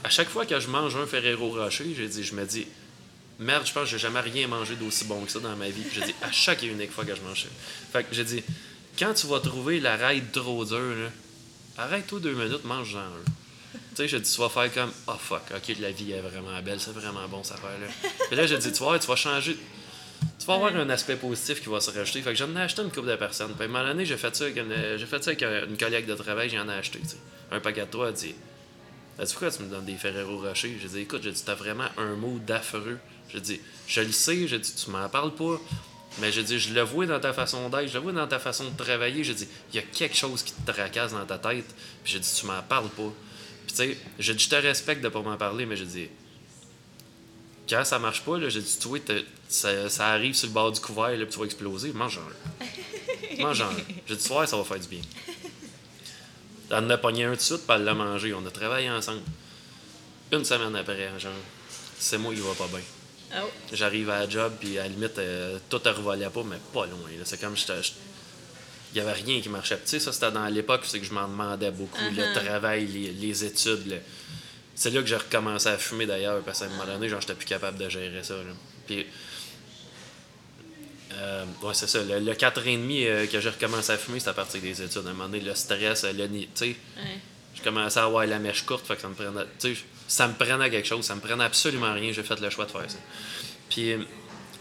à 0.03 0.09
chaque 0.09 0.29
fois 0.29 0.47
que 0.47 0.59
je 0.59 0.69
mange 0.69 0.97
un 0.97 1.07
Ferrero 1.07 1.51
Rocher, 1.51 1.95
j'ai 1.97 2.09
dit, 2.09 2.25
je 2.25 2.35
me 2.35 2.45
dis, 2.45 2.67
merde, 3.39 3.67
je 3.67 3.73
pense 3.73 3.85
que 3.85 3.91
j'ai 3.91 3.99
jamais 3.99 4.21
rien 4.21 4.49
mangé 4.49 4.75
d'aussi 4.75 5.05
bon 5.05 5.25
que 5.25 5.31
ça 5.31 5.39
dans 5.39 5.55
ma 5.55 5.69
vie. 5.69 5.85
J'ai 5.93 6.01
dit, 6.01 6.15
à 6.23 6.33
chaque 6.33 6.63
et 6.63 6.67
unique 6.67 6.91
fois 6.91 7.05
que 7.05 7.15
je 7.15 7.21
mange 7.21 7.43
ça. 7.43 7.49
Fait 7.93 8.05
que 8.05 8.15
j'ai 8.15 8.25
dit, 8.25 8.43
quand 8.99 9.13
tu 9.15 9.27
vas 9.27 9.41
trouver 9.41 9.81
la 9.81 9.97
raide 9.97 10.33
trop 10.33 10.65
dure, 10.65 11.11
arrête-toi 11.77 12.21
deux 12.21 12.33
minutes, 12.33 12.65
mange-en 12.65 13.01
un. 13.01 13.75
sais, 13.95 14.09
j'ai 14.09 14.21
dit, 14.21 14.31
tu 14.31 14.41
vas 14.41 14.49
faire 14.49 14.73
comme, 14.73 14.93
oh 15.09 15.19
fuck, 15.19 15.43
ok, 15.55 15.77
la 15.81 15.91
vie 15.91 16.13
est 16.13 16.21
vraiment 16.21 16.61
belle, 16.63 16.81
c'est 16.81 16.93
vraiment 16.93 17.29
bon 17.29 17.45
cette 17.45 17.59
affaire-là. 17.59 17.87
Puis 18.29 18.37
là, 18.37 18.47
j'ai 18.47 18.59
dit, 18.59 18.73
tu 18.73 18.83
vas, 18.83 18.99
tu 18.99 19.07
vas 19.07 19.17
changer. 19.17 19.57
Tu 20.39 20.47
vas 20.47 20.55
avoir 20.55 20.75
un 20.75 20.91
aspect 20.91 21.17
positif 21.17 21.63
qui 21.63 21.69
va 21.69 21.81
se 21.81 21.91
rajouter. 21.91 22.21
Fait 22.23 22.31
que 22.31 22.37
j'en 22.37 22.55
ai 22.57 22.61
acheté 22.61 22.83
une 22.83 22.91
couple 22.91 23.09
de 23.09 23.17
personnes. 23.17 23.53
Puis 23.55 23.63
à 23.63 23.65
un 23.65 23.69
moment 23.69 23.85
donné, 23.85 24.05
j'ai 24.05 24.17
fait 24.17 24.35
ça 24.35 24.45
avec 24.45 24.57
une, 24.57 24.75
j'ai 24.97 25.07
fait 25.07 25.23
ça 25.23 25.31
avec 25.31 25.43
une 25.43 25.77
collègue 25.77 26.07
de 26.07 26.15
travail, 26.15 26.51
j'en 26.51 26.69
ai 26.69 26.75
acheté. 26.75 27.01
Un 27.51 27.61
paquet 27.61 27.83
de 27.83 27.91
trois, 27.91 28.09
elle 28.09 28.15
dit, 28.15 28.35
elle 29.19 29.27
dit, 29.27 29.33
pourquoi 29.33 29.51
tu 29.51 29.63
me 29.63 29.69
donnes 29.69 29.85
des 29.85 29.95
Ferrero 29.95 30.41
Rocher? 30.41 30.77
J'ai 30.81 30.89
dit, 30.89 31.01
écoute, 31.01 31.23
j'ai 31.23 31.33
dit, 31.33 31.43
t'as 31.45 31.55
vraiment 31.55 31.87
un 31.97 32.15
mot 32.17 32.39
d'affreux. 32.45 32.99
J'ai 33.33 33.41
dit, 33.41 33.61
je 33.87 34.01
le 34.01 34.13
sais, 34.13 34.49
j'ai 34.49 34.59
dit, 34.59 34.75
tu 34.75 34.91
m'en 34.91 35.09
parles 35.09 35.35
pas. 35.35 35.61
Mais 36.21 36.33
j'ai 36.33 36.43
dit, 36.43 36.59
je 36.59 36.75
le 36.75 36.83
vois 36.83 37.07
dans 37.07 37.21
ta 37.21 37.33
façon 37.33 37.69
d'être, 37.69 37.89
je 37.89 37.95
le 37.95 38.01
vois 38.01 38.13
dans 38.13 38.27
ta 38.27 38.39
façon 38.39 38.69
de 38.69 38.77
travailler. 38.77 39.25
J'ai 39.25 39.35
dit, 39.35 39.49
il 39.73 39.77
y 39.77 39.79
a 39.79 39.83
quelque 39.83 40.17
chose 40.17 40.43
qui 40.43 40.53
te 40.53 40.71
tracasse 40.71 41.13
dans 41.13 41.25
ta 41.25 41.39
tête. 41.39 41.75
Puis 42.05 42.15
j'ai 42.15 42.19
dit, 42.19 42.35
tu 42.39 42.47
m'en 42.47 42.61
parles 42.63 42.91
pas. 42.91 43.13
Puis 43.67 43.75
tu 43.75 43.77
sais, 43.77 43.99
j'ai 44.19 44.35
dit, 44.35 44.45
je 44.45 44.49
te 44.49 44.57
respecte 44.57 45.03
de 45.03 45.09
pas 45.09 45.23
m'en 45.23 45.37
parler, 45.37 45.67
mais 45.67 45.77
j'ai 45.77 45.87
dit, 45.87 46.09
quand 47.69 47.85
ça 47.85 47.99
marche 47.99 48.23
pas, 48.23 48.39
j'ai 48.49 48.61
dit, 48.61 48.79
tu 48.81 48.89
vois, 48.89 48.99
ça, 49.49 49.89
ça, 49.89 50.09
arrive 50.09 50.35
sur 50.35 50.49
le 50.49 50.55
bord 50.55 50.73
du 50.73 50.81
couvert, 50.81 51.11
là, 51.11 51.25
puis 51.25 51.33
tu 51.33 51.39
vas 51.39 51.45
exploser. 51.45 51.93
Mange 51.93 52.19
un. 52.19 53.43
Mange 53.43 53.61
un. 53.63 53.71
J'ai 54.07 54.17
dit, 54.17 54.23
soir, 54.23 54.49
ça 54.49 54.57
va 54.57 54.65
faire 54.65 54.81
du 54.81 54.89
bien. 54.89 55.01
Elle 56.71 56.85
en 56.85 56.91
a 56.91 56.99
pogné 56.99 57.25
un 57.25 57.33
tout 57.33 57.37
de 57.37 57.43
suite, 57.43 57.67
puis 57.67 57.77
elle 57.77 57.85
l'a 57.85 57.95
mangé. 57.95 58.33
On 58.33 58.45
a 58.47 58.51
travaillé 58.51 58.91
ensemble. 58.91 59.21
Une 60.33 60.45
semaine 60.45 60.75
après, 60.75 61.11
genre, 61.19 61.33
c'est 61.99 62.17
moi 62.17 62.35
qui 62.35 62.41
va 62.41 62.55
pas 62.55 62.67
bien. 62.69 62.81
Oh. 63.37 63.49
J'arrive 63.73 64.11
à 64.11 64.21
la 64.21 64.29
job, 64.29 64.53
puis 64.59 64.79
à 64.79 64.85
la 64.85 64.89
limite, 64.89 65.19
euh, 65.19 65.59
tout 65.69 65.81
ne 65.85 65.91
revolait 65.91 66.31
pas, 66.31 66.43
mais 66.43 66.57
pas 66.73 66.87
loin. 66.87 67.11
C'est 67.25 67.41
comme 67.41 67.57
j'étais. 67.57 67.81
Il 68.95 69.01
n'y 69.03 69.09
avait 69.09 69.21
rien 69.21 69.41
qui 69.41 69.49
marchait. 69.49 69.77
Tu 69.77 69.89
sais, 69.89 70.01
ça, 70.01 70.13
c'était 70.13 70.31
dans 70.31 70.47
l'époque, 70.47 70.83
c'est 70.85 71.01
que 71.01 71.07
je 71.07 71.13
m'en 71.13 71.27
demandais 71.27 71.71
beaucoup. 71.71 72.03
Le 72.15 72.23
uh-huh. 72.23 72.45
travail, 72.45 72.87
les, 72.87 73.45
études. 73.45 74.01
C'est 74.75 74.91
là 74.91 75.01
que 75.01 75.07
j'ai 75.07 75.17
recommencé 75.17 75.69
à 75.69 75.77
fumer 75.79 76.07
d'ailleurs, 76.07 76.41
parce 76.43 76.61
qu'à 76.61 76.67
un 76.67 76.69
moment 76.69 76.87
donné, 76.87 77.09
genre, 77.09 77.21
j'étais 77.21 77.35
plus 77.35 77.47
capable 77.47 77.79
de 77.79 77.89
gérer 77.89 78.23
ça. 78.23 78.35
Puis. 78.87 79.07
Euh, 81.15 81.45
ouais, 81.63 81.75
c'est 81.75 81.89
ça. 81.89 81.99
Le, 82.03 82.35
4 82.35 82.61
ans 82.61 82.65
et 82.65 82.77
demi 82.77 83.05
euh, 83.05 83.27
que 83.27 83.39
j'ai 83.39 83.51
recommencé 83.51 83.93
à 83.93 83.99
fumer, 83.99 84.19
c'était 84.19 84.31
à 84.31 84.35
partir 84.35 84.61
des 84.63 84.81
études. 84.81 85.07
À 85.07 85.11
un 85.11 85.13
moment 85.13 85.29
donné, 85.29 85.41
le 85.41 85.55
stress, 85.55 86.05
le 86.05 86.27
Tu 86.27 86.49
sais, 86.55 86.77
je 87.55 87.63
commençais 87.63 88.01
à 88.01 88.05
avoir 88.05 88.27
la 88.27 88.39
mèche 88.39 88.65
courte, 88.65 88.87
fait 88.87 88.97
que 88.97 89.03
ça 89.03 89.09
me 89.09 89.15
prenait. 89.15 89.45
Tu 89.59 89.75
sais, 89.75 89.83
ça 90.09 90.27
me 90.27 90.35
prenait 90.35 90.71
quelque 90.71 90.89
chose, 90.89 91.05
ça 91.05 91.15
me 91.15 91.21
prenait 91.21 91.45
absolument 91.45 91.93
rien. 91.93 92.13
J'ai 92.13 92.23
fait 92.23 92.41
le 92.41 92.49
choix 92.49 92.65
de 92.65 92.71
faire 92.71 92.91
ça. 92.91 92.99
Puis, 93.69 93.95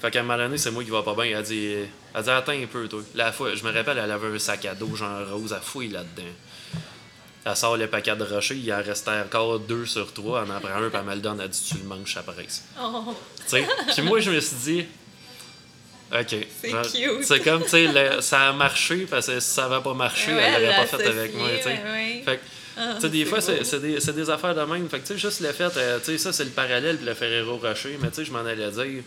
fait 0.01 0.11
qu'à 0.11 0.19
un 0.19 0.23
moment 0.23 0.37
donné, 0.37 0.57
c'est 0.57 0.71
moi 0.71 0.83
qui 0.83 0.89
va 0.89 1.03
pas 1.03 1.13
bien. 1.13 1.25
Elle 1.25 1.35
a 1.35 1.41
dit, 1.41 1.73
elle 2.13 2.23
dit 2.23 2.29
Attends 2.29 2.51
un 2.51 2.65
peu, 2.65 2.87
toi. 2.87 3.01
La 3.15 3.31
fois, 3.31 3.55
je 3.55 3.63
me 3.63 3.71
rappelle, 3.71 3.97
elle 3.97 4.11
avait 4.11 4.27
un 4.27 4.39
sac 4.39 4.65
à 4.65 4.75
dos, 4.75 4.95
genre 4.95 5.29
rose, 5.29 5.53
elle 5.55 5.63
fouille 5.63 5.89
là-dedans. 5.89 6.29
Elle 7.43 7.55
sort 7.55 7.75
le 7.75 7.87
paquet 7.87 8.15
de 8.15 8.23
rochers, 8.23 8.55
il 8.55 8.71
en 8.71 8.83
restait 8.83 9.09
encore 9.11 9.59
deux 9.59 9.85
sur 9.85 10.13
trois. 10.13 10.43
Elle 10.45 10.51
en 10.51 10.59
prend 10.59 10.75
un, 10.75 10.89
puis 10.89 10.99
elle 10.99 11.05
me 11.05 11.15
le 11.15 11.21
donne. 11.21 11.41
Elle 11.41 11.49
dit 11.49 11.65
Tu 11.67 11.77
le 11.77 11.85
manges 11.85 12.15
après 12.17 12.45
ça. 12.47 12.61
Oh. 12.81 13.15
Puis 13.49 14.01
moi, 14.03 14.19
je 14.19 14.31
me 14.31 14.39
suis 14.39 14.55
dit 14.57 14.85
OK. 16.11 16.35
C'est 16.61 16.69
cute. 16.69 17.23
C'est 17.23 17.39
comme, 17.39 17.63
tu 17.63 17.69
sais, 17.69 18.21
ça 18.21 18.49
a 18.49 18.53
marché, 18.53 19.07
parce 19.09 19.27
que 19.27 19.39
si 19.39 19.49
ça 19.49 19.67
n'avait 19.67 19.81
pas 19.81 19.93
marché, 19.93 20.31
elle 20.31 20.61
l'aurait 20.61 20.75
pas 20.75 20.85
fait 20.85 21.07
avec 21.07 21.35
moi, 21.35 21.47
tu 21.57 21.63
sais. 21.63 22.21
Fait 22.25 22.39
ah, 22.77 22.93
tu 22.95 23.01
sais, 23.01 23.09
des 23.09 23.25
fois, 23.25 23.41
c'est 23.41 23.81
des, 23.81 23.97
des, 23.99 24.29
affaires 24.29 24.55
de 24.55 24.61
même. 24.61 24.87
Fait 24.89 24.99
que, 24.99 25.07
tu 25.07 25.13
sais, 25.13 25.19
juste 25.19 25.41
le 25.41 25.51
fait, 25.51 25.75
euh, 25.75 25.99
tu 25.99 26.05
sais, 26.05 26.17
ça, 26.17 26.31
c'est 26.31 26.45
le 26.45 26.51
parallèle 26.51 26.99
de 26.99 27.05
le 27.05 27.13
Ferrero 27.13 27.57
Rocher, 27.57 27.97
mais 28.01 28.09
tu 28.09 28.15
sais, 28.15 28.25
je 28.25 28.31
m'en 28.31 28.45
allais 28.45 28.71
dire. 28.71 29.03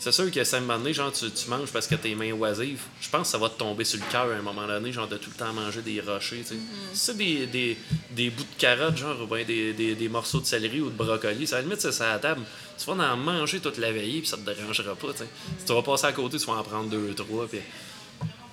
C'est 0.00 0.12
sûr 0.12 0.30
que 0.30 0.44
ça 0.44 0.60
me 0.60 0.68
donné, 0.68 0.92
genre, 0.92 1.12
tu, 1.12 1.30
tu, 1.30 1.48
manges 1.50 1.70
parce 1.72 1.86
que 1.86 1.96
tes 1.96 2.14
mains 2.14 2.32
oisives. 2.32 2.82
Je 3.00 3.08
pense 3.08 3.22
que 3.22 3.28
ça 3.28 3.38
va 3.38 3.48
te 3.48 3.58
tomber 3.58 3.84
sur 3.84 3.98
le 3.98 4.10
cœur 4.10 4.30
à 4.30 4.34
un 4.34 4.42
moment 4.42 4.66
donné, 4.66 4.92
genre, 4.92 5.08
de 5.08 5.16
tout 5.16 5.30
le 5.30 5.36
temps 5.36 5.52
manger 5.52 5.82
des 5.82 6.00
rochers, 6.00 6.38
tu 6.38 6.44
sais. 6.44 6.54
Mm-hmm. 6.54 6.92
C'est 6.92 7.16
des, 7.16 7.46
des, 7.46 7.76
des, 8.12 8.30
bouts 8.30 8.44
de 8.44 8.58
carottes, 8.60 8.96
genre, 8.96 9.20
ou 9.22 9.26
bien 9.26 9.44
des, 9.44 9.72
des, 9.72 9.94
des, 9.94 10.08
morceaux 10.08 10.40
de 10.40 10.46
céleri 10.46 10.80
ou 10.80 10.90
de 10.90 10.96
brocoli, 10.96 11.46
ça, 11.46 11.56
à 11.56 11.58
la 11.58 11.64
limite, 11.64 11.80
c'est 11.80 12.04
à 12.04 12.12
la 12.12 12.18
table. 12.18 12.42
Tu 12.78 12.86
vas 12.86 13.12
en 13.12 13.16
manger 13.16 13.60
toute 13.60 13.78
la 13.78 13.90
veillée, 13.90 14.20
puis 14.20 14.28
ça 14.28 14.36
te 14.36 14.42
dérangera 14.42 14.94
pas, 14.94 15.12
tu 15.12 15.18
sais. 15.18 15.28
Si 15.58 15.64
tu 15.64 15.72
vas 15.72 15.82
passer 15.82 16.06
à 16.06 16.12
côté, 16.12 16.38
tu 16.38 16.46
vas 16.46 16.54
en 16.54 16.62
prendre 16.62 16.88
deux, 16.88 17.12
trois, 17.14 17.48
puis 17.48 17.60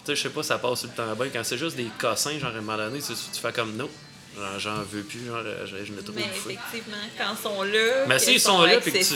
sais, 0.06 0.16
je 0.16 0.22
sais 0.22 0.30
pas, 0.30 0.44
ça 0.44 0.58
passe 0.58 0.82
tout 0.82 0.88
le 0.88 0.94
temps 0.94 1.16
bien. 1.16 1.28
Quand 1.32 1.44
c'est 1.44 1.58
juste 1.58 1.76
des 1.76 1.90
cossins, 1.98 2.38
genre 2.38 2.54
à 2.54 2.58
un 2.58 2.62
moment 2.62 2.78
donné, 2.78 3.00
tu, 3.00 3.14
tu 3.14 3.40
fais 3.40 3.52
comme 3.52 3.76
non. 3.76 3.90
Genre, 4.36 4.60
j'en 4.60 4.84
veux 4.84 5.03
plus, 5.03 5.26
genre, 5.26 5.44
je, 5.66 5.86
je 5.86 5.91
me 5.94 6.02
trouve 6.02 6.16
Mais 6.16 6.24
effectivement, 6.24 6.98
quand 7.18 7.32
ils 7.32 7.44
sont 7.44 7.64
là, 7.64 8.06
mais 8.07 8.20
s'ils 8.20 8.40
sont, 8.40 8.62
là, 8.64 8.80
puis 8.82 8.91
tu. 8.91 9.16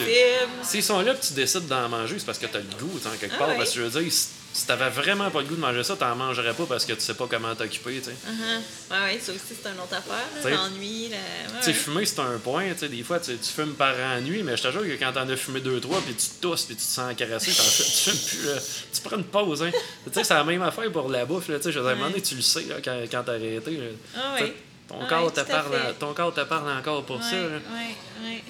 S'ils 0.63 0.83
sont 0.83 1.01
là, 1.01 1.13
puis 1.13 1.27
tu 1.27 1.33
décides 1.33 1.67
d'en 1.67 1.89
manger, 1.89 2.19
c'est 2.19 2.25
parce 2.25 2.37
que 2.37 2.45
tu 2.45 2.55
as 2.55 2.59
le 2.59 2.77
goût, 2.79 2.99
en 3.05 3.17
quelque 3.17 3.35
ah 3.35 3.39
part. 3.39 3.55
Parce 3.57 3.71
que 3.71 3.75
je 3.77 3.81
veux 3.81 4.01
dire, 4.01 4.11
si 4.11 4.65
t'avais 4.65 4.89
vraiment 4.89 5.29
pas 5.29 5.41
le 5.41 5.47
goût 5.47 5.55
de 5.55 5.59
manger 5.59 5.83
ça, 5.83 5.95
t'en 5.95 6.15
mangerais 6.15 6.53
pas 6.53 6.65
parce 6.65 6.85
que 6.85 6.93
tu 6.93 7.01
sais 7.01 7.13
pas 7.13 7.27
comment 7.29 7.53
t'occuper, 7.53 7.99
tu 7.99 8.05
sais. 8.05 8.11
Uh 8.11 8.91
Ouais, 8.91 8.97
ouais, 9.03 9.19
ça 9.21 9.31
aussi, 9.31 9.41
c'est 9.61 9.69
une 9.69 9.79
autre 9.79 9.93
affaire, 9.93 10.25
l'ennui. 10.43 11.11
Tu 11.59 11.65
sais, 11.65 11.73
fumer, 11.73 12.05
c'est 12.05 12.19
un 12.19 12.37
point, 12.39 12.71
tu 12.71 12.79
sais, 12.79 12.89
des 12.89 13.03
fois, 13.03 13.19
tu, 13.19 13.37
fumes 13.41 13.73
par 13.73 13.95
ennui, 13.95 14.41
mais 14.43 14.57
je 14.57 14.63
te 14.63 14.71
jure 14.71 14.81
que 14.81 14.99
quand 14.99 15.11
t'en 15.11 15.29
as 15.29 15.35
fumé 15.35 15.59
deux, 15.59 15.79
trois, 15.79 16.01
puis 16.01 16.15
tu 16.15 16.27
tousses, 16.41 16.63
puis 16.63 16.75
tu 16.75 16.81
te 16.81 16.87
sens 16.87 17.13
caressé, 17.15 17.51
tu 17.51 18.09
fumes 18.09 18.41
plus, 18.41 18.85
tu 18.93 19.01
prends 19.01 19.17
une 19.17 19.23
pause, 19.25 19.63
hein. 19.63 19.71
tu 20.05 20.13
sais, 20.13 20.23
c'est 20.23 20.33
la 20.33 20.43
même 20.43 20.61
affaire 20.61 20.91
pour 20.91 21.09
la 21.09 21.25
bouffe, 21.25 21.45
tu 21.45 21.61
sais, 21.61 21.71
je 21.71 21.79
veux 21.79 21.95
dire, 21.95 22.23
tu 22.23 22.35
le 22.35 22.41
sais, 22.41 22.63
là, 22.63 22.75
quand, 22.83 22.97
quand 23.11 23.23
t'as 23.23 23.33
arrêté. 23.33 23.79
Ah 24.15 24.35
ouais. 24.35 24.53
Ton, 24.89 25.07
corps 25.07 25.31
te 25.31 25.41
parle, 25.41 25.95
ton 25.99 26.13
corps 26.13 26.33
te 26.33 26.41
parle 26.41 26.77
encore 26.77 27.05
pour 27.05 27.23
ça, 27.23 27.35
là. 27.35 27.47
Ouais, 27.47 27.95
ouais. 28.23 28.43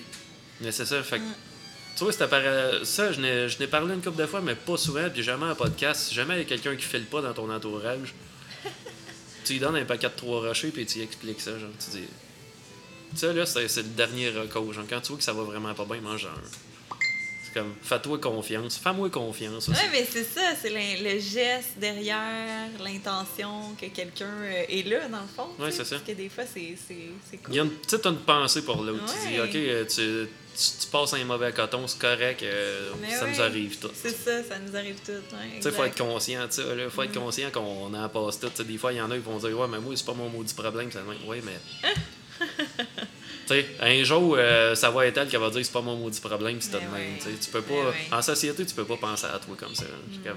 Mais 0.62 0.72
c'est 0.72 0.86
ça, 0.86 1.04
fait 1.04 1.22
tu 2.00 2.06
vois, 2.06 2.14
ça, 2.14 3.12
je 3.12 3.60
n'ai 3.60 3.68
parlé 3.68 3.94
une 3.94 4.02
couple 4.02 4.22
de 4.22 4.26
fois, 4.26 4.40
mais 4.40 4.56
pas 4.56 4.78
souvent, 4.78 5.10
puis 5.10 5.22
jamais 5.22 5.48
en 5.48 5.56
podcast. 5.56 6.14
Jamais 6.14 6.36
il 6.36 6.38
y 6.38 6.42
a 6.44 6.46
quelqu'un 6.46 6.74
qui 6.78 6.86
file 6.86 7.04
pas 7.04 7.22
dans 7.22 7.34
ton 7.34 7.52
entourage. 7.52 8.14
tu 9.44 9.52
lui 9.52 9.60
donnes 9.60 9.76
un 9.76 9.84
paquet 9.84 10.08
de 10.08 10.14
trois 10.16 10.40
rochers, 10.40 10.70
puis 10.70 10.86
tu 10.86 11.00
lui 11.00 11.04
expliques 11.04 11.42
ça. 11.42 11.60
Genre, 11.60 11.70
tu 11.78 11.98
dis. 11.98 12.08
Ça, 13.16 13.34
là, 13.34 13.46
c'est 13.46 13.76
le 13.76 13.90
dernier 13.90 14.30
recours. 14.30 14.72
Genre, 14.72 14.86
quand 14.90 15.02
tu 15.02 15.10
vois 15.10 15.18
que 15.18 15.26
ça 15.26 15.34
va 15.34 15.44
vraiment 15.44 15.74
pas 15.74 15.84
bien, 15.84 16.00
mange 16.00 16.26
un. 16.26 16.69
C'est 17.50 17.60
comme, 17.60 17.74
fais-toi 17.82 18.20
confiance. 18.20 18.78
Fais-moi 18.78 19.10
confiance. 19.10 19.68
Ouais, 19.70 19.76
mais 19.92 20.06
c'est 20.10 20.24
ça, 20.24 20.54
c'est 20.62 20.70
le 20.70 21.20
geste 21.20 21.78
derrière, 21.78 22.70
l'intention 22.84 23.76
que 23.80 23.88
quelqu'un 23.88 24.26
euh, 24.26 24.66
est 24.70 24.88
là, 24.88 25.08
dans 25.08 25.22
le 25.22 25.28
fond. 25.28 25.48
Oui, 25.58 25.70
c'est 25.72 25.84
ça. 25.84 25.96
Parce 25.96 26.08
que 26.08 26.12
des 26.12 26.30
fois, 26.30 26.44
c'est 26.46 26.76
cool. 27.44 27.54
Il 27.54 27.56
y 27.56 27.60
a 27.60 27.64
une 27.64 27.72
petite 27.72 28.06
une 28.06 28.18
pensée 28.18 28.62
pour 28.62 28.84
l'autre. 28.84 29.04
Tu 29.06 29.34
dis, 29.34 29.40
OK, 29.40 29.56
euh, 29.56 29.86
tu 29.86 30.30
tu, 30.60 30.88
passes 30.92 31.14
un 31.14 31.24
mauvais 31.24 31.54
coton, 31.54 31.88
c'est 31.88 32.00
correct, 32.00 32.44
euh, 32.44 32.92
ça 33.18 33.28
nous 33.28 33.42
arrive 33.42 33.78
tout. 33.80 33.90
C'est 33.94 34.10
ça, 34.10 34.44
ça 34.44 34.60
nous 34.60 34.76
arrive 34.76 34.98
tout. 35.06 35.14
Il 35.64 35.72
faut 35.72 35.84
être 35.86 35.98
conscient 35.98 36.48
de 36.48 36.52
ça. 36.52 36.64
Il 36.78 36.90
faut 36.90 37.04
être 37.04 37.16
mm. 37.16 37.20
conscient 37.20 37.52
qu'on 37.52 37.94
en 37.94 38.10
passe 38.10 38.40
tout. 38.40 38.64
des 38.64 38.78
fois, 38.78 38.92
il 38.92 38.98
y 38.98 39.02
en 39.02 39.10
a 39.10 39.16
qui 39.16 39.22
vont 39.22 39.38
dire 39.38 39.58
Ouais, 39.58 39.68
mais 39.70 39.80
moi, 39.80 39.94
c'est 39.96 40.06
pas 40.06 40.14
mon 40.14 40.30
maudit 40.30 40.54
problème. 40.54 40.90
Oui, 41.28 41.38
mais. 41.44 41.60
sais, 43.54 43.66
un 43.80 44.04
jour, 44.04 44.36
euh, 44.38 44.76
ça 44.76 44.90
va 44.90 45.06
être 45.06 45.18
elle 45.18 45.28
qui 45.28 45.36
va 45.38 45.50
dire 45.50 45.66
c'est 45.66 45.72
pas 45.72 45.82
mon 45.82 45.96
maudit 45.96 46.20
problème, 46.20 46.58
c'est 46.60 46.72
de 46.72 46.78
même. 46.78 47.18
Tu 47.20 47.50
peux 47.52 47.62
pas, 47.62 47.94
En 48.12 48.22
société, 48.22 48.66
tu 48.66 48.74
peux 48.74 48.86
pas 48.86 48.98
penser 48.98 49.26
à 49.26 49.40
toi 49.40 49.56
comme 49.58 49.76
ça. 49.76 49.86
Mm. 49.86 50.30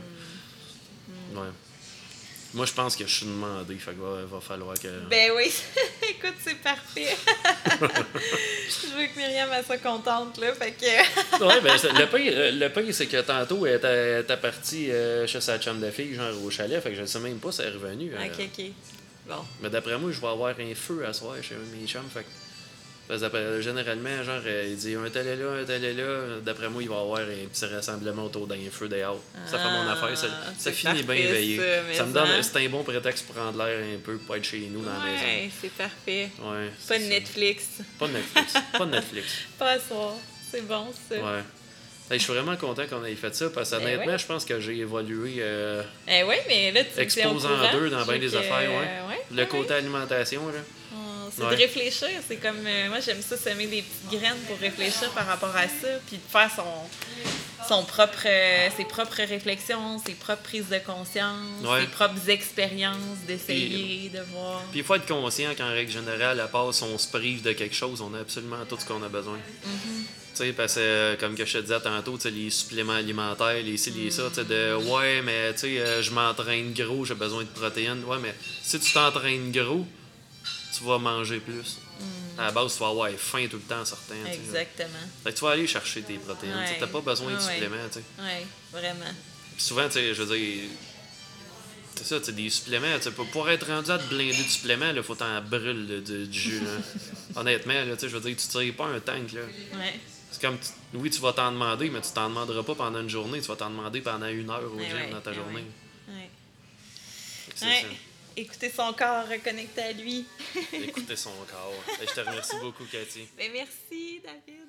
Mm. 1.32 1.38
Ouais. 1.38 1.48
Moi, 2.54 2.66
je 2.66 2.72
pense 2.72 2.96
que 2.96 3.06
je 3.06 3.14
suis 3.14 3.26
demandé, 3.26 3.76
fait 3.76 3.92
qu'il 3.92 4.00
va, 4.00 4.40
falloir 4.40 4.78
que. 4.78 4.88
Ben 5.08 5.30
oui, 5.34 5.50
écoute, 6.10 6.34
c'est 6.44 6.56
parfait. 6.56 7.16
je 7.64 8.98
veux 8.98 9.06
que 9.06 9.16
Myriam 9.16 9.48
soit 9.64 9.78
contente, 9.78 10.36
là, 10.38 10.52
fait 10.52 10.72
que. 10.72 10.84
ouais, 11.46 11.60
ben, 11.62 11.72
le 11.82 12.06
pire, 12.06 12.32
euh, 12.36 12.52
le 12.52 12.68
pire 12.68 12.94
c'est 12.94 13.06
que 13.06 13.22
tantôt, 13.22 13.64
elle 13.64 13.76
était, 13.76 14.36
partie 14.36 14.90
euh, 14.90 15.26
chez 15.26 15.40
sa 15.40 15.58
chum 15.58 15.80
de 15.80 15.90
fille, 15.90 16.14
genre 16.14 16.30
au 16.44 16.50
chalet, 16.50 16.82
fait 16.82 16.90
que 16.90 16.96
je 16.96 17.02
ne 17.02 17.06
sais 17.06 17.20
même 17.20 17.38
pas 17.38 17.52
si 17.52 17.62
elle 17.62 17.68
est 17.68 17.72
revenue. 17.72 18.12
Euh. 18.14 18.26
Ok, 18.26 18.48
ok. 18.58 18.64
Bon. 19.28 19.44
Mais 19.62 19.70
d'après 19.70 19.96
moi, 19.96 20.10
je 20.12 20.20
vais 20.20 20.26
avoir 20.26 20.54
un 20.58 20.74
feu 20.74 21.06
à 21.06 21.12
soir 21.14 21.36
chez 21.40 21.54
mes 21.54 21.86
chums, 21.86 22.02
fait 22.12 22.20
que 22.20 22.41
généralement, 23.10 24.22
genre, 24.22 24.40
euh, 24.46 24.66
il 24.68 24.76
dit 24.76 24.94
un 24.94 25.08
tel 25.10 25.26
est 25.26 25.36
là, 25.36 25.52
un 25.60 25.64
tel 25.64 25.84
est 25.84 25.94
là. 25.94 26.40
D'après 26.44 26.68
moi, 26.68 26.82
il 26.82 26.88
va 26.88 26.96
y 26.96 26.98
avoir 26.98 27.20
un 27.20 27.46
petit 27.50 27.64
rassemblement 27.66 28.24
autour 28.24 28.46
d'un 28.46 28.70
feu 28.70 28.88
dehors. 28.88 29.20
ça 29.46 29.58
fait 29.58 29.70
mon 29.70 29.88
affaire. 29.88 30.16
Ça, 30.16 30.28
ça 30.58 30.72
finit 30.72 31.02
bien 31.02 31.14
éveillé. 31.14 31.60
Ça, 31.92 32.04
me 32.04 32.12
donne, 32.12 32.42
c'est 32.42 32.64
un 32.64 32.68
bon 32.68 32.82
prétexte 32.82 33.26
pour 33.26 33.34
prendre 33.34 33.58
l'air 33.64 33.78
un 33.78 33.98
peu, 33.98 34.16
pour 34.18 34.36
être 34.36 34.44
chez 34.44 34.68
nous 34.70 34.82
dans 34.82 34.92
la 34.92 34.98
maison. 35.00 35.52
C'est 35.60 35.72
parfait. 35.72 36.30
Ouais, 36.40 36.70
pas 36.88 36.98
de 36.98 37.04
Netflix. 37.04 37.64
Pas 37.98 38.06
de 38.06 38.12
Netflix. 38.12 38.54
pas 38.72 38.86
de 38.86 38.90
Netflix. 38.90 39.26
pas 39.58 39.70
à 39.70 39.78
soir. 39.78 40.14
C'est 40.50 40.66
bon, 40.66 40.86
ça. 41.08 41.16
Ouais. 41.16 41.42
je 42.10 42.18
suis 42.18 42.32
vraiment 42.32 42.56
content 42.56 42.86
qu'on 42.86 43.04
ait 43.06 43.14
fait 43.14 43.34
ça 43.34 43.48
parce 43.48 43.70
que 43.70 43.76
ben 43.76 43.84
honnêtement, 43.84 44.18
je 44.18 44.26
pense 44.26 44.44
que 44.44 44.60
j'ai 44.60 44.76
évolué. 44.78 45.36
Euh, 45.38 45.82
eh 46.06 46.22
oui, 46.24 46.36
mais 46.46 46.72
là, 46.72 46.82
tu 46.84 47.00
Exposant 47.00 47.48
deux 47.72 47.88
dans 47.88 48.04
bien 48.04 48.18
des 48.18 48.34
affaires, 48.36 48.70
ouais. 48.70 49.24
le 49.34 49.46
côté 49.46 49.74
alimentation, 49.74 50.46
là. 50.48 50.60
C'est 51.34 51.42
de 51.42 51.56
réfléchir. 51.56 52.08
C'est 52.26 52.36
comme. 52.36 52.66
Euh, 52.66 52.88
moi, 52.88 53.00
j'aime 53.00 53.22
ça, 53.22 53.36
semer 53.36 53.66
des 53.66 53.82
petites 53.82 54.20
graines 54.20 54.40
pour 54.46 54.58
réfléchir 54.58 55.10
par 55.12 55.26
rapport 55.26 55.54
à 55.56 55.66
ça, 55.66 55.88
puis 56.06 56.16
de 56.16 56.30
faire 56.30 56.50
son, 56.54 57.66
son 57.68 57.84
propre, 57.84 58.26
euh, 58.26 58.68
ses 58.76 58.84
propres 58.84 59.22
réflexions, 59.22 59.98
ses 60.04 60.14
propres 60.14 60.42
prises 60.42 60.68
de 60.68 60.78
conscience, 60.78 61.62
ses 61.80 61.86
propres 61.86 62.28
expériences, 62.28 63.18
d'essayer, 63.26 64.10
de 64.10 64.20
voir. 64.32 64.62
Puis 64.70 64.80
il 64.80 64.84
faut 64.84 64.94
être 64.94 65.06
conscient 65.06 65.54
qu'en 65.56 65.70
règle 65.70 65.90
générale, 65.90 66.38
à 66.40 66.48
part 66.48 66.72
si 66.74 66.82
on 66.82 66.98
se 66.98 67.08
prive 67.08 67.42
de 67.42 67.52
quelque 67.52 67.74
chose, 67.74 68.02
on 68.02 68.12
a 68.14 68.20
absolument 68.20 68.64
tout 68.68 68.78
ce 68.78 68.84
qu'on 68.84 69.02
a 69.02 69.08
besoin. 69.08 69.36
Mm-hmm. 69.36 70.04
Tu 70.34 70.38
sais, 70.38 70.52
parce 70.52 70.74
que, 70.74 70.80
euh, 70.80 71.16
comme 71.16 71.34
que 71.34 71.44
je 71.44 71.58
te 71.58 71.62
disais 71.62 71.80
tantôt, 71.80 72.18
les 72.24 72.50
suppléments 72.50 72.94
alimentaires, 72.94 73.62
les 73.62 73.76
ci, 73.76 73.90
les 73.90 74.10
ça, 74.10 74.24
tu 74.28 74.36
sais, 74.36 74.44
de 74.44 74.74
ouais, 74.74 75.22
mais 75.22 75.52
tu 75.54 75.60
sais, 75.60 76.02
je 76.02 76.10
m'entraîne 76.10 76.72
gros, 76.72 77.04
j'ai 77.04 77.14
besoin 77.14 77.42
de 77.42 77.48
protéines. 77.48 78.04
Ouais, 78.04 78.18
mais 78.20 78.34
si 78.62 78.80
tu 78.80 78.92
t'entraînes 78.92 79.52
gros, 79.52 79.86
tu 80.82 80.88
vas 80.88 80.98
manger 80.98 81.38
plus. 81.40 81.78
À 82.38 82.46
la 82.46 82.50
base, 82.50 82.74
tu 82.74 82.80
vas 82.80 82.88
avoir 82.88 83.10
faim 83.10 83.46
tout 83.50 83.56
le 83.56 83.62
temps 83.62 83.80
en 83.80 83.84
sortant. 83.84 84.14
tu 84.24 84.32
sais. 84.32 84.34
Exactement. 84.38 84.98
Que 85.24 85.30
tu 85.30 85.40
vas 85.44 85.50
aller 85.50 85.66
chercher 85.66 86.02
tes 86.02 86.14
protéines. 86.14 86.54
Tu 86.74 86.80
n'as 86.80 86.86
pas 86.86 87.00
besoin 87.00 87.30
de 87.32 87.36
Ouais, 87.36 87.40
suppléments. 87.52 87.88
tu 87.90 87.98
sais. 88.00 88.04
Oui, 88.18 88.46
vraiment. 88.72 89.10
Puis 89.54 89.62
souvent, 89.64 89.86
tu 89.86 89.92
sais, 89.94 90.14
je 90.14 90.22
veux 90.22 90.36
dire, 90.36 90.62
c'est 91.94 92.04
ça, 92.06 92.18
tu 92.18 92.26
sais, 92.26 92.32
des 92.32 92.48
suppléments. 92.50 92.96
tu 92.96 93.02
sais, 93.04 93.10
Pour, 93.12 93.48
être 93.50 93.66
rendu 93.66 93.90
à 93.90 93.98
te 93.98 94.04
blinder 94.08 94.42
de 94.42 94.48
suppléments, 94.48 94.90
il 94.94 95.02
faut 95.02 95.14
t'en 95.14 95.40
brûler 95.42 96.00
du, 96.00 96.26
du 96.26 96.40
jus. 96.40 96.60
là. 96.60 96.70
Honnêtement, 97.40 97.74
là, 97.74 97.94
tu 97.94 98.00
sais, 98.00 98.08
je 98.08 98.16
veux 98.16 98.20
dire, 98.28 98.36
tu 98.36 98.46
tires 98.48 98.74
pas 98.74 98.86
un 98.86 98.98
tank. 99.00 99.32
Là. 99.32 99.42
Ouais. 99.78 100.00
C'est 100.30 100.40
comme, 100.40 100.58
tu- 100.58 100.96
oui, 100.98 101.10
tu 101.10 101.20
vas 101.20 101.32
t'en 101.34 101.52
demander, 101.52 101.90
mais 101.90 102.00
tu 102.00 102.10
t'en 102.12 102.28
demanderas 102.30 102.62
pas 102.62 102.74
pendant 102.74 103.00
une 103.00 103.10
journée. 103.10 103.40
Tu 103.40 103.48
vas 103.48 103.56
t'en 103.56 103.70
demander 103.70 104.00
pendant 104.00 104.26
une 104.28 104.48
heure 104.50 104.72
au 104.74 104.80
gym 104.80 105.10
dans 105.12 105.20
ta 105.20 105.32
journée. 105.34 105.64
c'est 107.54 107.66
Ouais. 107.66 107.86
Ça. 108.34 108.40
Écoutez 108.40 108.70
son 108.70 108.92
corps, 108.92 109.28
reconnecté 109.28 109.82
à 109.82 109.92
lui. 109.92 110.26
Écoutez 110.72 111.16
son 111.16 111.30
corps. 111.50 111.84
Et 112.00 112.06
je 112.06 112.12
te 112.12 112.20
remercie 112.20 112.56
beaucoup, 112.60 112.84
Cathy. 112.90 113.28
Ben, 113.36 113.50
merci, 113.52 114.20
David. 114.22 114.61